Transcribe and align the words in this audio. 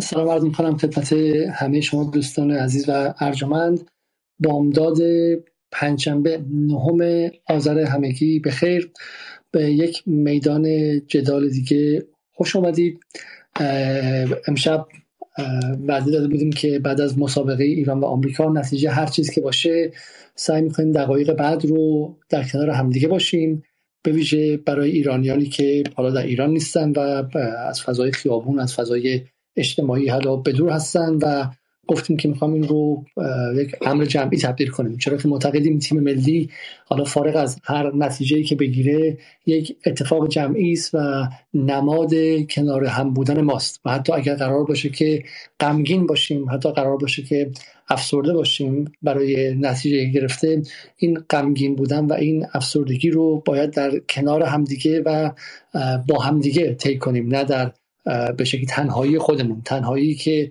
سلام 0.00 0.28
عرض 0.28 0.42
می‌کنم 0.42 0.76
خدمت 0.76 1.12
همه 1.52 1.80
شما 1.80 2.10
دوستان 2.10 2.50
عزیز 2.50 2.88
و 2.88 3.14
ارجمند. 3.20 3.90
بامداد 4.38 4.98
پنجشنبه 5.72 6.44
نهم 6.50 7.30
آذر 7.48 7.78
همگی 7.78 8.38
به 8.38 8.50
خیر 8.50 8.90
به 9.50 9.72
یک 9.72 10.02
میدان 10.06 10.66
جدال 11.06 11.48
دیگه 11.48 12.06
خوش 12.34 12.56
اومدید. 12.56 13.00
امشب 14.48 14.86
وعده 15.86 16.10
داده 16.10 16.28
بودیم 16.28 16.50
که 16.50 16.78
بعد 16.78 17.00
از 17.00 17.18
مسابقه 17.18 17.64
ایران 17.64 18.00
و 18.00 18.04
آمریکا 18.04 18.52
نتیجه 18.52 18.90
هر 18.90 19.06
چیز 19.06 19.30
که 19.30 19.40
باشه 19.40 19.92
سعی 20.34 20.62
می‌کنیم 20.62 20.92
دقایق 20.92 21.32
بعد 21.32 21.64
رو 21.64 22.16
در 22.28 22.44
کنار 22.44 22.70
همدیگه 22.70 23.08
باشیم. 23.08 23.62
به 24.02 24.12
ویژه 24.12 24.56
برای 24.56 24.90
ایرانیانی 24.90 25.46
که 25.46 25.82
حالا 25.94 26.10
در 26.10 26.22
ایران 26.22 26.50
نیستن 26.50 26.92
و 26.92 27.24
از 27.68 27.82
فضای 27.82 28.12
خیابون 28.12 28.58
از 28.58 28.74
فضای 28.74 29.20
اجتماعی 29.58 30.08
حالا 30.08 30.36
به 30.36 30.52
دور 30.52 30.70
هستن 30.70 31.14
و 31.22 31.46
گفتیم 31.88 32.16
که 32.16 32.28
می‌خوام 32.28 32.52
این 32.52 32.68
رو 32.68 33.04
یک 33.56 33.74
امر 33.86 34.04
جمعی 34.04 34.38
تبدیل 34.38 34.68
کنیم. 34.68 34.96
چرا 34.96 35.16
که 35.16 35.28
معتقدیم 35.28 35.78
تیم 35.78 36.00
ملی 36.00 36.50
حالا 36.84 37.04
فارغ 37.04 37.36
از 37.36 37.58
هر 37.64 37.96
نتیجه 37.96 38.42
که 38.42 38.56
بگیره 38.56 39.18
یک 39.46 39.76
اتفاق 39.86 40.28
جمعی 40.28 40.72
است 40.72 40.90
و 40.94 41.28
نماد 41.54 42.14
کنار 42.50 42.84
هم 42.84 43.14
بودن 43.14 43.40
ماست 43.40 43.80
و 43.84 43.90
حتی 43.90 44.12
اگر 44.12 44.34
قرار 44.34 44.64
باشه 44.64 44.88
که 44.88 45.22
غمگین 45.60 46.06
باشیم 46.06 46.50
حتی 46.50 46.72
قرار 46.72 46.96
باشه 46.96 47.22
که 47.22 47.50
افسرده 47.88 48.32
باشیم 48.32 48.92
برای 49.02 49.54
نتیجه 49.54 50.04
گرفته 50.04 50.62
این 50.96 51.18
غمگین 51.30 51.76
بودن 51.76 52.04
و 52.04 52.12
این 52.12 52.46
افسردگی 52.54 53.10
رو 53.10 53.42
باید 53.46 53.70
در 53.70 53.98
کنار 53.98 54.42
همدیگه 54.42 55.00
و 55.00 55.30
با 56.08 56.18
همدیگه 56.22 56.74
طی 56.74 56.98
کنیم 56.98 57.28
نه 57.28 57.44
در 57.44 57.72
به 58.36 58.44
شکلی 58.44 58.66
تنهایی 58.66 59.18
خودمون 59.18 59.62
تنهایی 59.64 60.14
که 60.14 60.50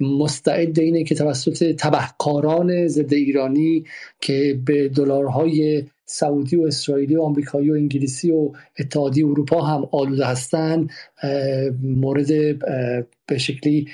مستعد 0.00 0.78
اینه 0.78 1.04
که 1.04 1.14
توسط 1.14 1.76
تبهکاران 1.76 2.88
ضد 2.88 3.14
ایرانی 3.14 3.84
که 4.20 4.60
به 4.64 4.88
دلارهای 4.88 5.84
سعودی 6.04 6.56
و 6.56 6.62
اسرائیلی 6.62 7.16
و 7.16 7.22
آمریکایی 7.22 7.70
و 7.70 7.74
انگلیسی 7.74 8.30
و 8.30 8.52
اتحادیه 8.78 9.26
اروپا 9.26 9.62
هم 9.62 9.88
آلوده 9.92 10.26
هستند 10.26 10.90
مورد 11.82 12.58
به 13.26 13.38
شکلی 13.38 13.88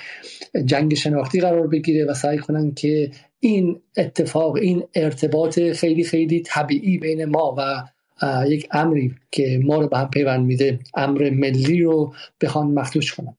جنگ 0.65 0.93
شناختی 0.93 1.39
قرار 1.39 1.67
بگیره 1.67 2.05
و 2.05 2.13
سعی 2.13 2.37
کنن 2.37 2.73
که 2.73 3.11
این 3.39 3.81
اتفاق 3.97 4.55
این 4.55 4.83
ارتباط 4.95 5.59
خیلی 5.59 6.03
خیلی 6.03 6.39
طبیعی 6.39 6.97
بین 6.97 7.25
ما 7.25 7.55
و 7.57 7.83
یک 8.47 8.67
امری 8.71 9.15
که 9.31 9.61
ما 9.63 9.81
رو 9.81 9.87
به 9.87 9.97
هم 9.97 10.09
پیوند 10.09 10.45
میده 10.45 10.79
امر 10.93 11.29
ملی 11.29 11.81
رو 11.81 12.13
بخوان 12.41 12.67
مخدوش 12.67 13.13
کنن 13.13 13.37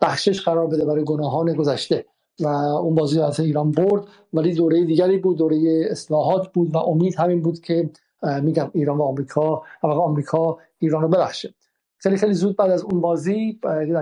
بخشش 0.00 0.40
قرار 0.40 0.66
بده 0.66 0.84
برای 0.84 1.04
گناهان 1.04 1.52
گذشته. 1.52 2.04
و 2.40 2.46
اون 2.46 2.94
بازی 2.94 3.20
از 3.20 3.40
ایران 3.40 3.70
برد 3.70 4.04
ولی 4.32 4.54
دوره 4.54 4.84
دیگری 4.84 5.18
بود 5.18 5.38
دوره 5.38 5.86
اصلاحات 5.90 6.52
بود 6.52 6.74
و 6.74 6.78
امید 6.78 7.14
همین 7.14 7.42
بود 7.42 7.60
که 7.60 7.90
میگم 8.42 8.70
ایران 8.74 8.98
و 8.98 9.02
آمریکا 9.02 9.62
آمریکا 9.82 10.58
ایران 10.78 11.02
رو 11.02 11.08
ببخشه. 11.08 11.54
خیلی 11.98 12.16
خیلی 12.16 12.34
زود 12.34 12.56
بعد 12.56 12.70
از 12.70 12.82
اون 12.82 13.00
بازی 13.00 13.60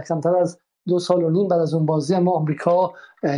کمتر 0.08 0.36
از 0.36 0.58
دو 0.88 0.98
سال 0.98 1.24
و 1.24 1.30
نیم 1.30 1.48
بعد 1.48 1.60
از 1.60 1.74
اون 1.74 1.86
بازی 1.86 2.14
اما 2.14 2.32
آمریکا 2.32 2.92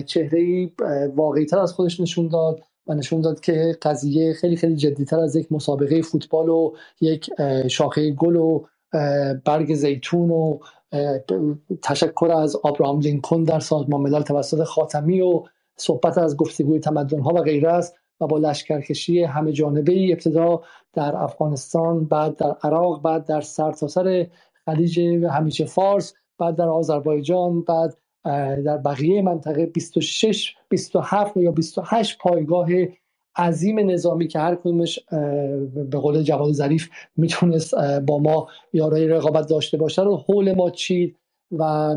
چهره 0.07 0.71
واقعی 1.17 1.47
تر 1.47 1.59
از 1.59 1.73
خودش 1.73 2.01
نشون 2.01 2.29
داد 2.29 2.61
و 2.87 2.95
نشون 2.95 3.21
داد 3.21 3.41
که 3.41 3.79
قضیه 3.83 4.33
خیلی 4.33 4.57
خیلی 4.57 4.77
جدیتر 4.77 5.21
از 5.21 5.37
یک 5.37 5.53
مسابقه 5.53 6.03
فوتبال 6.03 6.49
و 6.49 6.73
یک 7.01 7.31
شاخه 7.69 8.11
گل 8.11 8.37
و 8.37 8.65
برگ 9.45 9.75
زیتون 9.75 10.31
و 10.31 10.59
تشکر 11.83 12.31
از 12.31 12.57
آبراهام 12.57 13.01
لینکن 13.01 13.45
در 13.45 13.61
سازمان 13.61 14.01
ملل 14.01 14.23
توسط 14.23 14.65
خاتمی 14.65 15.21
و 15.21 15.43
صحبت 15.77 16.19
از 16.19 16.37
گفتگوی 16.37 16.81
تمدن 16.81 17.21
ها 17.21 17.31
و 17.35 17.43
غیره 17.43 17.73
است 17.73 17.95
و 18.21 18.27
با 18.27 18.39
لشکرکشی 18.39 19.23
همه 19.23 19.53
جانبه 19.53 19.93
ای 19.93 20.13
ابتدا 20.13 20.63
در 20.93 21.17
افغانستان 21.17 22.05
بعد 22.05 22.37
در 22.37 22.57
عراق 22.63 23.03
بعد 23.03 23.27
در 23.27 23.41
سرتاسر 23.41 23.87
سر 24.03 24.27
خلیج 24.65 25.01
همیشه 25.31 25.65
فارس 25.65 26.15
بعد 26.39 26.57
در 26.57 26.69
آذربایجان 26.69 27.63
بعد 27.63 27.97
در 28.65 28.79
بقیه 28.79 29.23
منطقه 29.23 29.67
26 29.67 30.55
27 30.69 31.37
یا 31.37 31.53
28 31.53 32.19
پایگاه 32.19 32.69
عظیم 33.37 33.91
نظامی 33.91 34.29
که 34.29 34.39
هر 34.39 34.55
کدومش 34.55 34.99
به 35.75 35.99
قول 35.99 36.23
جواد 36.23 36.53
ظریف 36.53 36.89
می‌تونست 37.17 37.75
با 38.07 38.19
ما 38.19 38.49
یارای 38.73 39.09
رقابت 39.09 39.49
داشته 39.49 39.77
باشه 39.77 40.03
رو 40.03 40.17
حول 40.17 40.55
ما 40.55 40.71
چید 40.71 41.17
و 41.53 41.97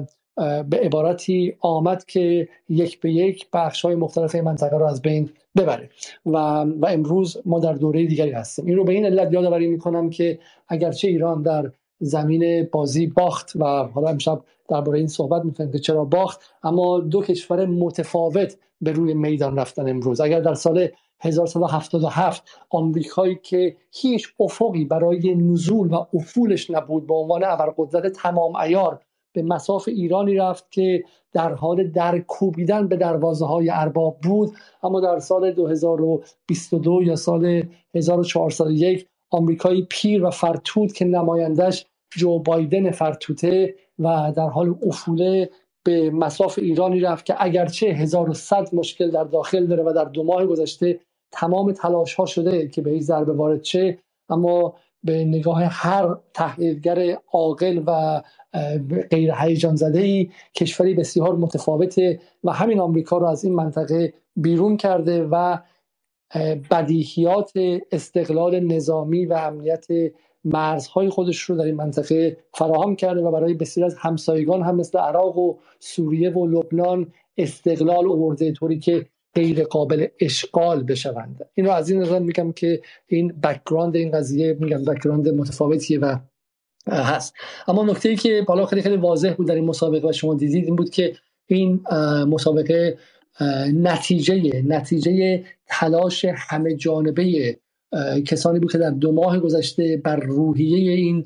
به 0.70 0.78
عبارتی 0.78 1.56
آمد 1.60 2.06
که 2.06 2.48
یک 2.70 3.00
به 3.00 3.12
یک 3.12 3.48
بخش 3.54 3.86
های 3.86 3.96
مختلف 3.96 4.36
منطقه 4.36 4.78
رو 4.78 4.86
از 4.86 5.02
بین 5.02 5.30
ببره. 5.58 5.90
و, 6.26 6.38
و 6.64 6.86
امروز 6.90 7.38
ما 7.46 7.60
در 7.60 7.74
دوره 7.74 8.06
دیگری 8.06 8.32
هستیم. 8.32 8.66
این 8.66 8.76
رو 8.76 8.84
به 8.84 8.94
این 8.94 9.06
علت 9.06 9.34
یادآوری 9.34 9.68
می‌کنم 9.68 10.10
که 10.10 10.40
اگرچه 10.68 11.08
ایران 11.08 11.42
در 11.42 11.72
زمین 12.02 12.68
بازی 12.72 13.08
باخت 13.08 13.56
و 13.56 13.66
حالا 13.66 14.10
امشب 14.10 14.42
درباره 14.70 14.98
این 14.98 15.08
صحبت 15.08 15.46
می‌کنیم 15.46 15.72
که 15.72 15.80
چرا 15.80 16.06
باخت 16.06 16.42
اما 16.64 17.00
دو 17.00 17.22
کشور 17.22 17.66
متفاوت 17.66 18.58
به 18.82 18.92
روی 18.92 19.14
میدان 19.14 19.58
رفتن 19.58 19.90
امروز. 19.90 20.22
اگر 20.22 20.40
در 20.40 20.54
سال 20.54 20.88
1977 21.20 22.44
آمریکایی 22.70 23.40
که 23.44 23.76
هیچ 23.92 24.28
افقی 24.40 24.86
برای 24.86 25.36
نزول 25.36 25.94
و 25.94 26.06
افولش 26.14 26.72
نبود 26.72 27.08
به 27.08 27.14
عنوان 27.14 27.44
ابرقدرت 27.44 28.12
تمام 28.12 28.56
ایار 28.56 29.00
به 29.34 29.42
مساف 29.42 29.88
ایرانی 29.88 30.36
رفت 30.36 30.72
که 30.72 31.04
در 31.34 31.54
حال 31.54 31.88
در 31.88 32.20
کوبیدن 32.20 32.88
به 32.88 32.96
دروازه 32.96 33.46
های 33.46 33.70
ارباب 33.70 34.18
بود 34.24 34.52
اما 34.84 35.00
در 35.00 35.20
سال 35.20 35.52
2022 35.52 37.04
یا 37.04 37.16
سال 37.16 37.64
1401 37.96 39.08
آمریکایی 39.30 39.88
پیر 39.90 40.26
و 40.26 40.30
فرتود 40.30 40.94
که 40.94 41.06
نمایندش 41.06 41.86
جو 42.18 42.40
بایدن 42.40 42.92
فرتوته 42.92 43.76
و 44.00 44.34
در 44.36 44.50
حال 44.50 44.76
افوله 44.88 45.50
به 45.84 46.10
مساف 46.12 46.60
ایرانی 46.60 47.00
رفت 47.00 47.26
که 47.26 47.36
اگرچه 47.40 47.88
1100 47.88 48.76
مشکل 48.76 49.12
در 49.12 49.24
داخل 49.24 49.66
داره 49.66 49.84
و 49.84 49.94
در 49.96 50.06
دو 50.06 50.24
ماه 50.24 50.46
گذشته 50.46 51.00
تمام 51.32 51.72
تلاش 51.72 52.14
ها 52.16 52.26
شده 52.26 52.68
که 52.68 52.82
به 52.82 52.92
این 52.92 53.02
ضربه 53.02 53.34
وارد 53.34 53.64
شه 53.64 53.98
اما 54.30 54.74
به 55.04 55.26
نگاه 55.26 55.64
هر 55.64 56.16
تحلیلگر 56.34 57.18
عاقل 57.34 57.84
و 57.88 58.22
غیر 59.12 59.34
هیجان 59.40 59.76
زده 59.76 60.00
ای 60.00 60.30
کشوری 60.56 60.94
بسیار 60.94 61.36
متفاوته 61.36 62.20
و 62.44 62.52
همین 62.52 62.80
آمریکا 62.80 63.18
رو 63.18 63.28
از 63.28 63.44
این 63.44 63.56
منطقه 63.56 64.14
بیرون 64.36 64.78
کرده 64.78 65.24
و 65.32 65.58
بدیهیات 66.72 67.52
استقلال 67.92 68.60
نظامی 68.60 69.26
و 69.26 69.34
امنیت 69.34 69.88
مرزهای 70.44 71.10
خودش 71.10 71.40
رو 71.42 71.56
در 71.56 71.64
این 71.64 71.76
منطقه 71.76 72.38
فراهم 72.54 72.96
کرده 72.96 73.22
و 73.22 73.32
برای 73.32 73.54
بسیار 73.54 73.86
از 73.86 73.96
همسایگان 74.00 74.62
هم 74.64 74.76
مثل 74.76 75.00
عراق 75.00 75.38
و 75.38 75.58
سوریه 75.80 76.30
و 76.30 76.48
لبنان 76.48 77.14
استقلال 77.38 78.12
آورده 78.12 78.52
طوری 78.52 78.80
که 78.80 79.06
غیر 79.36 79.64
قابل 79.64 80.08
اشغال 80.20 80.84
بشوند. 80.84 81.50
این 81.54 81.66
رو 81.66 81.72
از 81.72 81.90
این 81.90 82.02
نظر 82.02 82.20
میگم 82.20 82.52
که 82.52 82.82
این 83.08 83.28
background 83.28 83.96
این 83.96 84.12
قضیه 84.12 84.58
میگم 84.60 84.86
background 84.86 85.30
متفاوتیه 85.30 86.00
و 86.00 86.18
هست. 86.88 87.34
اما 87.68 87.84
نکته 87.84 88.10
ای 88.10 88.16
که 88.16 88.44
بالا 88.48 88.66
خیلی 88.66 88.82
خیلی 88.82 88.98
واضح 88.98 89.34
بود 89.34 89.48
در 89.48 89.56
این 89.56 89.66
مسابقه 89.66 90.10
و 90.10 90.12
شما 90.12 90.34
دیدید 90.34 90.66
این 90.66 90.76
بود 90.76 90.90
که 90.90 91.16
این 91.48 91.84
مسابقه 92.28 92.98
نتیجه 93.74 94.64
نتیجه 94.68 95.44
تلاش 95.68 96.26
همه 96.26 96.76
جانبه 96.76 97.58
کسانی 98.26 98.60
بود 98.60 98.72
که 98.72 98.78
در 98.78 98.90
دو 98.90 99.12
ماه 99.12 99.40
گذشته 99.40 100.02
بر 100.04 100.16
روحیه 100.16 100.92
این 100.92 101.26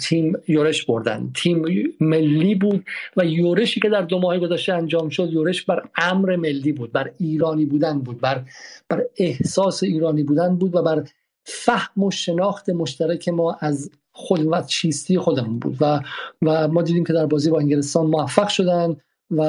تیم 0.00 0.32
یورش 0.48 0.84
بردن. 0.84 1.30
تیم 1.34 1.64
ملی 2.00 2.54
بود 2.54 2.84
و 3.16 3.24
یورشی 3.24 3.80
که 3.80 3.88
در 3.88 4.02
دو 4.02 4.18
ماه 4.18 4.38
گذشته 4.38 4.72
انجام 4.72 5.08
شد 5.08 5.32
یورش 5.32 5.62
بر 5.62 5.88
امر 5.96 6.36
ملی 6.36 6.72
بود 6.72 6.92
بر 6.92 7.10
ایرانی 7.18 7.64
بودن 7.64 7.98
بود 7.98 8.20
بر 8.20 8.44
بر 8.88 9.04
احساس 9.16 9.82
ایرانی 9.82 10.22
بودن 10.22 10.56
بود 10.56 10.76
و 10.76 10.82
بر 10.82 11.04
فهم 11.44 12.02
و 12.02 12.10
شناخت 12.10 12.70
مشترک 12.70 13.28
ما 13.28 13.56
از 13.60 13.90
خود 14.12 14.46
و 14.46 14.62
چیستی 14.62 15.18
خودمون 15.18 15.58
بود. 15.58 15.76
و 15.80 16.00
و 16.42 16.68
ما 16.68 16.82
دیدیم 16.82 17.04
که 17.04 17.12
در 17.12 17.26
بازی 17.26 17.50
با 17.50 17.58
انگلستان 17.58 18.06
موفق 18.06 18.48
شدن. 18.48 18.96
و 19.30 19.42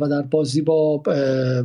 و 0.00 0.08
در 0.08 0.22
بازی 0.22 0.60
با 0.60 1.02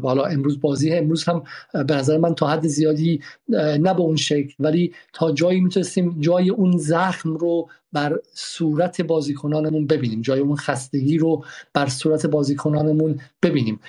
حالا 0.03 0.23
امروز 0.23 0.61
بازی 0.61 0.91
امروز 0.91 1.23
هم 1.23 1.43
به 1.73 1.95
نظر 1.95 2.17
من 2.17 2.35
تا 2.35 2.47
حد 2.47 2.67
زیادی 2.67 3.21
نه 3.49 3.93
به 3.93 4.01
اون 4.01 4.15
شکل 4.15 4.53
ولی 4.59 4.93
تا 5.13 5.31
جایی 5.31 5.61
می‌تونستیم 5.61 6.15
جای 6.19 6.49
اون 6.49 6.77
زخم 6.77 7.33
رو 7.33 7.69
بر 7.93 8.19
صورت 8.33 9.01
بازیکنانمون 9.01 9.87
ببینیم 9.87 10.21
جای 10.21 10.39
اون 10.39 10.55
خستگی 10.55 11.17
رو 11.17 11.43
بر 11.73 11.87
صورت 11.87 12.25
بازیکنانمون 12.25 13.19
ببینیم. 13.43 13.79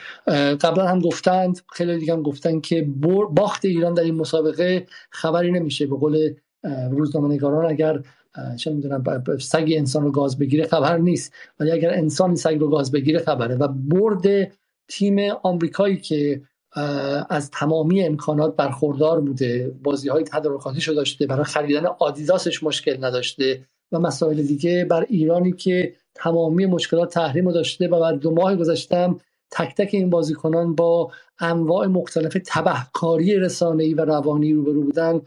قبلا 0.60 0.86
هم 0.86 0.98
گفتند 0.98 1.60
خیلی 1.72 1.98
دیگه 1.98 2.12
هم 2.12 2.22
گفتن 2.22 2.60
که 2.60 2.88
باخت 3.30 3.64
ایران 3.64 3.94
در 3.94 4.02
این 4.02 4.14
مسابقه 4.14 4.86
خبری 5.10 5.52
نمیشه. 5.52 5.86
به 5.86 5.96
قول 5.96 6.34
روزنامه 6.90 7.34
نگاران 7.34 7.70
اگر 7.70 8.02
چه 8.56 8.70
می‌دونم 8.70 9.04
سگ 9.40 9.72
انسان 9.76 10.02
رو 10.02 10.10
گاز 10.10 10.38
بگیره 10.38 10.66
خبر 10.66 10.98
نیست. 10.98 11.32
ولی 11.60 11.70
اگر 11.70 11.94
انسان 11.94 12.34
سگ 12.34 12.56
رو 12.60 12.70
گاز 12.70 12.92
بگیره 12.92 13.18
خبره. 13.18 13.54
و 13.54 13.68
برد 13.68 14.52
تیم 14.88 15.18
آمریکایی 15.42 15.96
که 15.96 16.42
از 17.28 17.50
تمامی 17.50 18.02
امکانات 18.02 18.56
برخوردار 18.56 19.20
بوده 19.20 19.74
بازی 19.82 20.08
های 20.08 20.24
تدارکاتیشو 20.24 20.92
داشته 20.92 21.26
برای 21.26 21.44
خریدن 21.44 21.86
آدیداسش 21.86 22.62
مشکل 22.62 23.04
نداشته 23.04 23.60
و 23.92 23.98
مسائل 23.98 24.42
دیگه 24.42 24.84
بر 24.84 25.06
ایرانی 25.08 25.52
که 25.52 25.94
تمامی 26.14 26.66
مشکلات 26.66 27.14
تحریم 27.14 27.46
رو 27.46 27.52
داشته 27.52 27.88
و 27.88 28.00
بعد 28.00 28.18
دو 28.18 28.30
ماه 28.30 28.56
گذشتم 28.56 29.18
تک 29.50 29.74
تک 29.74 29.90
این 29.92 30.10
بازیکنان 30.10 30.74
با 30.74 31.10
انواع 31.38 31.86
مختلف 31.86 32.36
تبهکاری 32.46 33.36
رسانه‌ای 33.36 33.94
و 33.94 34.04
روانی 34.04 34.52
روبرو 34.52 34.82
بودن 34.82 35.20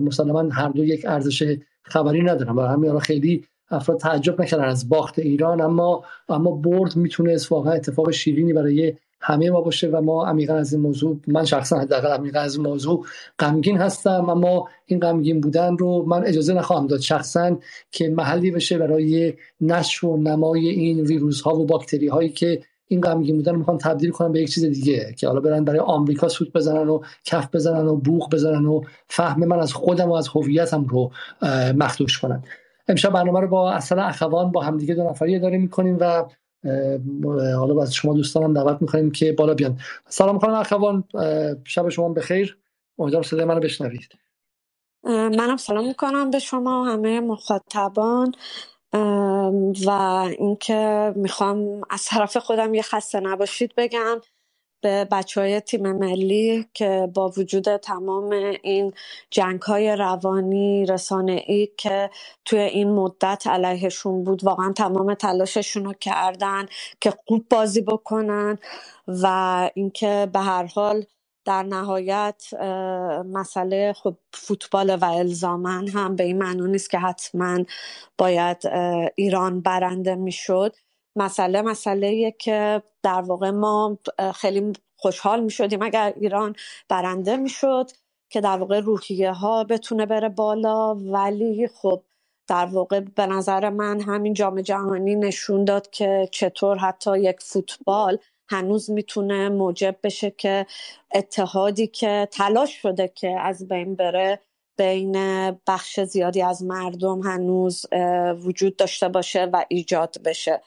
مسلما 0.00 0.48
هر 0.52 0.68
دو 0.68 0.84
یک 0.84 1.06
ارزش 1.08 1.56
خبری 1.88 2.22
ندارم. 2.22 2.56
برای 2.56 2.72
همین 2.72 2.98
خیلی 2.98 3.44
افراد 3.70 3.98
تعجب 4.00 4.42
نکردن 4.42 4.64
از 4.64 4.88
باخت 4.88 5.18
ایران 5.18 5.60
اما 5.60 6.04
اما 6.28 6.50
برد 6.50 6.96
می‌تونست 6.96 7.52
واقعا 7.52 7.72
اتفاق 7.72 8.10
شیرینی 8.10 8.52
برای 8.52 8.94
همه 9.20 9.50
ما 9.50 9.60
باشه 9.60 9.88
و 9.88 10.00
ما 10.00 10.26
عمیقا 10.26 10.54
از 10.54 10.72
این 10.72 10.82
موضوع 10.82 11.20
من 11.26 11.44
شخصا 11.44 11.78
حداقل 11.78 12.08
عمیقا 12.08 12.40
از 12.40 12.56
این 12.56 12.66
موضوع 12.66 13.06
غمگین 13.38 13.78
هستم 13.78 14.30
اما 14.30 14.68
این 14.86 15.00
غمگین 15.00 15.40
بودن 15.40 15.76
رو 15.76 16.04
من 16.06 16.24
اجازه 16.24 16.54
نخواهم 16.54 16.86
داد 16.86 17.00
شخصا 17.00 17.58
که 17.90 18.08
محلی 18.08 18.50
بشه 18.50 18.78
برای 18.78 19.34
نشر 19.60 20.06
و 20.06 20.16
نمای 20.16 20.68
این 20.68 21.00
ویروس 21.00 21.40
ها 21.40 21.56
و 21.56 21.66
باکتری 21.66 22.08
هایی 22.08 22.28
که 22.28 22.62
این 22.88 23.00
غمگین 23.00 23.36
بودن 23.36 23.52
رو 23.52 23.58
می‌خوان 23.58 23.78
تبدیل 23.78 24.10
کنن 24.10 24.32
به 24.32 24.40
یک 24.40 24.50
چیز 24.50 24.64
دیگه 24.64 25.14
که 25.18 25.28
حالا 25.28 25.40
برن 25.40 25.64
برای 25.64 25.80
آمریکا 25.80 26.28
سوت 26.28 26.52
بزنن 26.52 26.88
و 26.88 27.00
کف 27.24 27.48
بزنن 27.54 27.86
و 27.86 27.96
بوق 27.96 28.30
بزنن 28.34 28.66
و 28.66 28.82
فهم 29.08 29.44
من 29.44 29.58
از 29.60 29.72
خودم 29.72 30.08
و 30.08 30.12
از 30.12 30.28
هویتم 30.28 30.84
رو 30.84 31.12
مخدوش 31.76 32.18
کنن. 32.18 32.42
امشب 32.88 33.12
برنامه 33.12 33.40
رو 33.40 33.48
با 33.48 33.72
اصلا 33.72 34.02
اخوان 34.02 34.52
با 34.52 34.62
همدیگه 34.62 34.94
دو 34.94 35.10
نفری 35.10 35.38
داریم 35.38 35.60
می‌کنیم 35.60 35.96
و 36.00 36.24
حالا 37.56 37.82
از 37.82 37.94
شما 37.94 38.14
دوستانم 38.14 38.54
دعوت 38.54 38.82
می‌کنیم 38.82 39.10
که 39.10 39.32
بالا 39.32 39.54
بیان. 39.54 39.78
سلام 40.08 40.34
می‌کنم 40.34 40.54
اخوان 40.54 41.04
شب 41.64 41.88
شما 41.88 42.08
بخیر. 42.08 42.58
امیدوارم 42.98 43.22
صدای 43.22 43.44
منو 43.44 43.60
بشنوید. 43.60 44.08
منم 45.04 45.56
سلام 45.56 45.86
می‌کنم 45.86 46.30
به 46.30 46.38
شما 46.38 46.84
همه 46.84 47.20
مخاطبان. 47.20 48.32
و 49.86 49.90
اینکه 50.38 51.12
می‌خوام 51.16 51.82
از 51.90 52.04
طرف 52.06 52.36
خودم 52.36 52.74
یه 52.74 52.82
خسته 52.82 53.20
نباشید 53.20 53.74
بگم 53.76 54.20
به 54.82 55.06
بچه 55.12 55.42
های 55.42 55.60
تیم 55.60 55.92
ملی 55.92 56.66
که 56.74 57.10
با 57.14 57.28
وجود 57.38 57.76
تمام 57.76 58.30
این 58.64 58.94
جنگ 59.32 59.62
های 59.62 59.96
روانی 59.96 60.86
رسانه 60.86 61.44
ای 61.48 61.68
که 61.78 62.10
توی 62.46 62.60
این 62.60 62.92
مدت 62.94 63.48
علیهشون 63.48 64.24
بود 64.24 64.44
واقعا 64.44 64.72
تمام 64.72 65.14
تلاششون 65.14 65.86
رو 65.86 65.94
کردن 65.94 66.66
که 67.02 67.14
خوب 67.28 67.46
بازی 67.50 67.82
بکنن 67.82 68.58
و 69.08 69.26
اینکه 69.74 70.30
به 70.34 70.40
هر 70.40 70.66
حال 70.66 71.04
در 71.48 71.64
نهایت 71.64 72.44
مسئله 73.26 73.94
خب 73.94 74.16
فوتبال 74.34 74.96
و 74.96 75.06
الزامن 75.06 75.88
هم 75.88 76.16
به 76.16 76.24
این 76.24 76.38
معنی 76.38 76.62
نیست 76.72 76.90
که 76.90 76.98
حتما 77.00 77.58
باید 78.18 78.58
ایران 79.16 79.62
برنده 79.62 80.16
می‌شد. 80.16 80.76
مسئله 81.16 81.62
مسئله 81.62 82.32
که 82.40 82.84
در 83.04 83.22
واقع 83.22 83.50
ما 83.50 83.98
خیلی 84.36 84.74
خوشحال 84.98 85.44
می 85.44 85.50
شدیم 85.50 85.82
اگر 85.82 86.14
ایران 86.16 86.56
برنده 86.90 87.36
می‌شد 87.38 87.92
که 88.30 88.42
در 88.42 88.58
واقع 88.58 88.80
روحیه 88.80 89.32
ها 89.32 89.64
بتونه 89.64 90.06
بره 90.06 90.30
بالا. 90.30 90.96
ولی 90.96 91.68
خب 91.68 92.02
در 92.48 92.66
واقع 92.66 93.00
به 93.00 93.26
نظر 93.26 93.70
من 93.70 94.02
همین 94.02 94.34
جام 94.34 94.62
جهانی 94.62 95.16
نشون 95.16 95.66
داد 95.66 95.90
که 95.90 96.30
چطور 96.32 96.78
حتی 96.78 97.20
یک 97.20 97.40
فوتبال 97.42 98.18
هنوز 98.48 98.90
می‌تونه 98.90 99.48
موجب 99.48 99.96
بشه 100.02 100.30
که 100.30 100.66
اتحادی 101.14 101.86
که 101.86 102.28
تلاش 102.32 102.82
شده 102.82 103.08
که 103.08 103.40
از 103.40 103.68
بین 103.68 103.94
بره 103.96 104.40
بین 104.78 105.12
بخش 105.66 106.00
زیادی 106.00 106.42
از 106.42 106.62
مردم 106.62 107.20
هنوز 107.20 107.86
وجود 108.44 108.76
داشته 108.76 109.08
باشه 109.08 109.44
و 109.44 109.64
ایجاد 109.68 110.16
بشه. 110.24 110.62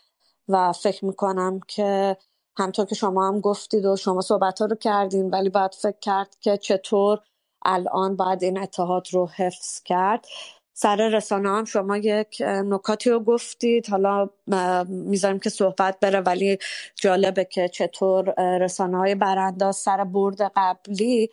و 0.47 0.71
فکر 0.71 1.05
می‌کنم 1.05 1.59
که 1.67 2.17
همطور 2.57 2.85
که 2.85 2.95
شما 2.95 3.27
هم 3.27 3.39
گفتید 3.39 3.85
و 3.85 3.95
شما 3.95 4.21
صحبت 4.21 4.59
ها 4.59 4.65
رو 4.65 4.75
کردین 4.75 5.29
ولی 5.29 5.49
باید 5.49 5.73
فکر 5.73 5.99
کرد 6.01 6.35
که 6.39 6.57
چطور 6.57 7.19
الان 7.65 8.15
باید 8.15 8.43
این 8.43 8.59
اتحاد 8.59 9.07
رو 9.11 9.27
حفظ 9.27 9.83
کرد. 9.83 10.25
سر 10.73 11.09
رسانه 11.09 11.49
هم 11.49 11.65
شما 11.65 11.97
یک 11.97 12.41
نکاتی 12.41 13.09
رو 13.09 13.19
گفتید. 13.19 13.89
حالا 13.89 14.29
می‌ذاریم 14.87 15.39
که 15.39 15.49
صحبت 15.49 15.99
بره 15.99 16.19
ولی 16.19 16.57
جالبه 16.95 17.45
که 17.45 17.67
چطور 17.67 18.33
رسانه 18.57 18.97
های 18.97 19.15
برانداز 19.15 19.75
سر 19.75 20.03
برد 20.03 20.51
قبلی 20.55 21.29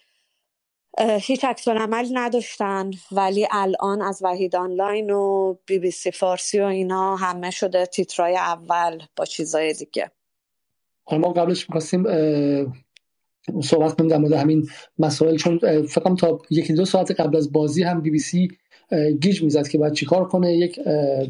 هیچ 1.21 1.45
عکس 1.45 1.69
عمل 1.69 2.09
نداشتن 2.13 2.91
ولی 3.13 3.49
الان 3.51 4.03
از 4.03 4.21
وحید 4.23 4.57
آنلاین 4.57 5.11
و 5.11 5.55
بی 5.67 5.79
بی 5.79 5.91
سی 5.91 6.11
فارسی 6.11 6.61
و 6.61 6.65
اینا 6.65 7.17
همه 7.17 7.51
شده 7.51 7.87
تیترای 7.87 8.37
اول 8.37 9.03
با 9.17 9.25
چیزای 9.25 9.73
دیگه. 9.73 10.11
ما 11.13 11.33
قبلش 11.33 11.69
می‌خواستیم 11.69 12.05
صحبت 13.63 13.95
کنیم 13.97 14.11
در 14.11 14.19
مورد 14.19 14.33
همین 14.33 14.69
مسائل 14.99 15.37
چون 15.37 15.59
فکرم 15.87 16.17
تا 16.17 16.39
یکی 16.51 16.73
دو 16.73 16.85
ساعت 16.85 17.21
قبل 17.21 17.37
از 17.37 17.53
بازی 17.53 17.83
هم 17.83 18.01
بی 18.01 18.11
بی 18.11 18.19
سی 18.19 18.49
گیج 19.21 19.43
می‌زد 19.43 19.69
که 19.69 19.79
باید 19.79 19.93
چیکار 19.93 20.29
کنه. 20.29 20.57
یک 20.57 20.81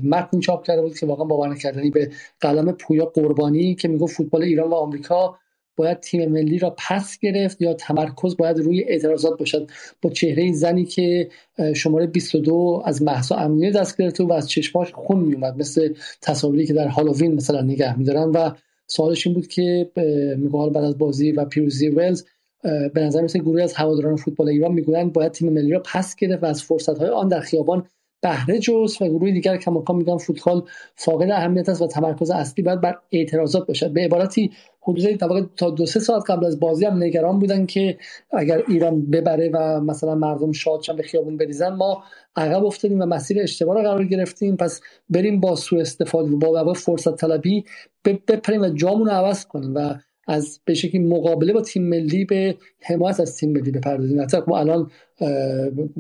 متن 0.02 0.40
چاپ 0.40 0.64
کرده 0.64 0.82
بود 0.82 0.98
که 0.98 1.06
واقعا 1.06 1.24
باور 1.24 1.48
نکردنی. 1.48 1.90
به 1.90 2.10
قلم 2.40 2.72
پویا 2.72 3.04
قربانی 3.04 3.74
که 3.74 3.88
می‌گفت 3.88 4.16
فوتبال 4.16 4.42
ایران 4.42 4.70
و 4.70 4.74
آمریکا 4.74 5.38
باید 5.76 6.00
تیم 6.00 6.32
ملی 6.32 6.58
را 6.58 6.76
پس 6.88 7.18
گرفت 7.18 7.62
یا 7.62 7.74
تمرکز 7.74 8.36
باید 8.36 8.58
روی 8.58 8.84
اعتراضات 8.84 9.38
باشد. 9.38 9.70
با 10.02 10.10
چهره 10.10 10.52
زنی 10.52 10.84
که 10.84 11.28
شماره 11.76 12.06
22 12.06 12.82
از 12.84 13.02
محسا 13.02 13.36
امنیه 13.36 13.70
دست 13.70 13.96
گرفته 13.96 14.24
و 14.24 14.32
از 14.32 14.50
چشماش 14.50 14.92
خون 14.92 15.20
میومد 15.20 15.56
مثل 15.58 15.94
تصاویری 16.22 16.66
که 16.66 16.72
در 16.72 16.88
هالووین 16.88 17.34
مثلا 17.34 17.62
نگه 17.62 17.98
میدارن. 17.98 18.30
و 18.30 18.50
سوالش 18.86 19.26
این 19.26 19.34
بود 19.34 19.46
که 19.46 19.90
میگه 20.36 20.70
بعد 20.70 20.84
از 20.84 20.98
بازی 20.98 21.32
و 21.32 21.44
پیروزی 21.44 21.88
ولز 21.88 22.24
به 22.62 23.00
نظر 23.00 23.22
مثل 23.22 23.38
گروهی 23.38 23.62
از 23.62 23.74
هواداران 23.74 24.16
فوتبال 24.16 24.48
ایران 24.48 24.72
می‌گویند 24.72 25.12
باید 25.12 25.32
تیم 25.32 25.52
ملی 25.52 25.72
را 25.72 25.82
پس 25.84 26.16
گرفت 26.16 26.42
و 26.42 26.46
از 26.46 26.62
فرصت 26.62 26.98
های 26.98 27.08
آن 27.08 27.28
در 27.28 27.40
خیابان 27.40 27.86
بهره 28.20 28.58
جز 28.58 28.96
و 29.00 29.08
گروه 29.08 29.30
دیگر 29.30 29.56
کماکان 29.56 29.96
میگن 29.96 30.16
فوتبال 30.16 30.62
فاقد 30.94 31.30
اهمیت 31.30 31.68
است 31.68 31.82
و 31.82 31.86
تمرکز 31.86 32.30
اصلی 32.30 32.64
باید 32.64 32.80
بر 32.80 32.98
اعتراضات 33.12 33.66
باشد. 33.66 33.92
به 33.92 34.00
عبارتی 34.00 34.50
حدود 34.82 35.50
تا 35.56 35.70
دو 35.70 35.86
سه 35.86 36.00
ساعت 36.00 36.30
قبل 36.30 36.46
از 36.46 36.60
بازی 36.60 36.84
هم 36.84 37.02
نگران 37.02 37.38
بودن 37.38 37.66
که 37.66 37.98
اگر 38.30 38.62
ایران 38.68 39.10
ببره 39.10 39.50
و 39.54 39.80
مثلا 39.80 40.14
مردم 40.14 40.52
شادشن 40.52 40.96
به 40.96 41.02
خیابون 41.02 41.36
بریزن 41.36 41.68
ما 41.68 42.02
عقب 42.36 42.64
افتادیم 42.64 43.00
و 43.00 43.06
مسیر 43.06 43.42
اشتباه 43.42 43.74
را 43.74 43.82
قرار 43.82 44.04
گرفتیم. 44.04 44.56
پس 44.56 44.80
بریم 45.10 45.40
با 45.40 45.56
سوء 45.56 45.80
استفاده 45.80 46.30
و 46.30 46.64
با 46.64 46.72
فرصت 46.72 47.16
طلبی 47.16 47.64
بپریم 48.04 48.62
و 48.62 48.68
جامون 48.68 49.06
رو 49.06 49.12
عوض 49.12 49.46
کنیم 49.46 49.74
و 49.74 49.94
از 50.28 50.60
به 50.64 50.74
شکلی 50.74 50.98
مقابله 50.98 51.52
با 51.52 51.60
تیم 51.60 51.82
ملی 51.88 52.24
به 52.24 52.56
حمایت 52.80 53.20
از 53.20 53.36
تیم 53.36 53.52
ملی 53.52 53.70
بپردازیم. 53.70 54.22
حتی 54.22 54.38
ما 54.46 54.58
الان 54.58 54.90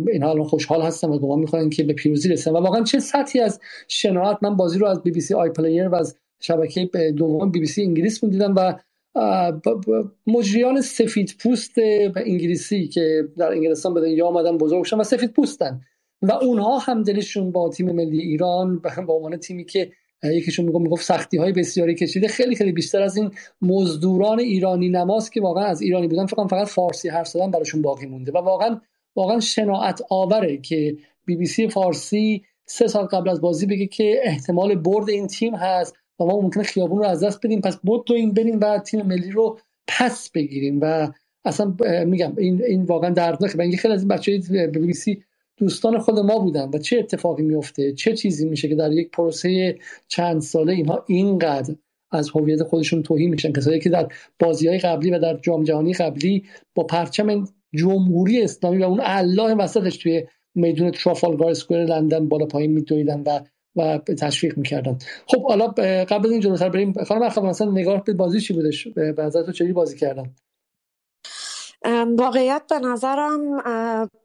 اینها 0.08 0.30
الان 0.30 0.44
خوشحال 0.44 0.82
هستن 0.82 1.08
و 1.08 1.18
گمان 1.18 1.38
می‌خوان 1.38 1.70
که 1.70 1.82
به 1.84 1.92
پیروزی 1.92 2.28
رسن 2.28 2.50
و 2.50 2.60
واقعا 2.60 2.82
چه 2.82 2.98
سطحی 2.98 3.40
از 3.40 3.60
شناعت 3.88 4.38
من 4.42 4.56
بازی 4.56 4.78
رو 4.78 4.86
از 4.86 5.02
BBC 5.02 5.34
iPlayer 5.34 5.88
و 5.88 5.94
از 5.94 6.16
شبکه 6.40 6.90
دوم 7.16 7.50
بی 7.50 7.60
بی 7.60 7.66
سی 7.66 7.82
انگلیس 7.82 8.24
می‌دیدم 8.24 8.54
و 8.56 8.74
مجریان 10.26 10.80
سفید 10.80 11.34
پوست 11.38 11.74
انگلیسی 12.16 12.88
که 12.88 13.28
در 13.36 13.52
انگلستان 13.52 13.94
به 13.94 14.00
دنیا 14.00 14.26
آمدن 14.26 14.58
بزرگ 14.58 14.84
شدن 14.84 15.00
و 15.00 15.04
سفید 15.04 15.32
پوستن. 15.32 15.80
و 16.22 16.32
اونها 16.32 16.78
هم 16.78 17.02
دلشون 17.02 17.52
با 17.52 17.68
تیم 17.68 17.92
ملی 17.92 18.18
ایران 18.20 18.78
به 19.06 19.12
عنوان 19.12 19.36
تیمی 19.36 19.64
که 19.64 19.92
یکیشون 20.24 20.64
می‌گفت 20.66 20.82
می‌گفت 20.82 21.04
سختی 21.04 21.36
های 21.36 21.52
بسیاری 21.52 21.94
کشیده. 21.94 22.28
خیلی 22.28 22.56
خیلی 22.56 22.72
بیشتر 22.72 23.02
از 23.02 23.16
این 23.16 23.30
مزدوران 23.62 24.40
ایرانی 24.40 24.88
نماز 24.88 25.30
که 25.30 25.40
واقعا 25.40 25.64
از 25.64 25.80
ایرانی 25.80 26.08
بودن. 26.08 26.26
فقط 26.26 26.50
فقط 26.50 26.66
فارسی 26.66 27.08
حرف 27.08 27.28
زدن 27.28 27.50
براشون 27.50 27.82
باقی 27.82 28.06
مونده. 28.06 28.32
و 28.32 28.38
واقعا 28.38 28.80
واقعا 29.16 29.40
شناعت 29.40 30.00
آوره 30.10 30.58
که 30.58 30.96
بی 31.26 31.36
بی 31.36 31.46
سی 31.46 31.68
فارسی 31.68 32.42
سه 32.66 32.86
سال 32.86 33.04
قبل 33.04 33.28
از 33.28 33.40
بازی 33.40 33.66
بگه 33.66 33.86
که 33.86 34.20
احتمال 34.22 34.74
برد 34.74 35.10
این 35.10 35.26
تیم 35.26 35.54
هست 35.54 35.96
و 36.20 36.24
ما 36.24 36.40
ممکنه 36.40 36.62
خیابون 36.62 36.98
رو 36.98 37.04
از 37.04 37.24
دست 37.24 37.46
بدیم. 37.46 37.60
پس 37.60 37.76
بود 37.76 38.12
این 38.12 38.34
بریم 38.34 38.60
و 38.60 38.78
تیم 38.78 39.02
ملی 39.02 39.30
رو 39.30 39.58
پس 39.88 40.30
بگیریم. 40.30 40.78
و 40.82 41.08
اصلا 41.44 41.76
میگم 42.06 42.32
این 42.38 42.64
این 42.64 42.84
واقعا 42.84 43.10
دردناکه 43.10 43.58
من 43.58 43.70
خیلی 43.70 43.94
از 43.94 44.00
این 44.00 44.08
بچه‌های 44.08 44.66
بی 44.66 44.78
بی 44.78 44.92
سی 44.92 45.22
دوستان 45.58 45.98
خود 45.98 46.18
ما 46.18 46.38
بودن 46.38 46.70
و 46.74 46.78
چه 46.78 46.98
اتفاقی 46.98 47.42
میفته 47.42 47.92
چه 47.92 48.16
چیزی 48.16 48.48
میشه 48.48 48.68
که 48.68 48.74
در 48.74 48.92
یک 48.92 49.10
پروسه 49.10 49.78
چند 50.08 50.40
ساله 50.40 50.72
اینها 50.72 51.04
اینقدر 51.06 51.74
از 52.10 52.30
هویت 52.30 52.62
خودشون 52.62 53.02
توهین 53.02 53.30
میشن؟ 53.30 53.52
کسایی 53.52 53.80
که 53.80 53.90
در 53.90 54.08
بازی 54.38 54.68
های 54.68 54.78
قبلی 54.78 55.10
و 55.10 55.18
در 55.18 55.36
جام 55.36 55.64
جهانی 55.64 55.92
قبلی 55.92 56.44
با 56.74 56.82
پرچم 56.84 57.44
جمهوری 57.74 58.42
اسلامی 58.42 58.78
و 58.78 58.84
اون 58.84 59.00
الله 59.02 59.54
وسطش 59.54 59.96
توی 59.96 60.26
میدون 60.54 60.90
ترافالگار 60.90 61.50
اسکوئر 61.50 61.84
لندن 61.84 62.28
بالا 62.28 62.46
پایین 62.46 62.72
میدویدن 62.72 63.22
و 63.26 63.40
و 63.76 63.98
تشویق 63.98 64.58
می‌کردن. 64.58 64.98
خب 65.26 65.42
حالا 65.42 65.66
قبل 66.04 66.26
از 66.26 66.32
این 66.32 66.40
جلوتر 66.40 66.68
بریم 66.68 66.92
خانم 66.92 67.22
اخوان 67.22 67.46
مثلا 67.46 67.70
نگاه 67.70 68.04
به 68.04 68.12
بازی 68.12 68.40
چی 68.40 68.54
بودش؟ 68.54 68.88
به 68.88 69.14
نظر 69.18 69.52
تو 69.52 69.72
بازی 69.72 69.96
کردن؟ 69.96 70.34
واقعیت 72.18 72.62
به 72.70 72.78
نظرم 72.78 73.62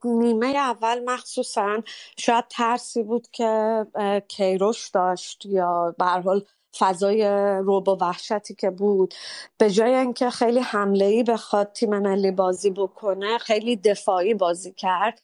نیمه 0.03 0.47
اول 0.47 1.03
مخصوصا 1.03 1.81
شاید 2.17 2.45
ترسی 2.49 3.03
بود 3.03 3.27
که 3.31 3.85
کیروش 4.27 4.89
داشت 4.89 5.45
یا 5.45 5.95
به 5.97 6.05
حال 6.05 6.45
فضای 6.77 7.27
روب 7.63 7.87
و 7.87 7.97
وحشتی 8.01 8.55
که 8.55 8.69
بود. 8.69 9.13
به 9.57 9.71
جای 9.71 9.93
اینکه 9.93 10.29
خیلی 10.29 10.59
حمله 10.59 11.05
ای 11.05 11.23
بخواد 11.23 11.71
تیم 11.71 11.99
ملی 11.99 12.31
بازی 12.31 12.69
بکنه 12.69 13.37
خیلی 13.37 13.75
دفاعی 13.75 14.33
بازی 14.33 14.71
کرد 14.71 15.21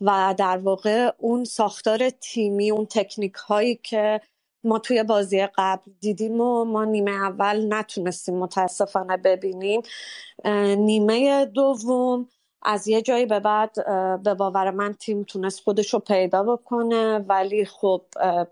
و 0.00 0.34
در 0.38 0.58
واقع 0.58 1.10
اون 1.18 1.44
ساختار 1.44 2.10
تیمی 2.10 2.70
اون 2.70 2.86
تکنیک 2.86 3.34
هایی 3.34 3.76
که 3.76 4.20
ما 4.64 4.80
توی 4.80 5.04
بازی 5.04 5.48
قبل 5.58 5.92
دیدیم 6.00 6.40
و 6.42 6.64
ما 6.64 6.84
نیمه 6.84 7.10
اول 7.12 7.74
نتونستیم 7.74 8.38
متاسفانه 8.38 9.16
ببینیم. 9.16 9.82
نیمه 10.78 11.46
دوم 11.46 12.28
از 12.62 12.88
یه 12.88 13.02
جایی 13.02 13.26
به 13.26 13.40
بعد 13.40 13.74
به 14.24 14.34
باور 14.34 14.70
من 14.70 14.94
تیم 14.94 15.24
تونست 15.24 15.60
خودش 15.60 15.94
رو 15.94 16.00
پیدا 16.00 16.42
بکنه 16.42 17.18
ولی 17.18 17.64
خب 17.64 18.02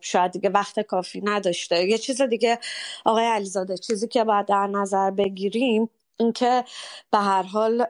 شاید 0.00 0.32
دیگه 0.32 0.50
وقت 0.50 0.80
کافی 0.80 1.20
نداشته. 1.24 1.84
یه 1.88 1.98
چیز 1.98 2.22
دیگه 2.22 2.58
آقای 3.06 3.24
علیزاده 3.26 3.78
چیزی 3.78 4.08
که 4.08 4.24
باید 4.24 4.46
در 4.46 4.66
نظر 4.66 5.12
بگیریم 5.12 5.90
اینکه 6.20 6.64
به 7.12 7.18
هر 7.18 7.42
حال 7.42 7.86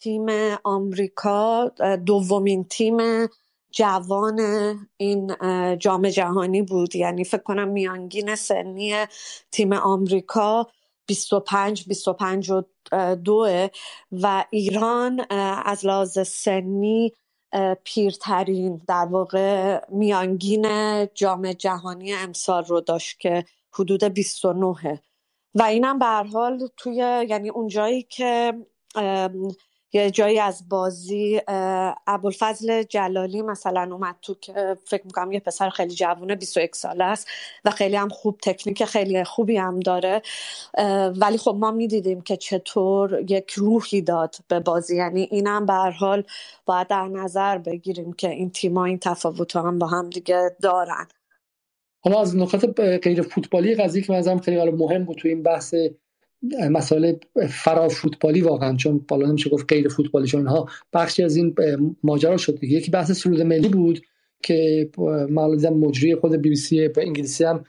تیم 0.00 0.26
آمریکا 0.64 1.70
دومین 2.06 2.64
تیم 2.64 2.98
جوان 3.74 4.40
این 4.96 5.34
جام 5.78 6.08
جهانی 6.08 6.62
بود. 6.62 6.96
یعنی 6.96 7.24
فکر 7.24 7.42
کنم 7.42 7.68
میانگین 7.68 8.34
سنی 8.34 8.94
تیم 9.50 9.72
آمریکا 9.72 10.66
25 11.06 11.88
25 11.88 12.50
و 12.50 12.62
دوه. 13.24 13.68
و 14.12 14.44
ایران 14.50 15.26
از 15.64 15.86
لحاظ 15.86 16.28
سنی 16.28 17.12
پیرترین 17.84 18.80
در 18.88 19.06
واقع 19.10 19.80
میانگین 19.88 20.66
جام 21.14 21.52
جهانی 21.52 22.12
امسال 22.14 22.64
رو 22.64 22.80
داشت 22.80 23.20
که 23.20 23.44
حدود 23.72 24.04
29 24.04 25.00
و 25.54 25.62
اینم 25.62 25.98
به 25.98 26.06
حال 26.06 26.68
توی 26.76 26.94
یعنی 27.28 27.50
اون 27.50 27.68
جایی 27.68 28.02
که 28.02 28.54
یه 29.94 30.10
جایی 30.10 30.38
از 30.38 30.68
بازی 30.68 31.40
ابوالفضل 32.06 32.82
جلالی 32.82 33.42
مثلا 33.42 33.88
اومد 33.92 34.16
تو 34.22 34.34
که 34.34 34.76
فکر 34.84 35.02
می‌کنم 35.04 35.32
یه 35.32 35.40
پسر 35.40 35.70
خیلی 35.70 35.94
جوونه 35.94 36.34
21 36.34 36.76
ساله 36.76 37.04
است 37.04 37.28
و 37.64 37.70
خیلی 37.70 37.96
هم 37.96 38.08
خوب 38.08 38.38
تکنیک 38.42 38.84
خیلی 38.84 39.24
خوبی 39.24 39.56
هم 39.56 39.80
داره. 39.80 40.22
ولی 41.16 41.38
خب 41.38 41.56
ما 41.60 41.70
می‌دیدیم 41.70 42.20
که 42.20 42.36
چطور 42.36 43.24
یک 43.30 43.50
روحی 43.50 44.02
داد 44.02 44.36
به 44.48 44.60
بازی. 44.60 44.96
یعنی 44.96 45.28
اینم 45.30 45.66
به 45.66 45.72
حال 45.72 46.24
باید 46.66 46.86
در 46.86 47.08
نظر 47.08 47.58
بگیریم 47.58 48.12
که 48.12 48.30
این 48.30 48.50
تیما 48.50 48.84
این 48.84 48.98
تفاوت 48.98 49.56
هم 49.56 49.78
با 49.78 49.86
هم 49.86 50.10
دیگه 50.10 50.50
دارن. 50.62 51.06
حالا 52.04 52.20
از 52.20 52.36
نکات 52.36 52.80
غیر 52.80 53.22
فوتبالی 53.22 53.74
قضیه 53.74 54.02
که 54.02 54.12
مثلا 54.12 54.38
خیلی 54.38 54.70
مهم 54.70 55.04
بود 55.04 55.16
تو 55.16 55.28
این 55.28 55.42
بحث 55.42 55.74
مسائل 56.70 57.14
فرا 57.48 57.88
فوتبالی 57.88 58.40
واقعا 58.40 58.76
چون 58.76 59.04
بالا 59.08 59.28
نمیشه 59.28 59.50
گفت 59.50 59.64
غیر 59.68 59.88
فوتبالی 59.88 60.26
چون 60.26 60.40
اینها 60.40 60.68
بخشی 60.92 61.22
از 61.22 61.36
این 61.36 61.54
ماجرا 62.02 62.36
شد 62.36 62.58
دیگه. 62.58 62.76
یکی 62.76 62.90
بحث 62.90 63.12
سرود 63.12 63.40
ملی 63.40 63.68
بود 63.68 64.00
که 64.42 64.90
معلومه 65.30 65.70
مجری 65.70 66.14
خود 66.14 66.32
بی 66.32 66.48
بی 66.48 66.56
سی 66.56 66.88
به 66.88 67.02
انگلیسی 67.02 67.44
هم 67.44 67.64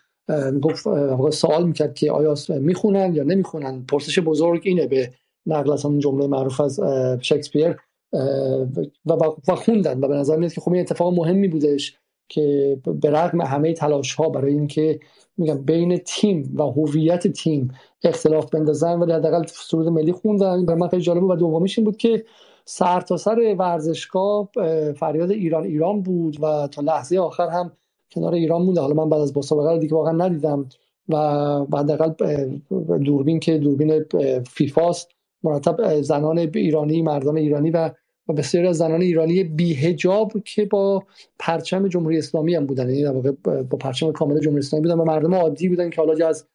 گفت 0.61 0.83
سوال 1.29 1.67
می‌کرد 1.67 1.93
که 1.93 2.11
آیا 2.11 2.35
می‌خونن 2.49 3.15
یا 3.15 3.23
نمی‌خونن. 3.23 3.85
پرسش 3.87 4.19
بزرگ 4.19 4.61
اینه 4.65 4.87
به 4.87 5.11
نقل 5.45 5.71
از 5.71 5.85
همون 5.85 5.99
جمله 5.99 6.27
معروف 6.27 6.61
از 6.61 6.79
شکسپیر 7.21 7.75
و 9.05 9.55
خوندن 9.55 9.99
و 9.99 10.07
به 10.07 10.15
نظر 10.15 10.37
میاد 10.37 10.53
که 10.53 10.61
خب 10.61 10.71
این 10.71 10.81
اتفاق 10.81 11.13
مهمی 11.13 11.47
بودش. 11.47 11.97
که 12.29 12.77
به 13.01 13.09
رغم 13.09 13.41
همه 13.41 13.73
تلاش 13.73 14.13
ها 14.13 14.29
برای 14.29 14.53
اینکه 14.53 14.99
میگم 15.37 15.61
بین 15.61 15.97
تیم 15.97 16.53
و 16.55 16.63
هویت 16.63 17.27
تیم 17.27 17.71
اختلاف 18.03 18.49
بندازن 18.49 18.99
ولی 18.99 19.11
حداقل 19.11 19.43
سرود 19.47 19.87
ملی 19.87 20.11
خوندن. 20.11 20.65
به 20.65 20.75
من 20.75 20.87
خیلی 20.87 21.01
جالب 21.01 21.23
و 21.23 21.35
دومیش 21.35 21.79
این 21.79 21.85
بود 21.85 21.97
که 21.97 22.25
سر 22.65 23.01
تا 23.01 23.17
سر 23.17 23.55
ورزشگاه 23.59 24.49
فریاد 24.97 25.31
ایران 25.31 25.63
ایران 25.63 26.01
بود 26.01 26.43
و 26.43 26.67
تا 26.67 26.81
لحظه 26.81 27.19
آخر 27.19 27.47
هم 27.47 27.71
کنار 28.11 28.33
ایران 28.33 28.61
مونده. 28.61 28.81
حالا 28.81 28.93
من 28.93 29.09
بعد 29.09 29.21
از 29.21 29.37
مسابقه 29.37 29.79
دیگه 29.79 29.95
واقعا 29.95 30.13
ندیدم 30.13 30.69
و 31.09 31.17
حداقل 31.73 32.13
دوربین 32.97 33.39
که 33.39 33.57
دوربین 33.57 34.05
فیفاست 34.47 35.09
مرتب 35.43 36.01
زنان 36.01 36.37
ایرانی 36.37 37.01
مردان 37.01 37.37
ایرانی 37.37 37.71
و 37.71 37.89
و 38.29 38.33
بسیاری 38.33 38.67
از 38.67 38.77
زنان 38.77 39.01
ایرانی 39.01 39.43
بیهجاب 39.43 40.33
که 40.45 40.65
با 40.65 41.03
پرچم 41.39 41.87
جمهوری 41.87 42.17
اسلامی 42.17 42.55
هم 42.55 42.65
بودن 42.65 42.89
یعنی 42.89 43.31
با 43.43 43.77
پرچم 43.77 44.11
کامل 44.11 44.39
جمهوری 44.39 44.59
اسلامی 44.59 44.83
بودن 44.83 44.99
و 44.99 45.05
مردم 45.05 45.35
عادی 45.35 45.69
بودن 45.69 45.89
که 45.89 46.01
حالا 46.01 46.27
از 46.27 46.47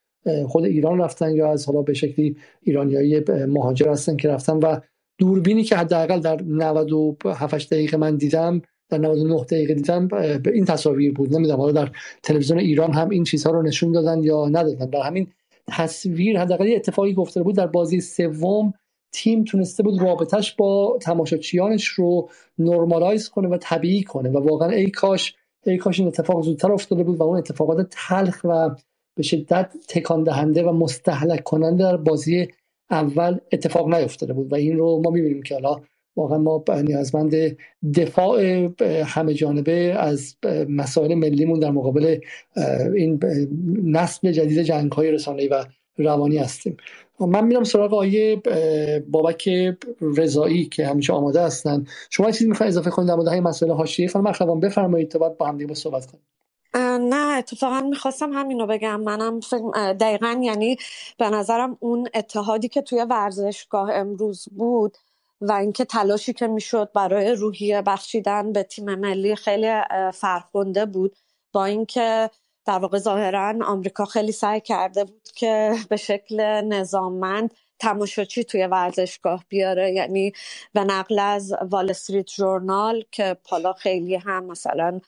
خود 0.49 0.65
ایران 0.65 0.99
رفتن 0.99 1.35
یا 1.35 1.53
از 1.53 1.67
حالا 1.67 1.83
به 1.83 1.95
شکلی 1.95 2.37
ایرانیایی 2.63 3.25
مهاجر 3.47 3.89
هستن 3.89 4.17
که 4.17 4.29
رفتن 4.29 4.57
و 4.57 4.81
دوربینی 5.19 5.65
که 5.65 5.77
حداقل 5.77 6.21
در 6.21 6.43
97 6.43 7.73
دقیقه 7.73 7.97
من 7.97 8.17
دیدم 8.17 8.63
در 8.89 8.99
99 8.99 9.45
دقیقه 9.45 9.75
دیدم 9.75 10.09
به 10.09 10.41
این 10.55 10.65
تصاویر 10.65 11.13
بود. 11.13 11.35
نمی‌دونم 11.35 11.61
حالا 11.61 11.73
در 11.73 11.91
تلویزیون 12.23 12.59
ایران 12.59 12.93
هم 12.93 13.11
این 13.11 13.25
چیزها 13.25 13.53
رو 13.53 13.63
نشون 13.63 13.93
دادن 13.93 14.23
یا 14.23 14.49
ندادن. 14.49 14.87
در 14.87 15.03
همین 15.03 15.27
تصویر 15.69 16.41
حداقل 16.41 16.73
اتفاقی 16.77 17.15
گفته 17.15 17.43
بود 17.43 17.57
در 17.57 17.67
بازی 17.67 18.01
سوم 18.01 18.73
تیم 19.13 19.45
تونسته 19.45 19.83
بود 19.83 20.03
رابطش 20.03 20.55
با 20.55 20.99
تماشاچیانش 21.03 21.87
رو 21.87 22.29
نرمالایز 22.59 23.29
کنه 23.29 23.49
و 23.49 23.57
طبیعی 23.61 24.03
کنه 24.03 24.29
و 24.31 24.49
واقعا 24.49 24.69
ای 24.69 24.91
کاش 24.91 25.35
ای 25.67 25.77
کاش 25.77 25.99
این 25.99 26.09
اتفاق 26.09 26.43
زودتر 26.43 26.73
افتاده 26.73 27.03
بود 27.05 27.17
و 27.17 27.23
اون 27.23 27.39
اتفاقات 27.39 27.87
تلخ 27.91 28.41
و 28.45 28.71
به 29.17 29.23
شدت 29.23 29.75
تکان 29.89 30.25
دهنده 30.25 30.63
و 30.63 30.73
مستحلک 30.73 31.45
کننده 31.45 31.83
در 31.83 31.97
بازی 31.97 32.49
اول 32.91 33.39
اتفاق 33.53 33.95
نیفتاده 33.95 34.33
بود 34.33 34.53
و 34.53 34.55
این 34.55 34.77
رو 34.77 35.01
ما 35.05 35.11
می‌بینیم 35.11 35.43
که 35.43 35.55
حالا 35.55 35.81
واقعا 36.17 36.39
ما 36.39 36.65
نیازمند 36.69 37.57
دفاع 37.95 38.69
همه 39.05 39.35
جانبه 39.35 39.73
از 39.99 40.37
مسائل 40.69 41.15
ملیمون 41.15 41.61
در 41.61 41.71
مقابل 41.71 42.19
این 42.95 43.21
نسل 43.85 44.33
جدید 44.33 44.63
جنگ 44.63 44.93
های 44.93 45.11
رسانه‌ای 45.11 45.49
و 45.49 45.65
روانی 45.97 46.39
هستیم. 46.39 46.77
من 47.27 47.45
میرم 47.45 47.65
سراغ 47.65 47.95
آیه 47.95 48.43
بابک 49.09 49.51
رضایی 50.01 50.65
که 50.65 50.87
همیشه 50.87 51.13
آماده 51.13 51.43
هستن. 51.43 51.87
شما 52.11 52.31
چیزی 52.31 52.47
می‌خواید 52.47 52.71
اضافه 52.73 52.91
کنید 52.91 53.09
در 53.09 53.15
مورد 53.15 53.29
مسئله 53.29 53.75
حاشیه؟ 53.75 54.09
خانم 54.09 54.27
اخوان 54.27 54.61
بفرمایید 54.61 55.11
تا 55.11 55.19
بعد 55.19 55.37
با 55.39 55.47
هم 55.47 55.59
دیگه 55.59 55.75
صحبت 55.75 56.07
کنیم. 56.07 56.23
نه 57.11 57.39
اتفاقا 57.39 57.81
می‌خواستم 57.81 58.33
همین 58.33 58.61
رو 58.61 58.67
بگم. 58.67 59.01
منم 59.01 59.41
دقیقا 60.01 60.41
یعنی 60.43 60.77
به 61.19 61.31
نظرم 61.31 61.77
اون 61.81 62.09
اتحادی 62.15 62.69
که 62.69 62.83
توی 62.83 63.07
ورزشگاه 63.11 63.91
امروز 63.95 64.45
بود 64.57 64.97
و 65.41 65.53
اینکه 65.53 65.85
تلاشی 65.85 66.33
که 66.33 66.47
می‌شد 66.47 66.91
برای 66.95 67.33
روحیه 67.33 67.83
بخشیدن 67.83 68.53
به 68.53 68.63
تیم 68.63 68.95
ملی 68.95 69.37
خیلی 69.37 69.73
فرخنده 70.15 70.87
بود 70.87 71.17
با 71.53 71.65
اینکه 71.65 72.31
در 72.65 72.79
واقع 72.79 72.99
ظاهرا 72.99 73.55
آمریکا 73.67 74.05
خیلی 74.05 74.33
سعی 74.33 74.61
کرده 74.61 75.05
بود 75.05 75.29
که 75.35 75.75
به 75.89 75.97
شکل 75.97 76.41
نظاممند 76.61 77.55
تماشاچی 77.79 78.45
توی 78.45 78.67
ورزشگاه 78.67 79.45
بیاره. 79.49 79.93
یعنی 79.93 80.33
به 80.73 80.85
نقل 80.85 81.19
از 81.19 81.55
وال 81.63 81.91
استریت 81.91 82.27
جورنال 82.27 83.05
که 83.11 83.37
حالا 83.49 83.73
خیلی 83.73 84.15
هم 84.15 84.45
مثلا 84.45 85.01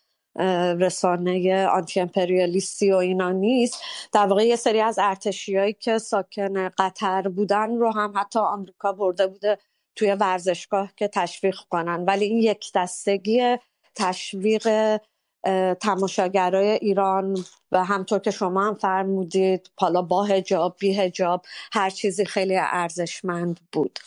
رسانه 0.80 1.66
آنتی 1.66 2.00
امپریالیستی 2.00 2.92
و 2.92 2.96
اینا 2.96 3.30
نیست 3.30 3.82
در 4.12 4.26
واقع 4.26 4.46
یه 4.46 4.56
سری 4.56 4.80
از 4.80 4.98
ارتشیایی 4.98 5.72
که 5.72 5.98
ساکن 5.98 6.68
قطر 6.68 7.22
بودن 7.22 7.76
رو 7.76 7.90
هم 7.90 8.12
حتی 8.16 8.38
آمریکا 8.38 8.92
برده 8.92 9.26
بوده 9.26 9.58
توی 9.96 10.12
ورزشگاه 10.12 10.92
که 10.96 11.08
تشویق 11.08 11.56
کنن. 11.70 12.04
ولی 12.04 12.24
این 12.24 12.38
یک 12.38 12.70
دستگی 12.74 13.56
تشویق 13.94 14.98
تماشاگرای 15.80 16.68
ایران 16.68 17.38
و 17.72 17.84
همطور 17.84 18.18
که 18.18 18.30
شما 18.30 18.66
هم 18.66 18.74
فرمودید 18.74 19.70
حالا 19.76 20.02
با 20.02 20.24
هجاب 20.24 20.76
بی 20.78 20.94
هجاب 20.94 21.42
هر 21.72 21.90
چیزی 21.90 22.24
خیلی 22.24 22.56
ارزشمند 22.56 23.60
بود. 23.72 23.98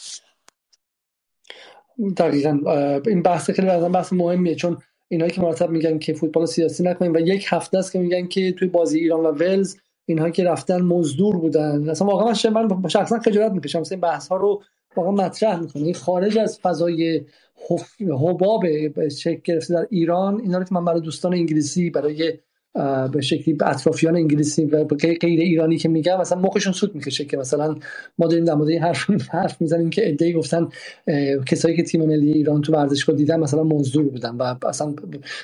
دقیقا 2.17 2.59
این 3.05 3.21
بحث 3.21 3.51
خیلی 3.51 3.67
بحث 3.67 4.13
مهمیه 4.13 4.55
چون 4.55 4.77
اینایی 5.07 5.31
که 5.31 5.41
مرتب 5.41 5.69
میگن 5.69 5.99
که 5.99 6.13
فوتبال 6.13 6.45
سیاسی 6.45 6.83
نکنیم 6.83 7.13
و 7.13 7.19
یک 7.19 7.45
هفته 7.49 7.77
است 7.77 7.91
که 7.91 7.99
میگن 7.99 8.27
که 8.27 8.51
توی 8.51 8.67
بازی 8.67 8.99
ایران 8.99 9.25
و 9.25 9.31
ولز 9.31 9.75
اینها 10.05 10.29
که 10.29 10.43
رفتن 10.43 10.81
مزدور 10.81 11.37
بودن. 11.37 11.89
اصلا 11.89 12.07
واقعا 12.07 12.33
من 12.51 12.89
شخصا 12.89 13.19
خجالت 13.19 13.51
می‌کشم 13.51 13.83
این 13.91 13.99
بحث 13.99 14.27
ها 14.27 14.37
رو 14.37 14.63
واقعا 14.95 15.11
مطرح 15.11 15.59
می‌کنه 15.59 15.93
خارج 15.93 16.37
از 16.37 16.59
فضای 16.59 17.25
حباب 18.19 18.63
شکل 19.09 19.41
گرفته 19.43 19.73
در 19.73 19.87
ایران 19.89 20.41
اینا 20.41 20.57
رو 20.57 20.63
که 20.63 20.75
من 20.75 20.85
برای 20.85 21.01
دوستان 21.01 21.33
انگلیسی 21.33 21.89
برای 21.89 22.33
به 23.11 23.21
شکلی 23.21 23.57
اطرافیان 23.61 24.15
انگلیسی 24.15 24.65
و 24.65 24.83
غیر 24.83 25.19
ایرانی 25.21 25.77
که 25.77 25.89
میگم 25.89 26.19
مثلا 26.21 26.41
مخشون 26.41 26.73
سود 26.73 26.95
می‌کشه 26.95 27.25
که 27.25 27.37
مثلا 27.37 27.75
ما 28.17 28.27
داریم 28.27 28.45
در 28.45 28.53
مورد 28.53 28.69
این 28.69 28.81
حرف 28.81 29.09
حرف 29.29 29.61
می‌زنیم 29.61 29.89
که 29.89 30.09
ادعی 30.09 30.33
گفتن 30.33 30.69
کسایی 31.45 31.75
که 31.75 31.83
تیم 31.83 32.05
ملی 32.05 32.31
ایران 32.31 32.61
تو 32.61 32.73
ورزشگاه 32.73 33.15
دیدن 33.15 33.39
مثلا 33.39 33.63
مزدور 33.63 34.03
بودن 34.09 34.35
و 34.35 34.55
اصلا 34.67 34.95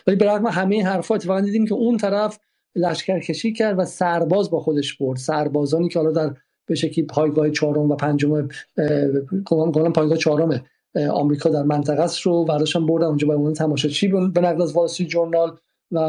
ولی 0.08 0.16
به 0.16 0.26
رغم 0.26 0.48
همه 0.48 0.76
این 0.76 0.86
حرفا 0.86 1.16
اتفاقا 1.16 1.42
دیدیم 1.42 1.66
که 1.66 1.74
اون 1.74 1.98
طرف 1.98 2.40
لشکر 2.76 3.20
کشی 3.20 3.54
کرد 3.54 3.80
و 3.80 3.86
سرباز 3.86 4.50
با 4.50 4.60
خودش 4.60 4.98
برد. 4.98 5.18
سربازانی 5.18 5.90
که 5.90 6.00
حالا 6.00 6.12
در 6.12 6.36
به 6.66 6.76
شکلی 6.76 7.06
پایگاه 7.06 7.50
چهارم 7.50 7.92
و 7.92 7.96
پنجم 7.96 8.48
گفتم 9.46 9.92
پایگاه 9.92 10.18
چهارم 10.18 10.66
آمریکا 11.12 11.50
در 11.50 11.64
منطقه 11.64 12.02
است 12.02 12.22
رو 12.22 12.46
برداشتن 12.46 12.86
بردن. 12.86 13.06
اونجا 13.06 13.28
به 13.28 13.36
عنوان 13.36 13.54
تماشاچی 13.54 14.08
به 14.08 14.42
نقل 14.42 14.62
از 14.62 14.74
واسی 14.74 15.06
جورنال 15.06 15.58
و 15.92 16.00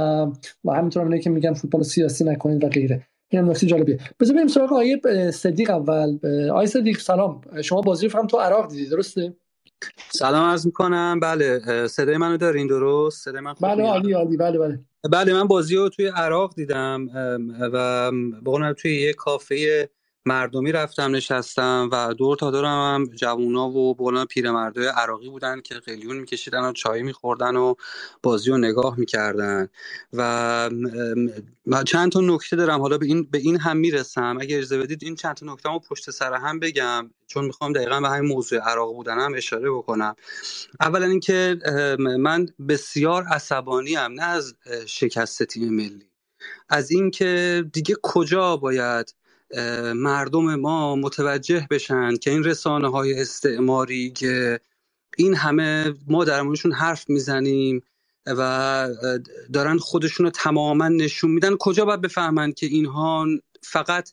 و 0.64 0.72
همینطور 0.72 1.02
اینه 1.02 1.18
که 1.18 1.30
میگن 1.30 1.54
فوتبال 1.54 1.82
سیاسی 1.82 2.24
نکنید 2.24 2.64
و 2.64 2.68
غیره. 2.68 3.06
این 3.28 3.42
هم 3.42 3.50
نکته 3.50 3.66
جالبیه. 3.66 3.98
بذار 4.20 4.36
بریم 4.36 4.48
سراغ 4.48 4.72
آیه 4.72 5.00
صدیق 5.30 5.70
اول. 5.70 6.18
آیه 6.52 6.66
صدیق 6.66 6.98
سلام. 6.98 7.40
شما 7.62 7.80
بازی 7.80 8.08
رو 8.08 8.26
تو 8.26 8.38
عراق 8.38 8.68
دیدی 8.68 8.88
درسته؟ 8.88 9.34
سلام 10.10 10.44
عرض 10.44 10.66
می‌کنم. 10.66 11.20
بله 11.20 11.60
صدای 11.86 12.16
منو 12.16 12.36
دارین؟ 12.36 12.66
درست؟ 12.66 13.24
صدای 13.24 13.40
من 13.40 13.54
بله 13.60 13.82
عالی 13.82 14.12
عالی. 14.12 14.36
بله 14.36 14.58
بله. 14.58 14.80
بله 15.12 15.32
من 15.32 15.46
بازی 15.46 15.76
رو 15.76 15.88
توی 15.88 16.06
عراق 16.06 16.54
دیدم 16.54 17.08
و 17.72 18.10
به 18.42 18.74
توی 18.74 19.00
یه 19.00 19.12
کافه 19.12 19.88
مردمی 20.26 20.72
رفتم 20.72 21.14
نشستم 21.16 21.88
و 21.92 22.14
دور 22.14 22.36
تا 22.36 22.50
دورم 22.50 22.94
هم 22.94 23.06
جوونا 23.16 23.68
و 23.68 23.94
بلان 23.94 24.26
پیرمردای 24.26 24.86
عراقی 24.86 25.28
بودن 25.28 25.60
که 25.60 25.74
قلیون 25.74 26.16
میکشیدن 26.16 26.60
و 26.64 26.72
چای 26.72 27.02
میخوردن 27.02 27.56
و 27.56 27.74
بازی 28.22 28.50
رو 28.50 28.58
نگاه 28.58 28.98
می‌کردن. 28.98 29.68
و 30.12 30.70
چند 31.86 32.12
تا 32.12 32.20
نکته 32.20 32.56
دارم. 32.56 32.80
حالا 32.80 32.98
به 32.98 33.06
این 33.06 33.28
به 33.30 33.38
این 33.38 33.58
هم 33.58 33.76
می‌رسم. 33.76 34.38
اگر 34.40 34.56
اجازه 34.58 34.78
بدید 34.78 35.04
این 35.04 35.14
چند 35.16 35.34
تا 35.36 35.46
نکته 35.46 35.68
رو 35.68 35.78
پشت 35.78 36.10
سر 36.10 36.34
هم 36.34 36.60
بگم 36.60 37.10
چون 37.26 37.44
می‌خوام 37.44 37.72
دقیقا 37.72 38.00
به 38.00 38.08
همین 38.08 38.30
موضوع 38.32 38.58
عراق 38.60 38.94
بودنم 38.94 39.32
اشاره 39.36 39.70
بکنم. 39.70 40.16
اولا 40.80 41.06
اینکه 41.06 41.58
من 41.98 42.46
بسیار 42.68 43.24
عصبانی 43.24 43.96
ام 43.96 44.12
نه 44.12 44.24
از 44.24 44.54
شکست 44.86 45.42
تیم 45.42 45.74
ملی. 45.74 46.06
از 46.68 46.90
اینکه 46.90 47.64
دیگه 47.72 47.96
کجا 48.02 48.56
باید 48.56 49.14
مردم 49.94 50.54
ما 50.54 50.96
متوجه 50.96 51.66
بشن 51.70 52.16
که 52.16 52.30
این 52.30 52.44
رسانه 52.44 52.90
های 52.90 53.20
استعماری 53.20 54.10
که 54.10 54.60
این 55.16 55.34
همه 55.34 55.94
ما 56.06 56.24
در 56.24 56.42
موردشون 56.42 56.72
حرف 56.72 57.10
می‌زنیم 57.10 57.82
و 58.26 58.88
دارن 59.52 59.78
خودشون 59.78 60.26
رو 60.26 60.30
تماما 60.30 60.88
نشون 60.88 61.30
میدن 61.30 61.56
کجا 61.56 61.84
باید 61.84 62.00
بفهمن 62.00 62.52
که 62.52 62.66
اینها 62.66 63.26
فقط 63.62 64.10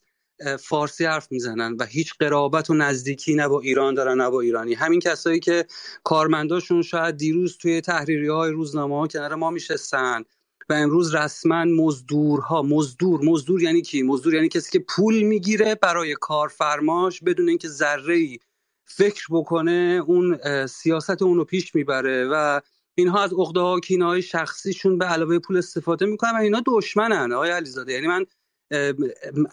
فارسی 0.60 1.06
حرف 1.06 1.32
می‌زنن 1.32 1.76
و 1.80 1.86
هیچ 1.86 2.14
قرابت 2.20 2.70
و 2.70 2.74
نزدیکی 2.74 3.36
نه 3.36 3.48
با 3.48 3.60
ایران 3.60 3.94
دارن 3.94 4.22
نه 4.22 4.30
با 4.30 4.42
ایرانی. 4.42 4.74
همین 4.74 5.00
کسایی 5.00 5.40
که 5.40 5.66
کارمنداشون 6.04 6.82
شاید 6.82 7.18
دیروز 7.18 7.58
توی 7.58 7.82
تحریری 7.82 8.28
های 8.28 8.52
روزنامه 8.52 8.96
ها 8.96 9.08
کنار 9.08 9.36
ما 9.36 9.50
میشستن. 9.50 10.24
و 10.70 10.74
امروز 10.74 11.16
رسما 11.16 11.66
مزدورها 11.66 12.62
مزدور 12.62 13.20
مزدور 13.24 13.62
یعنی 13.62 13.82
کی؟ 13.82 14.02
مزدور 14.02 14.34
یعنی 14.34 14.50
کسی 14.50 14.72
که 14.72 14.80
پول 14.80 15.22
می‌گیره 15.22 15.76
برای 15.76 16.16
کارفرماش 16.16 17.24
بدون 17.24 17.50
اینکه 17.50 17.68
ذره 17.68 18.16
ای 18.16 18.40
فکر 18.86 19.26
بکنه 19.32 20.04
اون 20.08 20.38
سیاست 20.68 21.22
اون 21.22 21.38
رو 21.38 21.46
پیش 21.46 21.76
می‌بره 21.76 22.28
و 22.32 22.62
اینها 22.96 23.24
از 23.24 23.34
عقده 23.34 23.60
ها 23.60 23.80
کینه 23.80 24.06
های 24.06 24.22
شخصیشون 24.22 24.98
به 24.98 25.06
علاوه 25.06 25.40
پول 25.40 25.58
استفاده 25.58 26.06
می‌کنن 26.06 26.32
و 26.32 26.36
اینا 26.36 26.64
دشمنن. 26.66 27.32
آقای 27.32 27.52
علیزاده 27.52 27.94
یعنی 27.94 28.08
من 28.08 28.26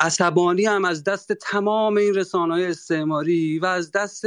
عصبانی 0.01 0.67
هم 0.67 0.85
از 0.85 1.05
دست 1.05 1.33
تمام 1.33 1.97
این 1.97 2.15
رسانه 2.15 2.55
های 2.55 2.67
استعماری 2.67 3.59
و 3.59 3.67
از 3.67 3.91
دست 3.91 4.25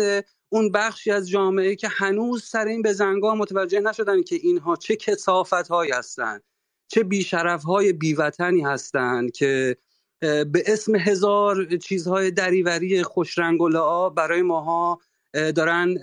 اون 0.50 0.72
بخشی 0.72 1.12
از 1.12 1.30
جامعه 1.30 1.76
که 1.76 1.88
هنوز 1.88 2.44
سر 2.44 2.66
این 2.66 2.82
بزنگاه 2.82 3.36
متوجه 3.36 3.80
نشدن 3.80 4.24
که 4.24 4.36
اینها 4.36 4.76
چه 4.76 4.96
کسافت 4.96 5.68
هایی 5.68 5.92
هستند 5.92 6.44
چه 6.90 7.04
بیشرف 7.04 7.64
های 7.64 7.94
بیوطنی 7.94 8.62
هستند 8.62 9.32
که 9.32 9.78
به 10.22 10.64
اسم 10.66 10.96
هزار 10.96 11.76
چیزهای 11.76 12.32
دریوری 12.32 13.04
خوشرنگ 13.04 13.62
و 13.62 14.10
برای 14.10 14.42
ماها 14.42 15.00
دارن 15.34 15.96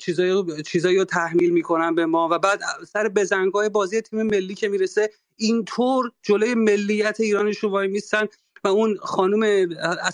چیزایی 0.00 0.62
چیزایی 0.62 0.98
رو 0.98 1.04
تحمیل 1.04 1.50
می‌کنن 1.50 1.94
به 1.94 2.06
ما 2.06 2.28
و 2.32 2.38
بعد 2.38 2.60
سر 2.88 3.08
بزنگاه 3.08 3.68
بازی 3.68 4.00
تیم 4.00 4.22
ملی 4.22 4.54
که 4.54 4.68
می‌رسه 4.68 5.10
اینطور 5.36 6.12
جلوی 6.22 6.54
ملیت 6.54 7.20
ایرانشون 7.20 7.70
وای 7.70 7.88
میستن 7.88 8.26
و 8.64 8.68
اون 8.68 8.96
خانم 8.96 9.68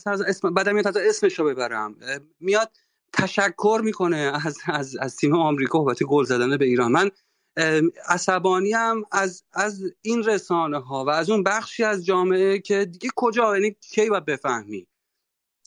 از 0.07 0.20
اسم 0.20 0.54
بعدم 0.54 0.74
میاد 0.74 0.98
اسمش 0.98 1.38
رو 1.38 1.44
ببرم. 1.44 1.96
میاد 2.40 2.70
تشکر 3.12 3.81
می‌کنه 3.85 4.33
از, 4.44 4.59
از, 4.66 4.96
از 4.96 5.16
تیم 5.16 5.35
آمریکا 5.35 5.78
بابت 5.78 6.02
گل 6.02 6.24
زدن 6.24 6.57
به 6.57 6.64
ایران. 6.64 6.92
من 6.92 7.11
عصبانی 8.09 8.73
هم 8.73 9.05
از, 9.12 9.44
از 9.53 9.83
این 10.03 10.25
رسانه 10.25 10.79
ها 10.79 11.05
و 11.05 11.11
از 11.11 11.31
اون 11.31 11.42
بخشی 11.42 11.85
از 11.85 12.05
جامعه 12.07 12.59
که 12.59 12.85
دیگه 12.85 13.11
کجا 13.16 13.57
یعنی 13.57 13.77
کی 13.81 14.11
باید 14.11 14.25
بفهمی؟ 14.25 14.87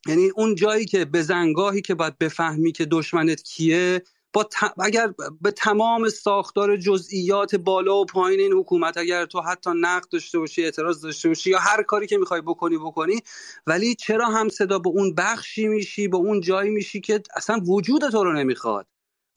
یعنی 0.08 0.30
اون 0.30 0.56
جایی 0.56 0.86
که 0.86 1.06
به 1.06 1.22
زنگاهی 1.22 1.82
که 1.82 1.96
باید 1.96 2.18
بفهمی 2.18 2.72
که 2.72 2.86
دشمنت 2.86 3.44
کیه 3.44 4.04
با 4.34 4.50
اگر 4.80 5.14
به 5.42 5.52
تمام 5.52 6.10
ساختار 6.10 6.78
جزئیات 6.78 7.56
بالا 7.56 7.98
و 7.98 8.06
پایین 8.06 8.40
این 8.40 8.54
حکومت 8.54 8.98
اگر 8.98 9.26
تو 9.26 9.42
حتی 9.42 9.70
نقد 9.76 10.10
داشته 10.10 10.40
باشی 10.40 10.64
اعتراض 10.64 11.02
داشته 11.02 11.28
باشی 11.28 11.50
یا 11.50 11.60
هر 11.60 11.84
کاری 11.84 12.08
که 12.08 12.18
می‌خوای 12.18 12.42
بکنی 12.42 12.78
بکنی 12.78 13.22
ولی 13.68 13.96
چرا 13.96 14.28
هم 14.28 14.50
صدا 14.50 14.80
به 14.80 14.90
اون 14.90 15.16
بخشی 15.16 15.68
میشی 15.68 16.08
به 16.08 16.18
اون 16.18 16.42
جایی 16.42 16.70
میشی 16.70 17.02
که 17.02 17.24
اصلا 17.36 17.60
وجود 17.68 18.10
تو 18.10 18.24
رو 18.24 18.34
نمی‌خواد؟ 18.34 18.88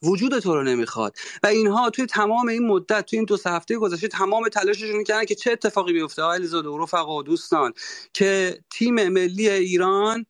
وجود 0.05 0.39
تو 0.39 0.55
رو 0.55 0.63
نمی‌خواد. 0.63 1.15
و 1.43 1.47
اینها 1.47 1.89
توی 1.89 2.05
تمام 2.05 2.47
این 2.47 2.67
مدت 2.67 3.05
توی 3.05 3.19
این 3.19 3.25
دو 3.25 3.37
سه 3.37 3.49
هفته 3.49 3.77
گذشته 3.77 4.07
تمام 4.07 4.49
تلاششون 4.49 4.97
می‌کردن 4.97 5.25
که 5.25 5.35
چه 5.35 5.51
اتفاقی 5.51 5.93
بیفته. 5.93 6.21
آقای 6.21 6.47
زاده 6.47 6.69
و 6.69 6.83
رفقا 6.83 7.17
و 7.17 7.23
دوستان 7.23 7.73
که 8.13 8.59
تیم 8.71 9.09
ملی 9.09 9.49
ایران 9.49 10.25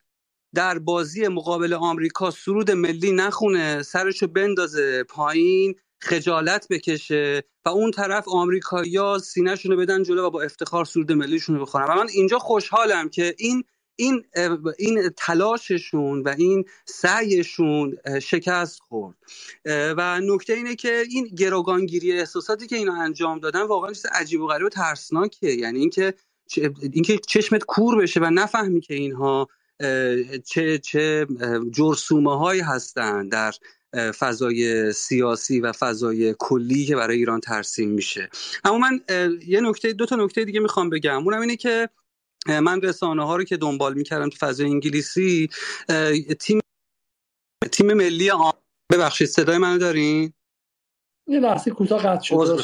در 0.56 0.80
بازی 0.80 1.28
مقابل 1.28 1.74
آمریکا 1.74 2.32
سرود 2.32 2.72
ملی 2.72 3.12
نخونه 3.12 3.84
سرشو 3.84 4.28
بندازه 4.28 5.04
پایین 5.04 5.76
خجالت 6.02 6.68
بکشه 6.70 7.44
و 7.66 7.70
اون 7.70 7.92
طرف 7.92 8.28
آمریکایی‌ها 8.28 9.20
سینه‌شون 9.20 9.72
رو 9.72 9.78
بدن 9.78 10.04
جلو 10.04 10.28
و 10.28 10.30
با 10.30 10.42
افتخار 10.42 10.86
سرود 10.86 11.12
ملیشون 11.12 11.56
رو 11.56 11.62
بخونن 11.62 11.86
و 11.86 11.96
من 11.96 12.08
اینجا 12.10 12.40
خوشحالم 12.40 13.10
که 13.10 13.36
این 13.38 13.64
این 13.96 14.26
این 14.78 15.10
تلاششون 15.18 16.22
و 16.22 16.36
این 16.38 16.66
سعیشون 16.86 17.98
شکست 18.22 18.80
خورد. 18.80 19.16
و 19.66 20.22
نکته 20.24 20.54
اینه 20.54 20.76
که 20.76 21.04
این 21.10 21.26
گروگانگیری 21.26 22.12
احساساتی 22.12 22.68
که 22.68 22.76
اینا 22.76 23.02
انجام 23.02 23.40
دادن 23.40 23.62
واقعا 23.62 23.94
چیز 23.94 24.06
عجیب 24.06 24.42
و 24.42 24.48
غریب 24.48 24.66
و 24.66 24.70
ترسناکه 24.70 25.48
یعنی 25.48 25.80
اینکه 25.80 26.14
اینکه 26.94 27.18
چشمت 27.18 27.64
کور 27.64 28.02
بشه 28.02 28.20
و 28.20 28.26
نفهمی 28.26 28.82
که 28.82 28.94
اینها 28.94 29.48
چه 30.46 30.78
چه 30.78 31.28
جرسومه 31.72 32.38
هایی 32.38 32.62
هستند 32.62 33.32
در 33.32 33.54
فضای 34.20 34.92
سیاسی 34.94 35.60
و 35.60 35.72
فضای 35.72 36.36
کلی 36.40 36.86
که 36.86 36.96
برای 36.96 37.18
ایران 37.18 37.40
ترسیم 37.40 37.90
میشه. 37.90 38.30
اما 38.64 38.78
من 38.78 39.00
یه 39.48 39.62
نکته 39.62 39.94
دو 39.94 40.06
تا 40.06 40.16
نکته 40.16 40.46
دیگه 40.46 40.60
می‌خوام 40.60 40.90
بگم. 40.90 41.24
اونم 41.24 41.42
اینه 41.42 41.56
که 41.56 41.90
من 42.48 42.82
رسانه 42.82 43.26
ها 43.26 43.36
رو 43.36 43.44
که 43.44 43.58
دنبال 43.58 43.94
می‌کردم 43.94 44.30
تو 44.30 44.38
فضای 44.38 44.66
انگلیسی 44.66 45.50
تیم 46.40 46.60
تیم 47.72 47.94
ملی 47.94 48.30
آم... 48.30 48.54
ببخشید 48.92 49.28
صدای 49.28 49.58
منو 49.58 49.78
دارین؟ 49.78 50.34
یه 51.28 51.40
لحظه 51.40 51.72
کوتاه 51.72 52.04
قطع 52.04 52.24
شد 52.24 52.60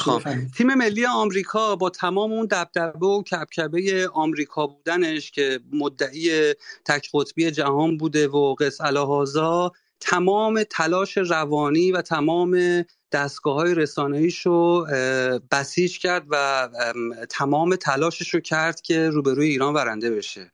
تیم 0.58 0.74
ملی 0.74 1.06
آمریکا 1.06 1.76
با 1.76 1.90
تمام 1.90 2.32
اون 2.32 2.46
دبدبه 2.46 3.08
و 3.08 3.24
کبکبه 3.24 4.10
آمریکا 4.14 4.68
بودنش 4.68 5.32
که 5.32 5.60
مدعی 5.74 6.54
تک 6.86 7.10
قطبی 7.14 7.52
جهان 7.52 7.98
بوده 7.98 8.28
و 8.28 8.56
قص 8.56 8.82
الهازا 8.82 9.72
تمام 10.00 10.64
تلاش 10.64 11.18
روانی 11.18 11.92
و 11.92 12.02
تمام 12.02 12.84
دستگاه 13.12 13.56
های 13.56 13.76
رسانه‌ایش 13.76 14.46
رو 14.46 14.88
بسیج 15.52 16.00
کرد 16.00 16.26
و 16.30 16.70
تمام 17.30 17.76
تلاشش 17.76 18.34
رو 18.34 18.40
کرد 18.40 18.82
که 18.82 19.10
روبروی 19.10 19.48
ایران 19.48 19.74
برنده 19.74 20.12
بشه. 20.12 20.52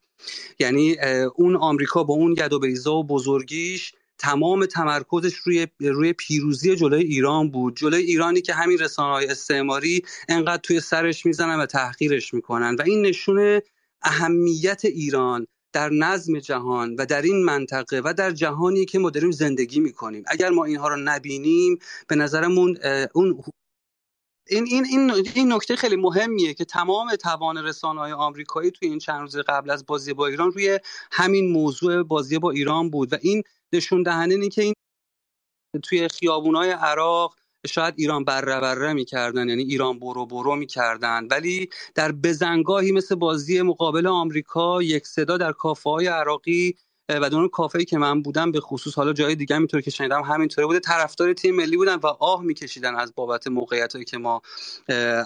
یعنی 0.60 0.98
اون 1.36 1.56
آمریکا 1.56 2.04
با 2.04 2.14
اون 2.14 2.32
ید 2.32 2.54
و 2.54 2.60
بیزا 2.60 2.96
و 2.96 3.04
بزرگیش 3.04 3.94
تمام 4.18 4.66
تمرکزش 4.66 5.36
روی 5.36 5.68
روی 5.80 6.14
پیروزی 6.14 6.76
جلوی 6.76 7.04
ایران 7.04 7.52
بود. 7.52 7.78
جلوی 7.78 8.04
ایرانی 8.04 8.42
که 8.42 8.54
همین 8.54 8.80
رسانه 8.80 9.14
های 9.14 9.28
استعماری 9.28 10.02
انقدر 10.30 10.62
توی 10.62 10.80
سرش 10.80 11.26
می‌زنن 11.26 11.60
و 11.60 11.66
تحقیرش 11.66 12.34
می‌کنن. 12.34 12.76
و 12.76 12.82
این 12.86 13.02
نشونه 13.02 13.64
اهمیت 14.02 14.86
ایران 14.86 15.48
در 15.78 15.90
نظم 15.90 16.40
جهان 16.40 16.96
و 16.96 17.06
در 17.06 17.22
این 17.22 17.46
منطقه 17.46 18.02
و 18.06 18.14
در 18.14 18.32
جهانی 18.32 18.86
که 18.86 19.00
ما 19.00 19.10
داریم 19.10 19.32
زندگی 19.32 19.80
می‌کنیم. 19.80 20.24
اگر 20.28 20.50
ما 20.50 20.66
اینها 20.66 20.88
رو 20.88 20.96
نبینیم 20.96 21.80
به 22.08 22.16
نظرمون 22.16 22.78
اون 23.14 23.44
این 24.48 24.66
این 24.68 24.86
این 24.86 25.12
این 25.36 25.54
نکته 25.54 25.76
خیلی 25.76 25.96
مهمیه 25.96 26.54
که 26.54 26.66
تمام 26.66 27.16
توان 27.16 27.58
رسانه 27.58 28.00
های 28.00 28.12
آمریکایی 28.12 28.72
توی 28.72 28.90
این 28.90 29.00
چند 29.00 29.22
روز 29.22 29.38
قبل 29.38 29.70
از 29.70 29.86
بازی 29.86 30.14
با 30.14 30.28
ایران 30.28 30.52
روی 30.52 30.80
همین 31.12 31.52
موضوع 31.52 32.04
بازی 32.04 32.40
با 32.40 32.52
ایران 32.52 32.90
بود. 32.90 33.14
و 33.14 33.18
این 33.22 33.44
نشون 33.74 34.04
دهنده 34.04 34.36
اینه 34.36 34.50
که 34.50 34.62
این 34.62 34.74
توی 35.84 36.08
خیابونای 36.08 36.72
عراق 36.72 37.37
شاید 37.66 37.94
ایران 37.98 38.24
بره 38.24 38.60
بره 38.60 38.94
می‌کردن 38.94 39.50
یعنی 39.50 39.64
ایران 39.64 40.00
برو 40.00 40.26
برو 40.26 40.56
می‌کردن. 40.56 41.28
ولی 41.32 41.70
در 41.96 42.12
بزنگاهی 42.12 42.92
مثل 42.92 43.16
بازی 43.16 43.62
مقابل 43.62 44.08
آمریکا 44.08 44.84
یک 44.84 45.08
صدا 45.08 45.38
در 45.38 45.52
کافه 45.52 45.90
های 45.90 46.08
عراقی 46.08 46.76
و 47.10 47.30
در 47.30 47.36
اون 47.36 47.50
کافه‌ای 47.50 47.86
که 47.86 47.98
من 47.98 48.22
بودم 48.22 48.52
به 48.52 48.60
خصوص 48.60 48.96
حالا 48.96 49.14
جای 49.14 49.36
دیگه 49.36 49.56
همینطور 49.56 49.82
که 49.82 49.92
شنیدم 49.92 50.22
همینطوره 50.22 50.68
بوده. 50.68 50.80
طرفدار 50.80 51.34
تیم 51.34 51.56
ملی 51.56 51.78
بودن 51.78 51.96
و 51.96 52.08
آه 52.08 52.44
میکشیدن 52.44 52.96
از 52.96 53.14
بابت 53.16 53.48
موقعیتایی 53.48 54.06
که 54.06 54.18
ما 54.18 54.42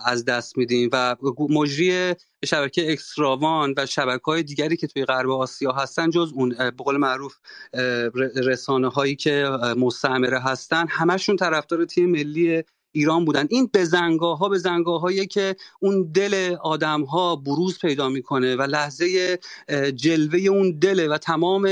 از 0.05 0.25
دست 0.25 0.57
میدیم. 0.57 0.89
و 0.93 1.15
مجری 1.49 2.15
شبکه 2.45 2.91
اکستراوان 2.91 3.73
و 3.77 3.85
شبکه 3.85 4.23
های 4.25 4.43
دیگری 4.43 4.77
که 4.77 4.87
توی 4.87 5.05
غرب 5.05 5.29
آسیا 5.29 5.71
هستن 5.71 6.09
جز 6.09 6.31
اون 6.35 6.49
به 6.49 6.83
قول 6.83 6.97
معروف 6.97 7.37
رسانه 8.35 8.89
هایی 8.89 9.15
که 9.15 9.49
مستعمره 9.77 10.39
هستن 10.39 10.85
همشون 10.89 11.35
طرفدار 11.35 11.85
تیم 11.85 12.09
ملی 12.09 12.63
ایران 12.91 13.25
بودن. 13.25 13.47
این 13.49 13.69
بزنگاه 13.73 14.37
ها 14.37 14.49
بزنگاه 14.49 15.01
هایی 15.01 15.27
که 15.27 15.55
اون 15.79 16.11
دل 16.11 16.55
آدم 16.61 17.01
ها 17.03 17.35
بروز 17.35 17.79
پیدا 17.79 18.09
می‌کنه 18.09 18.55
و 18.55 18.61
لحظه 18.61 19.39
جلوه 19.95 20.39
اون 20.39 20.79
دل 20.79 21.07
و 21.11 21.17
تمام 21.17 21.65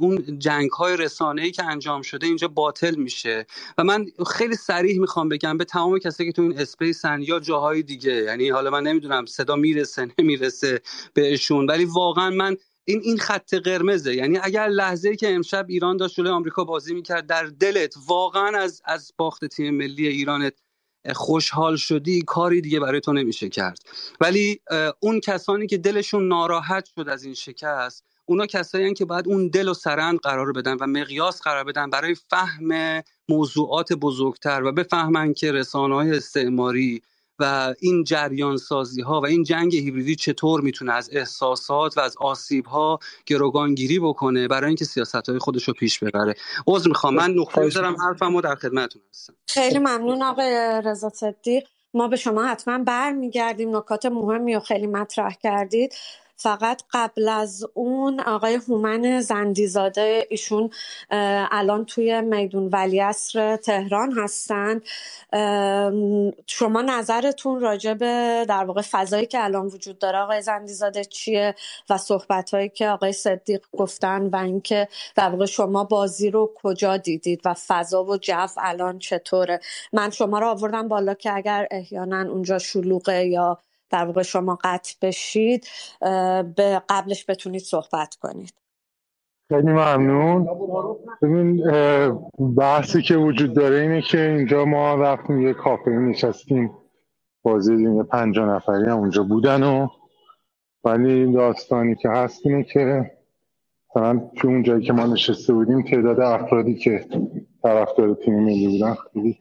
اون 0.00 0.38
جنگ 0.38 0.70
های 0.70 0.96
رسانه 0.96 1.42
ای 1.42 1.50
که 1.50 1.64
انجام 1.64 2.02
شده 2.02 2.26
اینجا 2.26 2.48
باطل 2.48 2.94
میشه. 2.94 3.46
و 3.78 3.84
من 3.84 4.06
خیلی 4.26 4.56
سریح 4.56 5.00
می‌خوام 5.00 5.28
بگم 5.28 5.58
به 5.58 5.64
تمام 5.64 5.98
کسی 5.98 6.24
که 6.24 6.32
تو 6.32 6.42
این 6.42 6.58
اسپیسن 6.58 7.22
یا 7.22 7.40
جاهای 7.40 7.82
دیگه 7.82 8.12
یعنی 8.14 8.48
حالا 8.48 8.70
من 8.70 8.82
نمی‌دونم 8.82 9.26
صدا 9.26 9.56
می‌رسه 9.56 10.08
نمی‌رسه 10.18 10.80
بهشون 11.14 11.66
ولی 11.66 11.84
واقعا 11.84 12.30
من 12.30 12.56
این 12.84 13.00
این 13.04 13.18
خط 13.18 13.54
قرمزه. 13.54 14.14
یعنی 14.14 14.38
اگر 14.42 14.68
لحظه 14.68 15.16
که 15.16 15.34
امشب 15.34 15.66
ایران 15.68 15.96
داشت 15.96 16.16
جلوی 16.16 16.32
آمریکا 16.32 16.64
بازی 16.64 16.94
می‌کرد 16.94 17.26
در 17.26 17.44
دلت 17.44 17.94
واقعا 18.06 18.58
از 18.58 18.82
از 18.84 19.12
باخت 19.16 19.44
تیم 19.44 19.74
ملی 19.74 20.08
ایرانت 20.08 20.54
خوشحال 21.14 21.76
شدی 21.76 22.22
کاری 22.22 22.60
دیگه 22.60 22.80
برای 22.80 23.00
تو 23.00 23.12
نمیشه 23.12 23.48
کرد. 23.48 23.78
ولی 24.20 24.60
اون 25.00 25.20
کسانی 25.20 25.66
که 25.66 25.78
دلشون 25.78 26.28
ناراحت 26.28 26.88
شد 26.94 27.08
از 27.08 27.24
این 27.24 27.34
شکست 27.34 28.04
اونا 28.26 28.46
کسایی 28.46 28.94
که 28.94 29.04
باید 29.04 29.28
اون 29.28 29.48
دل 29.48 29.68
و 29.68 29.74
سرند 29.74 30.18
قرار 30.18 30.52
بدن 30.52 30.76
و 30.80 30.86
مقیاس 30.86 31.42
قرار 31.42 31.64
بدن 31.64 31.90
برای 31.90 32.14
فهم 32.14 33.02
موضوعات 33.28 33.92
بزرگتر 33.92 34.62
و 34.64 34.72
بفهمن 34.72 35.34
که 35.34 35.52
رسانه 35.52 35.94
های 35.94 36.10
استعماری 36.10 37.02
و 37.42 37.74
این 37.80 38.04
جریان 38.04 38.56
سازی 38.56 39.02
ها 39.02 39.20
و 39.20 39.26
این 39.26 39.44
جنگ 39.44 39.76
هیبریدی 39.76 40.16
چطور 40.16 40.60
می‌تونه 40.60 40.92
از 40.92 41.10
احساسات 41.12 41.98
و 41.98 42.00
از 42.00 42.16
آسیب 42.18 42.66
ها 42.66 42.98
گروگانگیری 43.26 43.98
بکنه 43.98 44.48
برای 44.48 44.66
اینکه 44.66 44.84
سیاست 44.84 45.28
های 45.28 45.38
خودش 45.38 45.68
رو 45.68 45.74
پیش 45.74 45.98
ببره؟ 45.98 46.34
عذر 46.66 46.88
می‌خوام. 46.88 47.14
من 47.14 47.30
نقطه 47.30 47.60
می‌ذارم 47.60 47.96
حرفمو 47.96 48.40
در 48.40 48.54
خدمتتون 48.54 49.02
هستم. 49.10 49.34
خیلی 49.46 49.78
ممنون 49.78 50.22
آقای 50.22 50.82
رضا 50.84 51.08
صدیق. 51.08 51.64
ما 51.94 52.08
به 52.08 52.16
شما 52.16 52.44
حتما 52.44 52.78
برمیگردیم. 52.78 53.76
نکات 53.76 54.06
مهمی 54.06 54.54
رو 54.54 54.60
خیلی 54.60 54.86
مطرح 54.86 55.34
کردید. 55.42 55.94
فقط 56.42 56.82
قبل 56.92 57.28
از 57.28 57.66
اون 57.74 58.20
آقای 58.20 58.54
هومن 58.54 59.20
زندیزاده 59.20 60.26
ایشون 60.30 60.70
الان 61.50 61.84
توی 61.84 62.20
میدون 62.20 62.68
ولیعصر 62.72 63.56
تهران 63.56 64.12
هستن. 64.12 64.80
شما 66.46 66.82
نظرتون 66.82 67.60
راجع 67.60 67.94
به 67.94 68.46
در 68.48 68.64
واقع 68.64 68.82
فضایی 68.82 69.26
که 69.26 69.44
الان 69.44 69.66
وجود 69.66 69.98
داره 69.98 70.18
آقای 70.18 70.42
زندیزاده 70.42 71.04
چیه 71.04 71.54
و 71.90 71.98
صحبت 71.98 72.54
هایی 72.54 72.68
که 72.68 72.88
آقای 72.88 73.12
صدیق 73.12 73.64
گفتن 73.72 74.26
و 74.26 74.36
اینکه 74.36 74.88
در 75.16 75.28
واقع 75.28 75.46
شما 75.46 75.84
بازی 75.84 76.30
رو 76.30 76.50
کجا 76.54 76.96
دیدید 76.96 77.40
و 77.44 77.54
فضا 77.54 78.04
و 78.04 78.16
جو 78.16 78.46
الان 78.58 78.98
چطوره؟ 78.98 79.60
من 79.92 80.10
شما 80.10 80.38
رو 80.38 80.48
آوردم 80.48 80.88
بالا 80.88 81.14
که 81.14 81.36
اگر 81.36 81.68
احیانا 81.70 82.30
اونجا 82.30 82.58
شلوغه 82.58 83.26
یا 83.26 83.58
در 83.92 84.04
واقع 84.04 84.22
شما 84.22 84.58
قطع 84.64 84.94
بشید 85.02 85.66
به 86.56 86.82
قبلش 86.88 87.24
بتونید 87.28 87.62
صحبت 87.62 88.14
کنید. 88.14 88.54
خیلی 89.48 89.72
ممنون. 89.72 90.48
ببین 91.22 91.64
بحثی 92.56 93.02
که 93.02 93.16
وجود 93.16 93.54
داره 93.54 93.80
اینه 93.80 94.02
که 94.02 94.20
اینجا 94.20 94.64
ما 94.64 94.94
رفتیم 94.94 95.40
یه 95.40 95.54
کافه 95.54 95.90
نشستیم 95.90 96.70
بازی 97.42 97.76
دیگه 97.76 98.02
پنجا 98.02 98.56
نفری 98.56 98.84
هم 98.84 98.98
اونجا 98.98 99.22
بودن 99.22 99.62
و 99.62 99.88
ولی 100.84 101.32
داستانی 101.32 101.94
که 101.94 102.08
هست 102.08 102.46
اینه 102.46 102.64
که 102.64 103.10
مثلا 103.90 104.30
تو 104.36 104.48
اون 104.48 104.62
جایی 104.62 104.86
که 104.86 104.92
ما 104.92 105.06
نشسته 105.06 105.52
بودیم 105.52 105.82
تعداد 105.82 106.20
افرادی 106.20 106.74
که 106.74 107.06
طرفدار 107.62 108.14
تیم 108.14 108.34
ملی 108.34 108.66
بودن 108.66 108.94
خیلی 108.94 109.38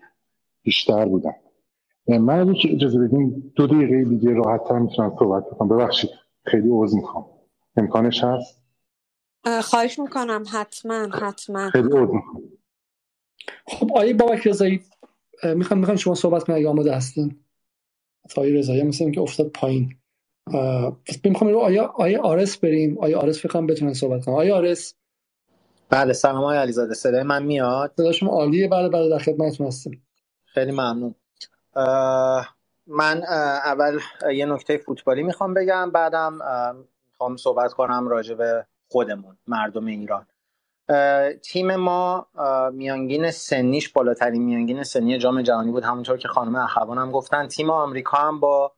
بیشتر 0.63 1.05
بودن. 1.05 1.33
من 2.07 2.39
اگه 2.39 2.53
که 2.53 2.73
اجازه 2.73 2.99
بدین 2.99 3.51
دو 3.55 3.67
دقیقه 3.67 4.03
دیگه 4.03 4.33
راحت 4.33 4.61
تر 4.69 4.79
می‌تونم 4.79 5.15
صحبت 5.19 5.43
کنم. 5.49 5.69
ببخشید 5.69 6.09
خیلی 6.45 6.69
عوض 6.69 6.95
می‌خوام. 6.95 7.25
امکانش 7.77 8.23
هست؟ 8.23 8.61
خواهش 9.63 9.99
می‌کنم. 9.99 10.43
حتما 10.51 11.07
حتما. 11.13 11.69
خیلی 11.69 11.97
عوض 11.97 12.09
می‌خوام. 12.09 12.43
خب 13.67 13.91
آیه 13.95 14.13
بابک 14.13 14.47
رضایی 14.47 14.81
می‌خوام 15.55 15.79
می‌خوام 15.79 15.97
شما 15.97 16.15
صحبت 16.15 16.43
کنم 16.43 16.55
اگه 16.55 16.69
آماده 16.69 16.95
هستین. 16.95 17.39
آیه 18.37 18.59
رضایی 18.59 18.83
مثل 18.83 19.11
که 19.11 19.21
افتاد 19.21 19.47
پایین. 19.47 19.95
می‌خوام 21.23 21.51
رو 21.51 21.59
آیا 21.59 21.83
آیه 21.83 22.19
آرس 22.19 22.57
بریم. 22.57 22.97
آیه 22.97 23.17
آرس 23.17 23.41
فکرم 23.41 23.67
بتونن 23.67 23.93
صحبت 23.93 24.25
کنم 24.25 24.35
آیه 24.35 24.53
آرس. 24.53 24.95
بله 25.89 26.13
سلام 26.13 26.37
آقای 26.37 26.57
علیزاده. 26.57 26.93
صدای 26.93 27.23
من 27.23 27.43
میاد؟ 27.43 27.93
صدا 27.97 28.11
شما 28.11 28.31
عالیه. 28.31 28.67
بله 28.67 28.89
بله 28.89 29.09
در 29.09 29.17
خدمتتون 29.17 29.67
هستیم 29.67 30.07
خیلی 30.45 30.71
ممنون. 30.71 31.15
من 32.87 33.23
اول 33.65 33.99
یه 34.33 34.45
نکته 34.45 34.77
فوتبالی 34.77 35.23
می‌خوام 35.23 35.53
بگم 35.53 35.91
بعدم 35.91 36.33
می‌خوام 37.11 37.37
صحبت 37.37 37.73
کنم 37.73 38.07
راجع 38.07 38.35
به 38.35 38.65
خودمون 38.89 39.37
مردم 39.47 39.85
ایران. 39.85 40.25
تیم 41.41 41.75
ما 41.75 42.27
میانگین 42.73 43.31
سنیش 43.31 43.89
بالاترین 43.89 44.41
میانگین 44.41 44.83
سنی 44.83 45.17
جام 45.17 45.41
جهانی 45.41 45.71
بود 45.71 45.83
همونطور 45.83 46.17
که 46.17 46.27
خانم 46.27 46.55
اخوان 46.55 46.97
هم 46.97 47.11
گفتن. 47.11 47.47
تیم 47.47 47.69
آمریکا 47.69 48.17
هم 48.17 48.39
با 48.39 48.73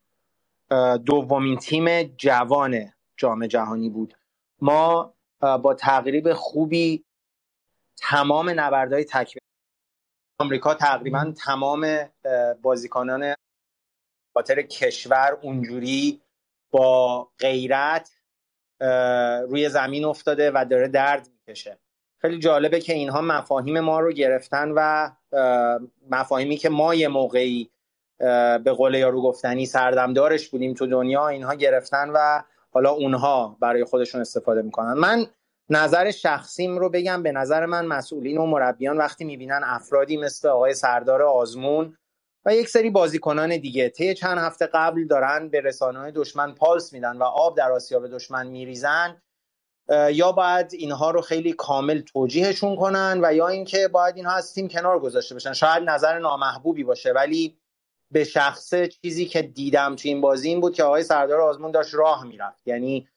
دومین 1.06 1.58
تیم 1.58 2.03
جوان 2.03 2.91
جام 3.17 3.47
جهانی 3.47 3.89
بود. 3.89 4.13
ما 4.62 5.13
با 5.39 5.73
تقریب 5.73 6.34
خوبی 6.34 7.06
تمام 7.97 8.49
نبردهای 8.49 9.03
تک 9.03 9.38
آمریکا 10.39 10.73
تقریبا 10.73 11.33
تمام 11.45 12.09
بازیکنان 12.61 13.33
خاطر 14.33 14.61
کشور 14.61 15.37
اونجوری 15.41 16.21
با 16.71 17.27
غیرت 17.39 18.11
روی 19.49 19.69
زمین 19.69 20.05
افتاده 20.05 20.51
و 20.51 20.65
داره 20.69 20.87
درد 20.87 21.29
می‌کشه. 21.47 21.77
خیلی 22.17 22.39
جالبه 22.39 22.79
که 22.79 22.93
اینها 22.93 23.21
مفاهیم 23.21 23.79
ما 23.79 23.99
رو 23.99 24.11
گرفتن 24.11 24.71
و 24.75 25.11
مفاهیمی 26.09 26.57
که 26.57 26.69
ما 26.69 26.95
یه 26.95 27.07
موقعی 27.07 27.69
به 28.63 28.73
قول 28.77 28.93
یارو 28.93 29.21
گفتنی 29.21 29.65
سردمدارش 29.65 30.49
بودیم 30.49 30.73
تو 30.73 30.87
دنیا 30.87 31.27
اینها 31.27 31.53
گرفتن 31.53 32.09
و 32.09 32.41
حالا 32.71 32.91
اونها 32.91 33.57
برای 33.59 33.83
خودشون 33.83 34.21
استفاده 34.21 34.61
می‌کنن. 34.61 34.93
من 34.93 35.25
نظر 35.69 36.12
شخصیم 36.12 36.78
رو 36.78 36.89
بگم. 36.89 37.23
به 37.23 37.32
نظر 37.32 37.65
من 37.65 37.86
مسئولین 37.86 38.38
و 38.38 38.45
مربیان 38.45 38.97
وقتی 38.97 39.26
می‌بینن 39.26 39.62
افرادی 39.63 40.17
مثل 40.17 40.47
آقای 40.47 40.73
سردار 40.73 41.21
آزمون 41.21 41.97
و 42.45 42.56
یک 42.56 42.69
سری 42.69 42.89
بازیکنان 42.89 43.58
دیگه 43.58 43.89
طی 43.89 44.13
چند 44.13 44.38
هفته 44.38 44.69
قبل 44.73 45.08
دارن 45.08 45.49
به 45.49 45.62
رسانه 45.62 46.12
دشمن 46.12 46.54
پالس 46.54 46.93
میدن 46.93 47.17
و 47.17 47.23
آب 47.23 47.58
در 47.58 47.71
آسیا 47.71 47.99
به 47.99 48.08
دشمن 48.08 48.47
میریزن 48.47 49.21
یا 50.12 50.32
باید 50.32 50.73
اینها 50.73 51.12
رو 51.12 51.21
خیلی 51.21 51.54
کامل 51.54 52.02
توجیهشون 52.02 52.76
کنن 52.76 53.19
و 53.23 53.34
یا 53.34 53.47
اینکه 53.47 53.88
باید 53.88 54.15
اینها 54.15 54.34
از 54.34 54.54
تیم 54.54 54.67
کنار 54.67 54.99
گذاشته 54.99 55.36
بشن. 55.36 55.54
شاید 55.54 55.84
نظر 55.84 56.19
نامحبوبی 56.19 56.84
باشه 56.84 57.12
ولی 57.12 57.58
به 58.12 58.23
شخصه 58.23 58.88
چیزی 58.88 59.26
که 59.26 59.41
دیدم 59.41 59.95
تو 59.95 60.08
این 60.08 60.21
بازی 60.21 60.49
این 60.49 60.60
بود 60.60 60.76
که 60.76 60.84
آقای 60.84 61.04
سردار 61.04 61.41
آزمون 61.41 61.71
داشت 61.71 61.93
راه 61.93 62.23
می‌رفت. 62.23 62.67
یعنی 62.67 63.08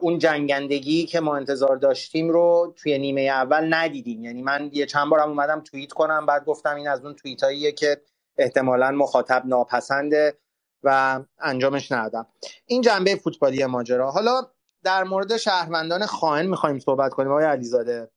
اون 0.00 0.18
جنگندگی 0.18 1.06
که 1.06 1.20
ما 1.20 1.36
انتظار 1.36 1.76
داشتیم 1.76 2.30
رو 2.30 2.74
توی 2.76 2.98
نیمه 2.98 3.20
اول 3.20 3.74
ندیدیم. 3.74 4.24
یعنی 4.24 4.42
من 4.42 4.70
یه 4.72 4.86
چند 4.86 5.10
بارم 5.10 5.28
اومدم 5.28 5.60
توییت 5.60 5.92
کنم 5.92 6.26
بعد 6.26 6.44
گفتم 6.44 6.76
این 6.76 6.88
از 6.88 7.04
اون 7.04 7.14
توییت 7.14 7.76
که 7.76 8.00
احتمالا 8.36 8.90
مخاطب 8.90 9.42
ناپسنده 9.46 10.38
و 10.82 11.20
انجامش 11.38 11.92
ندادم. 11.92 12.26
این 12.66 12.82
جنبه 12.82 13.16
فوتبالی 13.16 13.66
ماجرا. 13.66 14.10
حالا 14.10 14.42
در 14.84 15.04
مورد 15.04 15.36
شهروندان 15.36 16.06
خائن 16.06 16.46
می‌خوایم 16.46 16.78
صحبت 16.78 17.12
کنیم. 17.12 17.30
آقای 17.30 17.44
علیزاده 17.44 18.10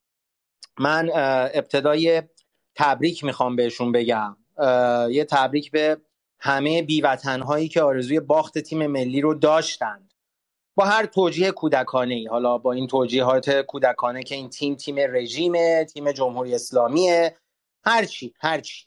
من 0.80 1.10
ابتدای 1.54 2.24
تبریک 2.76 3.24
می‌خوام 3.24 3.56
بهشون 3.56 3.92
بگم. 3.92 4.38
یه 5.10 5.26
تبریک 5.30 5.72
به 5.72 5.98
همه 6.40 6.82
بیوطنهایی 6.82 7.68
که 7.68 7.82
آرزوی 7.82 8.20
باخت 8.20 8.60
تیم 8.60 8.88
ملی 8.88 9.22
رو 9.22 9.34
داشتند 9.34 10.13
با 10.76 10.86
هر 10.86 11.06
توجیه 11.06 11.52
کودکانه 11.52 12.14
ای 12.14 12.28
حالا 12.28 12.58
با 12.58 12.72
این 12.72 12.88
توجیهات 12.88 13.62
کودکانه 13.62 14.24
که 14.24 14.36
این 14.36 14.50
تیم 14.50 14.76
تیم 14.76 14.96
رژیمه 15.00 15.86
تیم 15.86 16.12
جمهوری 16.12 16.56
اسلامیه. 16.56 17.38
هرچی 17.86 18.34
هرچی 18.40 18.86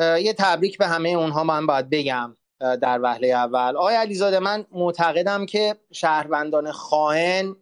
یه 0.00 0.34
تبریک 0.38 0.78
به 0.78 0.86
همه 0.86 1.08
اونها 1.08 1.44
من 1.44 1.66
باید 1.66 1.90
بگم 1.90 2.36
در 2.60 3.00
وهله 3.02 3.28
اول. 3.28 3.76
آقای 3.76 3.94
علیزاده 3.94 4.38
من 4.38 4.66
معتقدم 4.72 5.46
که 5.46 5.76
شهروندان 5.92 6.72
خائن 6.72 7.56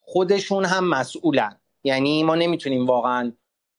خودشون 0.00 0.64
هم 0.64 0.88
مسئولن. 0.88 1.60
یعنی 1.84 2.22
ما 2.22 2.34
نمی‌تونیم 2.34 2.86
واقعا 2.86 3.32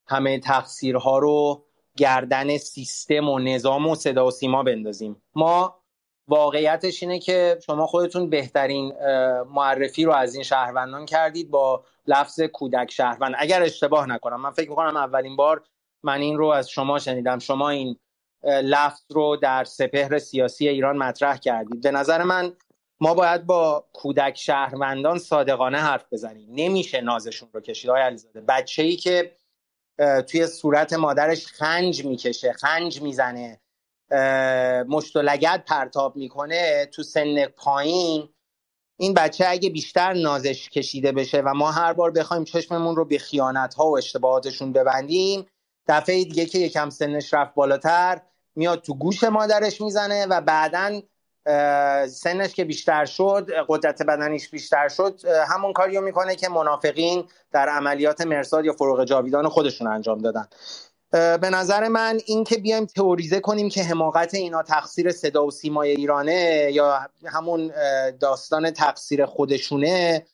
همه 0.08 0.40
تقصیرها 0.40 1.18
رو 1.18 1.66
گردن 1.98 2.58
سیستم 2.58 3.30
و 3.30 3.40
نظام 3.40 3.88
و 3.88 3.96
صدا 3.96 4.28
و 4.28 4.32
سیما 4.32 4.64
بندازیم. 4.64 5.22
ما 5.36 5.79
واقعیتش 6.30 7.04
اینه 7.04 7.20
که 7.20 7.60
شما 7.66 7.86
خودتون 7.88 8.30
بهترین 8.30 8.94
معرفی 9.50 10.06
رو 10.06 10.12
از 10.12 10.36
این 10.36 10.44
شهروندان 10.44 11.06
کردید 11.06 11.50
با 11.50 11.84
لفظ 12.08 12.42
کودک 12.42 12.92
شهروند. 12.92 13.36
اگر 13.38 13.64
اشتباه 13.64 14.06
نکنم 14.06 14.42
من 14.42 14.52
فکر 14.52 14.70
می‌کنم 14.70 14.98
اولین 14.98 15.36
بار 15.36 15.64
من 16.04 16.22
این 16.22 16.38
رو 16.38 16.48
از 16.48 16.70
شما 16.70 17.00
شنیدم. 17.00 17.40
شما 17.40 17.70
این 17.70 18.00
لفظ 18.44 19.02
رو 19.10 19.36
در 19.36 19.64
سپهر 19.64 20.20
سیاسی 20.20 20.68
ایران 20.68 20.98
مطرح 20.98 21.38
کردید. 21.38 21.82
به 21.82 21.92
نظر 21.92 22.24
من 22.24 22.54
ما 23.00 23.14
باید 23.14 23.46
با 23.46 23.86
کودک 23.94 24.38
شهروندان 24.38 25.18
صادقانه 25.20 25.78
حرف 25.78 26.06
بزنیم. 26.12 26.50
نمیشه 26.52 27.02
نازشون 27.02 27.50
رو 27.54 27.62
کشید. 27.62 27.90
آقای 27.90 28.02
علیزاده 28.02 28.42
بچه 28.42 28.84
ای 28.84 28.96
که 28.96 29.36
توی 30.28 30.48
صورت 30.48 30.94
مادرش 30.94 31.48
خنج 31.48 32.06
می‌کشه 32.06 32.54
خنج 32.54 33.02
می‌زنه 33.02 33.60
مشت 34.88 35.16
و 35.16 35.22
لگت 35.22 35.64
پرتاب 35.68 36.16
می‌کنه 36.16 36.86
تو 36.86 37.04
سن 37.04 37.46
پایین 37.46 38.30
این 38.98 39.14
بچه 39.14 39.46
اگه 39.48 39.70
بیشتر 39.70 40.14
نازش 40.14 40.70
کشیده 40.70 41.12
بشه 41.12 41.42
و 41.42 41.54
ما 41.54 41.72
هر 41.72 41.94
بار 41.94 42.12
بخوایم 42.12 42.44
چشممون 42.44 42.96
رو 42.96 43.06
به 43.06 43.18
خیانت 43.18 43.74
ها 43.74 43.90
و 43.90 43.98
اشتباهاتشون 43.98 44.74
ببندیم 44.74 45.46
دفعه 45.88 46.24
دیگه 46.24 46.46
که 46.46 46.60
یکم 46.60 46.90
سنش 46.90 47.34
رفت 47.34 47.54
بالاتر 47.54 48.22
میاد 48.56 48.82
تو 48.82 48.94
گوش 48.94 49.24
مادرش 49.24 49.82
می‌زنه 49.82 50.26
و 50.26 50.42
بعدا 50.42 51.02
سنش 52.08 52.54
که 52.54 52.64
بیشتر 52.64 53.06
شد 53.06 53.52
قدرت 53.68 54.04
بدنیش 54.04 54.50
بیشتر 54.50 54.88
شد 54.90 55.20
همون 55.48 55.74
کاریو 55.74 56.02
می‌کنه 56.02 56.36
که 56.36 56.50
منافقین 56.50 57.28
در 57.52 57.70
عملیات 57.70 58.22
مرساد 58.22 58.66
یا 58.66 58.74
فروغ 58.74 59.04
جاویدان 59.04 59.50
خودشون 59.50 59.88
انجام 59.88 60.18
دادن. 60.18 60.48
به 61.12 61.50
نظر 61.50 61.88
من 61.88 62.20
این 62.26 62.44
که 62.44 62.58
بیایم 62.58 62.86
تئوریزه 62.86 63.40
کنیم 63.40 63.70
که 63.70 63.84
حماقت 63.84 64.34
اینا 64.34 64.64
تقصیر 64.64 65.12
صدا 65.12 65.46
و 65.46 65.52
سیمای 65.52 65.90
ایرانه 65.90 66.70
یا 66.74 67.00
همون 67.26 67.72
داستان 68.20 68.72
تقصیر 68.72 69.26
خودشونه 69.26 70.26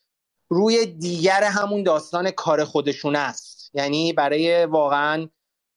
روی 0.49 0.85
دیگر 0.85 1.43
همون 1.43 1.83
داستان 1.83 2.31
کار 2.31 2.63
خودشونه 2.63 3.19
است. 3.19 3.71
یعنی 3.73 4.13
برای 4.13 4.65
واقعا 4.65 5.27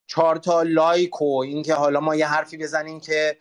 چهار 0.06 0.36
تا 0.36 0.62
لایک 0.62 1.22
و 1.22 1.40
اینکه 1.40 1.74
حالا 1.74 2.00
ما 2.00 2.16
یه 2.16 2.26
حرفی 2.26 2.56
بزنیم 2.56 3.00
که 3.00 3.38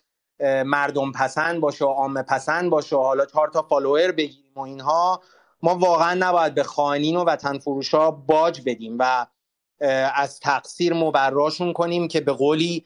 مردم 0.65 1.11
پسند 1.11 1.61
باشه 1.61 1.85
و 1.85 1.87
عامه 1.87 2.21
پسند 2.23 2.69
باشه 2.69 2.95
و 2.95 3.01
حالا 3.01 3.25
چهار 3.25 3.49
تا 3.49 3.61
فالوور 3.61 4.11
بگیریم 4.11 4.51
و 4.55 4.59
اینها 4.59 5.21
ما 5.63 5.75
واقعا 5.75 6.13
نباید 6.13 6.53
به 6.53 6.63
خائنین 6.63 7.15
و 7.15 7.23
وطن 7.23 7.57
فروشا 7.57 8.11
باج 8.11 8.61
بدیم 8.65 8.95
و 8.99 9.25
از 10.15 10.39
تقصیر 10.39 10.93
مبراشون 10.93 11.73
کنیم 11.73 12.07
که 12.07 12.21
به 12.21 12.31
قولی 12.31 12.85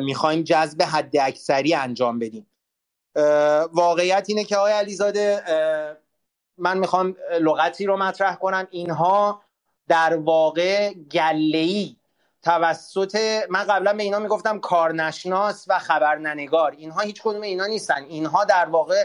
می‌خوایم 0.00 0.42
جذب 0.42 0.82
حد 0.82 1.16
اکثری 1.16 1.74
انجام 1.74 2.18
بدیم. 2.18 2.50
واقعیت 3.72 4.24
اینه 4.28 4.44
که 4.44 4.56
آقای 4.56 4.72
علیزاده 4.72 5.42
من 6.58 6.78
می‌خوام 6.78 7.16
لغتی 7.40 7.86
رو 7.86 7.96
مطرح 7.96 8.34
کنم. 8.34 8.68
اینها 8.70 9.42
در 9.88 10.16
واقع 10.16 10.92
گلهی 10.92 11.96
توسط 12.42 13.42
من 13.50 13.64
قبلا 13.64 13.92
به 13.92 14.02
اینا 14.02 14.18
می‌گفتم 14.18 14.58
کارنشناس 14.58 15.64
و 15.68 15.78
خبرنگار. 15.78 16.70
اینها 16.70 17.00
هیچ 17.00 17.22
کدوم 17.22 17.40
اینا 17.42 17.66
نیستن. 17.66 18.04
اینها 18.04 18.44
در 18.44 18.64
واقع 18.64 19.04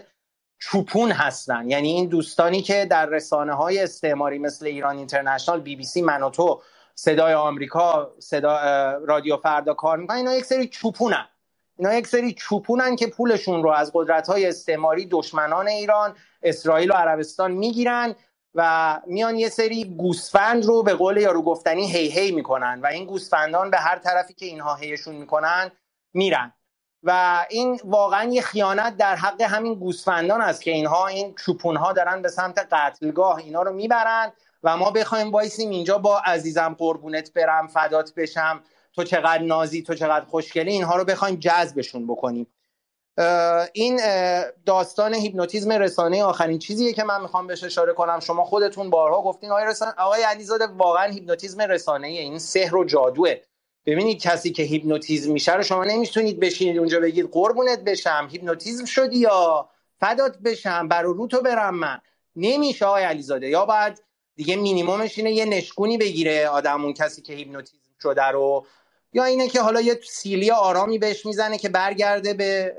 چوپون 0.60 1.12
هستن. 1.12 1.70
یعنی 1.70 1.88
این 1.88 2.10
دوستانی 2.10 2.62
که 2.62 2.86
در 2.86 3.06
رسانه 3.06 3.54
های 3.54 3.80
استعماری 3.80 4.40
مثل 4.40 4.66
ایران 4.66 4.98
اینترنشنال 4.98 5.62
بی 5.62 5.76
بی 5.76 5.84
سی 5.84 6.02
منوتو 6.02 6.62
صدای 6.96 7.34
آمریکا 7.34 8.12
صدا 8.20 8.60
رادیو 8.98 9.38
فردا 9.38 9.74
کار 9.74 9.98
می‌کنن. 9.98 10.18
اینا 10.18 10.34
یک 10.34 10.46
سری 10.46 10.68
چوپونن. 10.68 11.28
اینا 11.78 11.94
یک 11.94 12.08
سری 12.08 12.34
چوپونن 12.34 12.96
که 12.96 13.08
پولشون 13.08 13.64
رو 13.64 13.70
از 13.70 13.92
قدرت 13.94 14.28
های 14.28 14.46
استعماری 14.46 15.06
دشمنان 15.06 15.68
ایران 15.68 16.16
اسرائیل 16.44 16.92
و 16.92 16.94
عربستان 16.94 17.52
می‌گیرن 17.52 18.16
و 18.56 19.02
میان 19.08 19.36
یه 19.36 19.50
سری 19.50 19.96
گوسفند 19.98 20.66
رو 20.66 20.84
به 20.84 20.94
قول 20.94 21.18
یارو 21.18 21.42
گفتنی 21.42 21.92
هی 21.92 22.08
هی 22.08 22.32
می‌کنن 22.32 22.80
و 22.84 22.88
این 22.88 23.06
گوسفندان 23.06 23.70
به 23.70 23.78
هر 23.78 23.98
طرفی 24.00 24.34
که 24.34 24.46
اینها 24.46 24.76
هیشون 24.76 25.16
می‌کنن 25.16 25.72
میرن. 26.14 26.54
و 27.04 27.46
این 27.50 27.80
واقعا 27.84 28.24
یه 28.24 28.42
خیانت 28.42 28.98
در 28.98 29.16
حق 29.16 29.42
همین 29.42 29.76
گوسفندان 29.76 30.42
است 30.42 30.62
که 30.62 30.72
اینها 30.72 31.08
این 31.08 31.36
چوپون 31.36 31.76
ها 31.76 31.94
دارن 31.94 32.22
به 32.22 32.30
سمت 32.30 32.68
قتلگاه 32.72 33.38
اینا 33.38 33.62
رو 33.62 33.74
می‌برن 33.74 34.32
و 34.64 34.78
ما 34.78 34.92
بخوایم 34.92 35.32
وایسیم 35.32 35.70
اینجا 35.70 35.98
با 35.98 36.20
عزیزم 36.20 36.76
قربونت 36.80 37.34
برم 37.34 37.68
فدات 37.68 38.14
بشم. 38.14 38.64
تو 38.94 39.04
چقدر 39.04 39.44
نازی 39.44 39.82
تو 39.82 39.96
چقدر 39.96 40.26
خوشگلی 40.26 40.72
اینها 40.72 40.96
رو 40.96 41.04
بخوایم 41.04 41.36
جذبشون 41.36 42.08
بکنیم. 42.08 42.48
این 43.74 44.02
داستان 44.66 45.14
هیپنوتیزم 45.14 45.72
رسانه 45.72 46.24
آخرین 46.24 46.60
چیزیه 46.60 46.94
که 46.94 47.04
من 47.04 47.22
می‌خوام 47.22 47.48
بهش 47.48 47.64
اشاره 47.64 47.94
کنم. 47.94 48.20
شما 48.20 48.44
خودتون 48.44 48.90
بارها 48.90 49.22
گفتین 49.22 49.52
آقای, 49.52 49.66
رسان... 49.66 49.94
آقای 49.98 50.24
علیزاده 50.24 50.68
واقعا 50.68 51.12
هیپنوتیزم 51.12 51.62
رسانه 51.62 52.08
این 52.08 52.40
سحر 52.40 52.76
و 52.76 52.86
جادوه. 52.86 53.36
ببینید 53.86 54.22
کسی 54.22 54.52
که 54.52 54.64
هیپنوتیزم 54.64 55.32
میشه 55.32 55.56
رو 55.56 55.64
شما 55.64 55.84
نمی‌تونید 55.84 56.40
بشینید 56.40 56.78
اونجا 56.78 57.00
بگید 57.00 57.30
قربونت 57.32 57.80
بشم 57.80 58.28
هیپنوتیزم 58.32 58.86
شدی 58.86 59.18
یا؟ 59.18 59.70
فدات 60.00 60.38
بشم 60.38 60.88
برو 60.88 61.14
رو 61.14 61.28
تو 61.28 61.42
برم 61.42 61.76
من. 61.76 62.02
نمیشه 62.36 62.86
آقای 62.86 63.04
علیزاده 63.04 63.50
یا 63.50 63.66
باید 63.66 64.04
دیگه 64.36 64.56
مینیممش 64.56 65.18
اینه 65.18 65.32
یه 65.32 65.46
نشکونی 65.46 65.98
بگیره 65.98 66.48
آدم 66.48 66.84
اون 66.84 66.94
کسی 66.94 67.22
که 67.22 67.34
هیپنوتیزم 67.34 67.80
شده 68.04 68.24
رو. 68.24 68.66
یا 69.14 69.24
اینه 69.24 69.48
که 69.48 69.62
حالا 69.62 69.82
یه 69.82 70.00
سیلی 70.10 70.52
آرامی 70.52 71.00
بهش 71.00 71.26
می‌زنه 71.26 71.58
که 71.58 71.70
برگرده 71.70 72.34
به 72.34 72.76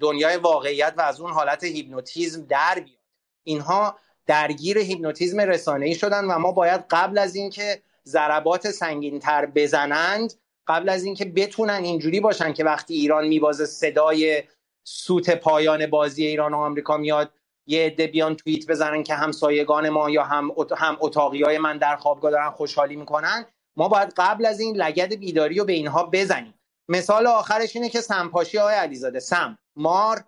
دنیای 0.00 0.36
واقعیت 0.36 0.94
و 0.96 1.00
از 1.00 1.20
اون 1.20 1.32
حالت 1.32 1.64
هیپنوتیزم 1.64 2.42
در 2.42 2.74
بیاد. 2.74 2.98
اینها 3.44 3.98
درگیر 4.26 4.78
هیپنوتیزم 4.78 5.40
رسانه‌ای 5.40 5.94
شدن 5.94 6.24
و 6.24 6.38
ما 6.38 6.52
باید 6.52 6.84
قبل 6.90 7.18
از 7.18 7.34
اینکه 7.34 7.82
ضربات 8.06 8.70
سنگینتر 8.70 9.46
بزنند 9.46 10.34
قبل 10.66 10.88
از 10.88 11.04
اینکه 11.04 11.24
بتونن 11.24 11.84
اینجوری 11.84 12.20
باشن 12.20 12.52
که 12.52 12.64
وقتی 12.64 12.94
ایران 12.94 13.26
میبازه 13.28 13.66
صدای 13.66 14.42
سوت 14.84 15.30
پایان 15.30 15.86
بازی 15.86 16.26
ایران 16.26 16.54
و 16.54 16.56
آمریکا 16.56 16.96
میاد 16.96 17.30
یه 17.70 17.86
عده 17.86 18.06
بیان 18.06 18.36
توییت 18.36 18.66
بزنن 18.66 19.02
که 19.02 19.14
همسایگان 19.14 19.88
ما 19.88 20.10
یا 20.10 20.24
هم 20.24 20.52
هم 20.76 20.96
اتاقی 21.00 21.42
های 21.42 21.58
من 21.58 21.78
در 21.78 21.96
خوابگاه 21.96 22.30
دارن 22.30 22.50
خوشحالی 22.50 22.96
می‌کنن. 22.96 23.46
ما 23.76 23.88
باید 23.88 24.12
قبل 24.16 24.46
از 24.46 24.60
این 24.60 24.76
لگد 24.76 25.14
بیداری 25.14 25.58
رو 25.58 25.64
به 25.64 25.72
اینها 25.72 26.10
بزنیم. 26.12 26.54
مثال 26.88 27.26
آخرش 27.26 27.76
اینه 27.76 27.88
که 27.88 28.00
سمپاشی 28.00 28.58
های 28.58 28.74
علیزاده. 28.74 29.20
سم. 29.20 29.58
مار 29.76 30.24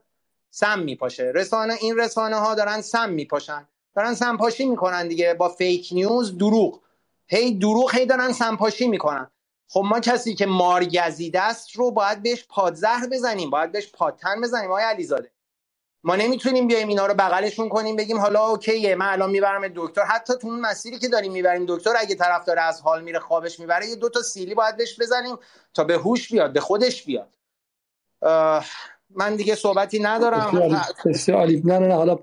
سم 0.51 0.79
میپاشه. 0.79 1.33
رسانه 1.35 1.75
این 1.81 1.99
رسانه 1.99 2.37
ها 2.37 2.55
دارن 2.55 2.81
سم 2.81 3.11
میپاشن. 3.11 3.69
دارن 3.97 4.15
سمپاشی 4.15 4.65
می‌کنن 4.65 5.09
دیگه. 5.09 5.35
با 5.35 5.49
فیک 5.49 5.89
نیوز 5.93 6.39
دروغ. 6.39 6.81
هی 7.27 7.55
دروغ 7.55 7.95
هی 7.95 8.07
دارن 8.07 8.33
سمپاشی 8.33 8.89
می‌کنن. 8.89 9.31
خب 9.69 9.83
ما 9.85 10.01
کسی 10.01 10.35
که 10.35 10.47
مار 10.47 10.85
گزیده 10.85 11.41
است 11.41 11.77
رو 11.77 11.91
باید 11.91 12.23
بهش 12.23 12.45
پادزهر 12.49 13.07
بزنیم. 13.07 13.51
باید 13.51 13.73
بهش 13.73 13.91
پادتن 13.91 14.41
بزنیم 14.41 14.71
آقای 14.71 14.85
علیزاده. 14.85 15.31
ما 16.05 16.17
نمی‌تونیم 16.17 16.67
بیایم 16.67 16.89
اینا 16.89 17.07
رو 17.07 17.15
بغلشون 17.15 17.69
کنیم 17.69 17.97
بگیم 17.97 18.19
حالا 18.19 18.49
اوکیه 18.49 18.95
من 18.95 19.07
الان 19.07 19.31
می‌برم 19.31 19.69
دکتر. 19.75 20.03
حتی 20.03 20.33
تو 20.41 20.49
اون 20.49 20.61
مسیری 20.61 20.99
که 20.99 21.09
داریم 21.09 21.33
می‌بریم 21.33 21.65
دکتر 21.69 21.91
اگه 21.99 22.15
طرف 22.15 22.45
داره 22.45 22.63
از 22.63 22.81
حال 22.81 23.03
میره 23.03 23.19
خوابش 23.19 23.61
می‌بره 23.61 23.87
یه 23.87 23.97
دو 23.97 24.09
تا 24.09 24.23
سیلی 24.23 24.55
باید 24.55 24.77
بهش 24.77 25.01
بزنیم 25.01 25.37
تا 25.75 25.85
به 25.85 25.95
هوش 25.95 26.33
بیاد 26.33 26.53
به 26.53 26.61
خودش 26.61 27.05
بیاد. 27.05 27.29
من 29.15 29.37
دیگه 29.37 29.55
صحبتی 29.55 29.99
ندارم. 29.99 30.81
بسیار 31.05 31.39
عالی. 31.39 31.63
نه 31.65 31.79
نه 31.79 31.95
حالا 31.95 32.19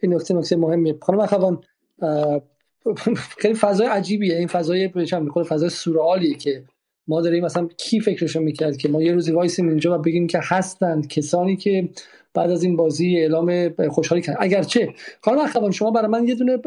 این 0.00 0.14
نکته 0.14 0.34
نکته 0.34 0.56
مهمیه 0.56 0.98
خانم 1.02 1.20
اخوان 1.20 1.64
خیلی 3.42 3.54
فضای 3.54 3.86
عجیبیه. 3.86 4.36
این 4.36 4.48
فضای 4.48 4.88
بهشم 4.88 5.22
می‌خوره 5.22 5.46
فضای 5.46 5.68
سورئالیه 5.68 6.34
که 6.34 6.64
ما 7.08 7.20
داریم 7.20 7.44
مثلا 7.44 7.68
کی 7.76 8.00
فکرشو 8.00 8.40
می‌کرد 8.40 8.76
که 8.76 8.88
ما 8.88 9.02
یه 9.02 9.12
روزی 9.12 9.32
وایسیم 9.32 9.68
اینجا 9.68 9.98
و 9.98 10.02
بگیم 10.02 10.26
که 10.26 10.40
هستند 10.42 11.08
کسانی 11.08 11.56
که 11.56 11.88
بعد 12.34 12.50
از 12.50 12.62
این 12.62 12.76
بازی 12.76 13.16
اعلام 13.16 13.74
خوشحالی 13.88 14.22
کردن 14.22 14.38
اگرچه 14.40 14.94
خانم 15.20 15.38
اخوان 15.38 15.70
شما 15.70 15.90
برای 15.90 16.08
من 16.08 16.28
یه 16.28 16.34
دونه 16.34 16.58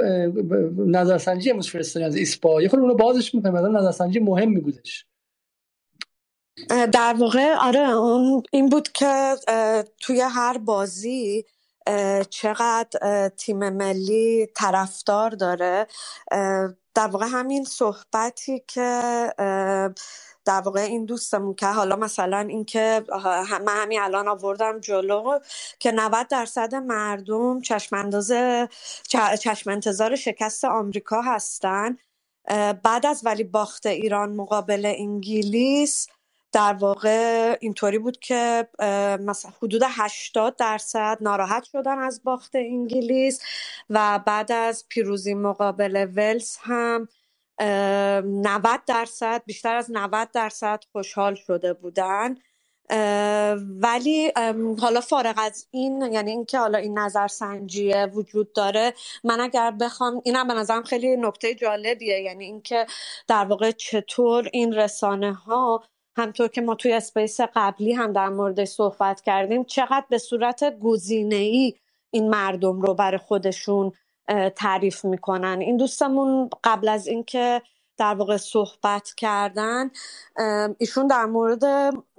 نظرسنجی 0.77 1.49
امروز 1.49 1.69
فرستادین 1.69 2.07
از 2.07 2.17
اسپا 2.17 2.61
یه 2.61 2.67
خورده 2.67 2.83
اونو 2.83 2.95
بازش 2.95 3.35
می‌کنم 3.35 3.53
مثلا 3.53 3.79
نظرسنجی 3.79 4.19
مهم 4.19 4.53
بودش. 4.53 5.05
در 6.69 7.15
واقع 7.19 7.55
آره 7.55 7.89
اون 7.89 8.43
این 8.51 8.69
بود 8.69 8.91
که 8.91 9.35
توی 10.01 10.21
هر 10.21 10.57
بازی 10.57 11.45
چقدر 12.29 13.29
تیم 13.37 13.69
ملی 13.69 14.47
طرفدار 14.55 15.29
داره. 15.29 15.87
در 16.95 17.07
واقع 17.07 17.25
همین 17.29 17.63
صحبتی 17.63 18.63
که 18.67 19.01
در 20.45 20.61
واقع 20.61 20.79
این 20.79 21.05
دوستمون 21.05 21.53
که 21.53 21.67
حالا 21.67 21.95
مثلا 21.95 22.39
اینکه 22.39 23.03
من 23.65 23.83
همین 23.83 24.01
الان 24.01 24.27
آوردم 24.27 24.79
جلو 24.79 25.39
که 25.79 25.91
90 25.91 26.27
درصد 26.27 26.75
مردم 26.75 27.61
چشم 27.61 27.95
انتظار 29.69 30.15
شکست 30.15 30.65
آمریکا 30.65 31.21
هستن. 31.21 31.97
بعد 32.83 33.05
از 33.05 33.21
ولی 33.25 33.43
باخت 33.43 33.85
ایران 33.85 34.35
مقابل 34.35 34.93
انگلیس 34.97 36.07
در 36.51 36.73
واقع 36.73 37.57
اینطوری 37.61 37.97
بود 37.97 38.19
که 38.19 38.67
مثلا 39.19 39.51
حدود 39.61 39.81
80 39.89 40.55
درصد 40.55 41.17
ناراحت 41.21 41.63
شدن 41.63 41.99
از 41.99 42.23
باخت 42.23 42.55
انگلیس 42.55 43.41
و 43.89 44.19
بعد 44.25 44.51
از 44.51 44.85
پیروزی 44.89 45.33
مقابل 45.33 46.07
ولز 46.15 46.57
هم. 46.61 47.07
90 47.59 48.85
درصد 48.87 49.43
بیشتر 49.45 49.75
از 49.75 49.91
90 49.91 50.31
درصد 50.31 50.83
خوشحال 50.91 51.35
شده 51.35 51.73
بودن. 51.73 52.35
ولی 53.81 54.31
حالا 54.81 55.01
فارغ 55.01 55.35
از 55.37 55.67
این 55.71 56.01
یعنی 56.01 56.31
اینکه 56.31 56.59
حالا 56.59 56.77
این 56.77 56.99
نظرسنجی 56.99 57.93
وجود 57.93 58.53
داره 58.53 58.93
من 59.23 59.39
اگر 59.39 59.71
بخوام 59.71 60.21
اینم 60.25 60.47
به 60.47 60.53
نظرم 60.53 60.83
خیلی 60.83 61.17
نکته 61.17 61.55
جالبیه. 61.55 62.21
یعنی 62.21 62.45
اینکه 62.45 62.85
در 63.27 63.45
واقع 63.45 63.71
چطور 63.71 64.49
این 64.53 64.73
رسانه 64.73 65.33
ها 65.33 65.83
همطور 66.17 66.47
که 66.47 66.61
ما 66.61 66.75
توی 66.75 66.93
اسپیس 66.93 67.41
قبلی 67.41 67.93
هم 67.93 68.13
در 68.13 68.29
مورد 68.29 68.65
صحبت 68.65 69.21
کردیم 69.21 69.63
چقدر 69.63 70.05
به 70.09 70.17
صورت 70.17 70.79
گزینه 70.79 71.35
ای 71.35 71.73
این 72.11 72.29
مردم 72.29 72.81
رو 72.81 72.93
برای 72.93 73.17
خودشون 73.17 73.91
تعریف 74.55 75.05
می‌کنن. 75.05 75.57
این 75.61 75.77
دوستمون 75.77 76.49
قبل 76.63 76.87
از 76.87 77.07
اینکه 77.07 77.61
در 77.97 78.15
واقع 78.15 78.37
صحبت 78.37 79.13
کردن 79.17 79.91
ایشون 80.77 81.07
در 81.07 81.25
مورد 81.25 81.63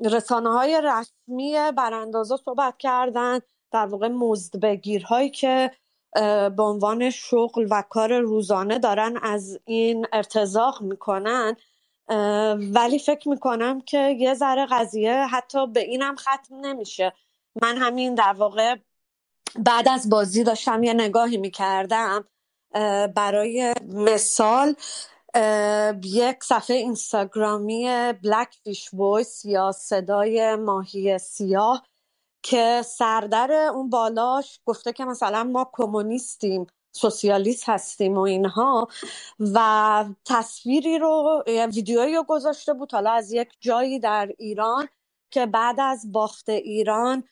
رسانه 0.04 0.52
های 0.52 0.82
رسمی 0.84 1.56
براندازا 1.76 2.36
صحبت 2.36 2.74
کردن 2.78 3.40
در 3.72 3.86
واقع 3.86 4.08
مزدبگیرهایی 4.08 5.30
که 5.30 5.70
به 6.56 6.62
عنوان 6.62 7.10
شغل 7.10 7.66
و 7.70 7.82
کار 7.90 8.18
روزانه 8.18 8.78
دارن 8.78 9.18
از 9.22 9.58
این 9.64 10.06
ارتزاق 10.12 10.82
می‌کنن. 10.82 11.56
ولی 12.74 12.98
فکر 12.98 13.28
می‌کنم 13.28 13.80
که 13.80 14.16
یه 14.18 14.34
ذره 14.34 14.66
قضیه 14.66 15.26
حتی 15.26 15.66
به 15.66 15.80
اینم 15.80 16.16
ختم 16.16 16.54
نمیشه. 16.60 17.12
من 17.62 17.76
همین 17.76 18.14
در 18.14 18.32
واقع 18.32 18.76
بعد 19.54 19.88
از 19.88 20.11
بازی 20.11 20.44
داشتم 20.44 20.82
یه 20.82 20.92
نگاهی 20.92 21.37
می‌کردم 21.37 22.24
برای 23.14 23.74
مثال 23.88 24.74
یک 26.04 26.44
صفحه 26.44 26.76
اینستاگرامی 26.76 27.88
بلک 28.22 28.56
فیش 28.64 28.90
وایس 28.92 29.44
یا 29.44 29.72
صدای 29.72 30.56
ماهی 30.56 31.18
سیاه 31.18 31.87
که 32.42 32.82
سردر 32.82 33.52
اون 33.52 33.90
بالاش 33.90 34.61
گفته 34.64 34.92
که 34.92 35.04
مثلا 35.04 35.44
ما 35.44 35.70
کمونیستیم 35.72 36.66
سوسیالیست 36.92 37.68
هستیم 37.68 38.14
و 38.14 38.20
اینها 38.20 38.88
و 39.40 40.04
تصویری 40.24 40.98
رو 40.98 41.42
ویدیویی 41.46 42.14
رو 42.14 42.22
گذاشته 42.28 42.74
بود 42.74 42.92
حالا 42.92 43.11
از 43.11 43.32
یک 43.32 43.48
جایی 43.61 43.98
در 43.98 44.32
ایران 44.38 44.88
که 45.30 45.46
بعد 45.46 45.80
از 45.80 46.12
باخت 46.12 46.48
ایران 46.48 47.24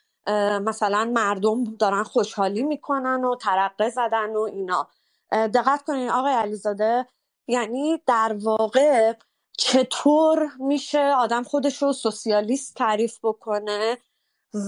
مثلا 0.63 1.05
مردم 1.15 1.65
دارن 1.65 2.03
خوشحالی 2.03 2.63
می‌کنن 2.63 3.25
و 3.25 3.37
ترقه 3.37 3.91
زدن 3.91 4.37
و 4.37 4.41
اینا. 4.41 4.89
دقت 5.33 5.85
کنین 5.85 6.11
آقای 6.11 6.33
علیزاده 6.33 7.07
یعنی 7.49 8.03
در 8.07 8.37
واقع 8.43 9.13
چطور 9.59 10.51
میشه 10.59 11.01
آدم 11.01 11.43
خودش 11.43 11.83
رو 11.83 11.93
سوسیالیست 11.93 12.75
تعریف 12.77 13.19
بکنه 13.23 13.99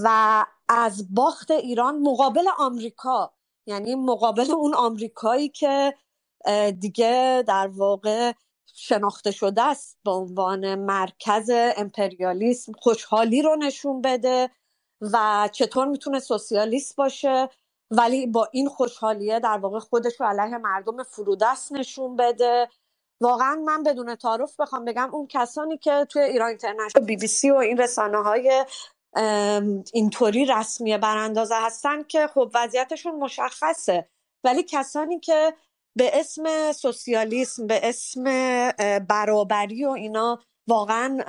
و 0.03 0.45
از 0.69 1.15
باخت 1.15 1.51
ایران 1.51 1.99
مقابل 1.99 2.45
آمریکا 2.59 3.33
یعنی 3.67 3.95
مقابل 3.95 4.51
اون 4.51 4.73
آمریکایی 4.75 5.49
که 5.49 5.95
دیگه 6.79 7.43
در 7.47 7.67
واقع 7.67 8.33
شناخته 8.75 9.31
شده 9.31 9.61
است 9.63 9.97
به 10.05 10.11
عنوان 10.11 10.75
مرکز 10.75 11.51
امپریالیسم 11.77 12.71
خوشحالی 12.73 13.41
رو 13.41 13.55
نشون 13.55 14.01
بده. 14.01 14.49
و 15.01 15.49
چطور 15.51 15.87
می‌تونه 15.87 16.19
سوسیالیست 16.19 16.95
باشه؟ 16.95 17.49
ولی 17.91 18.27
با 18.27 18.49
این 18.51 18.69
خوشحالیه 18.69 19.39
در 19.39 19.57
واقع 19.57 19.79
خودش 19.79 20.21
رو 20.21 20.25
علیه 20.25 20.57
مردم 20.57 21.03
فرودست 21.03 21.71
نشون 21.71 22.15
بده. 22.15 22.69
واقعا 23.21 23.55
من 23.55 23.83
بدون 23.83 24.15
تعارف 24.15 24.59
بخوام 24.59 24.85
بگم 24.85 25.15
اون 25.15 25.27
کسانی 25.27 25.77
که 25.77 26.05
توی 26.09 26.21
ایران 26.21 26.49
اینترنشنال 26.49 27.05
بی 27.05 27.15
بی 27.15 27.27
سی 27.27 27.51
و 27.51 27.55
این 27.55 27.77
رسانه 27.77 28.17
های 28.17 28.65
اینطوری 29.93 30.45
رسمی 30.45 30.97
براندازه 30.97 31.55
هستن 31.55 32.03
که 32.03 32.27
خب 32.27 32.51
وضعیتشون 32.53 33.15
مشخصه. 33.15 34.09
ولی 34.43 34.63
کسانی 34.63 35.19
که 35.19 35.53
به 35.97 36.19
اسم 36.19 36.71
سوسیالیسم 36.71 37.67
به 37.67 37.79
اسم 37.83 38.23
برابری 38.99 39.85
و 39.85 39.89
اینا 39.89 40.39
واقعا 40.67 41.19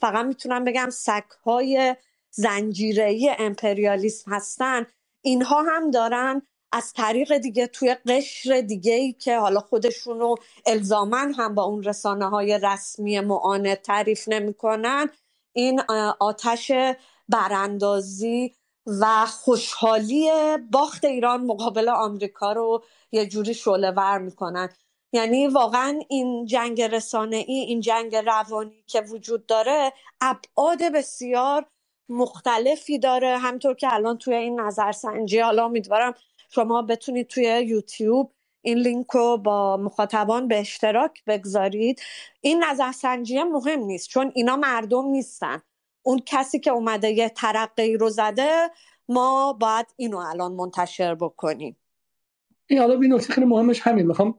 فقط 0.00 0.26
می‌تونم 0.26 0.64
بگم 0.64 0.90
سگهای 0.90 1.96
زنجیره‌ای 2.36 3.36
امپریالیسم 3.38 4.32
هستن. 4.32 4.86
اینها 5.22 5.62
هم 5.62 5.90
دارن 5.90 6.42
از 6.72 6.92
طریق 6.92 7.38
دیگه 7.38 7.66
توی 7.66 7.94
قشر 7.94 8.60
دیگه 8.60 8.92
ای 8.92 9.12
که 9.12 9.38
حالا 9.38 9.60
خودشونو 9.60 10.34
الزامن 10.66 11.34
هم 11.34 11.54
با 11.54 11.64
اون 11.64 11.82
رسانه 11.82 12.28
های 12.28 12.58
رسمی 12.62 13.20
معاند 13.20 13.74
تعریف 13.74 14.28
نمی‌کنن 14.28 15.08
این 15.52 15.80
آتش 16.20 16.72
براندازی 17.28 18.54
و 18.86 19.26
خوشحالی 19.26 20.30
باخت 20.72 21.04
ایران 21.04 21.44
مقابل 21.44 21.88
آمریکا 21.88 22.52
رو 22.52 22.84
یه 23.12 23.26
جوری 23.26 23.54
شعله 23.54 23.90
ور 23.90 24.18
می‌کنن. 24.18 24.68
یعنی 25.12 25.46
واقعا 25.46 26.00
این 26.08 26.46
جنگ 26.46 26.82
رسانه 26.82 27.36
ای 27.36 27.54
این 27.54 27.80
جنگ 27.80 28.16
روانی 28.16 28.84
که 28.86 29.00
وجود 29.00 29.46
داره 29.46 29.92
ابعاد 30.20 30.82
بسیار 30.94 31.66
مختلفی 32.08 32.98
داره. 32.98 33.38
همطور 33.38 33.74
که 33.74 33.94
الان 33.94 34.18
توی 34.18 34.34
این 34.34 34.60
نظرسنجی 34.60 35.38
حالا 35.38 35.64
امیدوارم 35.64 36.14
شما 36.50 36.82
بتونید 36.82 37.26
توی 37.26 37.44
یوتیوب 37.66 38.32
این 38.62 38.78
لینک 38.78 39.06
رو 39.10 39.36
با 39.36 39.76
مخاطبان 39.76 40.48
به 40.48 40.60
اشتراک 40.60 41.24
بگذارید. 41.26 42.00
این 42.40 42.64
نظرسنجی 42.64 43.42
مهم 43.42 43.80
نیست 43.80 44.08
چون 44.08 44.32
اینا 44.34 44.56
مردم 44.56 45.06
نیستن. 45.06 45.62
اون 46.02 46.22
کسی 46.26 46.60
که 46.60 46.70
اومده 46.70 47.10
یه 47.10 47.28
ترقی 47.28 47.96
رو 47.96 48.08
زده 48.08 48.70
ما 49.08 49.52
باید 49.52 49.86
اینو 49.96 50.16
الان 50.16 50.52
منتشر 50.52 51.14
بکنیم. 51.14 51.76
این 52.66 52.78
حالا 52.78 53.00
این 53.00 53.14
نکته 53.14 53.32
خیلی 53.32 53.46
مهمش 53.46 53.80
همین. 53.80 54.06
می‌خوام 54.06 54.38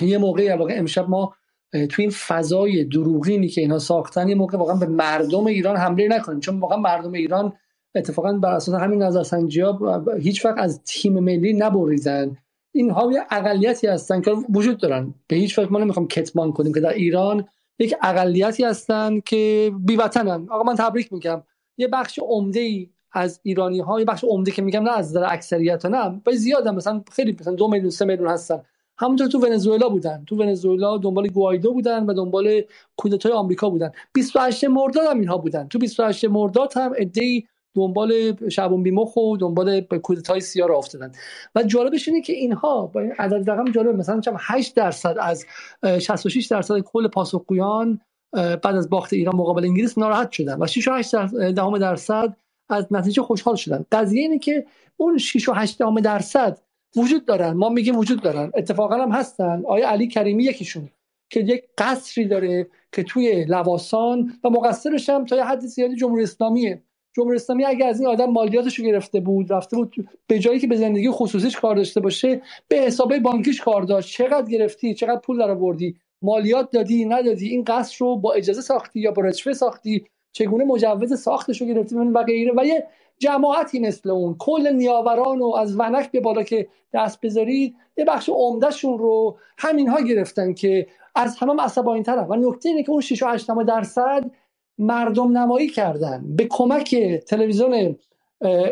یه 0.00 0.18
موقعی 0.18 0.52
واقع 0.52 0.74
امشب 0.78 1.08
ما 1.08 1.36
تو 1.72 2.02
این 2.02 2.10
فضای 2.10 2.84
دروغینی 2.84 3.48
که 3.48 3.60
اینا 3.60 3.78
ساختن 3.78 4.28
یه 4.28 4.34
موقع 4.34 4.58
واقعا 4.58 4.76
به 4.76 4.86
مردم 4.86 5.46
ایران 5.46 5.76
حمله 5.76 6.08
نکنیم. 6.08 6.40
چون 6.40 6.60
واقعا 6.60 6.78
مردم 6.78 7.12
ایران 7.12 7.52
اتفاقا 7.94 8.32
بر 8.32 8.52
اساس 8.54 8.74
همین 8.74 9.02
نظرسنجی 9.02 9.60
ها 9.60 10.04
هیچ 10.20 10.44
وقت 10.44 10.58
از 10.58 10.80
تیم 10.84 11.18
ملی 11.18 11.52
نبریدن 11.52 12.36
اینها 12.72 13.12
یه 13.12 13.22
اقلیتی 13.30 13.86
هستن 13.86 14.20
که 14.20 14.32
وجود 14.54 14.78
دارن. 14.78 15.14
به 15.26 15.36
هیچ 15.36 15.58
وقت 15.58 15.72
ما 15.72 15.78
نمی‌خوام 15.78 16.08
کتمان 16.08 16.52
کنیم 16.52 16.74
که 16.74 16.80
در 16.80 16.92
ایران 16.92 17.48
یک 17.78 17.94
اقلیتی 18.02 18.64
هستن 18.64 19.20
که 19.20 19.72
بی 19.78 19.96
وطنن 19.96 20.46
آقا 20.50 20.62
من 20.62 20.76
تبریک 20.76 21.12
میگم. 21.12 21.42
یه 21.76 21.88
بخش 21.88 22.18
عمده 22.22 22.60
ای 22.60 22.88
از 23.12 23.40
ایرانی 23.42 23.80
های 23.80 24.04
بخش 24.04 24.24
عمده 24.24 24.50
که 24.50 24.62
میگم 24.62 24.82
نه 24.82 24.90
از 24.90 25.10
نظر 25.10 25.24
اکثریت 25.32 25.86
نه. 25.86 26.20
به 26.24 26.36
زیاد 26.36 26.68
مثلا 26.68 27.02
خیلی 27.12 27.36
مثلا 27.40 27.54
دو 27.54 27.68
میلیون 27.68 27.90
سه 27.90 28.04
میلیون 28.04 28.28
هستن. 28.28 28.62
همونطور 28.98 29.26
تو 29.26 29.38
ونزوئلا 29.38 29.88
بودن. 29.88 30.24
تو 30.26 30.36
ونزوئلا 30.36 30.98
دنبال 30.98 31.28
گوایدو 31.28 31.72
بودن 31.72 32.06
و 32.06 32.14
دنبال 32.14 32.62
کودتای 32.96 33.32
آمریکا 33.32 33.70
بودن. 33.70 33.90
28 34.12 34.64
مرداد 34.64 35.06
هم 35.10 35.18
اینها 35.18 35.38
بودن. 35.38 35.68
تو 35.68 35.78
28 35.78 36.24
مرداد 36.24 36.72
هم 36.76 36.92
ای 37.16 37.44
دنبال 37.74 38.12
شعبان 38.48 38.82
بیمخ 38.82 39.16
و 39.16 39.36
دنبال 39.36 39.80
کودتای 39.80 40.40
سیاه 40.40 40.68
را 40.68 40.78
افتادن. 40.78 41.12
و 41.54 41.62
جالبش 41.62 42.08
اینه 42.08 42.20
که 42.20 42.32
اینها 42.32 42.86
با 42.86 43.00
عدد 43.18 43.50
رقم 43.50 43.72
جالب 43.72 43.96
مثلا 43.96 44.20
چم 44.20 44.36
8 44.38 44.76
درصد 44.76 45.16
از 45.20 45.44
66 45.84 46.46
درصد 46.46 46.78
کل 46.78 47.08
پاسخگویان 47.08 48.00
بعد 48.32 48.66
از 48.66 48.90
باخت 48.90 49.12
ایران 49.12 49.36
مقابل 49.36 49.64
انگلیس 49.64 49.98
ناراحت 49.98 50.30
شدن 50.30 50.56
و 50.62 50.66
6 50.66 50.88
و 50.88 50.92
8 50.92 51.14
دهم 51.34 51.78
درصد 51.78 52.36
از 52.68 52.86
نتیجه 52.90 53.22
خوشحال 53.22 53.54
شدن. 53.54 53.84
قضیه 53.92 54.20
اینه 54.20 54.38
که 54.38 54.66
اون 54.96 55.18
6 55.18 55.48
و 55.48 55.52
8 55.52 55.78
دهم 55.78 56.00
درصد 56.00 56.58
وجود 56.96 57.24
دارن. 57.24 57.52
ما 57.52 57.68
میگیم 57.68 57.96
وجود 57.96 58.22
دارن. 58.22 58.52
اتفاقا 58.54 58.96
هم 58.96 59.12
هستن. 59.12 59.62
آیا 59.66 59.88
علی 59.88 60.08
کریمی 60.08 60.44
یکیشون 60.44 60.88
که 61.30 61.40
یک 61.40 61.64
قصری 61.78 62.24
داره 62.24 62.66
که 62.92 63.02
توی 63.02 63.44
لواسان 63.44 64.32
و 64.44 64.50
مقصرش 64.50 65.10
هم 65.10 65.24
تا 65.24 65.36
یه 65.36 65.44
حد 65.44 65.60
زیادی 65.60 65.96
جمهوری 65.96 66.22
اسلامیه. 66.22 66.82
جمهوری 67.16 67.36
اسلامی 67.36 67.64
اگه 67.64 67.86
از 67.86 68.00
این 68.00 68.08
آدم 68.08 68.30
مالیاتش 68.30 68.78
رو 68.78 68.84
گرفته 68.84 69.20
بود 69.20 69.52
رفته 69.52 69.76
بود 69.76 70.08
به 70.26 70.38
جایی 70.38 70.60
که 70.60 70.66
به 70.66 70.76
زندگی 70.76 71.10
خصوصیش 71.10 71.56
کار 71.56 71.76
داشته 71.76 72.00
باشه 72.00 72.42
به 72.68 72.76
حسابه 72.76 73.20
بانکیش 73.20 73.60
کار 73.60 73.82
داشت. 73.82 74.16
چقدر 74.16 74.50
گرفتی؟ 74.50 74.94
چقدر 74.94 75.20
پول 75.20 75.38
در 75.38 75.50
آوردی 75.50 75.96
مالیات 76.22 76.70
دادی؟ 76.70 77.04
ندادی؟ 77.04 77.48
این 77.48 77.64
قصر 77.64 77.96
رو 78.00 78.16
با 78.16 78.32
اجازه 78.32 78.60
ساختی 78.60 79.00
یا 79.00 79.10
با 79.10 79.22
رشوه 79.22 79.52
ساختی؟ 79.52 80.06
چگونه 80.32 80.64
مجوز 80.64 81.20
ساختش 81.20 81.60
رو 81.60 81.66
گرفتی؟ 81.66 81.94
و 81.96 82.22
غیره 82.22 82.52
و 82.56 82.64
یه 82.64 82.86
جماعتی 83.18 83.80
مثل 83.80 84.10
اون. 84.10 84.36
کل 84.38 84.72
نیاوران 84.72 85.42
و 85.42 85.54
از 85.54 85.80
ونک 85.80 86.10
به 86.10 86.20
بالا 86.20 86.42
که 86.42 86.68
دست 86.92 87.20
بذارید 87.20 87.76
یه 87.96 88.04
بخش 88.04 88.28
عمدهشون 88.28 88.98
رو 88.98 89.38
همینها 89.58 90.00
گرفتن 90.00 90.54
که 90.54 90.86
از 91.14 91.36
همه 91.36 91.62
عصبانی 91.62 92.02
طرف 92.02 92.30
و 92.30 92.34
نکته 92.36 92.68
اینه 92.68 92.82
که 92.82 92.90
اون 92.90 93.00
6 93.00 93.22
و 93.22 93.26
8 93.26 93.46
درصد 93.66 94.30
مردم 94.78 95.38
نمایی 95.38 95.68
کردن. 95.68 96.36
به 96.36 96.46
کمک 96.50 96.96
تلویزیون 97.26 97.96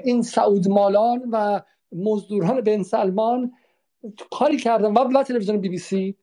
این 0.05 0.23
سعود 0.23 0.69
مالان 0.69 1.29
و 1.33 1.61
مزدوران 1.93 2.61
بن 2.61 2.83
سلمان 2.83 3.53
کاری 4.31 4.57
کردن. 4.57 4.93
و 4.93 5.23
تلویزیون 5.23 5.59
بی 5.59 5.69
بی 5.69 5.79
سی 5.79 6.17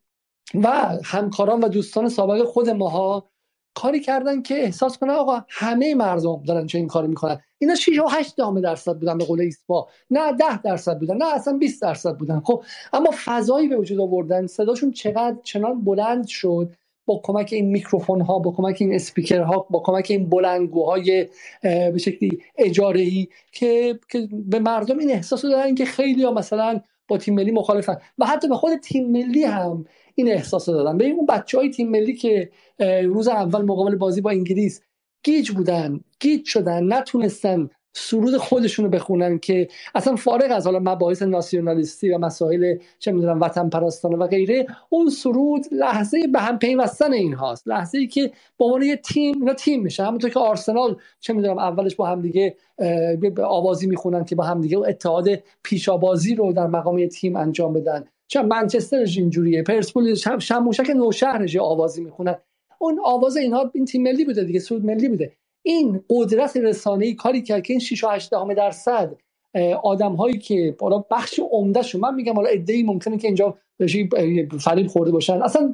و 0.55 0.97
همکاران 1.05 1.59
و 1.59 1.67
دوستان 1.67 2.09
سابق 2.09 2.43
خود 2.43 2.69
ماها 2.69 3.29
کاری 3.77 3.99
کردن 3.99 4.41
که 4.41 4.63
احساس 4.63 4.97
کنن 4.97 5.09
آقا 5.09 5.41
همه 5.49 5.95
مردم 5.95 6.43
دارن 6.47 6.67
چه 6.67 6.77
این 6.77 6.87
کاری 6.87 7.07
می‌کنن. 7.07 7.39
اینا 7.57 7.75
6 7.75 7.99
و 7.99 8.07
8 8.07 8.35
دامه 8.35 8.61
درصد 8.61 8.93
بودن 8.99 9.17
به 9.17 9.25
قول 9.25 9.41
ایسپا. 9.41 9.87
نه 10.11 10.33
10 10.33 10.61
درصد 10.61 10.99
بودن 10.99 11.17
نه 11.17 11.35
اصلا 11.35 11.57
20 11.57 11.81
درصد 11.81 12.17
بودن. 12.17 12.39
خب 12.39 12.63
اما 12.93 13.09
فضایی 13.25 13.67
به 13.67 13.77
وجود 13.77 13.99
آوردن 13.99 14.47
صداشون 14.47 14.91
چقدر 14.91 15.37
چنان 15.43 15.83
بلند 15.83 16.27
شد 16.27 16.73
با 17.05 17.21
کمک 17.23 17.49
این 17.53 17.65
میکروفون 17.65 18.21
ها 18.21 18.39
با 18.39 18.51
کمک 18.51 18.77
این 18.79 18.95
اسپیکر 18.95 19.41
ها 19.41 19.67
با 19.69 19.79
کمک 19.79 20.07
این 20.09 20.29
بلندگوهای 20.29 21.27
به 21.61 21.97
شکلی 21.97 22.39
اجاره 22.57 23.01
ای 23.01 23.27
که, 23.51 23.99
که 24.11 24.27
به 24.31 24.59
مردم 24.59 24.97
این 24.97 25.11
احساس 25.11 25.41
دادن 25.41 25.75
که 25.75 25.85
خیلی 25.85 26.23
ها 26.23 26.31
مثلا 26.31 26.81
با 27.07 27.17
تیم 27.17 27.35
ملی 27.35 27.51
مخالفن. 27.51 27.97
و 28.17 28.25
حتی 28.25 28.47
به 28.47 28.55
خود 28.55 28.77
تیم 28.77 29.11
ملی 29.11 29.43
هم 29.43 29.85
این 30.17 30.31
احساس 30.31 30.65
دادن 30.65 30.97
به 30.97 31.05
اون 31.05 31.25
بچه 31.25 31.57
های 31.57 31.69
تیم 31.69 31.89
ملی 31.89 32.13
که 32.15 32.49
روز 33.03 33.27
اول 33.27 33.61
مقابل 33.61 33.95
بازی 33.95 34.21
با 34.21 34.29
انگلیس 34.29 34.81
گیج 35.23 35.51
بودن 35.51 35.99
گیج 36.19 36.45
شدن 36.45 36.93
نتونستن 36.93 37.69
سرود 37.93 38.37
خودشون 38.37 38.85
رو 38.85 38.91
بخونن 38.91 39.39
که 39.39 39.67
اصلا 39.95 40.15
فارغ 40.15 40.51
از 40.51 40.65
حالا 40.65 40.79
مباحث 40.79 41.21
ناسیونالیستی 41.21 42.09
و 42.09 42.17
مسائل 42.17 42.77
چه 42.99 43.11
می‌دونم 43.11 43.41
وطن 43.41 43.69
پرستانه 43.69 44.17
و 44.17 44.27
غیره 44.27 44.67
اون 44.89 45.09
سرود 45.09 45.65
لحظه 45.71 46.27
به 46.27 46.39
هم 46.39 46.59
پیوستن 46.59 47.13
این 47.13 47.33
هاست. 47.33 47.67
لحظه 47.67 47.97
ای 47.97 48.07
که 48.07 48.31
با 48.57 48.65
عنوان 48.65 48.81
یه 48.81 48.95
تیم 48.95 49.35
اینا 49.41 49.53
تیم 49.53 49.81
میشه. 49.83 50.03
همونطور 50.03 50.29
که 50.29 50.39
آرسنال 50.39 50.97
چه 51.19 51.33
می‌دونم 51.33 51.57
اولش 51.57 51.95
با 51.95 52.07
هم 52.07 52.21
دیگه 52.21 52.55
آوازی 53.43 53.87
می‌خونن 53.87 54.25
که 54.25 54.35
با 54.35 54.43
هم 54.43 54.61
دیگه 54.61 54.77
اتحاد 54.77 55.27
پیشابازی 55.63 56.35
رو 56.35 56.53
در 56.53 56.67
مقام 56.67 57.07
تیم 57.07 57.35
انجام 57.35 57.73
بدن. 57.73 58.05
چه 58.27 58.41
منچسترش 58.41 59.17
اینجوریه؟ 59.17 59.63
پرسپولیس 59.63 60.27
شموشک 60.39 60.89
نوشهرش 60.89 61.55
آوازی 61.55 62.03
می‌خونن. 62.03 62.35
اون 62.79 62.99
آواز 63.05 63.37
اینها 63.37 63.71
این 63.73 63.85
تیم 63.85 64.03
ملی 64.03 64.25
بوده 64.25 64.43
دیگه 64.43 64.59
سود 64.59 64.85
ملی 64.85 65.09
بوده. 65.09 65.31
این 65.63 66.03
قدرت 66.09 66.57
رسانه‌ای 66.57 67.13
کاری 67.13 67.41
کرد 67.41 67.63
که 67.63 67.73
این 67.73 67.79
6 67.79 68.03
و 68.03 68.07
8 68.07 68.31
درصد 68.57 69.15
آدم 69.83 70.15
هایی 70.15 70.37
که 70.37 70.75
بالا 70.79 71.05
بخش 71.11 71.39
عمده 71.51 71.81
شون 71.81 72.01
من 72.01 72.15
میگم 72.15 72.33
حالا 72.33 72.49
ای 72.67 72.83
ممکنه 72.83 73.17
که 73.17 73.27
اینجا 73.27 73.57
فریب 74.59 74.87
خورده 74.87 75.11
باشن. 75.11 75.41
اصلا 75.41 75.73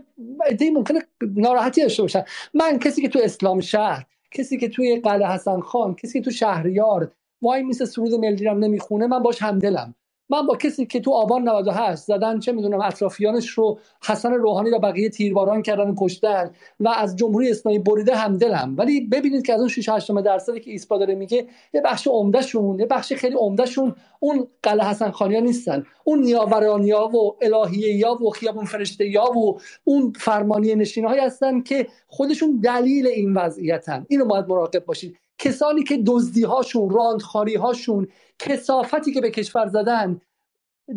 ای 0.60 0.70
ممکنه 0.70 1.00
ناراحتی 1.36 1.82
داشته 1.82 2.02
باشن. 2.02 2.24
من 2.54 2.80
کسی 2.80 3.02
که 3.02 3.10
تو 3.10 3.20
اسلام 3.24 3.60
شهر 3.60 4.06
کسی 4.32 4.58
که 4.58 4.70
توی 4.70 5.00
قلعه 5.00 5.32
حسن 5.32 5.60
خان 5.60 5.96
کسی 5.96 6.20
که 6.20 6.26
تو 6.26 6.32
شهریار 6.32 7.12
وای 7.42 7.64
میسه 7.64 7.86
سرود 7.86 8.14
ملی 8.14 8.46
رو 8.46 8.58
نمی‌خونه 8.58 9.08
من 9.08 9.24
باش 9.24 9.42
همدلم. 9.42 9.96
من 10.34 10.46
با 10.46 10.56
کسی 10.56 10.86
که 10.86 11.00
تو 11.00 11.12
آبان 11.12 11.50
98 11.50 12.02
زدن 12.02 12.40
چه 12.40 12.52
می‌دونم 12.52 12.82
اطرافیانش 12.82 13.50
رو 13.50 13.80
حسن 14.04 14.34
روحانی 14.34 14.70
و 14.70 14.80
بقیه 14.80 15.10
تیرباران 15.10 15.62
کردن 15.62 15.90
و 15.90 15.96
کشتن 15.98 16.52
و 16.80 16.90
از 16.90 17.16
جمهوری 17.16 17.52
اسلامی 17.52 17.80
بریده 17.80 18.16
هم 18.16 18.38
دلم. 18.38 18.76
ولی 18.78 19.02
ببینید 19.02 19.46
که 19.46 19.54
از 19.54 19.60
اون 19.60 19.70
6 19.70 19.90
8 19.90 20.12
درصدی 20.22 20.60
که 20.60 20.72
ایسپا 20.72 20.98
داره 20.98 21.16
میگه 21.16 21.48
یه 21.74 21.82
بخش 21.82 22.08
عمدهشون 22.08 22.80
یه 22.80 22.86
بخش 22.86 23.14
خیلی 23.14 23.36
عمدهشون 23.36 23.96
اون 24.20 24.48
قلعه 24.64 24.88
حسن 24.88 25.12
خانیا 25.12 25.40
نیستن. 25.40 25.86
اون 26.04 26.20
نیاورانیا 26.20 27.08
و 27.08 27.36
الهیه 27.42 27.94
یا 27.94 28.14
و 28.24 28.30
خیابون 28.30 28.66
فرشته 28.66 29.08
یا 29.08 29.38
و 29.38 29.60
اون 29.84 30.14
فرمانی 30.16 30.76
نشینهایی 30.76 31.22
هستن 31.22 31.62
که 31.62 31.88
خودشون 32.08 32.60
دلیل 32.64 33.08
این 33.08 33.34
وضعیتن. 33.34 34.06
اینو 34.10 34.26
باید 34.26 34.46
مراقب 34.48 34.86
باشید 34.86 35.18
کسانی 35.38 35.84
که 35.84 36.04
دزدی 36.08 36.44
هاشون 36.44 36.90
راندخاری 36.90 37.56
هاشون 37.56 38.08
کسافتی 38.40 39.14
که 39.14 39.22
به 39.22 39.32
کشور 39.32 39.68
زدن. 39.68 40.22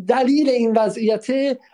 دلیل 0.08 0.48
این 0.48 0.72
وضعیت 0.76 1.26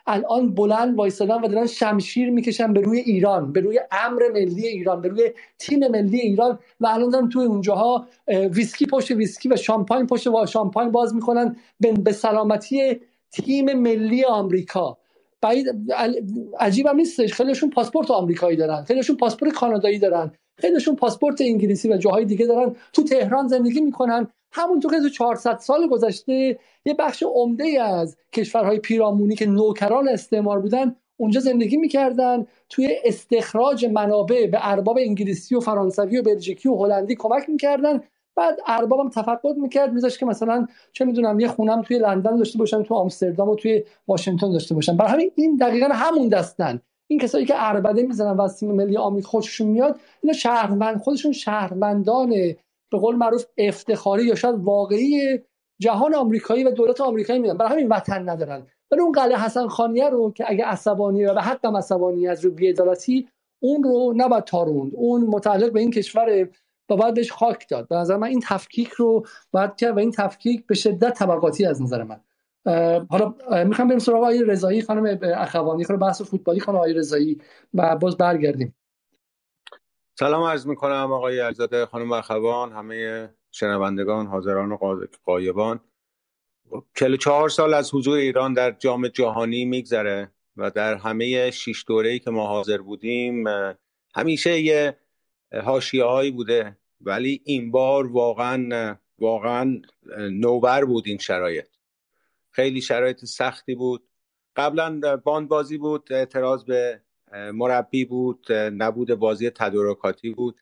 الان 0.06 0.54
بلند 0.54 0.96
وایستادن 0.96 1.34
و 1.34 1.48
دارن 1.48 1.66
شمشیر 1.66 2.30
می‌کشن 2.30 2.72
به 2.72 2.80
روی 2.80 3.00
ایران 3.00 3.52
به 3.52 3.60
روی 3.60 3.80
امر 3.92 4.22
ملی 4.32 4.66
ایران 4.66 5.00
به 5.00 5.08
روی 5.08 5.30
تیم 5.58 5.88
ملی 5.88 6.20
ایران 6.20 6.58
و 6.80 6.86
الان 6.86 7.10
دارن 7.10 7.28
توی 7.28 7.44
اونجاها 7.44 8.06
ویسکی 8.28 8.86
پشت 8.86 9.10
ویسکی 9.10 9.48
و 9.48 9.56
شامپاین 9.56 10.06
پشت 10.06 10.46
شامپاین 10.46 10.90
باز 10.90 11.14
می‌کنن 11.14 11.56
به 11.80 12.12
سلامتی 12.12 13.00
تیم 13.32 13.72
ملی 13.72 14.24
آمریکا. 14.24 14.98
بعید 15.40 15.92
عجیب 16.60 16.88
نیستش 16.88 17.34
خیلیشون 17.34 17.70
پاسپورت 17.70 18.10
آمریکایی 18.10 18.56
دارن 18.56 18.84
خیلیشون 18.84 19.16
پاسپورت 19.16 19.52
کانادایی 19.52 19.98
دارن. 19.98 20.32
خیلیشون 20.56 20.96
پاسپورت 20.96 21.40
انگلیسی 21.40 21.88
و 21.88 21.96
جاهای 21.96 22.24
دیگه 22.24 22.46
دارن 22.46 22.76
تو 22.92 23.04
تهران 23.04 23.48
زندگی 23.48 23.80
می‌کنن. 23.80 24.28
همونطور 24.52 24.92
که 24.92 25.00
تو 25.00 25.08
400 25.08 25.58
سال 25.58 25.88
گذشته 25.88 26.58
یه 26.84 26.94
بخش 26.94 27.22
عمده 27.22 27.82
از 27.82 28.16
کشورهای 28.32 28.78
پیرامونی 28.78 29.34
که 29.34 29.46
نوکران 29.46 30.08
استعمار 30.08 30.60
بودن 30.60 30.96
اونجا 31.16 31.40
زندگی 31.40 31.76
می‌کردن. 31.76 32.46
توی 32.68 32.96
استخراج 33.04 33.84
منابع 33.84 34.46
به 34.46 34.58
ارباب 34.60 34.98
انگلیسی 35.00 35.54
و 35.54 35.60
فرانسوی 35.60 36.18
و 36.18 36.22
بلژیکی 36.22 36.68
و 36.68 36.76
هلندی 36.76 37.16
کمک 37.16 37.48
می‌کردن. 37.48 38.00
بعد 38.36 38.58
اربابم 38.66 39.10
تفقد 39.10 39.56
می‌کرد 39.56 39.92
میذاش 39.92 40.18
که 40.18 40.26
مثلا 40.26 40.66
چه 40.92 41.04
می‌دونم 41.04 41.40
یه 41.40 41.48
خونم 41.48 41.82
توی 41.82 41.98
لندن 41.98 42.36
داشته 42.36 42.58
باشن 42.58 42.82
تو 42.82 42.94
آمستردام 42.94 43.48
و 43.48 43.54
توی 43.54 43.84
واشنگتن 44.08 44.52
داشته 44.52 44.74
باشن. 44.74 44.96
برای 44.96 45.12
همین 45.12 45.32
این 45.34 45.56
دقیقا 45.56 45.86
همون 45.86 46.28
دستن. 46.28 46.80
این 47.12 47.20
کسایی 47.20 47.46
که 47.46 47.54
اربده 47.56 48.02
می‌زنن 48.02 48.36
و 48.36 48.48
تیم 48.48 48.72
ملی 48.72 48.96
آمریکا 48.96 49.28
خوششون 49.28 49.66
میاد 49.66 50.00
اینا 50.22 50.32
شهروند 50.32 51.00
خودشون 51.00 51.32
شهروندان 51.32 52.30
به 52.90 52.98
قول 52.98 53.16
معروف 53.16 53.44
افتخاری 53.58 54.24
یا 54.24 54.34
شاید 54.34 54.54
واقعی 54.54 55.40
جهان 55.80 56.14
آمریکایی 56.14 56.64
و 56.64 56.70
دولت 56.70 57.00
آمریکایی 57.00 57.38
میدن 57.38 57.56
برای 57.56 57.72
همین 57.72 57.88
وطن 57.88 58.28
ندارن. 58.28 58.66
ولی 58.90 59.00
اون 59.00 59.12
قلعه 59.12 59.38
حسن 59.38 59.68
خانیه 59.68 60.08
رو 60.08 60.32
که 60.32 60.44
اگه 60.48 60.64
عصبانی 60.64 61.24
و 61.24 61.34
به 61.34 61.40
حق 61.42 61.76
عصبانی 61.76 62.28
از 62.28 62.44
رو 62.44 62.50
بیعدالتی 62.50 63.28
اون 63.62 63.82
رو 63.82 64.12
نباید 64.16 64.44
تاروند. 64.44 64.92
اون 64.94 65.22
متعلق 65.22 65.72
به 65.72 65.80
این 65.80 65.90
کشور 65.90 66.48
و 66.90 66.96
باید 66.96 67.14
بهش 67.14 67.32
خاک 67.32 67.68
داد. 67.68 67.88
به 67.88 67.96
نظر 67.96 68.16
من 68.16 68.28
این 68.28 68.42
تفکیک 68.48 68.88
رو 68.88 69.26
باید 69.52 69.76
کرد 69.76 69.96
و 69.96 69.98
این 69.98 70.10
تفکیک 70.10 70.66
به 70.66 70.74
شدت 70.74 71.14
طبقاتی 71.14 71.66
از 71.66 71.82
نظر 71.82 72.02
من. 72.02 72.20
حالا 73.10 73.34
می‌خوام 73.64 73.88
بریم 73.88 73.98
سراغ 73.98 74.16
آقای 74.16 74.44
رضایی 74.44 74.82
خانم 74.82 75.18
اخوانی 75.22 75.84
خانم 75.84 75.98
بحث 75.98 76.22
فوتبالی 76.22 76.60
خانم 76.60 76.78
آقای 76.78 76.92
رضایی 76.92 77.38
و 77.74 77.96
باز 77.96 78.16
برگردیم. 78.16 78.74
سلام 80.18 80.42
عرض 80.42 80.66
می‌کنم 80.66 81.12
آقای 81.12 81.40
علیزاده 81.40 81.86
خانم 81.86 82.12
اخوان 82.12 82.72
همه 82.72 83.28
شنوندگان 83.50 84.26
حاضران 84.26 84.72
و 84.72 84.78
قایبان. 85.24 85.80
44 86.94 87.48
سال 87.48 87.74
از 87.74 87.94
حضور 87.94 88.18
ایران 88.18 88.52
در 88.52 88.70
جام 88.70 89.08
جهانی 89.08 89.64
میگذره 89.64 90.30
و 90.56 90.70
در 90.70 90.94
همه 90.94 91.50
شش 91.50 91.84
ای 91.90 92.18
که 92.18 92.30
ما 92.30 92.46
حاضر 92.46 92.78
بودیم 92.78 93.44
همیشه 94.14 94.60
یه 94.60 94.96
هایی 96.04 96.30
بوده 96.30 96.76
ولی 97.00 97.40
این 97.44 97.70
بار 97.70 98.06
واقعا 98.06 98.96
واقعا 99.18 99.80
نوبر 100.30 100.84
بود 100.84 101.04
این 101.06 101.18
شرایط. 101.18 101.71
خیلی 102.52 102.80
شرایط 102.80 103.24
سختی 103.24 103.74
بود. 103.74 104.08
قبلا 104.56 105.16
باند 105.16 105.48
بازی 105.48 105.78
بود 105.78 106.12
اعتراض 106.12 106.64
به 106.64 107.00
مربی 107.32 108.04
بود 108.04 108.52
نبود 108.52 109.14
بازی 109.14 109.50
تدارکاتی 109.50 110.30
بود. 110.30 110.60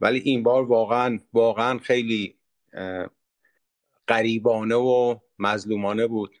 ولی 0.00 0.18
این 0.18 0.42
بار 0.42 0.62
واقعا 0.62 1.18
واقعا 1.32 1.78
خیلی 1.78 2.38
قریبانه 4.06 4.74
و 4.74 5.18
مظلومانه 5.38 6.06
بود. 6.06 6.36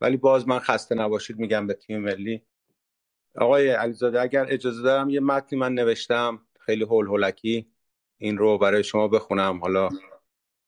ولی 0.00 0.16
باز 0.16 0.48
من 0.48 0.58
خسته 0.58 0.94
نباشید 0.94 1.38
میگم 1.38 1.66
به 1.66 1.74
تیم 1.74 1.98
ملی. 1.98 2.42
آقای 3.36 3.68
علیزاده 3.68 4.20
اگر 4.20 4.46
اجازه 4.48 4.82
دارم 4.82 5.10
یه 5.10 5.20
متنی 5.20 5.58
من 5.58 5.74
نوشتم 5.74 6.46
خیلی 6.60 6.84
هول 6.84 7.06
هولکی. 7.06 7.72
این 8.18 8.38
رو 8.38 8.58
برای 8.58 8.84
شما 8.84 9.08
بخونم. 9.08 9.58
حالا 9.58 9.88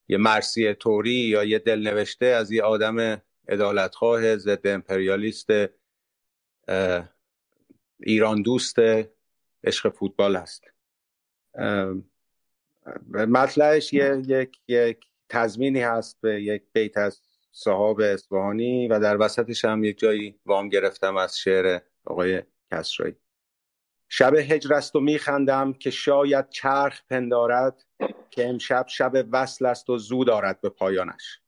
یه 0.08 0.16
مرسی 0.16 0.74
توری 0.74 1.10
یا 1.10 1.44
یه 1.44 1.58
دل 1.58 1.88
نوشته 1.88 2.26
از 2.26 2.52
یه 2.52 2.62
آدم 2.62 3.22
ادالتخواه 3.50 4.36
ضد 4.36 4.66
امپریالیست 4.66 5.48
ایران 8.00 8.42
دوست 8.42 8.76
عشق 9.64 9.88
فوتبال 9.88 10.36
هست 10.36 10.64
مطلعش 13.08 13.92
یک 13.92 14.60
یک 14.68 15.06
تضمینی 15.28 15.80
هست 15.80 16.20
به 16.20 16.42
یک 16.42 16.62
بیت 16.72 16.96
از 16.96 17.20
صحاب 17.52 18.00
اصفهانی 18.00 18.88
و 18.88 19.00
در 19.00 19.16
وسطش 19.20 19.64
هم 19.64 19.84
یک 19.84 19.98
جایی 19.98 20.40
وام 20.46 20.68
گرفتم 20.68 21.16
از 21.16 21.38
شعر 21.38 21.80
آقای 22.04 22.42
کسرایی. 22.72 23.16
شب 24.08 24.34
هجر 24.34 24.74
است 24.74 24.96
و 24.96 25.00
میخندم 25.00 25.72
که 25.72 25.90
شاید 25.90 26.48
چرخ 26.48 27.02
پندارد 27.10 27.84
که 28.30 28.48
امشب 28.48 28.86
شب 28.88 29.12
وصل 29.32 29.66
است 29.66 29.90
و 29.90 29.98
زود 29.98 30.26
دارد 30.26 30.60
به 30.60 30.68
پایانش. 30.68 31.40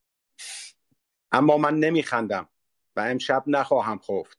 اما 1.33 1.57
من 1.57 1.79
نمیخندم 1.79 2.49
و 2.95 2.99
امشب 2.99 3.43
نخواهم 3.47 3.99
خفت. 3.99 4.37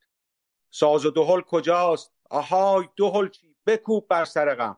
ساز 0.71 1.07
و 1.07 1.11
دهل 1.11 1.41
کجاست؟ 1.41 2.13
آهای 2.31 2.89
دهل 2.97 3.29
چی؟ 3.29 3.57
بکوب 3.67 4.09
بر 4.09 4.25
سر 4.25 4.55
غم. 4.55 4.77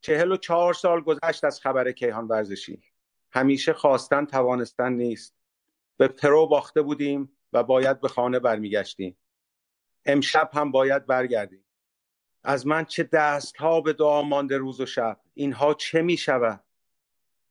چهل 0.00 0.32
و 0.32 0.36
چهار 0.36 0.74
سال 0.74 1.00
گذشت 1.00 1.44
از 1.44 1.60
خبر 1.60 1.92
کیهان 1.92 2.28
ورزشی. 2.28 2.82
همیشه 3.30 3.72
خواستن 3.72 4.24
توانستن 4.24 4.92
نیست. 4.92 5.34
به 5.96 6.08
پرو 6.08 6.46
باخته 6.46 6.82
بودیم 6.82 7.36
و 7.52 7.62
باید 7.62 8.00
به 8.00 8.08
خانه 8.08 8.38
برمیگشتیم. 8.38 9.16
امشب 10.06 10.50
هم 10.52 10.70
باید 10.70 11.06
برگردیم. 11.06 11.64
از 12.44 12.66
من 12.66 12.84
چه 12.84 13.02
دست 13.02 13.56
ها 13.56 13.80
به 13.80 13.92
دعا 13.92 14.22
مانده 14.22 14.58
روز 14.58 14.80
و 14.80 14.86
شب؟ 14.86 15.20
اینها 15.34 15.74
چه 15.74 16.02
می 16.02 16.16
شود 16.16 16.64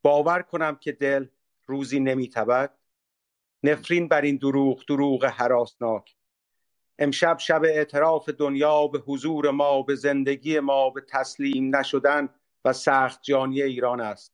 باور 0.01 0.41
کنم 0.41 0.75
که 0.75 0.91
دل 0.91 1.27
روزی 1.65 1.99
نمی 1.99 2.29
تبد 2.29 2.77
نفرین 3.63 4.07
بر 4.07 4.21
این 4.21 4.37
دروغ 4.37 4.85
دروغ 4.87 5.25
حراسناک 5.25 6.15
امشب 6.99 7.37
شب 7.39 7.61
اعتراف 7.63 8.29
دنیا 8.29 8.87
به 8.87 8.99
حضور 8.99 9.51
ما 9.51 9.81
به 9.81 9.95
زندگی 9.95 10.59
ما 10.59 10.89
به 10.89 11.01
تسلیم 11.01 11.75
نشدن 11.75 12.29
و 12.65 12.73
سخت 12.73 13.23
جانی 13.23 13.61
ایران 13.61 14.01
است. 14.01 14.33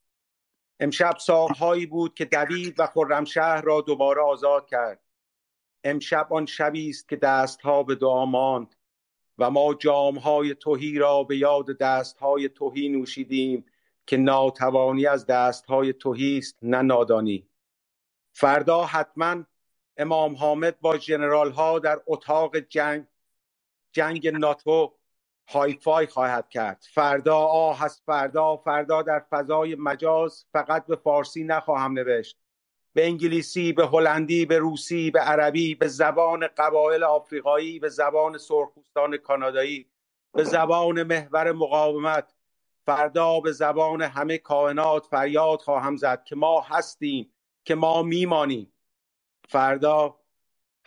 امشب 0.79 1.17
سالهایی 1.19 1.85
بود 1.85 2.13
که 2.13 2.25
دوید 2.25 2.79
و 2.79 2.87
خرمشهر 2.87 3.61
را 3.61 3.81
دوباره 3.81 4.21
آزاد 4.21 4.67
کرد. 4.67 4.99
امشب 5.83 6.27
آن 6.33 6.45
شبی 6.45 6.89
است 6.89 7.09
که 7.09 7.15
دستها 7.15 7.83
به 7.83 7.95
دعا 7.95 8.25
ماند 8.25 8.75
و 9.37 9.49
ما 9.49 9.73
جامهای 9.73 10.55
توهی 10.55 10.97
را 10.97 11.23
به 11.23 11.37
یاد 11.37 11.77
دستهای 11.77 12.49
توهی 12.49 12.89
نوشیدیم 12.89 13.65
که 14.07 14.17
ناتوانی 14.17 15.05
از 15.05 15.25
دستهای 15.25 15.93
توهی 15.93 16.37
است 16.37 16.57
نه 16.61 16.81
نادانی. 16.81 17.48
فردا 18.33 18.85
حتما 18.85 19.43
امام 19.97 20.35
حامد 20.35 20.79
با 20.79 20.97
جنرال 20.97 21.51
ها 21.51 21.79
در 21.79 22.01
اتاق 22.07 22.57
جنگ 22.57 23.05
جنگ 23.91 24.27
ناتو 24.27 24.93
هایفای 25.49 26.07
خواهد 26.07 26.49
کرد. 26.49 26.85
فردا 26.93 27.37
آه 27.37 27.79
هست 27.79 28.03
فردا 28.05 28.57
فردا 28.57 29.01
در 29.01 29.19
فضای 29.29 29.75
مجاز 29.75 30.45
فقط 30.53 30.85
به 30.85 30.95
فارسی 30.95 31.43
نخواهم 31.43 31.93
نوشت. 31.93 32.37
به 32.93 33.05
انگلیسی 33.05 33.73
به 33.73 33.87
هلندی 33.87 34.45
به 34.45 34.57
روسی 34.57 35.11
به 35.11 35.19
عربی 35.19 35.75
به 35.75 35.87
زبان 35.87 36.47
قبایل 36.47 37.03
آفریقایی 37.03 37.79
به 37.79 37.89
زبان 37.89 38.37
سرخپوستان 38.37 39.17
کانادایی 39.17 39.89
به 40.33 40.43
زبان 40.43 41.03
محور 41.03 41.51
مقاومت. 41.51 42.33
فردا 42.85 43.39
به 43.39 43.51
زبان 43.51 44.01
همه 44.01 44.37
کائنات 44.37 45.05
فریاد 45.05 45.61
خواهم 45.61 45.95
زد 45.95 46.23
که 46.23 46.35
ما 46.35 46.61
هستیم. 46.61 47.33
که 47.69 47.75
ما 47.75 48.03
میمانیم. 48.03 48.73
فردا 49.49 50.19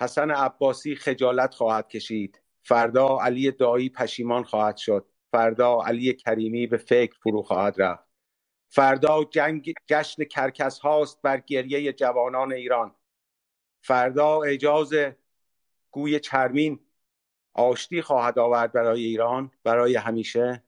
حسن 0.01 0.31
عباسی 0.31 0.95
خجالت 0.95 1.55
خواهد 1.55 1.89
کشید. 1.89 2.43
فردا 2.63 3.19
علی 3.21 3.51
دایی 3.51 3.89
پشیمان 3.89 4.45
خواهد 4.45 4.77
شد. 4.77 5.07
فردا 5.33 5.83
علی 5.83 6.15
کریمی 6.15 6.67
به 6.67 6.77
فکر 6.77 7.19
فرو 7.23 7.43
خواهد 7.43 7.83
رفت. 7.83 8.05
فردا 8.69 9.25
جنگ 9.25 9.75
جشن 9.87 10.25
کرکس 10.25 10.79
هاست 10.79 11.23
بر 11.23 11.41
گریه 11.41 11.93
جوانان 11.93 12.53
ایران. 12.53 12.95
فردا 13.83 14.43
اجاز 14.43 14.93
گوی 15.91 16.21
چرمین 16.21 16.81
آشتی 17.53 18.03
خواهد 18.03 18.39
آورد 18.39 18.73
برای 18.73 19.05
ایران 19.05 19.51
برای 19.65 19.97
همیشه 19.97 20.65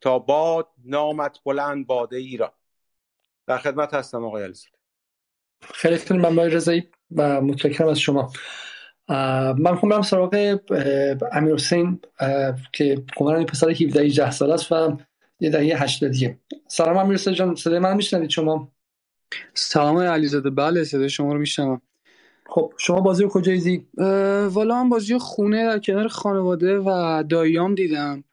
تا 0.00 0.18
باد 0.18 0.68
نامت 0.84 1.40
بلند 1.44 1.86
باده 1.86 2.16
ایران. 2.16 2.52
در 3.46 3.58
خدمت 3.58 3.94
هستم 3.94 4.24
آقای 4.24 4.44
علیزاده. 4.44 4.75
خیلی 5.60 5.96
خیلی 5.96 6.20
ممنون 6.20 6.38
رضایی 6.38 6.88
و 7.16 7.40
متشکرم 7.40 7.88
از 7.88 7.98
شما. 7.98 8.32
من 9.58 9.74
خواهم 9.74 9.88
برم 9.88 10.02
سراغ 10.02 10.58
امیر 11.32 11.54
حسین 11.54 12.00
که 12.72 13.04
کمران 13.16 13.46
پسر 13.46 13.70
17 13.70 14.00
18 14.00 14.30
سال 14.30 14.50
است 14.50 14.72
و 14.72 14.98
یه 15.40 15.50
دهه 15.50 15.82
80 15.82 16.12
سلام 16.68 16.96
امیر 16.96 17.14
حسین 17.14 17.34
جان 17.34 17.54
صدای 17.54 17.78
من 17.78 17.96
میشنوید 17.96 18.30
شما؟ 18.30 18.72
سلام 19.54 19.98
علیزاده 19.98 20.50
بله 20.50 20.84
صدای 20.84 21.08
شما 21.08 21.32
رو 21.32 21.38
میشنوم. 21.38 21.82
خب 22.46 22.72
شما 22.76 23.00
بازی 23.00 23.22
رو 23.22 23.28
کجا 23.28 23.52
دیدی 23.52 23.86
والا 24.48 24.82
من 24.82 24.88
بازی 24.88 25.18
خونه 25.18 25.64
در 25.64 25.78
کنار 25.78 26.08
خانواده 26.08 26.78
و 26.78 27.22
داییام 27.28 27.74
دیدم. 27.74 28.24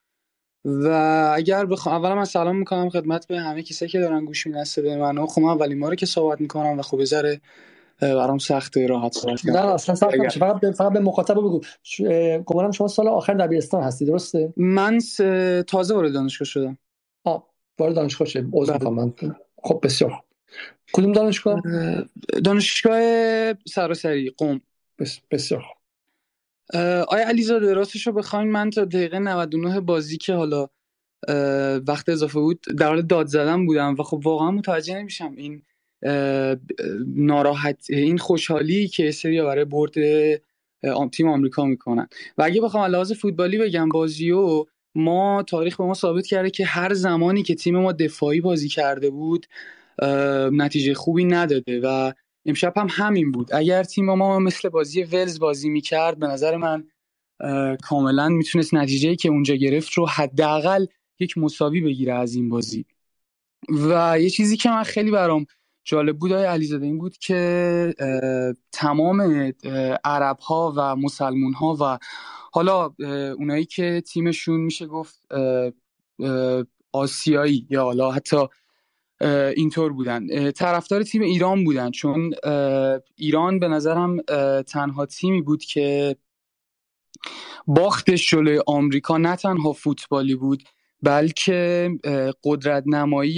و 0.66 0.88
اگر 1.36 1.66
بخوام 1.66 1.96
اولا 1.96 2.16
من 2.16 2.26
سلام 2.26 2.56
می‌کنم 2.56 2.90
خدمت 2.90 3.28
به 3.28 3.40
همه 3.40 3.64
کسایی 3.64 3.92
که 3.92 4.00
دارن 4.00 4.26
گوش 4.26 4.48
میدن 4.48 4.64
صدای 4.64 4.96
منو 4.96 5.26
خب 5.26 5.42
من 5.42 5.50
اولین 5.50 5.80
باره 5.80 5.96
که 5.96 6.06
صحبت 6.06 6.42
می‌کنم 6.42 6.80
و 6.80 6.82
خب 6.82 7.02
بذاره 7.02 7.42
برام 8.02 8.38
سخته 8.38 8.88
راحت 8.88 9.14
صحبت 9.14 9.46
نه 9.46 9.60
اصلا 9.60 9.96
سخت 9.96 10.14
نمیشه. 10.14 10.40
فقط 10.40 10.60
به 10.60 10.72
فقط 10.72 10.94
به 10.94 11.00
مخاطب 11.00 11.34
بگو. 11.34 11.62
گمانم 12.46 12.72
شما 12.72 12.88
سال 12.88 13.08
آخر 13.08 13.34
دبیرستان 13.34 13.84
هستی 13.84 14.06
درسته؟ 14.06 14.54
من 14.58 15.00
س... 15.00 15.18
تازه 15.68 15.96
وارد 15.96 16.14
دانشگاه 16.14 16.46
شدم. 16.46 16.78
آ 17.24 17.38
وارد 17.80 17.96
دانشگاه 17.96 18.28
شدم 18.28 18.50
عذر 18.54 18.74
می‌خوام. 18.74 18.94
من 18.94 19.14
خب 19.64 19.80
بسیار 19.84 20.24
کدوم 20.94 21.12
دانشگاه؟ 21.12 21.62
دانشگاه 22.44 23.02
سراسری 23.54 24.34
قم. 24.38 24.62
بس... 25.00 25.20
بسیار 25.32 25.64
آیا 27.08 27.28
علیزاده 27.28 27.74
راستش 27.74 28.08
رو 28.08 28.14
بخواین 28.14 28.52
من 28.52 28.70
تا 28.70 28.86
دقیقه 28.86 29.20
99 29.20 29.80
بازی 29.80 30.18
که 30.18 30.34
حالا 30.34 30.68
وقت 31.88 32.10
اضافه 32.10 32.40
بود 32.40 32.60
در 32.78 32.88
حال 32.88 33.02
داد 33.02 33.28
زدن 33.28 33.66
بودم 33.66 33.96
و 34.00 34.04
خب 34.04 34.22
واقعا 34.24 34.52
متوجه 34.52 34.98
نمیشم 34.98 35.34
این 35.38 35.62
ناراحت 37.16 37.86
این 37.90 38.18
خوشحالی 38.18 38.88
که 38.88 39.12
سری 39.12 39.42
برای 39.42 39.66
برد 39.66 39.94
تیم 41.12 41.30
آمریکا 41.30 41.66
می‌کنن. 41.66 42.08
و 42.38 42.44
اگه 42.44 42.62
بخوام 42.62 42.92
لحاظ 42.92 43.12
فوتبالی 43.12 43.58
بگم 43.58 43.90
بازیو 43.90 44.66
ما 44.96 45.44
تاریخ 45.44 45.78
به 45.78 45.84
ما 45.84 45.94
ثابت 45.94 46.28
کرده 46.28 46.50
که 46.50 46.66
هر 46.66 46.94
زمانی 46.94 47.44
که 47.44 47.56
تیم 47.56 47.80
ما 47.80 47.92
دفاعی 47.92 48.42
بازی 48.42 48.70
کرده 48.70 49.10
بود 49.10 49.46
نتیجه 50.52 50.94
خوبی 50.94 51.26
نداده 51.26 51.82
و 51.84 52.14
امشب 52.46 52.74
هم 52.78 52.88
همین 52.90 53.32
بود. 53.32 53.54
اگر 53.54 53.84
تیم 53.84 54.06
ما 54.06 54.40
مثل 54.40 54.70
بازی 54.70 55.04
ولز 55.04 55.40
بازی 55.40 55.70
می‌کرد 55.70 56.20
به 56.20 56.28
نظر 56.28 56.58
من 56.58 56.88
کاملا 57.84 58.30
می‌تونست 58.30 58.74
نتیجه 58.74 59.16
که 59.16 59.30
اونجا 59.30 59.56
گرفت 59.56 59.94
رو 59.94 60.08
حداقل 60.08 60.86
یک 61.20 61.38
مساوی 61.38 61.82
بگیره 61.82 62.14
از 62.14 62.36
این 62.36 62.50
بازی. 62.50 62.86
و 63.70 64.20
یه 64.20 64.30
چیزی 64.30 64.58
که 64.58 64.70
من 64.70 64.84
خیلی 64.84 65.12
برام 65.12 65.46
جالب 65.84 66.18
بود 66.18 66.32
های 66.32 66.46
علیزاده 66.46 66.86
این 66.86 66.98
بود 66.98 67.18
که 67.18 67.94
تمام 68.72 69.22
عرب 70.06 70.40
ها 70.40 70.74
و 70.78 70.96
مسلمون 70.96 71.54
ها 71.54 71.78
و 71.82 72.00
حالا 72.52 72.94
اونایی 73.38 73.66
که 73.66 74.04
تیمشون 74.08 74.62
میشه 74.62 74.86
گفت 74.86 75.28
آسیایی 76.92 77.68
یا 77.70 77.84
حالا 77.84 78.12
حتی 78.12 78.38
اینطور 79.56 79.94
بودن. 79.94 80.52
طرفدار 80.52 81.04
تیم 81.04 81.22
ایران 81.22 81.64
بودن. 81.64 81.92
چون 81.92 82.34
ایران 83.16 83.60
به 83.60 83.68
نظرم 83.68 84.22
تنها 84.62 85.06
تیمی 85.06 85.42
بود 85.42 85.64
که 85.64 86.16
باختش 87.68 88.30
جلوی 88.30 88.62
آمریکا. 88.68 89.18
نه 89.18 89.36
تنها 89.36 89.74
فوتبالی 89.74 90.36
بود 90.36 90.64
بلکه 91.02 91.90
قدرت 92.44 92.84
نمایی 92.88 93.36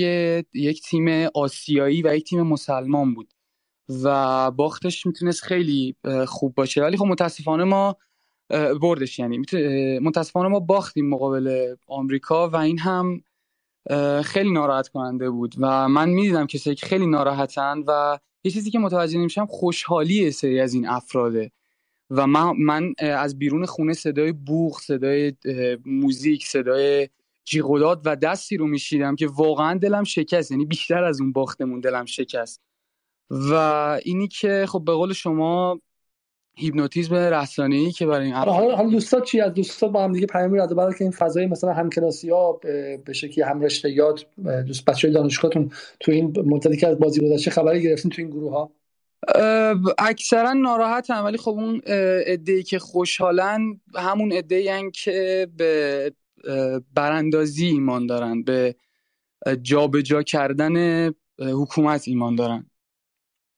یک 0.54 0.82
تیم 0.82 1.30
آسیایی 1.34 2.02
و 2.02 2.16
یک 2.16 2.24
تیم 2.24 2.42
مسلمان 2.42 3.14
بود 3.14 3.34
و 4.04 4.52
باختش 4.52 5.06
می‌تونست 5.06 5.44
خیلی 5.44 5.96
خوب 6.28 6.56
باشه. 6.56 6.82
ولی 6.82 6.98
خب 6.98 7.06
متاسفانه 7.06 7.64
ما 7.64 7.98
بردش. 8.82 9.20
یعنی 9.20 9.42
متاسفانه 10.00 10.50
ما 10.50 10.60
باختیم 10.60 11.10
مقابل 11.10 11.76
آمریکا 11.88 12.50
و 12.50 12.56
این 12.56 12.80
هم 12.80 13.22
خیلی 14.24 14.52
ناراحت 14.52 14.88
کننده 14.88 15.30
بود 15.30 15.56
و 15.58 15.90
من 15.90 16.10
می‌دیدم 16.10 16.48
کسی 16.48 16.76
که 16.76 16.86
خیلی 16.86 17.08
ناراحتن 17.08 17.84
و 17.88 18.20
یه 18.44 18.52
چیزی 18.52 18.72
که 18.72 18.80
متوجه 18.80 19.18
نمیشم 19.18 19.46
خوشحالی 19.46 20.32
سری 20.32 20.60
از 20.60 20.74
این 20.74 20.88
افراده. 20.88 21.52
و 22.10 22.28
من, 22.28 22.54
من 22.60 22.94
از 23.00 23.40
بیرون 23.40 23.66
خونه 23.66 23.94
صدای 23.94 24.32
بوغ 24.32 24.80
صدای 24.80 25.34
موزیک 25.86 26.46
صدای 26.46 27.10
جیغداد 27.46 28.02
و 28.06 28.16
دستی 28.16 28.58
رو 28.58 28.68
میشیدم 28.68 29.16
که 29.16 29.28
واقعا 29.28 29.78
دلم 29.78 30.04
شکست 30.04 30.52
یعنی 30.52 30.66
بیشتر 30.66 31.04
از 31.04 31.22
اون 31.22 31.32
باختمون 31.32 31.80
دلم 31.80 32.06
شکست. 32.06 32.62
و 33.30 33.54
اینی 34.04 34.28
که 34.28 34.66
خب 34.70 34.84
به 34.86 34.94
قول 34.94 35.14
شما 35.14 35.80
هیپنوتیزم 36.58 37.16
رسانه‌ای 37.16 37.92
که 37.92 38.06
برای 38.06 38.26
این 38.26 38.36
حالا 38.36 38.76
حالا 38.76 38.90
دوستا 38.90 39.20
چی 39.20 39.42
از 39.42 39.54
دوستا 39.54 39.88
با 39.88 40.04
هم 40.04 40.14
دیگه 40.14 40.26
پیام 40.26 40.62
رد 40.62 40.76
بعد 40.76 40.98
که 40.98 41.04
این 41.04 41.12
فضای 41.12 41.46
مثلا 41.46 41.74
همکلاسی 41.74 42.30
ها 42.30 42.60
به 43.06 43.14
شکلی 43.14 43.44
هم 43.44 43.62
رشته 43.62 43.92
یاد 43.92 44.20
دوست 44.68 44.86
بچه‌های 44.86 45.16
دانشگاهتون 45.16 45.72
تو 46.00 46.12
این 46.12 46.34
مدتی 46.46 46.78
که 46.78 46.88
از 46.88 47.00
بازی 47.00 47.22
گذشته 47.22 47.52
خبری 47.52 47.82
گرفتین 47.84 48.12
تو 48.12 48.22
این 48.22 48.32
گروه 48.32 48.52
ها 48.52 48.72
اکثرا 49.98 50.54
ناراحتم 50.54 51.24
ولی 51.24 51.38
خب 51.38 51.52
اون 51.52 51.82
ای 52.48 52.64
که 52.64 52.80
خوشحالن 52.80 53.82
همون 53.96 54.32
ای 54.32 54.92
که 54.92 55.48
به 55.58 56.12
براندازی 56.94 57.66
ایمان 57.66 58.08
دارن 58.08 58.44
به 58.44 58.76
جابجا 59.62 60.02
جا 60.02 60.24
کردن 60.24 61.08
حکومت 61.40 62.08
ایمان 62.08 62.36
دارن. 62.36 62.66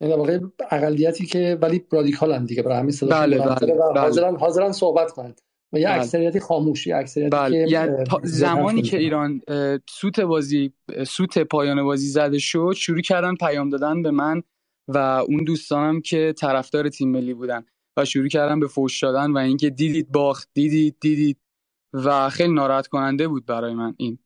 این 0.01 0.11
واقع 0.11 0.39
اقلیتی 0.71 1.25
که 1.25 1.57
ولی 1.61 1.85
رادیکال 1.91 2.33
هم 2.33 2.45
دیگه 2.45 2.63
برای 2.63 2.77
همین 2.77 2.91
صدا 2.91 3.19
بله 3.19 3.37
بله, 3.37 3.55
بله. 3.55 4.01
حاضرن 4.01 4.35
حاضرن 4.35 4.71
صحبت 4.71 5.11
کنند 5.11 5.41
و 5.73 5.79
یه 5.79 5.87
بله. 5.87 5.95
اکثریتی 5.95 6.39
خاموش 6.39 6.87
یه 6.87 6.95
اکثریتی 6.95 7.29
بله. 7.29 7.65
که 7.65 7.71
یعنی 7.71 8.05
زمانی 8.23 8.81
که 8.81 8.97
ایران 8.97 9.41
سوت 9.89 10.19
بازی 10.19 10.73
سوت 11.07 11.39
پایان 11.39 11.83
بازی 11.83 12.07
زده 12.07 12.39
شد 12.39 12.73
شروع 12.77 13.01
کردن 13.01 13.35
پیام 13.35 13.69
دادن 13.69 14.01
به 14.01 14.11
من 14.11 14.43
و 14.87 14.97
اون 14.97 15.43
دوستانم 15.43 16.01
که 16.01 16.33
طرفدار 16.37 16.89
تیم 16.89 17.11
ملی 17.11 17.33
بودن 17.33 17.65
و 17.97 18.05
شروع 18.05 18.27
کردن 18.27 18.59
به 18.59 18.67
فوش 18.67 19.03
دادن 19.03 19.31
و 19.31 19.37
اینکه 19.37 19.69
دیدید 19.69 20.11
باخت 20.11 20.49
دیدید 20.53 20.97
دیدید 20.99 21.37
و 21.93 22.29
خیلی 22.29 22.53
ناراحت 22.53 22.87
کننده 22.87 23.27
بود 23.27 23.45
برای 23.45 23.73
من 23.73 23.95
این 23.97 24.19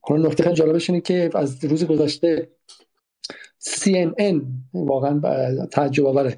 خب 0.00 0.14
نکته 0.14 0.42
خیلی 0.42 0.54
جالبش 0.54 0.90
اینه 0.90 1.02
که 1.02 1.30
از 1.34 1.64
روز 1.64 1.84
گذشته 1.84 2.50
CNN. 3.64 4.42
واقعا 4.74 5.20
تعجب 5.66 6.06
آوره 6.06 6.36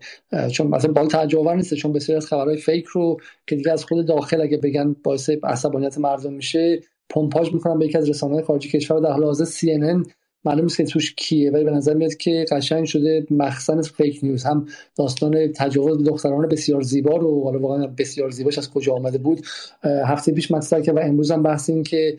چون 0.52 0.66
مثلا 0.66 0.92
با 0.92 1.06
تعجب 1.06 1.38
آور 1.38 1.56
نیست 1.56 1.74
چون 1.74 1.92
بسیاری 1.92 2.16
از 2.16 2.26
خبرهای 2.26 2.56
فیک 2.56 2.84
رو 2.84 3.16
که 3.46 3.56
دیگه 3.56 3.72
از 3.72 3.84
خود 3.84 4.06
داخل 4.06 4.40
اگه 4.40 4.56
بگن 4.56 4.96
باعث 5.04 5.30
عصبانیت 5.44 5.98
مردم 5.98 6.32
میشه 6.32 6.80
پمپاژ 7.10 7.52
می‌کنن 7.52 7.78
به 7.78 7.86
یکی 7.86 7.98
از 7.98 8.08
رسانه‌های 8.10 8.44
خارجی 8.44 8.68
کشور 8.68 9.00
در 9.00 9.10
حال 9.10 9.24
حاضر 9.24 9.44
CNN 9.44 10.10
معلوم 10.44 10.62
نیست 10.62 10.82
توش 10.82 11.14
کیه 11.14 11.50
ولی 11.50 11.64
به 11.64 11.70
نظر 11.70 11.94
میاد 11.94 12.14
که 12.14 12.44
قشنگ 12.50 12.84
شده 12.84 13.26
مخزن 13.30 13.82
فیک 13.82 14.20
نیوز. 14.22 14.44
هم 14.44 14.66
داستان 14.96 15.52
تجاوز 15.52 16.04
دختران 16.04 16.48
بسیار 16.48 16.82
زیبا 16.82 17.16
رو 17.16 17.44
حالا 17.44 17.58
واقعا 17.58 17.86
بسیار 17.86 18.30
زیباش 18.30 18.58
از 18.58 18.70
کجا 18.70 18.94
آمده 18.94 19.18
بود 19.18 19.46
هفته 19.84 20.32
پیش 20.32 20.50
مطرح 20.50 20.80
کرد 20.80 20.96
و 20.96 21.00
امروز 21.00 21.30
هم 21.30 21.42
بحث 21.42 21.70
این 21.70 21.82
که 21.82 22.16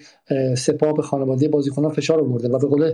سپاه 0.58 0.94
به 0.94 1.02
خانواده 1.02 1.48
بازیکنان 1.48 1.92
فشار 1.92 2.20
آورده 2.20 2.48
و 2.50 2.60
به 2.60 2.68
قول 2.68 2.94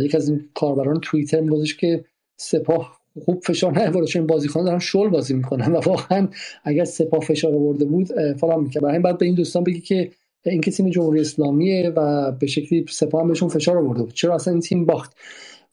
یکی 0.00 0.16
از 0.16 0.28
این 0.28 0.48
کاربران 0.54 1.00
توییتر 1.02 1.40
میگفتش 1.40 1.76
که 1.76 2.04
سپاه 2.36 2.98
خوب 3.24 3.42
فشار 3.42 3.78
نیاورده 3.78 4.06
چون 4.06 4.26
بازیکنان 4.26 4.66
دارن 4.66 4.78
شل 4.78 5.08
بازی 5.08 5.34
می‌کنن 5.34 5.72
و 5.72 5.80
واقعا 5.80 6.28
اگر 6.64 6.84
سپاه 6.84 7.20
فشار 7.20 7.54
آورده 7.54 7.84
بود 7.84 8.08
فلان 8.40 8.60
می‌کرد. 8.60 8.82
برای 8.82 8.98
بعد 8.98 9.18
به 9.18 9.26
این 9.26 9.34
دوستان 9.34 9.64
بگی 9.64 9.80
که 9.80 10.10
این 10.44 10.60
که 10.60 10.70
تیم 10.70 10.90
جمهوری 10.90 11.20
اسلامیه 11.20 11.92
و 11.96 12.32
به 12.32 12.46
شکلی 12.46 12.86
سپاه 12.88 13.28
بهشون 13.28 13.48
فشار 13.48 13.78
آورده 13.78 14.02
بود. 14.02 14.12
چرا 14.12 14.34
اصلا 14.34 14.52
این 14.52 14.60
تیم 14.60 14.86
باخت؟ 14.86 15.16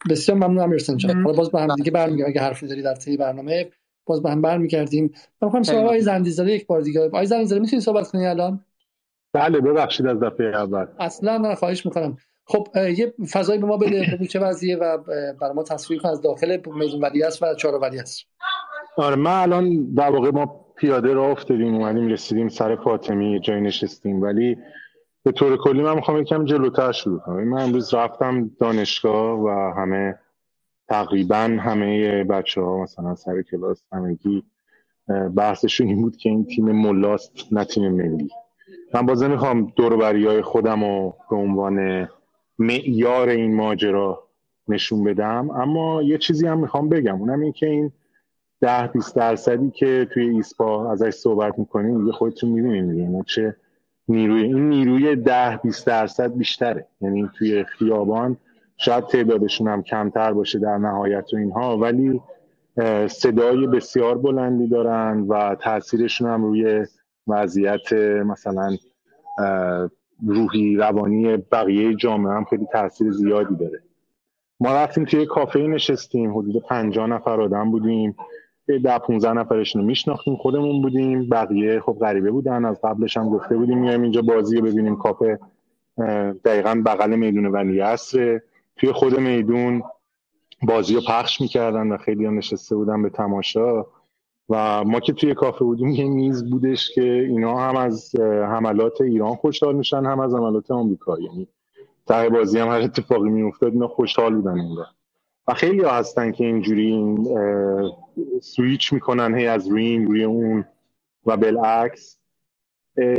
بسیار 0.09 0.37
ممنون 0.37 0.59
امیرسان 0.59 0.97
جان. 0.97 1.23
حالا 1.23 1.37
باز 1.37 1.51
به 1.51 1.61
هم 1.61 1.75
دیگه 1.75 1.91
برمیگردیم. 1.91 2.25
اگه 2.27 2.41
حرفی 2.41 2.67
داری 2.67 2.81
در 2.81 2.95
طی 2.95 3.17
برنامه 3.17 3.69
باز 4.05 4.21
به 4.21 4.29
هم 4.29 4.41
برمیگردیم. 4.41 5.03
من 5.41 5.45
می‌خوام 5.45 5.63
سوال 5.63 5.83
آقای 5.83 6.01
زندیزاده 6.01 6.51
یک 6.51 6.67
بار 6.67 6.81
دیگه. 6.81 7.01
آقای 7.01 7.25
زندیزاده 7.25 7.61
می‌تونید 7.61 7.85
صحبت 7.85 8.07
کنی 8.07 8.25
الان؟ 8.25 8.65
بله 9.33 9.59
ببخشید 9.59 10.07
از 10.07 10.19
دفعه 10.19 10.47
اول. 10.47 10.85
اصلا 10.99 11.37
من 11.37 11.55
خواهش 11.55 11.85
می‌کنم. 11.85 12.17
خب 12.45 12.67
یه 12.75 13.13
فضایی 13.31 13.59
به 13.59 13.67
ما 13.67 13.77
بده 13.77 14.05
بگو 14.13 14.25
چه 14.25 14.39
وضعیه 14.39 14.77
و 14.77 14.97
برای 15.41 15.53
ما 15.55 15.63
تصویر 15.63 16.01
کن 16.01 16.09
از 16.09 16.21
داخل 16.21 16.57
میدون 16.75 17.01
ولی 17.01 17.23
است 17.23 17.43
و 17.43 17.55
چهار 17.55 17.79
ولی 17.79 17.99
است. 17.99 18.25
آره 18.97 19.15
من 19.15 19.41
الان 19.41 19.93
در 19.93 20.09
واقع 20.09 20.29
ما 20.29 20.65
پیاده 20.79 21.13
راه 21.13 21.31
افتادیم 21.31 21.75
اومدیم 21.75 22.07
رسیدیم 22.07 22.49
سر 22.49 22.75
فاطمی 22.75 23.39
جای 23.39 23.61
نشستیم. 23.61 24.21
ولی 24.21 24.57
به 25.23 25.31
طور 25.31 25.57
کلی 25.57 25.81
من 25.81 25.95
می‌خوام 25.95 26.17
یکم 26.21 26.45
جلوتر 26.45 26.91
شروع 26.91 27.19
کنم. 27.19 27.43
من 27.43 27.61
امروز 27.61 27.93
رفتم 27.93 28.51
دانشگاه 28.59 29.39
و 29.39 29.73
همه 29.77 30.19
تقریبا 30.87 31.57
همه 31.59 32.23
بچه 32.23 32.61
ها 32.61 32.83
مثلا 32.83 33.15
سر 33.15 33.41
کلاس 33.41 33.83
همگی 33.91 34.43
بحثشون 35.35 35.87
این 35.87 36.01
بود 36.01 36.17
که 36.17 36.29
این 36.29 36.45
تیم 36.45 36.71
ملاست 36.71 37.31
نه 37.51 37.65
تیم 37.65 37.91
ملی. 37.91 38.29
من 38.93 39.05
باز 39.05 39.23
نمی‌خوام 39.23 39.73
دوربری 39.75 40.25
های 40.25 40.41
خودم 40.41 40.83
رو 40.83 41.15
به 41.29 41.35
عنوان 41.35 42.09
معیار 42.59 43.29
این 43.29 43.55
ماجرا 43.55 44.23
نشون 44.67 45.03
بدم. 45.03 45.49
اما 45.49 46.03
یه 46.03 46.17
چیزی 46.17 46.47
هم 46.47 46.59
می‌خوام 46.59 46.89
بگم. 46.89 47.19
اونم 47.19 47.39
این 47.39 47.51
که 47.51 47.65
این 47.65 47.91
ده 48.61 48.87
20 48.87 49.15
درصدی 49.15 49.71
که 49.71 50.07
توی 50.13 50.29
ایسپا 50.29 50.91
ازش 50.91 51.09
صحبت 51.09 51.59
می‌کنیم 51.59 51.99
دیگه 51.99 52.11
خودتون 52.11 52.49
می‌دونین 52.49 52.91
دیگه 52.91 53.23
چه 53.27 53.55
نیروی 54.07 54.43
این 54.43 54.69
نیروی 54.69 55.15
ده 55.15 55.57
20 55.63 55.87
درصد 55.87 56.33
بیشتره. 56.33 56.87
یعنی 57.01 57.29
توی 57.37 57.63
خیابان 57.63 58.37
شاید 58.77 59.07
تعدادشون 59.07 59.67
هم 59.67 59.83
کمتر 59.83 60.33
باشه 60.33 60.59
در 60.59 60.77
نهایت 60.77 61.33
و 61.33 61.37
اینها 61.37 61.77
ولی 61.77 62.21
صدای 63.07 63.67
بسیار 63.67 64.17
بلندی 64.17 64.67
دارن 64.67 65.21
و 65.21 65.55
تاثیرشون 65.55 66.29
هم 66.29 66.43
روی 66.43 66.85
وضعیت 67.27 67.93
مثلا 68.25 68.77
روحی 70.27 70.75
روانی 70.75 71.37
بقیه 71.37 71.95
جامعه 71.95 72.33
هم 72.33 72.43
خیلی 72.43 72.65
تاثیر 72.71 73.11
زیادی 73.11 73.55
داره. 73.55 73.81
ما 74.59 74.73
رفتیم 74.73 75.05
توی 75.05 75.25
کافه 75.25 75.59
نشستیم 75.59 76.37
حدود 76.37 76.63
50 76.63 77.07
نفر 77.07 77.41
آدم 77.41 77.71
بودیم. 77.71 78.15
ده 78.77 78.97
15 78.97 79.33
نفرشون 79.33 79.81
رو 79.81 79.87
میشناختیم 79.87 80.35
خودمون 80.35 80.81
بودیم 80.81 81.29
بقیه 81.29 81.79
خب 81.79 81.97
غریبه 81.99 82.31
بودن 82.31 82.65
از 82.65 82.81
قبلش 82.83 83.17
هم 83.17 83.29
گفته 83.29 83.57
بودیم 83.57 83.77
میایم 83.77 84.01
اینجا 84.01 84.21
بازی 84.21 84.57
رو 84.57 84.65
ببینیم 84.65 84.95
کافه 84.95 85.39
دقیقا 86.45 86.81
بغل 86.85 87.15
میدون 87.15 87.45
ولی 87.45 87.79
عصره 87.79 88.43
توی 88.75 88.91
خود 88.91 89.19
میدون 89.19 89.83
بازی 90.61 90.95
رو 90.95 91.01
پخش 91.07 91.41
می‌کردن 91.41 91.87
و 91.91 91.97
خیلی 91.97 92.25
هم 92.25 92.37
نشسته 92.37 92.75
بودن 92.75 93.01
به 93.01 93.09
تماشا. 93.09 93.85
و 94.49 94.83
ما 94.83 94.99
که 94.99 95.13
توی 95.13 95.33
کافه 95.33 95.65
بودیم 95.65 95.89
یه 95.89 96.09
میز 96.09 96.49
بودش 96.49 96.89
که 96.95 97.03
اینا 97.03 97.57
هم 97.57 97.75
از 97.75 98.15
حملات 98.19 99.01
ایران 99.01 99.35
خوشحال 99.35 99.75
میشن 99.75 100.05
هم 100.05 100.19
از 100.19 100.33
حملات 100.33 100.71
آمریکا. 100.71 101.19
یعنی 101.19 101.47
بازی 102.07 102.59
هم 102.59 102.67
هر 102.67 102.81
اتفاقی 102.81 103.29
میافتاد 103.29 103.73
اینا 103.73 103.87
خوشحال 103.87 104.35
بودن 104.35 104.59
انگار. 104.59 104.85
و 105.49 105.53
خیلی 105.53 105.81
ها 105.81 105.91
هستن 105.91 106.31
که 106.31 106.45
اینجوری 106.45 107.17
سویچ 108.41 108.93
می‌کنن 108.93 109.35
هی 109.35 109.47
از 109.47 109.67
روی 109.67 109.85
این 109.85 110.07
روی 110.07 110.23
اون 110.23 110.65
و 111.25 111.37
بالعکس. 111.37 112.17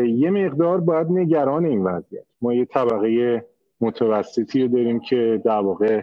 یه 0.04 0.30
مقدار 0.30 0.80
باید 0.80 1.06
نگران 1.10 1.64
این 1.64 1.84
وضعیت. 1.84 2.24
ما 2.42 2.54
یه 2.54 2.64
طبقه 2.64 3.44
متوسطی 3.80 4.62
رو 4.62 4.68
داریم 4.68 5.00
که 5.00 5.42
در 5.44 5.60
واقع 5.60 6.02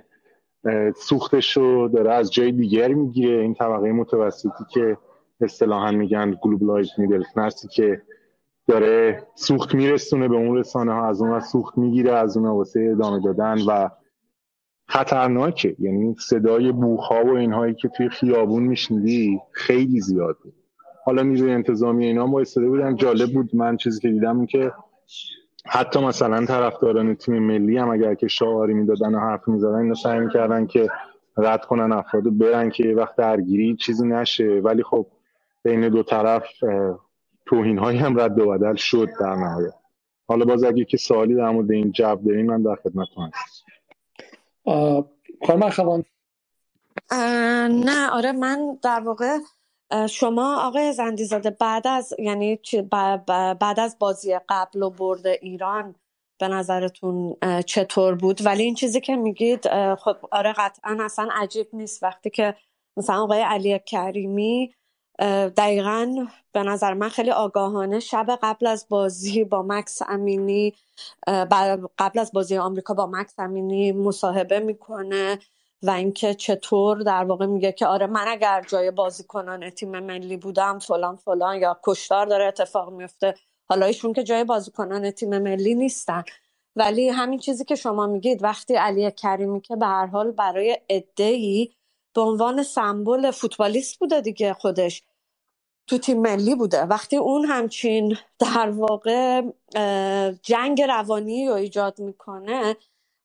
سوختش 0.95 1.57
رو 1.57 1.87
داره 1.87 2.13
از 2.13 2.33
جای 2.33 2.51
دیگر 2.51 2.93
می‌گیره. 2.93 3.41
این 3.41 3.53
طبقه 3.53 3.91
متوسطی 3.91 4.63
که 4.73 4.97
اصطلاحا 5.41 5.91
میگن 5.91 6.37
globalized 6.41 6.89
middle 6.97 7.23
class 7.35 7.62
ی 7.62 7.67
که 7.67 8.01
داره 8.67 9.23
سوخت 9.35 9.75
میرسونه 9.75 10.27
به 10.27 10.35
اون 10.35 10.57
رسانه 10.57 10.93
ها 10.93 11.07
از 11.07 11.21
اون 11.21 11.39
سوخت 11.39 11.77
می‌گیره 11.77 12.11
از 12.11 12.37
اون 12.37 12.49
واسه 12.49 12.89
ادامه 12.91 13.19
دادن 13.19 13.57
و 13.67 13.89
خطرناکه. 14.87 15.75
یعنی 15.79 16.15
صدای 16.19 16.71
بوق‌ها 16.71 17.25
و 17.25 17.29
اینهایی 17.29 17.73
که 17.73 17.87
توی 17.87 18.09
خیابون 18.09 18.63
میشنیدی 18.63 19.39
خیلی 19.51 20.01
زیاد 20.01 20.37
بود. 20.43 20.53
حالا 21.05 21.21
نیروی 21.21 21.51
انتظامی 21.51 22.05
اینا 22.05 22.25
ما 22.25 22.39
استده 22.39 22.67
بودن. 22.67 22.95
جالب 22.95 23.33
بود. 23.33 23.55
من 23.55 23.77
چیزی 23.77 23.99
که 23.99 24.09
دیدم 24.09 24.37
این 24.37 24.47
که 24.47 24.71
حتی 25.65 25.99
مثلا 25.99 26.45
طرفداران 26.45 27.15
تیم 27.15 27.39
ملی 27.39 27.77
هم 27.77 27.89
اگر 27.89 28.13
که 28.15 28.27
شعاری 28.27 28.73
می‌دادن 28.73 29.15
و 29.15 29.19
حرف 29.19 29.47
می‌زدن 29.47 29.75
اینا 29.75 29.93
سعی 29.93 30.19
می‌کردن 30.19 30.65
که 30.65 30.87
رد 31.37 31.65
کنن 31.65 31.91
افراد 31.91 32.37
برن 32.37 32.69
که 32.69 32.93
وقت 32.97 33.15
درگیری 33.15 33.75
چیزی 33.75 34.07
نشه. 34.07 34.61
ولی 34.63 34.83
خب 34.83 35.07
بین 35.63 35.89
دو 35.89 36.03
طرف 36.03 36.47
توهین 37.45 37.77
هایی 37.77 37.97
هم 37.99 38.19
رد 38.19 38.39
و 38.39 38.51
بدل 38.51 38.75
شد 38.75 39.09
در 39.19 39.35
نهایت. 39.35 39.73
حالا 40.27 40.45
باز 40.45 40.63
اگه 40.63 40.85
که 40.85 40.97
سوالی 40.97 41.35
در 41.35 41.49
مورد 41.49 41.71
این 41.71 41.91
جب 41.91 42.19
دارین 42.25 42.45
من 42.45 42.61
در 42.61 42.75
خدمتتون 42.75 43.31
هستم. 43.33 43.46
نه 47.69 48.09
آره 48.11 48.31
من 48.31 48.79
در 48.81 48.99
واقع 48.99 49.37
شما 50.09 50.67
آقای 50.67 50.93
زندیزاده 50.93 51.49
بعد 51.49 51.87
از 51.87 52.13
یعنی 52.19 52.59
بعد 53.59 53.79
از 53.79 53.99
بازی 53.99 54.39
قبل 54.49 54.83
و 54.83 54.89
برد 54.89 55.27
ایران 55.27 55.95
به 56.39 56.47
نظرتون 56.47 57.35
چطور 57.65 58.15
بود؟ 58.15 58.45
ولی 58.45 58.63
این 58.63 58.75
چیزی 58.75 59.01
که 59.01 59.15
میگید 59.15 59.67
خب 59.95 60.17
آره 60.31 60.53
قطعا 60.57 60.97
اصلا 61.01 61.29
عجیب 61.31 61.67
نیست. 61.73 62.03
وقتی 62.03 62.29
که 62.29 62.55
مثلا 62.97 63.23
آقای 63.23 63.41
علی 63.41 63.79
کریمی 63.79 64.73
دقیقا 65.57 66.27
به 66.53 66.63
نظر 66.63 66.93
من 66.93 67.09
خیلی 67.09 67.31
آگاهانه 67.31 67.99
شب 67.99 68.39
قبل 68.43 68.67
از 68.67 68.85
بازی 68.89 69.43
با 69.43 69.63
مکس 69.63 70.01
امینی 70.07 70.73
قبل 71.99 72.19
از 72.19 72.31
بازی 72.33 72.57
آمریکا 72.57 72.93
با 72.93 73.07
مکس 73.07 73.33
امینی 73.39 73.91
مصاحبه 73.91 74.59
می‌کنه 74.59 75.39
و 75.83 75.89
اینکه 75.89 76.33
چطور 76.33 76.97
در 76.97 77.23
واقع 77.23 77.45
میگه 77.45 77.71
که 77.71 77.87
آره 77.87 78.07
من 78.07 78.25
اگر 78.27 78.65
جای 78.67 78.91
بازیکنان 78.91 79.69
تیم 79.69 79.99
ملی 79.99 80.37
بودم 80.37 80.79
فلان 80.79 81.15
فلان 81.15 81.61
یا 81.61 81.79
کشتار 81.83 82.25
داره 82.25 82.45
اتفاق 82.45 82.89
میفته 82.93 83.35
حالا 83.69 83.85
ایشون 83.85 84.13
که 84.13 84.23
جای 84.23 84.43
بازیکنان 84.43 85.11
تیم 85.11 85.37
ملی 85.37 85.75
نیستن. 85.75 86.23
ولی 86.75 87.09
همین 87.09 87.39
چیزی 87.39 87.65
که 87.65 87.75
شما 87.75 88.07
میگید 88.07 88.43
وقتی 88.43 88.75
علی 88.75 89.11
کریمی 89.11 89.61
که 89.61 89.75
به 89.75 89.85
هر 89.85 90.05
حال 90.05 90.31
برای 90.31 90.77
ای 91.17 91.69
به 92.17 92.23
عنوان 92.23 92.63
سمبل 92.63 93.31
فوتبالیست 93.31 93.99
بوده 93.99 94.21
دیگه 94.21 94.53
خودش. 94.53 95.03
تو 95.87 95.97
تیم 95.97 96.21
ملی 96.21 96.55
بوده. 96.55 96.81
وقتی 96.81 97.17
اون 97.17 97.45
همچین 97.45 98.17
در 98.39 98.69
واقع 98.69 99.41
جنگ 100.41 100.81
روانی 100.81 101.47
رو 101.47 101.53
ایجاد 101.53 101.99
می‌کنه 101.99 102.75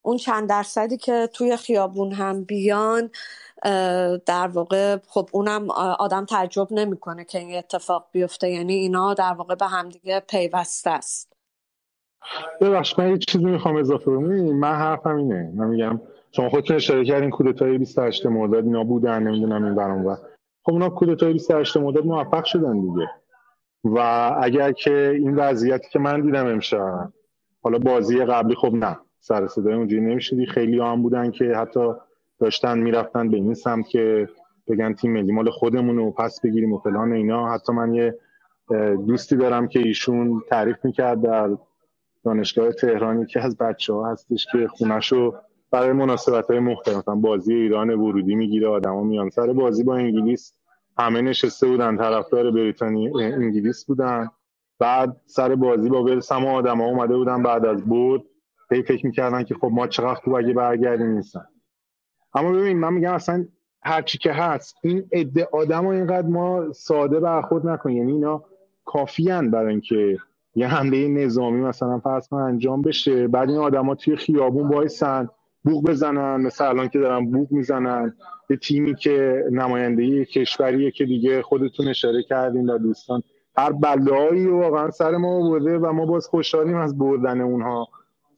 اون 0.03 0.17
چند 0.17 0.49
درصدی 0.49 0.97
که 0.97 1.29
توی 1.33 1.57
خیابون 1.57 2.13
هم 2.13 2.45
بیان 2.45 3.11
در 4.27 4.49
واقع 4.53 4.97
خب 5.07 5.29
اونم 5.33 5.71
آدم 5.99 6.25
تعجب 6.25 6.69
نمی‌کنه 6.71 7.25
که 7.25 7.39
این 7.39 7.59
اتفاق 7.59 8.09
بیفته. 8.13 8.51
یعنی 8.51 8.75
اینا 8.75 9.15
در 9.15 9.33
واقع 9.33 9.55
به 9.55 9.67
همدیگه 9.67 10.21
پیوسته 10.21 10.91
است. 10.91 11.33
ببخش 12.61 12.99
من 12.99 13.11
یه 13.11 13.19
چیزی 13.19 13.45
می‌خوام 13.45 13.77
اضافه 13.77 14.05
کنم. 14.05 14.59
من 14.59 14.75
حرفم 14.75 15.17
اینه. 15.17 15.53
من 15.55 15.67
میگم 15.67 16.01
شما 16.37 16.49
خودتون 16.49 16.77
اشاره 16.77 17.05
کردین 17.05 17.31
کودتای 17.31 17.79
28 17.79 18.27
مرداد 18.27 18.65
اینا 18.65 18.85
بودن 18.85 19.23
نمی‌دونم 19.23 19.65
این 19.65 19.75
برام 19.75 20.07
و. 20.07 20.15
خب 20.63 20.73
اونا 20.73 20.89
کودتای 20.89 21.33
28 21.33 21.77
مرداد 21.77 22.07
موفق 22.07 22.45
شدن 22.45 22.81
دیگه. 22.81 23.09
و 23.85 23.99
اگر 24.43 24.73
که 24.73 25.09
این 25.21 25.35
وضعیتی 25.35 25.89
که 25.91 25.99
من 25.99 26.21
دیدم 26.21 26.47
امشب 26.47 27.13
حالا 27.63 27.79
بازی 27.79 28.25
قبلی 28.25 28.55
خب 28.55 28.75
نه 28.75 28.97
سر 29.21 29.47
صدای 29.47 29.75
اونجوری 29.75 30.03
نمی‌شدی 30.03 30.47
خیلی 30.47 30.81
هم 30.81 31.03
بودن 31.03 31.31
که 31.31 31.45
حتی 31.45 31.93
داشتن 32.41 32.79
می‌رفتن 32.79 33.31
به 33.31 33.37
این 33.37 33.55
سمت 33.55 33.89
که 33.89 34.29
بگن 34.69 34.93
تیم 34.93 35.13
ملی 35.13 35.33
مال 35.33 35.51
خودمون 35.51 35.97
رو 35.97 36.11
پس 36.11 36.41
بگیریم 36.41 36.73
و 36.73 36.79
فلان 36.79 37.13
اینا. 37.13 37.53
حتی 37.53 37.73
من 37.73 37.95
یه 37.95 38.19
دوستی 39.07 39.37
دارم 39.37 39.69
که 39.69 39.79
ایشون 39.79 40.43
تعریف 40.49 40.85
می‌کرد 40.85 41.23
در 41.23 41.51
دانشگاه 42.25 42.73
تهرانی 42.73 43.27
که 43.27 43.41
از 43.41 43.57
بچه 43.57 43.93
ها 43.93 44.11
هستش 44.11 44.47
که 44.53 44.69
خونشو 44.69 45.35
برای 45.73 45.93
مناسبت 45.93 46.51
های 46.51 46.59
مختلف 46.59 47.09
بازی 47.09 47.55
ایران 47.55 47.91
ورودی 47.91 48.35
می‌گیره 48.35 48.69
آدما 48.69 49.03
میان 49.03 49.31
سر 49.31 49.53
بازی 49.53 49.85
با 49.85 49.97
انگلیس. 49.97 50.53
همه 50.99 51.23
نشسته 51.23 51.67
بودن 51.67 51.97
طرفدار 51.97 52.51
بریتانی 52.51 53.23
انگلیس 53.23 53.85
بودن. 53.85 54.31
بعد 54.79 55.17
سر 55.27 55.55
بازی 55.55 55.89
با 55.89 56.03
ولس 56.03 56.33
هم 56.33 56.47
آدم 56.47 56.81
ها 56.81 56.85
اومده 56.85 57.17
بودن 57.17 57.43
بعد 57.43 57.67
از 57.67 57.85
بود 57.85 58.27
هی 58.71 58.83
فکر 58.83 59.07
می‌کردن 59.07 59.43
که 59.43 59.55
خب 59.55 59.71
ما 59.73 59.87
چقدر 59.87 60.15
خوب 60.15 60.35
اگه 60.35 60.53
برگردیم 60.53 61.07
نیستن. 61.07 61.45
اما 62.35 62.53
ببین 62.53 62.79
من 62.79 62.93
میگم 62.93 63.15
اصلا 63.15 63.47
هرچی 63.83 64.19
که 64.19 64.33
هست 64.33 64.77
این 64.83 65.09
عده 65.13 65.49
آدم 65.53 65.87
اینقدر 65.87 66.27
ما 66.27 66.73
ساده 66.73 67.21
برخورد 67.21 67.67
نکنیم 67.67 67.97
یعنی 67.97 68.13
اینا 68.13 68.45
کافیان 68.85 69.51
برای 69.51 69.71
اینکه 69.71 70.19
یه 70.55 70.67
حمله 70.67 71.09
نظامی 71.09 71.61
مثلا 71.61 71.99
فرض 71.99 72.33
انجام 72.33 72.83
بشه. 72.83 73.29
بعد 73.29 73.51
این 73.51 73.59
آدما 73.59 73.95
توی 73.95 74.17
خیابون 74.17 74.69
وایسن. 74.69 75.29
بوق 75.65 75.85
بزنن 75.91 76.41
مثلا 76.41 76.69
الان 76.69 76.89
که 76.89 76.99
دارن 76.99 77.31
بوق 77.31 77.53
می‌زنن. 77.53 78.15
یه 78.51 78.57
تیمی 78.57 78.95
که 78.95 79.45
نماینده 79.51 80.25
کشوریه 80.25 80.91
که 80.91 81.05
دیگه 81.05 81.43
خودتون 81.43 81.89
اشاره 81.89 82.23
کردین 82.23 82.71
و 82.71 82.79
دوستان. 82.79 83.23
هر 83.57 83.73
بلایی 83.73 84.47
واقعا 84.47 84.91
سر 84.91 85.17
ما 85.17 85.51
برده 85.51 85.79
و 85.79 85.93
ما 85.93 86.07
باز 86.07 86.27
خوشحالیم 86.27 86.77
از 86.77 86.99
بردن 86.99 87.41
اونها 87.41 87.89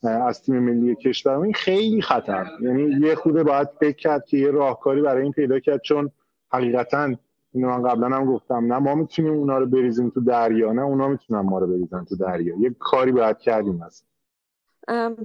از 0.02 0.42
تیم 0.42 0.58
ملی 0.58 0.94
کشور. 0.94 1.38
این 1.38 1.52
خیلی 1.52 2.02
خطر. 2.02 2.46
یعنی 2.60 3.06
یه 3.06 3.14
خوده 3.14 3.42
باید 3.42 3.68
فکر 3.80 3.96
کرد 3.96 4.24
که 4.26 4.36
یه 4.36 4.50
راهکاری 4.50 5.02
برای 5.02 5.22
این 5.22 5.32
پیدا 5.32 5.60
کرد 5.60 5.80
چون 5.80 6.10
حقیقتا 6.52 7.14
اینو 7.52 7.68
من 7.68 7.82
قبلا 7.82 8.08
هم 8.08 8.24
گفتم 8.24 8.72
نه 8.72 8.78
ما 8.78 8.94
می‌تونیم 8.94 9.32
اونا 9.32 9.58
رو 9.58 9.66
بریزیم 9.66 10.10
تو 10.10 10.20
دریا 10.20 10.72
نه 10.72 10.82
اونا 10.82 11.08
می‌تونن 11.08 11.40
ما 11.40 11.58
رو 11.58 11.66
بریزن 11.66 12.04
تو 12.04 12.16
دریا. 12.16 12.54
یه 12.58 12.76
کاری 12.78 13.12
باید 13.12 13.38
کردیم 13.38 13.82
از 13.82 14.02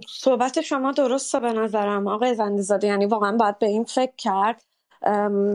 صحبت 0.08 0.62
شما 0.62 0.92
درسته 0.92 1.40
به 1.40 1.54
نظرم 1.54 2.08
آقای 2.08 2.36
زندیزاده. 2.36 2.88
یعنی 2.88 3.06
واقعا 3.06 3.38
باید 3.38 3.60
به 3.60 3.68
این 3.68 3.84
فکر 3.84 4.14
کرد. 4.18 4.64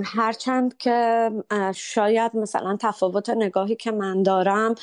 هرچند 0.05 0.77
که 0.77 1.31
شاید 1.75 2.37
مثلا 2.37 2.77
تفاوت 2.81 3.31
نگاهی 3.31 3.77
که 3.77 3.91
من 3.91 4.23
دارم 4.23 4.75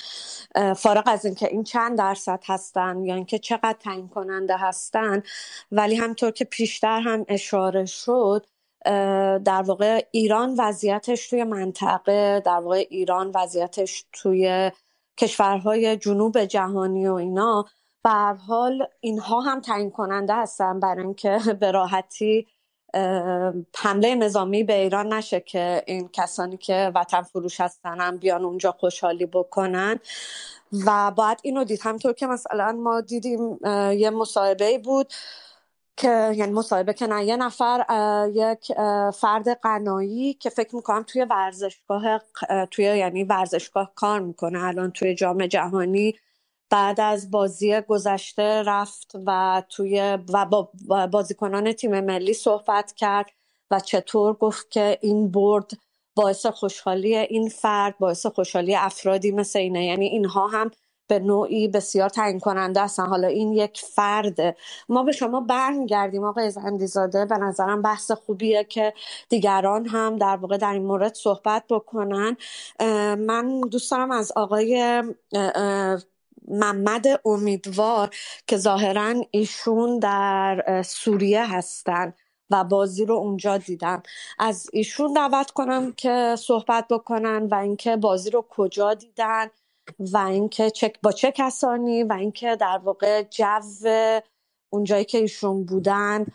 فارغ 0.76 1.04
از 1.06 1.26
اینکه 1.26 1.48
این 1.48 1.64
چند 1.64 1.98
درصد 1.98 2.40
هستن 2.46 3.04
یا 3.04 3.16
اینکه 3.16 3.40
چقدر 3.40 3.76
تعیین 3.80 4.08
کننده 4.08 4.58
هستن 4.58 5.24
ولی 5.72 5.96
همطور 5.96 6.32
که 6.32 6.46
پیشتر 6.46 7.00
هم 7.00 7.26
اشاره 7.28 7.86
شد 7.86 8.46
در 9.46 9.64
واقع 9.66 10.06
ایران 10.12 10.56
وضعیتش 10.58 11.30
توی 11.30 11.44
منطقه 11.44 12.42
در 12.46 12.60
واقع 12.60 12.88
ایران 12.90 13.32
وضعیتش 13.36 14.06
توی 14.14 14.72
کشورهای 15.18 15.98
جنوب 15.98 16.46
جهانی 16.46 17.08
و 17.08 17.14
اینا 17.14 17.66
به 18.04 18.12
حال 18.48 18.88
اینها 19.00 19.42
هم 19.42 19.62
تعیین 19.62 19.92
کننده 19.92 20.36
هستن 20.36 20.80
برای 20.80 21.04
اینکه 21.04 21.40
به 21.62 21.72
راحتی 21.72 22.48
حمله 23.78 24.16
نظامی 24.16 24.64
به 24.64 24.74
ایران 24.82 25.14
نشه 25.14 25.40
که 25.40 25.84
این 25.88 26.10
کسانی 26.14 26.58
که 26.58 26.92
وطن 26.96 27.22
فروش 27.22 27.62
هستن 27.62 28.02
هم 28.02 28.18
بیان 28.18 28.46
اونجا 28.46 28.72
خوشحالی 28.72 29.26
بکنن. 29.26 30.00
و 30.86 31.12
باید 31.12 31.40
اینو 31.44 31.64
دید. 31.64 31.80
همطور 31.84 32.14
که 32.14 32.28
مثلا 32.28 32.72
ما 32.72 33.02
دیدیم 33.02 33.60
یه 33.94 34.10
مصاحبه 34.10 34.78
بود 34.78 35.14
که 35.98 36.32
یعنی 36.36 36.52
مصاحبه 36.52 36.94
که 36.94 37.08
نه 37.08 37.26
یه 37.26 37.38
نفر 37.38 37.86
یک 38.34 38.74
فرد 39.14 39.50
قنایی 39.62 40.34
که 40.34 40.50
فکر 40.50 40.76
می‌کنم 40.76 41.04
توی 41.04 41.24
ورزشگاه 41.24 42.22
توی 42.72 42.86
یعنی 42.86 43.24
ورزشگاه 43.24 43.92
کار 43.96 44.20
می‌کنه 44.20 44.64
الان 44.64 44.92
توی 44.92 45.16
جام 45.16 45.46
جهانی 45.48 46.16
بعد 46.72 47.00
از 47.02 47.32
بازی 47.32 47.82
گذشته 47.82 48.64
رفت 48.64 49.12
و 49.26 49.64
توی 49.70 50.18
و 50.34 50.46
با 50.46 50.70
بازیکنان 51.12 51.72
تیم 51.74 52.00
ملی 52.00 52.34
صحبت 52.34 52.94
کرد 52.96 53.32
و 53.72 53.80
چطور 53.80 54.34
گفت 54.34 54.72
که 54.72 54.98
این 55.02 55.32
برد 55.32 55.72
باعث 56.16 56.46
خوشحالی 56.46 57.18
این 57.18 57.50
فرد 57.50 57.98
باعث 58.00 58.26
خوشحالی 58.26 58.76
افرادی 58.76 59.32
مثل 59.32 59.60
اینه. 59.60 59.86
یعنی 59.86 60.06
اینها 60.06 60.48
هم 60.48 60.72
به 61.08 61.20
نوعی 61.20 61.68
بسیار 61.68 62.10
تعیین 62.10 62.40
کننده 62.40 62.82
هستن. 62.82 63.06
حالا 63.06 63.28
این 63.28 63.54
یک 63.54 63.82
فرده. 63.96 64.56
ما 64.90 65.04
به 65.04 65.12
شما 65.12 65.42
برمیگردیم 65.42 66.24
آقای 66.24 66.50
زندیزاده. 66.50 67.26
به 67.26 67.38
نظرم 67.38 67.82
بحث 67.82 68.12
خوبیه 68.12 68.64
که 68.64 68.94
دیگران 69.30 69.88
هم 69.88 70.18
در 70.18 70.36
واقع 70.36 70.58
در 70.58 70.74
این 70.74 70.86
مورد 70.86 71.14
صحبت 71.14 71.64
بکنن. 71.70 72.38
من 73.20 73.62
دوست 73.62 73.92
دارم 73.92 74.12
از 74.12 74.32
آقای 74.36 75.04
محمد 76.52 77.06
امیدوار 77.26 78.10
که 78.48 78.58
ظاهرا 78.58 79.14
ایشون 79.32 80.00
در 80.00 80.82
سوریه 80.86 81.54
هستن 81.54 82.14
و 82.50 82.64
بازی 82.64 83.06
رو 83.06 83.16
اونجا 83.16 83.58
دیدم. 83.58 84.04
از 84.40 84.70
ایشون 84.74 85.14
دعوت 85.14 85.52
کنم 85.52 85.92
که 85.92 86.36
صحبت 86.40 86.88
بکنن 86.88 87.48
و 87.52 87.56
اینکه 87.56 87.96
بازی 87.96 88.30
رو 88.30 88.46
کجا 88.50 88.94
دیدن 88.94 89.48
و 90.00 90.18
اینکه 90.18 90.72
با 91.04 91.12
چه 91.12 91.32
کسانی 91.32 92.04
و 92.04 92.14
اینکه 92.14 92.56
در 92.56 92.78
واقع 92.84 93.24
جو 93.24 93.60
اونجایی 94.70 95.06
که 95.06 95.18
ایشون 95.18 95.66
بودن 95.66 96.26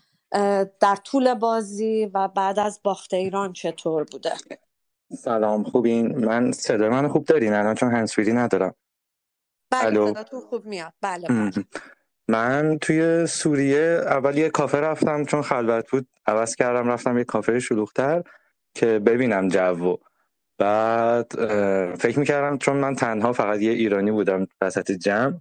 در 0.81 0.97
طول 1.05 1.35
بازی 1.35 2.11
و 2.15 2.29
بعد 2.29 2.59
از 2.59 2.81
باخت 2.85 3.15
ایران 3.15 3.53
چطور 3.53 4.05
بوده. 4.05 4.33
سلام 5.19 5.65
خوبین؟ 5.65 6.25
من 6.25 6.53
صدای 6.53 6.89
من 6.89 7.09
خوب 7.09 7.25
دارین؟ 7.25 7.53
الان 7.53 7.75
چون 7.75 7.91
هنسفیری 7.91 8.33
ندارم. 8.33 8.75
بله 9.71 10.15
خوب 10.51 10.67
میاد. 10.67 10.93
بله, 11.03 11.29
بله. 11.29 11.65
من 12.29 12.79
توی 12.81 13.27
سوریه 13.27 14.01
اول 14.07 14.39
یه 14.39 14.51
کافه 14.51 14.81
رفتم 14.81 15.25
چون 15.25 15.43
خلوت 15.43 15.91
بود. 15.91 16.07
عوض 16.27 16.55
کردم 16.55 16.89
رفتم 16.89 17.19
یه 17.19 17.25
کافه 17.25 17.61
شلوغتر 17.61 18.23
که 18.75 18.87
ببینم 18.99 19.49
جو 19.49 19.97
بعد 20.59 21.33
فکر 21.97 22.19
می‌کردم 22.19 22.59
چون 22.59 22.77
من 22.77 22.95
تنها 22.95 23.33
فقط 23.33 23.61
یه 23.61 23.73
ایرانی 23.73 24.11
بودم 24.11 24.47
وسط 24.61 24.93
جمع 24.93 25.35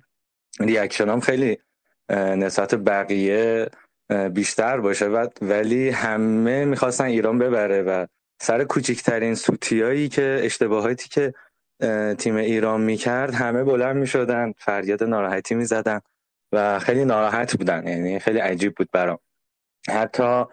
ریاکشن 0.59 1.09
هم 1.09 1.19
خیلی 1.19 1.57
نسبت 2.11 2.75
بقیه 2.75 3.69
بیشتر 4.33 4.79
باشه. 4.79 5.07
ولی 5.41 5.89
همه 5.89 6.65
می‌خواستن 6.65 7.05
ایران 7.05 7.39
ببره 7.39 7.81
و 7.81 8.05
سر 8.41 8.63
کوچکترین 8.63 9.35
سوتیایی 9.35 10.09
که 10.09 10.39
اشتباهاتی 10.43 11.09
که 11.09 11.33
تیم 12.17 12.35
ایران 12.35 12.81
می‌کرد 12.81 13.33
همه 13.33 13.63
بلند 13.63 13.95
می‌شدن 13.95 14.53
فریاد 14.57 15.03
ناراحتی 15.03 15.55
می‌زدن 15.55 15.99
و 16.51 16.79
خیلی 16.79 17.05
ناراحت 17.05 17.57
بودن 17.57 17.87
یعنی 17.87 18.19
خیلی 18.19 18.39
عجیب 18.39 18.75
بود 18.75 18.89
برام. 18.91 19.19
حتی 19.89 20.43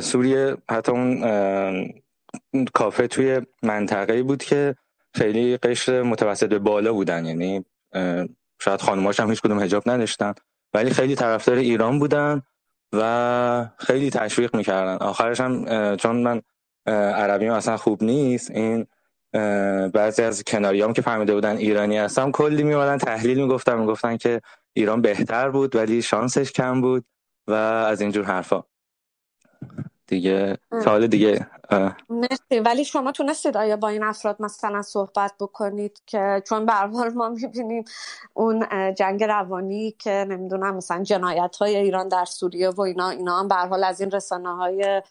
سوریه 0.00 0.56
حتی 0.70 0.92
اون 0.92 1.88
کافه 2.74 3.06
توی 3.06 3.40
منطقه 3.62 4.22
بود 4.22 4.42
که 4.42 4.74
خیلی 5.14 5.56
قشر 5.56 6.02
متوسط 6.02 6.48
به 6.48 6.58
بالا 6.58 6.92
بودن 6.92 7.24
یعنی 7.24 7.64
شاید 8.60 8.80
خانماش 8.80 9.20
هم 9.20 9.30
هیچ 9.30 9.40
کدوم 9.40 9.60
هجاب 9.60 9.82
نداشتن 9.90 10.34
ولی 10.74 10.90
خیلی 10.90 11.14
طرفدار 11.14 11.56
ایران 11.56 11.98
بودن 11.98 12.42
و 12.92 13.66
خیلی 13.78 14.10
تشویق 14.10 14.56
می‌کردن. 14.56 14.96
آخرش 14.96 15.40
هم 15.40 15.96
چون 15.96 16.16
من 16.16 16.42
عربیم 16.86 17.52
اصلا 17.52 17.76
خوب 17.76 18.02
نیست 18.04 18.50
این 18.50 18.86
بعضی 19.92 20.22
از 20.22 20.44
کناریام 20.44 20.92
که 20.92 21.02
فهمیده 21.02 21.34
بودن 21.34 21.56
ایرانی 21.56 21.98
هستم 21.98 22.30
کلی 22.30 22.62
میمادن 22.62 22.98
تحلیل 22.98 23.42
می‌گفتن 23.42 23.78
می‌گفتن 23.78 24.16
که 24.16 24.40
ایران 24.72 25.00
بهتر 25.00 25.50
بود 25.50 25.76
ولی 25.76 26.02
شانسش 26.02 26.52
کم 26.52 26.80
بود 26.80 27.04
و 27.46 27.52
از 27.52 28.00
اینجور 28.00 28.24
حرفا. 28.24 28.64
دیگه 30.06 30.58
سال 30.84 31.06
دیگه 31.06 31.46
مرسی. 32.08 32.60
ولی 32.64 32.84
شما 32.84 33.12
تونستید 33.12 33.56
آیا 33.56 33.76
با 33.76 33.88
این 33.88 34.02
افراد 34.02 34.36
مثلا 34.42 34.82
صحبت 34.82 35.32
بکنید 35.40 36.02
که 36.06 36.42
چون 36.48 36.66
به 36.66 36.84
ما 37.14 37.28
می‌بینیم 37.28 37.84
اون 38.34 38.66
جنگ 38.94 39.24
روانی 39.24 39.94
که 39.98 40.26
نمی‌دونم 40.28 40.76
مثلا 40.76 41.02
جنایت 41.02 41.56
های 41.56 41.76
ایران 41.76 42.08
در 42.08 42.24
سوریه 42.24 42.70
و 42.70 42.80
اینا 42.80 43.10
اینا 43.10 43.38
هم 43.38 43.48
به 43.48 43.86
از 43.86 44.00
این 44.00 44.10
رسانه 44.10 44.56
های 44.56 45.02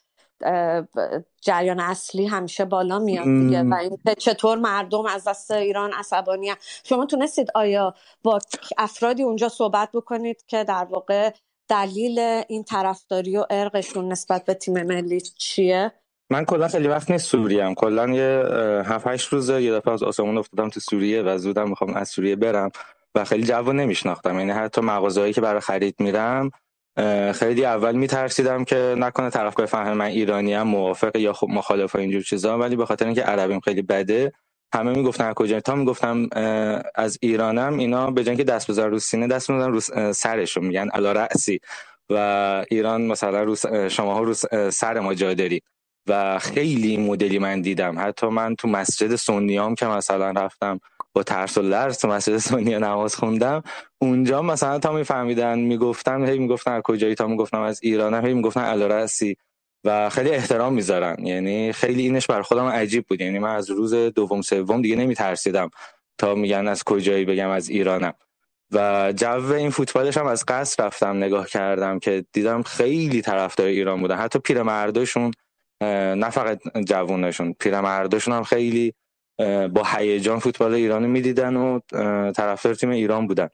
جریان 1.41 1.79
اصلی 1.79 2.25
همیشه 2.25 2.65
بالا 2.65 2.99
میاد 2.99 3.25
دیگه 3.25 3.63
و 3.63 3.73
این 3.73 3.97
چطور 4.17 4.57
مردم 4.57 5.05
از 5.05 5.27
دست 5.27 5.51
ایران 5.51 5.93
عصبانی 5.93 6.53
شما 6.83 7.05
تونستید 7.05 7.47
آیا 7.55 7.93
با 8.23 8.39
افرادی 8.77 9.23
اونجا 9.23 9.49
صحبت 9.49 9.89
بکنید 9.93 10.43
که 10.47 10.63
در 10.63 10.87
واقع 10.89 11.31
دلیل 11.69 12.43
این 12.47 12.63
طرفداری 12.63 13.37
و 13.37 13.45
ارقشون 13.49 14.11
نسبت 14.11 14.45
به 14.45 14.53
تیم 14.53 14.83
ملی 14.83 15.21
چیه؟ 15.21 15.91
من 16.29 16.45
کلا 16.45 16.67
خیلی 16.67 16.87
وقت 16.87 17.11
نیست 17.11 17.27
سوریه 17.27 17.73
کلا 17.73 18.09
یه 18.09 18.45
هفت 18.85 19.07
هشت 19.07 19.33
روزه 19.33 19.61
یه 19.61 19.73
دفعه 19.73 19.93
از 19.93 20.03
آسمون 20.03 20.37
افتادم 20.37 20.69
تو 20.69 20.79
سوریه 20.79 21.21
و 21.21 21.37
زودم 21.37 21.69
می‌خوام 21.69 21.93
از 21.93 22.09
سوریه 22.09 22.35
برم 22.35 22.71
و 23.15 23.23
خیلی 23.23 23.43
جو 23.43 23.73
نمیشناختم. 23.73 24.39
یعنی 24.39 24.51
حتی 24.51 24.81
مغازهایی 24.81 25.33
که 25.33 25.41
برای 25.41 25.61
خرید 25.61 25.95
میرم 25.99 26.51
خیلی 27.33 27.65
اول 27.65 27.95
میترسیدم 27.95 28.63
که 28.63 28.95
نکنه 28.97 29.29
طرف 29.29 29.59
بفهمه 29.59 29.93
من 29.93 30.05
ایرانی 30.05 30.55
ام 30.55 30.67
موافق 30.67 31.15
یا 31.15 31.33
خب 31.33 31.47
مخالف 31.49 31.95
اینجور 31.95 32.21
چیزا 32.21 32.57
ولی 32.57 32.75
به 32.75 32.85
خاطر 32.85 33.05
اینکه 33.05 33.21
عربیم 33.21 33.59
خیلی 33.59 33.81
بده 33.81 34.31
همه 34.73 34.91
می‌گفتن 34.91 35.33
کجا؟ 35.33 35.59
تا 35.59 35.75
می‌گفتم 35.75 36.29
از 36.95 37.17
ایرانم 37.21 37.77
اینا 37.77 38.11
به 38.11 38.23
که 38.35 38.43
دست 38.43 38.71
بزن 38.71 38.89
رو 38.89 38.99
سینه 38.99 39.27
دست 39.27 39.49
می‌زنن 39.49 39.71
رو 39.71 39.79
سرشو 40.13 40.61
میگن 40.61 40.89
علا 40.89 41.11
رأسی. 41.11 41.59
و 42.09 42.65
ایران 42.69 43.01
مثلا 43.01 43.43
رو 43.43 43.55
شما 43.89 44.13
ها 44.13 44.21
رو 44.21 44.33
سر 44.71 44.99
ما 44.99 45.13
جا 45.13 45.33
داری 45.33 45.61
و 46.07 46.39
خیلی 46.39 46.97
مدلی 46.97 47.39
من 47.39 47.61
دیدم. 47.61 47.99
حتی 47.99 48.27
من 48.27 48.55
تو 48.55 48.67
مسجد 48.67 49.15
سنیام 49.15 49.75
که 49.75 49.85
مثلا 49.85 50.31
رفتم 50.31 50.79
با 51.13 51.23
ترس 51.23 51.57
و 51.57 51.61
لرز 51.61 51.97
تو 51.97 52.07
مسجد 52.07 52.37
سنی 52.37 52.75
نماز 52.75 53.15
خوندم. 53.15 53.63
اونجا 54.01 54.41
مثلا 54.41 54.79
تا 54.79 54.91
میفهمیدن 54.91 55.59
می‌گفتن 55.59 56.25
هی 56.25 56.39
می‌گفتن 56.39 56.71
از 56.71 56.81
کجایی؟ 56.81 57.15
تا 57.15 57.27
می‌گفتم 57.27 57.61
از 57.61 57.79
ایرانم 57.83 58.25
هی 58.25 58.33
می‌گفتن 58.33 58.61
الارسی 58.61 59.37
و 59.83 60.09
خیلی 60.09 60.29
احترام 60.29 60.73
می‌ذارن. 60.73 61.25
یعنی 61.25 61.73
خیلی 61.73 62.01
اینش 62.01 62.27
بر 62.27 62.41
خودم 62.41 62.65
عجیب 62.65 63.05
بود. 63.07 63.21
یعنی 63.21 63.39
من 63.39 63.55
از 63.55 63.69
روز 63.69 63.93
دوم 63.93 64.41
سوم 64.41 64.81
دیگه 64.81 64.95
نمیترسیدم 64.95 65.69
تا 66.17 66.35
میگن 66.35 66.67
از 66.67 66.83
کجایی 66.83 67.25
بگم 67.25 67.49
از 67.49 67.69
ایرانم. 67.69 68.13
و 68.71 69.13
جو 69.15 69.53
این 69.53 69.69
فوتبالش 69.69 70.17
هم 70.17 70.27
از 70.27 70.45
قصر 70.47 70.85
رفتم 70.85 71.17
نگاه 71.17 71.47
کردم 71.47 71.99
که 71.99 72.25
دیدم 72.33 72.61
خیلی 72.61 73.21
طرفدار 73.21 73.67
ایران 73.67 74.01
بودن. 74.01 74.15
حتی 74.15 74.39
پیرمرداشون 74.39 75.31
نه 75.81 76.29
فقط 76.29 76.59
جوونشون 76.85 77.55
پیرمرداشون 77.59 78.33
هم 78.33 78.43
خیلی 78.43 78.93
با 79.73 79.83
هیجان 79.95 80.39
فوتبال 80.39 80.73
ایرانی 80.73 81.07
می‌دیدن 81.07 81.55
و 81.55 81.79
طرفدار 82.31 82.75
تیم 82.75 82.89
ایران 82.89 83.27
بودن. 83.27 83.49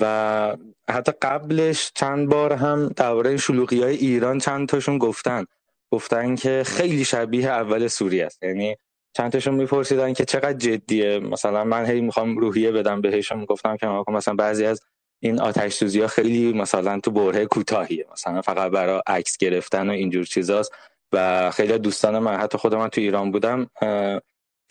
و 0.00 0.56
حتی 0.90 1.12
قبلش 1.22 1.92
چند 1.94 2.28
بار 2.28 2.52
هم 2.52 2.88
درباره 2.96 3.36
شلوغی 3.36 3.82
های 3.82 3.96
ایران 3.96 4.38
چند 4.38 4.68
تاشون 4.68 4.98
گفتن. 4.98 5.44
گفتن 5.90 6.34
که 6.34 6.62
خیلی 6.66 7.04
شبیه 7.04 7.48
اول 7.48 7.88
سوریه 7.88 8.26
است. 8.26 8.42
یعنی 8.42 8.76
چند 9.12 9.32
تاشون 9.32 9.54
میپرسیدن 9.54 10.12
که 10.12 10.24
چقدر 10.24 10.52
جدیه. 10.52 11.18
مثلا 11.18 11.64
من 11.64 11.86
هی 11.86 12.00
می‌خوام 12.00 12.38
روحیه 12.38 12.72
بدم 12.72 13.00
بهشون. 13.00 13.38
می‌گفتم 13.38 13.76
که 13.76 13.86
مثلا 14.08 14.34
بعضی 14.34 14.66
از 14.66 14.80
این 15.20 15.40
آتش 15.40 15.74
سوزی 15.74 16.00
ها 16.00 16.06
خیلی 16.06 16.52
مثلا 16.52 17.00
تو 17.00 17.10
بره 17.10 17.46
کوتاهیه. 17.46 18.06
مثلا 18.12 18.42
فقط 18.42 18.70
برای 18.70 19.02
عکس 19.06 19.36
گرفتن 19.36 19.88
و 19.88 19.92
اینجور 19.92 20.24
چیزاست. 20.24 20.72
و 21.12 21.50
خیلی 21.50 21.78
دوستان 21.78 22.18
من 22.18 22.36
حتی 22.36 22.58
خود 22.58 22.74
من 22.74 22.88
تو 22.88 23.00
ایران 23.00 23.30
بودم 23.30 23.70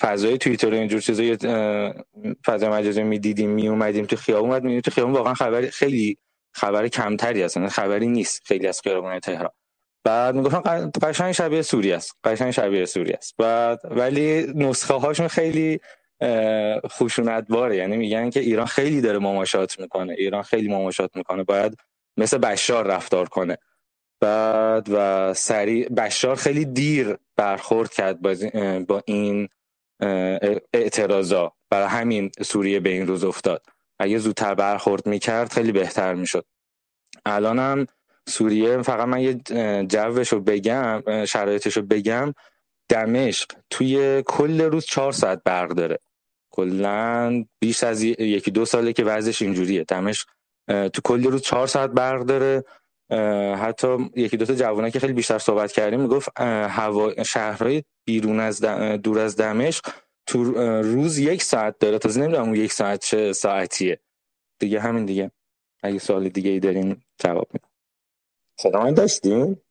فضای 0.02 0.38
توییتر 0.38 0.74
اینجور 0.74 1.02
چیزا 1.02 1.24
فضای 2.46 2.70
مجازی 2.70 3.04
می‌دیدیم 3.04 3.50
می 3.50 3.68
اومدیم 3.68 4.06
تو 4.06 4.16
خیابون 4.16 4.50
اومد 4.50 4.64
می 4.64 4.82
تو 4.82 4.92
خیابون 4.92 5.14
واقعا 5.14 5.34
خبر 5.34 5.62
خیلی 5.62 6.18
خبر 6.54 6.88
کمتری 6.88 7.42
هست 7.42 7.68
خبری 7.68 8.08
نیست 8.08 8.42
خیلی 8.46 8.68
از 8.68 8.82
خیابون 8.82 9.20
تهران. 9.20 9.52
بعد 10.04 10.36
می‌گفتن 10.36 10.92
قشنگ 11.02 11.32
شبیه 11.32 11.62
سوریه 11.62 11.96
است 11.96 12.16
قشنگ 12.24 12.52
شبیه 12.52 12.86
سوریه 12.86 13.16
است. 13.18 13.36
بعد 13.38 13.80
ولی 13.84 14.48
نسخه 14.56 14.94
هاشون 14.94 15.28
خیلی 15.28 15.80
خشونت 16.88 17.46
باره 17.50 17.78
یعنی 17.78 17.98
میگن 17.98 18.30
که 18.30 18.40
ایران 18.40 18.66
خیلی 18.66 19.02
داره 19.02 19.20
مماشات 19.20 19.80
می‌کنه 19.80 20.14
ایران 20.18 20.44
خیلی 20.44 20.68
مماشات 20.68 21.12
می‌کنه 21.16 21.44
باید 21.44 21.78
مثل 22.18 22.38
بشار 22.38 22.88
رفتار 22.88 23.30
کنه. 23.30 23.58
بعد 24.22 24.88
و 24.92 25.34
سریع 25.34 25.90
بشار 25.90 26.36
خیلی 26.36 26.66
دیر 26.66 27.18
برخورد 27.36 27.94
کرد 27.94 28.22
با 28.88 29.04
این 29.06 29.50
اعتراضا. 30.74 31.54
برای 31.70 31.88
همین 31.88 32.32
سوریه 32.42 32.80
به 32.80 32.90
این 32.90 33.08
روز 33.08 33.24
افتاد. 33.24 33.66
اگه 34.00 34.18
زودتر 34.18 34.56
برخورد 34.56 35.08
می‌کرد 35.08 35.54
خیلی 35.54 35.72
بهتر 35.72 36.14
می‌شد. 36.14 36.46
الانم 37.26 37.86
سوریه 38.30 38.82
فقط 38.82 39.08
من 39.08 39.20
یه 39.20 39.34
جوش 39.86 40.28
رو 40.28 40.40
بگم 40.40 41.26
شرایطش 41.26 41.78
رو 41.78 41.84
بگم. 41.84 42.34
دمشق 42.90 43.52
توی 43.70 44.24
کل 44.26 44.62
روز 44.62 44.86
چهار 44.86 45.12
ساعت 45.12 45.42
برق 45.46 45.70
داره. 45.70 46.00
کلا 46.52 47.46
بیش 47.60 47.84
از 47.84 48.04
یکی 48.04 48.52
دو 48.52 48.66
ساله 48.66 48.94
که 48.94 49.04
وضعش 49.04 49.42
اینجوریه. 49.42 49.84
دمشق 49.84 50.28
تو 50.68 51.02
کل 51.04 51.24
روز 51.24 51.42
چهار 51.42 51.68
ساعت 51.68 51.90
برق 51.90 52.22
داره. 52.22 52.64
حتی 53.58 53.98
یکی 54.16 54.38
دو 54.38 54.46
تا 54.46 54.56
جوانه 54.56 54.92
که 54.92 55.00
خیلی 55.00 55.14
بیشتر 55.14 55.38
صحبت 55.38 55.72
کردیم 55.72 56.00
می‌گفت 56.00 56.30
هوا 56.40 57.24
شهرهای 57.24 57.84
بیرون 58.06 58.40
از 58.40 58.62
دور 59.04 59.20
از 59.20 59.36
دمشق 59.38 59.86
تو 60.26 60.44
روز 60.82 61.18
یک 61.18 61.44
ساعت 61.44 61.80
داره. 61.80 61.98
تازه 61.98 62.22
نمی‌دونم 62.22 62.44
اون 62.44 62.56
یک 62.56 62.74
ساعت 62.74 63.06
چه 63.06 63.34
ساعتیه. 63.34 64.00
دیگه 64.60 64.80
همین 64.80 65.06
دیگه. 65.06 65.32
اگه 65.84 66.00
سوال 66.00 66.30
دیگه 66.30 66.50
ای 66.50 66.60
دارین 66.60 66.98
جواب 67.20 67.48
میدم 67.54 67.68
صدا 68.60 68.84
من 68.84 68.94
داشتیم 68.94 69.62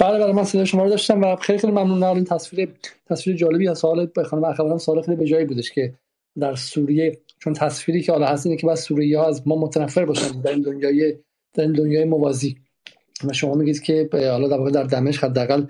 بله 0.00 0.18
بله 0.18 0.32
من 0.32 0.44
صدا 0.44 0.64
شما 0.64 0.84
رو 0.84 0.90
داشتم 0.90 1.22
و 1.22 1.36
خیلی 1.36 1.58
خیلی 1.58 1.72
ممنون. 1.72 2.02
این 2.02 2.24
تصویر 2.24 2.74
تصویر 3.06 3.36
جالبی 3.36 3.68
از 3.68 3.78
سوال 3.78 4.06
به 4.06 4.24
خانم 4.24 4.44
اخوانم 4.44 4.78
سوال 4.78 5.02
خیلی 5.02 5.16
به 5.16 5.24
جایی 5.24 5.44
بودش 5.44 5.70
که 5.70 5.94
در 6.38 6.54
سوریه 6.54 7.18
چون 7.38 7.52
تصویری 7.52 8.02
که 8.02 8.12
حالا 8.12 8.26
هست 8.26 8.46
اینه 8.46 8.58
که 8.58 8.66
بس 8.66 8.82
سوریه 8.82 9.18
ها 9.18 9.28
از 9.28 9.48
ما 9.48 9.56
متنفر 9.56 10.04
باشن 10.04 10.40
در 10.40 10.50
این 10.50 10.62
دنیای 10.62 11.16
این 11.58 11.72
دنیای 11.72 12.04
موازی. 12.04 12.56
و 13.24 13.32
شما 13.32 13.54
میگید 13.54 13.82
که 13.82 14.08
حالا 14.12 14.48
در 14.48 14.70
در 14.70 14.82
دمشق 14.82 15.24
حداقل 15.24 15.64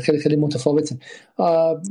خیلی 0.00 0.18
خیلی 0.18 0.36
متفاوته. 0.36 0.98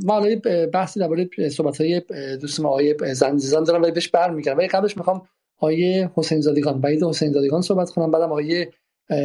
ما 0.04 0.26
بحثی 0.72 1.00
درباره 1.00 1.48
صحبت 1.48 1.80
های 1.80 2.02
دوست 2.40 2.60
ما 2.60 2.68
آقای 2.68 3.14
زنجیزان 3.14 3.64
دارم 3.64 3.82
ولی 3.82 3.92
بهش 3.92 4.08
برمیگردم. 4.08 4.58
ولی 4.58 4.68
قبلش 4.68 4.96
می‌خوام 4.96 5.28
آقای 5.56 6.08
حسین 6.14 6.40
زادگان 6.40 6.80
بعید 6.80 7.02
حسین 7.04 7.32
زادگان 7.32 7.62
صحبت 7.62 7.90
کنم. 7.90 8.10
بعدم 8.10 8.32
آقای 8.32 8.66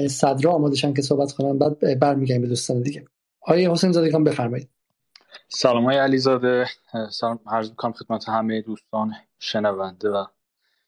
صدرا 0.09 0.51
آماده 0.51 0.93
که 0.93 1.01
صحبت 1.01 1.31
کنم. 1.31 1.59
بعد 1.59 1.99
برمیگردیم 1.99 2.41
به 2.41 2.47
دوستان 2.47 2.81
دیگه. 2.81 3.05
آقای 3.41 3.67
حسین 3.67 3.91
زادگان 3.91 4.23
بفرمایید. 4.23 4.69
سلام 5.49 5.85
های 5.85 5.97
علیزاده. 5.97 6.65
سلام. 7.11 7.39
عرض 7.47 7.69
می‌کنم 7.69 7.93
خدمت 7.93 8.29
همه 8.29 8.61
دوستان 8.61 9.11
شنونده 9.39 10.09
و 10.09 10.25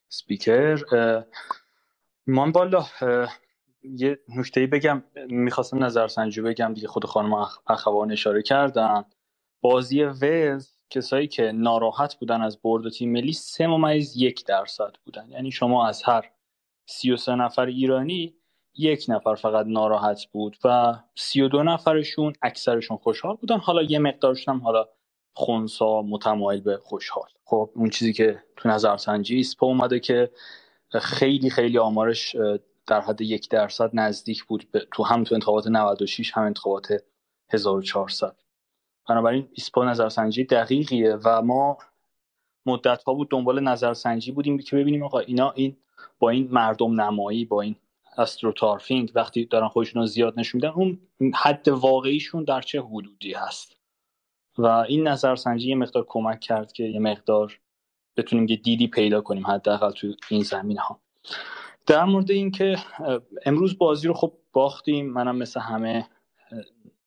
سپیکر. 0.09 0.79
من 2.27 2.51
بالا 2.51 2.85
یه 3.83 4.19
نکته 4.37 4.67
بگم 4.67 5.03
می‌خواستم 5.29 5.83
نظرسنجی 5.83 6.41
بگم 6.41 6.73
دیگه 6.73 6.87
خود 6.87 7.05
خانم 7.05 7.33
اخوان 7.67 8.11
اشاره 8.11 8.41
کردن. 8.41 9.05
بازی 9.61 10.03
وز 10.03 10.69
کسایی 10.89 11.27
که 11.27 11.51
ناراحت 11.51 12.15
بودن 12.15 12.41
از 12.41 12.61
برد 12.61 12.89
تیم 12.89 13.11
ملی 13.11 13.33
سه 13.33 13.67
ممیز 13.67 14.17
یک 14.17 14.45
درصد 14.45 14.93
بودن. 15.05 15.29
یعنی 15.29 15.51
شما 15.51 15.87
از 15.87 16.03
هر 16.03 16.31
33 16.85 17.35
نفر 17.35 17.65
ایرانی 17.65 18.35
یک 18.77 19.05
نفر 19.07 19.35
فقط 19.35 19.65
ناراحت 19.65 20.25
بود 20.31 20.57
و 20.63 20.95
32 21.15 21.63
نفرشون 21.63 22.33
اکثرشون 22.41 22.97
خوشحال 22.97 23.35
بودن. 23.35 23.57
حالا 23.57 23.81
یه 23.81 23.99
مقدارشون 23.99 24.55
هم 24.55 24.61
حالا 24.61 24.85
خونسا 25.33 26.01
متمایل 26.01 26.61
به 26.61 26.77
خوشحال. 26.77 27.29
خب 27.43 27.69
اون 27.75 27.89
چیزی 27.89 28.13
که 28.13 28.43
تو 28.55 28.69
نظرسنجی 28.69 29.39
ایسپا 29.39 29.67
اومده 29.67 29.99
که 29.99 30.31
خیلی 30.99 31.49
خیلی 31.49 31.77
آمارش 31.77 32.35
در 32.87 33.01
حد 33.01 33.21
یک 33.21 33.49
درصد 33.49 33.89
نزدیک 33.93 34.43
بود 34.43 34.87
تو 34.93 35.03
هم 35.03 35.23
تو 35.23 35.35
انتخابات 35.35 35.67
96 35.67 36.31
هم 36.33 36.43
انتخابات 36.43 37.03
1400 37.49 38.35
بنابراین 39.09 39.47
ایسپا 39.53 39.85
نظرسنجی 39.85 40.43
دقیقیه 40.43 41.15
و 41.25 41.41
ما 41.41 41.77
مدت 42.65 43.03
ها 43.03 43.13
بود 43.13 43.29
دنبال 43.29 43.63
نظرسنجی 43.63 44.31
بودیم 44.31 44.57
که 44.57 44.75
ببینیم 44.75 45.03
آقا 45.03 45.19
اینا 45.19 45.51
این 45.51 45.77
با 46.19 46.29
این 46.29 46.47
مردم 46.51 47.01
نمایی 47.01 47.45
با 47.45 47.61
این 47.61 47.75
astroturfing 48.17 49.11
وقتی 49.15 49.45
دارن 49.45 49.67
خودشون 49.67 50.05
زیاد 50.05 50.39
نشون 50.39 50.61
میدن 50.61 50.69
اون 50.69 50.99
حد 51.35 51.67
واقعیشون 51.67 52.43
در 52.43 52.61
چه 52.61 52.81
حدودی 52.81 53.33
هست؟ 53.33 53.75
و 54.57 54.65
این 54.65 55.07
نظرسنجی 55.07 55.69
یه 55.69 55.75
مقدار 55.75 56.05
کمک 56.07 56.39
کرد 56.39 56.71
که 56.71 56.83
یه 56.83 56.99
مقدار 56.99 57.59
بتونیم 58.17 58.47
یه 58.49 58.55
دیدی 58.55 58.87
پیدا 58.87 59.21
کنیم 59.21 59.47
حداقل 59.47 59.91
تو 59.91 60.13
این 60.29 60.43
زمین 60.43 60.77
ها 60.77 60.99
در 61.85 62.05
مورد 62.05 62.31
اینکه 62.31 62.77
امروز 63.45 63.77
بازی 63.77 64.07
رو 64.07 64.13
خب 64.13 64.33
باختیم 64.53 65.09
منم 65.09 65.35
مثل 65.35 65.59
همه 65.59 66.07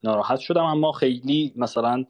ناراحت 0.02 0.38
شدم 0.38 0.64
اما 0.64 0.92
خیلی 0.92 1.52
مثلا 1.56 2.04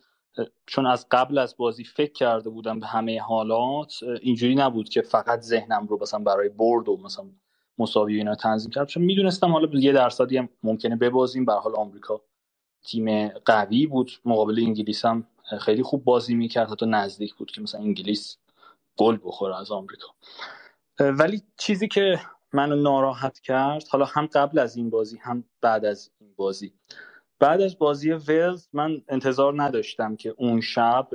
چون 0.66 0.86
از 0.86 1.06
قبل 1.10 1.38
از 1.38 1.56
بازی 1.56 1.84
فکر 1.84 2.12
کرده 2.12 2.50
بودم 2.50 2.80
به 2.80 2.86
همه 2.86 3.20
حالات 3.20 3.94
اینجوری 4.22 4.54
نبود 4.54 4.88
که 4.88 5.02
فقط 5.02 5.40
ذهنم 5.40 5.86
رو 5.86 5.98
مثلا 6.02 6.20
برای 6.20 6.48
برد 6.48 6.88
و 6.88 6.96
مثلا 7.04 7.24
مساوی 7.78 8.16
اینا 8.16 8.34
تنظیم 8.34 8.70
کردم 8.70 8.86
چون 8.86 9.02
می‌دونستم 9.02 9.52
حالا 9.52 9.68
یه 9.80 9.92
درصدی 9.92 10.36
هم 10.36 10.48
ممکنه 10.62 10.96
ببازیم. 10.96 11.44
به 11.44 11.52
حال 11.52 11.76
آمریکا 11.76 12.20
تیم 12.84 13.28
قوی 13.28 13.86
بود. 13.86 14.10
مقابل 14.24 14.58
انگلیس 14.66 15.04
هم 15.04 15.26
خیلی 15.60 15.82
خوب 15.82 16.04
بازی 16.04 16.34
می‌کرد 16.34 16.70
حتی 16.70 16.86
نزدیک 16.86 17.34
بود 17.34 17.50
که 17.50 17.60
مثلا 17.60 17.80
انگلیس 17.80 18.38
گل 18.98 19.18
بخوره 19.24 19.60
از 19.60 19.70
آمریکا. 19.70 20.06
ولی 21.00 21.42
چیزی 21.56 21.88
که 21.88 22.20
منو 22.52 22.76
ناراحت 22.76 23.38
کرد 23.38 23.88
حالا 23.88 24.04
هم 24.04 24.26
قبل 24.26 24.58
از 24.58 24.76
این 24.76 24.90
بازی 24.90 25.18
هم 25.22 25.44
بعد 25.60 25.84
از 25.84 26.10
این 26.20 26.34
بازی. 26.36 26.72
بعد 27.38 27.60
از 27.60 27.78
بازی 27.78 28.12
ولز 28.12 28.68
من 28.72 29.02
انتظار 29.08 29.62
نداشتم 29.62 30.16
که 30.16 30.34
اون 30.38 30.60
شب 30.60 31.08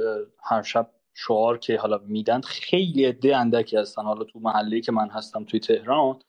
هر 0.44 0.62
شب 0.62 0.90
شعار 1.14 1.58
که 1.58 1.78
حالا 1.78 1.98
میدن 1.98 2.42
خیلی 2.42 3.06
عده 3.06 3.38
اندکی 3.38 3.78
هستن. 3.78 4.04
حالا 4.04 4.24
تو 4.24 4.40
محله 4.40 4.82
که 4.82 4.92
من 4.92 5.10
هستم 5.10 5.44
توی 5.44 5.60
تهران 5.60 6.20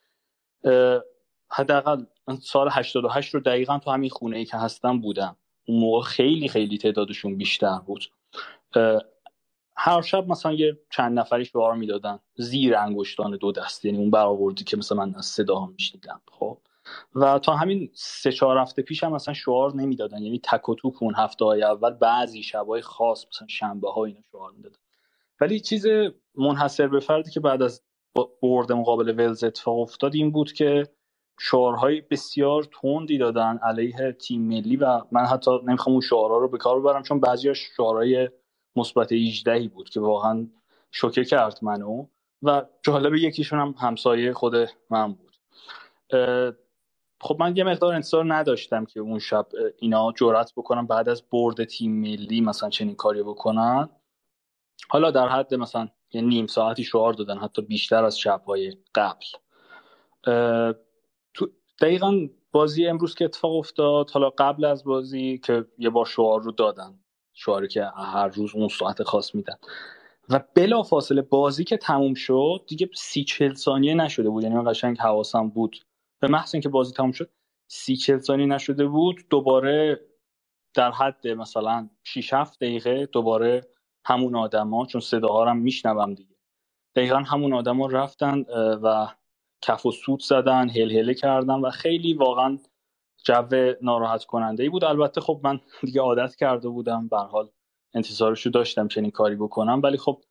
حداقل 1.51 2.05
سال 2.43 2.69
88 2.73 3.35
رو 3.35 3.41
دقیقا 3.41 3.79
تو 3.79 3.91
همین 3.91 4.11
خونه 4.11 4.37
ای 4.37 4.45
که 4.45 4.57
هستم 4.57 5.01
بودم. 5.01 5.37
اون 5.67 5.81
موقع 5.81 6.03
خیلی 6.03 6.49
خیلی 6.49 6.79
تعدادشون 6.79 7.37
بیشتر 7.37 7.79
بود. 7.79 8.05
هر 9.77 10.03
شب 10.03 10.29
مثلا 10.29 10.53
یه 10.53 10.79
چند 10.91 11.19
نفری 11.19 11.45
شعار 11.45 11.75
می‌دادن. 11.75 12.19
زیر 12.37 12.77
انگشتان 12.77 13.37
دو 13.37 13.53
دست 13.53 13.85
یعنی 13.85 13.99
اون 13.99 14.11
برآوردی 14.11 14.65
که 14.65 14.77
مثلا 14.77 14.99
من 14.99 15.15
از 15.15 15.27
صدا 15.27 15.67
میشنیدم 15.67 16.21
خب. 16.31 16.59
و 17.15 17.39
تا 17.39 17.57
همین 17.57 17.91
سه 17.95 18.33
چهار 18.33 18.59
هفته 18.59 18.83
پیش 18.83 19.05
هم 19.05 19.13
مثلا 19.13 19.35
شعار 19.35 19.75
نمی‌دادن 19.75 20.23
یعنی 20.23 20.41
تک 20.45 20.69
و 20.69 20.75
توک 20.75 21.03
اون 21.03 21.15
هفته 21.15 21.45
های 21.45 21.63
اول 21.63 21.91
بعضی 21.91 22.43
شبهای 22.43 22.83
خاص 22.83 23.27
مثلا 23.29 23.49
شنبه 23.49 23.91
ها 23.93 24.05
اینا 24.05 24.21
شعار 24.33 24.53
می‌دادن. 24.57 24.77
ولی 25.41 25.61
چیز 25.61 25.87
منحصر 26.35 26.89
به 26.89 27.01
فردی 27.01 27.31
که 27.31 27.41
بعد 27.41 27.63
از 27.63 27.83
برد 28.43 28.73
مقابل 28.73 29.15
ولز 29.19 29.45
اتفاق 29.45 29.79
افتاد 29.79 30.15
این 30.15 30.31
بود 30.31 30.53
که 30.53 30.89
شعارهای 31.41 32.01
بسیار 32.01 32.69
تندی 32.83 33.19
دادن 33.19 33.59
علیه 33.63 34.13
تیم 34.13 34.43
ملی 34.43 34.77
و 34.77 35.03
من 35.13 35.25
حتی 35.25 35.51
نمی‌خوام 35.67 35.95
اون 35.95 36.01
شعارها 36.01 36.39
رو 36.39 36.49
به 36.49 36.59
کار 36.59 36.81
ببرم 36.81 37.03
چون 37.03 37.21
بعضیش 37.21 37.59
شعارهای 37.77 38.29
مثبت 38.77 39.13
18 39.13 39.69
بود 39.69 39.91
که 39.91 40.01
واقعا 40.01 40.47
شوکه 40.91 41.25
کرد 41.25 41.59
منو 41.63 42.07
و 42.43 42.63
جالب 42.83 43.15
یکیشون 43.15 43.59
هم 43.59 43.75
همسایه 43.79 44.33
خود 44.33 44.55
من 44.91 45.13
بود. 45.13 45.37
خب 47.21 47.37
من 47.41 47.57
یه 47.57 47.65
مقدار 47.65 47.95
انتظار 47.95 48.35
نداشتم 48.35 48.85
که 48.85 49.01
اون 49.01 49.19
شب 49.19 49.47
اینا 49.79 50.13
جرأت 50.13 50.53
بکنن 50.57 50.87
بعد 50.87 51.09
از 51.09 51.23
برد 51.31 51.65
تیم 51.65 52.01
ملی 52.01 52.41
مثلا 52.41 52.71
چنین 52.71 52.95
کاری 52.95 53.23
بکنن. 53.23 53.89
حالا 54.89 55.11
در 55.11 55.29
حد 55.29 55.55
مثلا 55.55 55.89
یه 56.13 56.21
نیم 56.21 56.47
ساعتی 56.47 56.85
شعار 56.85 57.13
دادن 57.13 57.39
حتی 57.39 57.63
بیشتر 57.63 58.05
از 58.05 58.19
شبهای 58.19 58.77
قبل. 58.95 59.27
تو 61.35 61.51
دقیقا 61.81 62.29
بازی 62.53 62.87
امروز 62.87 63.15
که 63.15 63.25
اتفاق 63.25 63.57
افتاد 63.57 64.11
حالا 64.11 64.31
قبل 64.31 64.65
از 64.65 64.85
بازی 64.85 65.39
که 65.39 65.65
یه 65.79 65.91
بار 65.91 66.07
شعار 66.07 66.43
رو 66.43 66.53
دادن. 66.53 66.99
شعاری 67.35 67.69
که 67.69 67.85
هر 67.85 68.29
روز 68.29 68.55
اون 68.55 68.69
ساعت 68.69 69.03
خاص 69.03 69.35
میدن. 69.35 69.57
و 70.29 70.41
بلا 70.55 70.83
فاصله 70.83 71.23
بازی 71.23 71.65
که 71.65 71.77
تموم 71.77 72.15
شد 72.15 72.65
دیگه 72.67 72.91
سی 72.95 73.25
چل 73.25 73.55
ثانیه 73.55 73.95
نشده 73.95 74.31
بود. 74.31 74.43
یعنی 74.43 74.55
من 74.55 74.71
قشنگ 74.71 74.99
حواسم 74.99 75.49
بود. 75.49 75.77
به 76.21 76.29
محض 76.29 76.55
اینکه 76.55 76.69
بازی 76.69 76.93
تموم 76.93 77.13
شد 77.13 77.31
سی 77.69 77.97
چل 77.97 78.19
ثانیه 78.19 78.47
نشده 78.47 78.87
بود. 78.87 79.21
دوباره 79.31 80.01
در 80.75 80.91
حد 80.91 81.29
مثلا 81.29 81.89
6 82.05 82.33
7 82.33 82.59
دقیقه 82.61 83.07
دوباره 83.07 83.67
همون 84.05 84.37
آدما 84.37 84.87
چون 84.87 85.01
صداها 85.01 85.45
رو 85.45 85.55
میشنوم 85.55 86.15
دیگه. 86.15 86.35
دقیقا 86.97 87.19
همون 87.19 87.53
آدما 87.53 87.87
رفتن 87.87 88.41
و 88.83 89.07
کف 89.63 89.87
و 89.87 89.93
سود 89.93 90.23
زدن 90.23 90.69
هل 90.69 90.93
هله 90.93 91.15
کردن 91.15 91.55
و 91.55 91.71
خیلی 91.71 92.15
واقعا 92.15 92.59
جو 93.25 93.75
ناراحت 93.83 94.25
کننده 94.25 94.63
ای 94.63 94.69
بود. 94.69 94.85
البته 94.85 95.21
خب 95.21 95.41
من 95.45 95.61
دیگه 95.83 96.01
عادت 96.01 96.37
کرده 96.37 96.69
بودم. 96.69 97.09
به 97.09 97.19
حال 97.19 97.51
انتظارشو 97.95 98.51
داشتم 98.51 98.89
چنین 98.89 99.11
کاری 99.11 99.37
بکنم. 99.37 99.81
ولی 99.85 99.97
خب 99.99 100.23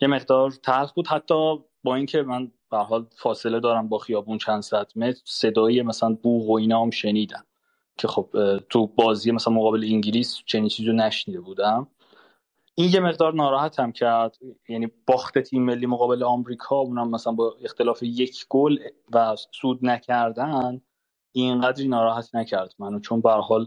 یه 0.00 0.08
مقدار 0.08 0.50
تلخ 0.50 0.92
بود. 0.92 1.06
حتی 1.06 1.56
با 1.84 1.94
اینکه 1.94 2.22
من 2.22 2.52
به 2.70 2.78
حال 2.78 3.06
فاصله 3.16 3.60
دارم 3.60 3.88
با 3.88 3.98
خیابون 3.98 4.38
چند 4.38 4.62
صد 4.62 4.92
متر 4.96 5.20
صدایی 5.24 5.82
مثلا 5.82 6.18
بوغ 6.22 6.50
و 6.50 6.58
اینا 6.58 6.82
هم 6.82 6.90
شنیدم 6.90 7.44
که 7.98 8.08
خب 8.08 8.30
تو 8.70 8.86
بازی 8.86 9.32
مثلا 9.32 9.54
مقابل 9.54 9.84
انگلیس 9.84 10.38
چنین 10.46 10.68
چیزی 10.68 10.88
رو 10.88 10.94
نشنیده 10.94 11.40
بودم. 11.40 11.88
این 12.74 12.90
یه 12.94 13.00
مقدار 13.00 13.34
ناراحت 13.34 13.80
هم 13.80 13.92
کرد. 13.92 14.36
یعنی 14.68 14.88
باخت 15.06 15.38
تیم 15.38 15.62
ملی 15.62 15.86
مقابل 15.86 16.22
آمریکا 16.22 16.76
اونم 16.76 17.10
مثلا 17.10 17.32
با 17.32 17.56
اختلاف 17.64 18.02
یک 18.02 18.46
گل 18.48 18.78
و 19.12 19.36
سود 19.52 19.86
نکردن. 19.86 20.80
اینقدری 21.32 21.88
ناراحت 21.88 22.34
نکرد 22.34 22.74
منو 22.78 23.00
چون 23.00 23.20
به 23.20 23.30
حال 23.30 23.66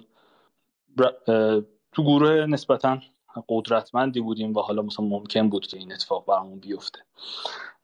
تو 1.91 2.03
گروه 2.03 2.45
نسبتا 2.45 2.99
قدرتمندی 3.49 4.21
بودیم 4.21 4.53
و 4.53 4.59
حالا 4.59 4.81
مثلا 4.81 5.05
ممکن 5.05 5.49
بود 5.49 5.67
که 5.67 5.77
این 5.77 5.93
اتفاق 5.93 6.25
برامون 6.25 6.59
بیفته. 6.59 6.99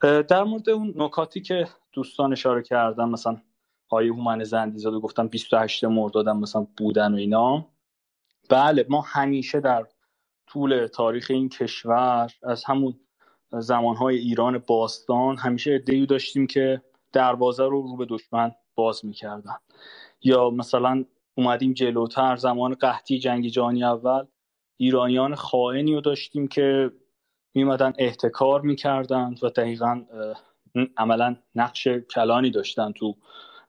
در 0.01 0.43
مورد 0.43 0.69
اون 0.69 0.93
نکاتی 0.95 1.41
که 1.41 1.67
دوستان 1.93 2.31
اشاره 2.31 2.61
کردن 2.61 3.09
مثلا 3.09 3.41
آیه 3.89 4.13
هومن 4.13 4.43
زندیزاده 4.43 4.99
گفتم 4.99 5.27
28 5.27 5.83
مردادم 5.83 6.39
مثلا 6.39 6.67
بودن 6.77 7.13
و 7.13 7.17
اینا. 7.17 7.67
بله 8.49 8.85
ما 8.89 9.01
همیشه 9.01 9.59
در 9.59 9.87
طول 10.47 10.87
تاریخ 10.87 11.27
این 11.29 11.49
کشور 11.49 12.31
از 12.43 12.63
همون 12.65 12.99
زمانهای 13.51 14.17
ایران 14.17 14.57
باستان 14.57 15.37
همیشه 15.37 15.73
ادعی 15.73 16.05
داشتیم 16.05 16.47
که 16.47 16.81
دروازه 17.13 17.63
رو 17.63 17.81
رو 17.81 17.97
به 17.97 18.05
دشمن 18.09 18.51
باز 18.75 19.05
می‌کردن. 19.05 19.55
یا 20.21 20.49
مثلا 20.49 21.05
اومدیم 21.35 21.73
جلوتر 21.73 22.35
زمان 22.35 22.73
قحطی 22.73 23.19
جنگ 23.19 23.47
جهانی 23.47 23.83
اول 23.83 24.25
ایرانیان 24.77 25.35
خائنی 25.35 25.93
رو 25.93 26.01
داشتیم 26.01 26.47
که 26.47 26.91
میمدن 27.53 27.93
احتکار 27.97 28.61
می‌کردند 28.61 29.43
و 29.43 29.49
دقیقا 29.49 30.05
عملا 30.97 31.35
نقش 31.55 31.87
کلانی 31.87 32.49
داشتن 32.49 32.91
تو 32.91 33.15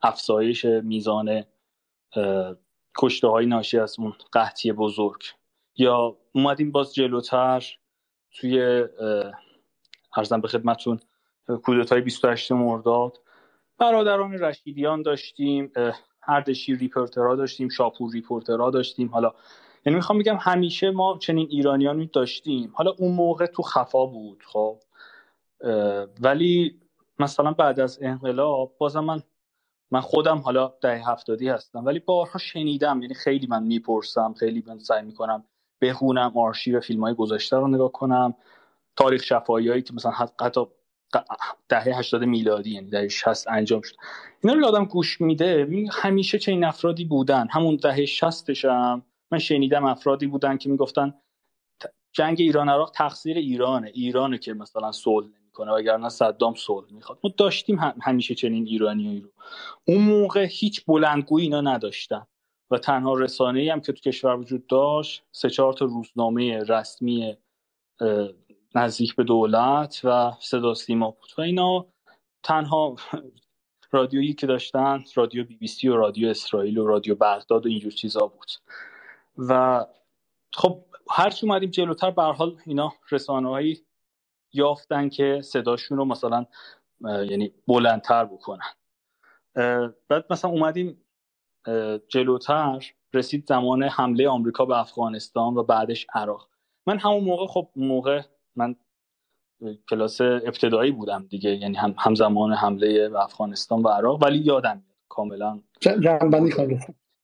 افزایش 0.03 0.65
میزان 0.65 1.45
کشته 2.99 3.29
های 3.29 3.47
ناشی 3.47 3.79
از 3.79 3.97
اون 3.99 4.13
قحطی 4.33 4.73
بزرگ. 4.73 5.23
یا 5.77 6.17
اومدیم 6.33 6.73
باز 6.73 6.95
جلوتر 6.95 7.65
توی 8.33 8.85
عرضم 10.16 10.41
به 10.41 10.49
خدمتتون 10.49 11.01
کودتای 11.65 12.01
28 12.01 12.53
مرداد 12.53 13.19
برادران 13.79 14.33
رشیدیان 14.33 15.03
داشتیم 15.03 15.73
اردشیر 16.29 16.79
ریپورترها 16.79 17.37
داشتیم 17.37 17.68
شاپور 17.68 18.12
ریپورترها 18.12 18.70
داشتیم. 18.70 19.09
حالا 19.09 19.33
یعنی 19.87 19.97
می‌خوام 19.97 20.18
بگم 20.18 20.39
همیشه 20.41 20.91
ما 20.91 21.18
چنین 21.18 21.47
ایرانیانی 21.51 22.07
داشتیم. 22.07 22.73
حالا 22.75 22.91
اون 22.99 23.12
موقع 23.12 23.47
تو 23.47 23.62
خفا 23.62 24.07
بود 24.07 24.43
خب. 24.47 24.79
ولی 26.20 26.81
مثلا 27.18 27.53
بعد 27.53 27.81
از 27.81 27.99
انقلاب 28.03 28.75
بازم 28.79 29.05
من 29.05 29.23
من 29.91 30.01
خودم 30.01 30.39
حالا 30.39 30.73
ده 30.81 31.03
هفتادی 31.07 31.49
هستم 31.49 31.85
ولی 31.85 31.99
بارها 31.99 32.39
شنیدم 32.39 33.03
یعنی 33.03 33.14
خیلی 33.14 33.47
من 33.47 33.62
می‌پرسم 33.62 34.35
خیلی 34.39 34.64
من 34.66 34.79
سعی 34.79 35.03
می‌کنم 35.03 35.45
بخونم 35.81 36.33
آرشیو 36.39 36.81
فیلم 36.81 37.01
های 37.01 37.14
گذاشته 37.14 37.57
رو 37.57 37.68
نگاه 37.68 37.93
کنم. 37.93 38.35
تاریخ 38.97 39.23
شفایی 39.23 39.68
هایی 39.68 39.83
که 39.83 39.95
مثلا 39.95 40.12
حتی 40.41 40.61
دهه 41.69 41.99
80 41.99 42.25
میلادی 42.25 42.71
یعنی 42.71 42.91
دهه 42.91 43.09
60 43.09 43.49
انجام 43.49 43.81
شد. 43.81 43.95
اینا 44.45 44.57
رو 44.57 44.67
آدم 44.67 44.85
گوش 44.85 45.21
میده 45.21 45.69
همیشه 45.93 46.39
چنین 46.39 46.65
افرادی 46.65 47.05
بودن. 47.05 47.49
همون 47.51 47.77
دهه 47.77 48.05
60 48.07 48.65
هم 48.65 49.03
من 49.31 49.39
شنیدم 49.39 49.85
افرادی 49.85 50.27
بودن 50.27 50.57
که 50.57 50.69
می‌گفتن 50.69 51.15
جنگ 52.13 52.37
ایران 52.41 52.69
عراق 52.69 52.91
تقصیر 52.95 53.37
ایرانه. 53.37 53.91
ایرانه 53.95 54.39
که 54.39 54.55
مثلا 54.55 54.93
صلح 54.93 55.27
نمی‌کنه 55.27 55.73
وگرنه 55.73 56.09
صدام 56.09 56.55
صلح 56.55 56.93
می‌خواد. 56.93 57.19
ما 57.25 57.31
داشتیم 57.37 57.79
همیشه 58.03 58.35
چنین 58.35 58.67
ایرانیایی 58.67 59.21
رو. 59.21 59.29
اون 59.85 59.99
موقع 59.99 60.47
هیچ 60.51 60.85
بلندگویی 60.85 61.45
اینا 61.45 61.61
نداشتن. 61.61 62.27
و 62.71 62.79
تنها 62.79 63.15
رسانه 63.15 63.61
ای 63.61 63.69
هم 63.69 63.81
که 63.81 63.93
تو 63.93 64.01
کشور 64.01 64.37
وجود 64.37 64.67
داشت 64.67 65.23
سه 65.33 65.51
چهار 65.51 65.73
تا 65.73 65.85
روزنامه 65.85 66.59
رسمی 66.59 67.37
نزدیک 68.75 69.16
به 69.16 69.25
دولت 69.25 70.01
و 70.05 70.33
صدا 70.41 70.75
سیما 70.75 71.11
بود 71.11 71.31
و 71.39 71.41
اینا 71.41 71.87
تنها 72.43 72.97
رادیویی 73.93 74.35
که 74.35 74.47
داشتن 74.47 75.05
رادیو 75.14 75.45
بی 75.45 75.57
بی 75.57 75.66
سی 75.66 75.89
و 75.89 75.97
رادیو 75.97 76.29
اسرائیل 76.29 76.79
و 76.79 76.87
رادیو 76.87 77.14
بغداد 77.14 77.66
و 77.66 77.68
اینجور 77.68 77.93
چیزا 77.93 78.27
بود. 78.27 78.51
و 79.39 79.85
خب 80.53 80.85
هرچی 81.11 81.47
اومدیم 81.47 81.70
جلوتر 81.70 82.11
به 82.11 82.23
حال 82.23 82.57
اینا 82.66 82.93
رسانه‌هایی 83.11 83.83
یافتن 84.53 85.09
که 85.09 85.41
صداشون 85.45 85.99
رو 85.99 86.05
مثلا 86.05 86.47
یعنی 87.05 87.53
بلندتر 87.68 88.25
بکنن. 88.25 88.73
بعد 90.09 90.25
مثلا 90.31 90.51
اومدیم 90.51 91.05
جلوتر 92.09 92.93
رسید 93.14 93.47
زمان 93.47 93.83
حمله 93.83 94.29
آمریکا 94.29 94.64
به 94.64 94.79
افغانستان 94.79 95.55
و 95.55 95.62
بعدش 95.62 96.07
عراق. 96.14 96.49
من 96.87 96.99
همون 96.99 97.25
موقع 97.25 97.47
خب 97.47 97.68
موقع 97.77 98.23
من 98.57 98.77
کلاس 99.91 100.21
ابتدایی 100.21 100.91
بودم 100.91 101.27
دیگه 101.31 101.57
یعنی 101.57 101.77
هم 101.77 101.95
همزمان 101.99 102.53
حمله 102.53 103.09
به 103.09 103.23
افغانستان 103.23 103.83
و 103.83 103.89
عراق 103.89 104.23
ولی 104.23 104.39
یادم 104.39 104.77
میاد. 104.77 104.99
کاملا 105.09 105.61
جنبندی 105.81 106.79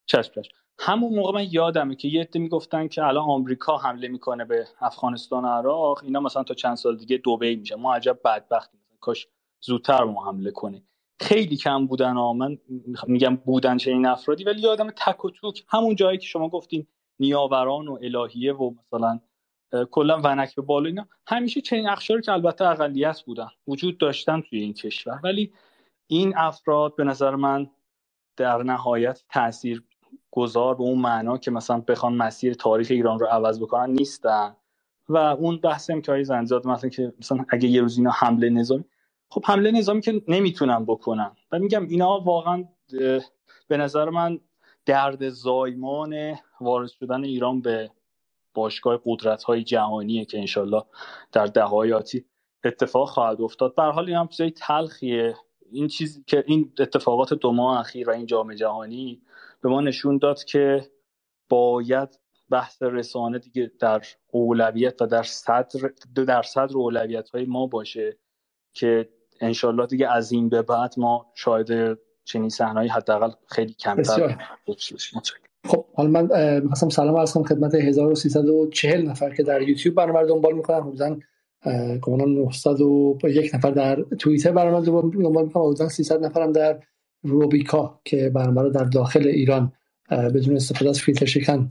چشم 0.07 0.33
چشم. 0.33 0.53
همون 0.79 1.15
موقع 1.15 1.33
من 1.33 1.47
یادمه 1.51 1.95
که 1.95 2.09
یه 2.09 2.21
عده 2.21 2.39
می‌گفتن 2.39 2.89
که 2.89 3.05
الان 3.05 3.25
آمریکا 3.25 3.77
حمله 3.77 4.09
می‌کنه 4.09 4.45
به 4.45 4.67
افغانستان 4.81 5.45
و 5.45 5.49
عراق. 5.49 6.05
اینا 6.05 6.21
مثلا 6.21 6.43
تا 6.43 6.55
چند 6.55 6.75
سال 6.77 6.97
دیگه 6.97 7.23
دبی 7.27 7.57
میشه. 7.57 7.77
ما 7.77 7.95
عجب 7.95 8.19
بدبختیم 8.25 8.81
کاش 9.01 9.29
زودتر 9.61 10.05
ما 10.05 10.27
حمله 10.27 10.51
کنه. 10.51 10.83
خیلی 11.21 11.57
کم 11.57 11.87
بودن 11.87 12.17
ها. 12.17 12.33
من 12.33 12.59
میگم 13.07 13.37
بودن 13.37 13.77
چنین 13.77 14.07
افرادی 14.07 14.45
ولی 14.45 14.61
یادم 14.61 14.91
تک 14.91 15.25
و 15.25 15.31
توک. 15.31 15.65
همون 15.69 15.95
جایی 15.95 16.19
که 16.19 16.27
شما 16.27 16.49
گفتین 16.49 16.87
نیاوران 17.21 17.89
و 17.89 17.99
الهیه 18.03 18.55
و 18.55 18.75
مثلا 18.87 19.21
کلا 19.91 20.21
ونک 20.25 20.55
به 20.55 20.63
بالا 20.63 20.87
اینا. 20.87 21.09
همیشه 21.27 21.61
چنین 21.61 21.89
اخشاری 21.89 22.23
که 22.23 22.33
البته 22.33 22.65
اقلیت 22.65 23.23
بودن 23.23 23.49
وجود 23.69 23.99
داشتن 23.99 24.41
توی 24.41 24.61
این 24.61 24.73
کشور. 24.73 25.21
ولی 25.25 25.53
این 26.07 26.37
افراد 26.37 26.97
به 26.97 27.05
نظر 27.05 27.35
من 27.35 27.71
در 28.37 28.63
نهایت 28.63 29.23
تاثیر 29.33 29.83
گذار 30.31 30.75
به 30.75 30.83
اون 30.83 30.99
معنا 30.99 31.39
که 31.39 31.51
مثلا 31.51 31.81
بخوان 31.81 32.15
مسیر 32.15 32.55
تاریخ 32.55 32.87
ایران 32.91 33.19
رو 33.19 33.27
عوض 33.27 33.61
بکنن 33.61 33.91
نیستن. 33.91 34.57
و 35.09 35.17
اون 35.17 35.57
بحث 35.57 35.91
هم 35.91 36.03
که 36.03 36.13
های 36.13 36.25
زنجاد 36.25 36.67
مثلا 36.67 36.91
که 36.91 37.13
مثلا 37.19 37.45
اگه 37.49 37.69
یه 37.69 37.81
روز 37.81 37.99
اینا 37.99 38.11
حمله 38.11 38.51
نظامی 38.51 38.85
خب 39.31 39.45
حمله 39.47 39.71
نظامی 39.71 40.01
که 40.01 40.23
نمی‌تونن 40.29 40.85
بکنن. 40.85 41.33
و 41.53 41.59
میگم 41.59 41.87
اینا 41.89 42.21
واقعا 42.21 42.65
به 43.69 43.77
نظر 43.77 44.11
من 44.11 44.41
درد 44.87 45.29
زایمان 45.29 46.35
وارد 46.61 46.89
شدن 46.89 47.25
ایران 47.25 47.61
به 47.61 47.91
باشگاه 48.59 49.01
قدرت 49.05 49.43
های 49.43 49.63
جهانیه 49.63 50.25
که 50.25 50.39
انشالله 50.39 50.83
در 51.33 51.47
دههای 51.47 51.93
آتی 51.93 52.25
اتفاق 52.65 53.09
خواهد 53.09 53.41
افتاد. 53.41 53.75
به 53.75 53.83
حال 53.83 54.07
این 54.07 54.17
هم 54.17 54.29
چیزای 54.29 54.51
تلخیه. 54.51 55.37
این 55.73 55.89
چیز 55.89 56.25
که 56.27 56.45
این 56.47 56.73
اتفاقات 56.79 57.35
دو 57.35 57.53
ماه 57.53 57.81
اخیر 57.81 58.09
و 58.11 58.13
این 58.13 58.27
جام 58.27 58.55
جهانی 58.55 59.23
به 59.61 59.69
ما 59.69 59.81
نشون 59.81 60.19
داد 60.19 60.45
که 60.45 60.91
باید 61.49 62.21
بحث 62.51 62.83
رسانه 62.83 63.39
دیگه 63.39 63.73
در 63.81 64.03
اولویت 64.31 65.03
و 65.03 65.07
در 65.07 65.23
صدر 65.23 65.91
در 66.27 66.43
صدر 66.43 66.77
اولویت 66.77 67.31
های 67.31 67.45
ما 67.45 67.67
باشه 67.67 68.19
که 68.73 69.09
انشالله 69.41 69.87
دیگه 69.87 70.09
از 70.09 70.33
این 70.33 70.49
به 70.49 70.63
بعد 70.63 70.95
ما 70.97 71.33
شاید 71.35 71.99
چنین 72.25 72.49
صحنه‌ای 72.49 72.89
حداقل 72.89 73.31
خیلی 73.47 73.75
کمتر 73.75 74.39
خب 75.65 75.85
حالا 75.95 76.11
من 76.11 76.61
می‌خواستم 76.61 76.89
سلام 76.89 77.17
عرض 77.17 77.33
کنم 77.33 77.45
خدمت 77.45 77.75
1340 77.75 79.03
نفر 79.03 79.35
که 79.35 79.43
در 79.43 79.63
یوتیوب 79.63 79.95
برنامه 79.95 80.27
دنبال 80.27 80.55
می‌کنن. 80.55 80.81
حدودا 80.81 81.17
کاملا 82.01 82.25
901 82.25 83.55
نفر 83.55 83.71
در 83.71 84.03
توییتر 84.19 84.53
برنامه 84.53 84.87
دنبال 84.87 85.45
می‌کنن 85.45 85.63
حدودا 85.63 85.89
300 85.89 86.25
نفرم 86.25 86.53
در 86.53 86.79
روبیکا 87.23 88.01
که 88.05 88.31
برنامه 88.35 88.63
رو 88.63 88.71
در 88.71 88.85
داخل 88.85 89.27
ایران 89.27 89.73
بدون 90.11 90.57
استفاده 90.57 90.91
از 90.91 91.01
فیلتر 91.01 91.27
شکن 91.27 91.69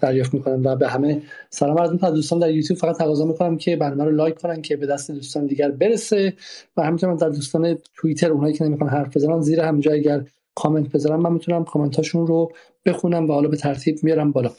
دریافت 0.00 0.34
می‌کنن 0.34 0.62
و 0.62 0.76
به 0.76 0.88
همه 0.88 1.22
سلام 1.50 1.78
عرض 1.78 1.90
می‌کنم. 1.90 2.10
دوستان 2.10 2.38
در 2.38 2.50
یوتیوب 2.50 2.78
فقط 2.80 2.98
تقاضا 2.98 3.24
می‌کنم 3.24 3.56
که 3.56 3.76
برنامه 3.76 4.04
رو 4.04 4.16
لایک 4.16 4.34
کنن 4.34 4.62
که 4.62 4.76
به 4.76 4.86
دست 4.86 5.10
دوستان 5.10 5.46
دیگر 5.46 5.70
برسه. 5.70 6.32
و 6.76 6.82
همینطور 6.82 7.14
در 7.14 7.28
دوستان 7.28 7.78
توییتر 7.94 8.32
اونایی 8.32 8.54
که 8.54 8.64
نمی‌خوان 8.64 8.90
حرف 8.90 9.16
بزنن 9.16 9.40
زیر 9.40 9.60
همینجا 9.60 9.92
اگر 9.92 10.24
کامنت 10.54 10.92
بذارم. 10.92 11.20
من 11.20 11.32
می‌تونم 11.32 11.64
کامنت 11.64 11.96
هاشون 11.96 12.26
رو 12.26 12.52
بخونم 12.86 13.30
و 13.30 13.32
حالا 13.32 13.48
به 13.48 13.56
ترتیب 13.56 13.98
میارم 14.02 14.32
بالا. 14.32 14.50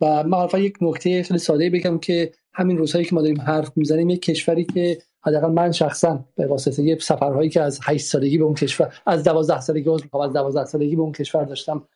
و 0.00 0.24
من 0.24 0.48
یک 0.60 0.78
نکته 0.80 1.22
خیلی 1.22 1.38
ساده 1.38 1.70
بگم 1.70 1.98
که 1.98 2.32
همین 2.52 2.78
روزهایی 2.78 3.04
که 3.04 3.14
ما 3.14 3.22
داریم 3.22 3.40
حرف 3.40 3.72
می‌زنیم 3.76 4.10
یک 4.10 4.22
کشوری 4.22 4.64
که 4.64 4.98
حداقل 5.24 5.52
من 5.52 5.72
شخصا 5.72 6.24
به 6.36 6.46
واسطه 6.46 6.98
سفرهایی 6.98 7.50
که 7.50 7.62
از 7.62 7.80
8 7.82 8.06
سالگی 8.06 8.38
به 8.38 8.44
اون 8.44 8.54
کشور 8.54 8.94
از 9.06 9.24
12 9.24 9.60
سالگی 9.60 9.90
از 9.90 10.32
12 10.32 10.64
سالگی 10.64 10.96
به 10.96 11.02
اون 11.02 11.12
کشور 11.12 11.44
داشتم 11.44 11.88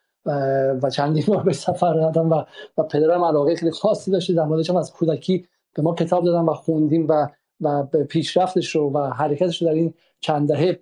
و 0.82 0.90
چندین 0.92 1.24
بار 1.28 1.42
به 1.42 1.52
سفر 1.52 1.92
رفتم 1.92 2.30
و 2.30 2.44
و 2.78 2.82
پدرم 2.82 3.24
علاقه 3.24 3.56
خیلی 3.56 3.72
خاصی 3.72 4.10
داشته 4.10 4.34
در 4.34 4.44
موردش 4.44 4.70
از 4.70 4.92
کودکی 4.92 5.46
به 5.74 5.82
ما 5.82 5.94
کتاب 5.94 6.24
دادن 6.24 6.48
و 6.48 6.52
خوندیم 6.54 7.06
و 7.08 7.28
و 7.60 7.82
پیشرفتش 7.82 8.76
رو 8.76 8.92
و 8.92 8.98
حرکتش 8.98 9.62
رو 9.62 9.68
در 9.68 9.74
این 9.74 9.94
چند 10.22 10.48
دهه 10.48 10.78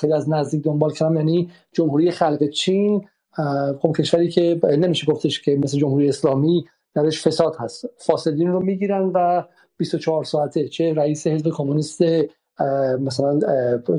خیلی 0.00 0.12
از 0.12 0.30
نزدیک 0.30 0.62
دنبال 0.62 0.92
کردم 0.92 1.16
یعنی 1.16 1.50
جمهوری 1.72 2.10
خلق 2.10 2.48
چین 2.48 3.04
خب 3.80 3.92
کشوری 3.98 4.28
که 4.30 4.60
نمیشه 4.78 5.06
گفتش 5.06 5.42
که 5.42 5.56
مثل 5.56 5.78
جمهوری 5.78 6.08
اسلامی 6.08 6.64
درش 6.94 7.22
فساد 7.22 7.56
هست. 7.58 7.84
فاسدین 7.96 8.48
رو 8.48 8.60
می‌گیرن 8.62 9.10
و 9.14 9.42
24 9.76 10.24
ساعته 10.24 10.68
چه 10.68 10.94
رئیس 10.94 11.26
حزب 11.26 11.50
کمونیست 11.50 12.02
مثلا 13.00 13.40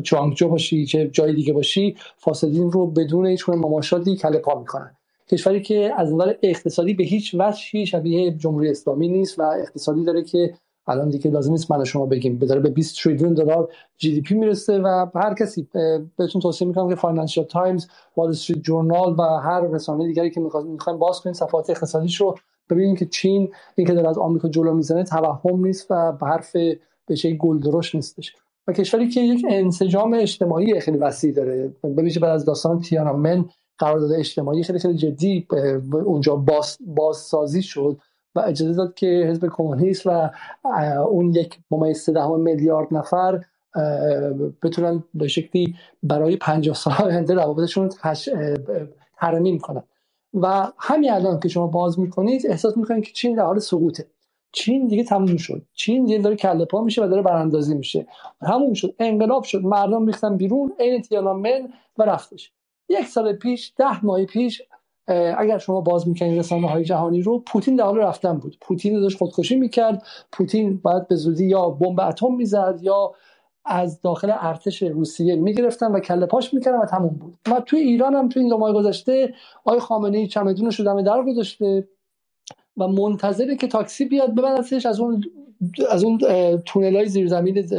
چوانگجو 0.04 0.50
باشی 0.50 0.86
چه 0.86 1.08
جای 1.08 1.34
دیگه 1.34 1.54
باشی 1.54 1.96
فاسدین 2.18 2.72
رو 2.72 2.88
بدون 2.88 3.28
هیچ 3.28 3.50
مماشاتی 3.50 4.16
کله 4.16 4.38
پا 4.38 4.60
می‌کنن. 4.60 4.92
کشوری 5.32 5.62
که 5.62 5.92
از 5.98 6.14
نظر 6.14 6.34
اقتصادی 6.44 6.94
به 6.94 7.04
هیچ 7.04 7.36
وجهی 7.40 7.86
شبیه 7.86 8.32
جمهوری 8.32 8.70
اسلامی 8.70 9.08
نیست 9.08 9.40
و 9.40 9.42
اقتصادی 9.42 10.04
داره 10.04 10.24
که 10.24 10.54
الان 10.88 11.10
دیگه 11.10 11.32
لازم 11.32 11.52
نیست 11.52 11.72
من 11.72 11.84
شما 11.84 12.06
بگیم. 12.06 12.38
داره 12.38 12.62
به 12.62 12.70
20 12.70 13.04
تریلیون 13.04 13.34
دلار 13.34 13.70
جی 13.98 14.14
دی 14.14 14.22
پی 14.22 14.36
می‌رسه 14.36 14.80
و 14.80 15.06
هر 15.16 15.34
کسی 15.34 15.68
بهتون 16.18 16.42
توصیه 16.42 16.68
می‌کنم 16.68 16.90
که 16.90 16.96
فاینانشال 16.96 17.46
تایمز 17.46 17.88
وال 18.18 18.30
استریت 18.30 18.60
جورنال 18.60 19.16
و 19.20 19.22
هر 19.24 19.62
رسانه 19.62 20.08
دیگری 20.08 20.32
که 20.32 20.42
می‌خواین 20.42 21.00
باز 21.00 21.22
کنین 21.22 21.34
صفحات 21.34 21.70
اقتصادیش 21.70 22.22
رو 22.22 22.36
ببینید 22.70 22.98
که 23.00 23.06
چین 23.06 23.50
اینکه 23.76 23.94
داره 23.94 24.10
از 24.10 24.18
آمریکا 24.18 24.50
جلو 24.50 24.74
می‌زنه 24.74 25.04
توهم 25.04 25.66
نیست 25.66 25.88
و 25.90 26.12
به 26.12 26.26
حرف 26.28 26.56
بچه 27.08 27.34
گل 27.34 27.60
درشت 27.60 27.96
نیستش. 27.96 28.36
و 28.68 28.74
کشوری 28.74 29.10
که 29.10 29.22
یک 29.22 29.46
انسجام 29.50 30.14
اجتماعی 30.14 30.80
خیلی 30.80 30.98
وسیع 30.98 31.32
داره. 31.34 31.74
ببینید 31.84 32.22
بعد 32.22 32.32
از 32.32 32.46
داستان 32.46 32.80
تیان‌آنمن 32.80 33.46
قرارداد 33.78 34.12
اجتماعی 34.12 34.64
خیلی 34.64 34.80
خیلی 34.80 34.98
جدی 34.98 35.48
اونجا 36.06 36.36
باز 36.36 36.78
بازسازی 36.88 37.62
شد. 37.62 37.98
و 38.36 38.40
اجازه 38.40 38.74
داد 38.74 38.94
که 38.94 39.08
حزب 39.30 39.48
کمونیست 39.52 40.08
و 40.08 40.30
اون 41.10 41.34
یک 41.34 41.60
ممیز 41.72 42.10
دهم 42.10 42.40
میلیارد 42.40 42.88
نفر 42.92 43.42
بتونن 44.64 45.04
به 45.14 45.28
شکلی 45.28 45.76
برای 46.04 46.38
50 46.38 46.76
سال 46.76 46.94
آینده 46.94 47.34
روابطشون 47.34 47.90
ترمیم 49.18 49.60
کنن. 49.60 49.84
و 50.34 50.72
همین 50.78 51.12
الان 51.12 51.40
که 51.40 51.50
شما 51.50 51.68
باز 51.68 52.00
می‌کنید 52.00 52.48
احساس 52.48 52.78
می‌کنید 52.78 53.04
که 53.04 53.12
چین 53.12 53.36
در 53.36 53.44
حال 53.44 53.60
سقوطه. 53.60 54.06
چین 54.52 54.88
دیگه 54.88 55.04
تموم 55.04 55.38
شد. 55.38 55.62
چین 55.74 56.06
دیگه 56.06 56.20
داره 56.20 56.36
کله 56.36 56.66
پا 56.66 56.82
میشه 56.84 57.04
و 57.04 57.08
داره 57.08 57.22
براندازی 57.22 57.76
میشه. 57.76 58.08
همون 58.42 58.74
شد. 58.74 58.96
انقلاب 59.00 59.44
شد. 59.44 59.62
مردم 59.62 60.06
ریختن 60.06 60.38
بیرون. 60.38 60.74
عین 60.80 61.02
تیانانمن 61.02 61.70
و 61.98 62.04
رفتش. 62.04 62.52
یک 62.90 63.06
سال 63.06 63.34
پیش 63.34 63.74
ده 63.78 64.06
ماه 64.06 64.26
پیش 64.26 64.62
اگر 65.38 65.58
شما 65.58 65.82
باز 65.82 66.08
می‌کنید 66.08 66.40
رسانه 66.40 66.70
های 66.70 66.84
جهانی 66.84 67.22
رو 67.22 67.40
پوتین 67.40 67.76
در 67.76 67.84
حال 67.84 67.98
رفتن 67.98 68.38
بود. 68.38 68.58
پوتین 68.62 69.02
داشت 69.02 69.18
خودکشی 69.18 69.56
می‌کرد. 69.56 70.04
پوتین 70.32 70.78
باید 70.78 71.08
به 71.08 71.16
زودی 71.16 71.46
یا 71.46 71.70
بمب 71.70 72.00
اتم 72.00 72.34
می‌زد 72.34 72.80
یا 72.82 73.14
از 73.66 74.02
داخل 74.02 74.34
ارتش 74.40 74.84
روسیه 74.84 75.36
می‌گرفتن 75.36 75.92
و 75.92 76.00
کله 76.00 76.26
پاش 76.26 76.54
می‌کردن 76.54 76.78
و 76.78 76.86
تموم 76.86 77.16
بود. 77.16 77.36
و 77.52 77.62
توی 77.66 77.80
ایران 77.80 78.16
هم 78.16 78.30
توی 78.30 78.42
این 78.42 78.50
دو 78.50 78.58
ماه 78.58 78.74
گذشته 78.74 79.34
آقای 79.66 79.80
خامنه 79.80 80.18
ای 80.18 80.28
چمدونش 80.28 80.80
رو 80.80 80.86
دم 80.86 81.02
در 81.02 81.24
گذاشته 81.24 81.88
و 82.78 82.88
منتظره 82.88 83.56
که 83.56 83.68
تاکسی 83.68 84.06
بیاد 84.06 84.36
ببرتش 84.36 84.86
از 84.86 85.00
اون 85.00 85.24
از 85.90 86.04
اون 86.04 86.18
تونل 86.66 86.96
های 86.96 87.06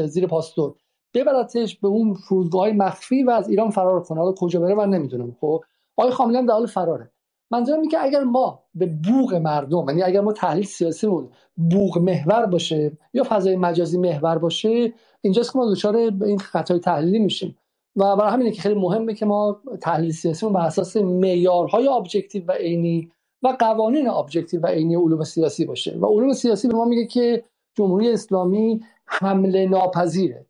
زیر 0.06 0.26
پاستور 0.26 0.74
ببرتش 1.14 1.76
به 1.76 1.88
اون 1.88 2.14
فرودگاه 2.14 2.70
مخفی 2.70 3.22
و 3.22 3.30
از 3.30 3.48
ایران 3.48 3.70
فرار 3.70 4.02
کنه. 4.02 4.20
حالا 4.20 4.32
کجا 4.32 4.60
بره 4.60 4.74
من 4.74 4.90
نمی‌دونم. 4.90 5.36
خب 5.40 5.64
آقای 5.96 6.12
خامنه‌ای 6.12 6.46
در 6.46 6.52
حال 6.52 6.66
فراره. 6.66 7.10
منظورم 7.50 7.80
اینه 7.80 7.90
که 7.90 8.04
اگر 8.04 8.24
ما 8.24 8.62
به 8.74 8.86
بوق 8.86 9.34
مردم 9.34 9.88
یعنی 9.88 10.02
اگر 10.02 10.20
ما 10.20 10.32
تحلیل 10.32 10.64
سیاسیمون 10.64 11.28
بوق 11.56 11.98
محور 11.98 12.46
باشه 12.46 12.98
یا 13.14 13.24
فضای 13.28 13.56
مجازی 13.56 13.98
محور 13.98 14.38
باشه 14.38 14.92
اینجاست 15.20 15.52
که 15.52 15.58
ما 15.58 15.70
دچار 15.70 15.96
این 15.96 16.38
خطای 16.38 16.78
تحلیلی 16.78 17.18
میشیم. 17.18 17.58
و 17.96 18.16
برای 18.16 18.32
همینه 18.32 18.50
که 18.50 18.62
خیلی 18.62 18.74
مهمه 18.74 19.14
که 19.14 19.26
ما 19.26 19.60
تحلیل 19.80 20.12
سیاسیمون 20.12 20.52
بر 20.52 20.66
اساس 20.66 20.96
معیارهای 20.96 21.88
objective 21.88 22.44
و 22.46 22.52
عینی 22.52 23.10
و 23.42 23.56
قوانین 23.58 24.08
objective 24.08 24.60
و 24.62 24.66
عینی 24.66 24.96
علوم 24.96 25.24
سیاسی 25.24 25.64
باشه. 25.64 25.98
و 25.98 26.06
علوم 26.06 26.32
سیاسی 26.32 26.68
به 26.68 26.74
ما 26.74 26.84
میگه 26.84 27.06
که 27.06 27.44
جمهوری 27.74 28.12
اسلامی 28.12 28.80
حمله 29.06 29.66
ناپذیره. 29.66 30.46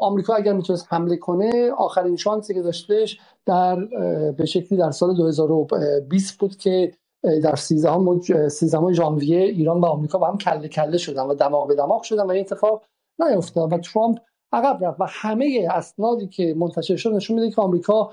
آمریکا 0.00 0.34
اگر 0.34 0.52
می‌تونست 0.52 0.86
حمله 0.90 1.16
کنه 1.16 1.70
آخرین 1.72 2.16
شانسی 2.16 2.54
که 2.54 2.62
داشتش 2.62 3.20
در 3.46 3.76
به 4.30 4.46
شکلی 4.46 4.78
در 4.78 4.90
سال 4.90 5.16
2020 5.16 6.38
بود 6.38 6.56
که 6.56 6.92
در 7.42 7.56
13 7.56 8.48
13 8.48 8.92
ژانویه 8.92 9.38
ایران 9.38 9.80
و 9.80 9.84
آمریکا 9.84 10.18
با 10.18 10.26
هم 10.26 10.38
کله 10.38 10.68
کله 10.68 10.98
شدن 10.98 11.22
و 11.22 11.34
دماغ 11.34 11.68
به 11.68 11.74
دماغ 11.74 12.02
شدن 12.02 12.22
و 12.22 12.30
این 12.30 12.40
اتفاق 12.40 12.82
نیفتاد 13.18 13.72
و 13.72 13.78
ترامپ 13.78 14.18
عقب 14.52 14.84
رفت 14.84 15.00
و 15.00 15.06
همه 15.08 15.68
اسنادی 15.70 16.28
که 16.28 16.54
منتشر 16.54 16.96
شد 16.96 17.12
نشون 17.12 17.40
میده 17.40 17.54
که 17.54 17.62
آمریکا 17.62 18.10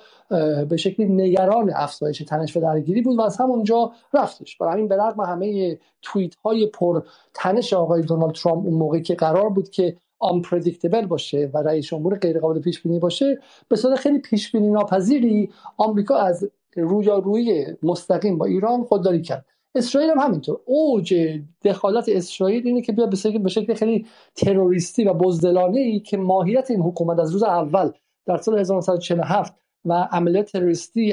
به 0.70 0.78
شکلی 0.78 1.06
نگران 1.06 1.72
افزایش 1.76 2.18
تنش 2.18 2.58
و 2.58 2.60
درگیری 2.60 3.02
بود 3.02 3.18
و 3.18 3.22
از 3.22 3.38
همونجا 3.38 3.92
رفتش. 4.14 4.58
برای 4.58 4.74
همین 4.74 4.88
به 4.88 4.96
رغم 4.96 5.22
همه 5.22 5.80
توییت 6.02 6.36
های 6.36 6.68
پر 6.68 7.02
تنش 7.34 7.74
آقای 7.74 8.02
دونالد 8.02 8.36
ترامپ 8.36 8.66
اون 8.66 8.74
موقع 8.74 9.00
که 9.00 9.16
قرار 9.16 9.50
بود 9.50 9.70
که 9.70 9.98
unpredictable 10.24 11.06
باشه 11.08 11.52
و 11.54 11.58
رئیس 11.58 11.94
امور 11.94 12.16
غیر 12.16 12.40
قابل 12.40 12.60
پیش 12.60 12.82
بینی 12.82 13.00
باشه 13.00 13.40
به 13.68 13.76
صورت 13.76 14.00
خیلی 14.00 14.20
پیش 14.20 14.52
بینی 14.52 14.70
ناپذیری 14.70 15.50
آمریکا 15.78 16.16
از 16.16 16.50
رویارویی 16.76 17.66
مستقیم 17.84 18.38
با 18.38 18.46
ایران 18.46 18.84
خودداری 18.84 19.22
کرد. 19.22 19.46
اسرائیل 19.76 20.12
هم 20.12 20.20
همینطور. 20.20 20.60
اوج 20.66 21.40
دخالت 21.64 22.10
اسرائیل 22.10 22.68
اینه 22.68 22.82
که 22.82 22.92
بیا 22.92 23.06
به 23.06 23.50
شکل 23.50 23.74
خیلی 23.74 24.06
تروریستی 24.36 25.04
و 25.04 25.14
بزدلانه 25.14 25.80
ای 25.80 26.00
که 26.00 26.18
ماهیت 26.18 26.72
این 26.72 26.82
حکومت 26.82 27.20
از 27.20 27.32
روز 27.32 27.44
اول 27.44 27.92
در 28.26 28.38
سال 28.38 28.60
1947 28.60 29.54
و 29.86 29.94
عملیات 29.94 30.52
تروریستی 30.52 31.12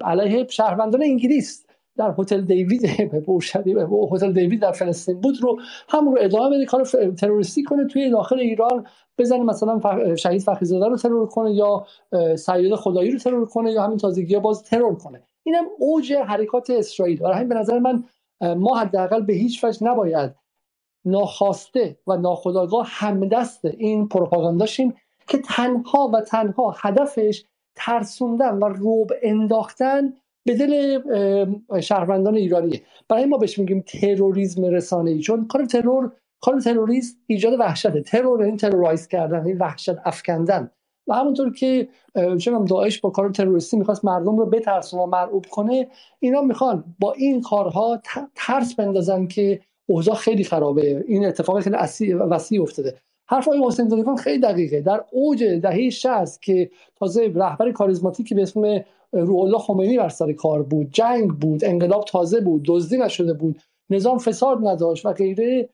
علیه 0.00 0.46
شهروندان 0.48 1.02
انگلیس 1.02 1.66
در 1.96 2.14
هتل 2.18 2.40
دیوید 2.40 2.84
هتل 4.12 4.32
دیوید 4.32 4.60
در 4.60 4.72
فلسطین 4.72 5.20
بود 5.20 5.34
رو 5.42 5.60
همون 5.88 6.16
رو 6.16 6.22
ادامه 6.22 6.56
بده 6.56 6.66
کار 6.66 6.84
تروریستی 7.18 7.62
کنه 7.62 7.86
توی 7.86 8.10
داخل 8.10 8.40
ایران 8.40 8.86
بزنه 9.18 9.42
مثلا 9.42 9.80
شهید 10.16 10.42
فخریزاده 10.42 10.88
رو 10.88 10.96
ترور 10.96 11.26
کنه 11.26 11.54
یا 11.54 11.86
سید 12.36 12.74
خدایی 12.74 13.10
رو 13.10 13.18
ترور 13.18 13.46
کنه 13.46 13.72
یا 13.72 13.82
همین 13.82 13.98
تازگی 13.98 14.38
باز 14.38 14.62
ترور 14.62 14.94
کنه. 14.94 15.22
اینم 15.42 15.64
اوج 15.78 16.12
حرکات 16.12 16.70
اسرائیل. 16.70 17.18
برای 17.18 17.34
همین 17.36 17.48
به 17.48 17.54
نظر 17.54 17.78
من 17.78 18.04
ما 18.54 18.78
حداقل 18.78 19.22
به 19.22 19.32
هیچ 19.32 19.64
وجه 19.64 19.84
نباید 19.84 20.34
ناخواسته 21.04 21.98
و 22.06 22.16
ناخودآگاه 22.16 22.86
همدست 22.88 23.64
این 23.64 24.08
پروپاگانداشیم 24.08 24.94
که 25.28 25.38
تنها 25.38 26.10
و 26.14 26.20
تنها 26.20 26.74
هدفش 26.78 27.44
ترسوندن 27.74 28.54
و 28.58 28.64
روب 28.64 29.12
انداختن 29.22 30.12
به 30.44 30.54
دل 30.54 31.00
شهروندان 31.80 32.34
ایرانیه. 32.34 32.80
برای 33.08 33.24
ما 33.24 33.38
بهش 33.38 33.58
میگیم 33.58 33.84
تروریسم 33.86 34.64
رسانه 34.64 35.10
ای 35.10 35.20
چون 35.20 35.46
کار 35.46 35.64
ترور 35.64 36.12
کار 36.40 36.60
تروریست 36.60 37.16
ایجاد 37.26 37.60
وحشته 37.60 38.02
ترور 38.02 38.42
این 38.42 38.56
ترورایز 38.56 39.08
کردن 39.08 39.46
این 39.46 39.58
وحشت 39.58 39.94
افکندن. 40.04 40.70
و 41.06 41.14
همونطور 41.14 41.52
که 41.52 41.88
چون 42.40 42.64
داعش 42.64 43.00
با 43.00 43.10
کار 43.10 43.30
تروریستی 43.30 43.76
می‌خواست 43.76 44.04
مردم 44.04 44.36
رو 44.36 44.46
بترسونه 44.46 45.02
و 45.02 45.06
مرعوب 45.06 45.46
کنه 45.50 45.88
اینا 46.20 46.42
می‌خوان 46.42 46.84
با 46.98 47.12
این 47.12 47.42
کارها 47.42 48.02
ترس 48.34 48.74
بندازن 48.74 49.26
که 49.26 49.60
اوضاع 49.88 50.14
خیلی 50.14 50.44
خرابه. 50.44 51.04
این 51.08 51.26
اتفاق 51.26 51.60
خیلی 51.60 51.76
وسیع 52.12 52.62
افتاده. 52.62 52.94
حرف 53.30 53.48
های 53.48 53.64
حسین 53.66 53.88
زلیخان 53.88 54.16
خیلی 54.16 54.38
دقیقه. 54.38 54.80
در 54.80 55.04
اوج 55.10 55.44
دهه 55.44 55.90
60 55.90 56.42
که 56.42 56.70
تازه 56.96 57.32
رهبر 57.34 57.72
کاریزماتیکی 57.72 58.34
به 58.34 58.42
اسم 58.42 58.84
روح 59.12 59.58
خمینی 59.58 59.98
بر 59.98 60.08
سر 60.08 60.32
کار 60.32 60.62
بود 60.62 60.88
جنگ 60.92 61.30
بود 61.30 61.64
انقلاب 61.64 62.04
تازه 62.04 62.40
بود 62.40 62.62
دزدی 62.66 62.98
نشده 62.98 63.32
بود 63.32 63.60
نظام 63.90 64.18
فساد 64.18 64.58
نداشت 64.68 65.06
و 65.06 65.12
غیره 65.12 65.68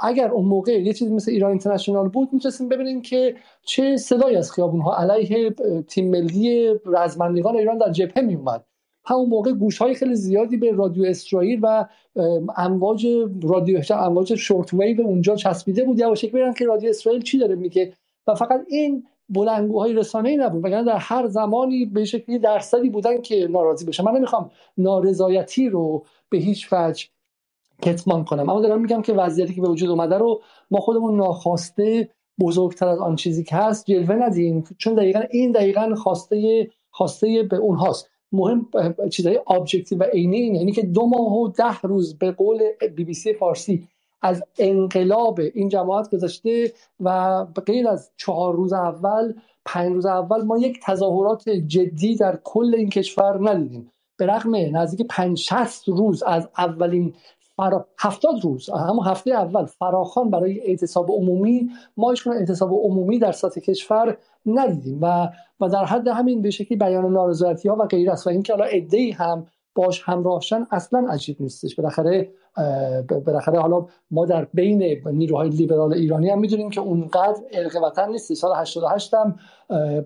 اگر 0.00 0.30
اون 0.30 0.44
موقع 0.44 0.72
یه 0.72 0.92
چیزی 0.92 1.14
مثل 1.14 1.30
ایران 1.30 1.50
اینترنشنال 1.50 2.08
بود 2.08 2.28
می‌تونستیم 2.32 2.68
ببینیم 2.68 3.02
که 3.02 3.34
چه 3.62 3.96
صدایی 3.96 4.36
از 4.36 4.52
خیابون 4.52 4.80
ها 4.80 4.96
علیه 4.96 5.54
تیم 5.88 6.10
ملی 6.10 6.74
رزمندگان 6.86 7.56
ایران 7.56 7.78
در 7.78 7.90
جبهه 7.90 8.24
میومد 8.24 8.64
همون 9.04 9.28
موقع 9.28 9.52
گوش 9.52 9.78
های 9.78 9.94
خیلی 9.94 10.14
زیادی 10.14 10.56
به 10.56 10.72
رادیو 10.72 11.04
اسرائیل 11.04 11.60
و 11.62 11.86
امواج 12.56 13.06
رادیو 13.42 13.80
امواج 13.90 14.34
شورت 14.34 14.74
ویو 14.74 15.00
اونجا 15.00 15.36
چسبیده 15.36 15.84
بود. 15.84 15.98
یواشک 15.98 16.28
ببینن 16.28 16.52
که 16.52 16.64
رادیو 16.64 16.90
اسرائیل 16.90 17.22
چی 17.22 17.38
داره 17.38 17.54
میگه. 17.54 17.92
و 18.26 18.34
فقط 18.34 18.60
این 18.68 19.04
بلنگوهای 19.28 19.92
رسانه 19.92 20.28
ای 20.28 20.36
نبود. 20.36 20.64
وگرنه 20.64 20.84
در 20.84 20.96
هر 20.96 21.26
زمانی 21.26 21.86
به 21.86 22.04
شکلی 22.04 22.38
درصدی 22.38 22.90
بودن 22.90 23.20
که 23.20 23.48
ناراضی 23.50 23.84
بشن 23.84 24.04
من 24.04 24.12
نمی‌خوام 24.12 24.50
نارضایتی 24.78 25.68
رو 25.68 26.04
به 26.28 26.38
هیچ 26.38 26.68
وجه 26.72 27.06
کتمان 27.82 28.24
کنم. 28.24 28.50
اما 28.50 28.60
دارم 28.60 28.80
میگم 28.80 29.02
که 29.02 29.12
وضعیتی 29.12 29.54
که 29.54 29.60
به 29.60 29.68
وجود 29.68 29.90
اومده 29.90 30.18
رو 30.18 30.42
ما 30.70 30.80
خودمون 30.80 31.16
ناخواسته 31.16 32.08
بزرگتر 32.40 32.88
از 32.88 32.98
آن 32.98 33.16
چیزی 33.16 33.44
که 33.44 33.56
هست 33.56 33.86
جلوه 33.86 34.14
ندیم. 34.14 34.64
چون 34.78 34.94
دقیقا 34.94 35.20
این 35.30 35.52
دقیقا 35.52 35.94
خواسته 35.94 36.68
خواسته 36.90 37.42
به 37.50 37.56
اونهاست. 37.56 38.10
مهم 38.32 38.66
چیزهای 39.10 39.40
objective 39.50 39.98
و 39.98 40.02
عینی 40.02 40.36
اینه. 40.36 40.58
یعنی 40.58 40.72
که 40.72 40.82
دو 40.82 41.06
ماه 41.06 41.32
و 41.32 41.48
ده 41.48 41.80
روز 41.80 42.18
به 42.18 42.32
قول 42.32 42.62
بی 42.96 43.04
بی 43.04 43.14
سی 43.14 43.32
فارسی 43.32 43.88
از 44.22 44.42
انقلاب 44.58 45.40
این 45.54 45.68
جماعت 45.68 46.10
گذشته 46.14 46.72
و 47.00 47.44
غیر 47.66 47.88
از 47.88 48.10
چهار 48.16 48.54
روز 48.54 48.72
اول 48.72 49.34
پنج 49.64 49.92
روز 49.92 50.06
اول 50.06 50.42
ما 50.42 50.58
یک 50.58 50.80
تظاهرات 50.82 51.48
جدی 51.48 52.16
در 52.16 52.38
کل 52.44 52.74
این 52.74 52.90
کشور 52.90 53.50
ندیدیم. 53.50 53.90
به 54.16 54.26
رغم 54.26 54.76
نزدیک 54.76 55.06
پنج 55.10 55.38
شست 55.38 55.88
روز 55.88 56.22
از 56.22 56.48
اولین 56.58 57.14
فرا... 57.62 57.86
هفتاد 57.98 58.34
روز. 58.42 58.70
همون 58.70 59.06
هفته 59.06 59.30
اول. 59.30 59.64
فراخان 59.66 60.30
برای 60.30 60.60
اعتصاب 60.60 61.10
عمومی 61.10 61.70
ما 61.96 62.10
هیچ 62.10 62.26
اعتصاب 62.26 62.72
عمومی 62.72 63.18
در 63.18 63.32
سطح 63.32 63.60
کشور 63.60 64.16
ندیدیم 64.46 64.98
و 65.02 65.28
و 65.60 65.68
در 65.68 65.84
حد 65.84 66.08
همین 66.08 66.42
به 66.42 66.50
شکلی 66.50 66.78
بیان 66.78 67.12
نارضایتی 67.12 67.68
ها 67.68 67.76
و 67.76 67.86
غیر 67.86 68.10
است. 68.10 68.26
و 68.26 68.30
اینکه 68.30 68.52
حالا 68.52 68.64
عده‌ای 68.64 69.10
هم 69.10 69.46
باش 69.74 70.02
همراهشن 70.04 70.66
اصلا 70.70 71.06
عجیب 71.10 71.36
نیستش. 71.40 71.74
بالاخره 71.74 72.30
بالاخره 73.26 73.60
حالا 73.60 73.86
ما 74.10 74.26
در 74.26 74.46
بین 74.54 74.82
نیروهای 75.06 75.48
لیبرال 75.48 75.92
ایرانی 75.92 76.30
هم 76.30 76.38
می‌دونیم 76.38 76.70
که 76.70 76.80
اونقدر 76.80 77.40
ارق 77.52 77.82
وطن 77.82 78.10
نیست 78.10 78.34
سال 78.34 78.56
88 78.56 79.14
هم 79.14 79.36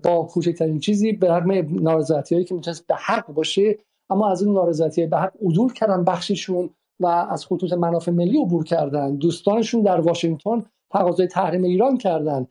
با 0.03 0.23
کوچکترین 0.23 0.79
چیزی 0.79 1.11
به 1.11 1.31
رغم 1.31 1.81
نارضایتی 1.83 2.35
هایی 2.35 2.45
که 2.45 2.55
می‌تونست 2.55 2.87
به 2.87 2.95
حق 2.95 3.27
باشه 3.33 3.77
اما 4.09 4.29
از 4.31 4.43
اون 4.43 4.55
نارضایتی 4.55 5.05
به 5.05 5.17
حق 5.17 5.33
عدول 5.45 5.73
کردن 5.73 6.03
بخششون 6.03 6.69
و 6.99 7.05
از 7.05 7.45
خطوط 7.45 7.73
منافع 7.73 8.11
ملی 8.11 8.41
عبور 8.41 8.63
کردن. 8.63 9.15
دوستانشون 9.15 9.81
در 9.81 9.99
واشنگتن 9.99 10.65
تقاضای 10.91 11.27
تحریم 11.27 11.63
ایران 11.63 11.97
کردن. 11.97 12.47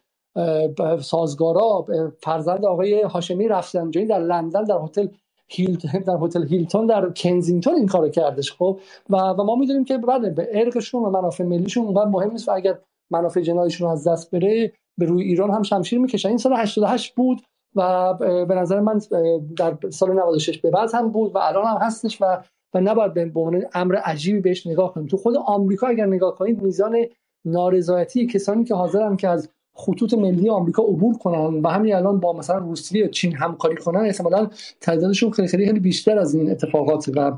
سازگارا 1.01 1.87
فرزند 2.23 2.65
آقای 2.65 3.03
هاشمی 3.03 3.49
رفسنجانی 3.49 4.07
در 4.07 4.19
لندن 4.19 4.65
در 4.65 4.79
هتل 4.85 5.07
هیلتون 5.49 6.01
در 6.01 6.17
هتل 6.23 6.47
هیلتون 6.47 6.87
در 6.87 7.11
کنزینگتون 7.11 7.75
این 7.75 7.87
کارو 7.87 8.09
کردش 8.09 8.53
خب؟ 8.53 8.81
و, 9.11 9.17
و 9.17 9.45
ما 9.45 9.55
می‌دونیم 9.55 9.85
که 9.85 9.99
بله 9.99 10.31
به 10.31 10.49
ارقشون 10.53 11.03
و 11.03 11.11
منافع 11.11 11.45
ملیشون 11.45 11.85
اونقدر 11.85 12.11
مهم 12.11 12.31
نیست 12.31 12.49
و 12.49 12.53
اگر 12.53 12.79
منافع 13.11 13.41
جنایشون 13.41 13.91
از 13.91 14.09
دست 14.09 14.31
بره 14.31 14.73
به 14.99 15.07
روی 15.07 15.23
ایران 15.23 15.51
هم 15.51 15.63
شمشیر 15.63 15.99
می‌کشن. 15.99 16.29
این 16.29 16.39
سال 16.39 16.53
88 16.53 17.15
بود 17.15 17.43
و 17.75 18.15
به 18.49 18.55
نظر 18.55 18.81
من 18.81 19.01
در 19.57 19.77
سال 19.91 20.13
96 20.13 20.59
به 20.59 20.71
بعد 20.71 20.95
هم 20.95 21.11
بود 21.11 21.35
و 21.35 21.39
الان 21.39 21.65
هم 21.65 21.77
هستش 21.77 22.19
و 22.23 22.43
و 22.75 22.81
نباید 22.81 23.15
به 23.15 23.41
عنوان 23.41 23.63
امر 23.75 23.97
عجیبی 23.97 24.41
بهش 24.41 24.67
نگاه 24.67 24.95
کنیم. 24.95 25.07
تو 25.07 25.17
خود 25.17 25.37
آمریکا 25.47 25.87
اگر 25.87 26.07
نگاه 26.07 26.35
کنید 26.35 26.63
میزان 26.63 26.97
نارضایتی 27.45 28.27
کسانی 28.27 28.65
که 28.65 28.75
حاضرن 28.75 29.17
که 29.17 29.29
از 29.29 29.49
خطوط 29.77 30.15
ملی 30.15 30.51
آمریکا 30.51 30.83
عبور 30.83 31.19
کنن 31.19 31.61
و 31.63 31.69
همین 31.69 31.95
الان 31.95 32.21
با 32.21 32.33
مثلا 32.33 32.59
روسیه 32.59 33.05
و 33.05 33.09
چین 33.09 33.37
همکاری 33.37 33.77
کنن 33.77 34.01
احتمالاً 34.01 34.51
تعدادشون 34.81 35.31
خیلی 35.31 35.49
خیلی 35.49 35.67
خیلی 35.67 35.81
بیشتر 35.81 36.19
از 36.19 36.35
این 36.35 36.51
اتفاقات 36.51 37.11
و 37.15 37.37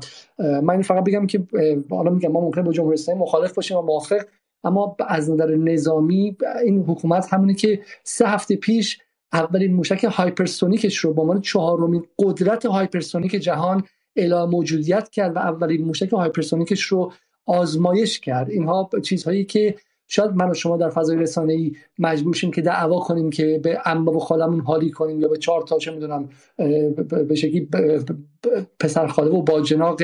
من 0.61 0.81
فقط 0.81 1.03
بگم 1.03 1.27
که 1.27 1.47
حالا 1.89 2.11
میگم 2.11 2.31
ما 2.31 2.41
ممکن 2.41 2.63
با 2.63 2.71
جمهوری 2.71 2.93
اسلامی 2.93 3.21
مخالف 3.21 3.53
باشیم 3.53 3.77
و 3.77 3.81
موافق 3.81 4.21
اما 4.63 4.95
از 5.07 5.29
نظر 5.29 5.55
نظامی 5.55 6.37
این 6.63 6.83
حکومت 6.83 7.33
همونه 7.33 7.53
که 7.53 7.79
سه 8.03 8.27
هفته 8.27 8.55
پیش 8.55 8.99
اولین 9.33 9.73
موشک 9.73 10.03
hypersonic 10.03 10.81
ش 10.81 10.97
رو 10.97 11.13
با 11.13 11.23
عنوان 11.23 11.41
چهارمین 11.41 12.05
قدرت 12.19 12.65
hypersonic 12.65 13.31
جهان 13.31 13.83
اعلام 14.15 14.49
موجودیت 14.49 15.09
کرد 15.09 15.35
و 15.35 15.39
اولین 15.39 15.85
موشک 15.85 16.09
hypersonic 16.09 16.69
ش 16.69 16.81
رو 16.81 17.11
آزمایش 17.45 18.19
کرد. 18.19 18.49
اینها 18.49 18.89
چیزهایی 19.03 19.45
که 19.45 19.75
شاید 20.07 20.31
من 20.31 20.49
و 20.49 20.53
شما 20.53 20.77
در 20.77 20.89
فضای 20.89 21.17
رسانه 21.17 21.53
ای 21.53 21.71
مجبور 21.99 22.35
شیم 22.35 22.51
که 22.51 22.61
دعوا 22.61 22.99
کنیم 22.99 23.29
که 23.29 23.59
به 23.63 23.79
عمه 23.85 24.11
و 24.11 24.19
خاله‌مون 24.19 24.59
حالی 24.59 24.91
کنیم 24.91 25.21
یا 25.21 25.27
به 25.27 25.37
چهار 25.37 25.61
تا 25.61 25.77
چه 25.77 25.91
می‌دونم 25.91 26.29
به 27.27 27.35
شکلی 27.35 27.69
پسر 28.79 29.07
خاله 29.07 29.29
و 29.29 29.41
با 29.41 29.61
جناق 29.61 30.01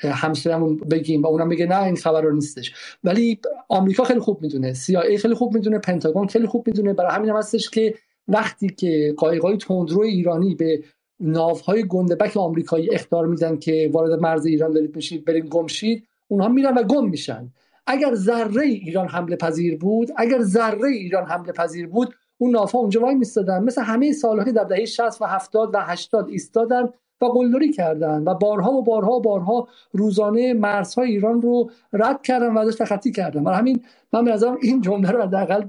همسایه‌مون 0.00 0.76
بگیم 0.76 1.22
و 1.22 1.26
اونم 1.26 1.48
بگه 1.48 1.66
نه 1.66 1.82
این 1.82 1.96
خبر 1.96 2.20
رو 2.20 2.34
نیستش. 2.34 2.72
ولی 3.04 3.40
آمریکا 3.68 4.04
خیلی 4.04 4.20
خوب 4.20 4.42
می‌دونه 4.42 4.74
CIA 4.74 5.16
خیلی 5.16 5.34
خوب 5.34 5.54
می‌دونه 5.54 5.78
پنتاگون 5.78 6.28
خیلی 6.28 6.46
خوب 6.46 6.66
می‌دونه. 6.66 6.92
برای 6.92 7.12
همین 7.12 7.30
هم 7.30 7.36
هستش 7.36 7.70
که 7.70 7.94
وقتی 8.28 8.68
که 8.68 9.14
قایقای 9.16 9.56
تندرو 9.56 10.00
ایرانی 10.00 10.54
به 10.54 10.82
ناوهای 11.20 11.84
گندبک 11.88 12.36
آمریکایی 12.36 12.94
اختار 12.94 13.26
میدن 13.26 13.56
که 13.56 13.90
وارد 13.92 14.20
مرز 14.20 14.46
ایران 14.46 14.72
دارید 14.72 14.96
میشید 14.96 15.24
برین 15.24 15.46
گمشید 15.50 16.08
اونها 16.28 16.48
میرن 16.48 16.78
و 16.78 16.82
گم 16.82 17.08
میشن. 17.08 17.52
اگر 17.86 18.14
ذره 18.14 18.62
ایران 18.62 19.08
حمله 19.08 19.36
پذیر 19.36 19.76
بود 19.78 20.08
اگر 20.16 20.42
ذره 20.42 20.88
ایران 20.88 21.26
حمله 21.26 21.52
پذیر 21.52 21.86
بود 21.86 22.14
اون 22.38 22.50
نافا 22.50 22.78
اونجا 22.78 23.00
وای 23.00 23.14
میستادن. 23.14 23.64
مثل 23.64 23.82
همه 23.82 24.12
سالهایی 24.12 24.52
در 24.52 24.64
دهه 24.64 24.84
60 24.84 25.22
و 25.22 25.24
70 25.24 25.70
و 25.74 25.78
80 25.80 26.28
ایستادن 26.28 26.88
و 27.20 27.24
قلدری 27.24 27.72
کردن 27.72 28.22
و 28.26 28.34
بارها 28.34 28.72
و 28.72 28.82
بارها 28.82 29.12
و 29.12 29.20
بارها 29.20 29.68
روزانه 29.92 30.54
مرزهای 30.54 31.10
ایران 31.10 31.42
رو 31.42 31.70
رد 31.92 32.22
کردن 32.22 32.54
و 32.54 32.58
ازش 32.58 32.74
تخطی 32.74 33.12
کردن. 33.12 33.44
برای 33.44 33.58
همین 33.58 33.84
من 34.12 34.24
به 34.24 34.32
نظرم 34.32 34.58
این 34.62 34.80
جمله 34.80 35.10
رو 35.10 35.22
حداقل 35.22 35.64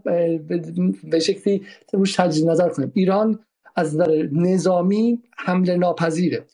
به 1.10 1.20
شکلی 1.20 1.64
روش 1.94 2.16
تجدید 2.16 2.50
نظر 2.50 2.70
کنیم 2.70 2.92
ایران 2.96 3.40
از 3.80 3.96
نظر 3.96 4.30
نظامی 4.32 5.20
حمله 5.38 5.78
ناپذیره. 5.78 6.46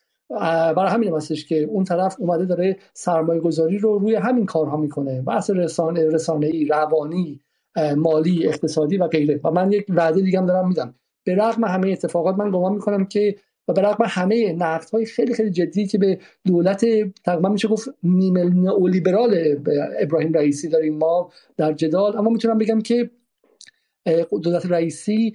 برای 0.76 0.90
همین 0.90 1.14
هستش 1.14 1.46
که 1.46 1.62
اون 1.62 1.84
طرف 1.84 2.16
اومده 2.20 2.46
داره 2.46 2.78
سرمایه 2.94 3.40
گذاری 3.40 3.78
رو 3.78 3.98
روی 3.98 4.16
همین 4.16 4.46
کارها 4.46 4.78
می‌کنه. 4.78 5.22
بحث 5.22 5.50
رسانه 5.50 6.10
رسانه 6.10 6.68
روانی 6.70 7.40
مالی 7.98 8.48
اقتصادی 8.48 8.98
و 8.98 9.08
غیره. 9.08 9.40
و 9.44 9.52
من 9.52 9.72
یک 9.72 9.86
وعده 9.90 10.22
دیگه 10.22 10.40
هم 10.40 10.46
دارم 10.46 10.68
میدم. 10.68 10.96
به 11.24 11.36
رغم 11.36 11.64
همه 11.64 11.90
اتفاقات 11.90 12.36
من 12.36 12.52
گمان 12.52 12.74
می‌کنم 12.74 13.06
که 13.06 13.36
و 13.68 13.74
به 13.74 13.82
رغم 13.82 14.06
همه 14.08 14.54
نقد 14.54 14.90
های 14.90 15.06
خیلی 15.06 15.34
خیلی 15.34 15.50
جدی 15.50 15.88
که 15.88 15.98
به 15.98 16.20
دولت 16.46 16.86
تقریبا 17.26 17.50
میشه 17.50 17.68
گفت 17.68 17.90
نیمه 18.04 18.44
نئولیبرال 18.44 19.56
ابراهیم 20.00 20.34
رئیسی 20.34 20.70
داریم 20.70 20.98
ما 20.98 21.32
در 21.58 21.74
جدال 21.74 22.18
اما 22.18 22.30
می‌تونم 22.30 22.58
بگم 22.58 22.82
که 22.82 23.10
دولت 24.44 24.66
رئیسی 24.66 25.34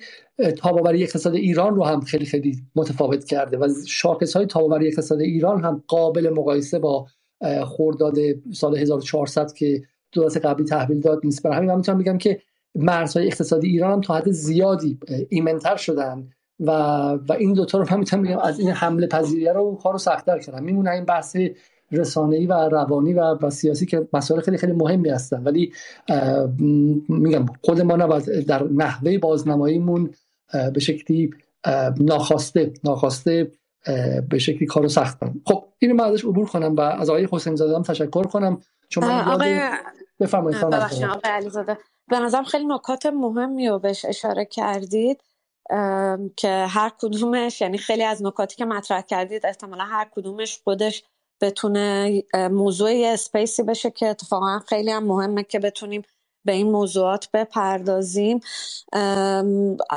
تاباوری 0.58 1.02
اقتصاد 1.02 1.34
ایران 1.34 1.74
رو 1.74 1.84
هم 1.84 2.00
خیلی 2.00 2.24
خیلی 2.24 2.62
متفاوت 2.76 3.24
کرده 3.24 3.58
و 3.58 3.68
شاخص 3.86 4.36
های 4.36 4.46
تاباوری 4.46 4.88
اقتصاد 4.88 5.20
ایران 5.20 5.64
هم 5.64 5.82
قابل 5.86 6.30
مقایسه 6.30 6.78
با 6.78 7.06
خورداد 7.64 8.16
سال 8.52 8.76
1400 8.76 9.52
که 9.52 9.82
دولت 10.12 10.36
قبلی 10.36 10.64
تحویل 10.64 11.00
داد 11.00 11.20
نیست. 11.24 11.42
برای 11.42 11.56
همین 11.56 11.70
من 11.70 11.76
می‌تونم 11.76 11.98
بگم 11.98 12.18
که 12.18 12.42
مرزهای 12.74 13.26
اقتصادی 13.26 13.68
ایران 13.68 13.92
هم 13.92 14.00
تا 14.00 14.14
حد 14.14 14.30
زیادی 14.30 14.98
ایمنتر 15.28 15.76
شدن 15.76 16.28
و 16.60 16.70
و 17.28 17.32
این 17.38 17.52
دوتا 17.52 17.78
رو 17.78 17.86
من 17.90 17.98
می‌تونم 17.98 18.22
بگم 18.22 18.38
از 18.38 18.60
این 18.60 18.70
حمله 18.70 19.06
پذیریه 19.06 19.52
رو 19.52 19.78
کارو 19.82 19.98
سختتر 19.98 20.38
کردن. 20.38 20.62
میمونه 20.62 20.90
این 20.90 21.04
بحث 21.04 21.36
رسانه‌ای 21.92 22.46
و 22.46 22.52
روانی 22.52 23.14
و, 23.14 23.34
و 23.42 23.50
سیاسی 23.50 23.86
که 23.86 24.08
مسائل 24.12 24.40
خیلی 24.40 24.58
خیلی 24.58 24.72
مهمی 24.72 25.08
هستن. 25.08 25.42
ولی 25.42 25.72
میگم 27.08 27.46
خود 27.64 27.80
ما 27.80 27.96
نباید 27.96 28.46
در 28.46 28.62
نحوه 28.62 29.18
بازنماییمون 29.18 30.14
به 30.74 30.80
شکلی 30.80 31.30
ناخواسته 32.00 32.72
ناخواسته 32.84 33.52
به 34.28 34.38
شکلی 34.38 34.66
کارو 34.66 34.88
سخت 34.88 35.18
کنم 35.18 35.40
خب 35.46 35.64
اینو 35.78 35.94
من 35.94 36.04
ازش 36.04 36.24
عبور 36.24 36.46
کنم 36.46 36.76
و 36.76 36.80
از 36.80 37.10
آقای 37.10 37.28
حسین 37.32 37.56
زاده 37.56 37.76
هم 37.76 37.82
تشکر 37.82 38.22
کنم. 38.22 38.60
چون 38.88 39.04
آقای 39.04 39.60
بفرمایید 40.20 40.64
آقای 40.64 41.20
علیزاده. 41.24 41.78
به 42.08 42.18
نظرم 42.18 42.44
خیلی 42.44 42.66
نکات 42.66 43.06
مهمی 43.06 43.68
رو 43.68 43.78
بهش 43.78 44.04
اشاره 44.04 44.44
کردید 44.44 45.22
که 46.36 46.66
هر 46.68 46.92
کدومش 46.98 47.60
یعنی 47.60 47.78
خیلی 47.78 48.02
از 48.02 48.22
نکاتی 48.22 48.56
که 48.56 48.64
مطرح 48.64 49.00
کردید 49.00 49.46
احتمالا 49.46 49.84
هر 49.84 50.08
کدومش 50.12 50.60
خودش 50.64 51.04
بتونه 51.40 52.22
موضوع 52.34 52.90
اسپیسی 53.04 53.62
بشه 53.62 53.90
که 53.90 54.06
اتفاقا 54.06 54.58
خیلی 54.58 54.90
هم 54.90 55.04
مهمه 55.04 55.42
که 55.42 55.58
بتونیم 55.58 56.02
به 56.44 56.52
این 56.52 56.70
موضوعات 56.70 57.28
بپردازیم. 57.32 58.40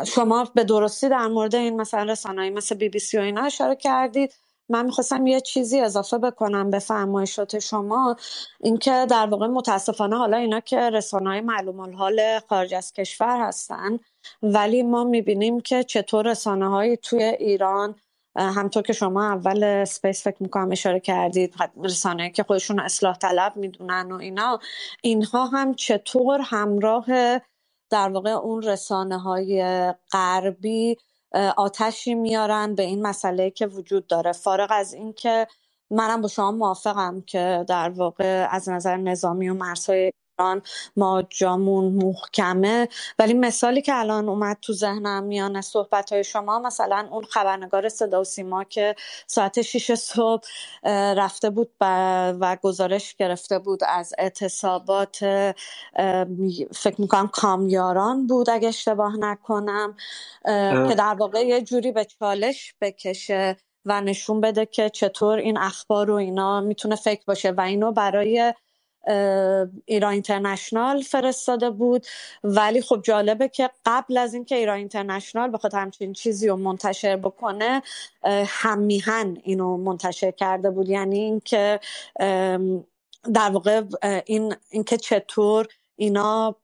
شما 0.08 0.48
به 0.56 0.64
درستی 0.64 1.10
در 1.10 1.28
مورد 1.28 1.56
این 1.56 1.82
مثلا 1.82 2.04
رسانه‌ای 2.04 2.50
مثل 2.50 2.76
بی 2.76 2.90
بی 2.90 3.00
سی 3.00 3.18
و 3.18 3.22
اینا 3.22 3.42
اشاره 3.42 3.76
کردید. 3.76 4.34
من 4.70 4.86
می‌خواستم 4.86 5.28
یه 5.28 5.42
چیزی 5.42 5.80
اضافه 5.80 6.18
بکنم 6.18 6.70
به 6.70 6.80
فرمایشات 6.80 7.60
شما. 7.60 8.16
اینکه 8.60 9.06
در 9.10 9.26
واقع 9.26 9.48
متاسفانه 9.48 10.18
حالا 10.18 10.38
اینا 10.38 10.60
که 10.60 10.78
رسانه 10.78 11.30
های 11.30 11.42
معلوم 11.42 11.80
الحال 11.80 12.40
خارج 12.50 12.74
از 12.74 12.94
کشور 12.94 13.48
هستن 13.48 14.00
ولی 14.44 14.84
ما 14.84 15.04
می‌بینیم 15.04 15.60
که 15.60 15.84
چطور 15.84 16.32
رسانه 16.32 16.96
توی 16.96 17.24
ایران 17.24 17.96
همطور 18.36 18.84
که 18.84 18.94
شما 18.94 19.24
اول 19.24 19.86
سپیس 19.86 20.24
فکر 20.24 20.38
می‌کنم 20.40 20.72
اشاره 20.72 21.00
کردید 21.00 21.56
رسانه 21.84 22.30
که 22.30 22.44
خودشون 22.44 22.80
اصلاح 22.80 23.18
طلب 23.18 23.56
می‌دونن 23.56 24.12
و 24.12 24.16
اینا 24.16 24.60
اینها 25.02 25.46
هم 25.46 25.74
چطور 25.74 26.42
همراه 26.44 27.06
در 27.90 28.10
واقع 28.10 28.30
اون 28.30 28.62
رسانه 28.62 29.18
های 29.18 29.94
غربی 30.12 30.98
آتشی 31.58 32.16
میارن 32.16 32.76
به 32.76 32.84
این 32.84 33.02
مسئله 33.02 33.50
که 33.52 33.68
وجود 33.68 34.08
داره. 34.08 34.32
فارغ 34.32 34.68
از 34.72 34.94
اینکه 34.94 35.48
منم 35.92 36.22
با 36.22 36.28
شما 36.28 36.52
موافقم 36.52 37.22
که 37.22 37.66
در 37.68 37.90
واقع 37.90 38.48
از 38.52 38.70
نظر 38.70 38.98
نظامی 38.98 39.50
و 39.50 39.54
مرزهای 39.54 40.12
ما 40.96 41.22
جامون 41.30 41.94
محکمه. 41.94 42.88
ولی 43.20 43.34
مثالی 43.34 43.82
که 43.82 43.96
الان 43.96 44.30
اومد 44.30 44.58
تو 44.62 44.74
ذهنم 44.74 45.24
میانه 45.24 45.62
صحبت 45.62 46.14
های 46.14 46.24
شما 46.24 46.60
مثلا 46.60 47.08
اون 47.12 47.24
خبرنگار 47.24 47.90
صدا 47.90 48.22
و 48.22 48.24
سیما 48.24 48.64
که 48.64 48.96
ساعت 49.28 49.62
6 49.62 49.94
صبح 49.96 50.48
رفته 51.18 51.50
بود 51.50 51.72
و 51.80 52.58
گزارش 52.62 53.16
گرفته 53.16 53.60
بود 53.60 53.80
از 53.88 54.14
اعتصابات 54.18 55.18
فکر 56.74 57.02
می‌کنم 57.02 57.28
کامیاران 57.28 58.28
بود 58.28 58.50
اگه 58.50 58.68
اشتباه 58.68 59.18
نکنم. 59.20 59.96
که 60.90 60.96
در 60.98 61.16
واقع 61.20 61.46
یه 61.46 61.62
جوری 61.62 61.92
به 61.92 62.06
چالش 62.06 62.76
بکشه 62.82 63.58
و 63.86 64.02
نشون 64.02 64.42
بده 64.42 64.66
که 64.66 64.90
چطور 64.90 65.38
این 65.38 65.58
اخبار 65.58 66.12
و 66.12 66.16
اینا 66.16 66.62
می‌تونه 66.62 66.96
فکر 66.96 67.24
باشه 67.28 67.52
و 67.52 67.62
اینو 67.62 67.92
برای 67.92 68.54
ایران 69.86 70.14
اینترنشنال 70.14 71.02
فرستاده 71.02 71.70
بود. 71.70 72.06
ولی 72.44 72.82
خب 72.82 73.02
جالبه 73.04 73.48
که 73.48 73.70
قبل 73.86 74.18
از 74.18 74.34
اینکه 74.34 74.56
ایران 74.56 74.78
اینترنشنال 74.78 75.54
بخواد 75.54 75.74
همچین 75.74 76.14
چیزی 76.14 76.48
رو 76.48 76.56
منتشر 76.56 77.16
بکنه 77.16 77.82
هم 78.46 78.80
میهن 78.80 79.38
اینو 79.44 79.78
منتشر 79.78 80.32
کرده 80.32 80.70
بود. 80.72 80.90
یعنی 80.90 81.20
اینکه 81.20 81.80
در 83.34 83.50
واقع 83.52 83.82
این 84.26 84.56
اینکه 84.70 84.98
چطور 84.98 85.68
اینا 85.96 86.56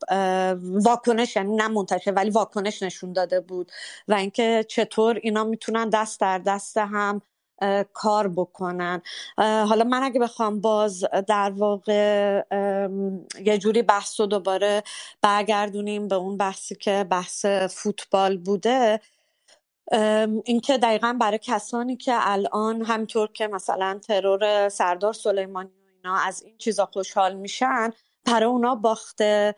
واکنش 0.61 1.35
یعنی 1.35 1.55
نه 1.55 1.67
منتشر 1.67 2.13
ولی 2.15 2.29
واکنش 2.29 2.83
نشون 2.83 3.13
داده 3.13 3.39
بود 3.39 3.71
و 4.07 4.13
اینکه 4.13 4.65
چطور 4.69 5.19
اینا 5.23 5.43
می‌تونن 5.43 5.89
دست 5.89 6.19
در 6.19 6.37
دست 6.37 6.77
هم 6.77 7.21
کار 7.93 8.27
بکنن. 8.27 9.01
حالا 9.37 9.83
من 9.83 10.03
اگه 10.03 10.19
بخوام 10.19 10.61
باز 10.61 11.05
در 11.27 11.53
واقع 11.57 11.93
یه 13.45 13.57
جوری 13.57 13.81
بحث 13.81 14.19
رو 14.19 14.25
دوباره 14.25 14.83
برگردونیم 15.21 16.07
به 16.07 16.15
اون 16.15 16.37
بحثی 16.37 16.75
که 16.75 17.07
بحث 17.11 17.45
فوتبال 17.69 18.37
بوده 18.37 18.99
اینکه 20.45 20.77
دقیقا 20.77 21.17
برای 21.21 21.39
کسانی 21.43 21.97
که 21.97 22.13
الان 22.17 22.81
همطور 22.85 23.27
که 23.33 23.47
مثلا 23.47 23.99
ترور 24.07 24.69
سردار 24.69 25.13
سلیمانی 25.13 25.69
و 25.69 25.89
اینا 25.95 26.17
از 26.17 26.43
این 26.43 26.57
چیزا 26.57 26.85
خوشحال 26.85 27.35
میشن 27.35 27.91
برای 28.25 28.49
اونا 28.49 28.75
باخته 28.75 29.55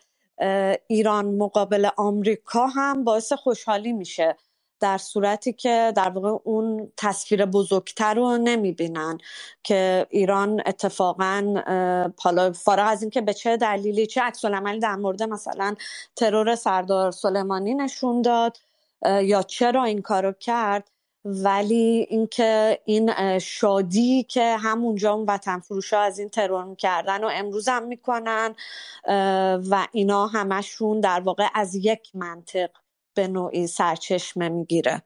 ایران 0.87 1.25
مقابل 1.35 1.89
آمریکا 1.97 2.67
هم 2.67 3.03
باعث 3.03 3.33
خوشحالی 3.33 3.93
میشه. 3.93 4.37
در 4.81 4.97
صورتی 4.97 5.53
که 5.53 5.93
در 5.95 6.09
واقع 6.09 6.29
اون 6.43 6.91
تصویر 6.97 7.45
بزرگتر 7.45 8.13
رو 8.13 8.37
نمی‌بینن 8.37 9.17
که 9.63 10.07
ایران 10.09 10.61
اتفاقا 10.65 11.63
حالا 12.19 12.51
فارغ 12.51 12.87
از 12.87 13.01
اینکه 13.01 13.21
به 13.21 13.33
چه 13.33 13.57
دلیلی 13.57 14.07
چه 14.07 14.21
عکس 14.21 14.45
عملی 14.45 14.79
در 14.79 14.95
مورد 14.95 15.23
مثلا 15.23 15.75
ترور 16.15 16.55
سردار 16.55 17.11
سلیمانی 17.11 17.73
نشون 17.73 18.21
داد 18.21 18.57
یا 19.05 19.43
چرا 19.43 19.83
این 19.83 20.01
کارو 20.01 20.31
کرد 20.31 20.91
ولی 21.25 22.07
اینکه 22.09 22.79
این 22.85 23.39
شادی 23.39 24.23
که 24.23 24.57
همونجا 24.57 25.13
اون 25.13 25.25
وطن 25.25 25.59
فروش 25.59 25.93
از 25.93 26.19
این 26.19 26.29
ترور 26.29 26.63
می‌کردن 26.63 27.23
و 27.23 27.29
امروز 27.33 27.69
هم 27.69 27.83
می‌کنن 27.83 28.55
و 29.69 29.87
اینا 29.91 30.27
همشون 30.27 30.99
در 30.99 31.19
واقع 31.19 31.47
از 31.53 31.75
یک 31.75 32.11
منطق 32.13 32.69
به 33.15 33.27
نوعی 33.27 33.67
سرچشمه 33.67 34.49
می‌گیره. 34.49 35.01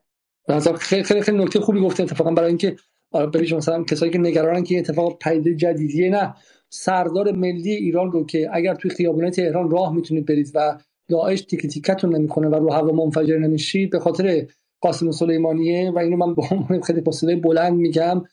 خیلی 0.80 1.04
خیلی 1.04 1.22
خیلی 1.22 1.38
نکته 1.38 1.60
خوبی 1.60 1.82
گفته 1.82 2.04
اتفاقا 2.04 2.32
برای 2.32 2.48
اینکه 2.48 2.76
ببینید 3.14 3.54
مثلا 3.54 3.84
کسایی 3.84 4.12
که 4.12 4.18
نگرانن 4.18 4.64
که 4.64 4.80
اتفاق 4.80 5.18
پدیده 5.22 5.56
جدیدیه 5.56 6.10
نه. 6.10 6.34
سردار 6.70 7.32
ملی 7.32 7.72
ایران 7.72 8.12
رو 8.12 8.26
که 8.26 8.50
اگر 8.54 8.76
توی 8.76 8.92
خیابونای 8.92 9.32
تهران 9.32 9.70
راه 9.72 9.94
می‌تونید 9.94 10.26
برید 10.26 10.52
و 10.56 10.78
داعش 11.10 11.42
تیک 11.42 11.68
تیکتون 11.68 12.16
نمی‌کنه 12.16 12.48
و 12.48 12.56
رو 12.56 12.72
هوا 12.72 12.92
منفجر 12.92 13.38
نمیشید 13.38 13.90
به 13.90 14.00
خاطر 14.00 14.48
قاسم 14.82 15.12
سلیمانیه 15.12 15.92
و 15.92 16.00
اینو 16.00 16.18
من 16.18 16.34
با 16.34 16.44
خیلی 16.84 17.02
با 17.02 17.12
بلند 17.44 17.74
میگم 17.74 18.24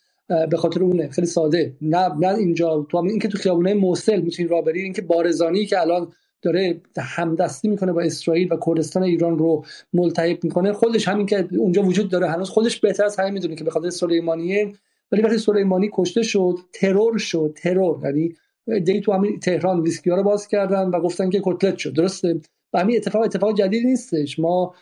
به 0.51 0.57
خاطر 0.57 0.83
اونه. 0.83 1.09
خیلی 1.09 1.27
ساده. 1.27 1.77
نه 1.81 2.09
نه 2.21 2.35
اینجا. 2.35 2.87
تو 2.91 2.97
اینکه 2.97 3.29
تو 3.29 3.39
خیابونه 3.39 3.75
موصل 3.75 4.21
می‌تونید 4.21 4.51
راه 4.53 4.63
برید 4.63 4.85
اینکه 4.85 5.03
بارزانی 5.03 5.67
که 5.67 5.81
الان 5.81 6.13
داره 6.43 6.81
همدستی 6.99 7.69
می‌کنه 7.69 7.93
با 7.93 8.01
اسرائیل 8.01 8.53
و 8.53 8.57
کردستان 8.67 9.03
ایران 9.03 9.39
رو 9.39 9.65
ملتهب 9.93 10.45
می‌کنه. 10.45 10.73
خودش 10.73 11.09
همین 11.09 11.27
که 11.27 11.49
اونجا 11.59 11.83
وجود 11.83 12.11
داره 12.11 12.31
هنوز 12.31 12.51
خودش 12.51 12.81
بهتر 12.81 13.05
از 13.05 13.17
همه 13.17 13.31
می‌دونه 13.31 13.55
که 13.55 13.65
به 13.65 13.71
خاطر 13.71 13.91
سلیمانیه. 13.91 14.73
ولی 15.13 15.23
وقتی 15.23 15.39
سلیمانی 15.39 15.91
کشته 15.93 16.23
شد 16.23 16.55
ترور 16.73 17.19
شد 17.19 17.57
ترور. 17.57 18.01
یعنی 18.05 18.35
دی 18.81 19.01
تو 19.01 19.13
همین 19.13 19.41
تهران 19.41 19.81
ویسکیا 19.81 20.17
رو 20.17 20.23
باز 20.23 20.49
کردن 20.49 20.89
و 20.89 21.01
گفتن 21.01 21.31
که 21.31 21.41
کتلت 21.45 21.79
شد. 21.79 21.93
درسته؟ 21.93 22.41
و 22.73 22.81
همین 22.81 22.97
اتفاق 22.97 23.23
اتفاق 23.23 23.57
جدید 23.57 23.87
نیستش. 23.87 24.39
ما 24.39 24.75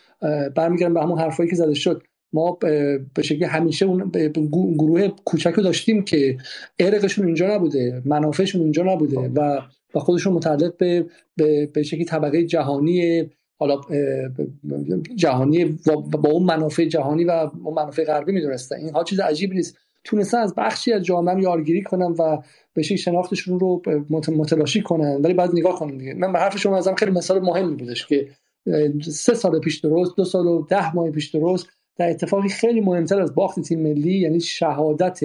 برمیگردیم 0.54 0.94
به 0.94 1.00
همون 1.00 1.18
حرفایی 1.18 1.50
که 1.50 1.56
زده 1.56 1.74
شد. 1.74 2.02
ما 2.32 2.58
به 3.14 3.22
شکلی 3.22 3.44
همیشه 3.44 3.86
اون 3.86 4.10
گروه 4.78 5.08
کوچک 5.24 5.52
رو 5.52 5.62
داشتیم 5.62 6.04
که 6.04 6.36
ارقشون 6.78 7.26
اینجا 7.26 7.54
نبوده 7.54 8.02
منافعشون 8.04 8.62
اینجا 8.62 8.82
نبوده 8.82 9.18
و 9.18 9.60
و 9.94 9.98
خودشون 9.98 10.32
متعلق 10.32 10.76
به 10.76 11.06
به, 11.36 11.66
به 11.66 11.82
شکلی 11.82 12.04
طبقه 12.04 12.44
جهانی 12.44 13.30
حالا 13.58 13.80
جهانی 15.14 15.64
با 16.22 16.30
اون 16.30 16.42
منافع 16.42 16.84
جهانی 16.84 17.24
و 17.24 17.50
اون 17.64 17.74
منافع 17.74 18.04
غربی 18.04 18.32
می‌دونستن 18.32 18.76
این 18.76 18.90
ها 18.90 19.04
چیز 19.04 19.20
عجیبی 19.20 19.56
نیست. 19.56 19.76
تونستن 20.04 20.38
از 20.38 20.54
بخشی 20.54 20.92
از 20.92 21.02
جامعه 21.02 21.42
یارگیری 21.42 21.82
کنن 21.82 22.14
و 22.18 22.38
به 22.74 22.82
شناختشون 22.82 23.60
رو 23.60 23.82
متلاشی 24.10 24.80
کنن. 24.80 25.20
ولی 25.22 25.34
بعد 25.34 25.50
نگاه 25.54 25.78
کنن 25.78 25.96
دیگه. 25.96 26.14
من 26.14 26.32
به 26.32 26.38
حرف 26.38 26.58
شما 26.58 26.76
ازم 26.76 26.94
خیلی 26.94 27.10
مثال 27.10 27.40
مهمی 27.40 27.76
بودش 27.76 28.06
که 28.06 28.28
سه 29.02 29.34
سال 29.34 29.60
پیش 29.60 29.78
درست 29.78 30.16
دو 30.16 30.24
سال 30.24 30.46
و 30.46 30.66
ده 30.66 30.94
ماه 30.94 31.10
پیش 31.10 31.30
درست 31.30 31.66
در 31.96 32.10
اتفاقی 32.10 32.48
خیلی 32.48 32.80
مهمتر 32.80 33.20
از 33.20 33.34
باخت 33.34 33.60
تیم 33.60 33.80
ملی 33.80 34.18
یعنی 34.18 34.40
شهادت 34.40 35.20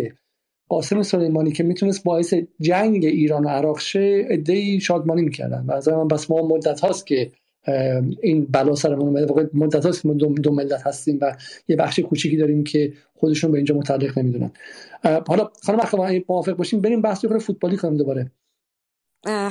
قاسم 0.70 1.04
سلیمانی 1.04 1.52
که 1.52 1.64
می‌تونست 1.64 2.04
باعث 2.04 2.34
جنگ 2.62 3.06
ایران 3.06 3.46
و 3.46 3.48
عراق 3.50 3.80
شه 3.80 4.26
ادهی 4.30 4.80
شادمانی 4.80 5.22
می‌کردن. 5.22 5.66
و 5.68 5.72
از 5.72 5.88
من 5.88 6.08
بس 6.08 6.32
ما 6.32 6.48
مدت 6.48 6.80
هاست 6.80 7.08
که 7.08 7.32
این 8.22 8.46
بلا 8.46 8.76
سرمون 8.76 9.08
اومده. 9.08 9.50
مدت 9.54 9.86
هاست 9.86 10.02
که 10.02 10.08
ما 10.08 10.14
دو, 10.14 10.52
ملت 10.52 10.88
هستیم 10.88 11.18
و 11.22 11.38
یه 11.68 11.76
بخش 11.76 12.00
کوچیکی 12.00 12.38
داریم 12.38 12.64
که 12.64 12.94
خودشون 13.16 13.52
به 13.52 13.58
اینجا 13.58 13.76
متعلق 13.76 14.20
نمی‌دونن. 14.20 14.52
حالا 15.28 15.50
خانم 15.64 15.80
اخوان 15.80 16.24
موافق 16.30 16.54
باشیم 16.54 16.82
بریم 16.82 17.02
بحث 17.02 17.26
فوتبالی 17.26 17.78
کنیم 17.78 17.98
دوباره. 17.98 18.32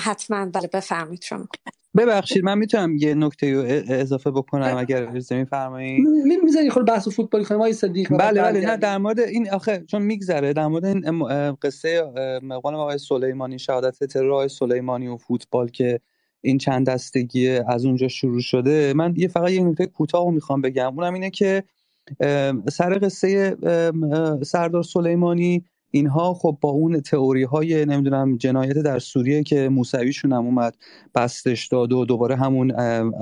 حتما. 0.00 0.46
بله 0.46 0.68
بفرمایید 0.72 1.22
شما. 1.22 1.48
ببخشید 1.96 2.44
من 2.44 2.58
می‌تونم 2.58 2.96
یه 2.96 3.14
نکته 3.14 3.54
رو 3.54 3.64
اضافه 3.88 4.30
بکنم 4.30 4.76
اگر 4.76 5.08
اجازه 5.08 5.36
میفرمایید 5.36 6.06
می‌ذاری 6.44 6.70
خود 6.70 6.86
بحث 6.86 7.08
فوتبال 7.08 7.44
کنیم. 7.44 7.60
آقای 7.60 7.72
صدیق 7.72 8.16
بله 8.16 8.42
بله 8.42 8.60
نه 8.60 8.76
در 8.76 8.98
مورد 8.98 9.20
این 9.20 9.50
آخه 9.50 9.84
چون 9.86 10.02
میگذره 10.02 10.52
در 10.52 10.66
مورد 10.66 10.84
این 10.84 11.54
قصه 11.62 12.02
مقام 12.42 12.74
آقای 12.74 12.98
سلیمانی 12.98 13.58
شهادت 13.58 14.04
ترور 14.04 14.32
آقای 14.32 14.48
سلیمانی 14.48 15.08
و 15.08 15.16
فوتبال 15.16 15.68
که 15.68 16.00
این 16.40 16.58
چند 16.58 16.86
دستگی 16.86 17.48
از 17.48 17.84
اونجا 17.84 18.08
شروع 18.08 18.40
شده 18.40 18.92
من 18.96 19.14
یه 19.16 19.28
فقط 19.28 19.50
یه 19.50 19.64
نکته 19.64 19.86
کوتاه 19.86 20.30
می‌خوام 20.30 20.60
بگم. 20.60 20.98
اونم 20.98 21.14
اینه 21.14 21.30
که 21.30 21.64
سر 22.72 22.98
قصه 23.02 23.56
سردار 24.42 24.82
سلیمانی 24.82 25.64
اینها 25.94 26.34
خب 26.34 26.58
با 26.60 26.68
اون 26.68 27.00
تئوری 27.00 27.42
های 27.42 27.86
نمی‌دونم 27.86 28.36
جنایت 28.36 28.78
در 28.78 28.98
سوریه 28.98 29.42
که 29.42 29.68
موسویشون 29.68 30.32
هم 30.32 30.44
اومد 30.44 30.76
بستش 31.14 31.66
داد 31.66 31.92
و 31.92 32.04
دوباره 32.04 32.36
همون 32.36 32.72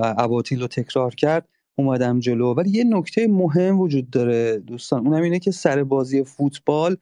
اباطیل 0.02 0.60
رو 0.60 0.66
تکرار 0.66 1.14
کرد 1.14 1.48
اومدم 1.76 2.20
جلو. 2.20 2.54
ولی 2.54 2.70
یه 2.70 2.84
نکته 2.84 3.26
مهم 3.26 3.80
وجود 3.80 4.10
داره 4.10 4.58
دوستان 4.58 5.06
اونم 5.06 5.22
اینه 5.22 5.38
که 5.38 5.50
سر 5.50 5.84
بازی 5.84 6.24
فوتبال 6.24 6.96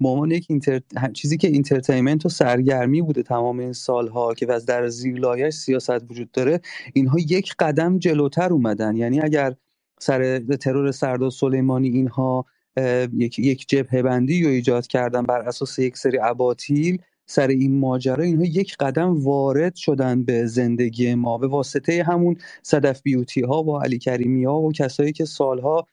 با 0.00 0.10
عنوان 0.10 0.30
یک 0.30 0.46
enter... 0.48 0.80
چیزی 1.12 1.36
که 1.36 1.48
entertainment 1.48 2.26
و 2.26 2.28
سرگرمی 2.28 3.02
بوده 3.02 3.22
تمام 3.22 3.58
این 3.58 3.72
سالها 3.72 4.34
که 4.34 4.52
از 4.52 4.66
در 4.66 4.88
زیر 4.88 5.50
سیاست 5.50 6.10
وجود 6.10 6.30
داره 6.30 6.60
اینها 6.92 7.16
یک 7.18 7.54
قدم 7.58 7.98
جلوتر 7.98 8.52
اومدن. 8.52 8.96
یعنی 8.96 9.20
اگر 9.20 9.54
سر 9.98 10.38
ترور 10.38 10.90
سردار 10.90 11.30
سلیمانی 11.30 11.88
اینها 11.88 12.46
یک 13.16 13.38
یک 13.38 13.68
جبهه 13.68 14.02
بندی 14.02 14.44
رو 14.44 14.50
ایجاد 14.50 14.86
کردن 14.86 15.22
بر 15.22 15.40
اساس 15.40 15.78
یک 15.78 15.96
سری 15.96 16.18
اباطیل 16.18 16.98
سر 17.26 17.48
این 17.48 17.78
ماجرا. 17.78 18.24
اینها 18.24 18.44
یک 18.44 18.76
قدم 18.76 19.24
وارد 19.24 19.74
شدن 19.74 20.24
به 20.24 20.46
زندگی 20.46 21.14
ما. 21.14 21.38
به 21.38 21.46
واسطه 21.46 22.02
همون 22.02 22.36
صدف 22.62 23.02
بیوتی 23.02 23.40
ها 23.40 23.62
و 23.62 23.78
علی 23.78 23.98
کریمی 23.98 24.44
ها 24.44 24.60
و 24.60 24.72
کسایی 24.72 25.12
که 25.12 25.24
سالها 25.24 25.86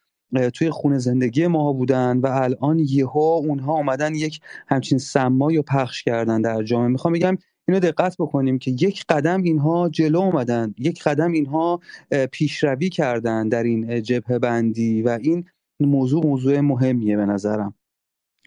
توی 0.53 0.69
خونه 0.69 0.97
زندگی 0.97 1.47
ما 1.47 1.73
بودن 1.73 2.17
و 2.17 2.27
الان 2.27 2.79
یهو 2.79 3.19
اونها 3.19 3.73
آمدن 3.73 4.15
یک 4.15 4.39
همچین 4.67 4.97
سمایی 4.97 5.57
رو 5.57 5.63
پخش 5.63 6.03
کردن 6.03 6.41
در 6.41 6.63
جامعه. 6.63 6.87
می‌خوام 6.87 7.13
بگم 7.13 7.37
اینو 7.67 7.79
دقت 7.79 8.15
بکنیم 8.19 8.59
که 8.59 8.71
یک 8.71 9.05
قدم 9.09 9.43
اینها 9.43 9.89
جلو 9.89 10.19
اومدن 10.19 10.75
یک 10.77 11.03
قدم 11.03 11.31
اینها 11.31 11.79
پیشروی 12.31 12.89
کردن 12.89 13.49
در 13.49 13.63
این 13.63 14.01
جبهه 14.01 14.39
بندی 14.39 15.01
و 15.01 15.19
این 15.21 15.45
موضوع 15.79 16.25
موضوع 16.25 16.59
مهمیه 16.59 17.17
به 17.17 17.25
نظرم. 17.25 17.73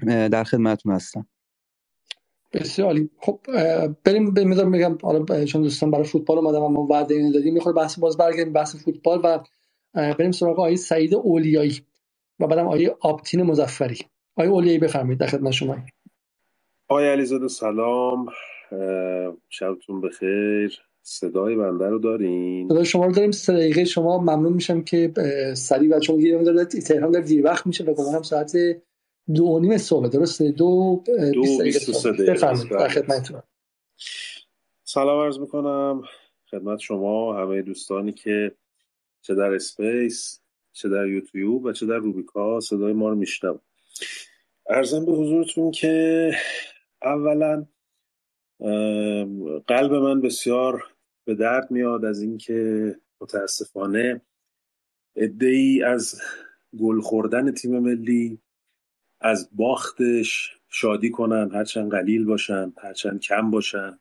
در 0.06 0.44
خدمتتون 0.44 0.92
هستم. 0.92 1.26
بسیار 2.52 2.88
عالی. 2.88 3.10
خب 3.18 3.40
بریم 4.04 4.34
به 4.34 4.44
می‌ذارم 4.44 4.70
بگم 4.70 4.98
حالا 5.02 5.44
چون 5.44 5.62
دوستان 5.62 5.90
برای 5.90 6.04
فوتبال 6.04 6.38
اومدم 6.38 6.62
اما 6.62 6.86
وعده 6.86 7.14
اینو 7.14 7.32
دادیم 7.32 7.54
می‌خوره 7.54 7.74
بحث 7.74 7.98
باز 7.98 8.16
برگردیم 8.16 8.52
بحث 8.52 8.76
فوتبال 8.76 9.20
و 9.24 9.38
بریم 9.94 10.32
سراغ 10.32 10.58
آقای 10.58 10.76
سعید 10.76 11.14
اولیایی 11.14 11.80
و 12.40 12.46
بعدم 12.46 12.66
آقای 12.66 12.94
آبتین 13.00 13.42
مزفری 13.42 13.98
آقای 14.36 14.50
اولیایی 14.50 14.78
بفرمایید 14.78 15.20
در 15.20 15.26
خدمت 15.26 15.52
شما. 15.52 15.76
آقای 16.88 17.08
علیزاده 17.08 17.48
سلام. 17.48 18.26
شبتون 19.48 20.00
بخیر. 20.00 20.89
صدای 21.02 21.56
بنده 21.56 21.86
رو 21.86 21.98
دارین؟ 21.98 22.68
صدای 22.68 22.84
شما 22.84 23.06
رو 23.06 23.12
داریم. 23.12 23.30
سه 23.30 23.52
دقیقه 23.52 23.84
شما 23.84 24.18
ممنون 24.18 24.52
میشم 24.52 24.82
که 24.82 25.12
سریع 25.56 25.96
و 25.96 26.00
چون 26.00 26.18
گیرم 26.18 26.42
داره 26.42 26.64
تهران 26.64 27.10
در 27.10 27.20
دیر 27.20 27.44
وقت 27.44 27.66
میشه. 27.66 27.84
و 27.84 27.94
گمانم 27.94 28.22
ساعت 28.22 28.56
دو 29.34 29.44
و 29.44 29.60
نیم 29.60 29.78
صبح. 29.78 30.08
درسته؟ 30.08 30.50
دو 30.50 31.02
دو 31.34 31.42
بیست 31.42 32.06
دقیقه 32.06 32.34
سلام 34.84 35.24
عرض 35.24 35.38
می‌کنم. 35.38 36.02
خدمت 36.50 36.78
شما 36.78 37.42
همه 37.42 37.62
دوستانی 37.62 38.12
که 38.12 38.52
چه 39.22 39.34
در 39.34 39.54
اسپیس 39.54 40.40
چه 40.72 40.88
در 40.88 41.06
یوتیوب 41.06 41.64
و 41.64 41.72
چه 41.72 41.86
در 41.86 41.96
روبیکا 41.96 42.60
صدای 42.60 42.92
ما 42.92 43.08
رو 43.08 43.14
میشنم 43.14 43.60
ارزم 44.70 45.04
به 45.04 45.12
حضورتون 45.12 45.70
که 45.70 46.32
اولا 47.02 47.66
قلب 49.66 49.94
من 49.94 50.20
بسیار 50.20 50.84
به 51.24 51.34
درد 51.34 51.70
میاد 51.70 52.04
از 52.04 52.22
اینکه 52.22 52.96
متاسفانه 53.20 54.20
ای 55.40 55.82
از 55.82 56.20
گل 56.80 57.00
خوردن 57.00 57.52
تیم 57.52 57.78
ملی 57.78 58.38
از 59.20 59.48
باختش 59.52 60.56
شادی 60.68 61.10
کنن 61.10 61.50
هرچند 61.54 61.90
قلیل 61.90 62.24
باشن 62.24 62.72
هرچند 62.82 63.20
کم 63.20 63.50
باشن. 63.50 63.98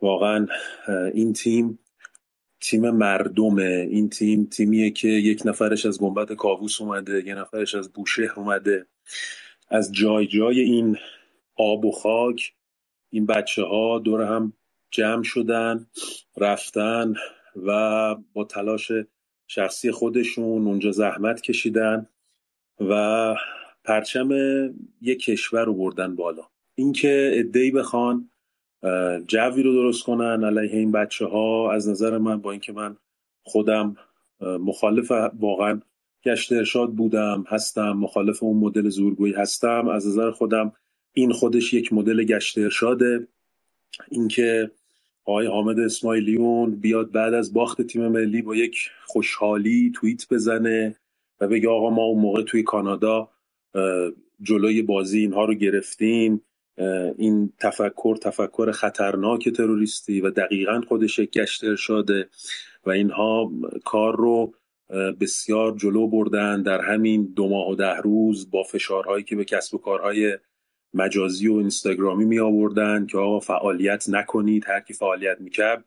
واقعا 0.00 0.46
این 1.14 1.32
تیم 1.32 1.78
تیم 2.60 2.90
مردمه. 2.90 3.88
این 3.90 4.08
تیم 4.10 4.44
تیمیه 4.44 4.90
که 4.90 5.08
یک 5.08 5.42
نفرش 5.44 5.86
از 5.86 6.00
گنبت 6.00 6.32
کاووس 6.32 6.80
اومده 6.80 7.18
یک 7.18 7.28
نفرش 7.28 7.74
از 7.74 7.92
بوشهر 7.92 8.32
اومده. 8.36 8.86
از 9.68 9.92
جای 9.92 10.26
جای 10.26 10.60
این 10.60 10.96
آب 11.56 11.84
و 11.84 11.90
خاک 11.92 12.54
این 13.12 13.26
بچه 13.26 13.62
ها 13.64 13.98
دور 13.98 14.22
هم 14.22 14.52
جمع 14.90 15.22
شدن 15.22 15.86
رفتن 16.36 17.14
و 17.66 18.14
با 18.32 18.44
تلاش 18.44 18.92
شخصی 19.48 19.90
خودشون 19.90 20.66
اونجا 20.66 20.90
زحمت 20.90 21.40
کشیدن 21.40 22.06
و 22.80 23.34
پرچم 23.84 24.30
یک 25.00 25.24
کشور 25.24 25.64
رو 25.64 25.74
بردن 25.74 26.16
بالا. 26.16 26.42
اینکه 26.74 27.30
ادهی 27.34 27.70
بخوان 27.70 28.30
جوی 29.26 29.62
رو 29.62 29.72
درست 29.72 30.04
کنن 30.04 30.44
علیه 30.44 30.78
این 30.78 30.92
بچه 30.92 31.26
ها 31.26 31.72
از 31.72 31.88
نظر 31.88 32.18
من 32.18 32.40
با 32.40 32.50
اینکه 32.50 32.72
من 32.72 32.96
خودم 33.44 33.96
مخالف 34.40 35.12
واقعا 35.40 35.80
گشت 36.24 36.52
ارشاد 36.52 36.92
بودم 36.92 37.44
هستم 37.48 37.92
مخالف 37.92 38.42
اون 38.42 38.56
مدل 38.56 38.88
زورگویی 38.88 39.34
هستم 39.34 39.88
از 39.88 40.06
نظر 40.08 40.30
خودم 40.30 40.72
این 41.12 41.32
خودش 41.32 41.74
یک 41.74 41.92
مدل 41.92 42.24
گشت 42.24 42.58
ارشاده. 42.58 43.26
اینکه 44.10 44.70
آقای 45.24 45.46
حامد 45.46 45.80
اسماعیلیون 45.80 46.70
بیاد 46.70 47.12
بعد 47.12 47.34
از 47.34 47.52
باخت 47.52 47.82
تیم 47.82 48.08
ملی 48.08 48.42
با 48.42 48.56
یک 48.56 48.90
خوشحالی 49.06 49.92
توییت 49.94 50.28
بزنه 50.30 50.96
و 51.40 51.48
بگه 51.48 51.68
آقا 51.68 51.90
ما 51.90 52.02
اون 52.02 52.22
موقع 52.22 52.42
توی 52.42 52.62
کانادا 52.62 53.28
جلوی 54.42 54.82
بازی 54.82 55.20
اینها 55.20 55.44
رو 55.44 55.54
گرفتیم. 55.54 56.42
این 57.18 57.52
تفکر 57.58 58.16
تفکر 58.16 58.72
خطرناک 58.72 59.48
تروریستی 59.48 60.20
و 60.20 60.30
دقیقا 60.30 60.80
خودش 60.88 61.18
یک 61.18 61.30
گشت 61.30 61.64
ارشاده 61.64 62.28
و 62.86 62.90
اینها 62.90 63.52
کار 63.84 64.16
رو 64.16 64.54
بسیار 65.20 65.76
جلو 65.76 66.06
بردن. 66.08 66.62
در 66.62 66.80
همین 66.80 67.32
دو 67.36 67.48
ماه 67.48 67.68
و 67.70 67.74
ده 67.74 67.96
روز 67.96 68.50
با 68.50 68.62
فشارهایی 68.62 69.24
که 69.24 69.36
به 69.36 69.44
کسب 69.44 69.74
و 69.74 69.78
کارهای 69.78 70.38
مجازی 70.94 71.48
و 71.48 71.54
اینستاگرامی 71.54 72.24
می 72.24 72.38
آوردن 72.38 73.06
که 73.06 73.18
آقا 73.18 73.40
فعالیت 73.40 74.08
نکنید 74.08 74.64
هر 74.66 74.80
کی 74.80 74.94
فعالیت 74.94 75.40
می‌کرد 75.40 75.84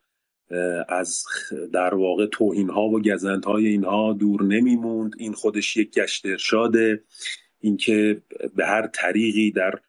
از 0.90 1.26
در 1.74 1.96
واقع 1.96 2.26
توهین 2.26 2.70
ها 2.70 2.82
و 2.82 3.02
گزند 3.02 3.46
های 3.46 3.68
اینها 3.68 4.14
دور 4.14 4.44
نمیموند 4.44 5.12
این 5.18 5.34
خودش 5.34 5.78
یک 5.78 5.92
گشت 5.92 6.26
ارشاده. 6.26 7.04
اینکه 7.60 8.22
به 8.56 8.66
هر 8.66 8.88
طریقی 8.88 9.52
در 9.52 9.80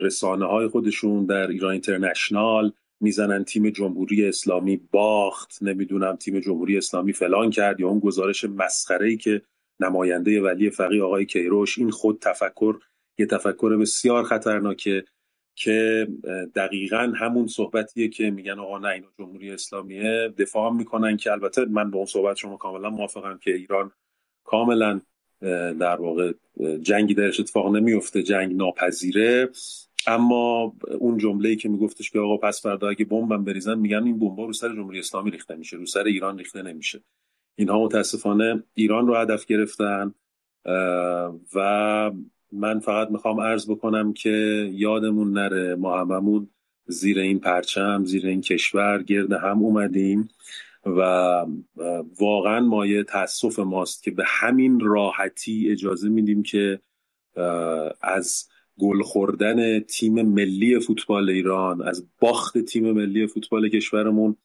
رسانه 0.00 0.46
های 0.46 0.68
خودشون 0.68 1.26
در 1.26 1.46
ایران 1.46 1.72
اینترنشنال 1.72 2.72
می‌زنن 3.00 3.44
تیم 3.44 3.70
جمهوری 3.70 4.28
اسلامی 4.28 4.76
باخت. 4.76 5.58
نمی‌دونم 5.62 6.16
تیم 6.16 6.40
جمهوری 6.40 6.78
اسلامی 6.78 7.12
فلان 7.12 7.50
کرد 7.50 7.80
یا 7.80 7.88
اون 7.88 7.98
گزارش 7.98 8.44
مسخره 8.44 9.08
ای 9.08 9.16
که 9.16 9.42
نماینده 9.80 10.42
ولی 10.42 10.70
فقی 10.70 11.00
آقای 11.00 11.26
کیروش 11.26 11.78
این 11.78 11.90
خود 11.90 12.18
تفکر 12.20 12.78
یه 13.20 13.26
تفکر 13.26 13.76
بسیار 13.76 14.24
خطرناکه 14.24 15.04
که 15.54 16.08
دقیقا 16.54 17.12
همون 17.16 17.46
صحبتیه 17.46 18.08
که 18.08 18.30
میگن 18.30 18.58
آقا 18.58 18.78
نه 18.78 18.88
اینا 18.88 19.06
جمهوری 19.18 19.50
اسلامیه. 19.50 20.34
دفاع 20.38 20.72
می‌کنن 20.72 21.16
که 21.16 21.32
البته 21.32 21.64
من 21.64 21.90
به 21.90 21.96
اون 21.96 22.06
صحبت 22.06 22.36
شما 22.36 22.56
کاملا 22.56 22.90
موافقم 22.90 23.38
که 23.38 23.54
ایران 23.54 23.90
کاملا 24.44 25.00
در 25.80 25.96
واقع 25.96 26.32
جنگی 26.82 27.14
درش 27.14 27.40
اتفاق 27.40 27.76
نمیفته 27.76 28.22
جنگ 28.22 28.56
ناپذیره. 28.56 29.48
اما 30.06 30.76
اون 30.98 31.18
جمله 31.18 31.48
ای 31.48 31.56
که 31.56 31.68
میگفتش 31.68 32.10
که 32.10 32.18
آقا 32.18 32.36
پس 32.36 32.62
فردا 32.62 32.88
اگه 32.88 33.04
بمبم 33.04 33.44
بریزن 33.44 33.78
میگن 33.78 34.04
این 34.04 34.18
بمبا 34.18 34.44
رو 34.44 34.52
سر 34.52 34.68
جمهوری 34.68 34.98
اسلامی 34.98 35.30
ریخته 35.30 35.56
میشه 35.56 35.76
رو 35.76 35.86
سر 35.86 36.04
ایران 36.04 36.38
ریخته 36.38 36.62
نمیشه. 36.62 37.00
اینها 37.56 37.84
متاسفانه 37.84 38.62
ایران 38.74 39.06
رو 39.06 39.14
هدف 39.14 39.46
گرفتن 39.46 40.14
و 41.54 42.10
من 42.52 42.78
فقط 42.78 43.10
می‌خوام 43.10 43.40
عرض 43.40 43.70
بکنم 43.70 44.12
که 44.12 44.30
یادمون 44.72 45.32
نره 45.32 45.74
ما 45.74 46.00
هممون 46.00 46.50
زیر 46.86 47.18
این 47.18 47.38
پرچم 47.38 48.04
زیر 48.04 48.26
این 48.26 48.40
کشور 48.40 49.02
گرد 49.02 49.32
هم 49.32 49.58
اومدیم 49.58 50.28
و 50.86 51.00
واقعا 52.20 52.60
مایه 52.60 53.02
تاسف 53.02 53.58
ماست 53.58 54.02
که 54.02 54.10
به 54.10 54.24
همین 54.26 54.80
راحتی 54.80 55.68
اجازه 55.70 56.08
میدیم 56.08 56.42
که 56.42 56.80
از 58.02 58.48
گل 58.78 59.02
خوردن 59.02 59.80
تیم 59.80 60.22
ملی 60.22 60.80
فوتبال 60.80 61.30
ایران 61.30 61.82
از 61.82 62.08
باخت 62.20 62.58
تیم 62.58 62.92
ملی 62.92 63.26
فوتبال 63.26 63.68
کشورمون 63.68 64.36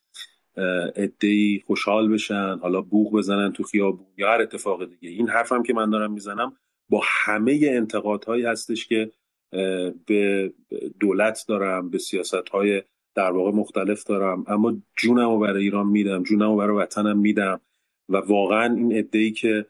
ادهی 0.96 1.64
خوشحال 1.66 2.14
بشن 2.14 2.60
حالا 2.62 2.82
بوغ 2.82 3.12
بزنن 3.12 3.52
تو 3.52 3.64
خیابون 3.64 4.08
یا 4.18 4.32
هر 4.34 4.42
اتفاق 4.42 4.86
دیگه. 4.86 5.10
این 5.10 5.30
حرفم 5.30 5.64
که 5.64 5.74
من 5.74 5.90
دارم 5.90 6.14
می‌زنم 6.14 6.58
با 6.90 7.02
همه 7.04 7.60
انتقادهایی 7.64 8.46
هستش 8.46 8.88
که 8.88 9.12
به 10.06 10.54
دولت 11.00 11.46
دارم 11.48 11.90
به 11.90 11.98
سیاست 11.98 12.50
های 12.50 12.84
در 13.16 13.32
واقع 13.32 13.52
مختلف 13.52 14.04
دارم 14.04 14.44
اما 14.48 14.78
جونم 14.98 15.30
رو 15.30 15.40
برای 15.40 15.64
ایران 15.64 15.88
میدم 15.88 16.24
جونم 16.24 16.50
رو 16.50 16.56
برای 16.56 16.78
وطنم 16.78 17.20
میدم 17.20 17.62
و 18.10 18.18
واقعا 18.18 18.76
این 18.76 18.98
ادهی 18.98 19.32
که 19.32 19.66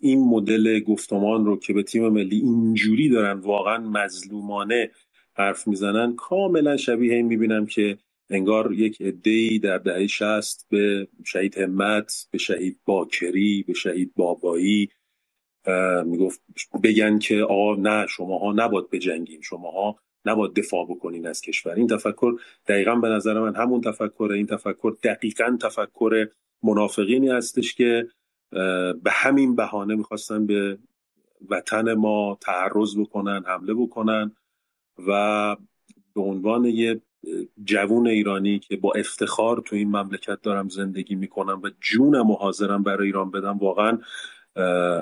این 0.00 0.28
مدل 0.28 0.80
گفتمان 0.80 1.46
رو 1.46 1.58
که 1.58 1.72
به 1.72 1.82
تیم 1.82 2.08
ملی 2.08 2.36
اینجوری 2.36 3.08
دارن 3.08 3.38
واقعا 3.38 3.78
مظلومانه 3.78 4.90
حرف 5.34 5.68
می‌زنن 5.68 6.16
کاملا 6.16 6.76
شبیه 6.76 7.14
این 7.14 7.26
می‌بینم 7.26 7.66
که 7.66 7.98
انگار 8.30 8.72
یک 8.72 9.02
عدهای 9.02 9.58
در 9.58 9.78
دهه 9.78 10.06
شست 10.06 10.66
به 10.70 11.08
شهید 11.24 11.58
همت 11.58 12.28
به 12.30 12.38
شهید 12.38 12.80
باکری 12.84 13.64
به 13.66 13.72
شهید 13.74 14.12
بابایی 14.16 14.88
می‌گفت 16.04 16.40
بگن 16.82 17.18
که 17.18 17.42
آقا 17.42 17.74
نه 17.74 18.06
شماها 18.06 18.52
نباد 18.52 18.90
بجنگین 18.90 19.40
شماها 19.40 19.98
نباید 20.24 20.54
دفاع 20.54 20.86
بکنین 20.86 21.26
از 21.26 21.40
کشور. 21.40 21.72
این 21.72 21.86
تفکر 21.86 22.32
دقیقا 22.66 22.94
به 22.94 23.08
نظر 23.08 23.40
من 23.40 23.54
همون 23.54 23.80
تفکر 23.80 24.30
این 24.34 24.46
تفکر 24.46 24.96
دقیقا 25.02 25.58
تفکر 25.62 26.28
منافقینی 26.62 27.28
هستش 27.28 27.74
که 27.74 28.08
به 29.02 29.10
همین 29.10 29.56
بهانه 29.56 29.94
می‌خواستن 29.94 30.46
به 30.46 30.78
وطن 31.50 31.94
ما 31.94 32.38
تعرض 32.40 32.98
بکنن 32.98 33.44
حمله 33.46 33.74
بکنن 33.74 34.36
و 35.06 35.56
به 36.14 36.20
عنوان 36.20 36.64
یه 36.64 37.00
جوون 37.64 38.06
ایرانی 38.06 38.58
که 38.58 38.76
با 38.76 38.92
افتخار 38.92 39.62
تو 39.64 39.76
این 39.76 39.88
مملکت 39.88 40.42
دارم 40.42 40.68
زندگی 40.68 41.14
می‌کنم 41.14 41.60
و 41.64 41.70
جونم 41.80 42.30
و 42.30 42.34
حاضرم 42.34 42.82
برای 42.82 43.06
ایران 43.06 43.30
بدم 43.30 43.58
واقعا 43.58 43.98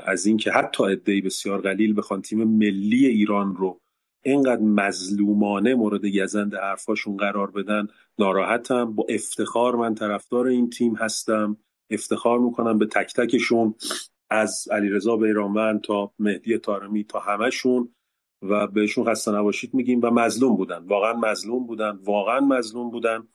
از 0.07 0.27
اینکه 0.27 0.53
حتی 0.53 0.85
عدهای 0.85 1.21
بسیار 1.21 1.61
قلیل 1.61 1.97
بخوان 1.97 2.23
تیم 2.23 2.45
ملی 2.45 3.07
ایران 3.07 3.57
رو 3.57 3.81
اینقدر 4.23 4.63
مظلومانه 4.63 5.75
مورد 5.75 6.07
گزند 6.07 6.55
حرفاشون 6.55 7.17
قرار 7.17 7.51
بدن 7.51 7.87
ناراحتم. 8.19 8.95
با 8.95 9.07
افتخار 9.09 9.77
من 9.77 9.95
طرفدار 9.95 10.47
این 10.47 10.71
تیم 10.71 10.95
هستم. 10.95 11.57
افتخار 11.91 12.39
می‌کنم 12.39 12.79
به 12.79 12.87
تک 12.87 13.15
تکشون 13.15 13.75
از 14.31 14.69
علیرضا 14.71 15.17
بیرانوند 15.17 15.81
تا 15.81 16.13
مهدی 16.19 16.59
تارمی 16.59 17.05
تا 17.05 17.19
همشون 17.19 17.95
و 18.43 18.67
بهشون 18.67 19.05
خسته 19.05 19.33
نباشید 19.33 19.75
میگیم 19.75 20.01
و 20.03 20.11
مظلوم 20.11 20.57
بودن. 20.57 20.79
واقعا 20.79 21.13
مظلوم 21.13 21.67
بودن. 21.67 21.91
واقعا 21.91 22.41
مظلوم 22.41 22.91
بودن. 22.91 23.29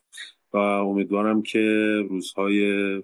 و 0.53 0.57
امیدوارم 0.57 1.41
که 1.41 1.59
روزهای 2.09 2.63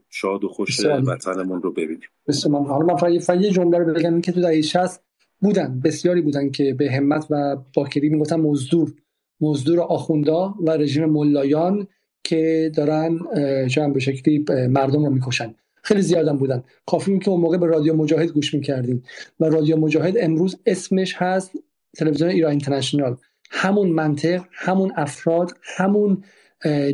شاد 0.10 0.44
و 0.44 0.48
خوش 0.48 0.86
وطنمون 0.86 1.62
رو 1.62 1.72
ببینیم. 1.72 2.10
بسیار 2.28 2.64
حالا 2.64 2.86
من 2.86 3.20
فقط 3.20 3.42
یه 3.42 3.52
جمله 3.52 3.78
رو 3.78 3.94
بگم 3.94 4.22
که 4.22 4.32
تو 4.32 4.42
دهه 4.42 4.62
60 4.62 5.02
بودن 5.42 5.82
بسیاری 5.84 6.22
بودن 6.22 6.50
که 6.50 6.74
به 6.74 6.92
همت 6.92 7.28
و 7.30 7.58
باکری 7.76 8.10
می‌گفتن 8.10 8.40
مزدور. 8.40 8.94
مزدور 9.42 9.80
آخوندا 9.80 10.56
و 10.60 10.72
رژیم 10.72 11.06
ملایان 11.06 11.88
که 12.24 12.72
دارن 12.76 13.20
چند 13.68 13.94
به 13.94 14.00
شکلی 14.00 14.46
مردم 14.70 15.06
رو 15.06 15.12
می‌کشن. 15.12 15.56
خیلی 15.84 16.02
زیادم 16.02 16.38
بودن. 16.38 16.64
کافی 16.86 17.20
که 17.20 17.30
اون 17.30 17.42
موقع 17.42 17.58
به 17.58 17.66
رادیو 17.66 17.94
مجاهد 17.94 18.30
گوش 18.30 18.54
می‌کردیم. 18.54 19.04
و 19.40 19.46
رادیو 19.46 19.78
مجاهد 19.78 20.18
امروز 20.20 20.58
اسمش 20.66 21.16
هست 21.18 21.52
تلویزیون 21.98 22.30
ایران 22.30 22.52
اینترنشنال. 22.52 23.16
همون 23.52 23.90
منطق 23.90 24.44
همون 24.52 24.92
افراد 24.96 25.52
همون 25.78 26.24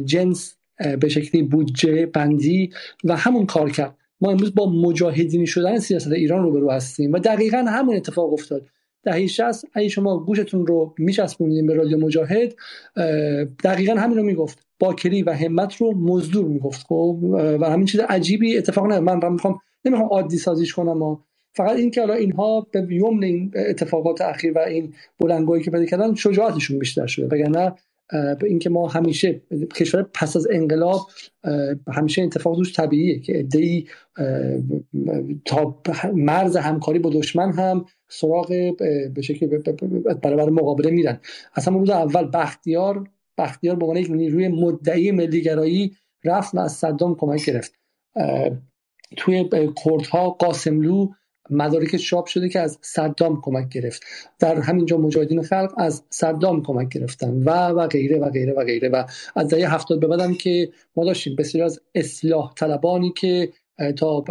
جنس 0.05 0.55
به 0.99 1.09
شکلی 1.09 1.43
بودجه 1.43 2.05
بندی 2.05 2.69
و 3.03 3.15
همون 3.15 3.45
کار 3.45 3.69
کرد. 3.69 3.97
ما 4.21 4.31
امروز 4.31 4.55
با 4.55 4.71
مجاهدینی 4.71 5.47
شدن 5.47 5.79
سیاست 5.79 6.11
ایران 6.11 6.43
روبرو 6.43 6.71
هستیم 6.71 7.11
و 7.11 7.19
دقیقا 7.19 7.57
همون 7.57 7.95
اتفاق 7.95 8.33
افتاد. 8.33 8.67
دهه 9.03 9.27
60 9.27 9.65
اگه 9.73 9.87
شما 9.87 10.17
گوشتون 10.17 10.67
رو 10.67 10.93
میچسبونید 10.97 11.67
به 11.67 11.73
رادیو 11.73 11.97
مجاهد 11.97 12.55
دقیقا 13.63 13.93
همین 13.93 14.17
رو 14.17 14.23
می‌گفت. 14.23 14.65
باکری 14.79 15.23
و 15.23 15.31
همت 15.31 15.75
رو 15.75 15.97
مزدور 15.97 16.45
می‌گفت. 16.45 16.85
خب 16.87 17.17
و 17.59 17.69
همین 17.69 17.85
چیز 17.85 17.99
عجیبی 17.99 18.57
اتفاق 18.57 18.85
نه 18.85 18.99
من 18.99 19.31
می‌خوام 19.31 19.59
نمی‌خوام 19.85 20.09
عادی 20.09 20.37
سازیش 20.37 20.73
کنم 20.73 21.19
فقط 21.53 21.77
این 21.77 21.91
که 21.91 22.11
اینها 22.11 22.67
به 22.71 22.87
یوم 22.89 23.19
این 23.19 23.51
اتفاقات 23.55 24.21
اخیر 24.21 24.51
و 24.51 24.59
این 24.59 24.93
بلنگویی 25.19 25.63
که 25.63 25.71
پیدا 25.71 25.85
کردن 25.85 26.15
شجاعتشون 26.15 26.79
بیشتر 26.79 27.07
شده. 27.07 27.25
وگرنه 27.25 27.73
به 28.11 28.47
اینکه 28.47 28.69
ما 28.69 28.87
همیشه 28.87 29.41
کشور 29.75 30.03
پس 30.13 30.35
از 30.35 30.47
انقلاب 30.51 31.09
همیشه 31.93 32.21
اتفاق 32.21 32.57
دوش 32.57 32.75
طبیعیه 32.75 33.19
که 33.19 33.39
ادهی 33.39 33.87
تا 35.45 35.81
مرز 36.13 36.57
همکاری 36.57 36.99
با 36.99 37.09
دشمن 37.09 37.51
هم 37.51 37.85
سراغ 38.09 38.47
به 39.13 39.21
شکل 39.21 39.47
برابر 40.23 40.49
مقابله 40.49 40.91
میرن. 40.91 41.19
همون 41.67 41.79
روز 41.79 41.89
اول 41.89 42.29
بختیار 42.33 43.09
بختیار 43.37 43.75
به 43.75 43.85
عنوان 43.85 43.97
یک 43.97 44.11
نیروی 44.11 44.47
مدعی 44.47 45.11
ملیگرایی 45.11 45.95
رفت 46.23 46.55
و 46.55 46.59
از 46.59 46.71
صدام 46.71 47.15
کمک 47.15 47.45
گرفت. 47.45 47.73
توی 49.17 49.49
کردها 49.85 50.29
قاسملو 50.29 51.07
مدارک 51.51 51.95
چاپ 51.95 52.25
شده 52.25 52.49
که 52.49 52.59
از 52.59 52.77
صدام 52.81 53.41
کمک 53.41 53.69
گرفت. 53.69 54.03
در 54.39 54.55
همینجا 54.55 54.97
مجاهدین 54.97 55.41
خلق 55.41 55.73
از 55.77 56.03
صدام 56.09 56.63
کمک 56.63 56.89
گرفتن 56.89 57.43
و 57.43 57.49
و 57.49 57.87
غیره 57.87 58.19
و 58.19 58.29
غیره 58.29 58.53
و 58.53 58.63
غیره. 58.63 58.89
و 58.89 59.03
از 59.35 59.49
دهه 59.49 59.73
هفتاد 59.73 59.99
به 59.99 60.07
بعدم 60.07 60.33
که 60.33 60.69
ما 60.95 61.05
داشتیم 61.05 61.35
بسیار 61.35 61.65
از 61.65 61.81
اصلاح 61.95 62.53
طلبانی 62.53 63.13
که 63.17 63.49
تا 63.97 64.21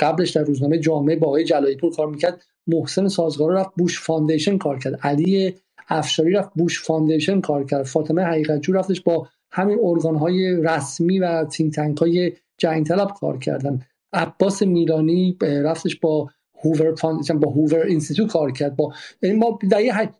قبلش 0.00 0.30
در 0.30 0.42
روزنامه 0.42 0.78
جامعه 0.78 1.16
با 1.16 1.26
آقای 1.26 1.44
جلایی 1.44 1.76
پور 1.76 1.96
کار 1.96 2.06
می‌کرد 2.06 2.42
محسن 2.66 3.08
سازگارا 3.08 3.52
رفت 3.52 3.70
بوش 3.76 4.00
foundation 4.00 4.58
کار 4.58 4.78
کرد. 4.78 5.00
علی 5.02 5.54
افشاری 5.88 6.32
رفت 6.32 6.50
بوش 6.54 6.82
foundation 6.82 7.40
کار 7.40 7.64
کرد. 7.64 7.82
فاطمه 7.82 8.22
حقیقت 8.22 8.60
جو 8.60 8.72
رفتش 8.72 9.00
با 9.00 9.28
همین 9.52 9.78
ارگان 9.82 10.16
های 10.16 10.62
رسمی 10.62 11.18
و 11.18 11.44
think 11.44 11.72
tank 11.72 11.98
های 11.98 12.32
جنگ 12.58 12.86
طلب 12.86 13.10
کار 13.20 13.38
کردن. 13.38 13.80
عباس 14.12 14.62
میلانی 14.62 15.36
رفتش 15.40 15.96
با 15.96 16.30
هوور 16.64 16.94
با 17.40 17.50
هوور 17.50 17.86
institute 17.86 18.32
کار 18.32 18.52
کرد. 18.52 18.76
با 18.76 18.92
یعنی 19.22 19.36
ما 19.36 19.58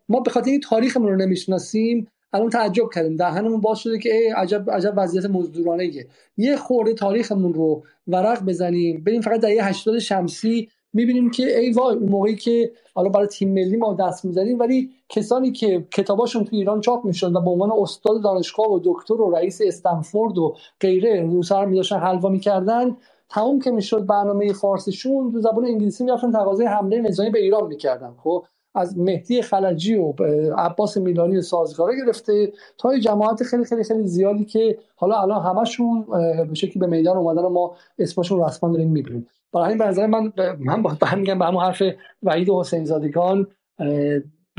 ما 0.08 0.20
به 0.20 0.30
خاطر 0.30 0.58
تاریخمون 0.62 1.08
رو 1.08 1.16
نمی‌شناسیم 1.16 2.06
الان 2.32 2.50
تعجب 2.50 2.84
کردیم. 2.94 3.16
دهنمون 3.16 3.60
باز 3.60 3.78
شده 3.78 3.98
که 3.98 4.14
ای 4.14 4.28
عجب 4.28 4.70
عجب 4.70 4.94
وضعیت 4.96 5.24
مزدورانه 5.24 5.90
یه 6.36 6.56
خورده 6.56 6.94
تاریخمون 6.94 7.54
رو 7.54 7.82
ورق 8.06 8.44
بزنیم 8.44 9.04
بریم 9.04 9.20
فقط 9.20 9.40
دهه 9.40 9.68
80 9.68 9.98
شمسی 9.98 10.68
می‌بینیم 10.92 11.30
که 11.30 11.58
ای 11.58 11.72
وای 11.72 11.96
اون 11.96 12.08
موقعی 12.08 12.36
که 12.36 12.70
حالا 12.94 13.08
برای 13.08 13.26
تیم 13.26 13.52
ملی 13.52 13.76
ما 13.76 13.94
دست 13.94 14.24
می‌زنیم 14.24 14.58
ولی 14.58 14.90
کسانی 15.08 15.52
که 15.52 15.86
کتاباشون 15.90 16.44
تو 16.44 16.56
ایران 16.56 16.80
چاپ 16.80 17.04
می‌شد 17.04 17.36
و 17.36 17.40
به 17.40 17.50
عنوان 17.50 17.70
استاد 17.72 18.22
دانشگاه 18.22 18.72
و 18.72 18.80
دکتر 18.84 19.14
و 19.14 19.30
رئیس 19.30 19.60
استنفورد 19.64 20.38
و 20.38 20.56
غیره 20.80 21.22
روسر 21.22 21.64
میداشتن 21.64 21.98
حلوا 21.98 22.28
می‌کردن 22.28 22.96
تموم 23.30 23.60
که 23.60 23.70
می‌شد 23.70 24.06
برنامه 24.06 24.52
فارسیشون 24.52 25.32
تو 25.32 25.40
زبان 25.40 25.64
انگلیسی 25.64 26.04
می‌رفتن 26.04 26.32
تقاضای 26.32 26.66
حمله 26.66 27.00
نظامی 27.00 27.30
به 27.30 27.38
ایران 27.38 27.66
می‌کردن. 27.66 28.14
خب 28.18 28.44
از 28.74 28.98
مهدی 28.98 29.42
خلجی 29.42 29.94
و 29.94 30.12
عباس 30.58 30.96
میلانی 30.96 31.36
و 31.36 31.40
سازگاره 31.42 31.96
گرفته 32.04 32.52
تا 32.78 32.98
جماعت 32.98 33.42
خیلی 33.42 33.64
خیلی 33.64 33.84
خیلی 33.84 34.06
زیادی 34.06 34.44
که 34.44 34.78
حالا 34.96 35.20
الان 35.20 35.42
همشون 35.42 36.06
به 36.48 36.54
شکلی 36.54 36.80
به 36.80 36.86
میدان 36.86 37.16
اومدن 37.16 37.42
و 37.42 37.48
ما 37.48 37.76
اسمشون 37.98 38.44
رسما 38.44 38.72
داریم 38.72 38.90
می‌بینیم. 38.90 39.26
برای 39.52 39.66
همین 39.66 39.78
به 39.78 39.84
نظر 39.84 40.06
من 40.06 40.32
من 40.58 40.82
با 40.82 40.96
میگم 41.16 41.38
به 41.38 41.44
همون 41.44 41.62
حرف 41.62 41.82
وحید 42.22 42.50
حسین 42.50 42.84
زادگان 42.84 43.46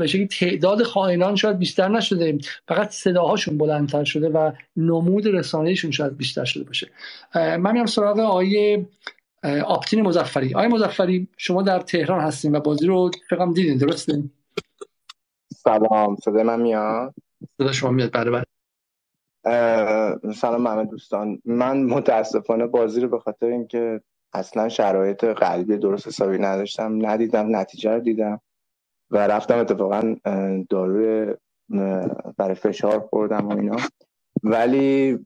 به 0.02 0.08
شکلی 0.08 0.26
تعداد 0.26 0.82
خائنان 0.82 1.36
شاید 1.36 1.58
بیشتر 1.58 1.88
نشده. 1.88 2.38
فقط 2.68 2.90
صداهاشون 2.90 3.58
بلندتر 3.58 4.04
شده 4.04 4.28
و 4.28 4.52
نمود 4.76 5.26
رسانهشون 5.26 5.90
شاید 5.90 6.16
بیشتر 6.16 6.44
شده 6.44 6.64
باشه. 6.64 6.90
من 7.34 7.72
میام 7.72 7.86
سراغ 7.86 8.18
آیه 8.18 8.86
آپتین 9.66 10.02
مزفری 10.02 10.54
آقای 10.54 10.68
مزفری 10.68 11.28
شما 11.36 11.62
در 11.62 11.80
تهران 11.80 12.20
هستیم 12.20 12.52
و 12.52 12.60
بازی 12.60 12.86
رو 12.86 13.10
فقط 13.30 13.54
دیدین 13.54 13.78
درسته؟ 13.78 14.22
سلام 15.54 16.16
صدای 16.16 16.42
من 16.42 16.60
میاد؟ 16.60 17.14
صدا 17.58 17.72
شما 17.72 17.90
میاد 17.90 18.10
بله 18.12 18.30
بله. 18.30 18.44
سلام 20.32 20.66
همه 20.66 20.84
دوستان. 20.84 21.38
من 21.44 21.82
متاسفانه 21.82 22.66
بازی 22.66 23.00
رو 23.00 23.08
به 23.08 23.18
خاطر 23.18 23.46
اینکه 23.46 24.00
اصلا 24.32 24.68
شرایط 24.68 25.24
قلبی 25.24 25.76
درست 25.76 26.06
حسابی 26.06 26.38
نداشتم 26.38 27.06
ندیدم 27.06 27.56
نتیجه 27.56 27.90
رو 27.90 28.00
دیدم. 28.00 28.40
و 29.12 29.18
رفتم 29.18 29.58
اتفاقا 29.58 30.16
داروی 30.70 31.34
برای 32.38 32.54
فشار 32.54 33.00
خوردم 33.00 33.48
و 33.48 33.56
اینا. 33.56 33.76
ولی 34.42 35.18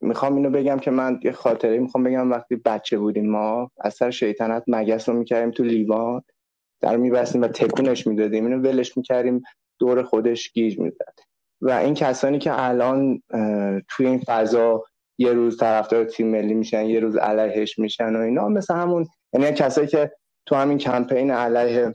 می‌خوام 0.00 0.36
اینو 0.36 0.50
بگم 0.50 0.78
که 0.78 0.90
من 0.90 1.20
یه 1.24 1.32
خاطره 1.32 1.78
می‌خوام 1.78 2.04
بگم 2.04 2.30
وقتی 2.30 2.56
بچه 2.56 2.98
بودیم 2.98 3.30
ما 3.30 3.70
از 3.80 3.94
سر 3.94 4.10
شیطنت 4.10 4.64
مگس 4.66 5.08
رو 5.08 5.14
می‌کردیم 5.14 5.50
تو 5.50 5.64
لیوان 5.64 6.22
در 6.80 6.96
میبستیم 6.96 7.42
و 7.42 7.48
تکونش 7.48 8.06
می‌دادیم. 8.06 8.46
اینو 8.46 8.58
ولش 8.58 8.96
می‌کردیم 8.96 9.42
دور 9.78 10.02
خودش 10.02 10.52
گیج 10.52 10.78
می‌زد. 10.78 11.14
و 11.60 11.70
این 11.70 11.94
کسانی 11.94 12.38
که 12.38 12.62
الان 12.62 13.22
توی 13.88 14.06
این 14.06 14.22
فضا 14.26 14.84
یه 15.18 15.32
روز 15.32 15.56
طرفدار 15.56 16.04
تیم 16.04 16.30
ملی 16.30 16.54
میشن 16.54 16.84
یه 16.84 17.00
روز 17.00 17.16
علیهش 17.16 17.78
میشن 17.78 18.16
و 18.16 18.18
اینا 18.18 18.48
مثل 18.48 18.74
همون 18.74 19.06
یعنی 19.32 19.52
کسایی 19.52 19.86
که 19.86 20.12
تو 20.46 20.54
همین 20.56 20.78
کمپین 20.78 21.30
علیه 21.30 21.92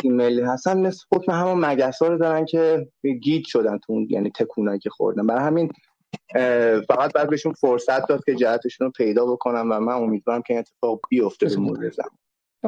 تیم 0.00 0.12
ملی 0.12 0.40
هستن 0.40 0.78
مثل 0.86 1.04
حکم 1.12 1.32
همون 1.32 1.64
مگس 1.64 2.02
رو 2.02 2.18
دارن 2.18 2.44
که 2.44 2.88
گیت 3.22 3.44
شدن 3.46 3.78
تو 3.78 3.92
اون 3.92 4.06
یعنی 4.10 4.30
تکونایی 4.30 4.78
که 4.78 4.90
خوردن. 4.90 5.26
برای 5.26 5.42
همین 5.44 5.72
فقط 6.88 7.12
باید 7.12 7.30
بهشون 7.30 7.52
فرصت 7.52 8.08
داد 8.08 8.24
که 8.24 8.34
جهتشون 8.34 8.86
رو 8.86 8.90
پیدا 8.90 9.26
بکنم 9.26 9.72
و 9.72 9.80
من 9.80 9.92
امیدوارم 9.92 10.42
که 10.42 10.54
این 10.54 10.58
اتفاق 10.58 11.00
بیفته 11.10 11.46
به 11.46 11.52
زمان. 11.52 11.90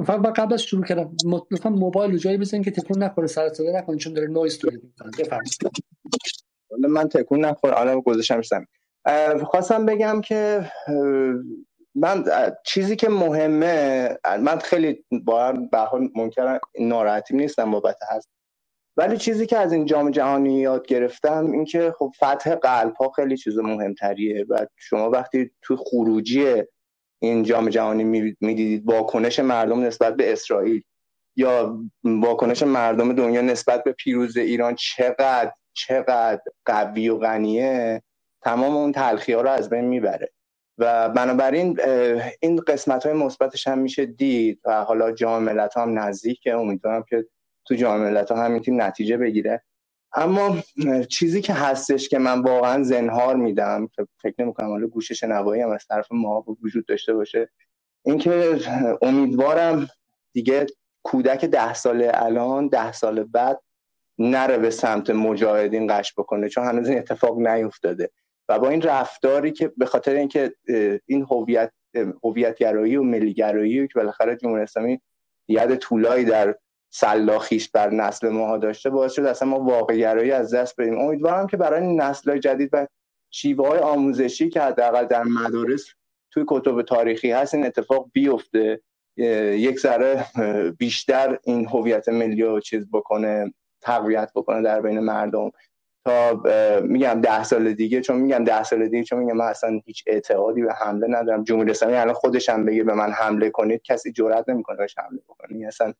فقط 0.06 0.38
قبل 0.38 0.54
از 0.54 0.62
شروع 0.62 0.84
کردم 0.84 1.16
لطفا 1.50 1.70
موبایل 1.70 2.10
رو 2.10 2.18
جایی 2.18 2.38
بزنین 2.38 2.62
که 2.62 2.70
تکون 2.70 3.02
نخوره 3.02 3.26
سر 3.26 3.48
صدا 3.48 3.78
نکنه 3.78 3.96
چون 3.96 4.12
داره 4.12 4.28
نویز 4.28 4.58
تولید 4.58 4.82
می‌کنه. 4.84 5.28
من 6.88 7.08
تکون 7.08 7.44
نخوره 7.44 7.80
الان 7.80 8.00
گذاشتم 8.00 8.40
خواستم 9.44 9.86
بگم 9.86 10.20
که 10.20 10.70
من 11.94 12.24
چیزی 12.66 12.96
که 12.96 13.08
مهمه 13.08 14.08
من 14.40 14.58
خیلی 14.58 15.04
با 15.24 15.52
به 15.52 15.78
حال 15.78 16.08
ممکن 16.14 16.58
ناراحتی 16.80 17.36
نیستم 17.36 17.70
بابت 17.70 17.98
هست. 18.10 18.28
ولی 18.96 19.16
چیزی 19.16 19.46
که 19.46 19.58
از 19.58 19.72
این 19.72 19.86
جام 19.86 20.10
جهانی 20.10 20.60
یاد 20.60 20.86
گرفتم 20.86 21.50
این 21.52 21.64
که 21.64 21.94
خب 21.98 22.12
فتح 22.16 22.54
قلب 22.54 22.94
ها 22.94 23.10
خیلی 23.10 23.36
چیز 23.36 23.58
مهمتریه 23.58 24.46
و 24.48 24.66
شما 24.76 25.10
وقتی 25.10 25.50
تو 25.62 25.76
خروجی 25.76 26.62
این 27.18 27.42
جام 27.42 27.68
جهانی 27.68 28.04
می‌دیدید 28.40 28.88
واکنش 28.88 29.38
مردم 29.40 29.80
نسبت 29.80 30.16
به 30.16 30.32
اسرائیل 30.32 30.82
یا 31.36 31.78
واکنش 32.04 32.62
مردم 32.62 33.12
دنیا 33.12 33.40
نسبت 33.40 33.84
به 33.84 33.92
پیروز 33.92 34.36
ایران 34.36 34.74
چقدر 34.74 35.52
چقدر 35.72 36.40
قوی 36.64 37.08
و 37.08 37.18
غنیه 37.18 38.02
تمام 38.42 38.76
اون 38.76 38.92
تلخی 38.92 39.32
ها 39.32 39.40
رو 39.40 39.48
از 39.50 39.70
بین 39.70 39.84
می‌بره. 39.84 40.33
و 40.78 41.08
بنابراین 41.08 41.80
این 42.40 42.56
قسمت 42.56 43.06
های 43.06 43.14
مثبتش 43.14 43.66
هم 43.66 43.78
میشه 43.78 44.06
دید 44.06 44.60
و 44.64 44.84
حالا 44.84 45.12
جام 45.12 45.42
ملت 45.42 45.76
هم 45.76 45.98
نزدیک 45.98 46.48
امیدوارم 46.52 47.02
که 47.02 47.26
تو 47.64 47.74
جام 47.74 48.00
ملت 48.00 48.30
ها 48.30 48.44
همین 48.44 48.62
تیم 48.62 48.82
نتیجه 48.82 49.16
بگیره. 49.16 49.62
اما 50.12 50.56
چیزی 51.08 51.40
که 51.40 51.52
هستش 51.52 52.08
که 52.08 52.18
من 52.18 52.42
واقعا 52.42 52.82
زنهار 52.82 53.36
میدم 53.36 53.86
که 53.86 54.06
فکر 54.22 54.34
نمی 54.38 54.54
کنم 54.54 54.68
حالا 54.68 54.86
گوش 54.86 55.12
شنوایی 55.12 55.62
هم 55.62 55.70
از 55.70 55.86
طرف 55.86 56.06
ما 56.10 56.44
وجود 56.62 56.86
داشته 56.86 57.14
باشه 57.14 57.50
اینکه 58.04 58.58
امیدوارم 59.02 59.88
دیگه 60.32 60.66
کودک 61.02 61.44
ده 61.44 61.74
ساله 61.74 62.12
الان 62.14 62.68
ده 62.68 62.92
سال 62.92 63.22
بعد 63.22 63.60
نره 64.18 64.58
به 64.58 64.70
سمت 64.70 65.10
مجاهدین 65.10 65.86
قش 65.86 66.14
بکنه 66.16 66.48
چون 66.48 66.64
هنوز 66.64 66.88
این 66.88 66.98
اتفاق 66.98 67.38
نیفتاده. 67.38 68.10
و 68.48 68.58
با 68.58 68.68
این 68.68 68.82
رفتاری 68.82 69.52
که 69.52 69.72
به 69.76 69.86
خاطر 69.86 70.14
اینکه 70.14 70.54
این 71.06 71.26
هویت 71.30 71.72
هویتگرایی 72.24 72.96
و 72.96 73.02
ملیگرایی 73.02 73.88
که 73.88 73.94
بالاخره 73.94 74.36
جمهوری 74.36 74.62
اسلامی 74.62 75.00
ید 75.48 75.74
طولایی 75.74 76.24
در 76.24 76.56
سلاخیش 76.90 77.68
بر 77.70 77.90
نسل 77.90 78.28
ما 78.28 78.58
داشته 78.58 78.90
باعث 78.90 79.12
شد 79.12 79.22
اصلا 79.22 79.48
ما 79.48 79.60
واقعگرایی 79.60 80.30
از 80.30 80.54
دست 80.54 80.80
بدیم. 80.80 80.98
امیدوارم 80.98 81.46
که 81.46 81.56
برای 81.56 81.96
نسل 81.96 82.38
جدید 82.38 82.70
و 82.72 82.86
شیوه 83.30 83.68
های 83.68 83.78
آموزشی 83.78 84.48
که 84.48 84.60
حداقل 84.60 85.04
در 85.04 85.22
مدارس 85.22 85.86
توی 86.30 86.44
کتب 86.48 86.82
تاریخی 86.82 87.30
هست 87.30 87.54
این 87.54 87.66
اتفاق 87.66 88.10
بیفته. 88.12 88.80
یک 89.16 89.80
ذره 89.80 90.26
بیشتر 90.78 91.38
این 91.44 91.68
هویت 91.68 92.08
ملی 92.08 92.42
رو 92.42 92.60
چیز 92.60 92.90
بکنه 92.92 93.54
تقویت 93.80 94.30
بکنه 94.34 94.62
در 94.62 94.80
بین 94.80 95.00
مردم. 95.00 95.50
تا 96.04 96.42
میگم 96.80 97.20
ده 97.20 97.44
سال 97.44 97.72
دیگه 97.72 98.00
چون 98.00 98.16
میگم 98.16 98.44
ده 98.44 98.62
سال 98.62 98.88
دیگه 98.88 99.04
چون 99.04 99.18
میگم 99.18 99.36
من 99.36 99.44
اصلا 99.44 99.80
هیچ 99.84 100.04
اعتقادی 100.06 100.62
به 100.62 100.72
حمله 100.72 101.06
ندارم. 101.08 101.44
جمهوری 101.44 101.70
اسلامی 101.70 101.94
الان 101.94 102.14
خودش 102.14 102.48
هم 102.48 102.64
بگه 102.64 102.84
به 102.84 102.94
من 102.94 103.10
حمله 103.12 103.50
کنید 103.50 103.82
کسی 103.82 104.12
جرئت 104.12 104.48
نمی‌کنه 104.48 104.76
بهش 104.76 104.98
حمله 104.98 105.20
بکنه. 105.28 105.66
اصلا 105.66 105.94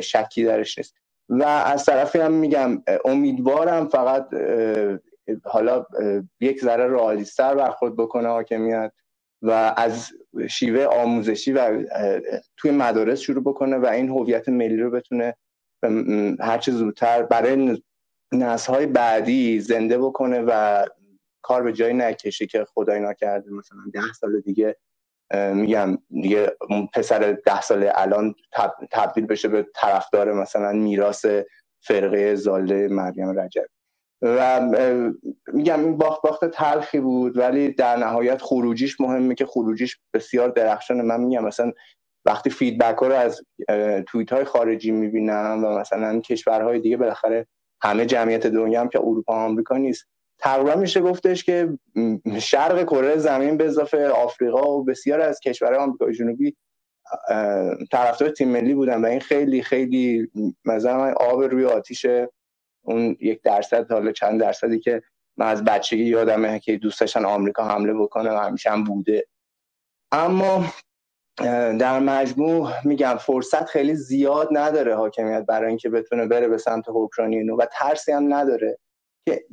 شکی 0.00 0.44
درش 0.44 0.78
نیست. 0.78 0.94
و 1.28 1.42
از 1.42 1.84
طرفی 1.84 2.18
هم 2.18 2.32
میگم 2.32 2.82
امیدوارم 3.04 3.88
فقط 3.88 4.28
حالا 5.44 5.86
یک 6.40 6.60
ذره 6.60 6.86
رئالیستر 6.86 7.54
برخورد 7.54 7.96
بکنه 7.96 8.28
حاکمیت 8.28 8.92
و 9.42 9.74
از 9.76 10.10
شیوه 10.48 10.84
آموزشی 10.84 11.52
و 11.52 11.84
توی 12.56 12.70
مدارس 12.70 13.20
شروع 13.20 13.42
بکنه 13.42 13.76
و 13.76 13.86
این 13.86 14.08
هویت 14.08 14.48
ملی 14.48 14.76
رو 14.76 14.90
بتونه 14.90 15.34
هرچه 16.40 16.72
زودتر 16.72 17.22
برای 17.22 17.82
نسل 18.32 18.72
های 18.72 18.86
بعدی 18.86 19.60
زنده 19.60 19.98
بکنه 19.98 20.40
و 20.40 20.84
کار 21.42 21.62
به 21.62 21.72
جایی 21.72 21.94
نکشه 21.94 22.46
که 22.46 22.64
خدای 22.74 23.00
نکرده 23.00 23.50
مثلا 23.50 23.78
ده 23.94 24.12
سال 24.20 24.40
دیگه 24.40 24.76
میگم 25.34 25.98
دیگه 26.10 26.56
پسر 26.94 27.32
ده 27.46 27.60
سال 27.60 27.90
الان 27.94 28.34
تبدیل 28.90 29.26
بشه 29.26 29.48
به 29.48 29.66
طرفدار 29.74 30.32
مثلا 30.32 30.72
میراث 30.72 31.26
فرقه 31.80 32.34
زاله 32.34 32.88
مریم 32.88 33.40
رجب. 33.40 33.66
و 34.22 34.60
میگم 35.52 35.80
این 35.80 35.96
باخت 35.96 36.22
باخت 36.22 36.44
تلخی 36.44 37.00
بود 37.00 37.38
ولی 37.38 37.72
در 37.72 37.96
نهایت 37.96 38.42
خروجیش 38.42 39.00
مهمه 39.00 39.34
که 39.34 39.46
خروجیش 39.46 39.98
بسیار 40.14 40.48
درخشانه. 40.48 41.02
من 41.02 41.20
میگم 41.20 41.44
مثلا 41.44 41.72
وقتی 42.24 42.50
فیدبک 42.50 42.96
ها 42.98 43.06
رو 43.06 43.14
از 43.14 43.42
توییت 44.06 44.32
های 44.32 44.44
خارجی 44.44 44.90
می‌بینم 44.90 45.64
و 45.64 45.78
مثلا 45.78 46.20
کشورهای 46.20 46.80
دیگه 46.80 46.96
بالاخره 46.96 47.46
همه 47.82 48.06
جمعیت 48.06 48.46
دنیا 48.46 48.80
هم 48.80 48.88
که 48.88 48.98
اروپا 48.98 49.32
و 49.32 49.36
آمریکا 49.36 49.76
نیست. 49.76 50.04
تقریبا 50.38 50.74
میشه 50.74 51.00
گفتش 51.00 51.44
که 51.44 51.78
شرق 52.40 52.82
کره 52.82 53.16
زمین 53.16 53.56
به 53.56 53.64
اضافه 53.64 54.08
آفریقا 54.08 54.70
و 54.70 54.84
بسیار 54.84 55.20
از 55.20 55.40
کشورهای 55.40 55.78
آمریکای 55.78 56.14
جنوبی 56.14 56.56
طرفدار 57.90 58.28
تیم 58.30 58.48
ملی 58.48 58.74
بودن 58.74 59.02
و 59.02 59.06
این 59.06 59.20
خیلی 59.20 59.62
خیلی 59.62 60.30
مثلا 60.64 61.14
آب 61.20 61.42
روی 61.42 61.64
آتیش 61.64 62.06
اون 62.82 63.16
یک 63.20 63.42
درصد 63.42 63.92
حالا 63.92 64.12
چند 64.12 64.40
درصدی 64.40 64.78
که 64.78 65.02
من 65.36 65.46
از 65.46 65.64
بچگی 65.64 66.04
یادمه 66.04 66.58
که 66.58 66.76
دوست 66.76 67.00
داشتن 67.00 67.24
آمریکا 67.24 67.64
حمله 67.64 67.94
بکنه 67.94 68.30
و 68.30 68.36
همیشه 68.36 68.70
هم 68.70 68.84
بوده. 68.84 69.26
اما 70.12 70.64
در 71.78 71.98
مجموع 71.98 72.72
میگم 72.84 73.16
فرصت 73.20 73.64
خیلی 73.64 73.94
زیاد 73.94 74.48
نداره 74.50 74.96
حاکمیت 74.96 75.46
برای 75.46 75.68
اینکه 75.68 75.88
بتونه 75.88 76.26
بره 76.26 76.48
به 76.48 76.58
سمت 76.58 76.84
حکمرانی 76.88 77.44
نو 77.44 77.56
و 77.56 77.66
ترسی 77.72 78.12
هم 78.12 78.34
نداره. 78.34 78.78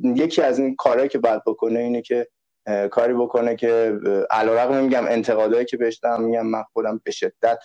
یکی 0.03 0.41
از 0.41 0.59
این 0.59 0.75
کارهایی 0.75 1.09
که 1.09 1.17
باید 1.17 1.41
بکنه 1.45 1.79
اینه 1.79 2.01
که 2.01 2.27
کاری 2.91 3.13
بکنه 3.13 3.55
که 3.55 3.99
علیرغم 4.31 4.83
میگم 4.83 5.05
انتقادایی 5.05 5.65
که 5.65 5.77
بهش 5.77 5.99
میگم 6.19 6.45
من 6.45 6.63
خودم 6.73 7.01
به 7.03 7.11
شدت 7.11 7.59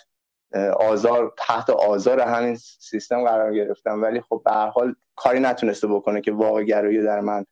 آزار 0.79 1.33
تحت 1.37 1.69
آزار 1.69 2.19
همین 2.19 2.55
سیستم 2.79 3.23
قرار 3.23 3.53
گرفتم. 3.53 4.01
ولی 4.01 4.21
خب 4.21 4.41
به 4.45 4.51
هر 4.51 4.67
حال 4.67 4.95
کاری 5.15 5.39
نتونسته 5.39 5.87
بکنه 5.87 6.21
که 6.21 6.31
واقع 6.31 6.63
گرایی 6.63 7.01
در 7.01 7.19
من 7.19 7.45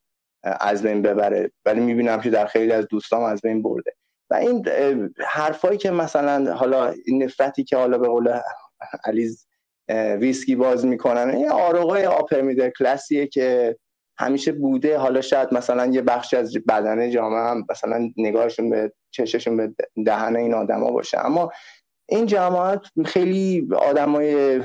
از 0.44 0.84
بین 0.84 1.02
ببره. 1.02 1.52
ولی 1.66 1.80
می‌بینم 1.80 2.22
که 2.22 2.30
در 2.30 2.46
خیلی 2.46 2.72
از 2.72 2.88
دوستام 2.88 3.24
از 3.24 3.42
بین 3.42 3.62
برده. 3.62 3.97
و 4.30 4.36
این 4.36 4.66
حرفایی 5.28 5.78
که 5.78 5.92
مثلا 5.92 6.54
حالا 6.54 6.94
نفرتی 7.08 7.64
که 7.64 7.78
حالا 7.78 7.98
به 7.98 8.08
قول 8.08 8.40
علیز 9.06 9.48
ویسکی 10.20 10.56
باز 10.56 10.86
می‌کنن 10.86 11.30
این 11.30 11.50
آروغای 11.50 12.06
آپر 12.06 12.42
میدر 12.42 12.70
کلاسیه 12.70 13.28
که 13.28 13.78
همیشه 14.18 14.52
بوده. 14.52 14.98
حالا 14.98 15.22
شاید 15.22 15.54
مثلا 15.54 15.86
یه 15.86 16.02
بخشی 16.02 16.36
از 16.36 16.58
بدن 16.68 17.10
جامعه 17.10 17.40
هم 17.40 17.66
مثلا 17.70 18.10
نگاهشون 18.18 18.70
به 18.70 18.94
چششون 19.12 19.58
به 19.58 19.74
دهن 20.06 20.36
این 20.36 20.54
آدما 20.54 20.92
باشه. 20.92 21.26
اما 21.26 21.52
این 22.10 22.26
جماعت 22.26 22.82
خیلی 23.06 23.68
آدمای 23.76 24.62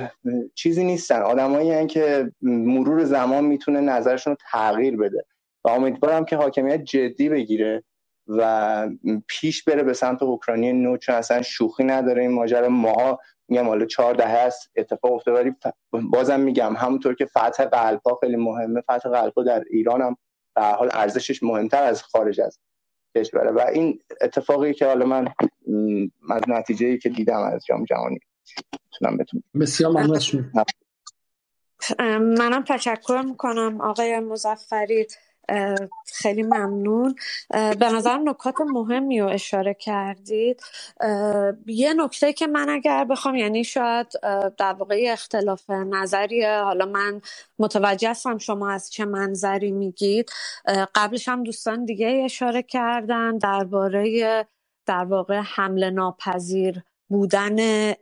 چیزی 0.54 0.84
نیستن. 0.84 1.22
آدمایی 1.22 1.86
که 1.86 2.32
مرور 2.42 3.04
زمان 3.04 3.44
می‌تونه 3.44 3.80
نظرشون 3.80 4.30
رو 4.30 4.36
تغییر 4.52 4.96
بده. 4.96 5.24
و 5.64 5.68
امیدوارم 5.68 6.24
که 6.24 6.36
حاکمیت 6.36 6.84
جدی 6.84 7.28
بگیره. 7.28 7.84
و 8.28 8.88
پیش 9.26 9.64
بره 9.64 9.82
به 9.82 9.92
سمت 9.92 10.22
اوکراینی 10.22 10.72
نو 10.72 10.96
چون 10.96 11.14
اصلا 11.14 11.42
شوخی 11.42 11.84
نداره 11.84 12.22
این 12.22 12.32
ماجرا. 12.32 12.68
ماها 12.68 13.20
میگم 13.48 13.66
حالا 13.66 13.86
چهار 13.86 14.14
دهه 14.14 14.28
است 14.30 14.70
اتفاق 14.76 15.12
افتاده 15.12 15.40
ولی 15.40 15.54
بازم 15.92 16.40
میگم 16.40 16.76
همونطور 16.76 17.14
که 17.14 17.26
فتح 17.26 17.64
قلبها 17.64 18.18
خیلی 18.20 18.36
مهمه 18.36 18.80
فتح 18.80 19.08
قلبها 19.10 19.44
در 19.44 19.64
ایران 19.70 20.02
هم 20.02 20.16
به 20.54 20.62
حال 20.62 20.90
ارزشش 20.92 21.42
مهمتر 21.42 21.82
از 21.82 22.02
خارج 22.02 22.40
از 22.40 22.58
کشوره. 23.16 23.50
و 23.50 23.60
این 23.60 23.98
اتفاقی 24.20 24.74
که 24.74 24.86
حالا 24.86 25.06
من 25.06 25.28
از 26.30 26.42
نتیجه 26.48 26.98
که 26.98 27.08
دیدم 27.08 27.42
از 27.42 27.64
جام 27.66 27.84
جهانی. 27.84 28.18
می‌تونم 28.92 29.16
بتونم 29.16 29.42
بسیار 29.60 29.92
ممنون. 29.92 30.52
منم 32.38 32.64
تشکر 32.68 33.22
می‌کنم 33.26 33.80
آقای 33.80 34.20
مزفری 34.20 35.06
خیلی 36.06 36.42
ممنون. 36.42 37.14
به 37.50 37.90
نظر 37.92 38.18
نکات 38.18 38.54
مهمی 38.60 39.20
رو 39.20 39.28
اشاره 39.28 39.74
کردید. 39.74 40.62
یه 41.66 41.94
نکته 41.94 42.32
که 42.32 42.46
من 42.46 42.68
اگر 42.68 43.04
بخوام 43.04 43.34
یعنی 43.34 43.64
شاید 43.64 44.06
در 44.58 44.72
واقع 44.72 45.04
اختلاف 45.08 45.70
نظریه. 45.70 46.60
حالا 46.60 46.86
من 46.86 47.20
متوجه 47.58 48.10
هستم 48.10 48.38
شما 48.38 48.70
از 48.70 48.90
چه 48.92 49.04
منظری 49.04 49.70
میگید. 49.72 50.30
قبلش 50.94 51.28
هم 51.28 51.44
دوستان 51.44 51.84
دیگه 51.84 52.22
اشاره 52.24 52.62
کردن 52.62 53.38
درباره 53.38 54.46
در 54.86 55.04
واقع 55.04 55.40
حمله 55.40 55.90
ناپذیر 55.90 56.82
بودن 57.08 57.56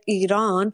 ایران. 0.05 0.71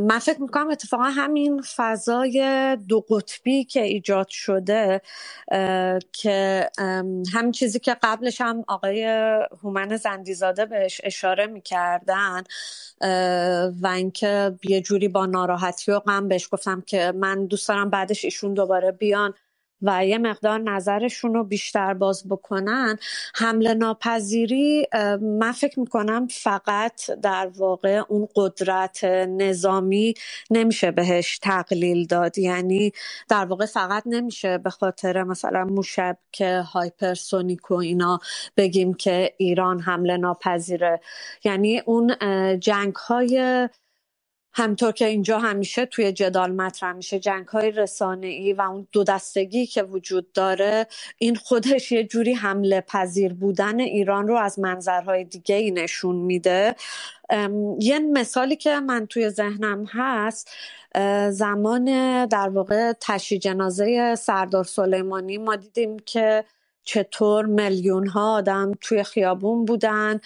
من 0.00 0.18
فکر 0.18 0.42
می‌کنم 0.42 0.70
اتفاقا 0.70 1.04
همین 1.04 1.62
فضای 1.76 2.76
دو 2.88 3.00
قطبی 3.10 3.64
که 3.64 3.82
ایجاد 3.82 4.28
شده 4.28 5.02
که 6.12 6.70
همین 7.34 7.52
چیزی 7.52 7.78
که 7.80 7.96
قبلش 8.02 8.40
هم 8.40 8.64
آقای 8.68 9.04
هومن 9.64 9.96
زندیزاده 9.96 10.66
بهش 10.66 11.00
اشاره 11.04 11.46
می‌کردن 11.46 12.42
و 13.82 13.86
اینکه 13.96 14.52
یه 14.64 14.80
جوری 14.80 15.08
با 15.08 15.26
ناراحتی 15.26 15.92
و 15.92 16.00
غم 16.00 16.28
بهش 16.28 16.48
گفتم 16.52 16.80
که 16.80 17.12
من 17.16 17.46
دوست 17.46 17.68
دارم 17.68 17.90
بعدش 17.90 18.24
ایشون 18.24 18.54
دوباره 18.54 18.92
بیان. 18.92 19.34
و 19.82 20.06
یه 20.06 20.18
مقدار 20.18 20.58
نظرشون 20.60 21.34
رو 21.34 21.44
بیشتر 21.44 21.94
باز 21.94 22.28
بکنن. 22.28 22.98
حمله 23.34 23.74
ناپذیری 23.74 24.86
من 25.22 25.52
فکر 25.52 25.80
می‌کنم 25.80 26.26
فقط 26.26 27.10
در 27.10 27.50
واقع 27.56 28.02
اون 28.08 28.28
قدرت 28.36 29.04
نظامی 29.04 30.14
نمیشه 30.50 30.90
بهش 30.90 31.38
تقلیل 31.38 32.06
داد. 32.06 32.38
یعنی 32.38 32.92
در 33.28 33.44
واقع 33.44 33.66
فقط 33.66 34.02
نمیشه 34.06 34.58
به 34.58 34.70
خاطر 34.70 35.22
مثلا 35.22 35.64
موشب 35.64 36.18
که 36.32 36.60
هایپرسونیک 36.60 37.70
و 37.70 37.74
اینا 37.74 38.18
بگیم 38.56 38.94
که 38.94 39.34
ایران 39.38 39.80
حمله 39.80 40.16
ناپذیره. 40.16 41.00
یعنی 41.44 41.80
اون 41.86 42.16
جنگ 42.58 42.94
های 42.94 43.68
همطور 44.58 44.92
که 44.92 45.06
اینجا 45.06 45.38
همیشه 45.38 45.86
توی 45.86 46.12
جدال 46.12 46.52
مطرح 46.52 46.92
میشه 46.92 47.18
جنگ 47.18 47.48
های 47.48 47.70
رسانه 47.70 48.26
ای 48.26 48.52
و 48.52 48.60
اون 48.60 48.88
دو 48.92 49.04
دستگی 49.04 49.66
که 49.66 49.82
وجود 49.82 50.32
داره 50.32 50.86
این 51.18 51.34
خودش 51.34 51.92
یه 51.92 52.04
جوری 52.04 52.32
حمله 52.32 52.80
پذیر 52.80 53.34
بودن 53.34 53.80
ایران 53.80 54.28
رو 54.28 54.36
از 54.36 54.58
منظرهای 54.58 55.24
دیگه 55.24 55.54
ای 55.54 55.70
نشون 55.70 56.16
میده. 56.16 56.76
یه 57.78 57.98
مثالی 57.98 58.56
که 58.56 58.80
من 58.80 59.06
توی 59.06 59.30
ذهنم 59.30 59.84
هست 59.84 60.50
زمان 61.30 61.84
در 62.26 62.48
واقع 62.48 62.92
تشی 63.00 63.38
جنازه 63.38 64.14
سردار 64.14 64.64
سلیمانی 64.64 65.38
ما 65.38 65.56
دیدیم 65.56 65.98
که 65.98 66.44
چطور 66.86 67.46
میلیون 67.46 68.08
ها 68.08 68.34
آدم 68.34 68.72
توی 68.82 69.04
خیابون 69.04 69.66
بودن 69.66 70.20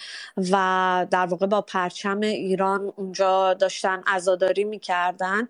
و 0.51 1.07
در 1.11 1.27
واقع 1.27 1.47
با 1.47 1.61
پرچم 1.61 2.21
ایران 2.21 2.93
اونجا 2.97 3.55
داشتن 3.55 4.03
عزاداری 4.07 4.65
می‌کردن. 4.65 5.49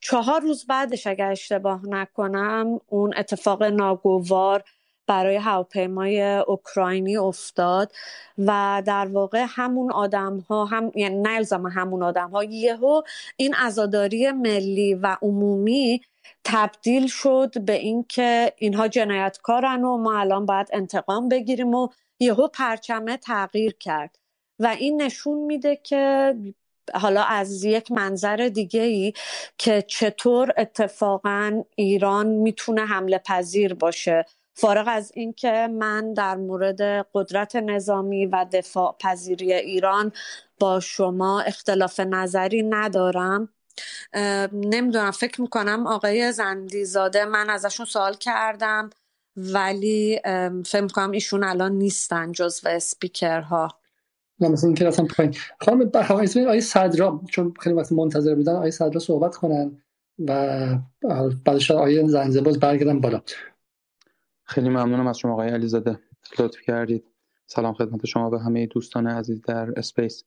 چهار 0.00 0.42
روز 0.42 0.66
بعدش 0.66 1.08
اگر 1.08 1.32
اشتباه 1.32 1.80
نکنم 1.88 2.80
اون 2.88 3.14
اتفاق 3.18 3.64
ناگوار 3.64 4.64
برای 5.08 5.36
هواپیمای 5.36 6.22
اوکراینی 6.48 7.18
افتاد 7.18 7.92
و 8.38 8.82
در 8.86 9.06
واقع 9.06 9.46
همون 9.50 9.92
آدم 9.92 10.38
ها 10.38 10.66
هم 10.66 10.92
یعنی 10.96 11.16
نلزم 11.22 11.66
همون 11.68 12.04
آدم 12.04 12.30
ها 12.30 12.44
یهو 12.44 13.02
این 13.38 13.54
عزاداری 13.54 14.32
ملی 14.32 14.94
و 14.94 15.18
عمومی 15.22 16.02
تبدیل 16.44 17.06
شد 17.06 17.60
به 17.60 17.72
اینکه 17.72 18.52
اینها 18.56 18.88
جنایتکارن 18.88 19.84
و 19.84 19.96
ما 19.96 20.18
الان 20.18 20.46
باید 20.46 20.68
انتقام 20.72 21.28
بگیریم 21.28 21.74
و 21.74 21.88
یهو 22.18 22.48
پرچمه 22.48 23.16
تغییر 23.16 23.72
کرد. 23.80 24.18
و 24.58 24.66
این 24.66 25.02
نشون 25.02 25.38
میده 25.38 25.76
که 25.76 26.34
حالا 26.94 27.22
از 27.22 27.64
یک 27.64 27.92
منظر 27.92 28.50
دیگه 28.54 28.82
ای 28.82 29.12
که 29.58 29.82
چطور 29.82 30.52
اتفاقا 30.56 31.62
ایران 31.76 32.26
می‌تونه 32.26 32.86
حمله 32.86 33.18
پذیر 33.18 33.74
باشه. 33.74 34.24
فارغ 34.54 34.84
از 34.88 35.12
اینکه 35.14 35.68
من 35.72 36.14
در 36.14 36.36
مورد 36.36 37.06
قدرت 37.14 37.56
نظامی 37.56 38.26
و 38.26 38.46
دفاع 38.52 38.96
پذیری 39.00 39.52
ایران 39.52 40.12
با 40.60 40.80
شما 40.80 41.40
اختلاف 41.40 42.00
نظری 42.00 42.62
ندارم 42.62 43.48
نمی‌دونم 44.52 45.10
فکر 45.10 45.40
می‌کنم 45.40 45.86
آقای 45.86 46.32
زندیزاده 46.32 47.24
من 47.24 47.50
ازشون 47.50 47.86
سوال 47.86 48.14
کردم 48.14 48.90
ولی 49.36 50.20
فکر 50.66 50.80
می‌کنم 50.80 51.10
ایشون 51.10 51.44
الان 51.44 51.72
نیستن 51.72 52.32
جزو 52.32 52.68
اسپیکرها. 52.68 53.68
نه 54.40 54.48
مثلا 54.48 54.68
اینکه 54.68 54.84
رفتم 54.84 55.06
پایین. 55.06 55.34
خانم 55.60 55.90
آقای 55.94 56.60
صدرا 56.60 57.20
چون 57.30 57.54
خیلی 57.60 57.76
وقت 57.76 57.92
منتظر 57.92 58.34
بودن 58.34 58.56
آقای 58.56 58.70
صدرا 58.70 59.00
صحبت 59.00 59.36
کنن 59.36 59.82
و 60.18 60.78
بعدش 61.44 61.70
آقای 61.70 62.08
زنزه 62.08 62.40
باز 62.40 62.60
برگردم 62.60 63.00
بالا. 63.00 63.22
خیلی 64.44 64.68
ممنونم 64.68 65.06
از 65.06 65.18
شما 65.18 65.32
آقای 65.32 65.48
علیزاده. 65.48 65.98
لطف 66.38 66.60
کردید. 66.60 67.04
سلام 67.46 67.74
خدمت 67.74 68.06
شما 68.06 68.30
و 68.30 68.36
همه 68.36 68.66
دوستان 68.66 69.06
عزیز 69.06 69.42
در 69.42 69.68
اسپیس. 69.76 70.24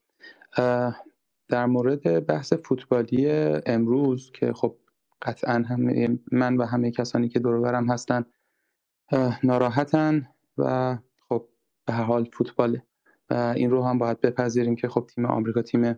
در 1.50 1.66
مورد 1.66 2.26
بحث 2.26 2.54
فوتبالی 2.54 3.32
امروز 3.66 4.32
که 4.32 4.54
خب 4.54 4.76
قطعا 5.22 5.64
همه 5.70 6.20
من 6.32 6.58
و 6.58 6.66
همه 6.66 6.92
کسانی 6.92 7.30
که 7.30 7.40
دور 7.40 7.76
هستن 7.76 8.26
ناراحتن 9.44 10.28
و 10.58 10.98
خب 11.30 11.48
به 11.86 11.94
هر 11.94 12.04
حال 12.04 12.30
فوتباله 12.34 12.84
و 13.30 13.34
این 13.56 13.72
رو 13.72 13.84
هم 13.84 13.98
باید 13.98 14.22
بپذیریم 14.22 14.76
که 14.76 14.88
خب 14.88 15.08
تیم 15.16 15.26
آمریکا 15.26 15.62
تیم 15.62 15.96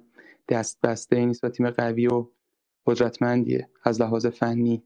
دست 0.49 0.81
بسته 0.81 1.25
نیست 1.25 1.43
و 1.43 1.49
تیم 1.49 1.69
قوی 1.69 2.07
و 2.07 2.27
قدرتمندیه. 2.85 3.69
از 3.83 4.01
لحاظ 4.01 4.25
فنی 4.25 4.83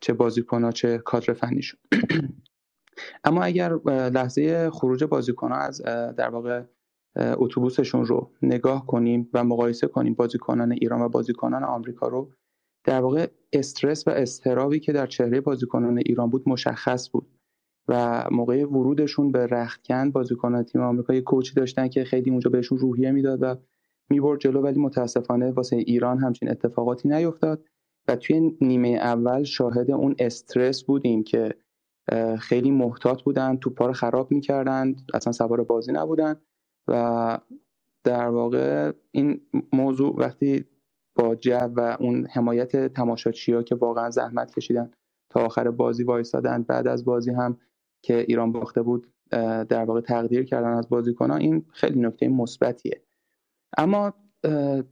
چه 0.00 0.12
بازیکن 0.12 0.70
چه 0.70 0.98
کادر 0.98 1.32
فنیشون. 1.32 1.80
اما 3.24 3.42
اگر 3.42 3.74
لحظه 3.86 4.70
خروج 4.70 5.04
بازیکن 5.04 5.52
از 5.52 5.82
در 6.16 6.28
واقع 6.28 6.62
اتوبوسشون 7.18 8.04
رو 8.04 8.30
نگاه 8.42 8.86
کنیم 8.86 9.30
و 9.34 9.44
مقایسه 9.44 9.86
کنیم 9.86 10.14
بازیکنان 10.14 10.72
ایران 10.72 11.02
و 11.02 11.08
بازیکنان 11.08 11.64
آمریکا 11.64 12.08
رو. 12.08 12.30
در 12.84 13.00
واقع 13.00 13.26
استرس 13.52 14.08
و 14.08 14.10
استرابی 14.10 14.80
که 14.80 14.92
در 14.92 15.06
چهره 15.06 15.40
بازیکنان 15.40 15.98
ایران 15.98 16.30
بود 16.30 16.48
مشخص 16.48 17.10
بود 17.10 17.26
و 17.88 18.24
موقع 18.30 18.64
ورودشون 18.64 19.32
به 19.32 19.46
رختکن 19.46 20.10
بازیکنان 20.10 20.62
تیم 20.62 20.80
آمریکا 20.80 21.14
یه 21.14 21.20
کوچی 21.20 21.54
داشتن 21.54 21.88
که 21.88 22.04
خیلی 22.04 22.30
اونجا 22.30 22.50
بهشون 22.50 22.78
روحیه 22.78 23.10
می‌داد 23.10 23.38
و 23.42 23.56
می‌برد 24.10 24.40
جلو 24.40 24.60
ولی 24.62 24.80
متاسفانه 24.80 25.50
واسه 25.50 25.76
ایران 25.76 26.18
همچین 26.18 26.50
اتفاقاتی 26.50 27.08
نیفتاد 27.08 27.64
و 28.08 28.16
توی 28.16 28.56
نیمه 28.60 28.88
اول 28.88 29.42
شاهد 29.42 29.90
اون 29.90 30.14
استرس 30.18 30.84
بودیم 30.84 31.24
که 31.24 31.54
خیلی 32.38 32.70
محتاط 32.70 33.22
بودن 33.22 33.56
توپا 33.56 33.86
رو 33.86 33.92
خراب 33.92 34.32
می‌کردن 34.32 34.96
اصلا 35.14 35.32
سوار 35.32 35.64
بازی 35.64 35.92
نبودن. 35.92 36.36
و 36.88 37.38
در 38.04 38.28
واقع 38.28 38.92
این 39.10 39.40
موضوع 39.72 40.14
وقتی 40.18 40.64
با 41.14 41.34
جو 41.34 41.58
و 41.76 41.96
اون 42.00 42.26
حمایت 42.26 42.86
تماشاچی 42.86 43.52
ها 43.52 43.62
که 43.62 43.74
واقعا 43.74 44.10
زحمت 44.10 44.54
کشیدن 44.54 44.90
تا 45.30 45.40
آخر 45.40 45.70
بازی 45.70 46.04
وایستادن 46.04 46.62
بعد 46.62 46.86
از 46.86 47.04
بازی 47.04 47.30
هم 47.30 47.58
که 48.02 48.18
ایران 48.28 48.52
باخته 48.52 48.82
بود 48.82 49.12
در 49.68 49.84
واقع 49.84 50.00
تقدیر 50.00 50.44
کردن 50.44 50.72
از 50.72 50.88
بازیکنان 50.88 51.40
این 51.40 51.64
خیلی 51.72 52.00
نکته 52.00 52.28
مثبتیه. 52.28 53.02
اما 53.78 54.14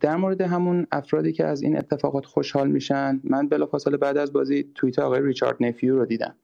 در 0.00 0.16
مورد 0.16 0.40
همون 0.40 0.86
افرادی 0.92 1.32
که 1.32 1.44
از 1.44 1.62
این 1.62 1.78
اتفاقات 1.78 2.26
خوشحال 2.26 2.70
میشن 2.70 3.20
من 3.24 3.48
بلافاصله 3.48 3.96
بعد 3.96 4.16
از 4.16 4.32
بازی 4.32 4.72
توییت 4.74 4.98
آقای 4.98 5.22
ریچارد 5.22 5.56
نفیو 5.60 5.98
رو 5.98 6.06
دیدم. 6.06 6.34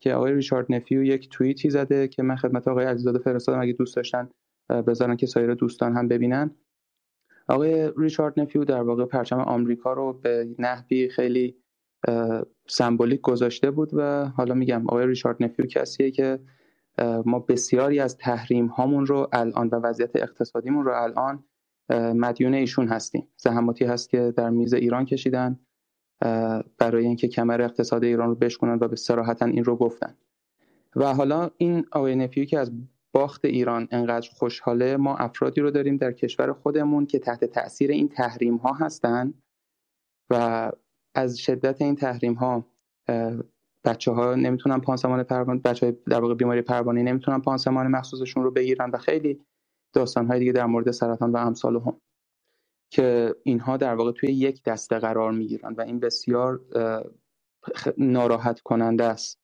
که 0.00 0.14
آقای 0.14 0.32
ریچارد 0.32 0.66
نفیو 0.68 1.02
یک 1.02 1.28
توییتی 1.28 1.70
زده 1.70 2.08
که 2.08 2.22
من 2.22 2.36
خدمت 2.36 2.68
آقای 2.68 2.84
عزیزاده 2.84 3.18
فرستادم 3.18 3.60
اگه 3.60 3.72
دوست 3.72 3.96
داشتن 3.96 4.28
بذارن 4.68 5.16
که 5.16 5.26
سایر 5.26 5.54
دوستان 5.54 5.96
هم 5.96 6.08
ببینن. 6.08 6.50
آقای 7.48 7.92
ریچارد 7.96 8.40
نفیو 8.40 8.64
در 8.64 8.82
واقع 8.82 9.04
پرچم 9.04 9.38
آمریکا 9.38 9.92
رو 9.92 10.12
به 10.12 10.48
نحوی 10.58 11.08
خیلی 11.08 11.56
سمبولیک 12.66 13.20
گذاشته 13.20 13.70
بود 13.70 13.90
و 13.92 14.24
حالا 14.24 14.54
میگم 14.54 14.86
آقای 14.86 15.06
ریچارد 15.06 15.42
نفیو 15.42 15.66
کسیه 15.66 16.10
که 16.10 16.38
ما 17.24 17.38
بسیاری 17.38 18.00
از 18.00 18.16
تحریم 18.16 18.66
هامون 18.66 19.06
رو 19.06 19.28
الان 19.32 19.68
و 19.68 19.76
وضعیت 19.76 20.16
اقتصادیمون 20.16 20.84
رو 20.84 21.02
الان 21.02 21.44
مدیون 22.14 22.54
ایشون 22.54 22.88
هستیم. 22.88 23.28
زحماتی 23.36 23.84
هست 23.84 24.10
که 24.10 24.32
در 24.36 24.50
میز 24.50 24.74
ایران 24.74 25.04
کشیدن 25.04 25.58
برای 26.78 27.06
اینکه 27.06 27.28
کمر 27.28 27.62
اقتصاد 27.62 28.04
ایران 28.04 28.28
رو 28.28 28.34
بشکنن 28.34 28.78
و 28.80 28.88
به 28.88 28.96
سراحتا 28.96 29.46
این 29.46 29.64
رو 29.64 29.76
گفتن. 29.76 30.14
و 30.96 31.14
حالا 31.14 31.50
این 31.56 31.84
آقای 31.92 32.16
نفیو 32.16 32.44
که 32.44 32.58
از 32.58 32.72
باخت 33.12 33.44
ایران 33.44 33.88
انقدر 33.90 34.30
خوشحاله 34.30 34.96
ما 34.96 35.16
افرادی 35.16 35.60
رو 35.60 35.70
داریم 35.70 35.96
در 35.96 36.12
کشور 36.12 36.52
خودمون 36.52 37.06
که 37.06 37.18
تحت 37.18 37.44
تاثیر 37.44 37.90
این 37.90 38.08
تحریم 38.08 38.56
ها 38.56 38.72
هستن 38.72 39.34
و 40.30 40.72
از 41.14 41.38
شدت 41.38 41.82
این 41.82 41.96
تحریم 41.96 42.34
ها 42.34 42.66
بچه 43.84 44.12
ها 44.12 44.34
نمی‌تونن 44.34 44.80
پانسمان 44.80 45.22
پروانه 45.22 45.60
بچه 45.60 45.86
های 45.86 45.96
در 46.06 46.20
واقع 46.20 46.34
بیماری 46.34 46.62
پروانه 46.62 47.02
نمی‌تونن 47.02 47.40
پانسمان 47.40 47.86
مخصوصشون 47.86 48.42
رو 48.42 48.50
بگیرن 48.50 48.90
و 48.90 48.98
خیلی 48.98 49.40
داستان 49.94 50.26
های 50.26 50.38
دیگه 50.38 50.52
در 50.52 50.66
مورد 50.66 50.90
سرطان 50.90 51.32
و 51.32 51.36
امثال 51.36 51.76
هم 51.76 52.00
که 52.92 53.34
اینها 53.42 53.76
در 53.76 53.94
واقع 53.94 54.12
توی 54.12 54.32
یک 54.32 54.62
دسته 54.62 54.98
قرار 54.98 55.32
می‌گیرن 55.32 55.72
و 55.72 55.80
این 55.80 56.00
بسیار 56.00 56.60
ناراحت 57.98 58.60
کننده 58.60 59.04
است. 59.04 59.40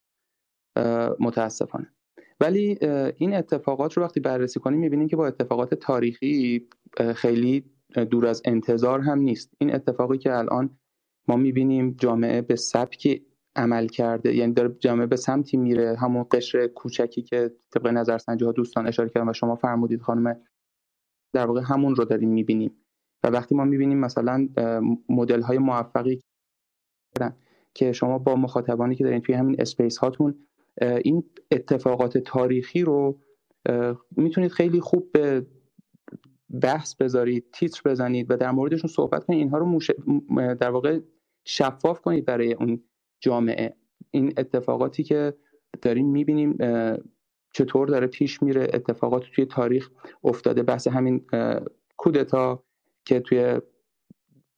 متاسفانه. 1.19 1.96
ولی 2.39 2.77
این 3.17 3.33
اتفاقات 3.33 3.93
رو 3.93 4.03
وقتی 4.03 4.19
بررسی 4.19 4.59
کنیم 4.59 4.79
می‌بینیم 4.79 5.07
که 5.07 5.15
با 5.15 5.27
اتفاقات 5.27 5.73
تاریخی 5.73 6.67
خیلی 7.15 7.65
دور 8.11 8.25
از 8.25 8.41
انتظار 8.45 8.99
هم 8.99 9.19
نیست. 9.19 9.53
این 9.57 9.75
اتفاقی 9.75 10.17
که 10.17 10.37
الان 10.37 10.77
ما 11.27 11.35
می‌بینیم 11.35 11.95
جامعه 11.99 12.41
به 12.41 12.55
سبک 12.55 13.21
عمل 13.55 13.87
کرده 13.87 14.35
یعنی 14.35 14.53
داره 14.53 14.75
جامعه 14.79 15.05
به 15.05 15.15
سمتی 15.15 15.57
میره. 15.57 15.95
همون 15.95 16.25
قشر 16.31 16.67
کوچکی 16.67 17.21
که 17.21 17.51
طبق 17.73 17.87
نظرسنجی 17.87 18.45
ها 18.45 18.51
دوستان 18.51 18.87
اشاره 18.87 19.09
کردن 19.09 19.29
و 19.29 19.33
شما 19.33 19.55
فرمودید 19.55 20.01
خانم 20.01 20.41
در 21.33 21.45
واقع 21.45 21.61
همون 21.65 21.95
رو 21.95 22.05
داریم 22.05 22.29
می‌بینیم. 22.29 22.71
و 23.23 23.27
وقتی 23.27 23.55
ما 23.55 23.63
می‌بینیم 23.65 23.99
مثلا 23.99 24.47
مدل 25.09 25.41
های 25.41 25.57
موفقی 25.57 26.19
که 27.73 27.91
شما 27.91 28.19
با 28.19 28.35
مخاطبانی 28.35 28.95
که 28.95 29.03
دارین 29.03 29.21
توی 29.21 29.35
همین 29.35 29.61
اسپیس 29.61 29.97
هاتون 29.97 30.47
این 30.81 31.23
اتفاقات 31.51 32.17
تاریخی 32.17 32.81
رو 32.81 33.19
می‌تونید 34.11 34.51
خیلی 34.51 34.79
خوب 34.79 35.11
به 35.11 35.45
بحث 36.61 36.95
بذارید 36.95 37.45
تیتر 37.53 37.81
بزنید 37.85 38.31
و 38.31 38.37
در 38.37 38.51
موردشون 38.51 38.89
صحبت 38.89 39.23
کنید. 39.23 39.39
اینها 39.39 39.57
رو 39.57 39.79
در 40.55 40.69
واقع 40.69 40.99
شفاف 41.45 42.01
کنید 42.01 42.25
برای 42.25 42.53
اون 42.53 42.83
جامعه. 43.19 43.75
این 44.11 44.33
اتفاقاتی 44.37 45.03
که 45.03 45.33
داریم 45.81 46.07
می‌بینیم 46.07 46.57
چطور 47.53 47.87
داره 47.87 48.07
پیش 48.07 48.43
میره 48.43 48.67
اتفاقات 48.73 49.23
توی 49.35 49.45
تاریخ 49.45 49.91
افتاده. 50.23 50.63
بحث 50.63 50.87
همین 50.87 51.25
کودتا 51.97 52.63
که 53.05 53.19
توی 53.19 53.61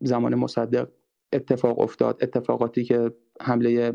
زمان 0.01 0.35
مصدق 0.35 0.89
اتفاق 1.33 1.79
افتاد 1.79 2.23
اتفاقاتی 2.23 2.83
که 2.83 3.11
حمله 3.41 3.93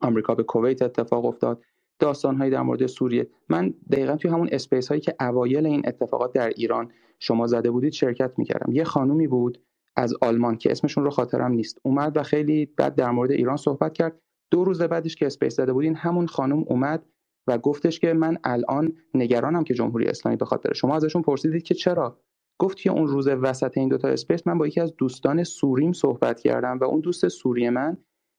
آمریکا 0.00 0.34
به 0.34 0.42
کویت 0.42 0.82
اتفاق 0.82 1.24
افتاد. 1.24 1.62
داستان 1.98 2.36
هایی 2.36 2.50
در 2.50 2.62
مورد 2.62 2.86
سوریه. 2.86 3.28
من 3.48 3.74
دقیقا 3.92 4.16
توی 4.16 4.30
همون 4.30 4.48
اسپیس 4.52 4.88
هایی 4.88 5.00
که 5.00 5.14
اوایل 5.20 5.66
این 5.66 5.82
اتفاقات 5.86 6.32
در 6.32 6.48
ایران 6.48 6.90
شما 7.18 7.46
زده 7.46 7.70
بودید 7.70 7.92
شرکت 7.92 8.32
می‌کردم. 8.36 8.72
یه 8.72 8.84
خانومی 8.84 9.26
بود 9.26 9.62
از 9.96 10.14
آلمان 10.20 10.56
که 10.56 10.70
اسمشون 10.70 11.04
رو 11.04 11.10
خاطرم 11.10 11.52
نیست. 11.52 11.78
اومد 11.82 12.16
و 12.16 12.22
خیلی 12.22 12.66
بعد 12.66 12.94
در 12.94 13.10
مورد 13.10 13.30
ایران 13.30 13.56
صحبت 13.56 13.92
کرد. 13.92 14.20
دو 14.50 14.64
روز 14.64 14.82
بعدش 14.82 15.16
که 15.16 15.26
space 15.26 15.56
زده 15.56 15.72
بودین 15.72 15.94
همون 15.94 16.26
خانم 16.26 16.64
اومد 16.66 17.06
و 17.46 17.58
گفتش 17.58 18.00
که 18.00 18.12
من 18.12 18.38
الان 18.44 18.92
نگرانم 19.14 19.64
که 19.64 19.74
جمهوری 19.74 20.06
اسلامی 20.06 20.36
بخواد 20.36 20.62
بره. 20.62 20.74
شما 20.74 20.96
ازشون 20.96 21.22
پرسیدید 21.22 21.62
که 21.62 21.74
چرا؟ 21.74 22.20
گفت 22.58 22.78
که 22.78 22.90
اون 22.90 23.06
روز 23.06 23.28
وسط 23.28 23.78
این 23.78 23.88
دوتا 23.88 24.08
space 24.08 24.46
من 24.46 24.58
با 24.58 24.66
یکی 24.66 24.80
از 24.80 24.94
دوستان 24.96 25.44
سوریم 25.44 25.92
صحبت 25.92 26.40
کردم 26.40 26.78
و 26.78 26.84
اون 26.84 27.00
دوست 27.00 27.28
سوری 27.28 27.70
من 27.70 27.96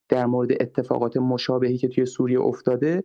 در 0.10 0.26
مورد 0.26 0.52
اتفاقات 0.52 1.18
مشابهی 1.18 1.78
که 1.78 1.88
توی 1.88 2.06
سوریه 2.06 2.42
افتاده 2.42 3.04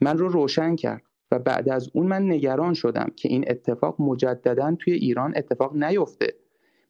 من 0.00 0.18
رو 0.18 0.28
روشن 0.28 0.76
کرد 0.76 1.02
و 1.30 1.38
بعد 1.38 1.68
از 1.68 1.90
اون 1.94 2.06
من 2.06 2.22
نگران 2.22 2.74
شدم 2.74 3.06
که 3.16 3.28
این 3.28 3.44
اتفاق 3.48 4.00
مجددا 4.00 4.76
توی 4.78 4.92
ایران 4.92 5.32
اتفاق 5.36 5.76
نیفته. 5.76 6.34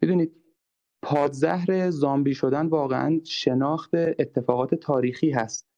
می‌دونید 0.03 0.33
پادزهر 1.03 1.91
زامبی 1.91 2.35
شدن 2.35 2.67
واقعا 2.67 3.21
شناخت 3.25 3.91
اتفاقات 3.95 4.75
تاریخی 4.75 5.31
هست 5.31 5.69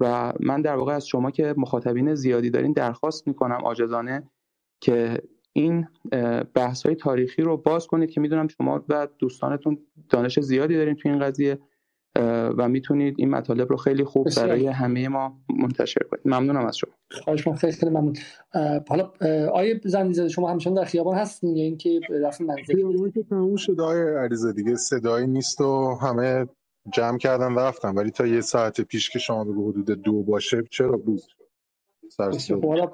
و 0.00 0.32
من 0.40 0.62
در 0.62 0.76
واقع 0.76 0.94
از 0.94 1.06
شما 1.06 1.30
که 1.30 1.54
مخاطبین 1.56 2.14
زیادی 2.14 2.50
دارین 2.50 2.72
درخواست 2.72 3.28
می‌کنم 3.28 3.64
آجزانه 3.64 4.30
که 4.80 5.22
این 5.52 5.86
بحث 6.54 6.86
های 6.86 6.94
تاریخی 6.94 7.42
رو 7.42 7.56
باز 7.56 7.86
کنید 7.86 8.10
که 8.10 8.20
می‌دونم 8.20 8.48
شما 8.48 8.84
و 8.88 9.08
دوستانتون 9.18 9.78
دانش 10.08 10.40
زیادی 10.40 10.76
دارین 10.76 10.94
تو 10.94 11.08
این 11.08 11.18
قضیه. 11.18 11.58
و 12.58 12.68
می‌تونید 12.68 13.14
این 13.18 13.30
مطالب 13.30 13.70
رو 13.70 13.76
خیلی 13.76 14.04
خوب 14.04 14.28
برای 14.36 14.66
همه 14.66 15.08
ما 15.08 15.40
منتشر 15.58 16.00
کنید. 16.10 16.22
ممنونم 16.24 16.66
از 16.66 16.76
شما. 16.76 16.90
خواهش 17.10 17.48
خیلی 17.48 17.72
خیلی 17.72 17.92
ممنون. 17.92 18.16
حالا 18.88 19.12
آیه 19.52 19.80
زنده 19.84 20.28
شما 20.28 20.50
همچنان 20.50 20.76
در 20.76 20.84
خیابان 20.84 21.16
هستین 21.16 21.56
یا 21.56 21.64
اینکه 21.64 22.00
رفتین 22.10 22.46
منزل؟ 22.46 23.10
که 23.10 23.22
تموم 23.22 23.56
شد 23.56 23.80
آیه 23.80 24.28
دیگه 24.56 24.76
صدایی 24.76 25.26
نیست 25.26 25.60
و 25.60 25.98
همه 26.02 26.46
جمع 26.92 27.18
کردن 27.18 27.54
رفتن. 27.54 27.94
ولی 27.94 28.10
تا 28.10 28.26
یه 28.26 28.40
ساعت 28.40 28.80
پیش 28.80 29.10
که 29.10 29.18
شما 29.18 29.44
بگو 29.44 29.70
حدود 29.70 29.90
دو 29.90 30.22
باشه 30.22 30.62
چرا 30.70 30.96
بود؟ 30.96 31.22
حالا 32.62 32.90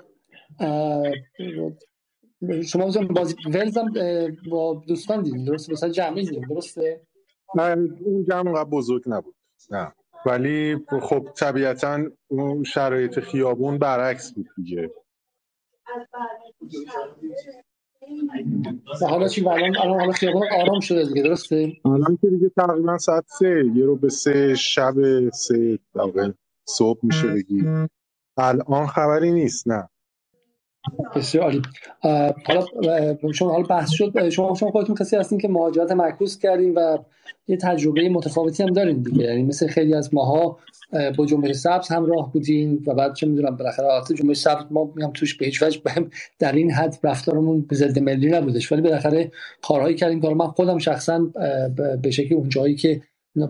شما 2.63 2.91
بازی 3.11 3.35
ولز 3.55 3.77
هم 3.77 3.93
با 4.51 4.83
دوستان 4.89 5.23
دیدیم 5.23 5.45
درسته؟ 5.45 5.73
مثلا 5.73 5.89
جمعی 5.89 6.25
دیدیم 6.25 6.47
درسته؟ 6.49 7.01
اون 7.55 8.25
جمع 8.29 8.53
قبل 8.53 8.71
بزرگ 8.71 9.03
نبود. 9.07 9.35
نه. 9.71 9.93
ولی 10.27 10.77
خب 11.03 11.29
طبیعتا 11.37 11.99
اون 12.29 12.65
شرایط 12.65 13.21
خیابون 13.21 13.79
برعکس 13.79 14.33
بود 14.33 14.47
دیگه. 14.57 14.91
حالا 19.01 19.29
چی 19.29 19.49
الان 19.49 19.75
حالا 19.77 20.13
خیابون 20.13 20.49
آرام 20.61 20.81
شده 20.81 21.05
دیگه 21.05 21.23
درسته؟ 21.23 21.73
الان 21.85 22.19
که 22.21 22.29
دیگه 22.31 22.49
تقریبا 22.57 22.99
ساعت 22.99 23.25
سه 23.39 23.65
یه 23.75 23.85
رو 23.85 23.97
به 23.97 24.09
سه 24.09 24.55
شب 24.55 24.95
سه 25.33 25.79
دقیقه 25.95 26.35
صبح 26.65 27.01
میشه 27.03 27.29
بگی. 27.29 27.65
الان 28.37 28.87
خبری 28.87 29.33
نیست 29.33 29.69
نه. 29.69 29.89
بسیار 31.15 31.45
عالی. 31.45 31.63
حالا 32.47 32.67
شما 33.35 33.51
حالا 33.53 33.63
بحث 33.63 33.91
شد. 33.91 34.29
شما 34.29 34.55
شما 34.55 34.71
خودتون 34.71 34.95
کسی 34.95 35.17
هستین 35.17 35.39
که 35.39 35.49
مهاجرت 35.49 35.93
معکوس 35.93 36.39
کردین 36.39 36.75
و 36.75 36.99
یه 37.49 37.57
تجربه 37.57 38.09
متفاوتی 38.09 38.63
هم 38.63 38.73
دارین 38.73 39.03
دیگه. 39.03 39.25
یعنی 39.25 39.43
مثل 39.43 39.67
خیلی 39.67 39.95
از 39.95 40.15
ماها 40.15 40.59
با 41.19 41.27
جمهوری 41.27 41.55
سبز 41.55 41.89
همراه 41.89 42.33
بودین 42.33 42.85
و 42.87 42.95
بعد 42.95 43.15
چه 43.15 43.27
می‌دونم 43.27 43.57
بالاخره 43.57 43.87
وقتی 43.87 44.15
جمهوری 44.15 44.35
سبز 44.35 44.65
ما 44.71 44.93
میام 44.97 45.13
توش 45.13 45.37
به 45.37 45.47
هیچ 45.47 45.63
وجه 45.63 45.81
در 46.39 46.53
این 46.53 46.71
حد 46.71 46.99
رفتارمون 47.03 47.61
به 47.61 47.77
ضد 47.77 47.99
ملی 47.99 48.31
نبودش. 48.31 48.73
ولی 48.73 48.83
بالاخره 48.83 49.31
کارهایی 49.63 49.95
کردیم 49.95 50.21
کار 50.21 50.35
من 50.35 50.47
خودم 50.47 50.79
شخصا 50.79 51.19
به 52.03 52.11
شکلی 52.11 52.35
اونجایی 52.35 52.75
که 52.75 53.03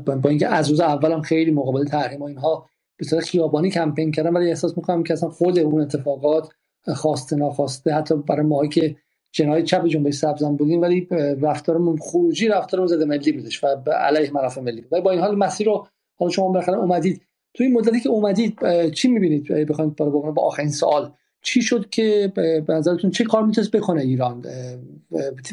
با 0.04 0.28
اینکه 0.28 0.48
از 0.48 0.70
روز 0.70 0.80
اولم 0.80 1.20
خیلی 1.20 1.50
مقابل 1.50 1.84
تحریم 1.84 2.22
و 2.22 2.24
اینها 2.24 2.66
به 2.96 3.20
خیابانی 3.20 3.70
کمپین 3.70 4.12
کردم 4.12 4.34
ولی 4.34 4.48
احساس 4.48 4.76
می‌کنم 4.76 5.02
که 5.02 5.12
اصلا 5.12 5.28
خود 5.28 5.58
اون 5.58 5.80
اتفاقات 5.80 6.48
خواسته 6.94 7.36
ناخواسته 7.36 7.94
حتی 7.94 8.14
برای 8.14 8.46
ماهایی 8.46 8.70
که 8.70 8.96
جناح 9.32 9.62
چپ 9.62 9.86
جنبش 9.86 10.14
سبزم 10.14 10.56
بودیم 10.56 10.80
ولی 10.80 11.08
رفتارمون 11.40 11.96
خروجی 11.96 12.48
رفتارمون 12.48 12.86
زده 12.86 13.04
ملی 13.04 13.32
بودش 13.32 13.64
و 13.64 13.66
علیه 13.90 14.32
منافع 14.32 14.60
ملی 14.60 14.84
ولی 14.92 15.02
با 15.02 15.10
این 15.10 15.20
حال 15.20 15.36
مسیر 15.36 15.66
رو 15.66 15.86
حالا 16.18 16.30
شما 16.30 16.48
بالاخره 16.48 16.78
اومدید. 16.78 17.22
تو 17.54 17.64
این 17.64 17.72
مدتی 17.72 18.00
که 18.00 18.08
اومدید 18.08 18.58
چی 18.90 19.08
می‌بینید؟ 19.08 19.52
بخواید 19.52 19.96
با 19.96 20.42
آخرین 20.42 20.70
سوال 20.70 21.12
چی 21.42 21.62
شد 21.62 21.90
که 21.90 22.32
به 22.34 22.64
نظرتون 22.68 23.10
چه 23.10 23.24
کار 23.24 23.46
می‌تونست 23.46 23.70
بکنه 23.70 24.00
ایران 24.00 24.44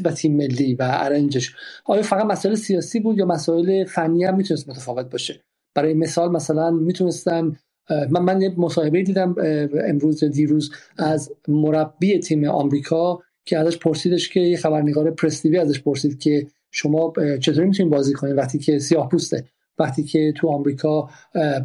و 0.04 0.12
تیم 0.12 0.36
ملی 0.36 0.76
و 0.76 0.88
ارنجش؟ 0.90 1.56
آیا 1.86 2.02
فقط 2.02 2.26
مسائل 2.26 2.56
سیاسی 2.56 2.99
بود 2.99 3.18
یا 3.18 3.26
مسائل 3.26 3.86
فنی 3.86 4.24
هم 4.24 4.36
می‌تونست 4.36 4.70
متفاوت 4.70 5.12
باشه؟ 5.12 5.44
برای 5.76 5.94
مثال 5.94 6.32
مثلا 6.32 6.72
می‌تونستن 6.72 7.56
من 7.90 8.22
من 8.22 8.54
مصاحبه 8.58 9.04
دیدم 9.04 9.36
امروز 9.88 10.24
دیروز 10.24 10.72
از 10.98 11.32
مربی 11.48 12.20
تیم 12.20 12.46
آمریکا 12.46 13.20
که 13.46 13.58
ازش 13.58 13.78
پرسیدش 13.78 14.30
که 14.30 14.40
یه 14.40 14.58
خبرنگار 14.58 15.12
پرس‌تی‌وی 15.12 15.58
ازش 15.58 15.82
پرسید 15.82 16.20
که 16.20 16.48
شما 16.72 17.14
چطوری 17.42 17.68
می‌تونید 17.68 17.92
بازی 17.92 18.14
کنید؟ 18.14 18.38
وقتی 18.38 18.60
که 18.60 18.80
سیاه 18.80 19.10
پوسته 19.10 19.46
وقتی 19.80 20.04
که 20.04 20.34
تو 20.36 20.48
آمریکا 20.48 21.10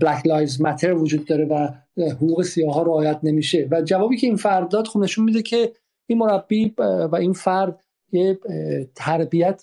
Black 0.01 0.27
Lives 0.27 0.61
Matter 0.61 0.93
وجود 0.93 1.25
داره 1.25 1.45
و 1.45 1.69
حقوق 1.97 2.43
سیاه 2.43 2.75
ها 2.75 2.83
رعایت 2.83 3.21
نمیشه. 3.23 3.69
و 3.71 3.83
جوابی 3.83 4.17
که 4.17 4.27
این 4.27 4.37
فرد 4.37 4.69
داد 4.69 4.87
خب 4.87 5.01
نشون 5.01 5.25
میده 5.25 5.43
که 5.43 5.73
این 6.07 6.19
مربی 6.19 6.75
و 6.79 7.17
این 7.17 7.33
فرد 7.33 7.85
یه 8.13 8.39
تربیت 8.95 9.63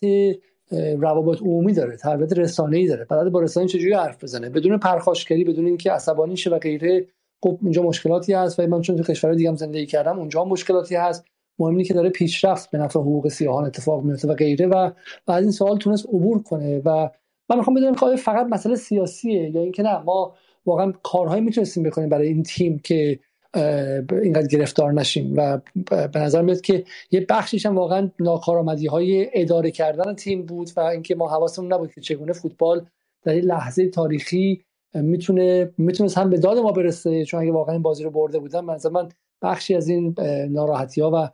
روابط 1.00 1.42
عمومی 1.42 1.74
داره 1.74 1.98
تربیت 1.98 2.34
رسانه‌ای 2.34 2.88
داره. 2.88 3.06
بعد 3.06 3.30
با 3.30 3.42
رسانه 3.42 3.68
چجوری 3.68 3.94
حرف 3.94 4.24
بزنه؟ 4.24 4.50
بدون 4.50 4.78
پرخاشگری 4.78 5.44
بدون 5.44 5.66
اینکه 5.66 5.92
عصبانی 5.92 6.38
شه 6.38 6.50
و 6.50 6.60
غیره. 6.60 7.06
خب 7.44 7.60
اینجا 7.62 7.84
مشکلاتی 7.84 8.34
هست 8.34 8.60
و 8.60 8.68
من 8.68 8.82
چون 8.82 8.96
تو 8.96 9.04
کشور 9.04 9.34
دیگه 9.34 9.50
هم 9.50 9.56
زندگی 9.56 9.86
کردم 9.86 10.20
اونجا 10.20 10.46
مشکلاتی 10.46 10.96
هست. 10.96 11.26
مهم 11.60 11.84
که 11.84 11.94
داره 11.94 12.10
پیشرفت 12.10 12.72
به 12.72 12.78
نفع 12.78 13.00
حقوق 13.00 13.28
سیاهان 13.28 13.66
اتفاق 13.66 14.04
میفته 14.04 14.28
و 14.28 14.34
غیره 14.34 14.68
و 14.68 14.92
از 15.28 15.44
این 15.44 15.52
سوال 15.52 15.78
تونست 15.78 16.06
عبور 16.06 16.44
کنه 16.44 16.82
و 16.86 17.10
من 17.50 17.58
می‌خوام 17.58 17.76
بدونم 17.76 17.96
که 17.96 18.16
فقط 18.16 18.48
مسئله 18.50 18.76
سیاسیه 18.76 19.50
یا 19.50 19.62
اینکه 19.62 19.84
نه 19.84 20.00
ما 20.00 20.36
واقعا 20.66 20.94
کارهایی 21.04 21.42
می‌تونستیم 21.42 21.84
بکنیم 21.84 22.10
برای 22.10 22.28
این 22.28 22.44
تیم 22.44 22.80
که 22.80 23.20
اینقدر 23.56 24.48
گرفتار 24.48 24.94
نشیم. 24.94 25.34
و 25.38 25.60
به 25.90 26.20
نظر 26.20 26.42
میاد 26.42 26.62
که 26.62 26.84
یه 27.12 27.26
بخشیش 27.30 27.66
هم 27.66 27.76
واقعا 27.76 28.12
ناکارآمدی 28.20 28.88
های 28.88 29.30
اداره 29.34 29.72
کردن 29.72 30.16
تیم 30.16 30.46
بود 30.46 30.70
و 30.78 30.80
اینکه 30.80 31.16
ما 31.16 31.28
حواسمون 31.30 31.74
نبود 31.74 31.94
که 31.94 32.02
چگونه 32.02 32.34
فوتبال 32.34 32.86
در 33.24 33.34
این 33.34 33.44
لحظه 33.44 33.90
تاریخی 33.90 34.62
می‌تونه 34.94 35.72
می‌تونست 35.78 36.18
هم 36.18 36.30
به 36.30 36.38
داد 36.38 36.58
ما 36.58 36.72
برسه. 36.72 37.26
چون 37.26 37.42
اگه 37.42 37.52
واقعا 37.52 37.74
این 37.74 37.82
بازی 37.82 38.04
رو 38.04 38.10
برده 38.10 38.40
بودن 38.40 38.60
من 38.60 38.78
من 38.92 39.10
بخشی 39.42 39.76
از 39.76 39.88
این 39.88 40.16
ناراحتی 40.50 41.02
ها 41.02 41.12
و 41.14 41.30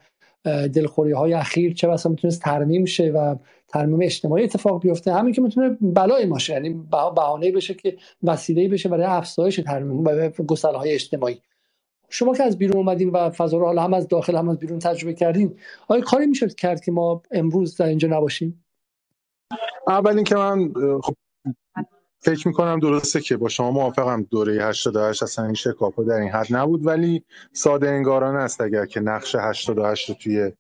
دلخوری 0.68 1.12
های 1.12 1.34
اخیر 1.34 1.74
چه 1.74 1.88
بسا 1.88 2.10
می‌تونست 2.10 2.42
ترمیم 2.42 2.86
شه 2.86 3.12
و 3.12 3.36
ترمیم 3.68 4.02
اجتماعی 4.02 4.44
اتفاق 4.44 4.82
بیفته. 4.82 5.14
همین 5.14 5.34
که 5.34 5.42
می‌تونه 5.42 5.78
بلای 5.82 6.26
ماشه 6.26 6.54
یعنی 6.54 6.70
بهانه 6.92 7.52
بشه 7.52 7.74
که 7.74 7.98
وسیله 8.24 8.68
بشه 8.68 8.90
برای 8.90 9.06
افزایش 9.06 9.56
ترمیم 9.56 10.04
و 10.04 10.30
گسل 10.30 10.76
های 10.76 10.92
اجتماعی. 10.94 11.42
شما 12.16 12.34
که 12.34 12.44
از 12.44 12.58
بیرون 12.58 12.78
اومدین 12.78 13.10
و 13.10 13.30
فضا 13.30 13.58
رو 13.58 13.66
حالا 13.66 13.84
هم 13.84 13.94
از 13.94 14.08
داخل 14.08 14.36
هم 14.36 14.50
از 14.50 14.60
بیرون 14.60 14.80
تجربه 14.80 15.14
کردین 15.14 15.60
آیا 15.88 16.02
کاری 16.02 16.26
می‌شد 16.26 16.56
کرد 16.56 16.82
که 16.82 16.92
ما 16.92 17.22
امروز 17.32 17.78
در 17.78 17.86
اینجا 17.86 18.08
نباشیم؟ 18.08 18.66
اول 19.88 20.16
اینکه 20.16 20.36
من 20.36 20.74
خب 21.02 21.16
فکر 22.20 22.48
می‌کنم 22.48 22.80
درسته 22.80 23.22
که 23.22 23.38
با 23.38 23.50
شما 23.50 23.72
موافقم 23.72 24.24
دوره 24.24 24.64
88 24.64 25.24
اصلا 25.24 25.46
این 25.46 25.54
شکاپا 25.54 26.04
در 26.04 26.16
این 26.16 26.30
حد 26.30 26.48
نبود 26.50 26.86
ولی 26.86 27.24
ساده 27.54 27.90
انگارانه 27.90 28.40
است 28.40 28.62
اگر 28.62 28.86
که 28.86 29.00
نقش 29.00 29.36
88 29.36 30.10
رو 30.10 30.16
توی 30.16 30.52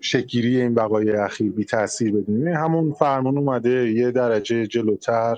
شکیری 0.00 0.60
این 0.60 0.74
بقای 0.74 1.10
اخیر 1.10 1.52
بی 1.52 1.64
تاثیر 1.64 2.12
بدونیم. 2.12 2.48
همون 2.48 2.92
فرمان 2.92 3.38
اومده 3.38 3.92
یه 3.92 4.10
درجه 4.10 4.66
جلوتر 4.66 5.36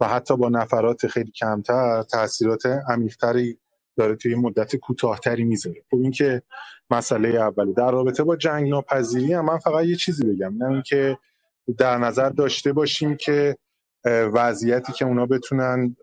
و 0.00 0.08
حتی 0.08 0.36
با 0.36 0.48
نفرات 0.48 1.06
خیلی 1.06 1.30
کمتر 1.30 2.02
تاثیرات 2.02 2.66
عمیقتری 2.66 3.58
داره 3.96 4.16
توی 4.16 4.34
مدت 4.34 4.76
کوتاهتری 4.76 5.44
می‌ذاره. 5.44 5.82
خب 5.90 5.96
این 5.96 6.10
که 6.10 6.42
مسئله 6.90 7.28
اولی 7.28 7.74
در 7.74 7.90
رابطه 7.90 8.24
با 8.24 8.36
جنگ 8.36 8.68
ناپذیری 8.68 9.32
هم 9.32 9.44
من 9.44 9.58
فقط 9.58 9.84
یه 9.84 9.96
چیزی 9.96 10.26
بگم. 10.26 10.54
نه 10.58 10.68
اینکه 10.68 11.18
در 11.78 11.98
نظر 11.98 12.28
داشته 12.28 12.72
باشیم 12.72 13.16
که 13.16 13.56
وضعیتی 14.06 14.92
که 14.92 15.04
اونا 15.04 15.26
بتونن 15.26 15.96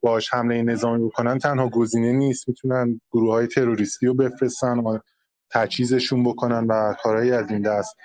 باش 0.00 0.34
حمله 0.34 0.62
نظامی 0.62 1.06
بکنن 1.06 1.38
تنها 1.38 1.68
گزینه 1.68 2.12
نیست. 2.12 2.48
می‌تونن 2.48 3.00
گروه 3.12 3.32
های 3.32 3.46
تروریستی 3.46 4.06
رو 4.06 4.14
بفرستن 4.14 4.78
و 4.78 4.98
تجهیزشون 5.50 6.24
بکنن 6.24 6.66
و 6.66 6.94
کارهایی 7.02 7.32
از 7.32 7.50
این 7.50 7.62
دست. 7.62 7.96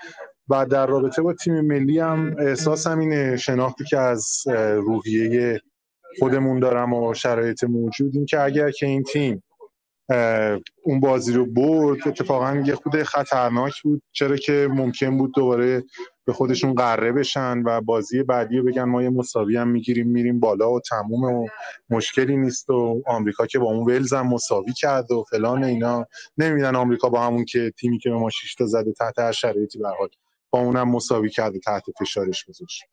و 0.50 0.66
در 0.66 0.88
رابطه 0.88 1.22
با 1.22 1.34
تیم 1.34 1.62
ملی 1.62 2.00
هم 2.00 2.36
احساس 2.40 2.88
اینه 2.88 3.38
شناختی 3.38 3.84
که 3.84 3.98
از 3.98 4.44
روحیه 4.76 5.62
خودمون 6.20 6.60
دارم 6.60 6.94
و 6.94 7.14
شرایط 7.14 7.64
موجود. 7.64 8.16
این 8.16 8.26
که 8.26 8.42
اگر 8.42 8.72
که 8.72 8.86
این 8.86 9.04
تیم 9.04 9.44
اون 10.84 11.00
بازی 11.00 11.34
رو 11.34 11.46
برد 11.46 12.08
اتفاقا 12.08 12.64
یه 12.66 12.76
خود 12.76 13.04
خطرناک 13.04 13.82
بود. 13.84 14.02
چرا 14.12 14.36
که 14.36 14.68
ممکن 14.72 15.18
بود 15.18 15.34
دوباره 15.36 15.84
به 16.26 16.34
خودشون 16.34 16.74
قره 16.74 17.12
بشن 17.12 17.64
و 17.66 17.82
بازی 17.82 18.24
بعدی 18.24 18.58
رو 18.58 18.64
بگن 18.64 18.84
ما 18.84 19.04
یه 19.04 19.10
مساوی 19.10 19.58
هم 19.58 19.68
می‌گیریم 19.68 20.08
میریم 20.08 20.40
بالا 20.40 20.72
و 20.72 20.80
تموم 20.80 21.24
و 21.24 21.48
مشکلی 21.90 22.38
نیست 22.38 22.70
و 22.70 23.02
آمریکا 23.08 23.46
که 23.46 23.60
با 23.60 23.66
اون 23.66 23.86
ولز 23.86 24.14
هم 24.14 24.28
مساوی 24.28 24.74
کرد 24.74 25.12
و 25.12 25.24
فلان 25.30 25.64
اینا. 25.64 26.06
نمیدن 26.38 26.76
آمریکا 26.76 27.10
با 27.10 27.22
همون 27.22 27.46
که 27.46 27.72
تیمی 27.80 28.00
که 28.00 28.10
به 28.10 28.16
ما 28.16 28.30
6 28.30 28.56
تا 28.56 28.66
زده 28.66 28.94
تحت 28.94 29.20
هر 29.20 29.32
شرایطی 29.32 29.80
به 29.80 29.90
حال 29.90 30.10
با 30.50 30.60
اونم 30.60 30.92
مساوی 30.92 31.30
کرده 31.30 31.60
تحت 31.60 31.84
فشارش 32.00 32.46
گذاشت. 32.46 32.84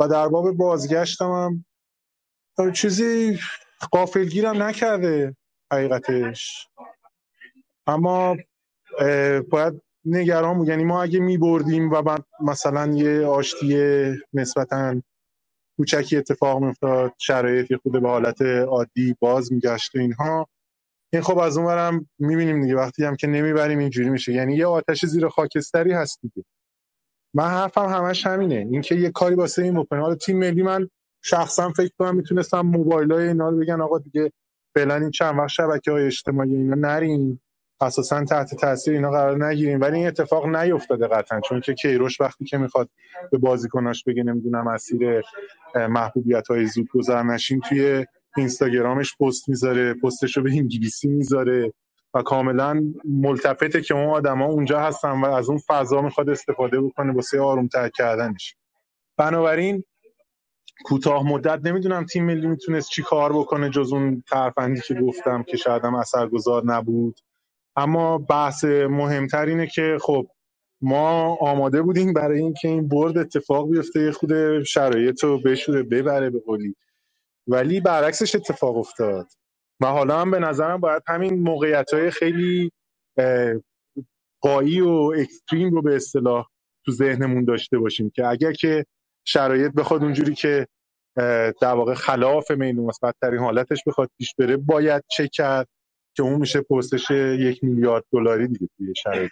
و 0.00 0.08
در 0.08 0.28
باب 0.28 0.52
بازگشتم 0.52 1.30
هم 1.30 1.64
چیزی 2.74 3.38
قافلگیرم 3.92 4.62
نکرده 4.62 5.36
حقیقتش. 5.72 6.68
اما 7.86 8.36
باید 9.50 9.82
نگران 10.04 10.58
بود. 10.58 10.68
یعنی 10.68 10.84
ما 10.84 11.02
اگه 11.02 11.20
می 11.20 11.38
بردیم 11.38 11.90
و 11.90 12.02
بعد 12.02 12.24
مثلا 12.40 12.86
یه 12.86 13.26
آشتی 13.26 13.76
نسبتا 14.32 15.02
کوچکی 15.76 16.16
اتفاق 16.16 16.62
میافتاد 16.62 17.12
شرایطی 17.18 17.76
خود 17.76 17.92
به 17.92 18.08
حالت 18.08 18.42
عادی 18.42 19.16
باز 19.20 19.52
میگشت 19.52 19.94
و 19.96 19.98
اینها 19.98 20.48
این 21.12 21.22
خب 21.22 21.38
از 21.38 21.56
اونورم 21.56 22.08
می‌بینیم 22.18 22.62
دیگه. 22.62 22.76
وقتی 22.76 23.04
هم 23.04 23.16
که 23.16 23.26
نمی‌بریم 23.26 23.78
اینجوری 23.78 24.10
میشه. 24.10 24.32
یعنی 24.32 24.56
یه 24.56 24.66
آتش 24.66 25.04
زیر 25.04 25.28
خاکستری 25.28 25.92
هست 25.92 26.18
دیگه. 26.22 26.44
من 27.34 27.48
حرفم 27.48 27.86
همش 27.86 28.26
همینه. 28.26 28.54
اینکه 28.54 28.94
یه 28.94 29.10
کاری 29.10 29.34
واسه 29.34 29.62
این 29.62 29.80
بکنه. 29.80 30.16
تیم 30.16 30.38
ملی 30.38 30.62
من 30.62 30.90
شخصا 31.28 31.70
فکر 31.70 31.92
کنم 31.98 32.16
می‌تونستم 32.16 32.60
موبایل 32.60 33.12
های 33.12 33.28
اینا 33.28 33.48
رو 33.48 33.58
بگن 33.58 33.80
آقا 33.80 33.98
دیگه 33.98 34.32
فعلا 34.74 34.94
این 34.94 35.10
چند 35.10 35.38
وقت 35.38 35.48
شبکه 35.48 35.90
های 35.90 36.06
اجتماعی 36.06 36.54
اینا 36.54 36.76
نریم 36.76 37.40
اساسا 37.80 38.24
تحت 38.24 38.54
تاثیر 38.54 38.94
اینا 38.94 39.10
قرار 39.10 39.46
نگیریم 39.46 39.80
ولی 39.80 39.96
این 39.96 40.06
اتفاق 40.06 40.46
نیفتاده 40.46 41.08
قطعا 41.08 41.40
چون 41.40 41.60
که 41.60 41.74
کیروش 41.74 42.20
وقتی 42.20 42.44
که 42.44 42.58
می‌خواد 42.58 42.88
به 43.32 43.38
بازیکناش 43.38 44.04
بگه 44.04 44.22
نمی‌دونم 44.22 44.64
مسیر 44.68 45.22
محبوبیت 45.74 46.48
های 46.48 46.66
زود 46.66 46.88
گذر 46.88 47.36
توی 47.68 48.06
اینستاگرامش 48.36 49.16
پست 49.20 49.48
می‌ذاره 49.48 49.94
پستش 49.94 50.36
رو 50.36 50.42
به 50.42 50.50
انگلیسی 50.50 51.08
می‌ذاره 51.08 51.72
و 52.14 52.22
کاملا 52.22 52.92
ملتفته 53.04 53.80
که 53.80 53.94
اون 53.94 54.08
آدما 54.08 54.44
اونجا 54.44 54.80
هستن 54.80 55.20
و 55.20 55.24
از 55.24 55.48
اون 55.48 55.58
فضا 55.66 56.02
می‌خواد 56.02 56.30
استفاده 56.30 56.80
بکنه 56.80 57.12
واسه 57.12 57.40
آرومتر 57.40 57.88
کردنش. 57.88 58.56
بنابراین 59.16 59.84
کوتاه 60.84 61.22
مدت 61.28 61.60
نمی‌دونم 61.66 62.04
تیم 62.04 62.24
ملی 62.24 62.46
می‌تونست 62.46 62.90
چی 62.90 63.02
کار 63.02 63.32
بکنه 63.32 63.70
جز 63.70 63.92
اون 63.92 64.22
ترفندی 64.30 64.80
که 64.80 64.94
گفتم 64.94 65.42
که 65.42 65.56
شاید 65.56 65.84
هم 65.84 65.94
اثرگذار 65.94 66.64
نبود. 66.64 67.20
اما 67.76 68.18
بحث 68.18 68.64
مهمتر 68.64 69.46
اینه 69.46 69.66
که 69.66 69.98
خب 70.00 70.26
ما 70.80 71.36
آماده 71.40 71.82
بودیم 71.82 72.12
برای 72.12 72.40
اینکه 72.40 72.68
این 72.68 72.88
برد 72.88 73.18
اتفاق 73.18 73.70
بیفته 73.70 74.12
خود 74.12 74.62
شرایط 74.62 75.24
رو 75.24 75.40
بشوره 75.42 75.82
ببره 75.82 76.30
به 76.30 76.40
قولی. 76.46 76.74
ولی 77.46 77.80
برعکسش 77.80 78.34
اتفاق 78.34 78.76
افتاد. 78.76 79.26
و 79.80 79.86
حالا 79.86 80.20
هم 80.20 80.30
به 80.30 80.38
نظرم 80.38 80.80
باید 80.80 81.02
همین 81.06 81.40
موقعیت 81.42 81.94
های 81.94 82.10
خیلی 82.10 82.72
قایی 84.40 84.80
و 84.80 85.12
اکستریم 85.16 85.70
رو 85.70 85.82
به 85.82 85.96
اصطلاح 85.96 86.46
تو 86.84 86.92
ذهنمون 86.92 87.44
داشته 87.44 87.78
باشیم 87.78 88.10
که 88.10 88.26
اگر 88.26 88.52
که 88.52 88.86
شرایط 89.28 89.72
بخواد 89.72 90.02
اونجوری 90.02 90.34
که 90.34 90.66
در 91.60 91.74
واقع 91.74 91.94
خلاف 91.94 92.50
میل 92.50 92.80
مثبتترین 92.80 93.40
حالتش 93.40 93.78
بخواد 93.86 94.10
پیش 94.18 94.34
بره 94.34 94.56
باید 94.56 95.04
چک 95.08 95.30
کرد 95.32 95.68
که 96.16 96.22
اون 96.22 96.34
میشه 96.34 96.60
پستش 96.60 97.10
یک 97.10 97.64
میلیارد 97.64 98.04
دلاری 98.12 98.48
دیگه 98.48 98.68
توی 98.76 98.94
شرایط 99.02 99.30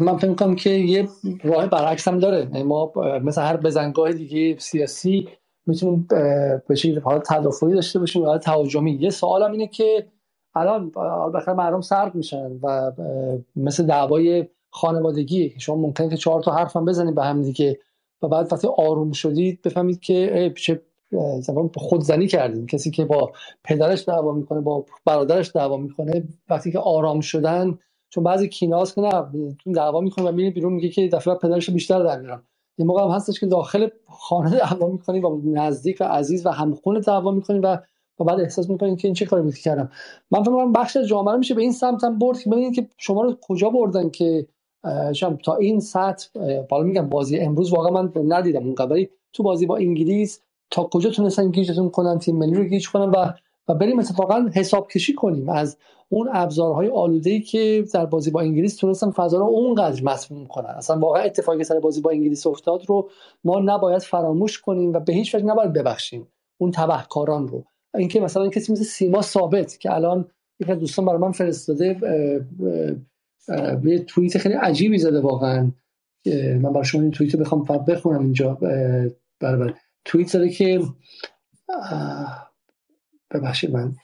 من 0.00 0.16
فکر 0.16 0.34
کنم 0.34 0.54
که 0.54 0.70
یه 0.70 1.08
راه 1.44 1.66
برعکس 1.66 2.08
هم 2.08 2.18
داره. 2.18 2.38
یعنی 2.38 2.62
ما 2.62 2.92
مثل 3.22 3.42
هر 3.42 3.56
بزنگاه 3.56 4.12
دیگه 4.12 4.58
سیاسی 4.58 5.28
می‌تونیم 5.66 6.06
به 6.68 6.74
شکل 6.74 7.00
حالت 7.00 7.22
تدافعی 7.28 7.74
داشته 7.74 7.98
باشیم 7.98 8.24
حالت 8.24 8.42
تهاجمی. 8.42 8.92
یه 8.92 9.10
سوالم 9.10 9.52
اینه 9.52 9.66
که 9.66 10.06
الان 10.54 10.90
بالاخره 10.90 11.54
مردم 11.54 11.80
سرد 11.80 12.14
میشن 12.14 12.50
و 12.62 12.92
مثل 13.56 13.86
دعوای 13.86 14.48
خانوادگی. 14.80 15.50
که 15.50 15.60
شما 15.60 15.76
ممکنه 15.76 16.08
که 16.08 16.16
چهار 16.16 16.42
تا 16.42 16.52
حرف 16.52 16.76
هم 16.76 16.84
بزنید 16.84 17.14
به 17.14 17.24
هم 17.24 17.42
دیگه. 17.42 17.78
و 18.22 18.28
بعد 18.28 18.52
وقتی 18.52 18.68
آروم 18.76 19.12
شدید 19.12 19.62
بفهمید 19.62 20.00
که 20.00 20.52
چه 20.56 20.82
زمان 21.40 21.70
خودزنی 21.76 22.26
کردیم. 22.26 22.66
کسی 22.66 22.90
که 22.90 23.04
با 23.04 23.32
پدرش 23.64 24.08
دعوا 24.08 24.32
می‌کنه 24.32 24.60
با 24.60 24.84
برادرش 25.04 25.50
دعوا 25.54 25.76
می‌کنه 25.76 26.28
وقتی 26.48 26.72
که 26.72 26.78
آرام 26.78 27.20
شدن 27.20 27.78
چون 28.10 28.24
بعضی 28.24 28.48
کیناس 28.48 28.94
که 28.94 29.00
نه 29.00 29.24
دعوا 29.74 30.00
می‌کنه 30.00 30.28
و 30.28 30.32
میره 30.32 30.50
بیرون 30.50 30.72
میگه 30.72 30.88
که 30.88 31.08
دفعه 31.08 31.34
پدرش 31.34 31.70
بیشتر 31.70 32.02
در 32.02 32.20
میارم. 32.20 32.42
یه 32.78 32.86
موقع 32.86 33.02
هم 33.02 33.10
هستش 33.10 33.40
که 33.40 33.46
داخل 33.46 33.88
خانه 34.06 34.50
دعوا 34.50 34.88
می‌کنیم 34.88 35.24
و 35.24 35.40
نزدیک 35.44 35.96
و 36.00 36.04
عزیز 36.04 36.46
و 36.46 36.50
همخون 36.50 37.00
دعوا 37.00 37.30
می‌کنیم 37.30 37.62
و 37.62 37.78
و 38.20 38.24
بعد 38.24 38.40
احساس 38.40 38.70
می‌کنین 38.70 38.96
که 38.96 39.08
این 39.08 39.14
چه 39.14 39.26
کاری 39.26 39.42
می‌کنم 39.42 39.62
کردم. 39.62 39.90
من 40.30 40.42
فکر 40.42 40.50
می‌کنم 40.50 40.72
بخش 40.72 40.96
جامعه 40.96 41.36
میشه 41.36 41.54
به 41.54 41.62
این 41.62 41.72
سمت 41.72 42.04
هم 42.04 42.18
برد 42.18 42.40
که 42.40 42.50
ببینید 42.50 42.74
که 42.74 42.88
شما 42.96 43.22
رو 43.22 43.36
کجا 43.48 43.70
بردن 43.70 44.10
که 44.10 44.46
تا 45.44 45.56
این 45.56 45.80
سطح 45.80 46.28
بالا 46.68 46.84
میگم 46.84 47.08
بازی 47.08 47.38
امروز 47.38 47.72
واقعا 47.72 48.02
من 48.02 48.12
ندیدم 48.28 48.64
اون 48.64 48.74
قبلی 48.74 49.08
تو 49.32 49.42
بازی 49.42 49.66
با 49.66 49.76
انگلیس 49.76 50.40
تا 50.70 50.84
کجا 50.92 51.10
تونستن 51.10 51.50
گیجتون 51.50 51.90
کنن 51.90 52.18
تیم 52.18 52.36
ملی 52.36 52.54
رو 52.54 52.64
گیج 52.64 52.88
کنن 52.88 53.10
و 53.10 53.32
و 53.68 53.74
بریم 53.74 53.98
اتفاقا 53.98 54.50
حساب 54.54 54.88
کشی 54.88 55.14
کنیم. 55.14 55.48
از 55.48 55.76
اون 56.08 56.28
ابزارهای 56.32 56.88
آلوده 56.88 57.40
که 57.40 57.84
در 57.94 58.06
بازی 58.06 58.30
با 58.30 58.40
انگلیس 58.40 58.76
تونستن 58.76 59.10
فضا 59.10 59.38
رو 59.38 59.44
اونقدر 59.44 60.02
مسموم 60.02 60.46
کنن. 60.46 60.70
اصلا 60.70 60.98
واقعا 60.98 61.22
اتفاقی 61.22 61.64
سر 61.64 61.80
بازی 61.80 62.00
با 62.00 62.10
انگلیس 62.10 62.46
افتاد 62.46 62.82
رو 62.86 63.10
ما 63.44 63.60
نباید 63.60 64.02
فراموش 64.02 64.60
کنیم 64.60 64.92
و 64.92 65.00
به 65.00 65.12
هیچ 65.12 65.34
وجه 65.34 65.44
نباید 65.44 65.72
ببخشیم 65.72 66.28
اون 66.58 66.70
تبهکاران 66.70 67.48
رو. 67.48 67.64
اینکه 67.94 68.20
مثلا 68.20 68.48
کسی 68.48 68.72
مثل 68.72 68.84
سیما 68.84 69.22
ثابت 69.22 69.78
که 69.80 69.94
الان 69.94 70.30
یک 70.60 70.70
از 70.70 70.78
دوستان 70.78 71.04
برای 71.04 71.18
من 71.18 71.32
فرستاده 71.32 71.96
یه 73.84 73.98
توییت 73.98 74.38
خیلی 74.38 74.54
عجیبی 74.54 74.98
زده 74.98 75.20
واقعا. 75.20 75.70
من 76.34 76.72
برای 76.72 76.84
شما 76.84 77.02
این 77.02 77.10
توییت 77.10 77.34
رو 77.34 77.40
بخوام 77.40 77.64
بخونم 77.88 78.22
اینجا 78.22 78.58
برای 79.40 79.72
توییت 80.04 80.28
زده 80.28 80.48
که 80.48 80.82
ببخشید 83.30 83.70
من 83.70 83.94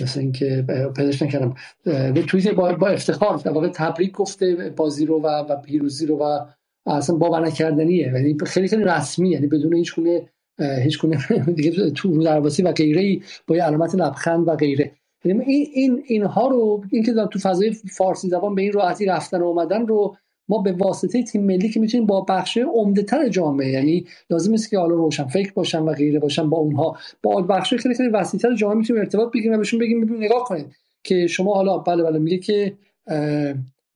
مثل 0.00 0.20
اینکه 0.20 0.64
پیداش 0.96 1.22
نکردم. 1.22 1.54
به 1.84 2.22
توییت 2.28 2.50
با, 2.50 2.72
با 2.72 2.88
افتخار 2.88 3.36
در 3.36 3.50
واقع 3.50 3.68
تبریک 3.68 4.12
گفته 4.12 4.72
بازی 4.76 5.06
رو 5.06 5.20
و, 5.20 5.26
و 5.26 5.56
پیروزی 5.56 6.06
رو 6.06 6.16
و 6.16 6.46
اصلا 6.86 7.16
باور 7.16 7.46
نکردنیه. 7.46 8.06
یعنی 8.06 8.36
خیلی 8.46 8.68
خیلی 8.68 8.84
رسمی 8.84 9.30
یعنی 9.30 9.46
بدون 9.46 9.74
هیچ 9.74 9.94
گونه 9.94 10.28
هیچ 10.58 11.00
گونه 11.00 11.18
دیگه 11.56 11.90
تو 11.90 12.14
رو 12.14 12.24
درواسی 12.24 12.62
و 12.62 12.72
غیره 12.72 13.20
با 13.46 13.56
یه 13.56 13.62
علامت 13.62 13.94
لبخند 13.94 14.48
و 14.48 14.56
غیره. 14.56 14.92
این 15.24 15.42
این 15.74 16.02
اینها 16.06 16.48
رو 16.48 16.84
اینکه 16.90 17.12
تو 17.32 17.38
فضای 17.38 17.72
فارسی 17.72 18.28
زبان 18.28 18.54
به 18.54 18.62
این 18.62 18.72
راحتی 18.72 19.06
رفتن 19.06 19.40
و 19.40 19.44
اومدن 19.44 19.86
رو 19.86 20.16
ما 20.48 20.58
به 20.58 20.72
واسطه 20.72 21.22
تیم 21.22 21.44
ملی 21.44 21.68
که 21.68 21.80
می‌تونیم 21.80 22.06
با 22.06 22.20
بخش 22.20 22.58
عمده 22.58 23.28
جامعه 23.30 23.70
یعنی 23.70 24.04
لازم 24.30 24.50
نیست 24.50 24.70
که 24.70 24.78
حالا 24.78 24.94
روشن 24.94 25.24
فکر 25.24 25.52
باشن 25.52 25.78
و 25.78 25.92
غیره 25.92 26.18
باشن 26.18 26.50
با 26.50 26.56
اونها. 26.56 26.96
با 27.22 27.42
بخش 27.42 27.74
خیلی 27.74 27.94
خیلی 27.94 28.08
وسیعتر 28.08 28.54
جامعه 28.54 28.76
می‌تونیم 28.78 29.02
ارتباط 29.02 29.32
بگیریم 29.32 29.52
و 29.52 29.58
بهشون 29.58 29.80
بگیم 29.80 30.16
نگاه 30.18 30.44
کنید 30.44 30.66
که 31.04 31.26
شما 31.26 31.54
حالا 31.54 31.78
بله 31.78 32.02
بله 32.02 32.18
میگه 32.18 32.38
که 32.38 32.72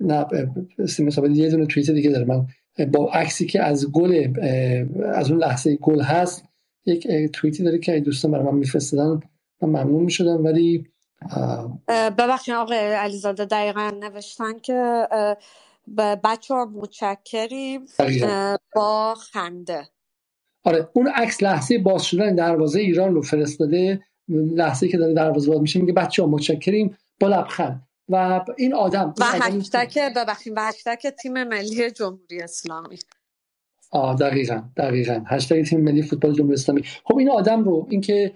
نه 0.00 0.26
سیمه 0.86 1.36
یه 1.36 1.50
دونه 1.50 1.66
توییت 1.66 1.90
دیگه 1.90 2.10
داره. 2.10 2.24
من 2.24 2.46
با 2.92 3.10
عکسی 3.10 3.46
که 3.46 3.62
از 3.62 3.92
گل 3.92 4.28
از 5.14 5.30
اون 5.30 5.40
لحظه 5.40 5.76
گل 5.76 6.00
هست 6.00 6.44
یک 6.86 7.08
توییتی 7.32 7.62
داره 7.62 7.78
که 7.78 8.00
دوستان 8.00 8.30
برای 8.30 8.44
من 8.44 8.54
میفرستادن. 8.54 9.20
من 9.62 9.68
ممنون 9.68 10.02
می‌شدم. 10.02 10.44
ولی 10.44 10.86
ببخشید 11.88 12.54
آقای 12.54 12.78
علیزاده 12.78 13.44
دقیقا 13.44 13.90
نوشتن 14.00 14.58
که 14.58 15.08
بچه 16.24 16.54
ها 16.54 16.64
متشکریم 16.64 17.86
با 18.74 19.14
خنده. 19.14 19.88
آره 20.64 20.88
اون 20.92 21.08
عکس 21.08 21.42
لحظه 21.42 21.78
باز 21.78 22.04
شدن 22.04 22.34
دروازه 22.34 22.80
ایران 22.80 23.14
رو 23.14 23.22
فرستاده 23.22 24.02
لحظه 24.28 24.88
که 24.88 24.98
داره 24.98 25.14
دروازه 25.14 25.50
باز 25.50 25.60
میشه 25.60 25.80
میگه 25.80 25.92
بچه 25.92 26.22
ها 26.22 26.28
متشکریم 26.28 26.96
با 27.20 27.28
لبخند. 27.28 27.88
و 28.08 28.44
این 28.56 28.74
آدم 28.74 29.14
و 29.18 29.24
هشتک 29.24 29.98
ببخشید 30.16 30.52
و 30.56 30.60
هشتک 30.68 31.06
تیم 31.06 31.44
ملی 31.44 31.90
جمهوری 31.90 32.42
اسلامی. 32.42 32.98
آه 33.90 34.16
دقیقا 34.16 34.62
دقیقا. 34.76 35.22
هشتگ 35.26 35.64
تیم 35.64 35.80
ملی 35.80 36.02
فوتبال 36.02 36.32
جمهوری 36.32 36.54
اسلامی. 36.54 36.82
خب 36.82 37.16
این 37.16 37.30
آدم 37.30 37.64
رو 37.64 37.86
اینکه 37.90 38.32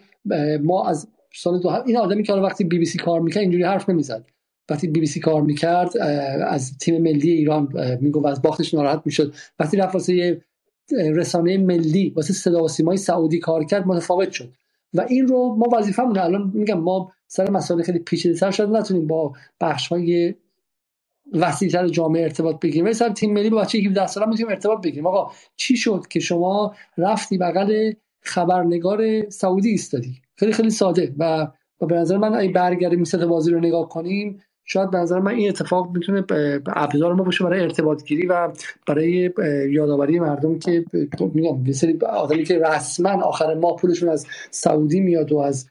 ما 0.62 0.88
از 0.88 1.08
سال 1.34 1.60
دو 1.60 1.68
این 1.68 1.96
آدمی 1.96 2.22
که 2.22 2.32
وقتی 2.32 2.64
بی 2.64 2.78
بی 2.78 2.84
سی 2.84 2.98
کار 2.98 3.20
می‌کرد 3.20 3.40
اینجوری 3.40 3.64
حرف 3.64 3.88
نمی‌زد. 3.88 4.24
وقتی 4.70 4.88
بی 4.88 5.00
بی 5.00 5.06
سی 5.06 5.20
کار 5.20 5.42
می‌کرد 5.42 5.98
از 6.46 6.78
تیم 6.78 7.02
ملی 7.02 7.30
ایران 7.30 7.68
می‌گفت 8.00 8.26
از 8.26 8.42
باختش 8.42 8.74
ناراحت 8.74 9.02
می‌شد. 9.04 9.34
وقتی 9.58 9.76
رفت 9.76 9.94
واسه 9.94 10.42
رسانه 10.90 11.58
ملی 11.58 12.12
واسه 12.16 12.32
صدا 12.32 12.64
و 12.64 12.68
سیمای 12.68 12.96
سعودی 12.96 13.38
کار 13.38 13.64
کرد 13.64 13.86
متفاوت 13.86 14.30
شد. 14.30 14.52
و 14.94 15.06
این 15.08 15.28
رو 15.28 15.56
ما 15.58 15.78
وظیفمون 15.78 16.18
الان 16.18 16.50
میگم 16.54 16.80
ما 16.80 17.12
سر 17.26 17.50
مسائل 17.50 17.82
خیلی 17.82 17.98
پیچیده 17.98 18.34
تر 18.34 18.50
شده 18.50 18.78
نتونیم 18.78 19.06
با 19.06 19.32
بخش 19.60 19.88
های 19.88 20.34
وسیعتر 21.32 21.88
جامعه 21.88 22.22
ارتباط 22.22 22.60
بگیریم. 22.60 22.92
سر 22.92 23.08
تیم 23.08 23.32
ملی 23.32 23.50
با 23.50 23.60
بچه 23.60 23.78
17 23.78 24.06
ساله 24.06 24.26
می‌تونیم 24.26 24.50
ارتباط 24.50 24.82
بگیریم. 24.82 25.06
آقا 25.06 25.32
چی 25.56 25.76
شد 25.76 26.06
که 26.10 26.20
شما 26.20 26.74
رفتی 26.98 27.38
بغل 27.38 27.92
خبرنگار 28.20 29.30
سعودی 29.30 29.68
ایستادی؟ 29.68 30.21
خیلی 30.42 30.52
خیلی 30.52 30.70
ساده. 30.70 31.14
و 31.18 31.48
و 31.80 31.86
به 31.86 31.94
نظر 31.94 32.16
من 32.16 32.34
اگه 32.34 32.52
برگردیم 32.52 33.00
مثل 33.00 33.26
بازی 33.26 33.50
رو 33.50 33.60
نگاه 33.60 33.88
کنیم 33.88 34.38
شاید 34.64 34.90
به 34.90 34.98
نظر 34.98 35.18
من 35.18 35.34
این 35.34 35.48
اتفاق 35.48 35.90
می‌تونه 35.94 36.24
ابزار 36.66 37.14
ما 37.14 37.22
باشه 37.24 37.44
برای 37.44 37.60
ارتباط 37.60 38.04
گیری 38.04 38.26
و 38.26 38.52
برای 38.86 39.32
یادآوری 39.70 40.20
مردم 40.20 40.58
که 40.58 40.84
میگم 41.34 41.66
یه 41.66 41.72
سری 41.72 41.98
آدمی 42.12 42.44
که 42.44 42.58
رسما 42.58 43.22
آخر 43.22 43.54
ما 43.54 43.76
پولشون 43.76 44.08
از 44.08 44.26
سعودی 44.50 45.00
میاد 45.00 45.32
و 45.32 45.38
از 45.38 45.68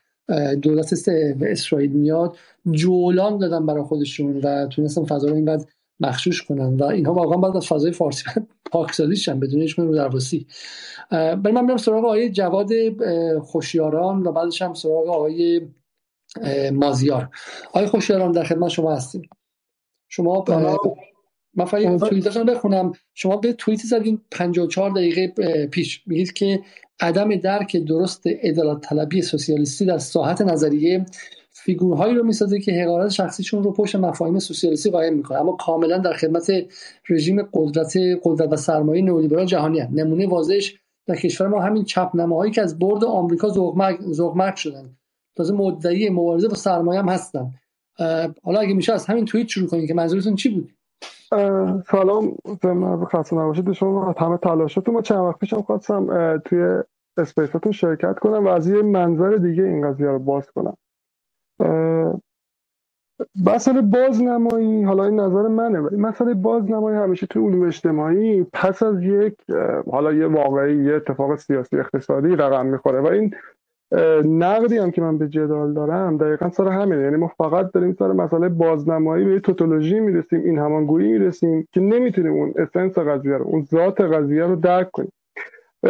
دولت 0.61 0.93
اسرائیل 1.41 1.91
میاد 1.91 2.37
جولان 2.71 3.37
دادن 3.37 3.65
برای 3.65 3.83
خودشون 3.83 4.37
و 4.43 4.67
تونستن 4.67 5.05
فضا 5.05 5.27
رو 5.27 5.35
اینقدر 5.35 5.65
مخشوش 6.01 6.43
کنن 6.43 6.75
و 6.75 6.83
اینها 6.83 7.13
واقعا 7.13 7.37
بعد 7.37 7.57
از 7.57 7.67
فضای 7.67 7.91
فارسی 7.91 8.23
پاکسازی 8.71 9.15
شن 9.15 9.39
بدون 9.39 9.61
هیچ 9.61 9.79
رو 9.79 9.95
درواسی. 9.95 10.47
برای 11.11 11.51
من 11.51 11.65
میرم 11.65 11.77
سراغ 11.77 12.05
آقای 12.05 12.29
جواد 12.29 12.69
خوشیاران 13.39 14.23
و 14.23 14.31
بعدش 14.31 14.61
هم 14.61 14.73
سراغ 14.73 15.09
آقای 15.09 15.61
مازیار. 16.73 17.29
آقای 17.69 17.85
خوشیاران 17.85 18.31
در 18.31 18.43
خدمت 18.43 18.69
شما 18.69 18.95
هستیم. 18.95 19.21
شما 20.09 20.45
من 21.53 21.65
فقط 21.65 22.09
توییتتون 22.09 22.45
بخونم. 22.45 22.91
شما 23.13 23.37
به 23.37 23.53
توییت 23.53 23.81
زدین 23.81 24.21
54 24.31 24.91
دقیقه 24.91 25.27
پیش. 25.67 26.03
میگید 26.07 26.33
که 26.33 26.61
عدم 26.99 27.35
درک 27.35 27.77
درست 27.77 28.27
عدالت 28.27 28.81
طلبی 28.81 29.21
سوسیالیستی 29.21 29.85
در 29.85 29.97
ساحت 29.97 30.41
نظریه 30.41 31.05
فیگورهایی 31.63 32.15
رو 32.15 32.23
می‌سازه 32.23 32.59
که 32.59 32.71
حقارت 32.71 33.09
شخصیشون 33.09 33.63
رو 33.63 33.71
پشت 33.71 33.95
مفاهیم 33.95 34.39
سوسیالیستی 34.39 34.91
قایم 34.91 35.13
می‌کنه. 35.13 35.39
اما 35.39 35.51
کاملا 35.51 35.97
در 35.97 36.13
خدمت 36.13 36.51
رژیم 37.09 37.41
قدرت 37.53 37.93
قدرت 38.23 38.53
و 38.53 38.55
سرمایه 38.55 39.01
نئولیبرال 39.01 39.45
جهانی 39.45 39.79
هست. 39.79 39.91
نمونه 39.93 40.27
واضحش 40.27 40.77
در 41.07 41.15
کشور 41.15 41.47
ما 41.47 41.61
همین 41.61 41.83
چپ 41.83 42.11
نماهایی 42.13 42.51
که 42.51 42.61
از 42.61 42.79
برد 42.79 43.03
آمریکا 43.03 43.49
ذوقمرگ 44.11 44.55
شدن. 44.55 44.89
تازه 45.35 45.53
مدعی 45.53 46.09
مبارزه 46.09 46.47
با 46.47 46.55
سرمایه 46.55 46.99
هم 46.99 47.09
هستن. 47.09 47.51
حالا 48.43 48.59
اگه 48.59 48.73
میشه 48.73 48.93
از 48.93 49.05
همین 49.05 49.25
توییت 49.25 49.47
شروع 49.47 49.69
کنید 49.69 49.87
که 49.87 49.93
منظورتون 49.93 50.35
چی 50.35 50.49
بود؟ 50.49 50.73
سلام. 51.91 52.35
به 52.61 53.05
خسته 53.05 53.35
نباشید. 53.35 53.71
شما 53.71 54.15
همه 54.17 54.37
تلاشتون 54.37 54.93
ما 54.93 55.01
چند 55.01 55.17
وقت 55.17 55.39
پیشم 55.39 55.61
خواستم 55.61 56.37
توی 56.45 56.81
اسپیستون 57.17 57.71
شرکت 57.71 58.19
کنم 58.19 58.45
و 58.45 58.47
از 58.47 58.67
یه 58.67 58.81
منظر 58.81 59.29
دیگه 59.29 59.63
این 59.63 59.87
قضیه 59.87 60.07
رو 60.07 60.19
باز 60.19 60.51
کنم. 60.51 60.77
مسئله 63.45 63.81
بازنمایی 63.81 64.83
حالا 64.83 65.05
این 65.05 65.19
نظر 65.19 65.47
منه 65.47 65.79
ولی 65.79 65.95
مسئله 65.95 66.33
بازنمایی 66.33 66.97
همیشه 66.97 67.27
تو 67.27 67.47
علوم 67.47 67.67
اجتماعی 67.67 68.45
پس 68.53 68.83
از 68.83 69.03
یک 69.03 69.35
حالا 69.91 70.13
یه 70.13 70.27
واقعی 70.27 70.83
یه 70.83 70.93
اتفاق 70.93 71.35
سیاسی 71.35 71.77
اقتصادی 71.77 72.35
رقم 72.35 72.65
می‌خوره 72.65 73.01
و 73.01 73.07
این 73.07 73.35
نقدی 74.25 74.77
هم 74.77 74.91
که 74.91 75.01
من 75.01 75.17
به 75.17 75.27
جدال 75.27 75.73
دارم 75.73 76.17
دقیقا 76.17 76.49
سر 76.49 76.67
همینه. 76.67 77.01
یعنی 77.01 77.15
ما 77.15 77.27
فقط 77.27 77.71
داریم 77.71 77.95
سر 77.99 78.11
مسئله 78.11 78.49
بازنمایی 78.49 79.25
به 79.25 79.39
توتولوژی 79.39 79.99
می‌رسیم 79.99 80.43
این 80.43 80.59
همانگویی 80.59 81.11
می‌رسیم 81.11 81.67
که 81.71 81.81
نمی‌تونیم 81.81 82.33
اون 82.33 82.53
اسنس 82.55 82.97
قضیه 82.97 83.37
رو 83.37 83.45
اون 83.45 83.63
ذات 83.63 84.01
قضیه 84.01 84.43
رو 84.43 84.55
درک 84.55 84.91
کنیم. 84.91 85.11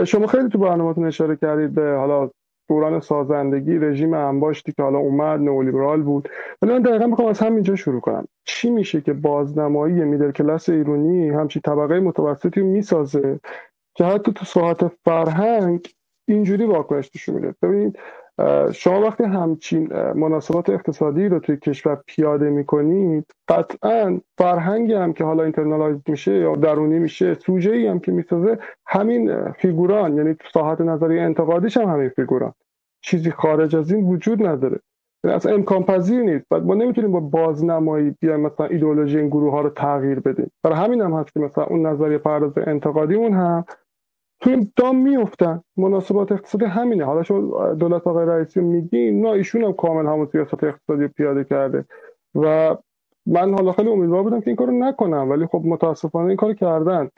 شما 0.04 0.28
خیلی 0.28 0.50
تو 0.50 0.58
برنامه‌تون 0.58 1.06
اشاره 1.06 1.36
کردید 1.36 1.74
به 1.74 1.96
حالا 1.98 2.30
دوران 2.72 3.00
سازندگی 3.00 3.78
رژیم 3.78 4.14
انباشتی 4.14 4.72
که 4.72 4.84
حالا 4.84 4.98
اومد 4.98 5.40
نئولیبرال 5.40 6.02
بود. 6.02 6.30
ولی 6.62 6.74
من 6.74 6.82
دقیقا 6.82 7.08
می‌خوام 7.08 7.28
از 7.28 7.40
همینجا 7.40 7.76
شروع 7.76 8.02
کنم. 8.02 8.28
چی 8.46 8.70
میشه 8.70 9.02
که 9.02 9.14
بازنمایی 9.14 9.94
میدل 9.94 10.32
کلاس 10.32 10.70
ایرانی 10.70 11.30
همچی 11.30 11.60
طبقه 11.60 12.00
متوسطی 12.00 12.62
می‌سازه 12.62 13.40
که 13.96 14.04
حتی 14.04 14.34
تو 14.34 14.46
ساعت 14.46 14.88
فرهنگ 15.06 15.88
اینجوری 16.28 16.66
واکنش 16.66 17.10
نشون 17.16 17.36
میده؟ 17.36 17.56
ببینید 17.62 18.00
شما 18.72 19.02
وقتی 19.02 19.24
همچین 19.24 19.94
مناسبات 20.16 20.70
اقتصادی 20.70 21.28
رو 21.28 21.40
توی 21.40 21.58
کشور 21.58 21.98
پیاده 22.06 22.50
می‌کنید 22.50 23.26
قطعا 23.48 24.20
فرهنگی 24.38 24.94
هم 24.94 25.14
که 25.14 25.24
حالا 25.24 25.44
اینترنالایز 25.44 25.98
میشه 26.08 26.32
یا 26.32 26.56
درونی 26.56 27.00
میشه 27.00 27.34
سوژه 27.34 27.72
ای 27.72 27.88
هم 27.88 28.00
که 28.00 28.12
می‌سازه 28.12 28.58
همین 28.88 29.52
فیگوران 29.52 30.18
یعنی 30.18 30.36
ساحت 30.54 30.82
نظری 30.82 31.20
انتقادیش 31.20 31.78
هم 31.78 31.90
همین 31.90 32.10
فیگوران. 32.10 32.54
چیزی 33.02 33.32
خارج 33.32 33.76
از 33.76 33.92
این 33.92 34.04
وجود 34.04 34.46
نداره. 34.46 34.80
یعنی 35.24 35.36
اصلا 35.36 35.54
امکان 35.54 35.84
پذیر 35.84 36.22
نیست. 36.22 36.46
بعد 36.50 36.64
ما 36.64 36.74
نمی‌تونیم 36.74 37.12
با 37.12 37.20
بازنمایی 37.20 38.16
بیایم 38.20 38.40
مثلا 38.40 38.66
ایدئولوژی 38.66 39.18
این 39.20 39.28
گروه 39.28 39.52
ها 39.52 39.62
رو 39.62 39.70
تغییر 39.70 40.20
بدیم. 40.20 40.52
برای 40.64 40.78
همین 40.78 41.02
هم 41.02 41.14
هست 41.14 41.34
که 41.34 41.40
مثلا 41.40 41.64
اون 41.64 41.86
نظریه 41.86 42.18
پرداز 42.18 42.58
انتقادیمون 42.58 43.34
هم 43.34 43.66
توی 44.42 44.72
دام 44.76 44.98
میفتن 44.98 45.62
مناسبات 45.78 46.32
اقتصادی 46.32 46.66
همینه. 46.66 47.06
حالا 47.06 47.24
شما 47.24 47.74
دولت 47.74 48.08
آقای 48.08 48.26
رئیسی 48.26 48.62
میگین 48.62 49.22
نه 49.22 49.30
ایشون 49.30 49.64
هم 49.64 49.74
کامل 49.74 50.06
همون 50.06 50.26
سیاست 50.26 50.64
اقتصادی 50.64 51.08
پیاده 51.08 51.44
کرده. 51.44 51.86
و 52.36 52.76
من 53.26 53.54
حالا 53.54 53.72
خیلی 53.72 53.90
امیدوار 53.90 54.24
بودم 54.24 54.42
که 54.42 54.48
این 54.48 54.56
کارو 54.56 54.72
نکنم 54.72 55.30
ولی 55.30 55.46
خب 55.46 55.62
متاسفانه 55.66 56.28
این 56.28 56.38
کارو 56.38 56.54
کردن. 56.54 57.10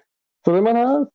صدای 0.46 0.62
من 0.62 0.76
هست؟ 0.76 1.12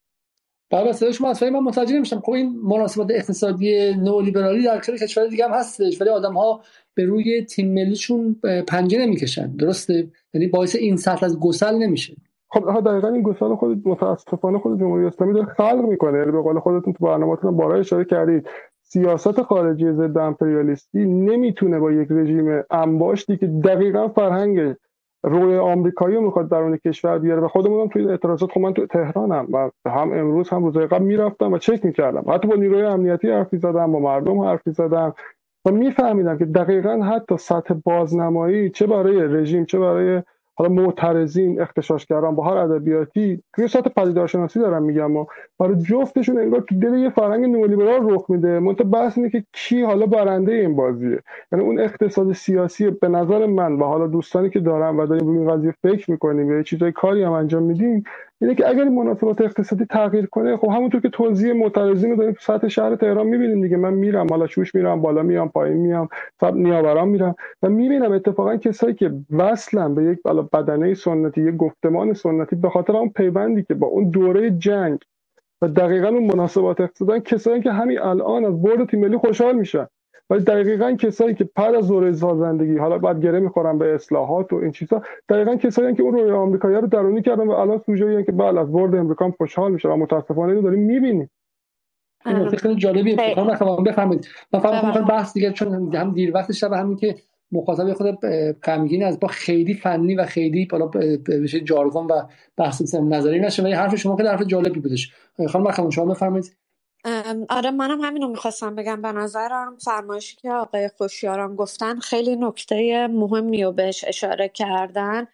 بله 0.70 0.92
صدای 0.92 1.12
شما 1.12 1.30
هست 1.30 1.42
من 1.42 1.60
متوجه 1.60 1.96
نمیشم. 1.96 2.20
خب 2.20 2.32
این 2.32 2.60
مناسبات 2.64 3.10
اقتصادی 3.10 3.94
نئولیبرالی 3.94 4.64
در 4.64 4.78
خیلی 4.78 4.98
کشور 4.98 5.26
دیگه 5.26 5.44
هم 5.44 5.52
هستش 5.52 6.00
ولی 6.00 6.10
آدم 6.10 6.32
ها 6.32 6.60
به 6.94 7.04
روی 7.04 7.44
تیم 7.44 7.74
ملیشون 7.74 8.36
پنجه 8.68 8.98
نمی‌کشن. 8.98 9.56
درسته؟ 9.56 10.08
یعنی 10.34 10.46
باعث 10.46 10.76
این 10.76 10.96
سطح 10.96 11.26
از 11.26 11.40
گسل 11.40 11.74
نمیشه. 11.74 12.16
خب 12.50 12.80
دقیقا 12.80 13.08
این 13.08 13.22
گسل 13.22 13.54
خود 13.54 13.88
متاسفانه 13.88 14.58
خود 14.58 14.80
جمهوری 14.80 15.06
اسلامی 15.06 15.34
داره 15.34 15.46
خلق 15.46 15.84
می‌کنه. 15.88 16.18
یعنی 16.18 16.32
به 16.32 16.42
قول 16.42 16.58
خودتون 16.58 16.92
تو 16.92 17.04
برنامه‌تون 17.04 17.56
بارا 17.56 17.78
اشاره 17.78 18.04
کردید. 18.04 18.46
سیاست 18.82 19.42
خارجی 19.42 19.92
ضد 19.92 20.18
امپریالیستی 20.18 21.04
نمی‌تونه 21.04 21.78
با 21.78 21.92
یک 21.92 22.08
رژیم 22.10 22.62
انباشتی 22.70 23.36
که 23.36 23.46
دقیقا 23.46 24.08
فرهنگ 24.08 24.74
روی 25.28 25.56
آمریکایی 25.56 26.16
رو 26.16 26.22
می‌خواد 26.22 26.50
درون 26.50 26.76
کشور 26.76 27.18
بیاره 27.18 27.40
و 27.40 27.48
خودمون 27.48 27.80
هم 27.80 27.88
توی 27.88 28.08
اعتراضات 28.08 28.52
خب 28.52 28.60
من 28.60 28.72
تو 28.74 28.86
تهرانم 28.86 29.46
و 29.52 29.70
هم 29.86 30.12
امروز 30.12 30.48
هم 30.48 30.64
روزهای 30.64 30.86
قبل 30.86 31.04
می‌رفتم 31.04 31.52
و 31.52 31.58
چک 31.58 31.84
می‌کردم. 31.84 32.32
حتی 32.32 32.48
با 32.48 32.54
نیروی 32.54 32.82
امنیتی 32.82 33.30
حرفی 33.30 33.58
زدم 33.58 33.92
با 33.92 33.98
مردم 33.98 34.40
حرفی 34.40 34.70
زدم 34.70 35.14
و 35.66 35.70
میفهمیدم 35.70 36.38
که 36.38 36.44
دقیقا 36.44 37.02
حتی 37.02 37.36
سطح 37.36 37.74
بازنمایی 37.84 38.70
چه 38.70 38.86
برای 38.86 39.20
رژیم 39.20 39.64
چه 39.64 39.78
برای 39.78 40.22
حالا 40.58 40.70
معترضین 40.74 41.62
اختشاشگران 41.62 42.36
با 42.36 42.44
هر 42.44 42.58
ادبیاتی 42.58 43.42
توی 43.56 43.68
سطح 43.68 43.90
پدیدارشناسی 43.90 44.60
دارم 44.60 44.84
میگم 44.84 45.16
و 45.16 45.26
برای 45.60 45.76
جفتشون 45.82 46.38
انگار 46.38 46.60
تو 46.60 46.80
دل 46.80 46.94
یه 46.94 47.10
فرهنگ 47.10 47.46
نئولیبرال 47.46 48.10
رخ 48.14 48.30
میده. 48.30 48.60
منتها 48.60 48.88
بحث 48.90 49.18
اینه 49.18 49.30
که 49.30 49.44
کی 49.54 49.82
حالا 49.82 50.06
برنده 50.06 50.52
این 50.52 50.76
بازیه. 50.76 51.20
یعنی 51.52 51.64
اون 51.66 51.80
اقتصاد 51.80 52.32
سیاسی 52.32 52.90
به 52.90 53.08
نظر 53.08 53.46
من 53.46 53.74
و 53.74 53.84
حالا 53.84 54.08
دوستانی 54.08 54.50
که 54.50 54.60
دارم 54.60 54.98
و 55.00 55.06
داریم 55.06 55.28
روی 55.28 55.38
این 55.38 55.50
قضیه 55.52 55.74
فکر 55.82 56.12
می‌کنیم 56.12 56.52
یا 56.52 56.64
چیزای 56.64 56.92
کاری 56.92 57.24
هم 57.24 57.32
انجام 57.32 57.64
میدیم 57.64 58.04
اینه 58.40 58.54
که 58.54 58.68
اگر 58.68 58.84
مناسبات 58.84 59.40
اقتصادی 59.40 59.84
تغییر 59.84 60.26
کنه 60.26 60.56
خب 60.56 60.68
همونطور 60.68 61.00
که 61.00 61.08
توضیح 61.08 61.52
معترضین 61.52 62.10
رو 62.10 62.16
داریم 62.16 62.32
تو 62.32 62.40
سطح 62.40 62.68
شهر 62.68 62.96
تهران 62.96 63.26
می‌بینیم 63.26 63.62
دیگه. 63.62 63.76
من 63.76 63.94
میرم 63.94 64.26
حالا 64.30 64.46
شوش 64.46 64.74
میرم 64.74 65.02
بالا 65.02 65.22
میام 65.22 65.48
پایین 65.48 65.76
میام 65.76 66.08
سب 66.40 66.54
نیاوران 66.54 67.08
میرم 67.08 67.34
و 67.62 67.68
می‌بینم 67.68 68.12
اتفاقا 68.12 68.56
کسایی 68.56 68.94
که 68.94 69.12
وصلن 69.30 69.94
به 69.94 70.04
یک 70.04 70.22
بالا 70.22 70.42
بدنه 70.42 70.94
سنتی 70.94 71.42
یک 71.42 71.56
گفتمان 71.56 72.12
سنتی 72.12 72.56
به 72.56 72.70
خاطر 72.70 72.96
اون 72.96 73.08
پیوندی 73.08 73.62
که 73.62 73.74
با 73.74 73.86
اون 73.86 74.10
دوره 74.10 74.50
جنگ 74.50 74.98
و 75.62 75.68
دقیقا 75.68 76.08
اون 76.08 76.26
مناسبات 76.26 76.80
اقتصادی 76.80 77.20
کسایی 77.20 77.62
که 77.62 77.72
همین 77.72 77.98
الان 77.98 78.44
از 78.44 78.62
برد 78.62 78.90
تیم 78.90 79.00
ملی 79.00 79.16
خوشحال 79.16 79.56
میشن. 79.56 79.86
ولی 80.30 80.44
دقیقا 80.44 80.92
کسایی 80.92 81.34
که 81.34 81.44
پر 81.44 81.76
از 81.76 81.88
دوره 81.88 82.12
سازندگی 82.12 82.76
حالا 82.76 82.98
بعد 82.98 83.22
گره 83.22 83.40
می‌خورن 83.40 83.78
به 83.78 83.94
اصلاحات 83.94 84.52
و 84.52 84.56
این 84.56 84.72
چیزا 84.72 85.02
دقیقا 85.28 85.56
کسایی 85.56 85.94
که 85.94 86.02
اون 86.02 86.14
روی 86.14 86.30
آمریکایی 86.30 86.76
رو 86.76 86.86
درونی 86.86 87.22
کردن 87.22 87.46
و 87.46 87.50
الان 87.50 87.82
سوژه 87.86 88.24
که 88.24 88.32
بله 88.32 88.60
از 88.60 88.72
برد 88.72 88.94
امریکا 88.94 89.30
خوشحال 89.30 89.72
میشه 89.72 89.88
و 89.88 89.96
متاسفانه 89.96 90.48
اینو 90.48 90.62
داریم 90.62 90.80
می‌بینیم. 90.80 91.30
این 92.26 92.36
نکته 92.36 92.56
خیلی. 92.56 92.76
جالبیه 92.76 93.16
خب. 93.16 93.84
بفهمید. 93.86 94.28
من 94.52 94.60
فقط 94.60 95.06
بحث 95.06 95.34
دیگه 95.34 95.52
چون 95.52 95.94
هم 95.94 96.12
دیر 96.12 96.34
وقت 96.34 96.52
شب 96.52 96.72
همین 96.72 96.96
که 96.96 97.14
مخاطب 97.52 97.92
خود 97.92 98.06
غمگین 98.62 99.04
از 99.04 99.20
با 99.20 99.28
خیلی 99.28 99.74
فنی 99.74 100.14
و 100.14 100.24
خیلی 100.24 100.66
بالا 100.66 100.86
بشه 101.42 101.60
جارگون 101.60 102.06
و 102.06 102.22
بحث 102.56 102.94
نظری 102.94 103.40
نشه 103.40 103.62
ولی 103.62 103.72
حرف 103.72 103.94
شما 103.94 104.16
خیلی 104.16 104.28
حرف 104.28 104.42
جالبی 104.42 104.80
بودش. 104.80 105.12
خانم 105.48 105.90
شما 105.90 106.04
بفرمایید. 106.04 106.56
آره 107.48 107.70
منم 107.70 108.00
همین 108.00 108.22
رو 108.22 108.28
می‌خواستم 108.28 108.74
بگم. 108.74 109.02
به 109.02 109.12
نظرم 109.12 109.76
فرمایشی 109.76 110.36
که 110.36 110.52
آقای 110.52 110.90
خوشیاران 110.98 111.56
گفتن 111.56 111.98
خیلی 111.98 112.36
نکته 112.36 113.06
مهمی 113.06 113.64
رو 113.64 113.72
بهش 113.72 114.04
اشاره 114.08 114.48
کردن. 114.48 115.26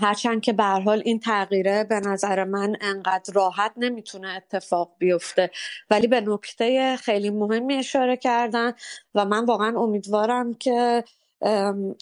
هرچند 0.00 0.40
که 0.40 0.52
به 0.52 0.64
حال 0.64 1.02
این 1.04 1.20
تغییره 1.20 1.84
به 1.84 2.00
نظر 2.00 2.44
من 2.44 2.76
انقدر 2.80 3.34
راحت 3.34 3.72
نمی‌تونه 3.76 4.28
اتفاق 4.28 4.92
بیفته. 4.98 5.50
ولی 5.90 6.06
به 6.06 6.20
نکته 6.20 6.96
خیلی 6.96 7.30
مهمی 7.30 7.74
اشاره 7.74 8.16
کردن 8.16 8.72
و 9.14 9.24
من 9.24 9.44
واقعا 9.44 9.80
امیدوارم 9.80 10.54
که 10.54 11.04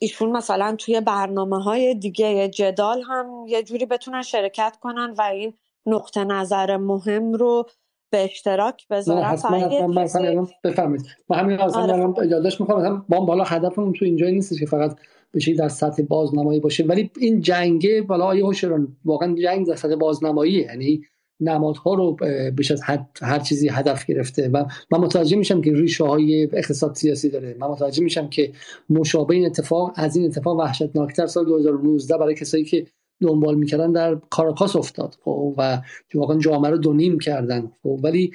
ایشون 0.01 0.31
مثلا 0.31 0.77
توی 0.79 1.01
برنامه 1.01 1.63
های 1.63 1.95
دیگه 1.95 2.49
جدال 2.49 3.03
هم 3.03 3.45
یه 3.49 3.63
جوری 3.63 3.87
بتونن 3.87 4.23
شرکت 4.23 4.77
کنن 4.81 5.15
و 5.19 5.23
این 5.23 5.55
نقطه 5.87 6.25
نظر 6.25 6.77
مهم 6.77 7.33
رو 7.33 7.67
به 8.11 8.25
اشتراک 8.25 8.89
بذارم 8.89 9.33
حتما 9.33 10.49
بفهمید 10.65 11.07
ما 11.29 11.37
همین 11.37 11.59
آره. 11.59 12.29
یادداشت 12.29 12.61
می‌خوام 12.61 12.85
هم 12.85 13.05
با 13.09 13.21
بالا 13.21 13.45
هدفمون 13.45 13.93
تو 13.93 14.05
اینجا 14.05 14.27
نیست 14.27 14.59
که 14.59 14.67
فقط 14.67 14.97
بشه 15.35 15.55
در 15.55 15.69
سطح 15.69 16.03
بازنمایی 16.03 16.61
باشه 16.61 16.85
ولی 16.85 17.11
این 17.19 17.41
جنگه 17.41 18.03
بالا 18.03 18.25
آیه 18.25 18.45
هوشران 18.45 18.97
واقعا 19.05 19.35
جنگ 19.35 19.67
در 19.67 19.77
سطح 19.77 19.95
بازنمایی 19.95 20.53
یعنی 20.53 21.03
نمادها 21.41 21.95
رو 21.95 22.17
بیش 22.57 22.71
از 22.71 22.83
هر 23.23 23.39
چیزی 23.39 23.69
هدف 23.69 24.07
گرفته 24.07 24.49
و 24.49 24.65
من 24.91 24.99
متوجه 24.99 25.37
میشم 25.37 25.63
که 25.63 25.73
ریشه 25.73 26.05
های 26.05 26.49
اقتصاد 26.53 26.95
سیاسی 26.95 27.31
داره. 27.31 27.57
من 27.59 27.67
متوجه 27.67 28.03
میشم 28.03 28.29
که 28.29 28.53
مشابه 28.91 29.35
این 29.35 29.47
اتفاق 29.47 29.93
از 29.97 30.17
این 30.17 30.27
اتفاق 30.27 30.59
وحشتناکتر 30.59 31.27
سال 31.27 31.45
2019 31.45 32.19
برای 32.19 32.35
کسایی 32.35 32.65
که 32.65 32.87
دنبال 33.21 33.55
می‌کردن 33.55 33.93
در 33.93 34.15
کاراکاس 34.31 34.77
افتاد. 34.77 35.17
خب 35.25 35.55
و 35.59 35.83
واقعا 36.15 36.39
جامعه 36.39 36.71
رو 36.71 36.79
دونیم 36.79 37.19
کردن. 37.19 37.71
خب 37.83 38.01
ولی 38.03 38.33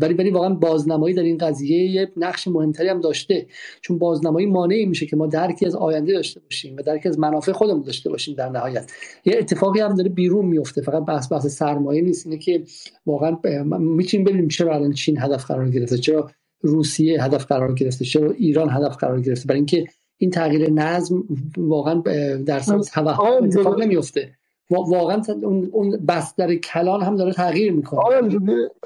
ولی 0.00 0.14
ولی 0.14 0.30
واقعا 0.30 0.54
بازنمایی 0.54 1.14
در 1.14 1.22
این 1.22 1.38
قضیه 1.38 1.90
یه 1.90 2.12
نقش 2.16 2.48
مهمتری 2.48 2.88
هم 2.88 3.00
داشته. 3.00 3.46
چون 3.80 3.98
بازنمایی 3.98 4.46
مانعی 4.46 4.86
میشه 4.86 5.06
که 5.06 5.16
ما 5.16 5.26
درکی 5.26 5.66
از 5.66 5.74
آینده 5.74 6.12
داشته 6.12 6.40
باشیم 6.40 6.76
و 6.76 6.82
درکی 6.82 7.08
از 7.08 7.18
منافع 7.18 7.52
خودمون 7.52 7.82
داشته 7.82 8.10
باشیم 8.10 8.34
در 8.34 8.48
نهایت. 8.48 8.92
یه 9.24 9.34
اتفاقی 9.38 9.80
هم 9.80 9.94
داره 9.94 10.08
بیرون 10.08 10.46
میفته 10.46 10.82
فقط 10.82 11.04
بحث 11.04 11.32
بحث 11.32 11.46
سرمایه 11.46 12.02
نیست. 12.02 12.26
اینه 12.26 12.38
که 12.38 12.62
واقعا 13.06 13.38
می‌تونیم 13.78 14.24
ببینیم 14.24 14.48
چرا 14.48 14.74
الان 14.74 14.92
چین 14.92 15.18
هدف 15.18 15.44
قرار 15.44 15.70
گرفته 15.70 15.98
چرا 15.98 16.30
روسیه 16.60 17.24
هدف 17.24 17.44
قرار 17.44 17.74
گرفته 17.74 18.04
چرا 18.04 18.30
ایران 18.30 18.70
هدف 18.70 18.96
قرار 18.96 19.20
گرفته. 19.20 19.46
برای 19.46 19.58
اینکه 19.58 19.86
این 20.18 20.30
تغییر 20.30 20.70
نظم 20.70 21.24
واقعا 21.56 22.02
در 22.46 22.58
سمت 22.58 22.90
توهم 22.94 23.44
اتفاق 23.44 23.82
نمیفته 23.82 24.30
واقعا 24.70 25.22
اون 25.72 25.90
بستر 26.08 26.54
کلان 26.54 27.02
هم 27.02 27.16
داره 27.16 27.32
تغییر 27.32 27.72
می‌کنه. 27.72 28.00
آره 28.00 28.28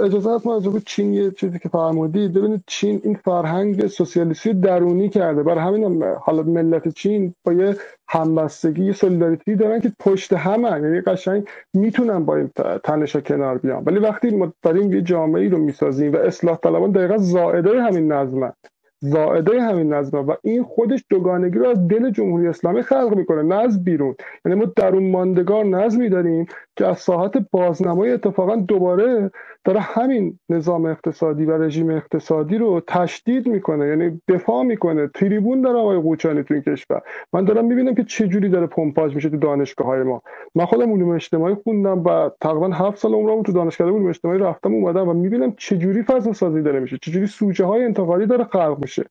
اجازه 0.01 0.31
هست 0.31 0.47
ما 0.47 0.63
چین 0.87 1.15
یه 1.15 1.31
چیزی 1.31 1.59
که 1.59 1.69
فرمودید 1.69 2.33
ببینید 2.33 2.65
چین 2.67 3.01
این 3.05 3.15
فرهنگ 3.15 3.87
سوسیالیستی 3.87 4.55
درونی 4.55 5.09
کرده. 5.09 5.43
برای 5.43 5.59
همین 5.59 6.03
حالا 6.03 6.43
ملت 6.43 6.89
چین 6.89 7.35
با 7.45 7.53
یه 7.53 7.77
همبستگی 8.09 8.85
یه 8.85 8.93
سولیداریتی 8.93 9.57
دارن 9.57 9.81
که 9.81 9.93
پشت 10.01 10.33
همه 10.33 10.71
یعنی 10.71 11.01
قشنگ 11.01 11.45
می‌تونن 11.75 12.25
با 12.25 12.37
این 12.37 12.51
تنشا 12.85 13.21
کنار 13.21 13.59
بیان. 13.59 13.83
ولی 13.85 13.99
وقتی 13.99 14.31
ما 14.31 14.53
داریم 14.63 14.93
یه 14.93 15.03
جامعه 15.03 15.43
ای 15.43 15.49
رو 15.49 15.59
می‌سازیم 15.59 16.13
و 16.13 16.17
اصلاح 16.17 16.57
طلبان 16.57 16.91
دقیقا 16.91 17.19
زائده 17.19 17.83
همین 17.83 18.13
نظمن. 18.13 18.53
زائده 19.01 19.63
همین 19.63 19.93
نظم 19.93 20.19
و 20.19 20.35
این 20.43 20.63
خودش 20.63 21.05
دوگانگی 21.11 21.59
رو 21.59 21.69
از 21.69 21.89
دل 21.89 22.11
جمهوری 22.11 22.49
اسلامی 22.49 22.83
خلق 22.83 23.15
می‌کنه 23.17 23.43
نه 23.43 23.55
از 23.55 23.85
بیرون. 23.85 24.15
یعنی 24.45 24.61
ما 24.61 24.73
درون 24.77 25.11
ماندگار 25.11 25.65
نظمی 25.65 26.09
داریم 26.09 26.47
که 26.77 26.87
از 26.87 26.99
ساحت 26.99 27.33
بازنمایی 27.51 28.13
اتفاقا 28.13 28.57
دوباره 28.57 29.31
داره 29.65 29.81
همین 29.81 30.39
نظام 30.49 30.87
اقتصادی 30.87 31.45
و 31.45 31.63
رژیم 31.63 31.91
اقتصادی 31.91 32.59
رو 32.59 32.83
تشدید 32.87 33.47
می‌کنه 33.47 33.87
یعنی 33.87 34.21
دفاع 34.29 34.63
می‌کنه. 34.63 35.09
تریبون 35.15 35.61
داره 35.61 35.79
آقای 35.79 35.99
قوچانی 35.99 36.43
تو 36.43 36.55
این 36.55 36.63
کشور. 36.63 37.01
من 37.33 37.45
دارم 37.45 37.65
می‌بینم 37.65 37.95
که 37.95 38.05
چه 38.05 38.29
جوری 38.29 38.49
داره 38.49 38.67
پمپاژ 38.67 39.15
میشه 39.15 39.29
تو 39.29 39.37
دانشگاه 39.37 39.87
های 39.87 40.03
ما. 40.03 40.23
من 40.55 40.65
خودم 40.65 40.93
علوم 40.93 41.11
اجتماعی 41.11 41.55
خوندم 41.55 42.05
و 42.05 42.31
تقریبا 42.41 42.69
هفت 42.69 42.99
سال 42.99 43.15
عمرم 43.15 43.43
تو 43.43 43.53
دانشگاه 43.53 43.89
علوم 43.89 44.07
اجتماعی 44.07 44.39
رفتم 44.39 44.73
اومدم 44.73 45.09
و 45.09 45.13
می‌بینم 45.13 45.55
چه 45.57 45.79
جوری 45.79 46.03
فضا 46.03 46.33
سازی 46.33 46.63
داره 46.63 46.81
میشه 46.81 46.99
چه 47.03 47.11
جوری 47.11 47.27
سوژه 47.27 47.65
های 47.65 47.85
انتقادی 47.85 48.27
داره 48.27 48.45
خلق 48.45 48.79
میشه. 48.81 49.05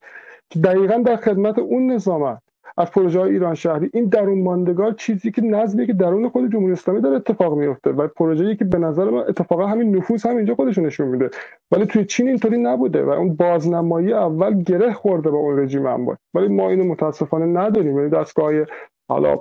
که 0.49 0.59
دقیقا 0.59 0.97
در 0.97 1.15
خدمت 1.15 1.59
اون 1.59 1.91
نظام 1.91 2.37
از 2.77 2.91
پروژه 2.91 3.19
های 3.19 3.31
ایران 3.31 3.55
شهری. 3.55 3.89
این 3.93 4.05
درون 4.05 4.43
ماندگار 4.43 4.91
چیزی 4.91 5.31
که 5.31 5.41
نظمی 5.41 5.87
که 5.87 5.93
درون 5.93 6.29
خود 6.29 6.51
جمهوری 6.51 6.73
اسلامی 6.73 7.01
داره 7.01 7.15
اتفاق 7.15 7.57
میفته 7.57 7.91
و 7.91 8.07
پروژه‌ای 8.07 8.55
که 8.55 8.65
به 8.65 8.77
نظر 8.77 9.09
من 9.09 9.19
اتفاقا 9.19 9.67
همین 9.67 9.95
نفوذ 9.95 10.25
هم 10.25 10.37
اینجا 10.37 10.55
خودش 10.55 10.77
نشون 10.77 11.07
میده. 11.07 11.29
ولی 11.71 11.85
توی 11.85 12.05
چین 12.05 12.27
اینطوری 12.27 12.57
نبوده 12.57 13.03
و 13.03 13.09
اون 13.09 13.35
بازنمایی 13.35 14.13
اول 14.13 14.63
گره 14.63 14.93
خورده 14.93 15.29
با 15.29 15.37
اون 15.37 15.59
رژیم 15.59 15.85
انباش 15.85 16.17
ولی 16.33 16.47
ما 16.47 16.69
اینو 16.69 16.83
متاسفانه 16.83 17.45
نداریم. 17.45 17.97
یعنی 17.97 18.09
دستگاه 18.09 18.51
حالا 19.09 19.39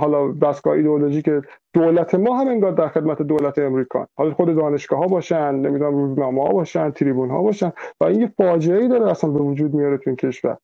حالا 0.00 0.32
دستگاه 0.32 0.74
ایدئولوژی 0.74 1.22
که 1.22 1.42
دولت 1.74 2.14
ما 2.14 2.38
هم 2.38 2.48
انگار 2.48 2.72
در 2.72 2.88
خدمت 2.88 3.22
دولت 3.22 3.58
امریکا 3.58 4.06
حالا 4.16 4.34
خود 4.34 4.56
دانشگاه 4.56 4.98
ها 4.98 5.06
باشن 5.06 5.54
نمی‌دونم 5.54 5.96
روزنامه 5.96 6.42
ها 6.42 6.48
باشن 6.48 6.90
تریبون 6.90 7.30
ها 7.30 7.42
باشن 7.42 7.72
و 8.00 8.04
این 8.04 8.20
یه 8.20 8.26
فاجعه 8.26 8.78
ای 8.78 8.88
داره 8.88 9.10
اصلا 9.10 9.30
به 9.30 9.38
وجود 9.38 9.74
میاره 9.74 9.96
تو 9.96 10.10
این 10.10 10.16
کشور. 10.16 10.56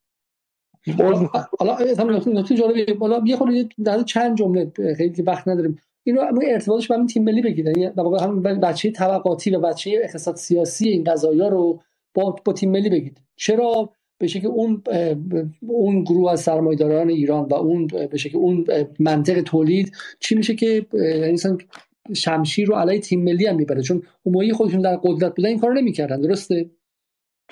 حالا 1.58 1.78
نکته 2.26 2.54
جالبه 2.54 2.96
حالا 3.00 3.22
یه 3.26 3.36
خورده 3.36 3.68
در 3.84 4.02
چند 4.02 4.36
جمله 4.36 4.72
خیلی 4.96 5.22
وقت 5.22 5.48
نداریم. 5.48 5.78
اینو 6.04 6.20
ارتباطش 6.42 6.88
با 6.88 7.06
تیم 7.06 7.24
ملی 7.24 7.42
بگید. 7.42 7.66
یعنی 7.66 7.90
در 7.90 8.02
واقع 8.02 8.24
هم 8.24 8.42
بچه 8.42 8.90
طبقاتی 8.90 9.50
و 9.50 9.60
بچه 9.60 10.00
اقتصاد 10.02 10.36
سیاسی 10.36 10.88
این 10.88 11.04
قضایا 11.04 11.48
رو 11.48 11.80
با 12.14 12.36
با 12.44 12.52
تیم 12.52 12.70
ملی 12.70 12.90
بگید. 12.90 13.20
چرا؟ 13.36 13.90
به 14.18 14.26
شکل 14.26 14.46
اون 14.46 14.82
اون 15.68 16.02
گروه 16.02 16.32
از 16.32 16.40
سرمایه‌داران 16.40 17.08
ایران 17.08 17.44
و 17.44 17.54
اون 17.54 17.86
به 17.86 18.16
شکل 18.16 18.38
اون 18.38 18.66
منطق 18.98 19.40
تولید 19.40 19.92
چی 20.20 20.34
میشه 20.34 20.54
که 20.54 20.86
یعنی 20.92 21.38
شمشیر 22.14 22.68
رو 22.68 22.74
علیه 22.74 23.00
تیم 23.00 23.24
ملی 23.24 23.46
هم 23.46 23.56
می‌بره؟ 23.56 23.82
چون 23.82 24.02
اون 24.22 24.52
خودشون 24.52 24.80
در 24.80 24.96
قدرت 24.96 25.34
بودن 25.34 25.48
این 25.48 25.58
کارو 25.58 25.74
نمی‌کردن. 25.74 26.20
درسته؟ 26.20 26.70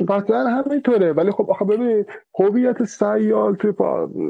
قطعا 0.08 0.44
همینطوره. 0.44 1.12
ولی 1.12 1.30
خب 1.30 1.50
آخه 1.50 1.64
ببین 1.64 2.04
هویت 2.40 2.84
سیال 2.84 3.54
توی 3.54 3.72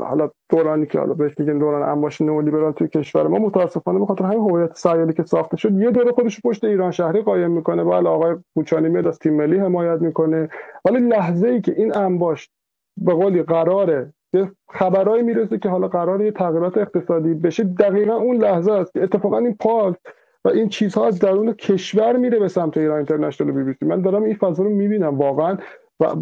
حالا 0.00 0.30
دورانی 0.48 0.86
که 0.86 0.98
حالا 0.98 1.14
بهش 1.14 1.38
میگن 1.38 1.58
دوران 1.58 1.82
انباش 1.82 2.20
نئولیبرال 2.20 2.72
توی 2.72 2.88
کشور 2.88 3.26
ما 3.26 3.38
متاسفانه 3.38 3.98
به 3.98 4.06
خاطر 4.06 4.24
همین 4.24 4.50
هویت 4.50 4.76
سیالی 4.76 5.12
که 5.12 5.22
ساخته 5.22 5.56
شد 5.56 5.72
یه 5.72 5.90
دوره 5.90 6.12
خودش 6.12 6.40
پشت 6.40 6.64
ایران 6.64 6.90
شهری 6.90 7.22
قایم 7.22 7.50
می‌کنه. 7.50 7.84
بله 7.84 8.08
آقای 8.08 8.36
کوچانی 8.54 8.88
میاد 8.88 9.06
از 9.06 9.18
تیم 9.18 9.36
ملی 9.36 9.58
حمایت 9.58 10.00
می‌کنه. 10.00 10.48
ولی 10.84 10.98
لحظه 10.98 11.48
ای 11.48 11.60
که 11.60 11.74
این 11.76 11.96
انباش 11.96 12.50
به 12.96 13.14
قولی 13.14 13.42
قراره 13.42 14.12
خبرایی 14.70 15.22
می‌رسه 15.22 15.58
که 15.58 15.68
حالا 15.68 15.88
قرار 15.88 16.22
یه 16.22 16.30
تغییرات 16.30 16.78
اقتصادی 16.78 17.34
بشه. 17.34 17.64
دقیقا 17.64 18.14
اون 18.14 18.36
لحظه 18.36 18.72
است 18.72 18.92
که 18.92 19.02
اتفاقا 19.02 19.38
این 19.38 19.56
پاک 19.60 19.96
و 20.44 20.48
این 20.48 20.68
چیزها 20.68 21.06
از 21.06 21.18
درون 21.18 21.52
کشور 21.52 22.16
میره 22.16 22.38
به 22.38 22.48
سمت 22.48 22.76
ایران 22.76 22.96
اینترنشنال 22.96 23.52
بی 23.52 23.72
بی 23.72 23.86
من 23.86 24.02
دارم 24.02 24.22
این 24.22 24.34
فضا 24.34 24.62
رو 24.62 24.70
می‌بینم 24.70 25.18
واقعا 25.18 25.56
و 26.00 26.16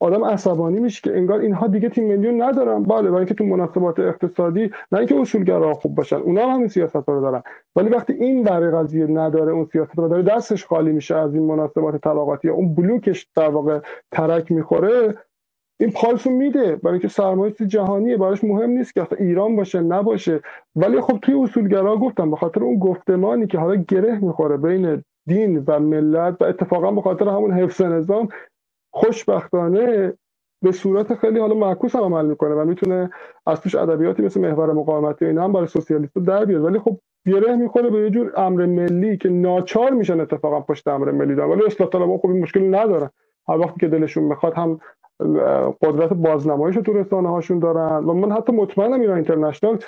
آدم 0.00 0.24
عصبانی 0.24 0.80
میشه 0.80 1.00
که 1.04 1.16
انگار 1.16 1.40
اینها 1.40 1.66
دیگه 1.66 1.88
تیم 1.88 2.04
میلیون 2.04 2.42
ندارن. 2.42 2.82
بله 2.82 3.02
برای 3.02 3.16
اینکه 3.16 3.34
تو 3.34 3.44
مناسبات 3.44 3.98
اقتصادی 3.98 4.70
نه 4.92 4.98
اینکه 4.98 5.20
اصولگرا 5.20 5.74
خوب 5.74 5.94
باشن 5.94 6.16
اونا 6.16 6.42
هم 6.42 6.54
همین 6.54 6.68
سیاست 6.68 7.08
رو 7.08 7.20
دارن. 7.20 7.42
ولی 7.76 7.88
وقتی 7.88 8.12
این 8.12 8.42
برای 8.42 8.70
قضیه 8.70 9.06
نداره 9.06 9.52
اون 9.52 9.64
سیاست 9.72 9.98
رو 9.98 10.08
داره 10.08 10.22
دستش 10.22 10.66
خالی 10.66 10.92
میشه 10.92 11.16
از 11.16 11.34
این 11.34 11.44
مناسبات 11.44 11.96
طبقاتی 11.96 12.48
اون 12.48 12.74
بلوکش 12.74 13.28
در 13.36 13.48
واقع 13.48 13.80
ترک 14.12 14.52
می‌خوره 14.52 15.14
این 15.80 15.90
پالسو 15.90 16.30
میده. 16.30 16.76
برای 16.76 16.92
اینکه 16.92 17.08
سرمایه 17.08 17.52
جهانیه. 17.52 18.16
براش 18.16 18.44
مهم 18.44 18.70
نیست 18.70 18.94
که 18.94 19.06
ایران 19.18 19.56
باشه 19.56 19.80
نباشه. 19.80 20.40
ولی 20.76 21.00
خب 21.00 21.18
توی 21.22 21.34
اصولگرا 21.34 21.96
گفتم 21.96 22.30
به 22.30 22.36
خاطر 22.36 22.64
اون 22.64 22.78
گفتمانی 22.78 23.46
که 23.46 23.58
حالا 23.58 23.84
گره 23.88 24.18
می‌خوره 24.24 24.56
بین 24.56 25.04
دین 25.26 25.64
و 25.66 25.80
ملت 25.80 26.36
و 26.40 26.44
اتفاقا 26.44 26.90
به 26.90 27.02
خاطر 27.02 27.28
همون 27.28 27.52
حفظ 27.52 27.82
نظام 27.82 28.28
خوشبختانه 28.92 30.12
به 30.62 30.72
صورت 30.72 31.14
خیلی 31.14 31.38
حالا 31.38 31.54
معکوس 31.54 31.96
هم 31.96 32.02
عمل 32.02 32.26
می‌کنه 32.26 32.54
و 32.54 32.64
می‌تونه 32.64 33.10
از 33.46 33.60
توش 33.60 33.74
ادبیاتی 33.74 34.22
مثل 34.22 34.40
محور 34.40 34.72
مقاومت 34.72 35.22
و 35.22 35.24
اینا 35.24 35.44
هم 35.44 35.52
برای 35.52 35.66
سوسیالیست 35.66 36.18
در 36.18 36.44
بیاد 36.44 36.64
ولی 36.64 36.78
خب 36.78 36.98
گره 37.26 37.56
می‌کنه 37.56 37.90
به 37.90 37.98
یه 37.98 38.10
جور 38.10 38.32
امر 38.36 38.66
ملی 38.66 39.16
که 39.16 39.28
ناچار 39.28 39.90
میشن 39.90 40.20
اتفاقا 40.20 40.60
پشت 40.60 40.88
امر 40.88 41.10
ملی 41.10 41.34
دارن 41.34 41.50
ولی 41.50 41.66
اصلاح 41.66 41.90
طلبها 41.90 42.18
خب 42.18 42.28
این 42.28 42.42
مشکل 42.42 42.74
ندارن 42.74 43.10
هر 43.48 43.58
وقتی 43.58 43.80
که 43.80 43.88
دلشون 43.88 44.24
می‌خواد 44.24 44.54
هم 44.54 44.80
قدرت 45.82 46.12
بازنمایش 46.12 46.76
تو 46.76 46.92
رسانه 46.92 47.28
هاشون 47.28 47.58
دارن. 47.58 48.04
و 48.04 48.12
من 48.12 48.32
حتی 48.32 48.52
مطمئنم 48.52 49.00
ایران 49.00 49.16
اینترنشنال 49.16 49.78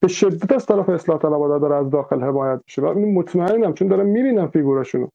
به 0.00 0.08
شدت 0.08 0.52
از 0.52 0.66
طرف 0.66 0.88
اصلاح 0.88 1.18
طلبها 1.18 1.58
داره 1.58 1.74
از 1.74 1.90
داخل 1.90 2.20
حمایت 2.20 2.60
میشه. 2.66 2.82
و 2.82 2.98
مطمئنم 2.98 3.74
چون 3.74 3.88
دارم 3.88 4.06
می‌بینم 4.06 4.48
فیگوراشونو. 4.48 5.08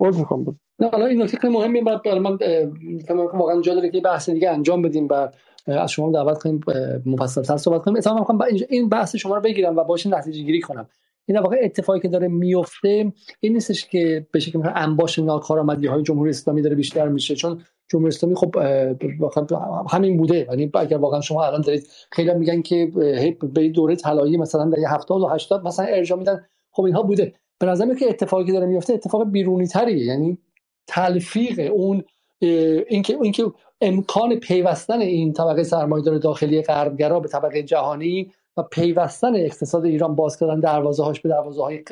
باز 0.00 0.18
می‌خوام 0.18 0.44
بود 0.44 0.56
نه 0.78 0.88
حالا 0.88 1.06
این 1.06 1.22
نکته 1.22 1.48
مهمی 1.48 1.80
بعد 1.80 2.02
برای 2.02 2.18
من 2.18 2.38
واقعا 3.34 3.60
جا 3.60 3.74
داره 3.74 3.90
که 3.90 4.00
بحث 4.00 4.30
دیگه 4.30 4.50
انجام 4.50 4.82
بدیم 4.82 5.08
و 5.10 5.28
از 5.66 5.90
شما 5.90 6.12
دعوت 6.12 6.38
کنیم 6.38 6.60
مفصل‌تر 7.06 7.56
صحبت 7.56 7.82
کنیم. 7.82 7.98
مثلا 7.98 8.14
می‌خوام 8.14 8.38
این 8.68 8.88
بحث 8.88 9.16
شما 9.16 9.34
رو 9.34 9.40
بگیرم 9.40 9.76
و 9.76 9.84
باشه 9.84 10.10
نتیجه 10.10 10.42
گیری 10.42 10.60
کنم. 10.60 10.88
این 11.26 11.38
واقع 11.38 11.60
اتفاقی 11.62 12.00
که 12.00 12.08
داره 12.08 12.28
میفته 12.28 13.12
این 13.40 13.52
نیستش 13.52 13.86
که 13.86 14.26
به 14.32 14.38
مثلا 14.38 14.72
انباش 14.74 15.18
ناکارآمدی 15.18 15.86
های 15.86 16.02
جمهوری 16.02 16.30
اسلامی 16.30 16.62
داره 16.62 16.76
بیشتر 16.76 17.08
میشه. 17.08 17.34
چون 17.34 17.60
جمهوری 17.88 18.08
اسلامی 18.08 18.36
خب 18.36 18.56
همین 19.90 20.16
بوده. 20.16 20.46
یعنی 20.50 20.70
اگر 20.74 20.96
واقعا 20.96 21.20
شما 21.20 21.44
الان 21.44 21.60
دارید 21.60 21.86
خیلی 22.12 22.34
میگن 22.34 22.62
که 22.62 22.86
به 23.54 23.68
دوره 23.68 23.96
طلایی 23.96 24.36
مثلا 24.36 24.64
در 24.64 24.78
70 24.88 25.22
و 25.22 25.28
80 25.28 25.66
مثلا 25.66 25.86
ارجاع 25.86 26.18
میدن. 26.18 26.46
خب 26.70 26.82
اینها 26.82 27.02
بوده. 27.02 27.32
به 27.58 27.66
نظر 27.66 27.94
که 27.94 28.08
اتفاقی 28.08 28.44
که 28.44 28.52
داره 28.52 28.66
میفته 28.66 28.94
اتفاق 28.94 29.30
بیرونی 29.30 29.66
تریه. 29.66 30.04
یعنی 30.04 30.38
تلفیق 30.86 31.72
اون 31.72 32.04
اینکه 32.88 33.18
اینکه 33.22 33.52
امکان 33.80 34.34
پیوستن 34.34 35.00
این 35.00 35.32
طبقه 35.32 35.62
سرمایه‌دار 35.62 36.18
داخلی 36.18 36.62
غربگرا 36.62 37.20
به 37.20 37.28
طبقه 37.28 37.62
جهانی 37.62 38.32
و 38.56 38.62
پیوستن 38.62 39.36
اقتصاد 39.36 39.84
ایران 39.84 40.14
باز 40.14 40.38
کردن 40.38 40.60
دروازه 40.60 41.04
هاش 41.04 41.20
به 41.20 41.28
دروازه 41.28 41.62
های 41.62 41.84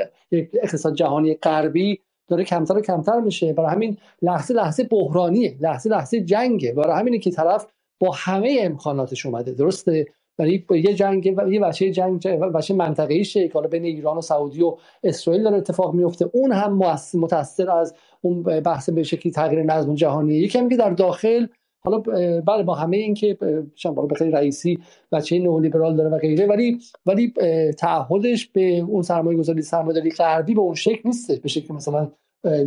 اقتصاد 0.62 0.94
جهانی 0.94 1.34
غربی 1.34 2.00
داره 2.28 2.44
کمتر 2.44 2.76
و 2.76 2.80
کمتر 2.80 3.20
میشه. 3.20 3.52
برای 3.52 3.70
همین 3.70 3.96
لحظه 4.22 4.54
لحظه 4.54 4.84
بحرانیه. 4.84 5.56
لحظه 5.60 5.90
لحظه 5.90 6.20
جنگه. 6.20 6.72
برای 6.72 7.00
همینه 7.00 7.18
که 7.18 7.30
طرف 7.30 7.66
با 8.00 8.10
همه 8.14 8.58
امکاناتش 8.60 9.26
اومده. 9.26 9.52
درسته؟ 9.52 10.06
برای 10.38 10.64
یه 10.70 10.94
جنگ 10.94 11.26
یه 11.26 11.60
بچه 11.60 11.90
جنگ 11.90 12.26
بچه 12.28 12.74
منطقه‌ای 12.74 13.24
که 13.24 13.50
حالا 13.54 13.68
بین 13.68 13.84
ایران 13.84 14.16
و 14.16 14.20
سعودی 14.20 14.62
و 14.62 14.76
اسرائیل 15.04 15.42
داره 15.42 15.56
اتفاق 15.56 15.94
میفته. 15.94 16.30
اون 16.32 16.52
هم 16.52 16.96
متاثر 17.14 17.70
از 17.70 17.94
اون 18.20 18.42
بحث 18.42 18.90
به 18.90 19.02
شکلی 19.02 19.32
تغییر 19.32 19.62
نظم 19.62 19.94
جهانی 19.94 20.34
یکی 20.34 20.68
که 20.68 20.76
در 20.76 20.90
داخل 20.90 21.46
حالا 21.84 21.98
بله 22.40 22.62
با 22.62 22.74
همه 22.74 22.96
این 22.96 23.14
که 23.14 23.38
بالا 23.84 24.06
بخیر 24.06 24.36
رئیسی 24.36 24.78
بچه 25.12 25.38
نئولیبرال 25.38 25.96
داره 25.96 26.08
و 26.10 26.18
غیره 26.18 26.46
ولی 26.46 26.78
ولی 27.06 27.32
تعهدش 27.78 28.46
به 28.46 28.78
اون 28.78 29.02
سرمایه 29.02 29.38
گذاری 29.38 29.62
سرمایه‌داری 29.62 30.10
غربی 30.10 30.54
به 30.54 30.60
اون 30.60 30.74
شکل 30.74 31.00
نیست 31.04 31.42
به 31.42 31.48
شکل 31.48 31.74
مثلا 31.74 32.12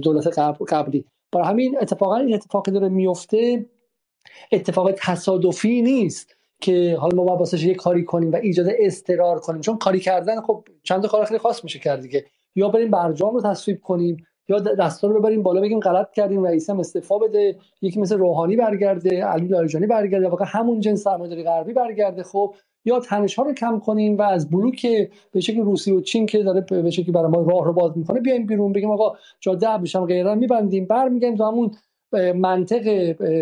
دولت 0.02 0.40
قبلی. 0.70 1.06
برای 1.32 1.48
همین 1.48 1.78
اتفاقا 1.82 2.16
این 2.16 2.34
اتفاقی 2.34 2.72
داره 2.72 2.90
میفته. 2.90 3.66
اتفاق 4.52 4.92
تصادفی 4.92 5.82
نیست 5.82 6.36
که 6.62 6.98
حالا 7.00 7.24
ما 7.24 7.36
واسه 7.36 7.68
یه 7.68 7.74
کاری 7.74 8.04
کنیم 8.04 8.32
و 8.32 8.36
ایجاد 8.36 8.68
استرار 8.80 9.40
کنیم. 9.40 9.62
چون 9.62 9.78
کاری 9.78 10.00
کردن 10.00 10.42
خب 10.42 10.68
چند 10.84 11.06
کار 11.06 11.26
خیلی 11.26 11.40
خاص 11.40 11.64
میشه 11.64 11.80
کرد 11.80 12.02
دیگه. 12.02 12.26
یا 12.56 12.70
بریم 12.70 12.92
برجام 12.92 13.34
رو 13.34 13.42
تصویب 13.42 13.82
کنیم 13.82 14.18
یا 14.50 14.60
دستور 14.60 15.12
رو 15.12 15.20
ببریم 15.20 15.44
بالا 15.44 15.62
بگیم 15.62 15.80
غلط 15.80 16.12
کردیم 16.12 16.44
رئیس 16.44 16.70
هم 16.70 16.80
استعفا 16.80 17.18
بده. 17.18 17.56
یکی 17.82 18.00
مثل 18.00 18.18
روحانی 18.18 18.56
برگرده 18.56 19.24
علی 19.24 19.48
لاریجانی 19.48 19.88
برگرده 19.88 20.30
واقعا 20.30 20.48
همون 20.48 20.80
جنس 20.80 21.04
سرمایه‌داری 21.04 21.44
غربی 21.44 21.74
برگرده. 21.74 22.24
خب 22.24 22.56
یا 22.86 23.00
تنش 23.00 23.36
ها 23.36 23.44
رو 23.44 23.54
کم 23.54 23.80
کنیم 23.80 24.18
و 24.18 24.22
از 24.22 24.50
بلوک 24.50 24.88
به 25.32 25.40
شکل 25.40 25.62
روسیه 25.62 25.94
و 25.94 26.02
چین 26.02 26.26
که 26.26 26.44
داره 26.44 26.62
به 26.62 26.92
شکلی 26.92 27.12
برای 27.12 27.32
ما 27.32 27.42
راه 27.42 27.66
رو 27.66 27.74
باز 27.74 27.98
می‌کنه 27.98 28.20
بیایم 28.20 28.46
بیرون. 28.46 28.74
بگیم 28.74 28.92
آقا 28.92 29.18
جاده 29.40 29.68
بشم 29.78 30.06
غیره 30.06 30.36
میبندیم. 30.36 30.86
برمیگردیم 30.86 31.38
تو 31.38 31.44
همون 31.44 31.72
منطق 32.36 32.84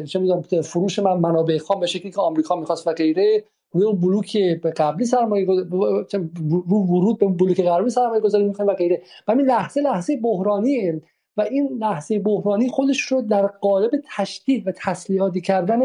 چه 0.04 0.20
می‌دونم 0.20 0.42
فروش 0.42 1.00
من 1.00 1.18
منابع 1.18 1.58
خام 1.58 1.80
به 1.80 1.88
شکلی 1.88 2.12
که 2.12 2.22
آمریکا 2.22 2.56
می‌خواست 2.56 2.88
و 2.88 2.94
غیره. 2.94 3.44
روی 3.72 3.84
اون 3.84 4.00
بلوک 4.02 4.38
قبلی 4.78 5.06
سرمایه 5.06 5.46
رو 5.46 6.86
ورود 6.86 7.18
به 7.18 7.28
بلوک 7.28 7.62
غربی 7.62 7.90
سرمایه 7.90 8.22
گذاری 8.22 8.44
می‌کنیم 8.44 8.70
و 8.70 8.74
غیره. 8.74 9.02
و 9.28 9.32
این 9.32 9.42
لحظه 9.42 9.82
لحظه 9.82 10.18
بحرانیه 10.18 11.02
و 11.38 11.42
این 11.42 11.78
لحظه 11.82 12.20
بحرانی 12.20 12.70
خودش 12.70 13.02
رو 13.02 13.22
در 13.22 13.48
قالب 13.48 13.92
تشدید 14.18 14.68
و 14.68 14.72
تسلیحاتی 14.72 15.42
کردن 15.42 15.80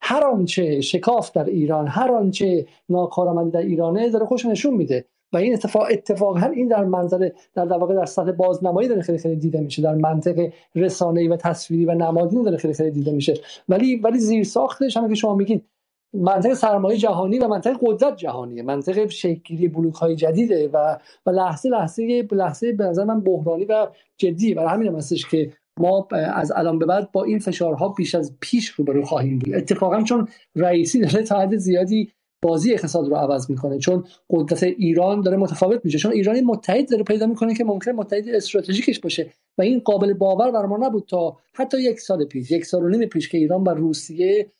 هر 0.00 0.24
آنچه 0.24 0.80
شکاف 0.80 1.32
در 1.32 1.44
ایران 1.44 1.86
هر 1.86 2.12
آنچه 2.12 2.66
ناکارآمدی 2.88 3.50
در 3.50 3.60
ایرانه 3.60 4.10
داره 4.10 4.26
خوش 4.26 4.46
نشون 4.46 4.74
میده. 4.74 5.04
و 5.32 5.36
این 5.36 5.52
اتفاق 5.52 5.86
اتفاقا 5.90 6.40
این 6.40 6.68
در 6.68 6.84
منظر 6.84 7.30
در 7.54 7.64
واقع 7.64 7.94
در 7.94 8.04
سطح 8.04 8.32
بازنمایی 8.32 8.88
داره 8.88 9.02
خیلی 9.02 9.18
خیلی 9.18 9.36
دیده 9.36 9.60
میشه. 9.60 9.82
در 9.82 9.94
منطق 9.94 10.48
رسانه‌ای 10.74 11.28
و 11.28 11.36
تصویری 11.36 11.84
و 11.84 11.94
نمادین 11.94 12.42
داره 12.42 12.56
خیلی 12.56 12.74
خیلی 12.74 12.90
دیده 12.90 13.12
میشه. 13.12 13.34
ولی 13.68 13.96
ولی 13.96 14.18
زیر 14.18 14.44
ساختش 14.44 14.96
هم 14.96 15.08
که 15.08 15.14
شما 15.14 15.34
میگید 15.34 15.64
منطق 16.14 16.54
سرمایه 16.54 16.98
جهانی 16.98 17.38
و 17.38 17.48
منطق 17.48 17.76
قدرت 17.80 18.16
جهانیه. 18.16 18.62
منطق 18.62 19.08
شکلی 19.08 19.68
بلوک 19.68 19.94
های 19.94 20.16
جدیده 20.16 20.68
و 20.68 20.96
و 21.26 21.30
لحظه 21.30 21.68
لحظه 21.68 22.28
لحظه 22.32 22.72
به 22.72 22.84
نظر 22.84 23.04
من 23.04 23.20
بحرانی 23.20 23.64
و 23.64 23.86
جدی 24.16 24.54
برای 24.54 24.68
همین 24.68 24.94
هستش 24.94 25.26
که 25.26 25.52
ما 25.80 26.08
از 26.12 26.52
الان 26.56 26.78
به 26.78 26.86
بعد 26.86 27.12
با 27.12 27.24
این 27.24 27.38
فشارها 27.38 27.88
بیش 27.88 28.14
از 28.14 28.36
پیش 28.40 28.68
روبرو 28.68 29.02
خواهیم 29.02 29.38
بود. 29.38 29.54
اتفاقا 29.54 30.02
چون 30.02 30.28
رئیسی 30.56 31.00
داره 31.00 31.22
تا 31.22 31.56
زیادی 31.56 32.12
بازی 32.42 32.72
اقتصاد 32.72 33.08
رو 33.08 33.16
عوض 33.16 33.50
می‌کنه 33.50 33.78
چون 33.78 34.04
قدرت 34.30 34.62
ایران 34.62 35.20
داره 35.20 35.36
متفاوت 35.36 35.84
میشه. 35.84 35.98
چون 35.98 36.12
ایرانی 36.12 36.40
متحد 36.40 36.90
داره 36.90 37.02
پیدا 37.02 37.26
می‌کنه 37.26 37.54
که 37.54 37.64
ممکن 37.64 37.90
متحد 37.90 38.28
استراتژیکش 38.28 39.00
باشه 39.00 39.30
و 39.58 39.62
این 39.62 39.80
قابل 39.80 40.12
باور 40.12 40.50
بر 40.50 40.66
ما 40.66 40.76
نبود 40.76 41.04
تا 41.08 41.36
حتی 41.54 41.82
یک 41.82 42.00
سال 42.00 42.24
پیش 42.24 42.50
یک 42.50 42.64
سال 42.64 42.82
و 42.82 42.88
نیم 42.88 43.08
پیش 43.08 43.28
که 43.28 43.38
ایران 43.38 43.62
و 43.62 43.68
روسیه 43.68 44.50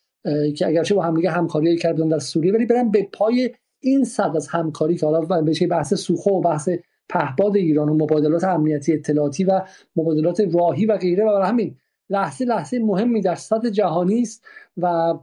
که 0.56 0.66
اگرچه 0.66 0.94
با 0.94 1.02
همدیگه 1.02 1.30
همکاری 1.30 1.76
کردن 1.76 2.08
در 2.08 2.18
سوریه 2.18 2.52
ولی 2.52 2.66
برن 2.66 2.90
به 2.90 3.08
پای 3.12 3.54
این 3.80 4.04
صد 4.04 4.32
از 4.36 4.48
همکاری 4.48 4.96
که 4.96 5.06
حالا 5.06 5.42
بهش 5.42 5.62
بحث 5.62 5.94
سوخو 5.94 6.30
و 6.30 6.40
بحث 6.40 6.68
پهباد 7.08 7.56
ایران 7.56 7.88
و 7.88 7.94
مبادلات 7.94 8.44
امنیتی 8.44 8.92
اطلاعاتی 8.92 9.44
و 9.44 9.62
مبادلات 9.96 10.40
راهی 10.52 10.86
و 10.86 10.96
غیره 10.96 11.24
و 11.24 11.42
همین 11.44 11.76
لحظه 12.10 12.44
لحظه 12.44 12.78
مهمی 12.78 13.20
در 13.20 13.34
سطح 13.34 13.70
جهانی 13.70 14.22
است 14.22 14.44
و 14.76 15.14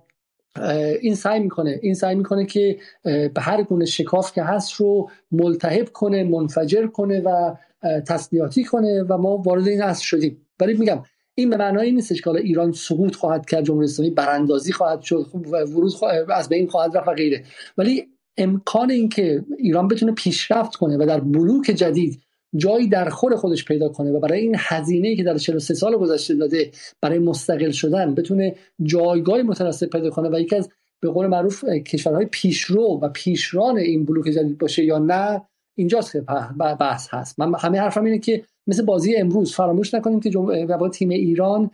این 1.01 1.15
سعی 1.15 1.39
می‌کنه 1.39 1.79
این 1.81 1.93
سعی 1.93 2.15
می‌کنه 2.15 2.45
که 2.45 2.77
به 3.03 3.41
هر 3.41 3.63
گونه 3.63 3.85
شکاف 3.85 4.33
که 4.33 4.43
هست 4.43 4.73
رو 4.73 5.09
ملتهب 5.31 5.89
کنه 5.89 6.23
منفجر 6.23 6.87
کنه 6.87 7.21
و 7.21 7.55
تسلیحاتی 8.07 8.63
کنه 8.63 9.03
و 9.03 9.17
ما 9.17 9.37
وارد 9.37 9.67
این 9.67 9.81
اصل 9.81 10.03
شدیم. 10.03 10.47
ولی 10.59 10.73
میگم 10.73 11.03
این 11.35 11.49
به 11.49 11.57
معنای 11.57 11.91
نیستش 11.91 12.21
که 12.21 12.29
ایران 12.29 12.71
سقوط 12.71 13.15
خواهد 13.15 13.45
کرد 13.45 13.63
جمهوری 13.63 13.85
اسلامی 13.85 14.11
براندازی 14.11 14.71
خواهد 14.71 15.01
شد 15.01 15.27
و 15.33 15.57
ورود 15.57 15.93
از 16.33 16.49
بین 16.49 16.67
خواهد 16.67 16.97
رفت 16.97 17.07
و 17.07 17.13
غیره. 17.13 17.43
ولی 17.77 18.07
امکان 18.37 18.91
اینکه 18.91 19.45
ایران 19.57 19.87
بتونه 19.87 20.11
پیشرفت 20.11 20.75
کنه 20.75 20.97
و 20.97 21.05
در 21.05 21.19
بلوک 21.19 21.65
جدید 21.65 22.21
جایی 22.55 22.87
در 22.87 23.09
خور 23.09 23.35
خودش 23.35 23.65
پیدا 23.65 23.89
کنه 23.89 24.11
و 24.11 24.19
برای 24.19 24.39
این 24.39 24.55
هزینه 24.57 25.15
که 25.15 25.23
در 25.23 25.37
43 25.37 25.73
سال 25.73 25.97
گذشته 25.97 26.35
داده 26.35 26.71
برای 27.01 27.19
مستقل 27.19 27.71
شدن 27.71 28.15
بتونه 28.15 28.55
جایگاه 28.83 29.41
متناسب 29.41 29.89
پیدا 29.89 30.09
کنه 30.09 30.29
و 30.29 30.39
یکی 30.39 30.55
از 30.55 30.69
به 30.99 31.09
قول 31.09 31.27
معروف 31.27 31.63
کشورهای 31.63 32.25
پیشرو 32.25 32.99
و 33.01 33.09
پیشران 33.09 33.77
این 33.77 34.05
بلوک 34.05 34.25
جدید 34.25 34.57
باشه 34.57 34.83
یا 34.83 34.97
نه 34.97 35.41
اینجاست 35.75 36.11
که 36.11 36.21
بحث 36.79 37.07
هست. 37.11 37.39
من 37.39 37.53
همه 37.59 37.79
حرفم 37.79 38.03
اینه 38.03 38.19
که 38.19 38.43
مثل 38.67 38.85
بازی 38.85 39.15
امروز. 39.15 39.53
فراموش 39.53 39.93
نکنیم 39.93 40.19
که 40.19 40.29
جم... 40.29 40.89
تیم 40.89 41.09
ایران 41.09 41.71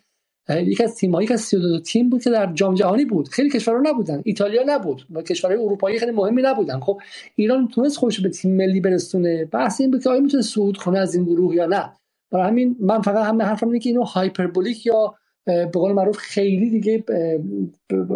یکی 0.49 0.84
از 0.84 0.95
تیم 0.95 1.22
یک 1.22 1.31
از 1.31 1.41
32 1.41 1.80
تیم 1.80 2.09
بود 2.09 2.23
که 2.23 2.30
در 2.30 2.53
جام 2.53 2.76
جهانی 2.76 3.05
بود. 3.05 3.27
خیلی 3.27 3.49
کشورها 3.49 3.81
نبودن. 3.91 4.22
ایتالیا 4.26 4.63
نبود. 4.65 5.05
و 5.09 5.22
کشورهای 5.22 5.63
اروپایی 5.63 5.99
خیلی 5.99 6.11
مهمی 6.11 6.41
نبودن. 6.41 6.80
خب 6.80 7.01
ایران 7.35 7.68
تونست 7.68 7.97
خودش 7.97 8.22
به 8.22 8.30
تیم 8.30 8.55
ملی 8.55 8.80
برسونه. 8.80 9.45
بحث 9.45 9.81
این 9.81 9.91
بود 9.91 10.03
که 10.03 10.09
آیا 10.09 10.19
می‌تونه 10.19 10.43
صعود 10.43 10.77
کنه 10.77 10.99
از 10.99 11.15
این 11.15 11.23
گروه 11.23 11.55
یا 11.55 11.65
نه. 11.65 11.93
برای 12.31 12.47
همین 12.47 12.76
من 12.80 13.01
فقط 13.01 13.26
هم 13.26 13.41
حرفم 13.41 13.68
اینه 13.68 13.80
که 13.80 13.89
اینو 13.89 14.03
هایپربولیک 14.03 14.85
یا 14.85 15.15
به 15.45 15.69
قول 15.73 15.91
معروف 15.91 16.18
خیلی 16.18 16.69
دیگه 16.69 17.03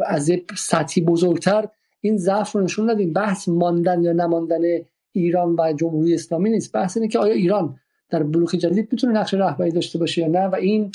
از 0.06 0.31
سطحی 0.57 1.03
بزرگتر 1.03 1.68
این 2.02 2.18
ضعف 2.18 2.52
رو 2.52 2.61
نشون 2.61 2.89
ندیم. 2.89 3.14
بحث 3.14 3.47
ماندن 3.47 4.03
یا 4.03 4.14
نماندن 4.14 4.61
ایران 5.11 5.56
و 5.60 5.73
جمهوری 5.73 6.14
اسلامی 6.14 6.49
نیست. 6.49 6.72
بحث 6.72 6.97
اینه 6.97 7.10
که 7.10 7.19
آیا 7.19 7.34
ایران 7.34 7.76
در 8.10 8.23
بلوک 8.23 8.49
جدید 8.49 8.88
می‌تونه 8.91 9.14
نقش 9.14 9.34
رهبری 9.34 9.72
داشته 9.72 9.99
باشه 9.99 10.22
یا 10.22 10.27
نه؟ 10.27 10.48
و 10.48 10.56
این 10.56 10.91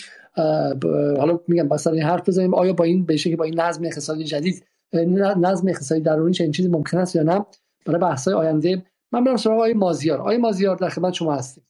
حالا 1.18 1.40
میگم 1.48 1.68
بس 1.68 1.86
این 1.86 2.02
حرف 2.02 2.28
بزنیم 2.28 2.54
آیا 2.54 2.72
با 2.72 2.84
این 2.84 3.06
بشه 3.06 3.30
که 3.30 3.36
با 3.36 3.44
این 3.44 3.60
نظم 3.60 3.84
اقتصادی 3.84 4.24
جدید 4.24 4.66
نظم 4.92 5.68
اقتصادی 5.68 6.00
درونی 6.00 6.36
این 6.40 6.52
چیزی 6.52 6.68
ممکن 6.68 6.98
است 6.98 7.16
یا 7.16 7.22
نه؟ 7.22 7.46
برای 7.86 8.00
بحث 8.00 8.28
های 8.28 8.36
آینده 8.36 8.82
من 9.12 9.24
برم 9.24 9.36
سراغ 9.36 9.56
آقای 9.56 9.74
مازیار. 9.74 10.20
آقای 10.20 10.36
مازیار 10.36 10.76
در 10.76 10.88
خدمت 10.88 11.12
شما 11.12 11.34
هستیم. 11.34 11.64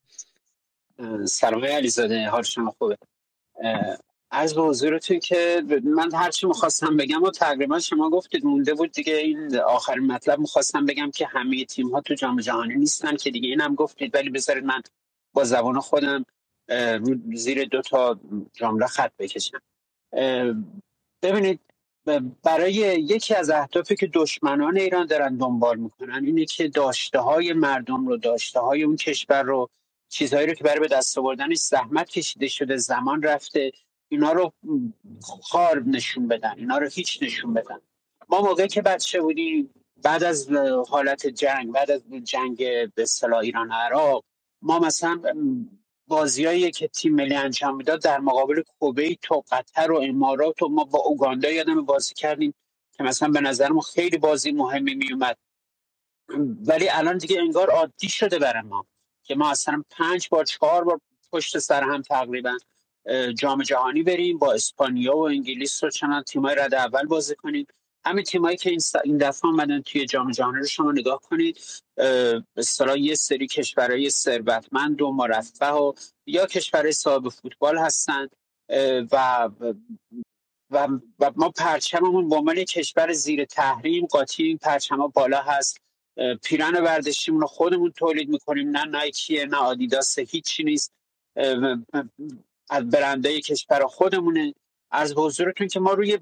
سلام 1.24 1.64
علیزاده 1.64 2.28
حال 2.28 2.42
شما 2.42 2.74
خوبه؟ 2.78 2.96
از 4.30 4.54
به 4.54 4.62
حضورتون 4.62 5.18
که 5.18 5.62
من 5.84 6.12
هر 6.14 6.30
چی 6.30 6.46
می‌خواستم 6.46 6.96
بگم 6.96 7.22
و 7.22 7.30
تقریبا 7.30 7.78
شما 7.78 8.10
گفتید 8.10 8.44
مونده 8.44 8.74
بود 8.74 8.92
دیگه 8.92 9.16
این 9.16 9.56
آخرین 9.56 10.06
مطلب 10.06 10.38
می‌خواستم 10.38 10.86
بگم 10.86 11.10
که 11.10 11.26
همه 11.26 11.64
تیم 11.64 11.88
ها 11.88 12.00
تو 12.00 12.14
جام 12.14 12.40
جهانی 12.40 12.74
نیستن 12.74 13.16
که 13.16 13.30
دیگه 13.30 13.48
اینم 13.48 13.74
گفتید 13.74 14.14
ولی 14.14 14.30
بذارید 14.30 14.64
من 14.64 14.82
با 15.32 15.44
زبان 15.44 15.80
خودم 15.80 16.24
زیر 17.34 17.64
دو 17.64 17.82
تا 17.82 18.20
جمله 18.52 18.86
خط 18.86 19.12
بکشم. 19.18 19.62
ببینید 21.22 21.60
برای 22.42 22.72
یکی 22.72 23.34
از 23.34 23.50
اهدافی 23.50 23.96
که 23.96 24.10
دشمنان 24.14 24.76
ایران 24.76 25.06
دارن 25.06 25.36
دنبال 25.36 25.76
می‌کنن 25.76 26.24
اینه 26.24 26.44
که 26.44 26.68
داشته 26.68 27.18
های 27.18 27.52
مردم 27.52 28.06
رو 28.06 28.16
داشته 28.16 28.60
های 28.60 28.82
اون 28.82 28.96
کشور 28.96 29.42
رو 29.42 29.70
چیزهایی 30.08 30.46
رو 30.46 30.54
که 30.54 30.64
برای 30.64 30.80
به 30.80 30.88
دست 30.88 31.18
آوردنش 31.18 31.58
زحمت 31.58 32.10
کشیده 32.10 32.48
شده 32.48 32.76
زمان 32.76 33.22
رفته 33.22 33.72
اینا 34.08 34.32
رو 34.32 34.52
خار 35.42 35.82
نشون 35.82 36.28
بدن 36.28 36.54
اینا 36.56 36.78
رو 36.78 36.88
هیچ 36.88 37.22
نشون 37.22 37.54
بدن. 37.54 37.80
ما 38.28 38.40
موقعی 38.40 38.68
که 38.68 38.82
بچه 38.82 39.20
بودیم 39.20 39.74
بعد 40.02 40.24
از 40.24 40.50
حالت 40.88 41.26
جنگ 41.26 41.72
بعد 41.72 41.90
از 41.90 42.02
جنگ 42.24 42.58
به 42.94 43.02
اصطلاح 43.02 43.38
ایران 43.38 43.72
عراق 43.72 44.24
ما 44.62 44.78
مثلا 44.78 45.22
بازیایی 46.06 46.70
که 46.70 46.88
تیم 46.88 47.14
ملی 47.14 47.34
انجام 47.34 47.76
می‌داد 47.76 48.02
در 48.02 48.20
مقابل 48.20 48.62
کویت 48.80 49.32
و 49.32 49.42
قطر 49.50 49.92
و 49.92 49.98
امارات 49.98 50.62
و 50.62 50.68
ما 50.68 50.84
با 50.84 50.98
اوگاندا 50.98 51.50
یادم 51.50 51.84
بازی 51.84 52.14
کردیم 52.14 52.54
که 52.92 53.02
مثلا 53.02 53.28
به 53.28 53.40
نظر 53.40 53.68
ما 53.68 53.80
خیلی 53.80 54.18
بازی 54.18 54.52
مهمی 54.52 54.94
میومد 54.94 55.36
ولی 56.66 56.88
الان 56.88 57.18
دیگه 57.18 57.40
انگار 57.40 57.70
عادی 57.70 58.08
شده 58.08 58.38
برای 58.38 58.62
ما 58.62 58.86
که 59.22 59.34
ما 59.34 59.50
اصلا 59.50 59.82
پنج 59.90 60.28
بار 60.30 60.44
چهار 60.44 60.84
بار 60.84 61.00
پشت 61.32 61.58
سر 61.58 61.82
هم 61.82 62.02
تقریبا 62.02 62.58
جام 63.38 63.62
جهانی 63.62 64.02
بریم 64.02 64.38
با 64.38 64.52
اسپانیا 64.52 65.16
و 65.16 65.28
انگلیس 65.28 65.84
رو 65.84 65.90
چنان 65.90 66.22
تیمای 66.22 66.54
رد 66.54 66.74
اول 66.74 67.06
بازی 67.06 67.34
کنیم. 67.34 67.66
همین 68.04 68.24
تیمایی 68.24 68.56
که 68.56 68.76
این 69.04 69.18
دفعه 69.18 69.50
آمدن 69.50 69.82
توی 69.82 70.06
جام 70.06 70.30
جهانی 70.30 70.58
رو 70.58 70.66
شما 70.66 70.92
نگاه 70.92 71.20
کنید 71.20 71.60
اصطلاح 72.56 72.98
یه 72.98 73.14
سری 73.14 73.46
کشورهای 73.46 74.10
ثروتمند 74.10 75.02
و 75.02 75.12
مرفه 75.12 75.66
و 75.66 75.92
یا 76.26 76.46
کشورهای 76.46 76.92
صاحب 76.92 77.28
فوتبال 77.28 77.78
هستند 77.78 78.30
و 79.12 79.48
و, 80.70 80.88
و 81.18 81.32
ما 81.36 81.50
پرچممون 81.50 82.28
به 82.28 82.36
عنوان 82.36 82.64
کشور 82.64 83.12
زیر 83.12 83.44
تحریم 83.44 84.06
قاطی 84.06 84.42
این 84.42 84.58
پرچم 84.58 85.06
بالا 85.06 85.42
هست. 85.42 85.80
پیرن 86.42 86.74
ورزشیمون 86.84 87.40
رو 87.40 87.46
خودمون 87.46 87.90
تولید 87.90 88.28
می‌کنیم. 88.28 88.70
نه 88.70 88.84
نایکیه 88.84 89.46
نه 89.46 89.56
آدیداس 89.56 90.18
هیچی 90.18 90.64
نیست. 90.64 90.92
از 92.70 92.90
برنده 92.90 93.40
کشور 93.40 93.86
خودمونه. 93.86 94.54
از 94.90 95.12
حضورتون 95.16 95.68
که 95.68 95.80
ما 95.80 95.92
روی 95.92 96.18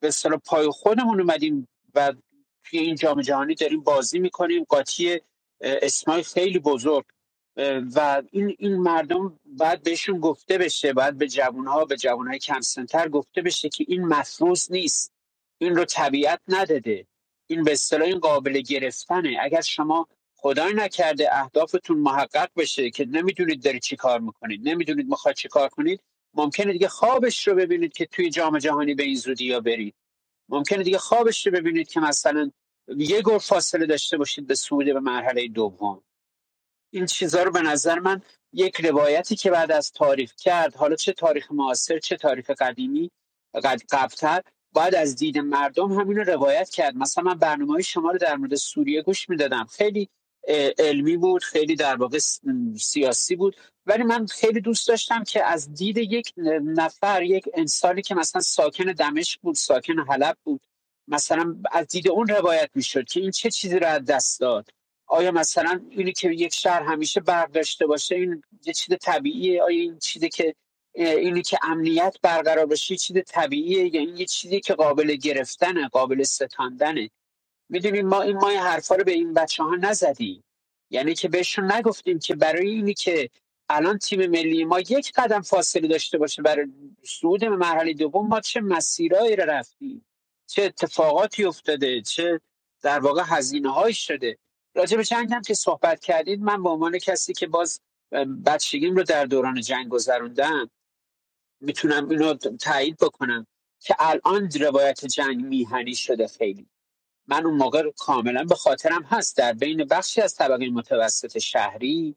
به 0.00 0.08
اصطلاح 0.08 0.38
پای 0.38 0.68
خودمون 0.68 1.20
اومدیم 1.20 1.68
و 1.94 2.12
توی 2.64 2.78
این 2.78 2.94
جام 2.94 3.20
جهانی 3.20 3.54
داریم 3.54 3.80
بازی 3.80 4.18
می‌کنیم. 4.18 4.64
قاطی 4.64 5.20
اسمای 5.60 6.22
خیلی 6.22 6.58
بزرگ. 6.58 7.04
و 7.94 8.22
این 8.30 8.56
این 8.58 8.76
مردم 8.76 9.40
باید 9.46 9.82
بهشون 9.82 10.20
گفته 10.20 10.58
بشه 10.58 10.92
باید 10.92 11.18
به 11.18 11.28
جوانها 11.28 11.84
به 11.84 11.96
جوانهای 11.96 12.38
کم 12.38 12.60
سنتر 12.60 13.08
گفته 13.08 13.42
بشه 13.42 13.68
که 13.68 13.84
این 13.88 14.04
مفروض 14.04 14.72
نیست. 14.72 15.12
این 15.58 15.76
رو 15.76 15.84
طبیعت 15.84 16.40
نداده. 16.48 17.06
این 17.46 17.62
به 17.62 17.72
اصطلاح 17.72 18.08
این 18.08 18.18
قابل 18.18 18.60
گرفتنه. 18.60 19.36
اگر 19.40 19.60
شما 19.60 20.08
خدای 20.34 20.74
نکرده 20.74 21.36
اهدافتون 21.36 21.98
محقق 21.98 22.50
بشه 22.56 22.90
که 22.90 23.04
نمی‌دونید 23.04 23.62
داری 23.62 23.80
چی 23.80 23.96
کار 23.96 24.20
می‌کنید 24.20 24.68
نمی‌دونید 24.68 25.06
می‌خواد 25.06 25.34
چی 25.34 25.48
کار 25.48 25.68
کنید 25.68 26.00
ممکنه 26.34 26.72
دیگه 26.72 26.88
خوابش 26.88 27.48
رو 27.48 27.54
ببینید 27.54 27.92
که 27.92 28.06
توی 28.06 28.30
جام 28.30 28.58
جهانی 28.58 28.94
به 28.94 29.02
این 29.02 29.16
زودی 29.16 29.44
یا 29.44 29.60
برید. 29.60 29.94
ممکنه 30.48 30.82
دیگه 30.82 30.98
خوابش 30.98 31.46
رو 31.46 31.52
ببینید 31.52 31.88
که 31.88 32.00
مثلا 32.00 32.50
یه 32.96 33.22
گل 33.22 33.38
فاصله 33.38 33.86
داشته 33.86 34.18
باشید 34.18 34.46
به 34.46 34.54
صعود 34.54 34.86
به 34.86 35.00
مرحله 35.00 35.48
دوم. 35.48 36.02
این 36.90 37.06
چیزها 37.06 37.42
رو 37.42 37.50
به 37.50 37.62
نظر 37.62 37.98
من 37.98 38.22
یک 38.52 38.80
روایتی 38.80 39.36
که 39.36 39.50
بعد 39.50 39.72
از 39.72 39.92
تاریخ 39.92 40.34
کرد 40.34 40.74
حالا 40.74 40.96
چه 40.96 41.12
تاریخ 41.12 41.52
معاصر 41.52 41.98
چه 41.98 42.16
تاریخ 42.16 42.50
قدیمی 42.50 43.10
قد 43.54 43.82
قبلتر 43.90 44.42
باید 44.72 44.94
از 44.94 45.16
دید 45.16 45.38
مردم 45.38 45.92
همین 45.92 46.16
رو 46.16 46.24
روایت 46.24 46.70
کرد. 46.70 46.96
مثلا 46.96 47.24
من 47.24 47.38
برنامه 47.38 47.82
شما 47.82 48.10
رو 48.10 48.18
در 48.18 48.36
مورد 48.36 48.54
سوریه 48.54 49.02
گوش 49.02 49.28
می‌دادم. 49.28 49.64
خیلی 49.64 50.08
علمی 50.78 51.16
بود 51.16 51.42
خیلی 51.42 51.76
در 51.76 51.96
واقع 51.96 52.18
سیاسی 52.78 53.36
بود. 53.36 53.56
ولی 53.86 54.02
من 54.02 54.26
خیلی 54.26 54.60
دوست 54.60 54.88
داشتم 54.88 55.24
که 55.24 55.44
از 55.44 55.74
دید 55.74 55.98
یک 55.98 56.32
نفر 56.64 57.22
یک 57.22 57.48
انسانی 57.54 58.02
که 58.02 58.14
مثلا 58.14 58.40
ساکن 58.40 58.84
دمشق 58.84 59.40
بود 59.42 59.54
ساکن 59.54 59.98
حلب 59.98 60.36
بود 60.44 60.60
مثلا 61.08 61.56
از 61.72 61.86
دید 61.86 62.08
اون 62.08 62.26
روایت 62.26 62.70
می‌شد 62.74 63.04
که 63.04 63.20
این 63.20 63.30
چه 63.30 63.50
چیزی 63.50 63.78
رو 63.78 63.86
از 63.86 64.04
دست 64.04 64.40
داد. 64.40 64.70
آیا 65.06 65.30
مثلا 65.30 65.80
اینی 65.90 66.12
که 66.12 66.30
یک 66.30 66.54
شهر 66.54 66.82
همیشه 66.82 67.20
برق 67.20 67.50
داشته 67.50 67.86
باشه 67.86 68.14
این 68.14 68.42
یه 68.66 68.72
چیز 68.72 68.96
طبیعیه؟ 69.00 69.62
آیا 69.62 69.80
این 69.80 69.98
چیزی 69.98 70.28
که 70.28 70.54
اینی 70.94 71.42
که 71.42 71.58
امنیت 71.62 72.16
برقرار 72.22 72.66
باشه 72.66 72.96
چیز 72.96 73.16
طبیعیه؟ 73.26 73.94
یا 73.94 74.00
این 74.00 74.16
یه 74.16 74.26
چیزی 74.26 74.60
که 74.60 74.74
قابل 74.74 75.14
گرفتنه 75.14 75.88
قابل 75.88 76.22
ستاندنه؟ 76.22 77.10
می‌دونیم 77.72 78.06
ما 78.06 78.22
این 78.22 78.36
ما 78.36 78.48
این 78.48 78.58
حرفا 78.58 78.94
رو 78.94 79.04
به 79.04 79.12
این 79.12 79.34
بچه 79.34 79.62
ها 79.62 79.74
نزدیم. 79.74 80.44
یعنی 80.90 81.14
که 81.14 81.28
بهشون 81.28 81.72
نگفتیم 81.72 82.18
که 82.18 82.34
برای 82.34 82.70
اینی 82.70 82.94
که 82.94 83.30
الان 83.68 83.98
تیم 83.98 84.26
ملی 84.26 84.64
ما 84.64 84.80
یک 84.80 85.12
قدم 85.16 85.40
فاصله 85.40 85.88
داشته 85.88 86.18
باشه 86.18 86.42
برای 86.42 86.66
صعود 87.04 87.40
به 87.40 87.56
مرحله 87.56 87.92
دوم 87.92 88.28
ما 88.28 88.40
چه 88.40 88.60
مسیرهایی 88.60 89.36
رو 89.36 89.44
رفتیم؟ 89.44 90.06
چه 90.46 90.62
اتفاقاتی 90.62 91.44
افتاده؟ 91.44 92.00
چه 92.00 92.40
در 92.82 93.00
واقع 93.00 93.22
هزینه 93.26 93.72
های 93.72 93.94
شده؟ 93.94 94.38
راجع 94.74 94.96
به 94.96 95.04
جنگ 95.04 95.32
هم 95.32 95.42
که 95.42 95.54
صحبت 95.54 96.00
کردید 96.00 96.40
من 96.40 96.62
به 96.62 96.68
عنوان 96.68 96.98
کسی 96.98 97.32
که 97.32 97.46
باز 97.46 97.80
بچگیم 98.46 98.96
رو 98.96 99.02
در 99.02 99.24
دوران 99.24 99.60
جنگ 99.60 99.88
گذروندم 99.88 100.70
می‌تونم 101.60 102.08
اینو 102.08 102.34
تایید 102.34 102.96
بکنم 102.96 103.46
که 103.80 103.94
الان 103.98 104.50
روایت 104.60 105.06
جنگ 105.06 105.44
میهنی 105.44 105.94
شده 105.94 106.28
خیلی. 106.28 106.71
من 107.28 107.46
اون 107.46 107.54
موقع 107.54 107.90
کاملا 107.98 108.44
به 108.44 108.54
خاطرم 108.54 109.02
هست. 109.02 109.36
در 109.36 109.52
بین 109.52 109.84
بخشی 109.84 110.20
از 110.20 110.34
طبقه 110.34 110.70
متوسط 110.70 111.38
شهری 111.38 112.16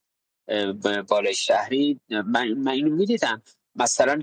بالای 1.08 1.36
شهری 1.36 2.00
من, 2.10 2.54
من 2.54 2.72
اینو 2.72 2.96
می‌دیدم. 2.96 3.42
مثلا 3.76 4.22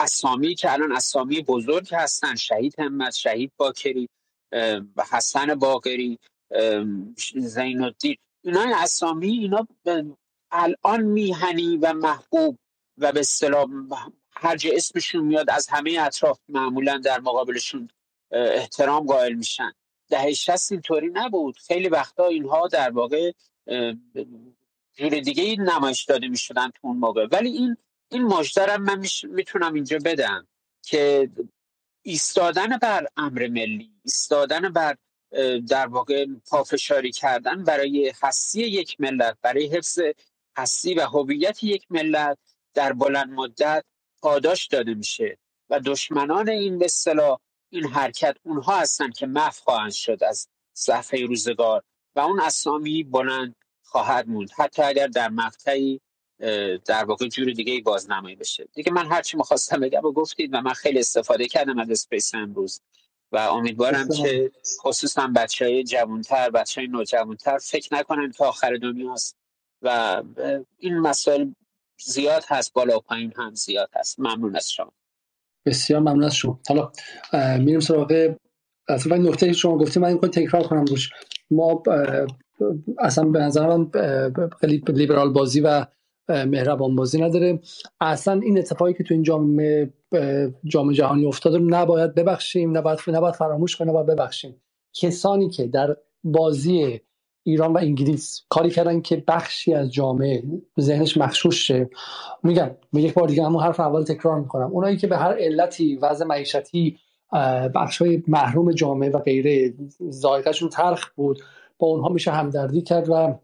اسامی 0.00 0.54
که 0.54 0.72
الان 0.72 0.92
اسامی 0.92 1.42
بزرگ 1.42 1.94
هستن 1.94 2.34
شهید 2.34 2.80
همت 2.80 3.14
شهید 3.14 3.52
باکری 3.56 4.08
حسن 5.12 5.54
باقری 5.54 6.18
زین 7.36 7.82
الدین 7.82 8.16
اینا 8.44 8.64
اسامی 8.76 9.28
اینا 9.28 9.66
الان 10.50 11.02
میهنی 11.02 11.76
و 11.76 11.92
محبوب 11.92 12.58
و 12.98 13.12
به 13.12 13.20
اصطلاح 13.20 13.66
هر 14.32 14.56
جا 14.56 14.70
اسمشون 14.74 15.24
میاد 15.24 15.50
از 15.50 15.68
همه 15.68 15.98
اطراف 16.00 16.40
معمولا 16.48 16.98
در 16.98 17.20
مقابلشون 17.20 17.88
احترام 18.30 19.06
قائل 19.06 19.32
میشن. 19.32 19.72
دهه 20.12 20.32
شست 20.32 20.72
اینطوری 20.72 21.10
نبود. 21.12 21.58
خیلی 21.58 21.88
وقتا 21.88 22.26
اینها 22.26 22.68
در 22.68 22.90
واقع 22.90 23.32
جور 24.96 25.20
دیگه 25.20 25.56
نمایش 25.56 26.04
داده 26.04 26.28
می‌شدن 26.28 26.70
تو 26.70 26.78
اون 26.88 26.96
موقع. 26.96 27.26
ولی 27.32 27.50
این 27.50 27.76
این 28.10 28.22
مجدرم 28.22 28.82
من 28.82 29.06
می‌تونم 29.22 29.74
اینجا 29.74 29.98
بدم 30.04 30.46
که 30.82 31.30
ایستادن 32.02 32.76
بر 32.76 33.06
امر 33.16 33.48
ملی 33.48 33.90
ایستادن 34.04 34.72
بر 34.72 34.96
در 35.68 35.86
واقع 35.86 36.26
پافشاری 36.50 37.12
کردن 37.12 37.64
برای 37.64 38.12
هستی 38.22 38.62
یک 38.62 39.00
ملت 39.00 39.36
برای 39.42 39.66
حفظ 39.66 39.98
هستی 40.56 40.94
و 40.94 41.00
هویت 41.00 41.64
یک 41.64 41.86
ملت 41.90 42.38
در 42.74 42.92
بلند 42.92 43.28
مدت 43.30 43.84
پاداش 44.22 44.66
داده 44.66 44.94
میشه. 44.94 45.38
و 45.70 45.80
دشمنان 45.80 46.48
این 46.48 46.78
به 46.78 46.88
این 47.72 47.86
حرکت 47.86 48.36
اونها 48.42 48.80
هستن 48.80 49.10
که 49.10 49.26
محو 49.26 49.52
خواهند 49.64 49.92
شد 49.92 50.24
از 50.24 50.48
صفحه 50.72 51.26
روزگار 51.26 51.82
و 52.16 52.20
اون 52.20 52.40
اسامی 52.40 53.02
بلند 53.02 53.54
خواهد 53.82 54.28
موند. 54.28 54.50
حتی 54.56 54.82
اگر 54.82 55.06
در 55.06 55.28
مقطعی 55.28 56.00
در 56.84 57.04
واقع 57.04 57.28
جور 57.28 57.52
دیگه 57.52 57.80
بازنمایی 57.80 58.36
بشه. 58.36 58.68
دیگه 58.74 58.92
من 58.92 59.06
هرچی 59.06 59.36
می‌خواستم 59.36 59.80
بگم 59.80 60.04
و 60.04 60.12
گفتید 60.12 60.54
و 60.54 60.60
من 60.60 60.72
خیلی 60.72 60.98
استفاده 60.98 61.46
کردم 61.46 61.78
از 61.78 61.90
اسپیس 61.90 62.34
امروز. 62.34 62.80
و 63.32 63.36
امیدوارم 63.36 64.08
که 64.08 64.52
خصوصا 64.80 65.32
بچه 65.36 65.64
های 65.64 65.84
جوانتر 65.84 66.50
بچه 66.50 66.80
های 66.80 66.88
نوجوانتر 66.88 67.58
فکر 67.58 67.94
نکنن 67.94 68.32
که 68.32 68.44
آخر 68.44 68.76
دنیاست 68.76 69.36
و 69.82 70.22
این 70.78 70.98
مسائل 70.98 71.50
زیاد 72.04 72.44
هست 72.48 72.72
بالا 72.72 72.96
و 72.96 73.00
پایین 73.00 73.32
هم 73.36 73.54
زیاد 73.54 73.90
هست. 73.94 74.20
ممنون 74.20 74.56
از 74.56 74.70
شما. 74.70 74.92
بسیار 75.66 76.00
ممنون 76.00 76.24
از 76.24 76.34
شما. 76.34 76.60
حالا 76.68 76.92
میریم 77.58 77.80
سراغ 77.80 78.34
اصلا 78.88 79.16
نکته 79.16 79.52
شما 79.52 79.78
گفتیم 79.78 80.02
من 80.02 80.08
این 80.08 80.18
تکرار 80.18 80.62
کنم 80.62 80.84
روش. 80.84 81.10
ما 81.50 81.82
اصلا 82.98 83.24
به 83.24 83.38
نظر 83.38 83.66
من 83.66 83.90
خیلی 84.60 84.82
لیبرال 84.88 85.32
بازی 85.32 85.60
و 85.60 85.86
مهربان 86.28 86.96
بازی 86.96 87.20
نداره. 87.20 87.60
اصلا 88.00 88.40
این 88.40 88.58
اتفاقی 88.58 88.94
که 88.94 89.04
تو 89.04 89.14
این 89.14 89.22
جامعه 89.22 89.92
جامعه 90.64 90.94
جهانی 90.94 91.26
افتاده 91.26 91.58
رو 91.58 91.64
نباید 91.64 92.14
ببخشیم 92.14 92.76
نباید 92.76 92.98
نباید 93.08 93.34
فراموش 93.34 93.76
کنیم 93.76 93.90
نباید 93.90 94.06
ببخشیم. 94.06 94.62
کسانی 94.94 95.50
که 95.50 95.66
در 95.66 95.96
بازی 96.24 97.00
ایران 97.44 97.72
و 97.72 97.78
انگلیس 97.78 98.44
کاری 98.48 98.70
کردن 98.70 99.00
که 99.00 99.24
بخشی 99.28 99.74
از 99.74 99.92
جامعه 99.92 100.42
ذهنش 100.80 101.16
مخشوش 101.16 101.66
شه. 101.66 101.90
میگم 102.42 102.70
یک 102.92 103.14
بار 103.14 103.28
دیگه 103.28 103.44
همون 103.44 103.62
حرف 103.62 103.80
اول 103.80 104.02
تکرار 104.02 104.40
می‌کنم. 104.40 104.70
اونایی 104.72 104.96
که 104.96 105.06
به 105.06 105.16
هر 105.16 105.32
علتی 105.32 105.96
وضع 105.96 106.24
معیشتی 106.24 106.98
بخش 107.74 108.02
های 108.02 108.22
محروم 108.28 108.72
جامعه 108.72 109.10
و 109.10 109.18
غیره 109.18 109.74
ذائقهشون 110.10 110.68
ترخ 110.68 111.10
بود 111.16 111.42
با 111.78 111.86
اونها 111.86 112.08
میشه 112.08 112.30
همدردی 112.30 112.82
کرد 112.82 113.08
و 113.10 113.38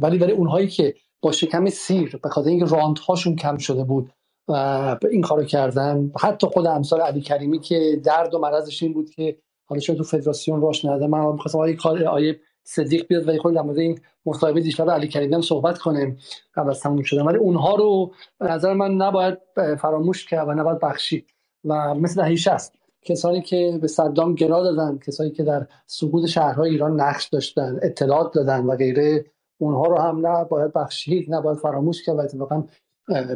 ولی 0.00 0.18
ولی 0.18 0.32
اونهایی 0.32 0.68
که 0.68 0.94
با 1.22 1.32
شکم 1.32 1.66
سیر 1.66 2.16
به 2.22 2.28
خاطر 2.28 2.48
اینکه 2.48 2.64
راند 2.64 2.98
هاشون 2.98 3.36
کم 3.36 3.56
شده 3.56 3.84
بود 3.84 4.12
و 4.48 4.98
این 5.10 5.22
کارو 5.22 5.44
کردن 5.44 6.12
حتی 6.20 6.46
خود 6.46 6.66
امثال 6.66 7.00
علی 7.00 7.20
کریمی 7.20 7.60
که 7.60 8.00
درد 8.04 8.34
و 8.34 8.38
مرضش 8.38 8.82
این 8.82 8.92
بود 8.92 9.10
که 9.10 9.38
حالا 9.64 9.80
چون 9.80 9.96
تو 9.96 10.02
فدراسیون 10.02 10.60
راش 10.60 10.84
نده 10.84 11.06
من 11.06 11.32
می‌خواستم 11.32 11.58
آیه 11.58 11.76
کار 11.76 12.04
آیه 12.04 12.40
صدیق 12.64 13.06
بیاد 13.06 13.28
و 13.28 13.38
خود 13.38 13.54
در 13.54 13.62
مورد 13.62 13.78
این 13.78 14.00
مصاحبه 14.26 14.60
دیشب 14.60 14.90
علی 14.90 15.08
کریمی 15.08 15.42
صحبت 15.42 15.78
کنیم 15.78 16.18
قبل 16.54 16.70
از 16.70 16.80
تموم 16.80 17.02
شدن. 17.02 17.22
ولی 17.22 17.38
اونها 17.38 17.74
رو 17.74 18.12
به 18.38 18.52
نظر 18.52 18.72
من 18.72 18.90
نباید 18.90 19.38
فراموش 19.78 20.26
کرد 20.26 20.48
و 20.48 20.52
نباید 20.52 20.78
بخشید. 20.78 21.26
و 21.64 21.94
مثل 21.94 22.22
دهه 22.22 22.54
است 22.54 22.74
کسانی 23.02 23.42
که 23.42 23.78
به 23.82 23.88
صدام 23.88 24.34
گرا 24.34 24.62
دادن 24.62 24.98
کسانی 24.98 25.30
که 25.30 25.42
در 25.42 25.66
سقوط 25.86 26.26
شهرهای 26.26 26.70
ایران 26.70 27.00
نقش 27.00 27.28
داشتن 27.28 27.78
اطلاعات 27.82 28.34
دادن 28.34 28.64
و 28.64 28.76
غیره 28.76 29.24
اونها 29.58 29.86
رو 29.86 29.98
هم 29.98 30.26
نه 30.26 30.44
باید 30.44 30.72
بخشید 30.72 31.30
نه 31.30 31.40
باید 31.40 31.58
فراموش 31.58 32.02
کرد 32.02 32.16
و 32.16 32.20
اتفاقا 32.20 32.64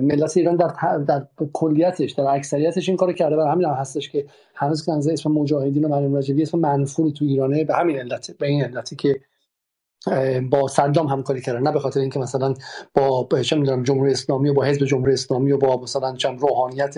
ملت 0.01 0.37
ایران 0.37 0.57
در, 0.57 0.99
در 0.99 1.27
کلیتش 1.53 2.13
در 2.13 2.25
اکثریتش 2.25 2.89
این 2.89 2.97
کارو 2.97 3.13
کرده 3.13 3.37
و 3.37 3.41
همین 3.41 3.65
هم 3.65 3.75
هستش 3.75 4.11
که 4.11 4.27
هنوز 4.55 4.87
که 4.87 4.93
اسم 4.93 5.31
مجاهدین 5.31 5.85
و 5.85 5.89
مریم 5.89 6.17
رجبی 6.17 6.43
اسم 6.43 6.59
منفوری 6.59 7.13
تو 7.13 7.25
ایرانه 7.25 7.65
به 7.65 7.75
همین 7.75 7.99
علت 7.99 8.31
به 8.31 8.47
این 8.47 8.65
علتی 8.65 8.97
که 8.97 9.21
با 10.51 10.69
صدام 10.69 11.07
همکاری 11.07 11.41
کردن. 11.41 11.63
نه 11.63 11.73
به 11.73 11.81
خاطر 11.81 12.01
اینکه 12.01 12.19
مثلا 12.19 12.55
با 12.95 13.29
چه 13.43 13.57
می‌دونم 13.57 13.83
جمهوری 13.83 14.13
اسلامی 14.13 14.49
و 14.49 14.55
با 14.55 14.65
حزب 14.65 14.85
جمهوری 14.85 15.13
اسلامی 15.13 15.53
و 15.53 15.59
با 15.59 15.81
مثلا 15.83 16.17
چند 16.17 16.41
روحانیت 16.41 16.95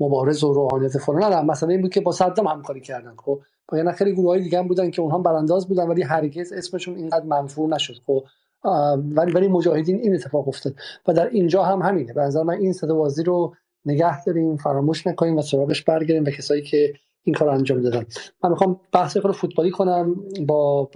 مبارز 0.00 0.44
و 0.44 0.52
روحانیت 0.52 0.98
فلان. 0.98 1.32
نه 1.32 1.40
مثلا 1.42 1.68
این 1.68 1.80
بود 1.80 1.92
که 1.92 2.00
با 2.00 2.12
صدام 2.12 2.46
همکاری 2.46 2.80
کردن. 2.80 3.14
خب 3.16 3.40
یعنی 3.72 3.92
خیلی 3.92 4.12
گروه 4.12 4.28
های 4.28 4.42
دیگه 4.42 4.58
هم 4.58 4.68
بودن 4.68 4.90
که 4.90 5.02
اونها 5.02 5.18
برانداز 5.18 5.68
بودن 5.68 5.88
ولی 5.88 6.02
هرگز 6.02 6.52
اسمشون 6.52 6.96
اینقدر 6.96 7.24
منفور 7.24 7.68
نشد. 7.68 7.94
خب 8.06 8.24
ولی 8.64 9.32
ولی 9.32 9.48
مجاهدین 9.48 9.96
این 9.96 10.14
اتفاق 10.14 10.48
افتاد. 10.48 10.74
و 11.08 11.12
در 11.12 11.28
اینجا 11.28 11.64
هم 11.64 11.82
همینه. 11.82 12.12
به 12.12 12.20
نظر 12.20 12.42
من 12.42 12.54
این 12.54 12.72
صدا 12.72 12.94
بازی 12.94 13.22
رو 13.22 13.54
نگه 13.84 14.24
داریم 14.24 14.56
فراموش 14.56 15.06
نکنیم 15.06 15.36
و 15.36 15.42
سراغش 15.42 15.82
برگردیم 15.82 16.24
به 16.24 16.32
کسایی 16.32 16.62
که 16.62 16.92
این 17.22 17.34
کار 17.34 17.48
انجام 17.48 17.82
دادن. 17.82 18.06
من 18.44 18.50
می‌خوام 18.50 18.80
بحث 18.92 19.16
کار 19.16 19.32
فوتبالی 19.32 19.70
کنم 19.70 20.14
با 20.46 20.90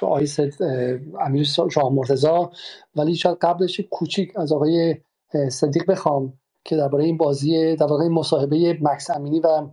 آقای 0.00 0.28
امیر 1.20 1.44
شاه 1.44 1.92
مرتضا 1.92 2.50
ولی 2.96 3.14
شاید 3.14 3.38
قبلش 3.40 3.80
کوچیک 3.80 4.38
از 4.38 4.52
آقای 4.52 4.96
صدیق 5.48 5.90
بخوام 5.90 6.32
که 6.64 6.76
درباره 6.76 7.04
این 7.04 7.16
بازی 7.16 7.76
در 7.76 7.86
واقع 7.86 8.08
مصاحبه 8.08 8.78
مکس 8.80 9.10
امینی 9.10 9.40
و 9.40 9.68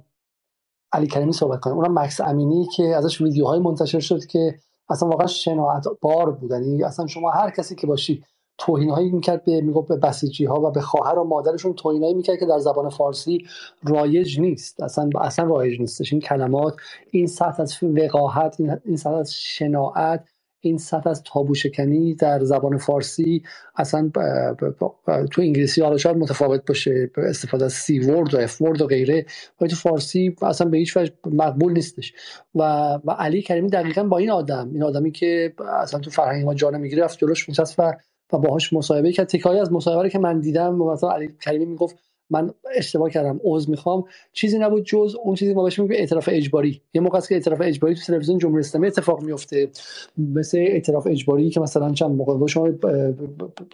علی 0.91 1.07
کریمی 1.07 1.33
صحبت 1.33 1.59
کنیم 1.59 1.77
اونم 1.77 1.99
مکس 1.99 2.21
امینی 2.21 2.67
که 2.75 2.83
ازش 2.83 3.21
ویدیوهای 3.21 3.59
منتشر 3.59 3.99
شد 3.99 4.25
که 4.25 4.55
اصلا 4.89 5.09
واقعا 5.09 5.27
شناعت 5.27 5.85
بار 6.01 6.31
بودن 6.31 6.63
یعنی 6.63 6.83
اصلا 6.83 7.07
شما 7.07 7.31
هر 7.31 7.49
کسی 7.49 7.75
که 7.75 7.87
باشی 7.87 8.23
توهین 8.57 8.89
هایی 8.89 9.11
می‌کرد 9.11 9.43
به 9.45 9.61
می‌گفت 9.61 9.87
به 9.87 9.95
بسیجی 9.95 10.45
ها 10.45 10.61
و 10.61 10.71
به 10.71 10.81
خواهر 10.81 11.19
و 11.19 11.23
مادرشون 11.23 11.73
توهین 11.73 12.03
هایی 12.03 12.15
می‌کرد 12.15 12.39
که 12.39 12.45
در 12.45 12.59
زبان 12.59 12.89
فارسی 12.89 13.45
رایج 13.83 14.39
نیست. 14.39 14.83
اصلا 14.83 15.09
اصلا 15.21 15.45
رایج 15.45 15.79
نیستش. 15.79 16.13
این 16.13 16.21
کلمات 16.21 16.75
این 17.11 17.27
سطح 17.27 17.61
از 17.61 17.83
وقاحت 17.83 18.57
این 18.85 18.97
سطح 18.97 19.15
از 19.15 19.33
شناعت 19.33 20.25
این 20.59 20.77
سطح 20.77 21.09
از 21.09 21.23
تابو 21.23 21.55
شکنی 21.55 22.15
در 22.15 22.43
زبان 22.43 22.77
فارسی 22.77 23.43
اصلا 23.75 24.11
تو 25.31 25.41
انگلیسی 25.41 25.81
حالا 25.81 25.97
شاید 25.97 26.17
متفاوت 26.17 26.65
باشه 26.67 27.11
استفاده 27.17 27.65
از 27.65 27.73
سی 27.73 27.99
ورد 27.99 28.33
و 28.33 28.37
اف 28.37 28.61
ورد 28.61 28.81
و 28.81 28.87
غیره. 28.87 29.25
ولی 29.61 29.69
تو 29.69 29.75
فارسی 29.75 30.35
اصلا 30.41 30.69
به 30.69 30.77
هیچ 30.77 30.97
وجه 30.97 31.11
مقبول 31.25 31.73
نیستش. 31.73 32.13
و 32.55 32.61
و 33.05 33.11
علی 33.11 33.41
کریمی 33.41 33.69
دقیقا 33.69 34.03
با 34.03 34.17
این 34.17 34.31
آدم 34.31 34.69
این 34.73 34.83
آدمی 34.83 35.11
که 35.11 35.53
اصلا 35.81 35.99
تو 35.99 36.09
فرهنگ 36.09 36.45
ما 36.45 36.53
جا 36.53 36.69
نمی‌گیره 36.69 37.03
رفت 37.03 37.19
جلوش 37.19 37.49
و 37.79 37.93
و 38.33 38.37
باهاش 38.37 38.73
مصاحبه 38.73 39.11
کرد. 39.11 39.27
تکایی 39.27 39.59
از 39.59 39.71
مصاحبه 39.71 40.09
که 40.09 40.19
من 40.19 40.39
دیدم 40.39 40.75
مثلا 40.75 41.11
علی 41.11 41.29
کریمی 41.41 41.65
می‌گفت 41.65 41.95
من 42.29 42.53
اشتباه 42.75 43.09
کردم 43.09 43.39
عذر 43.43 43.69
می‌خوام. 43.69 44.03
چیزی 44.33 44.59
نبود 44.59 44.83
جز 44.83 45.15
اون 45.23 45.35
چیزی 45.35 45.53
ما 45.53 45.63
بهش 45.63 45.79
میگیم 45.79 45.97
اعتراف 45.99 46.29
اجباری. 46.31 46.81
یه 46.93 47.01
موقع 47.01 47.17
است 47.17 47.29
که 47.29 47.35
اعتراف 47.35 47.61
اجباری 47.63 47.95
تو 47.95 48.01
تلویزیون 48.01 48.37
جمهوری 48.37 48.59
اسلامی 48.59 48.87
اتفاق 48.87 49.21
میفته 49.21 49.69
مثل 50.17 50.57
اعتراف 50.57 51.07
اجباری 51.07 51.49
که 51.49 51.59
مثلا 51.59 51.93
چند 51.93 52.11
موقع 52.11 52.47
شما 52.47 52.69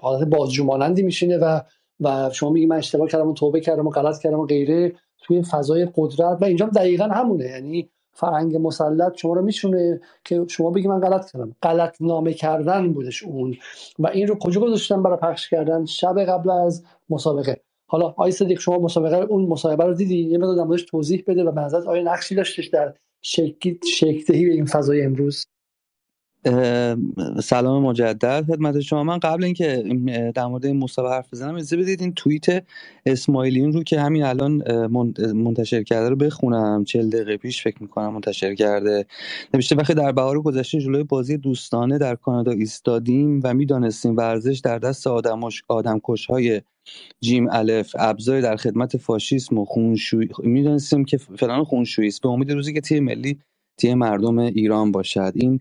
حالت 0.01 0.27
بازجو 0.27 0.77
میشینه 1.03 1.37
و 1.37 1.59
و 1.99 2.29
شما 2.33 2.49
میگی 2.49 2.65
من 2.65 2.77
اشتباه 2.77 3.07
کردم 3.07 3.27
و 3.27 3.33
توبه 3.33 3.59
کردم 3.59 3.87
و 3.87 3.89
غلط 3.89 4.19
کردم 4.19 4.39
و 4.39 4.45
غیره. 4.45 4.93
توی 5.23 5.43
فضای 5.43 5.87
قدرت 5.95 6.37
و 6.41 6.45
اینجا 6.45 6.65
دقیقا 6.65 7.05
همونه. 7.05 7.45
یعنی 7.45 7.89
فرهنگ 8.13 8.55
مسلط 8.55 9.17
شما 9.17 9.33
رو 9.33 9.41
میشونه 9.41 10.01
که 10.25 10.45
شما 10.49 10.69
بگی 10.69 10.87
من 10.87 10.99
غلط 10.99 11.31
کردم. 11.31 11.55
غلط 11.63 11.95
نامه 12.01 12.33
کردن 12.33 12.93
بودش 12.93 13.23
اون. 13.23 13.55
و 13.99 14.07
این 14.07 14.27
رو 14.27 14.35
کجا 14.35 14.61
گذاشتن 14.61 15.03
برای 15.03 15.17
پخش 15.17 15.49
کردن؟ 15.49 15.85
شب 15.85 16.19
قبل 16.19 16.49
از 16.49 16.83
مسابقه. 17.09 17.57
حالا 17.93 18.13
آی 18.17 18.31
صدیق 18.31 18.59
شما 18.59 18.79
مسابقه 18.79 19.15
اون 19.15 19.45
مصاحبه 19.45 19.83
رو 19.83 19.93
دیدی؟ 19.93 20.17
یه 20.17 20.37
مقدار 20.37 20.77
در 20.77 20.83
توضیح 20.83 21.23
بده 21.27 21.43
و 21.43 21.51
به 21.51 21.61
نظر 21.61 21.77
آیا 21.87 22.03
نقشی 22.03 22.35
داشتش 22.35 22.67
در 22.67 22.93
شکل 23.21 23.73
به 24.27 24.37
این 24.37 24.65
فضای 24.65 25.01
امروز؟ 25.01 25.45
سلام 27.43 27.83
مجدد 27.83 28.45
خدمت 28.47 28.79
شما. 28.79 29.03
من 29.03 29.17
قبل 29.19 29.43
اینکه 29.43 29.83
در 30.35 30.45
مورد 30.45 30.65
این 30.65 30.77
مصاحبه 30.77 31.15
حرف 31.15 31.33
بزنم 31.33 31.55
اجازه 31.55 31.77
بدید 31.77 32.01
این 32.01 32.13
توییت 32.13 32.63
اسماعیلین 33.05 33.73
رو 33.73 33.83
که 33.83 33.99
همین 33.99 34.23
الان 34.23 34.63
منتشر 35.33 35.83
کرده 35.83 36.09
رو 36.09 36.15
بخونم. 36.15 36.83
40 36.83 37.09
دقیقه 37.09 37.37
پیش 37.37 37.63
فکر 37.63 37.81
می‌کنم 37.81 38.13
منتشر 38.13 38.55
کرده. 38.55 39.05
نوشته 39.53 39.75
وقتی 39.75 39.93
در 39.93 40.11
بهار 40.11 40.41
گذشته 40.41 40.79
جلوی 40.79 41.03
بازی 41.03 41.37
دوستانه 41.37 41.97
در 41.97 42.15
کانادا 42.15 42.51
ایستادیم 42.51 43.39
و 43.43 43.53
می‌دانستیم 43.53 44.17
ورزش 44.17 44.59
در 44.59 44.79
دست 44.79 45.07
آدمش 45.07 45.63
آدمکش 45.67 46.25
های 46.25 46.61
جیم 47.21 47.47
الف 47.51 47.95
ابزاری 47.99 48.41
در 48.41 48.55
خدمت 48.55 48.97
فاشیسم 48.97 49.57
و 49.57 49.65
خونشویی 49.65 50.29
می‌دانستیم 50.43 51.05
که 51.05 51.17
فلان 51.17 51.63
خونشویی 51.63 52.07
است. 52.07 52.21
به 52.21 52.29
امید 52.29 52.51
روزی 52.51 52.73
که 52.73 52.81
تیم 52.81 53.03
ملی 53.03 53.39
تیم 53.79 53.97
مردم 53.97 54.39
ایران 54.39 54.91
باشد. 54.91 55.31
این 55.35 55.59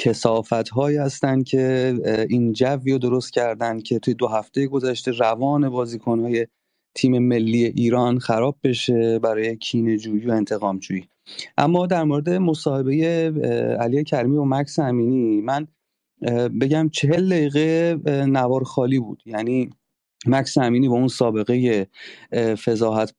کسافت 0.00 0.68
هایی 0.68 0.96
هستند 0.96 1.44
که 1.44 1.94
این 2.30 2.52
جوی 2.52 2.92
رو 2.92 2.98
درست 2.98 3.32
کردن 3.32 3.80
که 3.80 3.98
توی 3.98 4.14
دو 4.14 4.28
هفته 4.28 4.66
گذشته 4.66 5.10
روان 5.10 5.68
بازیکن 5.68 6.20
های 6.20 6.46
تیم 6.94 7.18
ملی 7.18 7.64
ایران 7.64 8.18
خراب 8.18 8.56
بشه 8.64 9.18
برای 9.18 9.56
کینه 9.56 9.96
جویی 9.96 10.26
و 10.26 10.30
انتقام 10.30 10.78
جویی 10.78 11.08
اما 11.58 11.86
در 11.86 12.04
مورد 12.04 12.30
مصاحبه 12.30 12.94
علی 13.80 14.04
کریمی 14.04 14.36
و 14.36 14.44
مکس 14.44 14.78
امینی 14.78 15.40
من 15.40 15.66
بگم 16.60 16.88
چهل 16.88 17.28
دقیقه 17.28 17.96
نوار 18.26 18.64
خالی 18.64 18.98
بود. 18.98 19.22
یعنی 19.26 19.70
مکس 20.26 20.58
امینی 20.58 20.88
با 20.88 20.94
اون 20.94 21.08
سابقه 21.08 21.86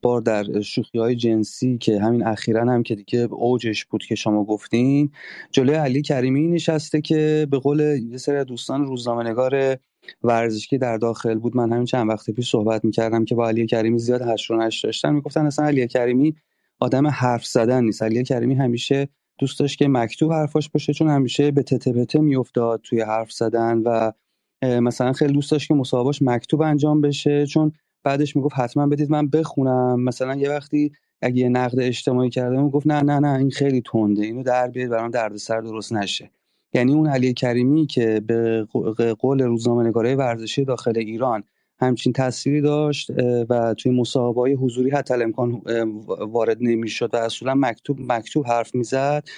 بار 0.02 0.20
در 0.20 0.60
شوخی 0.60 0.98
های 0.98 1.16
جنسی 1.16 1.78
که 1.78 2.00
همین 2.00 2.26
اخیرا 2.26 2.72
هم 2.72 2.82
که 2.82 2.94
دیگه 2.94 3.18
اوجش 3.18 3.84
بود 3.84 4.04
که 4.04 4.14
شما 4.14 4.44
گفتین. 4.44 5.10
جلوی 5.52 5.74
علی 5.74 6.02
کریمی 6.02 6.48
نشسته 6.48 7.00
که 7.00 7.46
به 7.50 7.58
قول 7.58 7.80
یه 8.10 8.16
سری 8.16 8.44
دوستان 8.44 8.86
روزنامه 8.86 9.30
نگار 9.30 9.76
ورزشی 10.22 10.78
در 10.78 10.96
داخل 10.96 11.38
بود. 11.38 11.56
من 11.56 11.72
همین 11.72 11.84
چند 11.84 12.08
وقت 12.08 12.30
پیش 12.30 12.50
صحبت 12.50 12.84
می‌کردم 12.84 13.24
که 13.24 13.34
با 13.34 13.48
علی 13.48 13.66
کریمی 13.66 13.98
زیاد 13.98 14.22
هش 14.22 14.50
و 14.50 14.56
نش 14.56 14.84
داشتن 14.84 15.14
می‌گفتن 15.14 15.46
اصلا 15.46 15.66
علی 15.66 15.88
کریمی 15.88 16.34
آدم 16.80 17.06
حرف 17.06 17.46
زدن 17.46 17.84
نیست. 17.84 18.02
علی 18.02 18.22
کریمی 18.22 18.54
همیشه 18.54 19.08
دوست 19.38 19.60
داشت 19.60 19.78
که 19.78 19.88
مکتوب 19.88 20.32
حرفاش 20.32 20.68
باشه 20.68 20.92
چون 20.92 21.08
همیشه 21.08 21.50
به 21.50 21.62
تته 21.62 21.92
بته 21.92 22.18
میافتاد 22.18 22.80
توی 22.84 23.00
حرف 23.00 23.32
زدن 23.32 23.78
و 23.78 24.12
مثلا 24.62 25.12
خیلی 25.12 25.32
دوست 25.32 25.50
داشت 25.50 25.68
که 25.68 25.74
مصاحبهش 25.74 26.22
مکتوب 26.22 26.62
انجام 26.62 27.00
بشه 27.00 27.46
چون 27.46 27.72
بعدش 28.04 28.36
می‌گفت 28.36 28.54
حتما 28.58 28.86
بدید 28.86 29.10
من 29.10 29.28
بخونم. 29.28 30.00
مثلا 30.00 30.36
یه 30.36 30.50
وقتی 30.50 30.92
اگه 31.22 31.48
نقد 31.48 31.80
اجتماعی 31.80 32.30
کرده 32.30 32.62
گفت 32.62 32.86
نه 32.86 33.02
نه 33.02 33.18
نه 33.18 33.38
این 33.38 33.50
خیلی 33.50 33.82
تنده 33.92 34.22
اینو 34.22 34.42
در 34.42 34.68
بیارید 34.68 34.92
برام 34.92 35.10
دردسر 35.10 35.60
درست 35.60 35.92
نشه. 35.92 36.30
یعنی 36.74 36.92
اون 36.94 37.06
علی 37.06 37.32
کریمی 37.34 37.86
که 37.86 38.20
به 38.26 38.66
قول 39.18 39.42
روزنامه 39.42 39.84
نگاره 39.88 40.14
ورزشی 40.16 40.64
داخل 40.64 40.98
ایران 40.98 41.44
همچین 41.80 42.12
تأثیری 42.12 42.60
داشت 42.60 43.10
و 43.48 43.74
توی 43.74 43.92
مصاحبه 43.92 44.40
های 44.40 44.52
حضوری 44.52 44.90
حتی 44.90 45.14
امکان 45.14 45.62
وارد 46.08 46.56
نمی‌شد 46.60 47.14
و 47.14 47.16
اصولا 47.16 47.54
مکتوب 47.54 48.12
مکتوب 48.12 48.46
حرف 48.46 48.74
می‌زد 48.74 49.28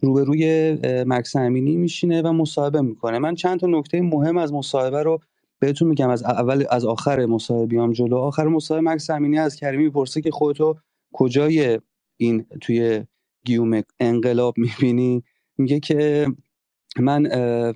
روبروی 0.00 0.78
مکس 1.06 1.36
امینی 1.36 1.76
میشینه 1.76 2.22
و 2.22 2.32
مصاحبه 2.32 2.80
می‌کنه. 2.80 3.18
من 3.18 3.34
چند 3.34 3.60
تا 3.60 3.66
نکته 3.66 4.00
مهم 4.00 4.36
از 4.36 4.52
مصاحبه 4.52 5.02
رو 5.02 5.20
بهتون 5.58 5.88
میگم. 5.88 6.08
از 6.08 6.22
اول 6.22 6.64
از 6.70 6.84
آخر 6.84 7.26
مصاحبه 7.26 7.66
بیام 7.66 7.92
جلو. 7.92 8.16
آخر 8.16 8.46
مصاحبه 8.46 8.90
مکس 8.90 9.10
امینی 9.10 9.38
از 9.38 9.56
کریمی 9.56 9.84
می‌پرسه 9.84 10.20
که 10.20 10.30
خودتو 10.30 10.76
کجای 11.12 11.80
این 12.16 12.46
توی 12.60 13.04
گیوم 13.44 13.82
انقلاب 14.00 14.54
می‌بینی؟ 14.58 15.22
میگه 15.58 15.80
که 15.80 16.26
من 17.00 17.26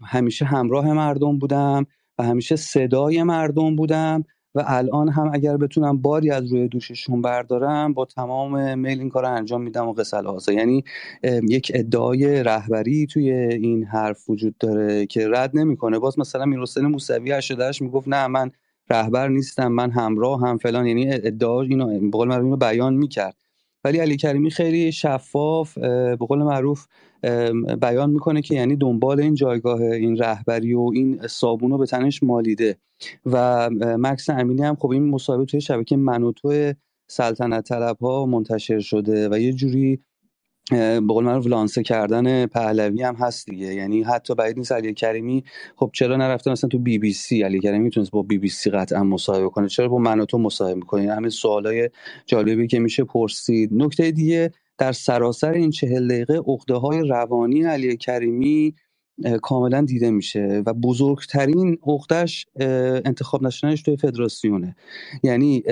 همیشه 0.05 0.44
همراه 0.44 0.93
مردم 0.93 1.39
بودم. 1.39 1.86
و 2.18 2.22
همیشه 2.22 2.56
صدای 2.56 3.22
مردم 3.22 3.76
بودم 3.76 4.24
و 4.55 4.64
الان 4.66 5.09
هم 5.09 5.30
اگر 5.34 5.56
بتونم 5.56 5.98
باری 5.98 6.30
از 6.30 6.52
روی 6.52 6.68
دوششون 6.68 7.22
بردارم 7.22 7.94
با 7.94 8.05
تمام 8.05 8.78
میل 8.78 8.98
این 8.98 9.09
کار 9.09 9.22
رو 9.22 9.32
انجام 9.32 9.62
میدم 9.62 9.88
و 9.88 9.93
قسل 9.93 10.24
هاسا 10.24 10.52
یعنی 10.52 10.84
یک 11.48 11.72
ادعای 11.74 12.43
رهبری 12.43 13.06
توی 13.06 13.30
این 13.30 13.84
حرف 13.84 14.30
وجود 14.30 14.59
داره 14.59 15.06
که 15.06 15.28
رد 15.28 15.51
نمی‌کنه. 15.55 15.98
باز 15.98 16.18
مثلا 16.18 16.44
میرحسین 16.44 16.86
موسوی 16.86 17.32
88 17.32 17.82
می‌گفت 17.82 18.09
نه 18.09 18.26
من 18.26 18.51
رهبر 18.90 19.28
نیستم 19.28 19.68
من 19.68 19.90
همراه 19.90 20.40
هم 20.40 20.59
فلان. 20.59 20.86
یعنی 20.86 21.12
ادعا 21.12 21.62
اینو 21.62 22.01
به 22.01 22.10
قول 22.10 22.32
اینو 22.32 22.56
بیان 22.56 22.94
می‌کرد. 22.94 23.36
ولی 23.86 23.98
علی 23.98 24.16
کریمی 24.16 24.50
خیلی 24.50 24.92
شفاف 24.92 25.78
به 25.78 26.16
قول 26.16 26.38
معروف 26.38 26.86
بیان 27.80 28.10
می‌کنه 28.10 28.42
که 28.42 28.54
یعنی 28.54 28.76
دنبال 28.76 29.20
این 29.20 29.34
جایگاه 29.34 29.80
این 29.80 30.16
رهبری 30.16 30.74
و 30.74 30.90
این 30.94 31.26
صابون 31.26 31.70
رو 31.70 31.78
به 31.78 31.86
تنش 31.86 32.22
مالیده. 32.22 32.76
و 33.26 33.70
مکس 33.80 34.30
امینی 34.30 34.62
هم 34.62 34.76
خب 34.76 34.90
این 34.90 35.10
مصاحبه 35.10 35.44
توی 35.44 35.60
شبکه 35.60 35.96
منوتو 35.96 36.72
سلطنت 37.08 37.68
طلب 37.68 37.96
ها 37.98 38.26
منتشر 38.26 38.78
شده 38.78 39.28
و 39.28 39.38
یه 39.38 39.52
جوری 39.52 40.00
به 40.70 41.01
قول 41.09 41.24
معروف 41.24 41.46
لانسه 41.46 41.82
کردن 41.82 42.46
پهلوی 42.46 43.03
هم 43.03 43.14
هست 43.14 43.51
دیگه. 43.51 43.74
یعنی 43.74 44.03
حتی 44.03 44.35
بعید 44.35 44.59
نیست 44.59 44.72
علی 44.72 44.95
کریمی 44.95 45.45
خب 45.77 45.90
چرا 45.95 46.16
نرفته 46.16 46.51
مثلا 46.51 46.69
تو 46.69 46.78
بی 46.78 46.98
بی 46.98 47.12
سی؟ 47.12 47.43
علی 47.43 47.61
کریمی 47.61 47.85
می‌تونست 47.85 48.11
با 48.11 48.22
بی 48.22 48.38
بی 48.38 48.48
سی 48.48 48.70
قطعا 48.70 49.04
مصاحبه 49.04 49.48
کنه. 49.48 49.69
چرا 49.69 49.88
با 49.88 49.98
من 49.98 50.20
و 50.20 50.24
تو 50.24 50.38
مصاحبه 50.38 50.74
می‌کنین 50.74 51.11
همین 51.11 51.30
سوالای 51.30 51.90
جالبی 52.27 52.66
که 52.66 52.78
میشه 52.78 53.04
پرسید. 53.04 53.70
نکته 53.72 54.11
دیگه 54.11 54.51
در 54.78 54.93
سراسر 54.93 55.53
این 55.53 55.70
چهل 55.70 56.09
دقیقه 56.09 56.38
عقده 56.38 56.74
های 56.74 57.09
روانی 57.09 57.62
علی 57.62 57.96
کریمی 57.96 58.74
کاملا 59.43 59.80
دیده 59.82 60.11
میشه 60.11 60.62
و 60.66 60.74
بزرگترین 60.74 61.78
عقدش 61.86 62.46
انتخاب 63.04 63.43
نشدنش 63.43 63.82
توی 63.82 63.96
فدراسیونه. 63.96 64.77
یعنی 65.22 65.62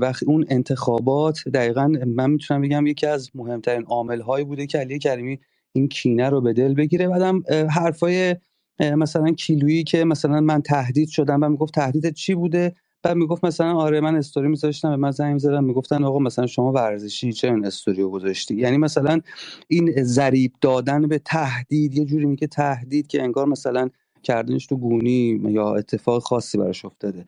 وقتی 0.00 0.26
اون 0.26 0.44
انتخابات 0.48 1.48
دقیقا 1.48 1.88
من 2.06 2.30
می‌تونم 2.30 2.60
بگم 2.60 2.86
یکی 2.86 3.06
از 3.06 3.30
مهمترین 3.34 3.82
عامل 3.82 4.20
هایی 4.20 4.44
بوده 4.44 4.66
که 4.66 4.78
علی 4.78 4.98
کریمی 4.98 5.38
این 5.72 5.88
کینه 5.88 6.28
رو 6.28 6.40
به 6.40 6.52
دل 6.52 6.74
بگیره. 6.74 7.08
بعدم 7.08 7.42
حرفای 7.70 8.36
مثلا 8.80 9.32
کیلویی 9.32 9.84
که 9.84 10.04
مثلا 10.04 10.40
من 10.40 10.62
تهدید 10.62 11.08
شدم 11.08 11.42
و 11.42 11.48
می‌گفت 11.48 11.74
تهدید 11.74 12.14
چی 12.14 12.34
بوده؟ 12.34 12.74
بعد 13.02 13.16
می‌گفت 13.16 13.44
مثلا 13.44 13.74
آره 13.74 14.00
من 14.00 14.16
استوری 14.16 14.48
میذاشتم 14.48 14.90
به 14.90 14.96
من 14.96 15.10
زنگ 15.10 15.38
زدم 15.38 15.64
می‌گفتن 15.64 16.04
آقا 16.04 16.18
مثلا 16.18 16.46
شما 16.46 16.72
ورزشی 16.72 17.32
چه 17.32 17.48
این 17.48 17.66
استوری 17.66 18.02
رو 18.02 18.10
گذاشتی؟ 18.10 18.54
یعنی 18.54 18.76
مثلا 18.76 19.20
این 19.68 20.02
ذریب 20.02 20.52
دادن 20.60 21.08
به 21.08 21.18
تهدید 21.18 21.94
یه 21.94 22.04
جوری 22.04 22.26
میگه 22.26 22.46
تهدید 22.46 23.06
که 23.06 23.22
انگار 23.22 23.46
مثلا 23.46 23.88
کردنش 24.22 24.66
تو 24.66 24.76
گونی 24.76 25.40
یا 25.48 25.74
اتفاق 25.74 26.22
خاصی 26.22 26.58
براش 26.58 26.84
افتاده. 26.84 27.24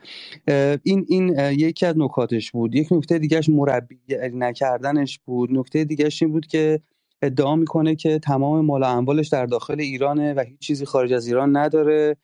این 0.82 1.06
این 1.08 1.28
یکی 1.38 1.86
از 1.86 1.94
نکاتش 1.98 2.50
بود. 2.52 2.74
یک 2.74 2.92
نکته 2.92 3.18
دیگهش 3.18 3.48
مربی 3.48 3.98
نکردنش 4.34 5.20
بود. 5.24 5.52
نکته 5.52 5.84
دیگهش 5.84 6.22
این 6.22 6.32
بود 6.32 6.46
که 6.46 6.80
ادعا 7.22 7.56
می‌کنه 7.56 7.94
که 7.94 8.18
تمام 8.18 8.64
مال 8.64 8.84
اموالش 8.84 9.28
در 9.28 9.46
داخل 9.46 9.80
ایرانه 9.80 10.34
و 10.34 10.40
هیچ 10.40 10.58
چیزی 10.58 10.84
خارج 10.84 11.12
از 11.12 11.26
ایران 11.26 11.56
نداره. 11.56 12.16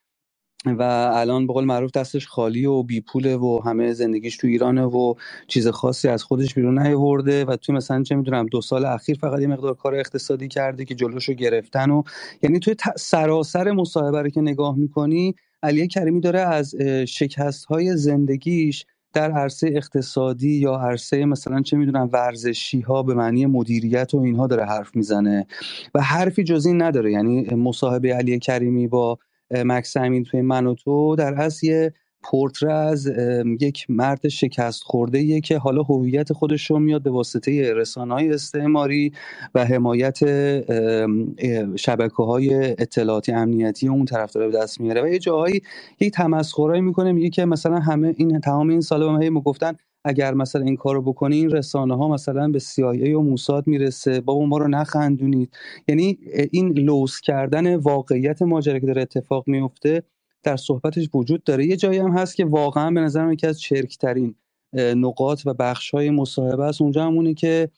و 0.67 0.83
الان 1.15 1.47
به 1.47 1.53
قول 1.53 1.65
معروف 1.65 1.91
دستش 1.91 2.27
خالی 2.27 2.67
و 2.67 2.83
بی 2.83 3.01
پوله 3.01 3.37
و 3.37 3.61
همه 3.65 3.93
زندگیش 3.93 4.37
تو 4.37 4.47
ایرانه 4.47 4.85
و 4.85 5.15
چیز 5.47 5.69
خاصی 5.69 6.09
از 6.09 6.23
خودش 6.23 6.55
بیرون 6.55 6.79
نیاورده 6.79 7.45
و 7.45 7.57
تو 7.57 7.73
مثلا 7.73 8.03
چه 8.03 8.15
می‌دونم 8.15 8.47
دو 8.47 8.61
سال 8.61 8.85
اخیر 8.85 9.19
فقط 9.21 9.41
یه 9.41 9.47
مقدار 9.47 9.75
کار 9.75 9.95
اقتصادی 9.95 10.49
کرده 10.49 10.85
که 10.85 10.95
جلوشو 10.95 11.33
گرفتن 11.33 11.91
و 11.91 12.03
یعنی 12.43 12.59
توی 12.59 12.75
سراسر 12.97 13.73
مصاحبه 13.73 14.23
رو 14.23 14.29
که 14.29 14.41
نگاه 14.41 14.77
می‌کنی 14.77 15.35
علی 15.63 15.89
کریمی 15.89 16.21
داره 16.21 16.41
از 16.41 16.75
شکست 17.09 17.65
های 17.65 17.97
زندگیش 17.97 18.87
در 19.13 19.31
عرصه 19.31 19.71
اقتصادی 19.75 20.51
یا 20.51 20.75
عرصه 20.75 21.25
مثلا 21.25 21.63
چه 21.63 21.77
می‌دونم 21.77 22.09
ورزشی 22.13 22.81
ها 22.81 23.03
به 23.03 23.15
معنی 23.15 23.47
مدیریت 23.47 24.15
و 24.15 24.19
اینها 24.19 24.47
داره 24.47 24.65
حرف 24.65 24.97
می‌زنه 24.97 25.47
و 25.95 26.03
حرفی 26.03 26.45
جز 26.45 26.67
این 26.67 26.83
نداره. 26.83 27.13
یعنی 27.13 27.55
مصاحبه 27.55 28.15
علی 28.15 28.39
کریمی 28.39 28.89
با 28.89 29.19
مکس 29.51 29.97
امین 29.97 30.25
توی 30.25 30.41
من 30.41 30.67
و 30.67 30.75
تو 30.75 31.17
در 31.17 31.35
اصل 31.35 31.67
یه 31.67 31.93
پورتره 32.23 32.73
از 32.73 33.07
یک 33.61 33.87
مرد 33.89 34.29
شکست 34.29 34.83
خورده 34.83 35.41
که 35.41 35.59
حالا 35.59 35.83
هویت 35.83 36.33
خودش 36.33 36.71
رو 36.71 36.79
میاد 36.79 37.03
به 37.03 37.11
واسطه 37.11 37.75
رسانه 37.75 38.15
های 38.15 38.33
استعماری 38.33 39.13
و 39.55 39.65
حمایت 39.65 40.19
شبکه 41.77 42.23
های 42.23 42.55
اطلاعاتی 42.71 43.33
امنیتی 43.33 43.89
اون 43.89 44.05
طرف 44.05 44.33
داره 44.33 44.49
به 44.49 44.59
دست 44.59 44.81
میاره 44.81 45.03
و 45.03 45.09
یه 45.09 45.19
جاهایی 45.19 45.63
یک 46.01 46.13
تمسخرایی 46.13 46.81
می‌کنه 46.83 47.13
میگه 47.13 47.31
که 47.31 47.45
مثلا 47.45 47.79
همه 47.79 48.15
این 48.17 48.41
تمام 48.41 48.69
این 48.69 48.81
سال 48.81 49.19
به 49.19 49.31
ما 49.31 49.41
گفتن 49.41 49.73
اگر 50.09 50.35
مثلا 50.35 50.63
این 50.63 50.77
کارو 50.77 51.03
بکنی 51.03 51.37
این 51.37 51.51
رسانه 51.51 51.97
ها 51.97 52.09
مثلا 52.09 52.49
به 52.49 52.59
CIA 52.59 53.09
و 53.09 53.23
موساد 53.23 53.67
می‌رسه. 53.67 54.21
بابا 54.21 54.47
ما 54.47 54.59
رو 54.59 54.69
نخندونید. 54.69 55.57
یعنی 55.89 56.19
این 56.53 56.79
لوس 56.79 57.21
کردن 57.21 57.77
واقعیت 57.77 58.43
ماجرا 58.43 58.79
که 58.79 58.87
داره 58.87 59.03
اتفاق 59.03 59.45
میفته 59.47 60.03
در 60.43 60.57
صحبتش 60.57 61.09
وجود 61.15 61.45
داره. 61.45 61.67
یه 61.67 61.77
جایی 61.77 61.99
هم 61.99 62.11
هست 62.11 62.37
که 62.37 62.45
واقعا 62.45 62.91
به 62.91 63.01
نظرم 63.01 63.33
یکی 63.33 63.47
از 63.47 63.61
چرکترین 63.61 64.35
نقاط 64.75 65.43
و 65.47 65.55
بخش 65.55 65.91
های 65.91 66.11
مصاحبه 66.11 66.65
است. 66.65 66.83
اونجا 66.83 67.07
همونه 67.07 67.35
که 67.35 67.69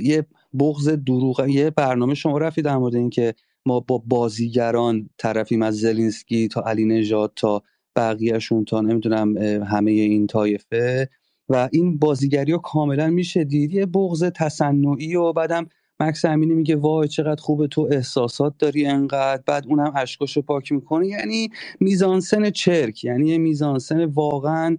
یه 0.00 0.26
بغض 0.58 0.88
دروغ 0.88 1.46
یه 1.48 1.70
برنامه 1.70 2.14
شما 2.14 2.38
رفتید 2.38 2.64
در 2.64 2.76
مورد 2.76 2.94
اینکه 2.94 3.34
ما 3.66 3.80
با 3.80 4.02
بازیگران 4.06 5.10
طرفیم 5.18 5.62
از 5.62 5.76
زلینسکی 5.76 6.48
تا 6.48 6.62
علی 6.66 6.84
نژاد 6.84 7.32
تا 7.36 7.62
بقیهشون 7.96 8.64
تا 8.64 8.80
نمی‌دونم 8.80 9.36
همه 9.62 9.90
این 9.90 10.26
طایفه. 10.26 11.08
و 11.48 11.68
این 11.72 11.98
بازیگری 11.98 12.52
ها 12.52 12.58
کاملا 12.58 13.10
میشه 13.10 13.44
دید. 13.44 13.72
یه 13.72 13.86
بغض 13.86 14.24
تصنعی 14.24 15.16
و 15.16 15.32
بعدم 15.32 15.66
مکس 16.00 16.24
امینی 16.24 16.54
میگه 16.54 16.76
وای 16.76 17.08
چقدر 17.08 17.40
خوبه 17.40 17.66
تو 17.66 17.88
احساسات 17.92 18.54
داری 18.58 18.86
انقدر. 18.86 19.42
بعد 19.46 19.66
اونم 19.68 19.92
اشکاشو 19.96 20.42
پاک 20.42 20.72
می‌کنه. 20.72 21.06
یعنی 21.06 21.50
میزانسن 21.80 22.50
چرک. 22.50 23.04
یعنی 23.04 23.28
یه 23.28 23.38
میزانسن 23.38 24.04
واقعا 24.04 24.78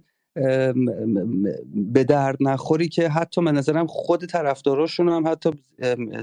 به 1.74 2.04
درد 2.04 2.36
نخوری 2.40 2.88
که 2.88 3.08
حتی 3.08 3.44
به 3.44 3.52
نظرم 3.52 3.86
خود 3.86 4.26
طرفداراشون 4.26 5.08
هم 5.08 5.28
حتی 5.28 5.50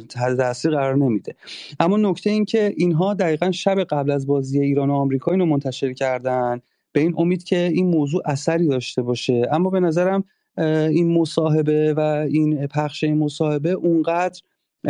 تحت 0.09 0.65
قرار 0.65 0.95
نمیده. 0.95 1.35
اما 1.79 1.97
نکته 1.97 2.29
این 2.29 2.45
که 2.45 2.73
اینها 2.77 3.13
دقیقا 3.13 3.51
شب 3.51 3.83
قبل 3.83 4.11
از 4.11 4.27
بازی 4.27 4.59
ایران 4.59 4.89
و 4.89 4.93
آمریکا 4.93 5.31
اینو 5.31 5.45
منتشر 5.45 5.93
کردن. 5.93 6.61
به 6.93 7.01
این 7.01 7.13
امید 7.17 7.43
که 7.43 7.71
این 7.73 7.87
موضوع 7.87 8.21
اثری 8.25 8.67
داشته 8.67 9.01
باشه. 9.01 9.47
اما 9.51 9.69
به 9.69 9.79
نظرم 9.79 10.23
این 10.57 11.17
مصاحبه 11.17 11.93
و 11.93 11.99
این 12.29 12.67
پخش 12.67 13.03
این 13.03 13.17
مصاحبه 13.17 13.71
اونقدر 13.71 14.41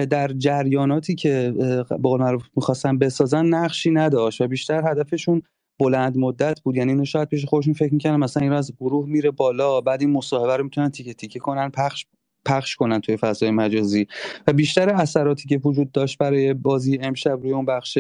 در 0.10 0.28
جریاناتی 0.28 1.16
که 1.16 1.54
به 1.58 1.84
قول 1.84 2.22
معروف 2.22 2.44
می‌خواستن 2.56 2.98
بسازن 2.98 3.46
نقشی 3.46 3.92
نداشت 3.92 4.42
و 4.42 4.48
بیشتر 4.48 4.92
هدفشون 4.92 5.42
بلند 5.80 6.18
مدت 6.18 6.62
بود. 6.62 6.78
یعنی 6.78 6.92
اینو 6.92 7.06
شاید 7.06 7.28
پیش 7.28 7.46
خودشون 7.46 7.74
فکر 7.74 7.94
می‌کنن 7.94 8.16
مثلا 8.16 8.44
این 8.44 8.52
از 8.52 8.72
گروه 8.80 9.10
میره 9.10 9.32
بالا 9.32 9.82
بعد 9.82 10.02
این 10.02 10.12
مصاحبه 10.12 10.58
رو 10.58 10.64
می‌تونن 10.64 10.90
تیکه 10.90 11.14
تیکه 11.14 11.40
کنن 11.40 11.70
پخش 11.70 12.06
پخش 12.46 12.76
کنن 12.76 13.02
توی 13.02 13.18
فضای 13.18 13.52
مجازی. 13.52 14.08
و 14.48 14.54
بیشتر 14.54 14.90
اثراتی 14.90 15.48
که 15.48 15.58
وجود 15.58 15.92
داشت 15.92 16.18
برای 16.18 16.54
بازی 16.54 16.98
امشب 17.02 17.40
روی 17.42 17.52
اون 17.52 17.66
بخش 17.66 17.98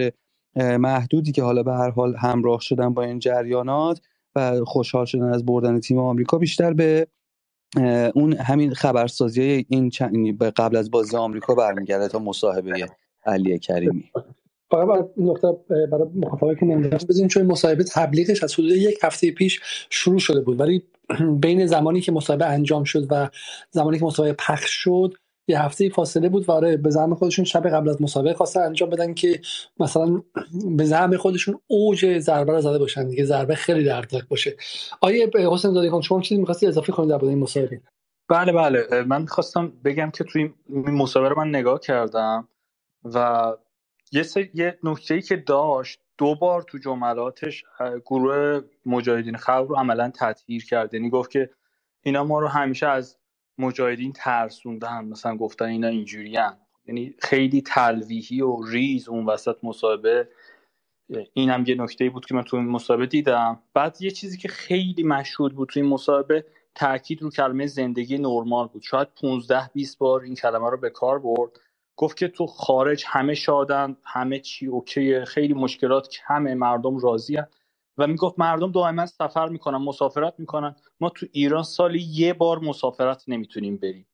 محدودی 0.55 1.31
که 1.31 1.43
حالا 1.43 1.63
به 1.63 1.73
هر 1.73 1.89
حال 1.89 2.15
همراه 2.15 2.61
شدن 2.61 2.93
با 2.93 3.03
این 3.03 3.19
جریانات 3.19 4.01
و 4.35 4.65
خوشحال 4.65 5.05
شدن 5.05 5.33
از 5.33 5.45
بردن 5.45 5.79
تیم 5.79 5.97
آمریکا 5.97 6.37
بیشتر 6.37 6.73
به 6.73 7.07
اون 8.15 8.33
همین 8.33 8.73
خبرسازی 8.73 9.65
این 9.69 9.91
قبل 10.55 10.75
از 10.75 10.91
بازی 10.91 11.17
آمریکا 11.17 11.55
برمیگرده 11.55 12.07
تا 12.07 12.19
مصاحبه 12.19 12.87
علی 13.25 13.59
کریمی. 13.59 14.03
فقط 14.71 14.87
برای 14.87 15.03
نقطه 15.17 15.47
برای 15.91 16.07
مخاطبه 16.15 16.55
که 16.55 16.65
نمی‌دونم 16.65 16.97
بزنین 17.09 17.27
چون 17.27 17.45
مصاحبه 17.45 17.83
تبلیغش 17.83 18.43
از 18.43 18.53
حدود 18.53 18.71
یک 18.71 18.99
هفته 19.03 19.31
پیش 19.31 19.59
شروع 19.89 20.19
شده 20.19 20.41
بود 20.41 20.59
ولی 20.59 20.83
بین 21.43 21.65
زمانی 21.65 22.01
که 22.01 22.11
مصاحبه 22.11 22.45
انجام 22.45 22.83
شد 22.83 23.07
و 23.09 23.29
زمانی 23.71 23.99
که 23.99 24.05
مصاحبه 24.05 24.33
پخش 24.33 24.69
شد 24.69 25.13
یه 25.47 25.61
هفته 25.61 25.89
فاصله 25.89 26.29
بود 26.29 26.49
و 26.49 26.51
آره 26.51 26.77
به 26.77 26.89
زعم 26.89 27.15
خودشون 27.15 27.45
شب 27.45 27.67
قبل 27.67 27.89
از 27.89 28.01
مسابقه 28.01 28.33
خواستن 28.33 28.61
انجام 28.61 28.89
بدن 28.89 29.13
که 29.13 29.41
مثلا 29.79 30.21
به 30.77 30.83
زعم 30.83 31.17
خودشون 31.17 31.59
اوج 31.67 32.19
ضربه 32.19 32.51
رو 32.51 32.61
زده 32.61 32.77
باشن 32.79 33.07
دیگه 33.07 33.23
ضربه 33.23 33.55
خیلی 33.55 33.83
دردناک 33.83 34.27
باشه. 34.27 34.55
آیه 35.01 35.29
حسین 35.51 35.71
زاده 35.71 36.01
شما 36.01 36.21
چیزی 36.21 36.41
می‌خواستی 36.41 36.67
اضافه 36.67 36.91
کنید 36.91 37.09
در 37.09 37.25
این 37.25 37.39
مسابقه؟ 37.39 37.81
بله 38.29 38.51
بله. 38.51 39.03
من 39.07 39.25
خواستم 39.25 39.73
بگم 39.85 40.11
که 40.11 40.23
توی 40.23 40.53
این 40.69 40.91
مسابقه 40.91 41.29
رو 41.29 41.37
من 41.37 41.49
نگاه 41.49 41.79
کردم 41.79 42.47
و 43.03 43.47
یه, 44.11 44.25
یه 44.53 44.77
نکته 44.83 45.13
ای 45.13 45.21
که 45.21 45.35
داشت 45.35 45.99
دو 46.17 46.35
بار 46.35 46.61
تو 46.61 46.77
جملاتش 46.77 47.63
گروه 48.05 48.61
مجاهدین 48.85 49.37
خلق 49.37 49.65
رو 49.69 49.75
عملا 49.75 50.11
تطهیر 50.15 50.65
کرد. 50.65 50.93
یعنی 50.93 51.09
گفت 51.09 51.31
که 51.31 51.49
اینا 52.03 52.23
ما 52.23 52.39
رو 52.39 52.47
همیشه 52.47 52.87
از 52.87 53.17
مجاهدین 53.57 54.13
ترسوندن 54.13 55.05
مثلا 55.05 55.37
گفتن 55.37 55.65
اینا 55.65 55.87
اینجوریان 55.87 56.57
یعنی 56.85 57.15
خیلی 57.19 57.61
تلویحی 57.61 58.41
و 58.41 58.63
ریز 58.63 59.09
اون 59.09 59.25
وسط 59.25 59.55
مصاحبه. 59.63 60.27
این 61.33 61.49
هم 61.49 61.63
یه 61.67 61.75
نکته 61.75 62.09
بود 62.09 62.25
که 62.25 62.35
من 62.35 62.43
تو 62.43 62.57
این 62.57 62.65
مصاحبه 62.65 63.05
دیدم. 63.05 63.59
بعد 63.73 63.97
یه 63.99 64.11
چیزی 64.11 64.37
که 64.37 64.47
خیلی 64.47 65.03
مشهود 65.03 65.55
بود 65.55 65.69
تو 65.69 65.79
این 65.79 65.89
مصاحبه 65.89 66.45
تاکید 66.75 67.21
رو 67.21 67.29
کلمه 67.29 67.67
زندگی 67.67 68.17
نرمال 68.17 68.67
بود. 68.67 68.81
شاید 68.81 69.07
15 69.21 69.69
20 69.73 69.97
بار 69.97 70.21
این 70.21 70.35
کلمه 70.35 70.69
رو 70.69 70.77
به 70.77 70.89
کار 70.89 71.19
برد. 71.19 71.59
گفت 71.95 72.17
که 72.17 72.27
تو 72.27 72.47
خارج 72.47 73.03
همه 73.07 73.33
شادن 73.33 73.97
همه 74.03 74.39
چی 74.39 74.67
اوکیه 74.67 75.25
خیلی 75.25 75.53
مشکلات 75.53 76.07
کمه 76.09 76.55
مردم 76.55 76.97
راضی 76.97 77.37
و 77.97 78.07
می‌گفت 78.07 78.39
مردم 78.39 78.71
دائما 78.71 79.05
سفر 79.05 79.49
می‌کنن 79.49 79.77
مسافرت 79.77 80.33
می‌کنن. 80.37 80.75
ما 80.99 81.09
تو 81.09 81.25
ایران 81.31 81.63
سالی 81.63 81.99
یه 81.99 82.33
بار 82.33 82.59
مسافرت 82.59 83.23
نمی‌تونیم 83.27 83.77
بریم. 83.77 84.07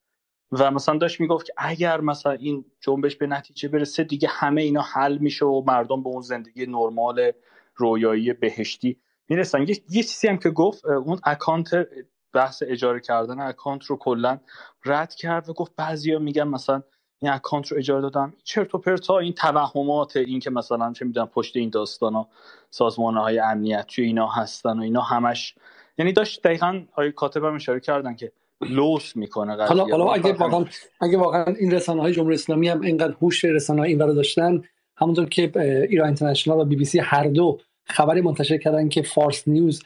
و 0.51 0.71
مثلا 0.71 0.97
داشت 0.97 1.19
می‌گفت 1.19 1.45
که 1.45 1.53
اگر 1.57 2.01
مثلا 2.01 2.31
این 2.31 2.65
جنبش 2.81 3.15
به 3.15 3.27
نتیجه 3.27 3.69
برسه 3.69 4.03
دیگه 4.03 4.27
همه 4.31 4.61
اینا 4.61 4.81
حل 4.81 5.17
میشه 5.17 5.45
و 5.45 5.63
مردم 5.67 6.03
به 6.03 6.09
اون 6.09 6.21
زندگی 6.21 6.65
نرمال 6.65 7.31
رویایی 7.75 8.33
بهشتی 8.33 8.97
می‌رسن. 9.29 9.61
یه،, 9.61 9.75
یه 9.89 10.03
چیزی 10.03 10.27
هم 10.27 10.37
که 10.37 10.49
گفت 10.49 10.85
اون 10.85 11.19
account 11.23 11.69
بحث 12.33 12.63
اجاره 12.67 12.99
کردن 12.99 13.39
account 13.39 13.85
رو 13.85 13.97
کلا 13.97 14.39
رد 14.85 15.13
کرد 15.15 15.49
و 15.49 15.53
گفت 15.53 15.75
بعضیا 15.75 16.19
میگن 16.19 16.47
مثلا 16.47 16.83
این 17.21 17.31
account 17.31 17.67
رو 17.67 17.77
اجاره 17.77 18.01
دادم. 18.01 18.33
چرت 18.43 18.75
و 18.75 18.77
پرتا 18.77 19.19
این 19.19 19.33
توهمات 19.33 20.17
این 20.17 20.39
که 20.39 20.49
مثلا 20.49 20.93
چه 20.93 21.05
می‌دونم 21.05 21.27
پشت 21.27 21.57
این 21.57 21.69
داستان 21.69 22.13
ها 22.13 22.27
سازمان 22.69 23.17
های 23.17 23.39
امنیت 23.39 23.85
توی 23.87 24.05
اینا 24.05 24.27
هستن 24.27 24.79
و 24.79 24.81
اینا 24.81 25.01
همش. 25.01 25.55
یعنی 25.97 26.13
داشت 26.13 26.43
دقیقا 26.43 26.81
آیه 26.93 27.11
کاتبم 27.11 27.55
اشاره 27.55 27.79
کردن 27.79 28.15
که 28.15 28.31
لوس 28.61 29.15
می‌کنه 29.15 29.65
حالا 29.65 29.85
حالا 29.85 30.13
اگه 30.13 30.33
واقعا 30.33 30.65
اگه 31.01 31.17
واقعا 31.17 31.45
این 31.45 31.71
رسانه 31.71 32.01
های 32.01 32.13
جمهوری 32.13 32.35
اسلامی 32.35 32.69
هم 32.69 32.81
اینقدر 32.81 33.13
هوش 33.21 33.45
رسانه 33.45 33.81
این 33.81 33.97
داشتن 33.97 34.61
همونطور 34.97 35.25
که 35.25 35.51
ایران 35.89 36.07
اینترنشنال 36.07 36.59
و 36.59 36.65
بی 36.65 36.75
بی 36.75 36.85
سی 36.85 36.99
هر 36.99 37.27
دو 37.27 37.59
خبری 37.85 38.21
منتشر 38.21 38.57
کردن 38.57 38.89
که 38.89 39.01
فارس 39.01 39.47
نیوز 39.47 39.83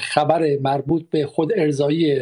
خبر 0.00 0.58
مربوط 0.62 1.02
به 1.10 1.26
خود 1.26 1.52
ارزایی 1.56 2.18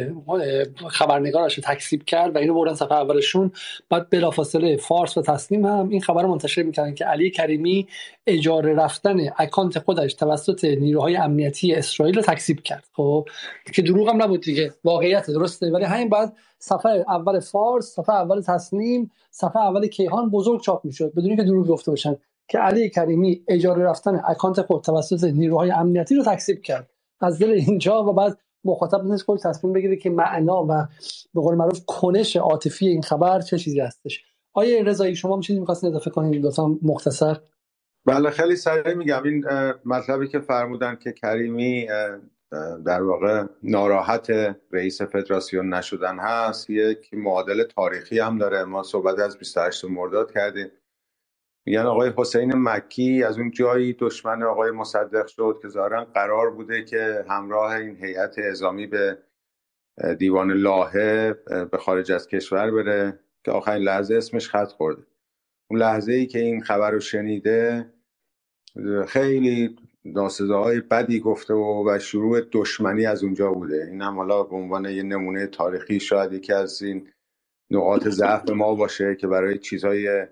خبرنگارش 0.87 1.53
رو 1.53 1.63
تکسیب 1.63 2.03
کرد 2.03 2.35
و 2.35 2.37
اینو 2.37 2.53
بردن 2.53 2.73
صفحه 2.73 2.97
اولشون. 2.97 3.51
بعد 3.89 4.09
بلافاصله 4.09 4.77
فارس 4.77 5.17
و 5.17 5.21
تسلیم 5.21 5.65
هم 5.65 5.89
این 5.89 6.01
خبر 6.01 6.23
رو 6.23 6.27
منتشر 6.27 6.63
می‌کردن 6.63 6.93
که 6.93 7.05
علی 7.05 7.31
کریمی 7.31 7.87
اجاره 8.27 8.73
رفتن 8.73 9.17
اکانت 9.37 9.79
خودش 9.79 10.13
توسط 10.13 10.65
نیروهای 10.65 11.15
امنیتی 11.15 11.73
اسرائیل 11.73 12.15
رو 12.15 12.21
تکسیب 12.21 12.63
کرد. 12.63 12.83
خب 12.93 13.27
که 13.73 13.81
دروغ 13.81 14.09
هم 14.09 14.23
نبود 14.23 14.41
دیگه. 14.41 14.73
واقعیت 14.83 15.31
درسته. 15.31 15.71
ولی 15.71 15.85
همین 15.85 16.09
بعد 16.09 16.33
صفحه 16.59 17.05
اول 17.07 17.39
فارس 17.39 17.85
صفحه 17.85 18.15
اول 18.15 18.41
تسلیم 18.41 19.11
صفحه 19.31 19.61
اول 19.61 19.87
کیهان 19.87 20.29
بزرگ 20.29 20.61
چاپ 20.61 20.85
می‌شد. 20.85 21.13
بدون 21.15 21.35
که 21.35 21.43
دروغ 21.43 21.67
گفته 21.67 21.91
باشن. 21.91 22.15
که 22.47 22.57
علی 22.57 22.89
کریمی 22.89 23.41
اجاره 23.47 23.83
رفتن 23.83 24.21
اکانت 24.27 24.61
خود 24.61 24.83
توسط 24.83 25.23
نیروهای 25.23 25.71
امنیتی 25.71 26.15
رو 26.15 26.23
تکسیب 26.23 26.61
کرد. 26.61 26.89
از 27.23 27.39
دل 27.39 27.49
اینجا 27.49 28.03
و 28.03 28.13
بعد 28.13 28.37
مخاطب 28.65 29.03
نیست 29.03 29.23
خود 29.23 29.39
تصمیم 29.39 29.73
بگیره 29.73 29.95
که 29.95 30.09
معنا 30.09 30.63
و 30.63 30.87
به 31.33 31.41
قول 31.41 31.55
معروف 31.55 31.79
کنش 31.87 32.35
عاطفی 32.35 32.87
این 32.87 33.01
خبر 33.01 33.41
چه 33.41 33.57
چیزی 33.57 33.79
هستش. 33.79 34.23
آیا 34.53 34.83
رضایی 34.83 35.15
شما 35.15 35.35
هم 35.35 35.41
چیزی 35.41 35.61
اضافه 35.69 36.09
کنید 36.09 36.45
لطفا 36.45 36.67
مختصر. 36.81 37.37
بله 38.05 38.29
خیلی 38.29 38.55
سریع 38.55 38.93
میگم. 38.93 39.23
این 39.23 39.45
مطلبی 39.85 40.27
که 40.27 40.39
فرمودن 40.39 40.95
که 40.95 41.11
کریمی 41.11 41.87
در 42.85 43.01
واقع 43.03 43.43
ناراحت 43.63 44.55
رئیس 44.71 45.01
فدراسیون 45.01 45.73
نشدن 45.73 46.19
هست. 46.19 46.69
یک 46.69 47.13
معادل 47.13 47.63
تاریخی 47.63 48.19
هم 48.19 48.37
داره. 48.37 48.63
ما 48.63 48.83
صحبت 48.83 49.19
از 49.19 49.37
28 49.37 49.85
مرداد 49.85 50.31
کردیم. 50.31 50.67
میگن 51.65 51.85
آقای 51.85 52.13
حسین 52.17 52.53
مکی 52.55 53.23
از 53.23 53.37
اون 53.37 53.51
جایی 53.51 53.93
دشمن 53.93 54.43
آقای 54.43 54.71
مصدق 54.71 55.27
شد 55.27 55.59
که 55.61 55.67
ظاهرا 55.67 56.05
قرار 56.05 56.51
بوده 56.51 56.83
که 56.83 57.25
همراه 57.29 57.71
این 57.71 57.95
هیئت 57.95 58.39
اعزامی 58.39 58.87
به 58.87 59.17
دیوان 60.19 60.51
لاهه 60.51 61.33
به 61.71 61.77
خارج 61.77 62.11
از 62.11 62.27
کشور 62.27 62.71
بره 62.71 63.19
که 63.43 63.51
آخرین 63.51 63.83
لحظه 63.83 64.15
اسمش 64.15 64.49
خط 64.49 64.71
خورده. 64.71 65.03
اون 65.71 65.79
لحظه 65.79 66.13
ای 66.13 66.25
که 66.25 66.39
این 66.39 66.61
خبر 66.63 66.91
رو 66.91 66.99
شنیده 66.99 67.93
خیلی 69.07 69.75
ناسزاهای 70.05 70.81
بدی 70.81 71.19
گفته 71.19 71.53
و, 71.53 71.89
و 71.89 71.99
شروع 71.99 72.41
دشمنی 72.51 73.05
از 73.05 73.23
اونجا 73.23 73.51
بوده. 73.51 73.87
این 73.91 74.01
هم 74.01 74.17
حالا 74.17 74.43
به 74.43 74.55
عنوان 74.55 74.85
یه 74.85 75.03
نمونه 75.03 75.47
تاریخی 75.47 75.99
شاید 75.99 76.33
یکی 76.33 76.53
از 76.53 76.81
این 76.81 77.09
نقاط 77.71 78.07
ضعف 78.07 78.49
ما 78.49 78.75
باشه 78.75 79.15
که 79.15 79.27
برای 79.27 79.59
چیزهای 79.59 80.27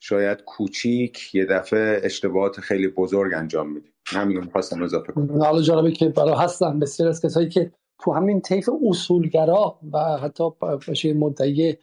شاید 0.00 0.42
کوچیک 0.44 1.34
یه 1.34 1.44
دفعه 1.44 2.00
اشتباهات 2.04 2.60
خیلی 2.60 2.88
بزرگ 2.88 3.34
انجام 3.34 3.72
میدیم 3.72 3.92
همین 4.06 4.36
رو 4.36 4.44
می‌خواستم 4.44 4.82
اضافه 4.82 5.12
کنم. 5.12 5.42
حالا 5.42 5.62
جالبه 5.62 5.92
که 5.92 6.08
برای 6.08 6.34
هستن 6.34 6.78
بسیار 6.78 7.08
از 7.08 7.20
کسایی 7.20 7.48
که 7.48 7.72
تو 7.98 8.12
همین 8.12 8.40
طیف 8.40 8.70
اصولگرا 8.88 9.78
و 9.92 9.98
حتی 9.98 10.44
باشه 10.60 11.12
مدعی 11.12 11.76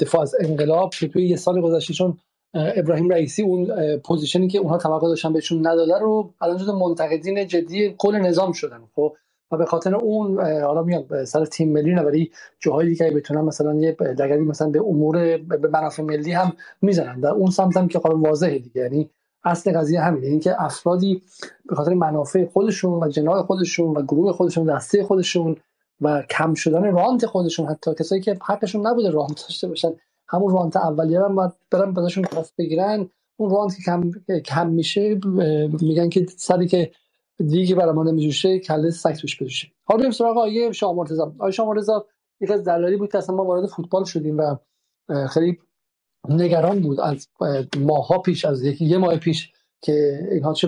دفاع 0.00 0.22
از 0.22 0.34
انقلاب 0.40 0.94
که 0.94 1.08
توی 1.08 1.28
یه 1.28 1.36
سال 1.36 1.60
گذشته 1.60 1.94
چون 1.94 2.18
ابراهیم 2.54 3.08
رئیسی 3.08 3.42
اون 3.42 3.96
پوزیشنی 3.96 4.48
که 4.48 4.58
اونها 4.58 4.78
توقع 4.78 5.08
داشتن 5.08 5.32
بهشون 5.32 5.66
نداده 5.66 5.98
رو 5.98 6.34
الان 6.40 6.56
جز 6.56 6.68
منتقدین 6.68 7.46
جدی 7.46 7.94
کل 7.98 8.16
نظام 8.16 8.52
شدن. 8.52 8.80
خب 8.94 9.16
و 9.50 9.56
به 9.56 9.66
خاطر 9.66 9.94
اون 9.94 10.40
حالا 10.40 10.82
میاد 10.82 11.24
سر 11.24 11.44
تیم 11.44 11.72
ملی 11.72 11.94
نه 11.94 12.02
ولی 12.02 12.30
جاهایی 12.60 12.88
دیگه 12.88 13.10
بتونن 13.10 13.40
مثلا 13.40 13.74
یه 13.74 13.92
دگری 13.92 14.40
مثلا 14.40 14.68
به 14.68 14.80
امور 14.80 15.36
به 15.36 15.68
منافع 15.68 16.02
ملی 16.02 16.32
هم 16.32 16.52
می‌زنن. 16.82 17.20
در 17.20 17.30
اون 17.30 17.50
سمت 17.50 17.76
هم 17.76 17.88
که 17.88 17.98
حالا 17.98 18.18
واضحه 18.18 18.58
دیگه. 18.58 18.80
یعنی 18.82 19.10
اصل 19.44 19.78
قضیه 19.78 20.00
همینه. 20.00 20.26
اینکه 20.26 20.62
افرادی 20.62 21.22
به 21.68 21.74
خاطر 21.74 21.94
منافع 21.94 22.44
خودشون 22.44 23.02
و 23.02 23.08
جناح 23.08 23.42
خودشون 23.42 23.96
و 23.96 24.02
گروه 24.02 24.32
خودشون 24.32 24.76
دسته 24.76 25.04
خودشون 25.04 25.56
و 26.00 26.22
کم 26.22 26.54
شدن 26.54 26.92
رانت 26.92 27.26
خودشون 27.26 27.66
حتی 27.66 27.94
کسایی 27.94 28.22
که 28.22 28.38
حقشون 28.42 28.86
نبوده 28.86 29.10
رانت 29.10 29.42
داشته 29.48 29.68
باشن 29.68 29.92
همون 30.28 30.52
رانت 30.52 30.76
اولیه 30.76 31.20
هم 31.20 31.34
باید 31.34 31.52
برن 31.70 31.92
بازشون 31.92 32.24
پس 32.24 32.52
بگیرن. 32.58 33.10
اون 33.36 33.50
رانت 33.50 33.76
که 33.76 33.82
کم, 33.86 34.10
کم 34.44 34.70
میشه 34.70 35.20
میگن 35.80 36.08
که 36.08 36.26
سری 36.36 36.66
که 36.66 36.90
دیگه 37.38 37.74
برای 37.74 37.92
ما 37.92 38.02
نمیجوشه 38.02 38.58
کله 38.58 38.90
سگ 38.90 39.14
توش 39.14 39.42
بجوشه. 39.42 39.68
حالا 39.84 39.98
بریم 39.98 40.10
سراغ 40.10 40.38
آیه 40.38 40.72
شاه 40.72 40.94
مرتضی. 40.94 41.22
آیه 41.38 41.52
شاه 41.52 41.66
مرتضی 41.66 41.92
یک 42.40 42.50
از 42.50 42.64
دلایلی 42.64 42.96
بود 42.96 43.12
که 43.12 43.18
اصلا 43.18 43.36
ما 43.36 43.44
وارد 43.44 43.66
فوتبال 43.66 44.04
شدیم 44.04 44.38
و 44.38 44.56
خیلی 45.26 45.58
نگران 46.28 46.80
بود 46.80 47.00
از 47.00 47.28
ماها 47.76 48.18
پیش 48.18 48.44
از 48.44 48.62
یکی 48.62 48.84
یه 48.84 48.98
ماه 48.98 49.16
پیش 49.16 49.52
که 49.80 50.28
اینها 50.30 50.52
چه 50.52 50.66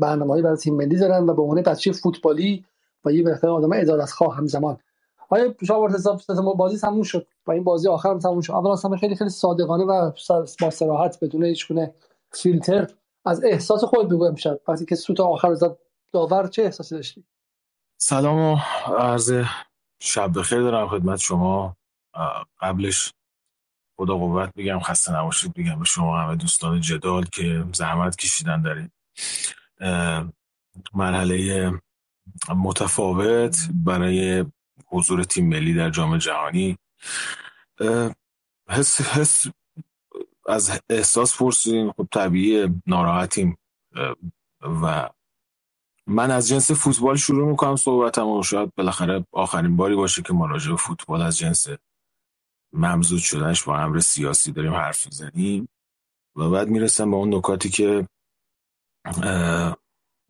برنامه‌ای 0.00 0.42
برای 0.42 0.56
تیم 0.56 0.74
ملی 0.74 0.96
دارن 0.96 1.26
و 1.26 1.34
به 1.34 1.42
عنوان 1.42 1.62
بچه 1.62 1.92
فوتبالی 1.92 2.64
و 3.04 3.12
یه 3.12 3.22
بهتر 3.22 3.48
آدم 3.48 3.72
ادارت 3.72 4.10
خواه 4.10 4.36
همزمان 4.36 4.78
آیا 5.28 5.54
شما 5.66 5.88
ما 6.42 6.52
بازی 6.52 6.78
تموم 6.78 7.02
شد 7.02 7.26
و 7.46 7.52
این 7.52 7.64
بازی 7.64 7.88
آخر 7.88 8.10
هم 8.10 8.18
تموم 8.18 8.40
شد. 8.40 8.52
اول 8.52 8.70
اصلا 8.70 8.96
خیلی 8.96 9.14
خیلی 9.16 9.30
صادقانه 9.30 9.84
و 9.84 10.10
با 10.60 10.70
صراحت 10.70 11.24
بدون 11.24 11.44
هیچ 11.44 11.72
فیلتر 12.32 12.90
از 13.24 13.44
احساس 13.44 13.84
خود 13.84 14.08
بگو 14.08 14.24
امشب. 14.24 14.60
وقتی 14.68 14.84
که 14.84 14.94
سوت 14.94 15.20
آخر 15.20 15.54
زد 15.54 15.78
داور 16.12 16.46
چه 16.46 16.62
احساسی 16.62 16.94
داشتی؟ 16.94 17.24
سلام 18.00 18.38
و 18.38 18.56
عرض 18.98 19.44
شب 20.02 20.38
بخیر 20.38 20.60
دارم 20.60 20.88
خدمت 20.88 21.18
شما. 21.18 21.76
قبلش 22.60 23.12
خدا 23.96 24.16
قوت 24.16 24.52
میگم 24.56 24.80
خسته 24.80 25.12
نباشید. 25.12 25.58
میگم 25.58 25.78
به 25.78 25.84
شما 25.84 26.20
همه 26.20 26.36
دوستان 26.36 26.80
جدال 26.80 27.24
که 27.24 27.64
زحمت 27.72 28.16
کشیدن 28.16 28.62
دارید 28.62 28.92
مرحله 30.94 31.70
متفاوت 32.48 33.56
برای 33.74 34.44
حضور 34.86 35.24
تیم 35.24 35.48
ملی 35.48 35.74
در 35.74 35.90
جام 35.90 36.18
جهانی. 36.18 36.78
حس, 38.68 39.00
حس 39.00 39.46
از 40.48 40.80
احساس 40.90 41.36
پرسیدیم. 41.36 41.92
خب 41.92 42.08
طبیعی 42.12 42.68
ناراحتیم. 42.86 43.58
و 44.82 45.10
من 46.10 46.30
از 46.30 46.48
جنس 46.48 46.70
فوتبال 46.70 47.16
شروع 47.16 47.50
می‌کنم 47.50 47.76
صحبتم 47.76 48.28
و 48.28 48.42
شاید 48.42 48.74
بالاخره 48.76 49.26
آخرین 49.32 49.76
باری 49.76 49.94
باشه 49.94 50.22
که 50.22 50.32
ما 50.32 50.58
فوتبال 50.58 51.22
از 51.22 51.38
جنس 51.38 51.66
ممزود 52.72 53.18
شدنش 53.18 53.62
با 53.62 53.78
امر 53.78 54.00
سیاسی 54.00 54.52
داریم 54.52 54.74
حرف 54.74 55.06
می‌زنیم 55.06 55.68
و 56.36 56.50
بعد 56.50 56.68
می‌رسم 56.68 57.10
به 57.10 57.16
اون 57.16 57.34
نکاتی 57.34 57.68
که 57.68 58.08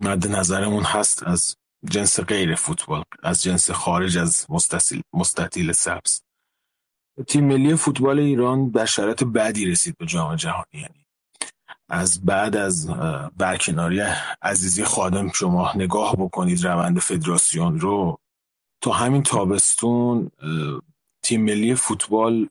مد 0.00 0.26
نظرمون 0.26 0.82
هست 0.82 1.22
از 1.22 1.56
جنس 1.90 2.20
غیر 2.20 2.54
فوتبال 2.54 3.04
از 3.22 3.42
جنس 3.42 3.70
خارج 3.70 4.18
از 4.18 4.46
مستطیل 5.12 5.72
سبز. 5.72 6.22
تیم 7.28 7.44
ملی 7.44 7.74
فوتبال 7.74 8.18
ایران 8.18 8.70
در 8.70 8.86
شرایط 8.86 9.24
بدی 9.24 9.66
رسید 9.66 9.96
به 9.98 10.06
جام 10.06 10.36
جهانی 10.36 10.64
یعنی 10.72 10.99
از 11.90 12.24
بعد 12.24 12.56
از 12.56 12.90
برکناری 13.36 14.02
عزیزی 14.42 14.84
خادم 14.84 15.28
شما 15.28 15.72
نگاه 15.74 16.16
بکنید 16.16 16.64
روند 16.64 16.98
فدراسیون 16.98 17.80
رو 17.80 18.18
تا 18.82 18.92
همین 18.92 19.22
تابستون 19.22 20.30
تیم 21.22 21.44
ملی 21.44 21.74
فوتبال 21.74 22.48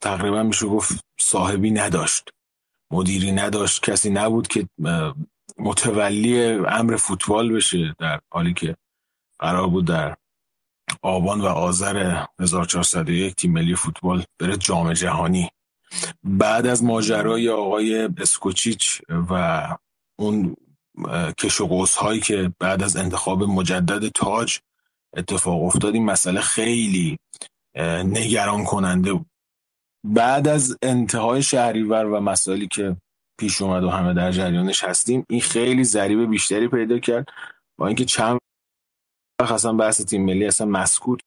تقریبا 0.00 0.42
میشه 0.42 0.66
گفت 0.66 1.04
صاحبی 1.20 1.70
نداشت 1.70 2.30
مدیری 2.92 3.32
نداشت 3.32 3.82
کسی 3.82 4.10
نبود 4.10 4.48
که 4.48 4.68
متولی 5.58 6.42
امر 6.52 6.96
فوتبال 6.96 7.52
بشه 7.52 7.94
در 7.98 8.20
حالی 8.32 8.54
که 8.54 8.76
قرار 9.38 9.66
بود 9.66 9.86
در 9.86 10.16
آبان 11.02 11.40
و 11.40 11.46
آذر 11.46 12.24
1401 12.40 13.34
تیم 13.34 13.52
ملی 13.52 13.74
فوتبال 13.74 14.24
بره 14.38 14.56
جام 14.56 14.92
جهانی. 14.92 15.50
بعد 16.24 16.66
از 16.66 16.84
ماجرای 16.84 17.48
آقای 17.48 18.08
اسکوچیچ 18.18 19.02
و 19.30 19.62
اون 20.18 20.56
کش 21.38 21.60
و 21.60 21.86
هایی 21.98 22.20
که 22.20 22.52
بعد 22.58 22.82
از 22.82 22.96
انتخاب 22.96 23.42
مجدد 23.42 24.08
تاج 24.08 24.58
اتفاق 25.16 25.62
افتاد 25.62 25.94
این 25.94 26.04
مسئله 26.04 26.40
خیلی 26.40 27.18
نگران 28.04 28.64
کننده 28.64 29.12
بود. 29.12 29.26
بعد 30.04 30.48
از 30.48 30.76
انتهای 30.82 31.42
شهریور 31.42 32.04
و 32.04 32.20
مسائلی 32.20 32.68
که 32.68 32.96
پیش 33.38 33.62
اومد 33.62 33.84
و 33.84 33.90
همه 33.90 34.14
در 34.14 34.32
جریانش 34.32 34.84
هستیم 34.84 35.26
این 35.28 35.40
خیلی 35.40 35.84
ضریب 35.84 36.30
بیشتری 36.30 36.68
پیدا 36.68 36.98
کرد. 36.98 37.26
با 37.78 37.86
اینکه 37.86 38.04
چند 38.04 38.38
وقت 39.40 39.52
اصلا 39.52 39.72
بحث 39.72 40.04
تیم 40.04 40.24
ملی 40.24 40.46
اصلا 40.46 40.66
مسکوت 40.66 41.20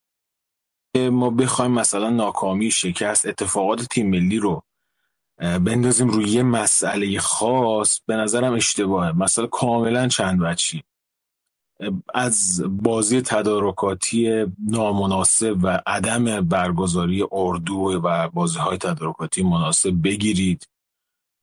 ما 0.96 1.30
بخوایم 1.30 1.72
مثلا 1.72 2.10
ناکامی 2.10 2.72
شکست 2.72 3.26
اتفاقات 3.26 3.86
تیم 3.86 4.10
ملی 4.10 4.38
رو 4.38 4.64
بندازیم 5.38 6.08
روی 6.08 6.30
یه 6.30 6.44
مسئله 6.44 7.20
خاص 7.20 8.00
به 8.06 8.16
نظرم 8.16 8.54
اشتباهه. 8.54 9.12
مسئله 9.12 9.48
کاملا 9.48 10.08
چند 10.08 10.40
وچی 10.42 10.84
از 12.14 12.64
بازی 12.70 13.22
تدارکاتی 13.22 14.46
نامناسب 14.68 15.58
و 15.62 15.82
عدم 15.86 16.42
برگزاری 16.42 17.26
اردو 17.32 18.02
و 18.04 18.30
بازی 18.30 18.60
های 18.60 18.78
تدارکاتی 18.78 19.44
مناسب 19.44 19.94
بگیرید. 20.04 20.68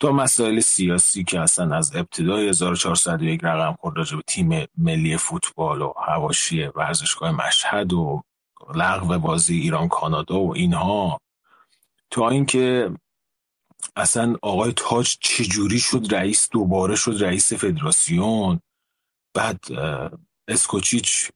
تا 0.00 0.12
مسائل 0.12 0.60
سیاسی 0.60 1.24
که 1.24 1.40
اصلا 1.40 1.76
از 1.76 1.96
ابتدای 1.96 2.48
1401 2.48 3.40
رقم 3.44 3.76
خورد 3.80 3.96
راجع 3.96 4.16
به 4.16 4.22
تیم 4.26 4.66
ملی 4.78 5.16
فوتبال 5.16 5.82
و 5.82 5.92
هواشی 6.06 6.62
ورزشگاه 6.62 7.46
مشهد 7.46 7.92
و 7.92 8.22
لغو 8.74 9.18
بازی 9.18 9.58
ایران 9.58 9.88
کانادا 9.88 10.40
و 10.40 10.56
اینها. 10.56 11.20
تا 12.10 12.28
اینکه 12.28 12.90
اصلا 13.96 14.36
آقای 14.42 14.72
تاج 14.76 15.16
چجوری 15.20 15.78
شد 15.78 16.14
رئیس 16.14 16.48
دوباره 16.50 16.96
شد 16.96 17.24
رئیس 17.24 17.52
فدراسیون. 17.52 18.60
بعد 19.34 19.64
اسکوچیچ 20.48 21.30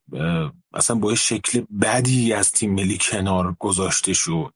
اصلا 0.73 0.95
با 0.95 1.15
شکل 1.15 1.65
بدی 1.81 2.33
از 2.33 2.51
تیم 2.51 2.73
ملی 2.73 2.97
کنار 3.01 3.55
گذاشته 3.59 4.13
شد. 4.13 4.53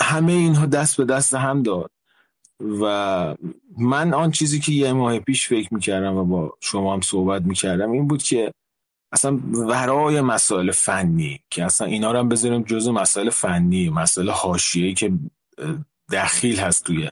همه 0.00 0.32
اینها 0.32 0.66
دست 0.66 0.96
به 0.96 1.04
دست 1.04 1.34
هم 1.34 1.62
داد. 1.62 1.90
و 2.80 3.34
من 3.78 4.14
آن 4.14 4.30
چیزی 4.30 4.60
که 4.60 4.72
یه 4.72 4.92
ماه 4.92 5.18
پیش 5.18 5.48
فکر 5.48 5.74
می‌کردم 5.74 6.16
و 6.16 6.24
با 6.24 6.56
شما 6.60 6.94
هم 6.94 7.00
صحبت 7.00 7.42
می‌کردم 7.42 7.90
این 7.90 8.08
بود 8.08 8.22
که 8.22 8.52
اصلا 9.12 9.40
ورای 9.52 10.20
مسائل 10.20 10.70
فنی 10.70 11.40
که 11.50 11.64
اصلا 11.64 11.86
اینا 11.86 12.12
رو 12.12 12.18
هم 12.18 12.28
بذاریم 12.28 12.62
جز 12.62 12.88
مسائل 12.88 13.30
فنی 13.30 13.90
مسائل 13.90 14.30
حاشیه‌ای 14.30 14.94
که 14.94 15.12
دخیل 16.12 16.60
هست 16.60 16.84
توی 16.84 17.10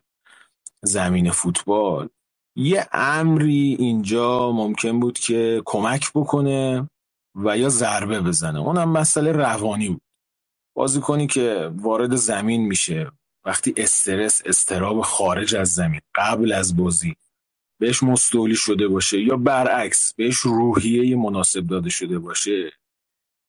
زمین 0.83 1.31
فوتبال. 1.31 2.09
یه 2.57 2.89
امری 2.93 3.77
اینجا 3.79 4.53
ممکن 4.53 5.01
بود 5.01 5.19
که 5.19 5.63
کمک 5.65 6.11
بکنه 6.15 6.91
و 7.35 7.59
یا 7.59 7.69
ضربه 7.69 8.21
بزنه. 8.21 8.59
اونم 8.59 8.89
مسئله 8.89 9.33
روانی 9.33 9.89
بود. 9.89 10.03
بازیکنی 10.77 11.27
که 11.27 11.71
وارد 11.77 12.17
زمین 12.17 12.67
میشه 12.67 13.13
وقتی 13.45 13.75
استرس 13.77 14.43
استراب 14.47 15.01
خارج 15.01 15.57
از 15.57 15.69
زمین 15.69 16.01
قبل 16.15 16.53
از 16.53 16.77
بازی 16.77 17.17
بهش 17.79 18.03
مستولی 18.03 18.55
شده 18.55 18.89
باشه 18.89 19.21
یا 19.21 19.37
برعکس 19.37 20.15
بهش 20.15 20.37
روحیه 20.37 21.17
مناسب 21.17 21.67
داده 21.67 21.91
شده 21.91 22.19
باشه 22.19 22.73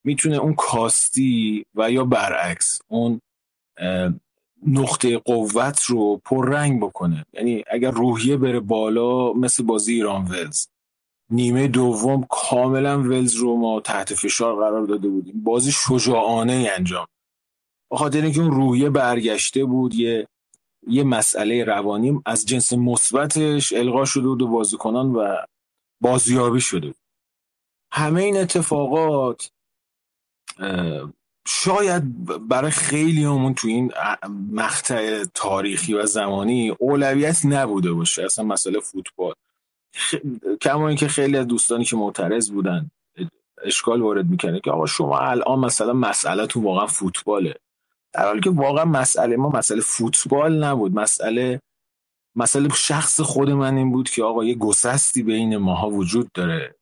می‌تونه 0.03 0.38
اون 0.38 0.53
کاستی 0.53 1.66
و 1.75 1.91
یا 1.91 2.06
برعکس 2.06 2.82
اون 2.88 3.22
نقطه 4.67 5.17
قوت 5.17 5.83
رو 5.83 6.22
پررنگ 6.25 6.82
بکنه. 6.82 7.25
یعنی 7.33 7.64
اگر 7.67 7.91
روحیه 7.91 8.38
بره 8.38 8.59
بالا 8.59 9.33
مثل 9.33 9.64
بازی 9.64 9.93
ایران 9.93 10.25
ولز 10.25 10.67
نیمه 11.32 11.67
دوم 11.67 12.27
کاملا 12.30 12.99
ولز 12.99 13.35
رو 13.35 13.56
ما 13.56 13.80
تحت 13.80 14.14
فشار 14.14 14.56
قرار 14.56 14.85
داده 14.85 15.09
بودیم. 15.09 15.43
بازی 15.43 15.72
شجاعانه 15.72 16.72
انجام. 16.77 17.08
بخاطر 17.91 18.22
اینکه 18.22 18.41
اون 18.41 18.51
روحیه 18.51 18.90
برگشته 18.90 19.66
بود 19.66 19.95
یه 19.95 20.27
یه 20.90 21.03
مسئله 21.03 21.64
روانی 21.64 22.22
از 22.26 22.45
جنس 22.45 22.74
مثبتش 22.74 23.74
القا 23.74 24.06
شده 24.06 24.27
بود 24.27 24.42
و 24.42 24.48
بازیکنان 24.48 25.11
و 25.11 25.35
بازیابی 26.01 26.61
شده 26.61 26.93
همه 27.92 28.22
این 28.24 28.38
اتفاقات 28.38 29.51
شاید 31.48 32.26
برای 32.48 32.72
خیلی 32.72 33.24
همون 33.24 33.53
تو 33.53 33.68
این 33.68 33.92
مقطع 34.51 35.24
تاریخی 35.34 35.93
و 35.93 36.06
زمانی 36.06 36.69
اولویت 36.69 37.45
نبوده 37.45 37.92
باشه. 37.92 38.24
اصلا 38.24 38.45
مسئله 38.45 38.80
فوتبال. 38.80 39.34
خ... 39.95 40.16
کما 40.61 40.88
اینکه 40.88 41.08
خیلی 41.08 41.38
از 41.38 41.48
دوستانی 41.48 41.85
که 41.85 41.95
معترض 41.95 42.51
بودن 42.51 42.92
اشکال 43.64 44.01
وارد 44.01 44.30
می‌کنه 44.30 44.59
که 44.59 44.72
آقا 44.72 44.85
شما 44.85 45.19
الان 45.19 45.59
مثلا 45.59 45.93
مسئله 45.93 46.48
تو 46.48 46.61
واقعا 46.61 46.88
فوتباله. 46.88 47.56
در 48.14 48.26
حالی 48.26 48.42
که 48.42 48.50
واقعا 48.50 48.86
مسئله 48.86 49.36
ما 49.36 49.50
مسئله 49.50 49.82
فوتبال 49.82 50.64
نبود. 50.64 50.96
مسئله 50.96 51.62
مسئله 52.36 52.70
شخص 52.70 53.22
خود 53.22 53.50
من 53.50 53.78
این 53.78 53.92
بود 53.92 54.10
که 54.10 54.24
آقا 54.24 54.44
یه 54.44 54.56
گسستی 54.56 55.24
بین 55.24 55.58
ماها 55.58 55.90
وجود 55.90 56.32
داره 56.34 56.76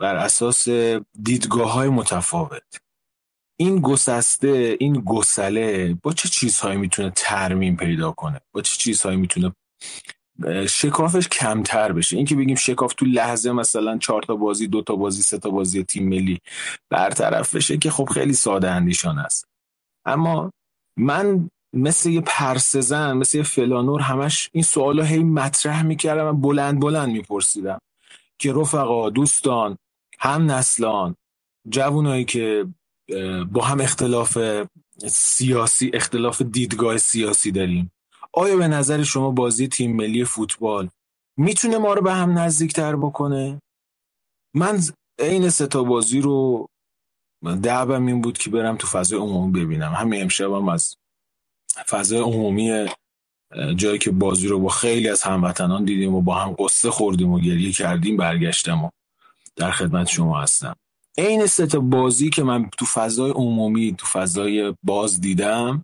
بر 0.00 0.16
اساس 0.16 0.68
دیدگاه 1.22 1.72
های 1.72 1.88
متفاوت. 1.88 2.62
این 3.58 3.80
گسسته 3.80 4.76
این 4.80 5.02
گسله 5.06 5.94
با 6.02 6.12
چه 6.12 6.28
چیزهایی 6.28 6.78
می‌تونه 6.78 7.12
ترمیم 7.16 7.76
پیدا 7.76 8.12
کنه؟ 8.12 8.40
با 8.52 8.62
چه 8.62 8.76
چیزهایی 8.76 9.16
می‌تونه 9.16 9.52
شکافش 10.68 11.28
کمتر 11.28 11.92
بشه؟ 11.92 12.16
این 12.16 12.26
که 12.26 12.36
بگیم 12.36 12.56
شکاف 12.56 12.94
تو 12.94 13.06
لحظه 13.06 13.52
مثلا 13.52 13.98
چهار 13.98 14.22
تا 14.22 14.36
بازی 14.36 14.66
دو 14.66 14.82
تا 14.82 14.96
بازی 14.96 15.22
سه 15.22 15.38
تا 15.38 15.50
بازی 15.50 15.84
تیم 15.84 16.08
ملی 16.08 16.40
برطرف 16.90 17.54
بشه 17.54 17.78
که 17.78 17.90
خب 17.90 18.04
خیلی 18.04 18.32
ساده 18.32 18.70
اندیشان 18.70 19.18
است. 19.18 19.48
اما 20.06 20.50
من 20.98 21.50
مثل 21.72 22.10
یه 22.10 22.20
پرسزن 22.20 23.12
مثل 23.12 23.38
یه 23.38 23.44
فلانور 23.44 24.00
همش 24.00 24.50
این 24.52 24.62
سوالا 24.62 25.04
هی 25.04 25.18
مطرح 25.18 25.82
می‌کردم 25.82 26.26
و 26.26 26.32
بلند 26.32 26.80
بلند 26.80 27.08
میپرسیدم 27.08 27.78
که 28.38 28.52
رفقا 28.52 29.10
دوستان 29.10 29.76
هم 30.18 30.50
نسلان 30.50 31.14
جوانایی 31.68 32.24
که 32.24 32.66
با 33.52 33.64
هم 33.64 33.80
اختلاف 33.80 34.38
سیاسی 35.06 35.90
اختلاف 35.94 36.42
دیدگاه 36.42 36.96
سیاسی 36.96 37.50
داریم. 37.50 37.92
آیا 38.32 38.56
به 38.56 38.68
نظر 38.68 39.02
شما 39.02 39.30
بازی 39.30 39.68
تیم 39.68 39.96
ملی 39.96 40.24
فوتبال 40.24 40.88
می‌تونه 41.36 41.78
ما 41.78 41.94
رو 41.94 42.02
به 42.02 42.12
هم 42.12 42.38
نزدیکتر 42.38 42.96
بکنه؟ 42.96 43.60
من 44.54 44.80
عین 45.18 45.50
ستا 45.50 45.84
بازی 45.84 46.20
رو 46.20 46.66
دعبم 47.54 48.06
این 48.06 48.20
بود 48.20 48.38
که 48.38 48.50
برم 48.50 48.76
تو 48.76 48.86
فضای 48.86 49.18
عمومی 49.18 49.64
ببینم. 49.64 49.92
همین 49.92 50.22
امشبم 50.22 50.68
از 50.68 50.96
فضای 51.88 52.18
عمومی 52.18 52.86
جایی 53.76 53.98
که 53.98 54.10
بازی 54.10 54.48
رو 54.48 54.60
با 54.60 54.68
خیلی 54.68 55.08
از 55.08 55.22
هموطنان 55.22 55.84
دیدیم 55.84 56.14
و 56.14 56.22
با 56.22 56.34
هم 56.34 56.56
قصه 56.58 56.90
خوردیم 56.90 57.32
و 57.32 57.40
گریه 57.40 57.72
کردیم 57.72 58.16
برگشتم 58.16 58.84
و 58.84 58.90
در 59.56 59.70
خدمت 59.70 60.06
شما 60.06 60.40
هستم. 60.40 60.76
عین 61.18 61.46
ست 61.46 61.76
بازی 61.76 62.30
که 62.30 62.42
من 62.42 62.70
تو 62.78 62.86
فضای 62.86 63.30
عمومی 63.30 63.94
تو 63.98 64.06
فضای 64.06 64.74
باز 64.82 65.20
دیدم 65.20 65.82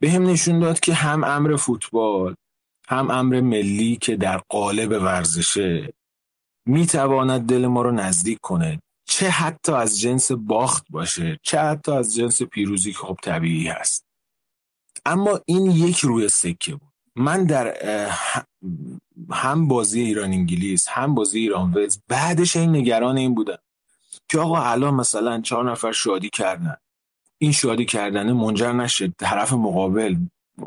به 0.00 0.10
هم 0.10 0.26
نشون 0.26 0.60
داد 0.60 0.80
که 0.80 0.94
هم 0.94 1.24
امر 1.24 1.56
فوتبال 1.56 2.34
هم 2.88 3.10
امر 3.10 3.40
ملی 3.40 3.96
که 3.96 4.16
در 4.16 4.40
قالب 4.48 5.02
ورزشه 5.02 5.92
می‌تواند 6.66 7.46
دل 7.46 7.66
ما 7.66 7.82
رو 7.82 7.90
نزدیک 7.90 8.38
کنه. 8.40 8.80
چه 9.04 9.30
حتی 9.30 9.72
از 9.72 10.00
جنس 10.00 10.32
باخت 10.32 10.86
باشه 10.90 11.38
چه 11.42 11.60
حتی 11.60 11.92
از 11.92 12.14
جنس 12.14 12.42
پیروزی 12.42 12.92
که 12.92 12.98
خب 12.98 13.18
طبیعی 13.22 13.68
هست. 13.68 14.04
اما 15.06 15.40
این 15.46 15.70
یک 15.70 15.98
روی 15.98 16.28
سکه 16.28 16.74
بود. 16.74 16.92
من 17.16 17.44
در 17.44 17.76
هم 19.30 19.68
بازی 19.68 20.00
ایران 20.00 20.32
انگلیس 20.32 20.88
هم 20.88 21.14
بازی 21.14 21.38
ایران 21.38 21.72
ولز 21.74 21.98
بعدش 22.08 22.56
این 22.56 22.76
نگران 22.76 23.18
این 23.18 23.34
بودم 23.34 23.58
که 24.28 24.38
آقا 24.38 24.62
الان 24.62 24.94
مثلا 24.94 25.40
چهار 25.40 25.70
نفر 25.70 25.92
شادی 25.92 26.30
کردن. 26.30 26.76
این 27.38 27.52
شادی 27.52 27.84
کردن 27.84 28.32
منجر 28.32 28.72
نشه 28.72 29.12
طرف 29.18 29.52
مقابل 29.52 30.16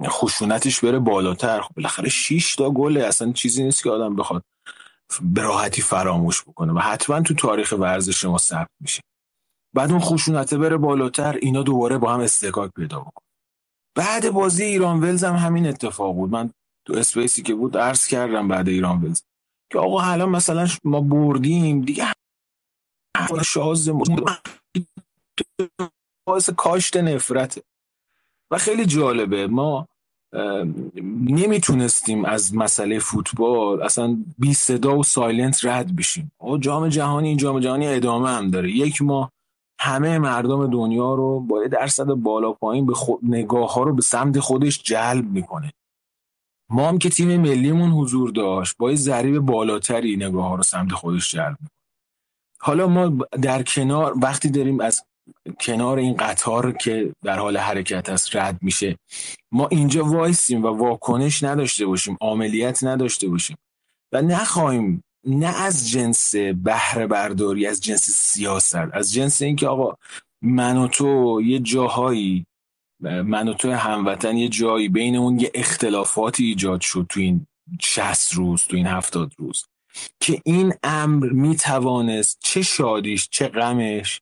خشونتش 0.05 0.80
بره 0.80 0.99
بالاتر. 0.99 1.61
خب 1.61 1.75
بالاخره 1.75 2.09
6 2.09 2.55
تا 2.55 2.69
گله 2.72 3.03
اصلا 3.03 3.31
چیزی 3.31 3.64
نیست 3.64 3.83
که 3.83 3.89
آدم 3.89 4.15
بخواد. 4.15 4.43
به 5.22 5.42
راحتی 5.42 5.82
فراموش 5.82 6.43
بکنه 6.43 6.74
و 6.74 6.80
حتما 6.80 7.22
تو 7.22 7.34
تاریخ 7.34 7.74
ورزش 7.80 8.25
ما 8.25 8.38
ثبت 8.38 8.72
میشه. 8.80 9.01
بعد 9.74 9.92
اون 9.92 10.00
خشونته 10.00 10.58
بره 10.58 10.77
بالاتر 10.77 11.35
اینا 11.42 11.64
دوباره 11.64 11.98
با 11.98 12.14
هم 12.14 12.19
استکاک 12.19 12.72
پیدا 12.72 13.00
بکنه 13.00 13.25
بعد 13.95 14.30
بازی 14.30 14.64
ایران 14.64 15.00
ولز 15.00 15.24
هم 15.24 15.35
همین 15.35 15.67
اتفاق 15.67 16.16
بود. 16.16 16.32
من 16.32 16.51
تو 16.85 16.93
اسپیسی 16.93 17.42
که 17.42 17.56
بود 17.56 17.77
عرض 17.77 18.08
کردم 18.08 18.48
بعد 18.48 18.67
ایران 18.67 19.01
ولز. 19.01 19.22
که 19.72 19.80
آقا 19.80 20.01
الان 20.01 20.30
مثلا 20.30 20.67
ما 20.84 21.01
بردیم 21.01 21.82
دیگه 21.82 22.06
شاز 23.45 23.90
باعث 26.27 26.50
کاشت 26.50 26.98
نفرته. 26.98 27.61
و 28.51 28.58
خیلی 28.58 28.85
جالبه 28.85 29.48
ما 29.48 29.88
نمی‌تونستیم 31.22 32.25
از 32.25 32.55
مسئله 32.55 32.99
فوتبال 32.99 33.83
اصلا 33.83 34.17
بی 34.38 34.53
صدا 34.53 34.97
و 34.97 35.03
سایلنت 35.03 35.65
رد 35.65 35.95
بشیم. 35.95 36.31
و 36.41 36.57
جام 36.57 36.88
جهانی 36.88 37.27
این 37.27 37.38
جام 37.38 37.59
جهانی 37.59 37.88
ادامه 37.88 38.30
هم 38.30 38.51
داره. 38.51 38.72
یک 38.72 39.01
ما 39.01 39.30
همه 39.80 40.19
مردم 40.19 40.67
دنیا 40.67 41.14
رو 41.14 41.39
با 41.39 41.61
یه 41.61 41.67
درصد 41.67 42.05
بالا 42.05 42.51
پایین 42.51 42.85
به 42.85 42.93
خود 42.93 43.19
نگاه 43.23 43.73
ها 43.73 43.83
رو 43.83 43.93
به 43.93 44.01
سمت 44.01 44.39
خودش 44.39 44.83
جلب 44.83 45.31
می‌کنه. 45.31 45.73
ما 46.69 46.89
هم 46.89 46.97
که 46.97 47.09
تیم 47.09 47.41
ملیمون 47.41 47.91
حضور 47.91 48.30
داشت 48.30 48.77
با 48.77 48.89
یه 48.89 48.95
ضریب 48.95 49.39
بالاتری 49.39 50.15
نگاه 50.15 50.47
ها 50.47 50.55
رو 50.55 50.64
سمت 50.64 50.91
خودش 50.91 51.31
جلب 51.31 51.57
می‌کنه. 51.61 51.69
حالا 52.59 52.88
ما 52.88 53.25
در 53.41 53.64
کنار 53.64 54.14
وقتی 54.22 54.49
داریم 54.49 54.80
از 54.80 55.03
کنار 55.59 55.97
این 55.97 56.13
قطار 56.13 56.71
که 56.71 57.13
در 57.23 57.39
حال 57.39 57.57
حرکت 57.57 58.09
است 58.09 58.35
رد 58.35 58.59
میشه. 58.61 58.97
ما 59.51 59.67
اینجا 59.67 60.05
وایسیم 60.05 60.63
و 60.63 60.67
واکنش 60.67 61.43
نداشته 61.43 61.85
باشیم 61.85 62.17
عملیات 62.21 62.83
نداشته 62.83 63.27
باشیم 63.27 63.57
و 64.11 64.21
نخواهیم 64.21 65.03
نه 65.25 65.61
از 65.61 65.89
جنس 65.89 66.35
بهره 66.35 67.07
برداری 67.07 67.67
از 67.67 67.81
جنس 67.81 68.09
سیاست 68.09 68.75
از 68.93 69.13
جنس 69.13 69.41
اینکه 69.41 69.67
آقا 69.67 69.97
من 70.41 70.77
و 70.77 70.87
تو 70.87 71.41
یه 71.45 71.59
جاهایی 71.59 72.45
من 73.01 73.47
و 73.47 73.53
تو 73.53 73.71
هموطن 73.71 74.37
یه 74.37 74.49
جایی 74.49 74.89
بین 74.89 75.15
اون 75.15 75.39
یه 75.39 75.51
اختلافاتی 75.53 76.45
ایجاد 76.45 76.81
شد 76.81 77.05
تو 77.09 77.19
این 77.19 77.47
60 77.81 78.33
روز 78.33 78.63
تو 78.63 78.75
این 78.75 78.87
هفتاد 78.87 79.33
روز 79.37 79.65
که 80.19 80.41
این 80.45 80.73
امر 80.83 81.29
می‌توانست 81.29 82.37
چه 82.43 82.61
شادیش 82.61 83.29
چه 83.31 83.47
غمش 83.47 84.21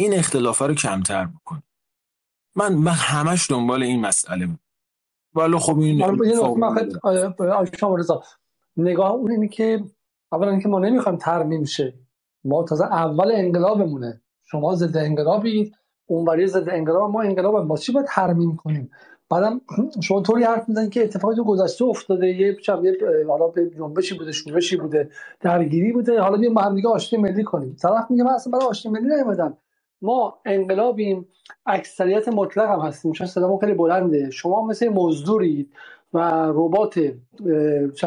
این 0.00 0.14
اختلافه 0.14 0.66
رو 0.66 0.74
کمتر 0.74 1.24
بکنه 1.24 1.62
من 2.56 2.74
من 2.74 2.92
همش 2.92 3.50
دنبال 3.50 3.82
این 3.82 4.00
مسئله 4.00 4.46
بود 4.46 4.58
ولی 5.34 5.58
خب 5.58 5.78
این 5.78 6.02
نگاه 8.76 9.10
اون 9.10 9.30
اینه 9.30 9.48
که 9.48 9.84
اولا 10.32 10.50
اینکه 10.50 10.68
ما 10.68 10.78
نمی‌خوایم 10.78 11.18
ترمیم 11.18 11.64
شه. 11.64 11.94
ما 12.44 12.62
تازه 12.64 12.84
اول 12.84 13.32
انقلابمونه. 13.34 14.20
شما 14.44 14.74
ضد 14.74 14.96
انقلابی 14.96 15.72
اونوری 16.06 16.46
ضد 16.46 16.68
انقلاب 16.68 17.10
ما 17.10 17.22
انقلاب 17.22 17.56
ما 17.56 17.76
چی 17.76 17.92
باید 17.92 18.06
ترمیم 18.06 18.56
کنیم؟ 18.56 18.90
بعدم 19.30 19.60
شما 20.02 20.22
طوری 20.22 20.44
حرف 20.44 20.68
می‌زنید 20.68 20.90
که 20.90 21.04
اتفاقی 21.04 21.36
تو 21.36 21.44
گذشته 21.44 21.84
افتاده. 21.84 22.28
یه 22.28 22.56
چم 22.56 22.84
یه 22.84 22.96
حالا 23.28 23.46
به 23.48 23.70
جنبشی 23.70 24.18
بوده 24.18 24.32
شورشی 24.32 24.76
بوده 24.76 25.10
درگیری 25.40 25.92
بوده. 25.92 26.20
حالا 26.20 26.36
بیایم 26.36 26.54
با 26.54 26.62
هم 26.62 26.74
دیگه 26.74 26.88
آشتی 26.88 27.16
ملی 27.16 27.44
کنیم. 27.44 27.76
طرف 27.82 28.10
میگه 28.10 28.24
من 28.24 28.30
اصلا 28.30 28.50
برای 28.50 28.66
آشتی 28.66 28.88
ملی 28.88 29.08
نیومدم. 29.16 29.56
ما 30.02 30.38
انقلابیم 30.46 31.28
اکثریت 31.66 32.28
مطلق 32.28 32.70
هم 32.70 32.80
هستیم 32.80 33.12
چون 33.12 33.26
صدامون 33.26 33.58
خیلی 33.58 33.74
بلنده. 33.74 34.30
شما 34.30 34.66
مثل 34.66 34.88
مزدورید 34.88 35.72
و 36.12 36.18
ربات 36.54 37.00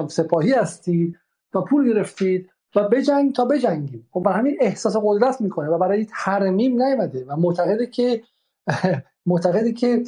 سپاهی 0.08 0.52
هستید 0.52 1.20
و 1.54 1.62
پول 1.62 1.90
گرفتید 1.94 2.50
و 2.76 2.90
بجنگ 2.90 3.34
تا 3.34 3.46
بجنگیم. 3.46 4.08
خب 4.12 4.20
برای 4.20 4.40
همین 4.40 4.58
احساس 4.62 4.98
قدرت 5.04 5.42
می‌کنه 5.42 5.70
و 5.70 5.78
برای 5.78 6.08
ترمیم 6.26 6.82
نیومده 6.84 7.26
و 7.26 7.36
معتقده 7.36 7.88
که 7.88 8.24
معتقده 9.26 9.74
که 9.74 10.04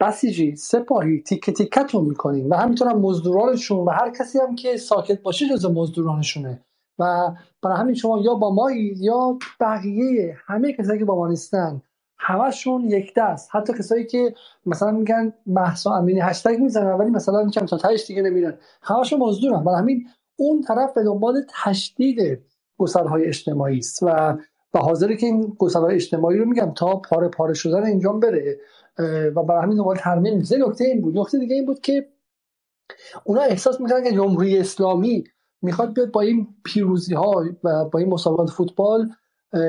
بسیجی 0.00 0.56
سپاهی 0.56 1.20
تیکه 1.22 1.52
تیکتون 1.52 2.04
می‌کنیم 2.04 2.50
و 2.50 2.54
همینطور 2.54 2.88
هم 2.88 2.98
مزدورانشون 2.98 3.78
و 3.78 3.90
هر 3.90 4.10
کسی 4.10 4.38
هم 4.38 4.54
که 4.54 4.76
ساکت 4.76 5.22
باشه 5.22 5.48
جز 5.48 5.66
مزدورانشونه. 5.66 6.64
و 6.98 7.32
برای 7.62 7.76
همین 7.76 7.94
شما 7.94 8.18
یا 8.18 8.34
با 8.34 8.54
ما 8.54 8.70
یا 8.96 9.38
بقیه 9.60 10.36
همه 10.46 10.72
کسایی 10.72 10.98
که 10.98 11.04
با 11.04 11.16
ما 11.16 11.28
نیستن 11.28 11.82
همشون 12.18 12.84
یک 12.84 13.14
دست. 13.16 13.48
حتی 13.52 13.72
کسایی 13.72 14.06
که 14.06 14.34
مثلا 14.66 14.90
میگن 14.90 15.32
محسا 15.46 15.94
امینی 15.94 16.20
هشتگ 16.20 16.58
می‌زنن 16.60 16.92
ولی 16.92 17.10
مثلا 17.10 17.44
میگم 17.44 17.66
تا 17.66 17.76
تهش 17.76 18.06
دیگه 18.06 18.22
نمیرن. 18.22 18.58
همشون 18.82 19.20
مزدورن. 19.20 19.64
برای 19.64 19.78
همین 19.78 20.06
اون 20.36 20.62
طرف 20.62 20.94
به 20.94 21.02
دنبال 21.02 21.42
تشدید 21.64 22.40
گسلهای 22.78 23.24
اجتماعی 23.24 23.78
است 23.78 24.02
و 24.02 24.38
و 24.74 24.78
حاضره 24.78 25.16
که 25.16 25.26
این 25.26 25.56
گسلهای 25.58 25.94
اجتماعی 25.94 26.38
رو 26.38 26.44
میگم 26.44 26.72
تا 26.76 26.96
پاره 26.96 27.28
پاره 27.28 27.54
شدن 27.54 27.84
اینجا 27.86 28.12
بره 28.12 28.60
و 29.34 29.42
برای 29.42 29.62
همین 29.62 29.76
دنبال 29.76 29.96
ترمیم 29.96 30.34
نیست. 30.34 30.52
نکته 30.52 30.84
این 30.84 31.00
بود. 31.02 31.18
نکته 31.18 31.38
دیگه 31.38 31.54
این 31.54 31.66
بود 31.66 31.80
که 31.80 32.08
اونا 33.24 33.40
احساس 33.40 33.80
می‌کنن 33.80 34.04
که 34.04 34.12
جمهوری 34.12 34.58
اسلامی 34.58 35.24
می‌خواد 35.62 35.94
بیاد 35.94 36.10
با 36.10 36.20
این 36.20 36.48
پیروزی 36.64 37.14
ها 37.14 37.44
و 37.64 37.84
با 37.84 37.98
این 37.98 38.08
مسابقات 38.08 38.50
فوتبال 38.50 39.10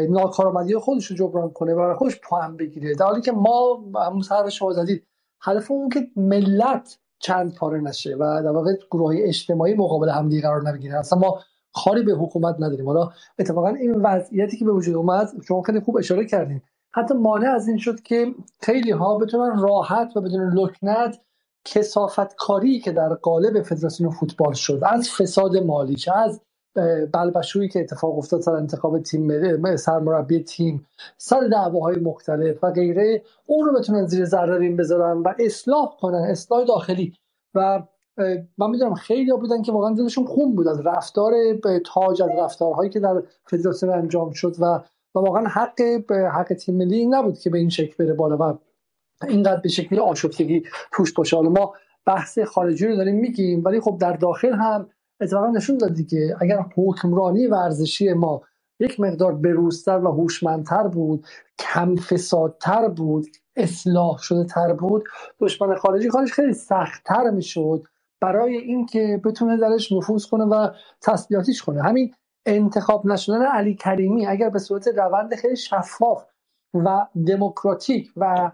ناکارآمدی 0.09 0.77
خودش 0.77 1.05
رو 1.05 1.15
جبران 1.15 1.49
کنه 1.49 1.73
و 1.73 1.77
برای 1.77 1.95
خودش 1.95 2.19
پوان 2.23 2.57
بگیره. 2.57 2.95
در 2.95 3.05
حالی 3.05 3.21
که 3.21 3.31
ما 3.31 3.83
همون 4.07 4.21
سر 4.21 4.49
شما 4.49 4.73
زدید 4.73 5.03
هدف 5.41 5.71
اون 5.71 5.89
که 5.89 6.07
ملت 6.15 6.97
چند 7.19 7.55
پاره 7.55 7.81
نشه 7.81 8.15
و 8.15 8.41
در 8.43 8.51
واقع 8.51 8.73
گروه 8.91 9.15
اجتماعی 9.17 9.73
مقابل 9.73 10.09
همدیگه 10.09 10.41
قرار 10.41 10.69
نگیره 10.69 10.99
اصلا 10.99 11.19
ما 11.19 11.39
کاری 11.73 12.03
به 12.03 12.11
حکومت 12.11 12.55
نداریم. 12.59 12.85
حالا 12.85 13.09
اتفاقا 13.39 13.69
این 13.69 13.95
وضعیتی 13.95 14.57
که 14.57 14.65
به 14.65 14.71
وجود 14.71 14.95
اومد 14.95 15.29
شما 15.47 15.61
خیلی 15.61 15.79
خوب 15.79 15.97
اشاره 15.97 16.25
کردین. 16.25 16.61
حتی 16.91 17.13
مانع 17.13 17.49
از 17.49 17.67
این 17.67 17.77
شد 17.77 18.01
که 18.01 18.35
خیلی 18.61 18.91
ها 18.91 19.17
بتونن 19.17 19.59
راحت 19.59 20.17
و 20.17 20.21
بدون 20.21 20.53
لکنت 20.53 21.19
کسافت 21.65 22.35
کاری 22.35 22.79
که 22.79 22.91
در 22.91 23.13
قالب 23.13 23.61
فدراسیون 23.61 24.11
فوتبال 24.11 24.53
شد 24.53 24.81
از 24.83 25.09
فساد 25.09 25.57
مالی 25.57 25.95
چه 25.95 26.17
از 26.17 26.41
بلبشویی 27.13 27.69
که 27.69 27.79
اتفاق 27.79 28.17
افتاد 28.17 28.41
سر 28.41 28.51
انتخاب 28.51 28.99
تیم 28.99 29.75
سرمربی 29.75 30.43
تیم 30.43 30.87
سر 31.17 31.47
دعواهای 31.51 31.95
مختلف 31.95 32.63
و 32.63 32.71
غیره 32.71 33.23
اون 33.45 33.65
رو 33.65 33.79
بتونن 33.79 34.05
زیر 34.05 34.25
ذره 34.25 34.75
بذارن 34.75 35.17
و 35.17 35.33
اصلاح 35.39 35.97
کنن 35.99 36.27
اصلاح 36.29 36.65
داخلی. 36.65 37.13
و 37.55 37.83
من 38.57 38.69
می‌دونم 38.69 38.93
خیلی 38.93 39.31
بودن 39.31 39.61
که 39.61 39.71
واقعا 39.71 39.93
دلشون 39.93 40.25
خون 40.25 40.55
بود 40.55 40.67
از 40.67 40.85
رفتار 40.85 41.33
تاج 41.85 42.21
از 42.21 42.29
رفتارهایی 42.39 42.89
که 42.89 42.99
در 42.99 43.23
فدراسیون 43.45 43.93
انجام 43.93 44.31
شد 44.31 44.55
و 44.59 44.65
و 45.15 45.19
واقعا 45.19 45.47
حق 45.47 45.81
حق 46.11 46.53
تیم 46.53 46.77
ملی 46.77 47.07
نبود 47.07 47.39
که 47.39 47.49
به 47.49 47.57
این 47.57 47.69
شکل 47.69 48.05
بره 48.05 48.13
بالا 48.13 48.37
و 48.37 48.57
اینقدر 49.27 49.61
به 49.61 49.69
شکلی 49.69 49.99
آشفتگی 49.99 50.63
توش 50.93 51.13
باشه 51.13 51.35
حالا 51.35 51.49
ما 51.49 51.73
بحث 52.05 52.39
خارجی 52.39 52.87
رو 52.87 52.95
داریم 52.95 53.15
میگیم 53.15 53.63
ولی 53.65 53.79
خب 53.79 53.97
در 54.01 54.13
داخل 54.13 54.53
هم 54.53 54.89
اتفاقا 55.21 55.47
نشون 55.47 55.77
داد 55.77 56.01
که 56.09 56.35
اگر 56.41 56.65
حکمرانی 56.75 57.47
ورزشی 57.47 58.13
ما 58.13 58.41
یک 58.79 58.99
مقدار 58.99 59.35
بروزتر 59.35 59.97
و 59.97 60.11
هوشمندتر 60.11 60.87
بود 60.87 61.25
کم 61.59 61.95
فسادتر 61.95 62.87
بود 62.87 63.27
اصلاح 63.55 64.17
شده 64.17 64.45
تر 64.45 64.73
بود 64.73 65.03
دشمن 65.39 65.75
خارجی 65.75 66.09
خارج 66.09 66.31
خیلی 66.31 66.53
سختتر 66.53 67.29
می‌شد 67.29 67.83
برای 68.21 68.57
اینکه 68.57 69.21
بتونه 69.25 69.57
درش 69.57 69.91
نفوذ 69.91 70.25
کنه 70.25 70.43
و 70.43 70.69
تسلیحاتیش 71.01 71.61
کنه. 71.63 71.83
همین 71.83 72.13
انتخاب 72.45 73.05
نشدن 73.07 73.41
علی 73.41 73.75
کریمی 73.75 74.27
اگر 74.27 74.49
به 74.49 74.59
صورت 74.59 74.87
روند 74.87 75.35
خیلی 75.35 75.55
شفاف 75.55 76.23
و 76.73 77.05
دموکراتیک 77.27 78.11
و 78.17 78.51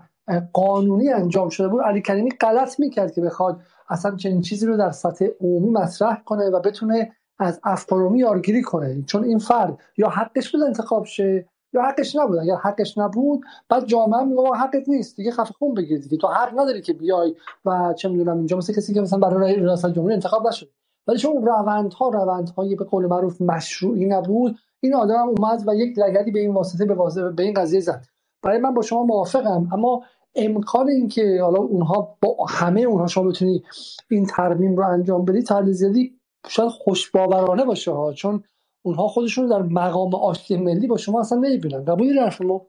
قانونی 0.54 1.10
انجام 1.10 1.50
شده 1.50 1.68
بود 1.68 1.82
علی 1.82 2.02
کریمی 2.02 2.32
غلط 2.32 2.80
می‌کرد 2.80 3.12
که 3.12 3.22
بخواد 3.22 3.60
اصلا 3.90 4.16
چنین 4.16 4.42
چیزی 4.42 4.66
رو 4.66 4.78
در 4.78 4.92
سطح 4.92 5.26
عمومی 5.42 5.70
مطرح 5.70 6.24
کنه 6.26 6.50
و 6.50 6.60
بتونه 6.60 7.12
از 7.40 7.60
افکارومی 7.64 8.20
یارگیری 8.20 8.62
کنه. 8.62 9.04
چون 9.08 9.24
این 9.24 9.40
فرد 9.40 9.78
یا 9.98 10.10
حقش 10.10 10.52
بود 10.52 10.62
انتخاب 10.62 11.06
شه 11.06 11.45
یا 11.74 11.82
حقش 11.82 12.16
نبود. 12.16 12.38
اگر 12.38 12.56
حقش 12.56 12.98
نبود 12.98 13.42
بعد 13.70 13.86
جامعه 13.86 14.24
میگه 14.24 14.42
حقت 14.42 14.90
نیست. 14.90 15.16
دیگه 15.16 15.32
خفه 15.32 15.54
خون 15.54 15.74
بگیر 15.74 16.00
دیگه. 16.00 16.18
تو 16.18 16.28
حق 16.28 16.60
نداری 16.60 16.82
که 16.82 16.94
بیای 16.94 17.36
و 17.66 17.94
چه 17.98 18.10
می‌دونم 18.10 18.38
اینجا 18.38 18.58
مثل 18.58 18.74
کسی 18.74 18.94
که 18.94 19.02
مثلا 19.02 19.20
برای 19.20 19.56
ریاست 19.56 19.92
جمهوری 19.92 20.14
انتخاب 20.14 20.48
نشد 20.48 20.70
ولی 21.08 21.18
چون 21.18 21.45
روندها 21.45 22.10
روندهای 22.10 22.76
به 22.76 22.86
قول 22.86 23.06
معروف 23.06 23.42
مشروعی 23.42 24.06
نبود 24.06 24.56
این 24.80 24.95
آدم 24.95 25.28
اومد 25.28 25.64
و 25.68 25.76
یک 25.76 26.00
لگدی 26.00 26.32
به 26.32 26.40
این 26.40 26.54
واسطه 26.54 26.86
به, 26.86 26.95
به 27.32 27.44
این 27.44 27.54
قضیه 27.54 27.80
زد. 27.80 28.06
برای 28.44 28.58
من 28.58 28.74
با 28.74 28.82
شما 28.82 29.04
موافقم 29.04 29.70
اما 29.74 30.04
امکان 30.36 30.90
اینکه 30.90 31.40
حالا 31.42 31.60
اونها 31.60 32.18
با 32.22 32.46
همه 32.50 32.82
اونها 32.82 33.08
شما 33.08 33.24
بتونی 33.24 33.64
این 34.10 34.26
ترمیم 34.26 34.76
رو 34.76 34.88
انجام 34.88 35.26
بدی 35.26 35.42
تر 35.42 35.72
زیادی 35.72 36.20
شاید 36.48 36.70
خوشباورانه 36.70 37.66
باشه 37.66 37.92
ها 37.92 38.14
چون 38.14 38.44
اونها 38.86 39.08
خودشون 39.08 39.48
در 39.48 39.62
مقام 39.62 40.16
آشتی 40.16 40.58
ملی 40.58 40.88
با 40.88 40.98
شما 40.98 41.20
اصلا 41.20 41.38
نمی‌بینن. 41.38 41.86
قبول 41.86 42.20
حرف 42.20 42.42
ما؟ 42.42 42.68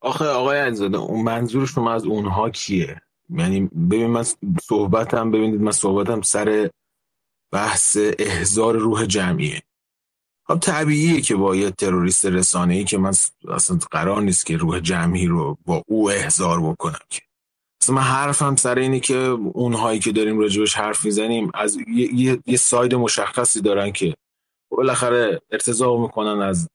آخه 0.00 0.24
آقای 0.24 0.58
علیزاده 0.58 0.98
اون 0.98 1.22
منظور 1.22 1.66
شما 1.66 1.92
از 1.92 2.04
اونها 2.04 2.50
کیه؟ 2.50 3.00
یعنی 3.30 3.60
ببین 3.60 4.06
من 4.06 4.24
صحبتم 4.62 5.30
ببینید 5.30 5.60
من 5.60 5.72
صحبتم 5.72 6.20
سر 6.20 6.70
بحث 7.52 7.98
احزار 8.18 8.76
روح 8.76 9.04
جمعیه. 9.04 9.62
خب 10.52 10.58
طبیعیه 10.58 11.20
که 11.20 11.36
با 11.36 11.56
یه 11.56 11.70
تروریست 11.70 12.26
رسانه 12.26 12.74
ای 12.74 12.84
که 12.84 12.98
من 12.98 13.12
اصلا 13.48 13.78
قرار 13.90 14.22
نیست 14.22 14.46
که 14.46 14.56
روح 14.56 14.80
جمعی 14.80 15.26
رو 15.26 15.58
با 15.66 15.82
او 15.86 16.10
احضار 16.10 16.60
بکنم 16.60 16.98
که. 17.10 17.22
اصلا 17.82 17.94
من 17.94 18.02
حرفم 18.02 18.56
سر 18.56 18.78
اینه 18.78 19.00
که 19.00 19.16
اونهایی 19.52 19.98
که 19.98 20.12
داریم 20.12 20.38
راجبش 20.38 20.74
حرف 20.74 21.04
می‌زنیم 21.04 21.50
از 21.54 21.76
یه, 21.88 22.14
یه،, 22.14 22.38
یه 22.46 22.56
ساید 22.56 22.94
مشخصی 22.94 23.60
دارن 23.60 23.92
که 23.92 24.14
بالاخره 24.70 25.40
ارتضا 25.50 25.96
می‌کنن 25.96 26.42
از 26.42 26.68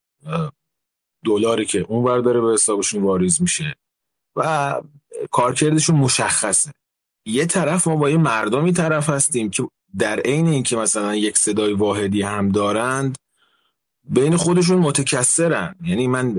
دلاری 1.26 1.66
که 1.66 1.86
اون 1.90 2.22
داره 2.22 2.42
به 2.42 2.54
حسابشون 2.54 3.04
واریز 3.04 3.42
میشه 3.42 3.76
و 4.36 4.82
کارکردشون 5.32 5.96
مشخصه. 5.96 6.72
یه 7.26 7.46
طرف 7.46 7.88
ما 7.88 7.96
با 7.96 8.10
یه 8.10 8.18
مردمی 8.18 8.74
طرف 8.74 9.10
هستیم 9.10 9.50
که 9.50 9.64
در 9.98 10.20
عین 10.20 10.48
اینکه 10.48 10.76
مثلا 10.76 11.16
یک 11.16 11.38
صدای 11.38 11.74
واحدی 11.74 12.22
هم 12.22 12.50
دارند 12.50 13.18
بین 14.10 14.38
خودشون 14.38 14.78
متکثرن. 14.78 15.76
یعنی 15.84 16.08
من 16.08 16.36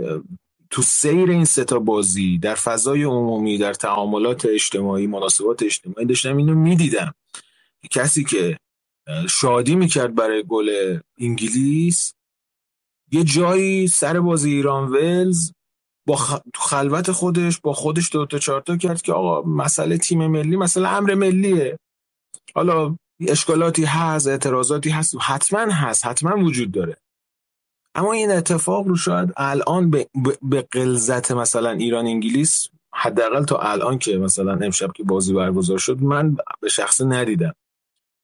تو 0.71 0.83
سیر 0.83 1.31
این 1.31 1.45
ستا 1.45 1.79
بازی 1.79 2.39
در 2.39 2.55
فضای 2.55 3.03
عمومی 3.03 3.59
در 3.59 3.75
تعاملات 3.75 4.47
اجتماعی 4.47 5.07
مناسبات 5.07 5.63
اجتماعی 5.63 6.07
داشتم 6.07 6.37
اینو 6.37 6.55
می‌دیدم. 6.55 7.15
کسی 7.91 8.25
که 8.25 8.59
شادی 9.29 9.77
می‌کرد 9.77 10.15
برای 10.15 10.45
گل 10.49 10.99
انگلیس 11.19 12.15
یه 13.13 13.25
جایی 13.25 13.89
سر 13.89 14.21
بازی 14.21 14.51
ایران 14.51 14.91
ولز 14.91 15.53
با 16.07 16.17
خلوت 16.55 17.13
خودش 17.13 17.61
با 17.61 17.73
خودش 17.73 18.13
دو 18.13 18.27
تا 18.27 18.39
چهار 18.39 18.61
تا 18.61 18.77
کرد 18.77 19.03
که 19.03 19.13
آقا 19.13 19.49
مسئله 19.49 19.99
تیم 19.99 20.27
ملی 20.27 20.57
مسئله 20.57 20.89
امر 20.89 21.15
ملیه. 21.15 21.79
حالا 22.55 22.97
اشکالاتی 23.29 23.85
هست 23.85 24.27
اعتراضاتی 24.27 24.91
هست 24.91 25.15
حتما 25.21 25.73
هست 25.73 26.07
حتما 26.07 26.45
وجود 26.45 26.73
داره. 26.73 26.97
اما 27.99 28.13
این 28.13 28.31
اتفاق 28.31 28.87
رو 28.87 28.97
شاید 28.97 29.33
الان 29.37 29.91
به, 29.91 30.09
به 30.43 30.63
قلزت 30.63 31.31
مثلا 31.31 31.71
ایران 31.71 32.07
انگلیس 32.07 32.69
حداقل 32.95 33.45
تا 33.45 33.57
الان 33.59 33.99
که 33.99 34.19
مثلا 34.19 34.53
امشب 34.53 34.93
که 34.93 35.03
بازی 35.03 35.33
برگزار 35.33 35.79
شد 35.79 36.03
من 36.03 36.37
به 36.61 36.69
شخص 36.69 37.01
ندیدم. 37.01 37.55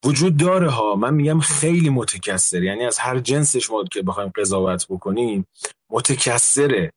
وجود 0.04 0.36
داره 0.36 0.70
ها. 0.70 0.94
من 0.96 1.14
میگم 1.14 1.40
خیلی 1.40 1.90
متکثر. 1.90 2.62
یعنی 2.62 2.84
از 2.84 2.98
هر 2.98 3.18
جنسش 3.18 3.70
ما 3.70 3.84
که 3.84 4.02
بخوایم 4.02 4.32
قضاوت 4.36 4.86
بکنیم 4.90 5.46
متکثره. 5.90 6.92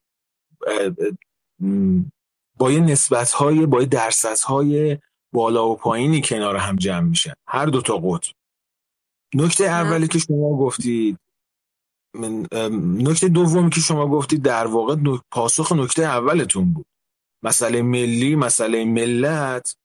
با 2.57 2.71
یه 2.71 2.79
نسبت 2.79 3.31
های 3.31 3.65
با 3.65 3.81
یه 3.81 3.87
درصد 3.87 4.39
های 4.39 4.97
بالا 5.33 5.69
و 5.69 5.75
پایینی 5.75 6.21
کنار 6.21 6.55
هم 6.55 6.75
جمع 6.75 7.07
میشن. 7.09 7.33
هر 7.47 7.65
دو 7.65 7.81
تا 7.81 7.97
قطب. 7.97 8.31
نکته 9.35 9.63
اولی 9.63 10.07
که 10.07 10.19
شما 10.19 10.57
گفتید 10.57 11.17
نکته 13.03 13.27
دومی 13.29 13.69
که 13.69 13.81
شما 13.81 14.07
گفتید 14.07 14.41
در 14.41 14.67
واقع 14.67 14.95
پاسخ 15.31 15.71
نکته 15.71 16.03
اولتون 16.03 16.73
بود. 16.73 16.85
مسئله 17.43 17.81
ملی 17.81 18.35
مسئله 18.35 18.85
ملت 18.85 19.75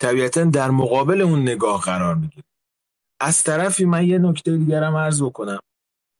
طبیعتا 0.00 0.44
در 0.44 0.70
مقابل 0.70 1.20
اون 1.20 1.42
نگاه 1.42 1.80
قرار 1.80 2.14
می‌گیره. 2.14 2.44
از 3.20 3.42
طرفی 3.42 3.84
من 3.84 4.06
یه 4.06 4.18
نکته 4.18 4.56
دیگرم 4.56 4.96
عرض 4.96 5.22
بکنم. 5.22 5.58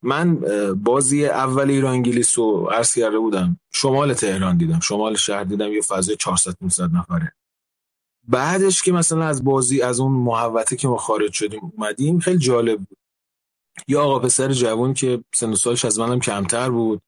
من 0.02 0.34
بازی 0.74 1.26
اول 1.26 1.70
ایران 1.70 1.92
انگلیس 1.92 2.38
رو 2.38 2.68
عرض 2.72 2.94
کرده 2.94 3.18
بودم. 3.18 3.60
شمال 3.72 4.14
تهران 4.14 4.56
دیدم. 4.56 4.80
شمال 4.80 5.16
شهر 5.16 5.44
دیدم. 5.44 5.72
یه 5.72 5.80
فضای 5.80 6.16
400 6.16 6.52
500 6.60 6.90
نفره. 6.94 7.32
بعدش 8.28 8.82
که 8.82 8.92
مثلا 8.92 9.24
از 9.24 9.44
بازی 9.44 9.82
از 9.82 10.00
اون 10.00 10.12
محوطه 10.12 10.76
که 10.76 10.88
ما 10.88 10.96
خارج 10.96 11.32
شدیم 11.32 11.60
اومدیم 11.76 12.18
خیلی 12.18 12.38
جالب 12.38 12.78
بود. 12.78 12.98
یا 13.88 14.02
آقا 14.02 14.18
پسر 14.18 14.52
جوان 14.52 14.94
که 14.94 15.24
سن 15.34 15.54
سالش 15.54 15.84
از 15.84 15.98
منم 15.98 16.20
کمتر 16.20 16.70
بود. 16.70 17.02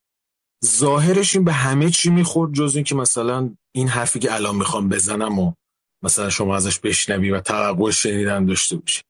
ظاهرش 0.65 1.35
این 1.37 1.45
به 1.45 1.53
همه 1.53 1.91
چی 1.91 2.11
می‌خورد 2.11 2.53
جز 2.53 2.77
این 2.77 2.85
که 2.85 2.95
مثلا 2.95 3.55
این 3.75 3.89
حرفی 3.89 4.19
که 4.19 4.35
الان 4.35 4.57
می‌خوام 4.57 4.89
بزنم 4.89 5.39
و 5.39 5.53
مثلا 6.03 6.31
شما 6.31 6.57
ازش 6.57 6.79
بشنوی 6.79 7.31
و 7.31 7.41
توقع 7.41 7.91
شنیدن 7.91 8.45
داشته 8.45 8.77
باشی. 8.77 9.03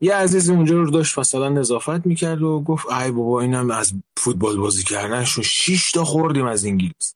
یه 0.00 0.14
عزیز 0.14 0.50
اونجا 0.50 0.76
رو 0.76 0.90
داشت 0.90 1.18
مثلا 1.18 1.48
نظافت 1.48 2.06
می‌کرد 2.06 2.42
و 2.42 2.60
گفت 2.60 2.92
ای 2.92 3.10
بابا 3.10 3.40
اینم 3.40 3.70
از 3.70 3.94
فوتبال 4.16 4.56
بازی 4.56 4.82
کردنشون 4.82 5.44
شش 5.44 5.90
تا 5.90 6.04
خوردیم 6.04 6.46
از 6.46 6.64
انگلیس. 6.64 7.14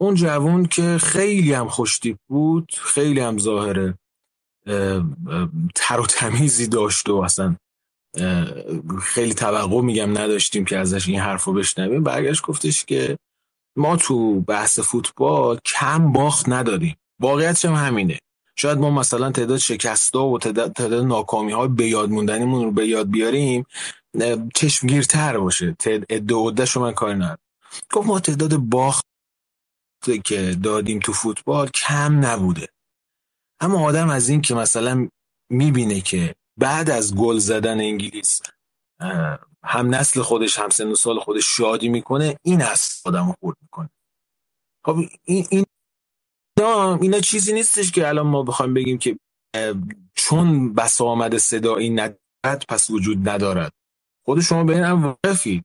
اون 0.00 0.14
جوون 0.14 0.66
که 0.66 0.98
خیلی 0.98 1.52
هم 1.52 1.68
خوشتیپ 1.68 2.16
بود 2.28 2.72
خیلی 2.78 3.20
هم 3.20 3.38
ظاهره 3.38 3.98
تر 5.74 6.00
و 6.00 6.06
تمیزی 6.06 6.66
داشت 6.66 7.08
و 7.08 7.16
اصلا 7.16 7.56
خیلی 9.02 9.34
توقع 9.34 9.80
میگم 9.80 10.18
نداشتیم 10.18 10.64
که 10.64 10.78
ازش 10.78 11.08
این 11.08 11.20
حرف 11.20 11.44
رو 11.44 11.52
بشنویم. 11.52 12.02
برگشت 12.02 12.42
گفتش 12.42 12.84
که 12.84 13.16
ما 13.76 13.96
تو 13.96 14.40
بحث 14.40 14.80
فوتبال 14.80 15.58
کم 15.64 16.12
باخت 16.12 16.48
نداریم 16.48 16.96
واقعیتش 17.20 17.64
هم 17.64 17.74
همینه. 17.74 18.18
شاید 18.56 18.78
ما 18.78 18.90
مثلا 18.90 19.30
تعداد 19.30 19.58
شکستا 19.58 20.26
و 20.26 20.38
تعداد, 20.38 20.72
تعداد 20.72 21.04
ناکامی 21.04 21.52
های 21.52 21.68
به 21.68 21.86
یاد 21.86 22.10
موندنیمون 22.10 22.64
رو 22.64 22.70
به 22.70 22.86
یاد 22.86 23.10
بیاریم 23.10 23.66
چشمگیرتر 24.54 25.38
باشه. 25.38 25.76
ادعا 26.08 26.50
رو 26.74 26.82
من 26.82 26.92
کاری 26.92 27.14
ندارم. 27.14 27.38
گفت 27.92 28.06
ما 28.06 28.20
تعداد 28.20 28.56
باخت 28.56 29.04
که 30.24 30.56
دادیم 30.62 30.98
تو 30.98 31.12
فوتبال 31.12 31.68
کم 31.68 32.24
نبوده. 32.24 32.68
اما 33.60 33.86
آدم 33.86 34.10
از 34.10 34.28
این 34.28 34.40
که 34.40 34.54
مثلا 34.54 35.08
می‌بینه 35.50 36.00
که 36.00 36.34
بعد 36.60 36.90
از 36.90 37.14
گل 37.14 37.38
زدن 37.38 37.80
انگلیس 37.80 38.42
هم 39.64 39.94
نسل 39.94 40.22
خودش 40.22 40.58
هم 40.58 40.70
سن 40.70 40.94
سال 40.94 41.18
خودش 41.20 41.56
شادی 41.56 41.88
می‌کنه 41.88 42.36
این 42.42 42.60
هست 42.60 43.06
آدم 43.06 43.34
خورد 43.40 43.56
می‌کنه. 43.62 43.90
خب 44.84 44.96
این, 45.24 45.46
این 45.50 45.64
اینا 47.00 47.20
چیزی 47.20 47.52
نیستش 47.52 47.92
که 47.92 48.08
الان 48.08 48.26
ما 48.26 48.42
بخوایم 48.42 48.74
بگیم 48.74 48.98
که 48.98 49.18
چون 50.14 50.74
بس 50.74 51.00
آمده 51.00 51.38
صدایی 51.38 51.90
ندارد 51.90 52.64
پس 52.68 52.90
وجود 52.90 53.28
ندارد. 53.28 53.72
خود 54.24 54.40
شما 54.40 54.64
به 54.64 54.76
این 55.46 55.62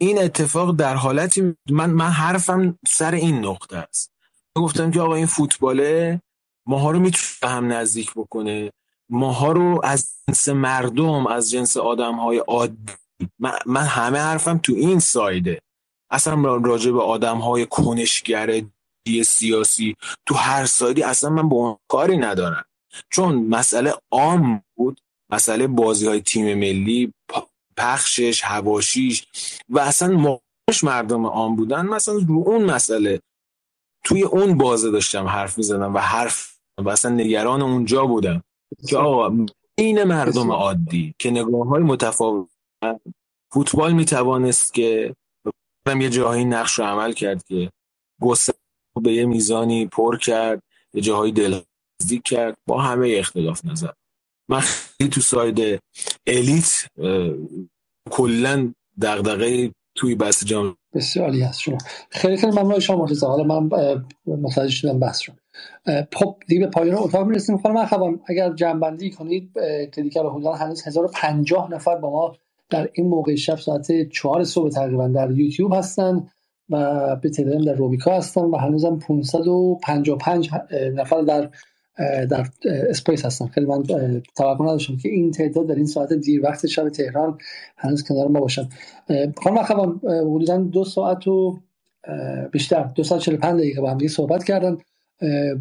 این 0.00 0.22
اتفاق 0.22 0.76
در 0.76 0.94
حالتی 0.94 1.56
من 1.70 1.90
من 1.90 2.10
حرفم 2.10 2.78
سر 2.88 3.14
این 3.14 3.44
نقطه 3.44 3.76
است. 3.76 4.12
گفتم 4.56 4.90
که 4.90 5.00
آقا 5.00 5.14
این 5.14 5.26
فوتباله 5.26 6.20
ماها 6.66 6.90
رو 6.90 6.98
می‌تونه 6.98 7.52
هم 7.54 7.72
نزدیک 7.72 8.12
بکنه. 8.16 8.72
ماها 9.10 9.52
رو 9.52 9.80
از 9.84 10.14
جنس 10.28 10.48
مردم 10.48 11.26
از 11.26 11.50
جنس 11.50 11.76
آدم 11.76 12.14
های 12.14 12.38
عادی 12.38 12.76
من, 13.66 13.82
همه 13.82 14.18
حرفم 14.18 14.58
تو 14.58 14.72
این 14.72 14.98
سایده. 14.98 15.60
اصلا 16.10 16.56
راجع 16.56 16.90
به 16.90 17.02
آدم 17.02 17.38
های 17.38 17.66
کنشگر 17.66 18.62
سیاسی 19.24 19.96
تو 20.26 20.34
هر 20.34 20.66
سایدی 20.66 21.02
اصلا 21.02 21.30
من 21.30 21.48
با 21.48 21.56
اون 21.56 21.76
کاری 21.88 22.16
ندارم. 22.16 22.64
چون 23.10 23.46
مسئله 23.46 23.94
عام 24.10 24.62
بود 24.76 25.00
مسئله 25.30 25.66
بازی 25.66 26.06
های 26.06 26.20
تیم 26.20 26.58
ملی 26.58 27.12
پخشش 27.76 28.44
هواشیش 28.44 29.26
و 29.68 29.78
اصلا 29.78 30.16
ماش 30.16 30.84
مردم 30.84 31.26
عام 31.26 31.56
بودن. 31.56 31.86
مثلا 31.86 32.14
رو 32.14 32.42
اون 32.46 32.64
مسئله 32.64 33.20
توی 34.04 34.22
اون 34.22 34.58
بازه 34.58 34.90
داشتم 34.90 35.26
حرف 35.26 35.58
می‌زدم 35.58 35.94
و 35.94 35.98
حرف 35.98 36.58
و 36.78 36.88
اصلا 36.88 37.10
نگران 37.10 37.62
اونجا 37.62 38.06
بودم. 38.06 38.42
که 38.88 38.96
آقا 38.96 39.46
این 39.78 40.04
مردم 40.04 40.52
عادی 40.52 41.14
که 41.18 41.30
نگاه 41.30 41.66
های 41.66 41.82
متفاوت. 41.82 42.48
فوتبال 43.52 43.92
می‌توانست 43.92 44.74
که 44.74 45.14
یه 46.00 46.10
جاهایی 46.10 46.44
نقش 46.44 46.78
رو 46.78 46.84
عمل 46.84 47.12
کرد 47.12 47.44
که 47.44 47.70
گسه 48.20 48.54
به 49.02 49.12
یه 49.12 49.26
میزانی 49.26 49.86
پر 49.86 50.18
کرد 50.18 50.62
یه 50.94 51.02
جاهایی 51.02 51.32
دل 51.32 51.60
کرد 52.24 52.56
با 52.66 52.82
همه 52.82 53.14
اختلاف 53.18 53.64
نظر. 53.64 53.90
من 54.48 54.60
خیلی 54.60 55.10
تو 55.10 55.20
ساید 55.20 55.80
الیت 56.26 56.86
کلا 58.10 58.74
دغدغه 59.02 59.72
توی 59.94 60.14
بحث 60.14 60.44
جام 60.44 60.76
بسیار 60.94 61.26
عالی 61.26 61.40
هست 61.40 61.60
شما. 61.60 61.78
خیلی 62.10 62.36
خیلی 62.36 62.52
ممنون 62.52 62.78
شما 62.78 62.96
مرتضی. 62.96 63.26
حالا 63.26 63.60
من 63.60 63.70
متوجه 64.26 64.70
شدم 64.70 64.98
بحث 64.98 65.20
رو 65.28 65.34
خب 66.12 66.36
دیگه 66.48 66.60
به 66.60 66.70
پایان 66.70 66.98
اتاق 66.98 67.26
می‌رسیم. 67.26 67.58
خانم 67.58 67.76
اخوان 67.76 68.20
اگر 68.26 68.52
جنبندی 68.52 69.10
کنید 69.10 69.52
رو 70.16 70.30
حدودا 70.30 70.52
هنوز 70.52 70.86
1050 70.86 71.72
نفر 71.72 71.96
با 71.96 72.10
ما 72.10 72.36
در 72.70 72.88
این 72.92 73.08
موقع 73.08 73.34
شب 73.34 73.56
ساعت 73.56 74.08
4 74.08 74.44
صبح 74.44 74.70
تقریبا 74.70 75.08
در 75.08 75.30
یوتیوب 75.30 75.74
هستن 75.74 76.26
و 76.70 77.16
به 77.16 77.30
تلگرام 77.30 77.62
در 77.64 77.72
روبیکا 77.72 78.16
هستن 78.16 78.40
و 78.40 78.56
هنوزم 78.56 78.98
555 78.98 80.50
نفر 80.94 81.22
در 81.22 81.50
در 82.30 82.46
اسپیس 82.64 83.24
هستن 83.24 83.46
خیلی 83.46 83.66
من 83.66 83.82
توقع 84.36 84.64
نداشتم 84.64 84.96
که 84.96 85.08
این 85.08 85.30
تعداد 85.30 85.66
در 85.66 85.74
این 85.74 85.86
ساعت 85.86 86.12
دیر 86.12 86.44
وقت 86.44 86.66
شب 86.66 86.88
تهران 86.88 87.38
هنوز 87.76 88.02
کنار 88.02 88.28
ما 88.28 88.40
باشن. 88.40 88.68
خانم 89.42 89.58
اخوان 89.58 90.00
حدودا 90.04 90.58
دو 90.58 90.84
ساعت 90.84 91.28
و 91.28 91.58
بیشتر 92.52 92.82
دو 92.82 93.02
ساعت 93.02 93.20
45 93.20 93.60
دقیقه 93.60 93.80
با 93.80 93.90
هم 93.90 94.08
صحبت 94.08 94.44
کردن 94.44 94.78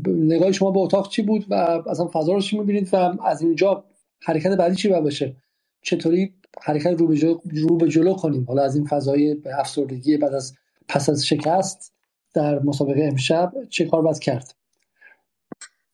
نگاه 0.08 0.52
شما 0.52 0.72
به 0.72 0.80
اتاق 0.80 1.10
چی 1.10 1.22
بود 1.22 1.46
و 1.50 1.54
اصلا 1.90 2.10
فضا 2.14 2.34
رو 2.34 2.42
چی 2.42 2.60
می‌بینید 2.60 2.94
و 2.94 2.96
از 3.26 3.42
اینجا 3.42 3.84
حرکت 4.22 4.52
بعدی 4.52 4.76
چی 4.76 4.90
باید 4.90 5.04
باشه؟ 5.04 5.36
چطوری 5.82 6.34
حرکت 6.62 7.00
رو 7.00 7.08
به 7.08 7.18
جلو, 7.18 7.40
رو 7.52 7.78
به 7.78 7.88
جلو 7.88 8.14
کنیم؟ 8.14 8.46
حالا 8.48 8.64
از 8.64 8.76
این 8.76 8.86
فضای 8.86 9.38
افسردگی 9.60 10.18
بعد 10.18 10.34
از 10.34 10.54
پس 10.88 11.10
از 11.10 11.26
شکست 11.26 11.94
در 12.34 12.60
مسابقه 12.60 13.04
امشب 13.04 13.54
چه 13.70 13.86
کار 13.86 14.02
باید 14.02 14.20
کرد؟ 14.20 14.56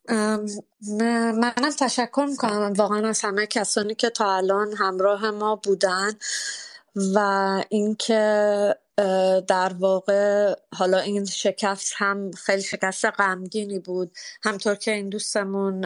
منم 0.10 1.72
تشکر 1.80 2.26
می‌کنم. 2.30 2.74
واقعا 2.74 3.10
از 3.10 3.22
همه 3.22 3.48
کسانی 3.48 3.96
که 3.96 4.10
تا 4.10 4.36
الان 4.36 4.74
همراه 4.74 5.32
ما 5.32 5.56
بودن 5.56 6.12
و 7.16 7.20
اینکه 7.70 8.76
در 9.48 9.74
واقع 9.80 10.54
حالا 10.76 11.00
این 11.00 11.26
شکست 11.26 11.94
هم 11.98 12.32
خیلی 12.32 12.62
شکست 12.62 13.06
غمگینی 13.06 13.80
بود. 13.80 14.12
همطور 14.44 14.76
که 14.76 14.92
این 14.92 15.10
دوستمون 15.10 15.86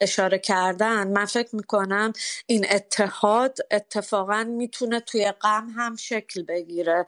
اشاره 0.00 0.38
کردن 0.38 1.08
من 1.08 1.24
فکر 1.24 1.56
می‌کنم 1.56 2.12
این 2.46 2.66
اتحاد 2.70 3.58
اتفاقا 3.70 4.44
می‌تونه 4.44 5.00
توی 5.00 5.32
غم 5.32 5.68
هم 5.76 5.96
شکل 5.96 6.42
بگیره. 6.42 7.06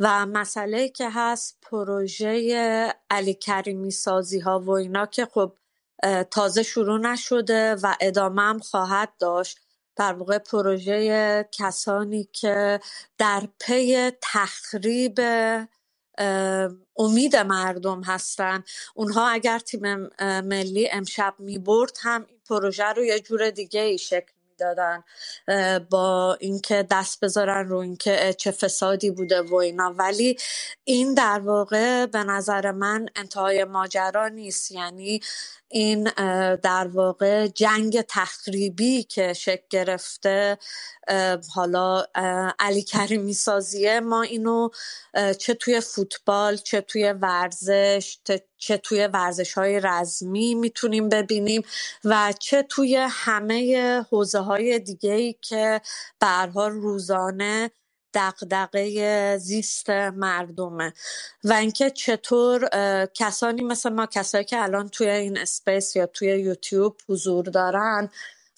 و 0.00 0.26
مسئله 0.26 0.88
که 0.88 1.10
هست 1.10 1.58
پروژه 1.62 2.94
علی 3.10 3.34
کریمی 3.34 3.90
سازی 3.90 4.38
ها 4.38 4.60
و 4.60 4.70
اینا 4.70 5.06
که 5.06 5.26
خب 5.26 5.52
تازه 6.30 6.62
شروع 6.62 6.98
نشده 7.00 7.74
و 7.74 7.94
ادامه 8.00 8.42
هم 8.42 8.58
خواهد 8.58 9.12
داشت 9.18 9.58
در 9.96 10.12
واقع 10.12 10.38
پروژه 10.38 11.48
کسانی 11.52 12.28
که 12.32 12.80
در 13.18 13.48
پی 13.60 14.12
تخریب 14.22 15.20
امید 16.96 17.36
مردم 17.36 18.02
هستن. 18.02 18.64
اونها 18.94 19.28
اگر 19.28 19.58
تیم 19.58 20.08
ملی 20.44 20.88
امشب 20.90 21.34
می 21.38 21.58
برد 21.58 21.96
هم 22.00 22.24
این 22.28 22.40
پروژه 22.48 22.84
رو 22.84 23.04
یه 23.04 23.20
جور 23.20 23.50
دیگه 23.50 23.80
ای 23.80 23.98
شکل 23.98 24.32
دادن 24.58 25.04
با 25.90 26.36
اینکه 26.40 26.86
دست 26.90 27.20
بذارن 27.24 27.68
رو 27.68 27.76
اینکه 27.76 28.34
چه 28.38 28.50
فسادی 28.50 29.10
بوده 29.10 29.42
و 29.42 29.54
اینا. 29.54 29.94
ولی 29.96 30.36
این 30.84 31.14
در 31.14 31.40
واقع 31.44 32.06
به 32.06 32.24
نظر 32.24 32.70
من 32.70 33.06
انتهای 33.16 33.64
ماجرا 33.64 34.28
نیست. 34.28 34.70
یعنی 34.70 35.20
این 35.70 36.04
در 36.62 36.88
واقع 36.92 37.46
جنگ 37.46 38.00
تخریبی 38.08 39.02
که 39.02 39.32
شکل 39.32 39.66
گرفته 39.70 40.58
حالا 41.54 42.04
علی 42.58 42.82
کریمی 42.82 43.34
سازیه 43.34 44.00
ما 44.00 44.22
اینو 44.22 44.68
چه 45.38 45.54
توی 45.54 45.80
فوتبال 45.80 46.56
چه 46.56 46.80
توی 46.80 47.12
ورزش 47.12 48.18
چه 48.58 48.76
توی 48.78 49.06
ورزش 49.06 49.52
های 49.52 49.80
رزمی 49.80 50.54
می‌تونیم 50.54 51.08
ببینیم 51.08 51.62
و 52.04 52.32
چه 52.38 52.62
توی 52.62 52.96
همه 53.10 54.00
حوزه 54.10 54.38
های 54.38 54.78
دیگه 54.78 55.12
ای 55.12 55.34
که 55.42 55.80
برها 56.20 56.68
روزانه 56.68 57.70
دقدقه 58.14 59.38
زیست 59.38 59.90
مردمه. 59.90 60.92
و 61.44 61.52
اینکه 61.52 61.90
چطور 61.90 62.68
کسانی 63.14 63.62
مثل 63.62 63.90
ما 63.90 64.06
کسایی 64.06 64.44
که 64.44 64.62
الان 64.62 64.88
توی 64.88 65.08
این 65.08 65.38
اسپیس 65.38 65.96
یا 65.96 66.06
توی 66.06 66.28
یوتیوب 66.28 66.96
حضور 67.08 67.44
دارن 67.44 68.10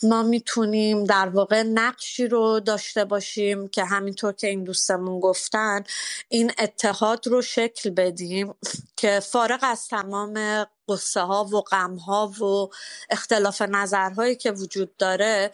ما 0.02 0.22
می‌تونیم 0.22 1.04
در 1.04 1.28
واقع 1.28 1.62
نقشی 1.62 2.26
رو 2.26 2.60
داشته 2.60 3.04
باشیم 3.04 3.68
که 3.68 3.84
همینطور 3.84 4.32
که 4.32 4.46
این 4.46 4.64
دوستمون 4.64 5.20
گفتن 5.20 5.84
این 6.28 6.52
اتحاد 6.58 7.26
رو 7.26 7.42
شکل 7.42 7.90
بدیم 7.90 8.54
که 8.96 9.20
فارغ 9.20 9.58
از 9.62 9.88
تمام 9.88 10.66
قصه 10.88 11.20
ها 11.20 11.44
و 11.44 11.60
غم 11.60 11.96
ها 11.96 12.26
و 12.28 12.68
اختلاف 13.10 13.62
نظرهایی 13.62 14.36
که 14.36 14.52
وجود 14.52 14.96
داره 14.96 15.50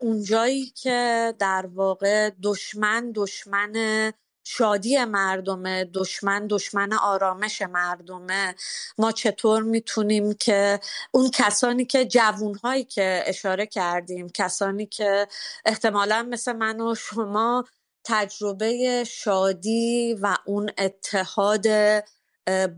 اونجایی 0.00 0.66
که 0.66 1.34
در 1.38 1.66
واقع 1.74 2.30
دشمن 2.42 3.12
دشمن 3.14 4.12
شادی 4.50 5.04
مردمه 5.04 5.84
دشمن 5.94 6.46
دشمن 6.50 6.92
آرامش 6.94 7.62
مردمه. 7.62 8.54
ما 8.98 9.12
چطور 9.12 9.62
می‌تونیم 9.62 10.34
که 10.34 10.80
اون 11.12 11.30
کسانی 11.30 11.84
که 11.86 12.06
جوونهایی 12.06 12.84
که 12.84 13.24
اشاره 13.26 13.66
کردیم 13.66 14.28
کسانی 14.34 14.86
که 14.86 15.28
احتمالا 15.66 16.28
مثل 16.30 16.52
من 16.52 16.80
و 16.80 16.94
شما 16.94 17.64
تجربه 18.04 19.04
شادی 19.04 20.18
و 20.22 20.36
اون 20.46 20.70
اتحاد 20.78 21.66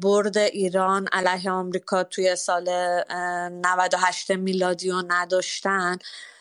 برد 0.03 0.39
ایران 0.39 1.09
علیه 1.13 1.51
آمریکا 1.51 2.05
توی 2.05 2.37
سال 2.37 2.69
98 3.51 4.31
میلادی 4.31 4.91
رو 4.91 5.03
نداشتن. 5.09 5.99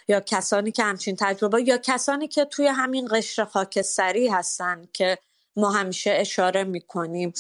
یا 0.09 0.19
کسانی 0.19 0.71
که 0.71 0.83
همچین 0.83 1.15
تجربه 1.19 1.61
یا 1.61 1.77
کسانی 1.77 2.27
که 2.27 2.45
توی 2.45 2.67
همین 2.67 3.07
قشر 3.11 3.45
خاکستری 3.45 4.27
هستن 4.27 4.87
که 4.93 5.17
ما 5.55 5.71
همیشه 5.71 6.11
اشاره 6.11 6.63
می‌کنیم. 6.63 7.33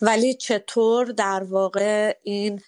ولی 0.00 0.34
چطور 0.34 1.06
در 1.06 1.42
واقع 1.42 2.16
این 2.22 2.60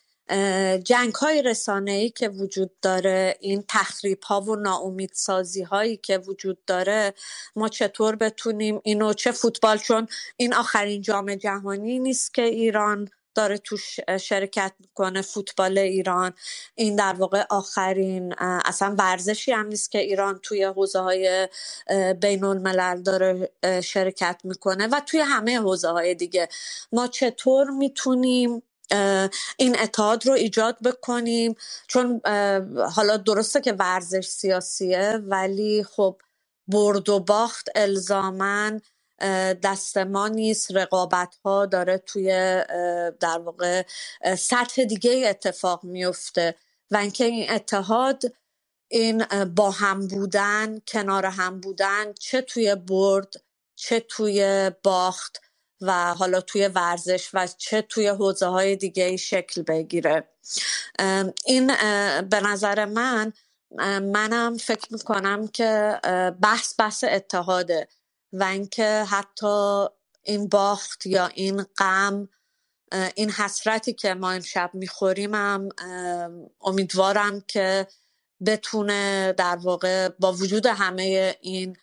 جنگ 0.85 1.15
های 1.15 1.43
رسانه 1.43 1.91
ای 1.91 2.11
که 2.11 2.29
وجود 2.29 2.71
داره 2.83 3.37
این 3.41 3.65
تخریب 3.69 4.23
ها 4.23 4.41
و 4.41 4.57
ناامیدسازی 4.57 5.63
هایی 5.63 5.97
که 5.97 6.19
وجود 6.19 6.65
داره 6.65 7.15
ما 7.57 7.69
چطور 7.69 8.17
بتونیم 8.17 8.81
اینو 8.85 9.13
چه 9.13 9.33
فوتبال 9.33 9.79
چون 9.79 10.09
این 10.37 10.55
آخرین 10.55 11.03
جام 11.03 11.35
جهانی 11.35 11.99
نیست 11.99 12.35
که 12.35 12.43
ایران 12.43 13.09
داره 13.37 13.59
تو 13.59 13.77
شرکت 14.21 14.73
می‌کنه 14.81 15.23
فوتبال 15.23 15.79
ایران. 15.79 16.33
این 16.75 16.97
در 16.97 17.13
واقع 17.13 17.45
آخرین 17.51 18.35
اصلا 18.41 18.95
ورزشی 18.99 19.53
هم 19.53 19.67
نیست 19.67 19.91
که 19.91 19.99
ایران 19.99 20.41
توی 20.43 20.65
حوزه 20.65 20.99
های 20.99 21.49
بین 22.21 22.45
الملل 22.45 23.03
داره 23.03 23.51
شرکت 23.81 24.41
می‌کنه 24.45 24.87
و 24.87 25.01
توی 25.07 25.21
همه 25.21 25.61
حوزه 25.61 25.89
های 25.89 26.15
دیگه. 26.15 26.49
ما 26.93 27.07
چطور 27.07 27.71
می‌تونیم 27.71 28.63
این 29.57 29.79
اتحاد 29.81 30.27
رو 30.27 30.33
ایجاد 30.33 30.77
بکنیم؟ 30.85 31.55
چون 31.87 32.21
حالا 32.95 33.17
درسته 33.17 33.61
که 33.61 33.73
ورزش 33.73 34.27
سیاسیه 34.27 35.21
ولی 35.27 35.85
خب 35.85 36.21
برد 36.69 37.09
و 37.09 37.21
باخت 37.21 37.69
الزامن 37.75 38.81
دست 39.63 39.99
ما 39.99 40.29
نیست 40.29 40.77
رقابت 40.77 41.37
ها 41.45 41.67
داره 41.67 41.99
توی 41.99 42.29
در 43.21 43.39
واقع 43.39 43.83
سطح 44.39 44.85
دیگه 44.85 45.27
اتفاق 45.29 45.85
میفته 45.85 46.55
و 46.91 46.97
اینکه 46.97 47.25
این 47.25 47.51
اتحاد 47.51 48.23
این 48.89 49.25
با 49.57 49.71
هم 49.71 50.09
بودن 50.09 50.79
کنار 50.89 51.27
هم 51.27 51.61
بودن 51.61 52.13
چه 52.13 52.41
توی 52.41 52.75
برد 52.75 53.35
چه 53.77 54.01
توی 54.01 54.71
باخت 54.83 55.41
و 55.81 56.15
حالا 56.15 56.41
توی 56.41 56.69
ورزش 56.69 57.31
و 57.35 57.47
چه 57.47 57.83
توی 57.83 58.09
حوزه 58.09 58.47
های 58.47 58.77
دیگه 58.77 59.17
شکل 59.17 59.63
بگیره. 59.63 60.29
این 61.47 61.67
به 62.31 62.41
نظر 62.41 62.85
من 62.85 63.33
منم 64.03 64.57
فکر 64.57 64.93
می‌کنم 64.93 65.49
که 65.49 66.01
بحث 66.43 66.75
بحث 66.81 67.05
اتحاده. 67.05 67.89
و 68.33 68.45
اینکه 68.45 69.05
حتی 69.09 69.87
این 70.23 70.49
باخت 70.49 71.07
یا 71.07 71.27
این 71.27 71.63
غم 71.63 72.29
این 73.15 73.31
حسرتی 73.31 73.93
که 73.93 74.15
ما 74.15 74.31
امشب 74.31 74.71
می‌خوریم 74.75 75.35
هم 75.35 75.69
امیدوارم 76.61 77.41
که 77.41 77.87
بتونه 78.47 79.33
در 79.33 79.57
واقع 79.57 80.09
با 80.09 80.33
وجود 80.33 80.67
همه 80.67 81.37
این 81.41 81.77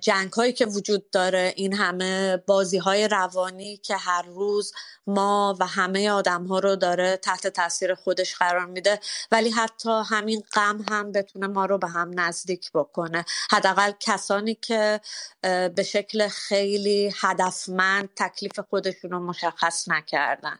جنگ 0.00 0.32
هایی 0.32 0.52
که 0.52 0.66
وجود 0.66 1.10
داره 1.10 1.52
این 1.56 1.74
همه 1.74 2.36
بازی 2.36 2.78
های 2.78 3.08
روانی 3.08 3.76
که 3.76 3.96
هر 3.96 4.22
روز 4.22 4.72
ما 5.06 5.56
و 5.60 5.66
همه 5.66 6.10
آدم 6.10 6.44
ها 6.44 6.58
رو 6.58 6.76
داره 6.76 7.16
تحت 7.16 7.46
تاثیر 7.46 7.94
خودش 7.94 8.34
قرار 8.36 8.66
میده 8.66 9.00
ولی 9.32 9.50
حتی 9.50 10.02
همین 10.06 10.42
غم 10.54 10.84
هم 10.90 11.12
بتونه 11.12 11.46
ما 11.46 11.64
رو 11.64 11.78
به 11.78 11.88
هم 11.88 12.20
نزدیک 12.20 12.72
بکنه. 12.72 13.24
حداقل 13.50 13.92
کسانی 14.00 14.54
که 14.54 15.00
به 15.42 15.82
شکل 15.86 16.28
خیلی 16.28 17.12
هدفمند 17.20 18.08
تکلیف 18.16 18.60
خودشون 18.60 19.10
رو 19.10 19.20
مشخص 19.20 19.88
نکردن. 19.88 20.58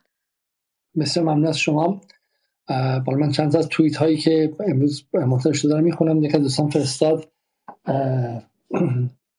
مثل 0.95 1.21
ممنون 1.21 1.47
از 1.47 1.57
شما. 1.57 2.01
بالا 3.05 3.17
من 3.17 3.31
چند 3.31 3.55
از 3.55 3.67
توییت 3.67 3.95
هایی 3.95 4.17
که 4.17 4.55
امروز 4.67 5.05
منتشر 5.13 5.53
شده 5.53 5.75
رو 5.75 5.81
می‌خونم. 5.81 6.23
یکی 6.23 6.37
دوستان 6.37 6.69
فرستاد. 6.69 7.31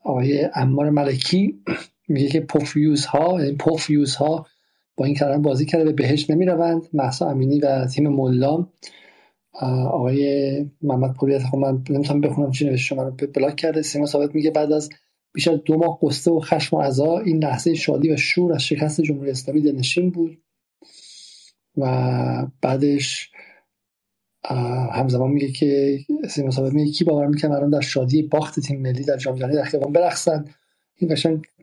آقای 0.05 0.48
امار 0.55 0.90
ملکی 0.90 1.62
میگه 2.08 2.28
که 2.28 2.40
پوفیوز 2.40 3.06
ها 3.06 3.40
یعنی 3.40 3.56
پوفیوز 3.56 4.15
ها 4.15 4.47
با 4.97 5.05
این 5.05 5.15
کلمه 5.15 5.39
بازی 5.39 5.66
کرده 5.66 5.84
به 5.84 5.92
بهش 5.92 6.31
نمی 6.31 6.47
روند 6.47 6.89
محسا 6.92 7.31
امینی 7.31 7.60
و 7.60 7.86
تیم 7.86 8.08
ملا. 8.08 8.66
آقای 9.90 10.66
محمد 10.82 11.15
پوری 11.15 11.39
خب 11.39 11.56
من 11.56 11.82
نمی‌تونم 11.90 12.20
بخونم 12.20 12.50
چی 12.50 12.65
نوشته 12.65 12.84
شما 12.84 13.02
رو 13.02 13.10
بلاک 13.34 13.56
کرده. 13.56 13.82
سیما 13.82 14.06
ثابت 14.06 14.34
میگه 14.34 14.50
بعد 14.50 14.73
از 14.73 14.90
بیش 15.34 15.48
از 15.48 15.58
دو 15.65 15.76
ماه 15.76 15.98
قصه 16.02 16.31
و 16.31 16.40
خشم 16.40 16.76
و 16.76 16.81
عزا 16.81 17.18
این 17.18 17.44
لحظه 17.44 17.74
شادی 17.74 18.12
و 18.12 18.16
شور 18.16 18.52
از 18.52 18.62
شکست 18.62 19.00
جمهوری 19.00 19.31
اسلامی 19.31 19.60
دلنشین 19.60 20.10
بود 20.10 20.39
و 21.76 22.47
بعدش 22.62 23.31
همزمان 24.92 25.31
میگه 25.31 25.49
که 25.49 25.99
سیما 26.28 26.50
ثابت 26.50 26.73
میگه 26.73 26.92
کی 26.92 27.05
باور 27.05 27.26
می‌کنه 27.26 27.55
الان 27.55 27.70
در 27.70 27.81
شادی 27.81 28.23
باخت 28.23 28.60
تیم 28.60 28.81
ملی 28.81 29.05
در 29.05 29.16
جام 29.16 29.36
جهانی 29.36 29.55
در 29.55 29.65
خیابان 29.65 29.92
برقصن؟ 29.92 30.44
این 30.97 31.16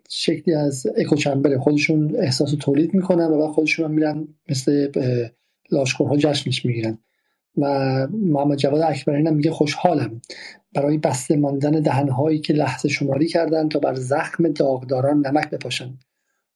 شکلی 0.10 0.56
از 0.56 0.88
اکو 0.98 1.16
چمبر 1.16 1.58
خودشون 1.58 2.16
احساس 2.20 2.56
تولید 2.60 2.94
می‌کنن 2.94 3.26
و 3.26 3.40
بعد 3.40 3.52
خودشون 3.52 3.86
هم 3.86 3.92
میرن 3.92 4.28
مثل 4.50 4.92
لاشخورها 5.72 6.18
جشنش 6.18 6.66
می‌گیرن. 6.66 6.98
و 7.58 7.68
محمد 8.12 8.58
جواد 8.58 8.82
اکبرین 8.82 9.28
هم 9.28 9.36
میگه 9.36 9.52
خوشحالم. 9.52 10.22
برای 10.74 10.98
بسته 10.98 11.36
ماندن 11.36 11.72
دهنهایی 11.72 12.40
که 12.40 12.53
لحظه 12.53 12.90
شماری 12.90 13.28
کردن 13.28 13.70
تا 13.70 13.80
بر 13.80 13.95
زخم 13.95 14.48
داغداران 14.48 15.28
نمک 15.28 15.50
بپاشند 15.50 16.03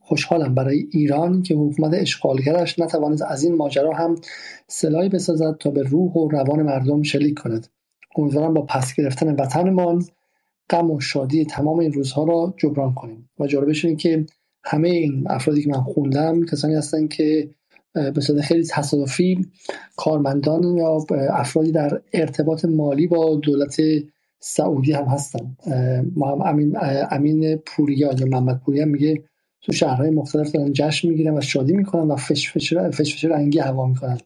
خوشحالم 0.08 0.56
برای 0.56 0.88
ایران 0.92 1.42
که 1.42 1.56
حکومت 1.56 1.94
اشغالگرش 1.94 2.80
نتوانست 2.80 3.22
از 3.22 3.44
این 3.44 3.56
ماجرا 3.56 3.94
هم 3.94 4.16
سلاحی 4.68 5.10
بسازد 5.10 5.58
تا 5.60 5.72
به 5.72 5.84
روح 5.84 6.12
و 6.12 6.28
روان 6.28 6.62
مردم 6.62 7.04
شلیک 7.04 7.40
کند. 7.40 7.68
امیدوارم 8.18 8.54
با 8.54 8.62
پس 8.62 8.94
گرفتن 8.96 9.36
وطنمان 9.36 10.06
غم 10.70 10.92
و 10.92 11.00
شادی 11.00 11.46
تمام 11.46 11.80
این 11.80 11.94
روزها 11.94 12.24
را 12.24 12.54
جبران 12.58 12.94
کنیم. 12.94 13.30
و 13.40 13.48
جالبش 13.48 13.86
اینه 13.86 13.98
که 13.98 14.26
همه 14.64 14.90
این 14.90 15.24
افرادی 15.30 15.64
که 15.64 15.70
من 15.70 15.82
خوندم 15.82 16.46
کسانی 16.46 16.76
هستن 16.76 17.08
که 17.08 17.50
به 17.94 18.22
صورت 18.22 18.42
خیلی 18.42 18.64
تصادفی 18.64 19.46
کارمندان 19.96 20.78
یا 20.78 21.06
افرادی 21.12 21.72
در 21.72 22.02
ارتباط 22.14 22.66
مالی 22.66 23.08
با 23.08 23.36
دولت 23.36 23.82
سعودی 24.40 24.92
هم 24.92 25.06
هستن. 25.06 25.58
ما 26.16 26.32
هم 26.32 26.42
امین, 26.42 26.78
امین 27.12 27.56
پوریا 27.56 28.14
یا 28.14 28.26
محمد 28.26 28.60
پوریا 28.60 28.86
میگه 28.86 29.24
تو 29.68 29.74
شهرهای 29.74 30.10
مختلف 30.10 30.52
دارن 30.52 30.74
جشن 30.74 31.10
می‌گیرن 31.10 31.38
و 31.38 31.42
شادی 31.42 31.74
می‌کنن 31.74 32.12
و 32.12 32.16
فش 32.16 32.52
فش, 32.52 33.26
رنگی 33.26 33.60
هوا 33.60 33.86
می‌کنن. 33.86 34.18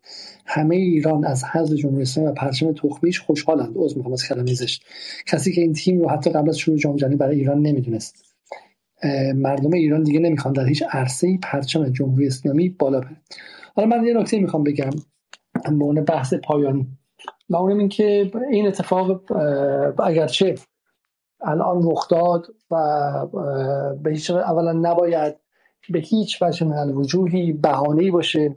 همه 0.46 0.76
ایران 0.76 1.26
از 1.26 1.44
حزب 1.44 1.76
جمهوری 1.76 2.02
اسلامی 2.02 2.30
و 2.30 2.34
پرچم 2.34 2.74
تخمیش 2.74 3.20
خوشحالند. 3.20 3.74
عذر 3.76 3.96
می‌خوام 3.96 4.14
از 4.14 4.28
کلمه 4.28 4.54
زشت. 4.54 4.86
کسی 5.28 5.54
که 5.54 5.62
این 5.62 5.74
تیم 5.74 6.00
رو 6.00 6.10
حتی 6.10 6.30
قبل 6.30 6.50
از 6.50 6.58
شروع 6.58 6.78
جام 6.78 6.96
جهانی 6.96 7.16
برای 7.16 7.40
ایران 7.40 7.62
نمی‌دونست. 7.62 8.36
مردم 9.36 9.74
ایران 9.74 10.04
دیگه 10.04 10.20
نمی‌خوان 10.20 10.54
در 10.54 10.66
هیچ 10.66 10.84
عرصه 10.92 11.38
پرچم 11.44 11.90
جمهوری 11.90 12.28
اسلامی 12.28 12.70
بالا 12.70 13.00
بره. 13.00 13.18
حالا 13.76 13.88
من 13.88 14.06
یه 14.06 14.14
نکته 14.14 14.40
می‌خوام 14.40 14.64
بگم. 14.64 14.92
به 15.96 16.02
بحث 16.02 16.34
پایانی. 16.34 16.88
و 17.50 17.56
اونم 17.56 17.78
این 17.78 17.90
که 17.90 18.32
این 18.52 18.68
اتفاق 18.68 19.22
اگرچه 20.04 20.56
الان 21.44 21.92
رخ 21.92 22.08
داد 22.08 22.48
و 22.72 22.76
به 24.04 24.12
هیچ 24.12 24.32
اولا 24.32 24.72
نباید 24.72 25.36
به 25.90 26.00
هیچ 26.00 26.42
وجه 26.42 26.66
من 26.66 26.90
وجوهی 26.90 27.54
بهانه‌ای 27.54 28.12
باشه 28.12 28.56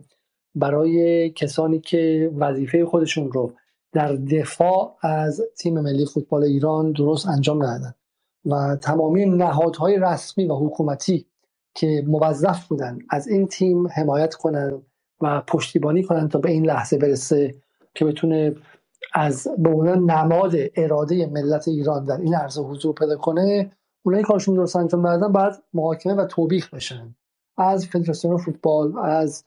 برای 0.55 1.31
کسانی 1.31 1.81
که 1.81 2.31
وظیفه 2.37 2.85
خودشون 2.85 3.33
رو 3.33 3.53
در 3.93 4.13
دفاع 4.13 4.97
از 5.03 5.43
تیم 5.59 5.81
ملی 5.81 6.07
فوتبال 6.07 6.45
ایران 6.45 6.93
درست 6.93 7.29
انجام 7.29 7.63
ندادن 7.63 7.95
و 8.45 8.77
تمامی 8.77 9.27
نهادهای 9.27 9.99
رسمی 9.99 10.47
و 10.47 10.55
حکومتی 10.55 11.27
که 11.75 12.05
موظف 12.07 12.69
بودن 12.69 12.99
از 13.11 13.29
این 13.29 13.47
تیم 13.47 13.89
حمایت 13.89 14.35
کنن 14.35 14.83
و 15.21 15.41
پشتیبانی 15.41 16.03
کنن 16.03 16.29
تا 16.29 16.39
به 16.39 16.51
این 16.51 16.67
لحظه 16.67 16.99
برسه 16.99 17.55
که 17.95 18.05
بتونه 18.05 18.55
از 19.15 19.49
به 19.59 19.71
عنوان 19.71 20.11
نماد 20.11 20.55
اراده 20.77 21.27
ملت 21.27 21.69
ایران 21.69 22.05
در 22.05 22.17
این 22.17 22.35
عرصه 22.35 22.61
حضور 22.61 22.95
پیدا 22.95 23.17
کنه 23.17 23.71
اونایی 24.03 24.25
کارشون 24.25 24.55
درست 24.55 24.77
انجام 24.77 25.07
ندادن 25.07 25.33
باید 25.33 25.53
محاکمه 25.75 26.15
و 26.15 26.25
توبیخ 26.25 26.75
بشن. 26.75 27.15
از 27.57 27.87
فدراسیون 27.87 28.37
فوتبال 28.37 28.99
از 28.99 29.45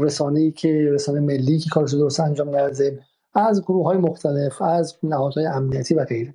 رسانه 0.00 0.50
که 0.50 0.88
رسانه 0.92 1.20
ملی 1.20 1.58
که 1.58 1.70
کارش 1.70 1.94
درست 1.94 2.20
انجام 2.20 2.48
نداده 2.48 3.00
از 3.34 3.62
گروه 3.62 3.84
های 3.84 3.96
مختلف 3.96 4.62
از 4.62 4.96
نهادهای 5.02 5.46
امنیتی 5.46 5.94
و 5.94 6.04
غیره. 6.04 6.34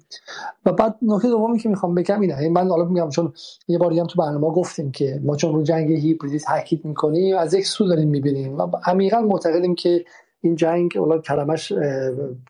و 0.66 0.72
بعد 0.72 0.96
نکته 1.02 1.28
دومی 1.28 1.60
که 1.60 1.70
می‌خوام 1.70 1.96
بگم 1.96 2.22
اینه 2.22 2.38
این 2.38 2.54
من 2.54 2.70
حالا 2.70 2.86
میگم 2.86 3.10
چون 3.10 3.34
یه 3.68 3.78
باری 3.78 4.00
هم 4.00 4.06
تو 4.06 4.22
برنامه 4.22 4.48
گفتیم 4.54 4.92
که 4.92 5.22
ما 5.24 5.36
چون 5.36 5.54
رو 5.54 5.64
جنگ 5.64 5.92
هیبریدی 5.92 6.40
تاکید 6.40 6.86
می‌کنیم 6.86 7.38
از 7.38 7.54
یک 7.54 7.66
سو 7.66 7.88
داریم 7.88 8.10
می‌بینیم. 8.10 8.58
و 8.58 8.68
عمیقا 8.86 9.22
معتقدیم 9.22 9.76
که 9.76 10.06
این 10.42 10.56
جنگ 10.56 10.98
حالا 10.98 11.18
کلمش 11.18 11.74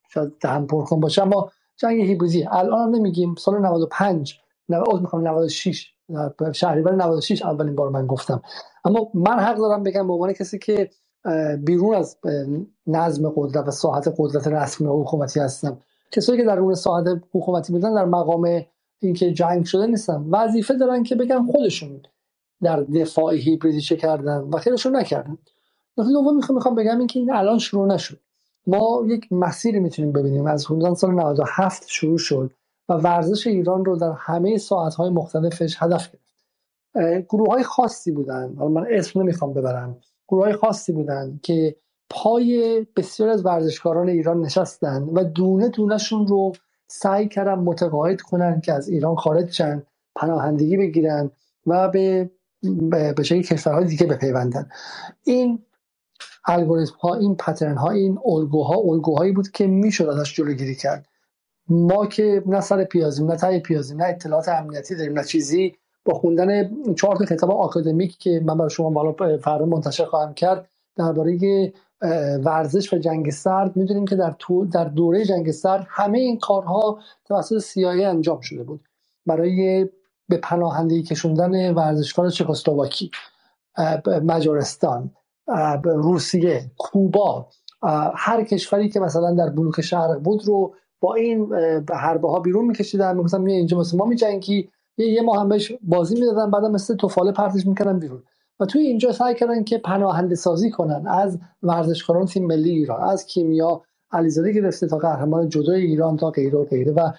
شاید 0.10 0.32
دهن 0.42 0.66
پرکن 0.66 1.00
باشه 1.00 1.22
اما 1.22 1.52
جنگ 1.78 2.02
هیبریدی 2.02 2.48
الان 2.52 2.96
نمیگیم 2.96 3.36
سال 3.36 3.60
95 3.60 4.40
عذر 4.70 5.02
می‌خوام 5.02 5.28
96 5.28 5.94
شهریور 6.54 6.96
96 6.96 7.42
اولین 7.42 7.76
بار 7.76 7.90
من 7.90 8.08
گفتم. 8.08 8.42
اما 8.86 9.12
من 9.14 9.40
حق 9.40 9.58
دارم 9.58 9.84
بگم 9.84 10.08
به 10.08 10.14
عنوان 10.14 10.34
کسی 10.34 10.60
که 10.60 10.90
بیرون 11.64 11.96
از 11.96 12.18
نظم 12.88 13.34
قدرت 13.36 13.68
و 13.68 13.72
ساحت 13.72 14.14
قدرت 14.18 14.48
رسمی 14.48 14.88
و 14.88 15.02
حکومتی 15.04 15.40
هستم. 15.40 15.78
کسایی 16.12 16.40
که 16.40 16.46
در 16.46 16.60
اون 16.60 16.76
ساحت 16.76 17.06
حکومتی 17.34 17.74
بودن 17.74 17.94
در 17.94 18.06
مقام 18.06 18.66
اینکه 19.00 19.34
جنگ 19.34 19.66
شده 19.66 19.88
نیستن. 19.88 20.26
وظیفه 20.32 20.74
دارن 20.74 21.04
که 21.04 21.16
بگم 21.16 21.52
خودشون 21.52 22.02
در 22.62 22.84
دفاع 22.84 23.34
هیبریدی 23.34 23.82
چه 23.82 23.96
کردن 23.96 24.38
و 24.38 24.58
خیلیشون 24.58 24.96
نکردن. 24.96 25.38
نکته 25.98 26.12
دوم 26.14 26.36
می‌خوام 26.56 26.76
بگم 26.76 26.98
اینکه 26.98 27.20
این 27.20 27.34
الان 27.34 27.58
شروع 27.58 27.88
نشد. 27.88 28.20
ما 28.68 29.04
یک 29.08 29.34
مسیری 29.34 29.80
می‌تونیم 29.80 30.12
ببینیم. 30.12 30.48
از 30.48 30.66
حدود 30.66 30.94
سال 30.94 31.12
97 31.12 31.84
شروع 31.88 32.18
شد 32.18 32.52
و 32.90 32.94
ورزش 32.94 33.48
ایران 33.48 33.86
رو 33.86 33.96
در 33.96 34.12
همه 34.18 34.58
ساعت 34.58 35.00
مختلفش 35.00 35.76
هدف 35.80 36.10
گرفت. 36.12 37.26
گروه 37.30 37.48
های 37.48 37.64
خاصی 37.64 38.12
بودن. 38.12 38.56
حالا 38.58 38.72
من 38.72 38.88
اسم 38.90 39.22
نمی‌خوام 39.22 39.54
ببرم. 39.54 39.98
گروه 40.28 40.44
های 40.44 40.54
خاصی 40.54 40.92
بودن 40.92 41.40
که 41.44 41.76
پای 42.10 42.86
بسیار 42.96 43.30
از 43.30 43.46
ورزشکاران 43.46 44.10
ایران 44.10 44.42
نشستن 44.42 45.04
و 45.04 45.24
دونه 45.24 45.70
دونهشون 45.70 46.28
رو 46.28 46.54
سعی 46.88 47.28
کردن 47.28 47.54
متقاعد 47.54 48.22
کنن 48.22 48.62
که 48.62 48.74
از 48.74 48.90
ایران 48.90 49.16
خارج 49.16 49.52
شن 49.52 49.84
پناهندگی 50.16 50.78
بگیرن 50.78 51.32
و 51.68 51.90
به 51.90 52.30
به 53.16 53.24
شکل 53.24 53.42
کشورهای 53.42 53.86
دیگه 53.86 54.06
بپیوندن. 54.06 54.70
این 55.24 55.60
الگوریتم 56.48 56.96
ها 57.02 57.16
این 57.16 57.36
پترن 57.36 57.78
ها 57.78 57.90
این 57.90 58.20
الگوها 58.26 58.76
الگوهایی 58.76 59.32
بود 59.32 59.52
که 59.52 59.68
می‌شد 59.68 60.08
ازش 60.08 60.36
جلوگیری 60.36 60.76
کرد. 60.76 61.06
ما 61.68 62.06
که 62.06 62.44
نه 62.46 62.62
سر 62.62 62.84
پیازیم 62.84 63.32
نه 63.32 63.38
تای 63.38 63.60
پیازیم 63.60 63.98
نه 63.98 64.06
اطلاعات 64.06 64.50
امنیتی 64.50 64.96
داریم 64.96 65.20
نه 65.20 65.24
چیزی 65.24 65.76
با 66.06 66.14
خوندن 66.14 66.70
چهار 66.94 67.16
تا 67.16 67.26
کتاب 67.26 67.52
آکادمیک 67.52 68.18
که 68.18 68.42
من 68.46 68.58
برای 68.58 68.70
شما 68.70 68.90
بالا 68.90 69.38
فردا 69.38 69.66
منتشر 69.66 70.06
خواهم 70.06 70.34
کرد 70.34 70.70
درباره 70.96 71.74
ورزش 72.44 72.94
و 72.94 72.98
جنگ 72.98 73.30
سرد 73.30 73.78
می‌دونیم 73.78 74.06
که 74.06 74.16
در 74.16 74.36
در 74.72 74.86
دوره 74.86 75.26
جنگ 75.26 75.52
سرد 75.52 75.88
همه 75.90 76.20
این 76.20 76.40
کارها 76.40 77.00
توسط 77.26 77.58
سیایی 77.58 78.06
انجام 78.06 78.42
شده 78.42 78.64
بود. 78.64 78.82
برای 79.26 79.90
به 80.30 80.38
پناهندگی 80.38 81.04
کشوندن 81.04 81.74
ورزشکار 81.74 82.30
چکسلواکی 82.30 83.12
مجارستان. 84.24 85.12
روسیه 85.84 86.72
کوبا 86.78 87.48
هر 88.16 88.44
کشوری 88.44 88.90
که 88.90 89.00
مثلا 89.00 89.36
در 89.36 89.50
بلوک 89.50 89.82
شرق 89.82 90.20
بود 90.20 90.48
رو 90.48 90.76
با 91.02 91.16
این 91.16 91.54
حربه 91.94 92.30
ها 92.30 92.40
بیرون 92.40 92.66
میکشیدن 92.66 93.18
می‌گفتن 93.18 93.42
می 93.42 93.54
اینجا 93.54 93.80
مثل 93.80 93.98
ما 93.98 94.06
میجنگی. 94.06 94.70
یه 94.98 95.08
یه 95.08 95.22
ماه 95.22 95.40
هم 95.40 95.50
بازی 95.82 96.20
می‌دادن 96.20 96.52
بعد 96.52 96.64
مثل 96.64 96.96
توفاله 96.96 97.32
پرتش 97.32 97.66
می‌کردن 97.66 98.00
بیرون. 98.00 98.24
و 98.60 98.66
توی 98.66 98.82
اینجا 98.82 99.12
سعی 99.12 99.36
کردن 99.36 99.64
که 99.64 99.78
پناهنده 99.78 100.36
سازی 100.36 100.72
کنن 100.72 101.08
از 101.08 101.40
ورزشکاران 101.64 102.26
تیم 102.26 102.46
ملی 102.46 102.70
ایران 102.70 103.10
از 103.10 103.26
کیمیا 103.26 103.82
علیزاده 104.12 104.52
گرفته 104.52 104.88
تا 104.88 104.98
قهرمان 104.98 105.50
جدای 105.50 105.82
ایران 105.82 106.18
تا 106.18 106.30
غیره 106.30 106.60
و 106.60 106.66
غیره. 106.66 106.92
و 106.92 107.12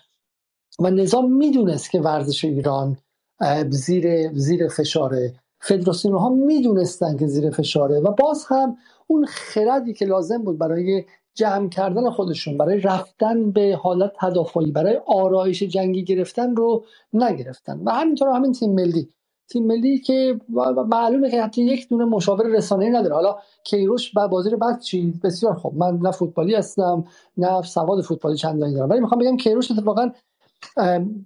و 0.79 0.91
نظام 0.91 1.33
می‌دونست 1.33 1.91
که 1.91 2.01
ورزش 2.01 2.45
ایران 2.45 2.97
زیر 3.69 4.33
زیر 4.33 4.69
فشاره. 4.69 5.35
فدراسیون 5.61 6.15
ها 6.15 6.29
می‌دونستن 6.29 7.17
که 7.17 7.27
زیر 7.27 7.51
فشاره 7.51 8.01
و 8.01 8.11
باز 8.11 8.45
هم 8.49 8.77
اون 9.07 9.27
خردی 9.27 9.95
که 9.95 10.05
لازم 10.05 10.43
بود 10.43 10.59
برای 10.59 11.05
جمع 11.35 11.69
کردن 11.69 12.11
خودشون 12.11 12.59
برای 12.59 12.81
رفتن 12.81 13.51
به 13.51 13.79
حالت 13.83 14.13
تدافعی 14.21 14.71
برای 14.73 15.01
آرایش 15.07 15.63
جنگی 15.63 16.05
گرفتن 16.05 16.57
رو 16.57 16.85
نگرفتن. 17.13 17.81
و 17.85 17.91
همینطور 17.91 18.29
همین 18.29 18.53
تیم 18.53 18.75
ملی. 18.75 19.09
تیم 19.49 19.67
ملی 19.67 19.99
که 19.99 20.41
معلومه 20.87 21.31
که 21.31 21.43
حتی 21.43 21.63
یک 21.63 21.89
دونه 21.89 22.05
مشاور 22.05 22.47
رسانه‌ای 22.47 22.91
نداره. 22.91 23.15
حالا 23.15 23.37
کیروش 23.65 24.13
بعد 24.13 24.31
بازی 24.31 24.51
رو 24.51 24.59
بعد 24.59 24.81
چی؟ 24.81 25.21
بسیار 25.25 25.55
خوب. 25.55 25.77
من 25.77 25.99
نه 26.03 26.11
فوتبالی 26.11 26.55
هستم 26.55 27.05
نه 27.37 27.63
سواد 27.63 28.01
فوتبالی 28.01 28.37
چندانی 28.37 28.75
دارم. 28.75 28.91
ولی 28.91 29.01
می‌خوام 29.01 29.21
بگم 29.21 29.37
کیروش 29.37 29.71
اتفاقا 29.71 30.11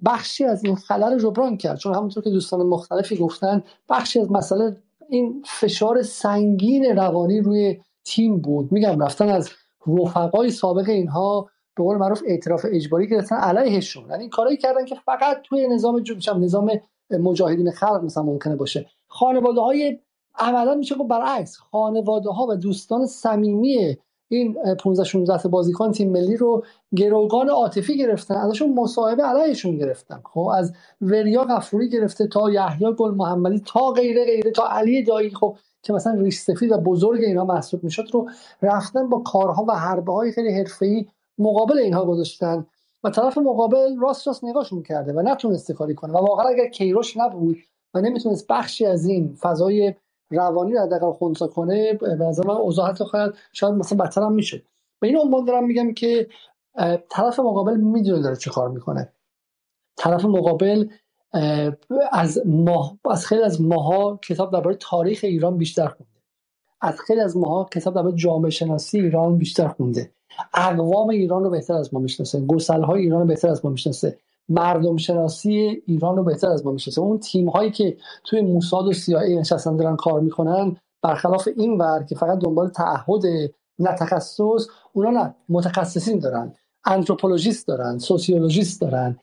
بخشی 0.04 0.44
از 0.44 0.64
این 0.64 0.76
خلل 0.76 1.12
رو 1.12 1.18
جبران 1.18 1.56
کرد. 1.56 1.78
چون 1.78 1.94
همونطور 1.94 2.22
که 2.22 2.30
دوستان 2.30 2.62
مختلفی 2.62 3.16
گفتن 3.16 3.62
بخشی 3.88 4.20
از 4.20 4.32
مسئله 4.32 4.76
این 5.08 5.42
فشار 5.46 6.02
سنگین 6.02 6.84
روانی 6.84 7.40
روی 7.40 7.80
تیم 8.04 8.40
بود. 8.40 8.72
میگم 8.72 9.02
رفتن 9.02 9.28
از 9.28 9.50
رفقای 9.86 10.50
سابق 10.50 10.88
اینها 10.88 11.48
به 11.76 11.82
قول 11.84 11.96
معروف 11.96 12.22
اعتراف 12.26 12.66
اجباری 12.68 13.08
گرفتن 13.08 13.36
علیهشون. 13.36 14.10
یعنی 14.10 14.28
کارایی 14.28 14.56
کردن 14.56 14.84
که 14.84 14.94
فقط 14.94 15.42
توی 15.42 15.68
نظام 15.68 16.02
نظام 16.38 16.70
مجاهدین 17.10 17.70
خلق 17.70 18.04
مثلا 18.04 18.22
ممکنه 18.22 18.56
باشه. 18.56 18.86
خانواده 19.06 19.60
های 19.60 19.98
عملا 20.38 20.74
میشه 20.74 20.94
گفت 20.94 21.08
برعکس. 21.08 21.56
خانواده 21.56 22.30
ها 22.30 22.46
و 22.46 22.56
دوستان 22.56 23.06
صمیمی 23.06 23.96
این 24.28 24.56
15 24.80 25.04
16 25.04 25.38
تا 25.42 25.48
بازیکن 25.48 25.92
تیم 25.92 26.12
ملی 26.12 26.36
رو 26.36 26.64
گروگان 26.96 27.48
عاطفی 27.48 27.98
گرفتن 27.98 28.34
ازشون 28.34 28.74
مصاحبه 28.74 29.22
علیهشون 29.22 29.76
گرفتن. 29.76 30.20
خب 30.24 30.50
از 30.56 30.72
وریا 31.00 31.44
غفوری 31.44 31.88
گرفته 31.88 32.26
تا 32.26 32.50
یحیی 32.50 32.94
گل 32.98 33.14
محمدی 33.14 33.62
تا 33.66 33.90
غیره 33.90 34.24
غیره 34.24 34.50
تا 34.50 34.68
علی 34.68 35.02
دایی 35.02 35.30
خب 35.30 35.56
که 35.82 35.92
مثلا 35.92 36.14
ریش 36.14 36.38
سفید 36.38 36.72
و 36.72 36.78
بزرگ 36.78 37.20
اینا 37.24 37.44
محسوب 37.44 37.84
می‌شد 37.84 38.06
رو 38.12 38.30
رفتن 38.62 39.08
با 39.08 39.18
کارها 39.18 39.64
و 39.68 39.72
حربه 39.72 40.12
های 40.12 40.32
خیلی 40.32 40.58
حرفه‌ای 40.58 41.06
مقابل 41.38 41.78
اینها 41.78 42.04
گذاشتن 42.04 42.66
و 43.04 43.10
طرف 43.10 43.38
مقابل 43.38 43.96
راست 44.00 44.26
راست 44.26 44.44
نگاهشون 44.44 44.82
کرده 44.82 45.12
و 45.12 45.22
نتونسته 45.22 45.74
کاری 45.74 45.94
کنه. 45.94 46.12
و 46.12 46.16
واقعا 46.16 46.46
اگر 46.46 46.68
کیروش 46.68 47.16
نبود 47.16 47.56
و 47.94 48.00
نمی‌تونست 48.00 48.46
بخشی 48.48 48.86
از 48.86 49.06
این 49.06 49.34
فضای 49.40 49.94
روانی 50.34 50.72
رو 50.72 50.80
حداقل 50.80 51.12
خونسا 51.12 51.46
کنه 51.46 51.92
به 51.92 52.14
نظر 52.14 52.46
من 52.46 52.54
اوضاع 52.54 52.90
حتی 52.90 53.04
شاید 53.52 53.74
مثلا 53.74 54.04
بدتر 54.04 54.22
هم 54.22 54.32
میشه. 54.32 54.62
به 55.00 55.06
این 55.06 55.18
عنوان 55.18 55.44
دارم 55.44 55.66
میگم 55.66 55.94
که 55.94 56.28
طرف 57.10 57.40
مقابل 57.40 57.76
می‌دونه 57.76 58.22
داره 58.22 58.36
چه 58.36 58.50
کار 58.50 58.68
می‌کنه. 58.68 59.12
طرف 59.96 60.24
مقابل 60.24 60.88
از 62.12 62.42
ماه 62.46 62.98
از 63.10 63.26
خیلی 63.26 63.42
از 63.42 63.60
ماها 63.60 64.16
کتاب 64.16 64.52
درباره 64.52 64.76
تاریخ 64.80 65.20
ایران 65.22 65.58
بیشتر 65.58 65.86
خونده. 65.86 66.12
از 66.80 67.00
خیلی 67.06 67.20
از 67.20 67.36
ماها 67.36 67.64
کتاب 67.64 67.94
درباره 67.94 68.16
جامعه 68.16 68.50
شناسی 68.50 69.00
ایران 69.00 69.38
بیشتر 69.38 69.68
خونده. 69.68 70.10
اقوام 70.54 71.08
ایران 71.08 71.44
رو 71.44 71.50
بهتر 71.50 71.74
از 71.74 71.94
ما 71.94 72.00
می‌شناسه. 72.00 72.40
گسل 72.46 72.82
های 72.82 73.02
ایران 73.02 73.20
رو 73.20 73.26
بهتر 73.26 73.48
از 73.48 73.64
ما 73.64 73.70
می‌شناسه. 73.70 74.18
مردم 74.48 74.96
شناسی 74.96 75.82
ایران 75.86 76.16
رو 76.16 76.24
بهتر 76.24 76.48
از 76.48 76.66
ما 76.66 76.72
می‌شناسه. 76.72 77.00
اون 77.00 77.18
تیم 77.18 77.48
هایی 77.48 77.70
که 77.70 77.96
توی 78.24 78.40
موساد 78.40 78.86
و 78.86 78.92
CIA 78.92 79.36
نشستن 79.36 79.76
دارن 79.76 79.96
کار 79.96 80.20
می‌کنن 80.20 80.76
برخلاف 81.02 81.48
این 81.56 81.78
ور 81.78 82.04
که 82.08 82.14
فقط 82.14 82.38
دنبال 82.38 82.68
تعهد 82.68 83.22
نه 83.78 83.94
تخصص 83.98 84.66
اونا 84.92 85.10
نه 85.10 85.34
متخصصین 85.48 86.18
دارن. 86.18 86.54
anthropologist 86.86 87.68
دارن 87.68 87.98
sociologist 87.98 88.80
دارن 88.80 89.18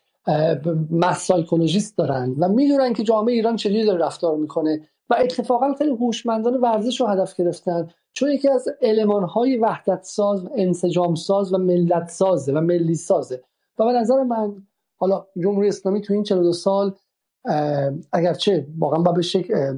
psychologist 0.91 1.97
دارن 1.97 2.35
و 2.39 2.47
می‌دونن 2.47 2.93
که 2.93 3.03
جامعه 3.03 3.35
ایران 3.35 3.55
چجوری 3.55 3.85
داره 3.85 4.05
رفتار 4.05 4.37
می‌کنه 4.37 4.81
و 5.09 5.15
اتفاقا 5.19 5.73
خیلی 5.73 5.91
هوشمندانه 5.91 6.57
ورزش 6.57 7.01
رو 7.01 7.07
هدف 7.07 7.35
گرفتن. 7.35 7.87
چون 8.13 8.31
یکی 8.31 8.49
از 8.49 8.67
المان 8.81 9.23
های 9.23 9.57
وحدت 9.57 10.03
ساز 10.03 10.47
انسجام 10.55 11.15
ساز 11.15 11.53
و 11.53 11.57
ملت 11.57 12.09
سازه 12.09 12.53
و 12.53 12.61
ملی 12.61 12.95
سازه 12.95 13.43
و 13.77 13.85
به 13.85 13.91
نظر 13.91 14.23
من 14.23 14.53
حالا 15.01 15.25
جمهوری 15.43 15.67
اسلامی 15.67 16.01
تو 16.01 16.13
این 16.13 16.23
42 16.23 16.53
سال 16.53 16.95
اگرچه 18.13 18.67
واقعا 18.79 18.99
با 18.99 19.11
به 19.11 19.21
شکل 19.21 19.77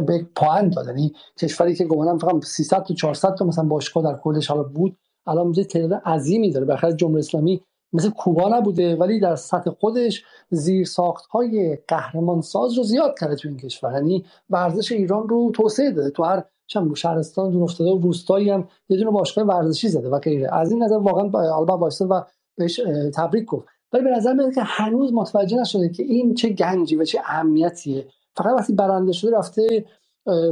به 0.00 0.26
پوان 0.36 0.68
داد. 0.68 0.86
یعنی 0.86 1.12
کشوری 1.38 1.74
که 1.74 1.84
گمانم 1.84 2.18
فقط 2.18 2.44
300 2.44 2.82
تا 2.82 2.94
400 2.94 3.34
تا 3.34 3.44
مثلا 3.44 3.64
باشگاه 3.64 4.02
در 4.04 4.18
کلش 4.18 4.46
حالا 4.46 4.62
بود 4.62 4.96
الان 5.26 5.46
مثل 5.46 5.62
تعداد 5.62 6.02
عظیمی 6.06 6.50
داره. 6.50 6.66
بخاطر 6.66 6.96
جمهوری 6.96 7.18
اسلامی 7.18 7.62
مثل 7.92 8.10
کوبا 8.10 8.48
نبوده 8.48 8.96
ولی 8.96 9.20
در 9.20 9.36
سطح 9.36 9.70
خودش 9.70 10.24
زیر 10.50 10.84
ساخت 10.84 11.26
های 11.26 11.78
قهرمان 11.88 12.40
ساز 12.40 12.78
رو 12.78 12.82
زیاد 12.82 13.18
کرده 13.20 13.36
تو 13.36 13.48
این 13.48 13.56
کشور. 13.56 13.92
یعنی 13.92 14.24
ورزش 14.50 14.92
ایران 14.92 15.28
رو 15.28 15.50
توسعه 15.54 15.90
داده. 15.90 16.10
تو 16.10 16.24
هر 16.24 16.44
چند 16.66 16.94
شهرستان 16.94 17.50
دور 17.50 17.62
افتاده 17.62 17.90
و 17.90 17.98
روستایی 17.98 18.50
هم 18.50 18.68
یه 18.88 18.98
دونه 18.98 19.10
باشگاه 19.10 19.44
ورزشی 19.44 19.88
زده 19.88 20.08
و 20.08 20.18
غیره. 20.18 20.54
از 20.54 20.70
این 20.72 20.82
نظر 20.82 20.96
واقعا 20.96 21.56
البته 21.56 21.72
وایساد 21.72 22.10
و 22.10 22.22
بهش 22.56 22.80
تبریک 23.14 23.44
گفت. 23.44 23.66
ولی 23.94 24.04
به 24.04 24.10
نظر 24.10 24.32
میاد 24.32 24.54
که 24.54 24.62
هنوز 24.62 25.12
متوجه 25.12 25.56
نشده 25.60 25.88
که 25.88 26.02
این 26.02 26.34
چه 26.34 26.48
گنجی 26.48 26.96
و 26.96 27.04
چه 27.04 27.20
اهمیتیه. 27.24 28.06
فقط 28.36 28.54
وقتی 28.58 28.72
برنده 28.72 29.12
شده 29.12 29.36
رفته 29.36 29.84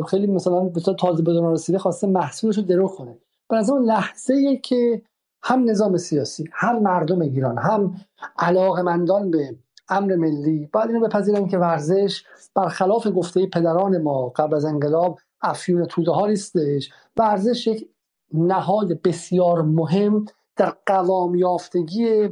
خیلی 0.08 0.26
مثلا 0.26 0.68
تازه 0.98 1.22
به 1.22 1.40
رسیده 1.52 1.78
خواسته 1.78 2.06
محصولش 2.06 2.56
رو 2.56 2.62
درو 2.62 2.88
کنه. 2.88 3.18
به 3.48 3.56
نظر 3.56 3.78
لحظه 3.78 4.56
که 4.56 5.02
هم 5.42 5.70
نظام 5.70 5.96
سیاسی 5.96 6.48
هم 6.52 6.82
مردم 6.82 7.20
ایران 7.20 7.58
هم 7.58 7.94
علاقمندان 8.38 9.30
به 9.30 9.56
امر 9.88 10.16
ملی 10.16 10.68
باید 10.72 10.90
اینو 10.90 11.06
بپذیرم 11.06 11.48
که 11.48 11.58
ورزش 11.58 12.24
برخلاف 12.54 13.06
گفته 13.16 13.46
پدران 13.46 14.02
ما 14.02 14.28
قبل 14.28 14.54
از 14.54 14.64
انقلاب 14.64 15.18
افیون 15.40 15.84
توده 15.84 16.10
ها 16.10 16.26
نیستش. 16.26 16.90
ورزش 17.16 17.66
یک 17.66 17.88
نهاد 18.34 19.02
بسیار 19.02 19.62
مهم 19.62 20.24
در 20.56 20.72
قوام 20.86 21.34
یافتگی 21.34 22.28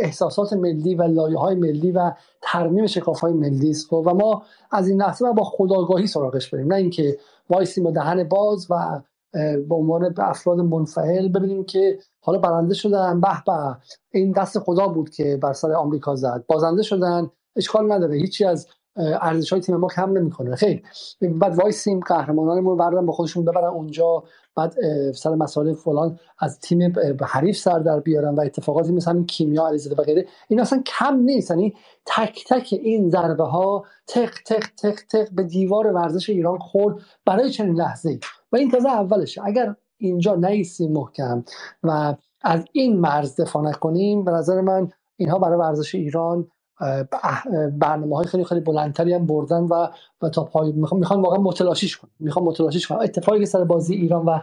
احساسات 0.00 0.52
ملی 0.52 0.94
و 0.94 1.02
لایه 1.02 1.38
های 1.38 1.54
ملی 1.54 1.92
و 1.92 2.12
ترمیم 2.42 2.86
شکاف 2.86 3.20
های 3.20 3.32
ملی 3.32 3.70
است. 3.70 3.92
و 3.92 4.02
ما 4.02 4.42
از 4.70 4.88
این 4.88 5.02
لحظه 5.02 5.32
با 5.32 5.44
خداگاهی 5.44 6.06
سراغش 6.06 6.50
بریم. 6.50 6.72
نه 6.72 6.74
اینکه 6.74 7.18
وایسیم 7.50 7.84
با 7.84 7.90
دهن 7.90 8.24
باز 8.24 8.66
و 8.70 9.00
به 9.68 9.74
عنوان 9.74 10.14
افراد 10.18 10.58
منفعل 10.58 11.28
ببینیم 11.28 11.64
که 11.64 11.98
حالا 12.20 12.38
برنده 12.38 12.74
شدن. 12.74 13.20
به 13.20 13.28
به 13.46 13.76
این 14.10 14.32
دست 14.32 14.58
خدا 14.58 14.88
بود 14.88 15.10
که 15.10 15.36
بر 15.42 15.52
سر 15.52 15.72
آمریکا 15.72 16.14
زد. 16.14 16.44
بازنده 16.48 16.82
شدن 16.82 17.30
اشکال 17.56 17.92
نداره. 17.92 18.16
هیچی 18.16 18.44
از 18.44 18.68
ارزش 18.96 19.52
های 19.52 19.62
تیم 19.62 19.76
ما 19.76 19.88
کم 19.88 20.18
نمی‌کنه. 20.18 20.56
خیلی. 20.56 20.82
بعد 21.20 21.58
وایسیم 21.58 22.00
قهرمانانمون 22.00 22.76
بردن 22.76 23.06
با 23.06 23.12
خودشون 23.12 23.44
ببرن 23.44 23.64
اونجا. 23.64 24.24
بعد 24.56 24.74
سر 25.12 25.34
مسائل 25.34 25.74
فلان 25.74 26.18
از 26.38 26.60
تیم 26.60 26.92
حریف 27.22 27.56
سر 27.56 27.78
در 27.78 28.00
بیارن 28.00 28.34
و 28.34 28.40
اتفاقاتی 28.40 28.92
مثل 28.92 29.10
همین 29.10 29.26
کیمیا 29.26 29.66
علیزاده 29.66 30.02
و 30.02 30.04
غیره. 30.04 30.26
این 30.48 30.60
اصلا 30.60 30.82
کم 30.86 31.16
نیست. 31.16 31.50
یعنی 31.50 31.74
تک 32.06 32.44
تک 32.48 32.68
این 32.82 33.10
ضربه 33.10 33.44
ها 33.44 33.84
تق 34.06 34.30
تق 34.46 34.64
تق 34.82 35.00
تق 35.10 35.30
به 35.32 35.42
دیوار 35.42 35.86
ورزش 35.86 36.30
ایران 36.30 36.58
خورد 36.58 36.96
برای 37.26 37.50
چنین 37.50 37.74
لحظه 37.74 38.18
و 38.52 38.56
این 38.56 38.70
تازه 38.70 38.88
اولشه. 38.88 39.42
اگر 39.44 39.76
اینجا 39.98 40.34
نیستیم 40.34 40.92
محکم 40.92 41.44
و 41.82 42.14
از 42.42 42.64
این 42.72 43.00
مرز 43.00 43.40
دفاع 43.40 43.62
نکنیم 43.62 44.24
به 44.24 44.30
نظر 44.30 44.60
من 44.60 44.88
اینها 45.16 45.38
برای 45.38 45.58
ورزش 45.58 45.94
ایران 45.94 46.46
برنامه 47.78 48.16
های 48.16 48.26
خیلی 48.26 48.44
خیلی 48.44 48.60
بلندتری 48.60 49.14
هم 49.14 49.26
بردن 49.26 49.62
و 49.62 49.88
و 50.22 50.28
تا 50.28 50.44
پای 50.44 50.72
می‌خوان 50.72 51.22
واقعا 51.22 51.38
متلاشیش 51.38 51.96
کنن. 51.96 52.10
می‌خوان 52.20 52.44
متلاشیش 52.44 52.86
کنن. 52.86 52.98
اتفاقی 52.98 53.38
که 53.38 53.46
سر 53.46 53.64
بازی 53.64 53.94
ایران 53.94 54.24
و 54.26 54.38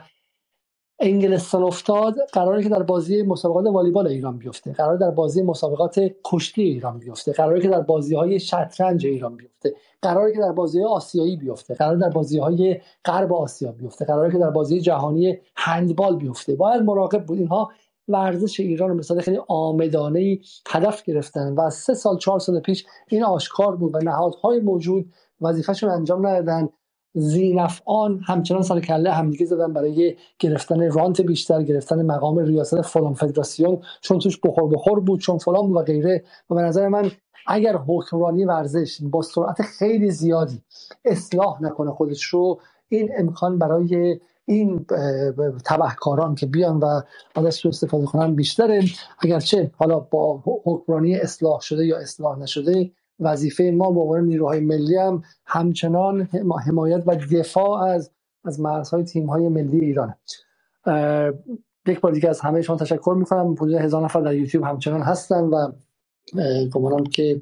انگلستان 1.03 1.64
افتاد 1.64 2.16
قراره 2.34 2.64
که 2.64 2.69
در 2.69 2.84
بازی 2.84 3.24
مسابقات 3.24 3.66
والیبال 3.66 4.08
ایران 4.08 4.38
بیفته. 4.38 4.74
قرار 4.74 4.98
در 4.98 5.11
بازی 5.11 5.42
مسابقات 5.42 6.00
کشتی 6.24 6.61
ایران 6.61 7.00
بیفته. 7.00 7.32
قراره 7.32 7.61
که 7.61 7.68
در 7.68 7.82
بازی 7.82 8.16
های 8.16 8.40
شطرنج 8.40 9.06
ایران 9.06 9.35
بیفته. 9.35 9.74
قراره 10.01 10.34
که 10.34 10.40
در 10.40 10.51
بازی 10.51 10.84
آسیایی 10.84 11.38
بیفته. 11.38 11.74
قرار 11.74 11.95
در 11.95 12.10
بازی 12.10 12.40
های 12.40 12.82
غرب 13.06 13.34
آسیا 13.34 13.72
بیفته. 13.72 14.06
قراره 14.06 14.32
که 14.32 14.38
در 14.38 14.50
بازی 14.50 14.82
جهانی 14.82 15.38
هندبال 15.56 16.16
بیفته. 16.16 16.56
باید 16.56 16.82
مراقب 16.82 17.26
بود. 17.26 17.38
اینها 17.38 17.72
ورزش 18.08 18.60
ایران 18.60 18.90
رو 18.90 18.96
مثال 18.96 19.22
خیلی 19.22 19.40
آمدانه 19.48 20.40
هدف 20.68 21.04
گرفتن 21.04 21.54
و 21.54 21.70
سه 21.70 21.94
سال 21.94 22.18
چهار 22.18 22.40
سال 22.40 22.60
پیش 22.60 22.86
این 23.08 23.24
آشکار 23.24 23.76
بود 23.76 23.96
و 23.96 23.98
نهادهای 23.98 24.60
موجود 24.60 25.14
وظیفهشون 25.42 25.90
انجام 25.90 26.28
ندادن. 26.28 26.70
زینفعان 27.14 28.20
همچنان 28.28 28.62
سال 28.62 28.82
کله 28.82 29.12
همدیگه 29.12 29.46
زدن 29.46 29.74
برای 29.74 30.16
گرفتن 30.40 30.92
رانت 30.92 31.22
بیشتر 31.22 31.64
گرفتن 31.64 32.06
مقام 32.06 32.40
ریاست 32.40 32.82
فلان 32.82 33.14
فدراسیون 33.14 33.82
چون 34.02 34.20
توش 34.20 34.40
بخور 34.44 34.70
بخور 34.70 35.00
بود 35.00 35.20
چون 35.20 35.38
فلان 35.38 35.72
و 35.72 35.82
غیره. 35.82 36.24
و 36.50 36.56
به 36.56 36.62
نظر 36.62 36.88
من 36.88 37.12
اگر 37.48 37.78
حکمرانی 37.78 38.46
ورزش 38.46 39.02
با 39.02 39.22
سرعت 39.22 39.62
خیلی 39.62 40.12
زیادی 40.12 40.62
اصلاح 41.06 41.64
نکنه 41.64 41.92
خودش 41.92 42.24
رو 42.24 42.60
این 42.90 43.12
امکان 43.18 43.60
برای 43.60 44.20
این 44.45 44.86
تبهکاران 45.66 46.36
که 46.36 46.45
بیان 46.45 46.80
و 46.80 47.02
ازش 47.36 47.60
سو 47.60 47.70
استفاده 47.70 48.06
کنن 48.06 48.36
بیشتره. 48.36 48.84
اگرچه 49.20 49.72
حالا 49.76 50.00
با 50.00 50.44
حکمرانی 50.45 51.16
اصلاح 51.16 51.60
شده 51.60 51.86
یا 51.86 51.98
اصلاح 51.98 52.40
نشده 52.40 52.92
وظیفه 53.20 53.64
ما 53.64 53.92
به 53.92 54.00
عنوان 54.00 54.24
نیروهای 54.24 54.60
ملی 54.60 54.98
هم 54.98 55.24
همچنان 55.45 56.30
حمایت 56.66 57.03
و 57.06 57.16
دفاع 57.16 57.82
از 57.82 58.11
از 58.45 58.60
مرزهای 58.60 59.03
تیم 59.03 59.26
های 59.26 59.50
ملی 59.50 59.80
ایران 59.80 60.16
یک 61.88 62.00
بار 62.00 62.11
دیگه 62.11 62.30
از 62.30 62.40
همه 62.40 62.61
شما 62.61 62.76
تشکر 62.76 63.16
می‌کنم. 63.18 63.52
حدود 63.52 63.74
هزار 63.74 64.06
نفر 64.06 64.22
در 64.22 64.36
یوتیوب 64.36 64.64
همچنان 64.64 65.02
هستن 65.02 65.44
و 65.44 65.72
گمانم 66.74 67.03
که 67.03 67.42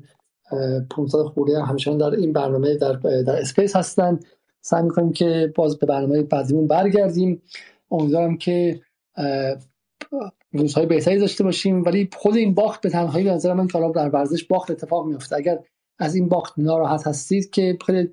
500 0.90 1.18
خورده 1.18 1.64
همچنان 1.64 1.98
در 1.98 2.10
این 2.10 2.34
برنامه 2.34 2.78
در, 2.78 2.94
در 2.94 3.42
اسپیس 3.42 3.76
هستن. 3.76 4.20
سعی 4.62 4.84
می‌کنیم 4.84 5.14
که 5.14 5.54
باز 5.56 5.80
به 5.80 5.88
برنامه 5.88 6.24
بعدیمون 6.24 6.68
برگردیم. 6.68 7.42
امیدوارم 7.92 8.38
که 8.38 8.82
روزهای 10.54 10.86
بهتری 10.86 11.20
داشته 11.20 11.44
باشیم 11.44 11.84
ولی 11.84 12.10
خود 12.18 12.36
این 12.36 12.54
باخت 12.54 12.82
به 12.82 12.90
تنهایی 12.90 13.26
به 13.26 13.32
نظر 13.32 13.54
من 13.54 13.68
که 13.68 13.80
در 13.96 14.10
ورزش 14.10 14.44
باخت 14.44 14.72
اتفاق 14.72 15.08
میفته 15.08 15.36
اگر 15.36 15.60
از 16.00 16.16
این 16.16 16.30
باخت 16.30 16.54
ناراحت 16.58 17.08
هستید 17.08 17.50
که 17.50 17.78
خیلی 17.86 18.10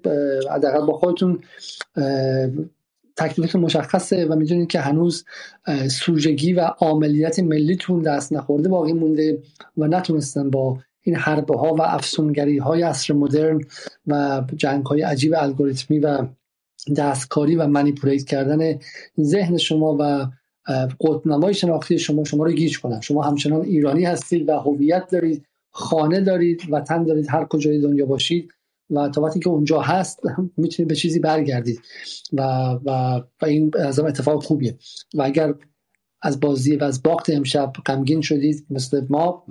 حداقل 0.50 0.86
با 0.86 0.92
خودتون 0.92 1.40
تکلیفتون 3.16 3.60
مشخصه 3.60 4.26
و 4.26 4.34
می‌دونید 4.34 4.68
که 4.68 4.80
هنوز 4.80 5.24
سوژگی 5.90 6.52
و 6.52 6.60
عاملیت 6.60 7.38
ملیتون 7.38 8.02
دست 8.02 8.32
نخورده 8.32 8.68
باقی 8.68 8.92
مونده 8.92 9.42
و 9.76 9.86
نتونستن 9.86 10.50
با 10.50 10.78
این 11.06 11.16
حربه 11.16 11.58
ها 11.58 11.74
و 11.74 11.82
افسونگری 11.82 12.58
های 12.58 12.82
عصر 12.82 13.14
مدرن 13.14 13.60
و 14.06 14.44
جنگ 14.56 14.86
های 14.86 15.02
عجیب 15.02 15.34
الگوریتمی 15.36 15.98
و 15.98 16.26
دستکاری 16.96 17.56
و 17.56 17.66
منیپولیت 17.66 18.24
کردن 18.24 18.78
ذهن 19.20 19.56
شما 19.56 19.96
و 20.00 20.26
قطنمای 21.00 21.54
شناختی 21.54 21.98
شما 21.98 22.24
شما 22.24 22.44
رو 22.44 22.52
گیج 22.52 22.80
کنن. 22.80 23.00
شما 23.00 23.22
همچنان 23.22 23.60
ایرانی 23.60 24.04
هستید 24.04 24.48
و 24.48 24.52
هویت 24.52 25.10
دارید 25.10 25.46
خانه 25.70 26.20
دارید 26.20 26.62
وطن 26.70 27.04
دارید 27.04 27.26
هر 27.30 27.44
کجای 27.44 27.80
دنیا 27.80 28.06
باشید 28.06 28.50
و 28.90 29.08
تا 29.08 29.22
وقتی 29.22 29.40
که 29.40 29.48
اونجا 29.48 29.80
هست 29.80 30.20
می‌تونید 30.56 30.88
به 30.88 30.94
چیزی 30.94 31.20
برگردید. 31.20 31.80
و, 32.32 32.42
و, 32.84 33.22
و 33.42 33.46
این 33.46 33.70
از 33.78 33.98
اتفاق 33.98 34.44
خوبیه. 34.44 34.78
و 35.14 35.22
اگر 35.22 35.54
از 36.26 36.40
بازی 36.40 36.76
و 36.76 36.84
از 36.84 37.02
باخت 37.02 37.30
امشب 37.30 37.72
غمگین 37.86 38.20
شدید 38.20 38.66
مثل 38.70 39.06
ما 39.10 39.44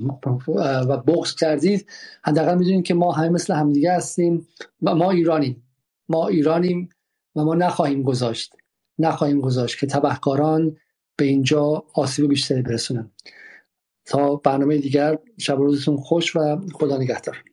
و 0.58 0.98
بغض 0.98 1.36
کردید. 1.36 1.90
حداقل 2.24 2.58
می‌دونید 2.58 2.86
که 2.86 2.94
ما 2.94 3.12
همه 3.12 3.30
مثل 3.30 3.54
همدیگه 3.54 3.94
هستیم 3.94 4.48
و 4.82 4.96
ما 4.96 5.12
ایرانیم. 5.12 5.64
ما 6.10 6.28
ایرانیم 6.28 6.90
و 7.36 7.44
ما 7.44 7.56
نخواهیم 7.56 8.04
گذاشت. 8.04 8.56
نخواهیم 9.00 9.42
گذاشت 9.42 9.80
که 9.80 9.88
تبهکاران 9.88 10.78
به 11.18 11.26
اینجا 11.26 11.84
آسیب 11.94 12.30
بیشتری 12.30 12.62
برسونن. 12.62 13.12
تا 14.06 14.36
برنامه 14.36 14.78
دیگر 14.78 15.18
شب 15.38 15.58
روزتون 15.58 15.98
خوش 15.98 16.36
و 16.36 16.62
خدا 16.74 16.98
نگهدار. 16.98 17.44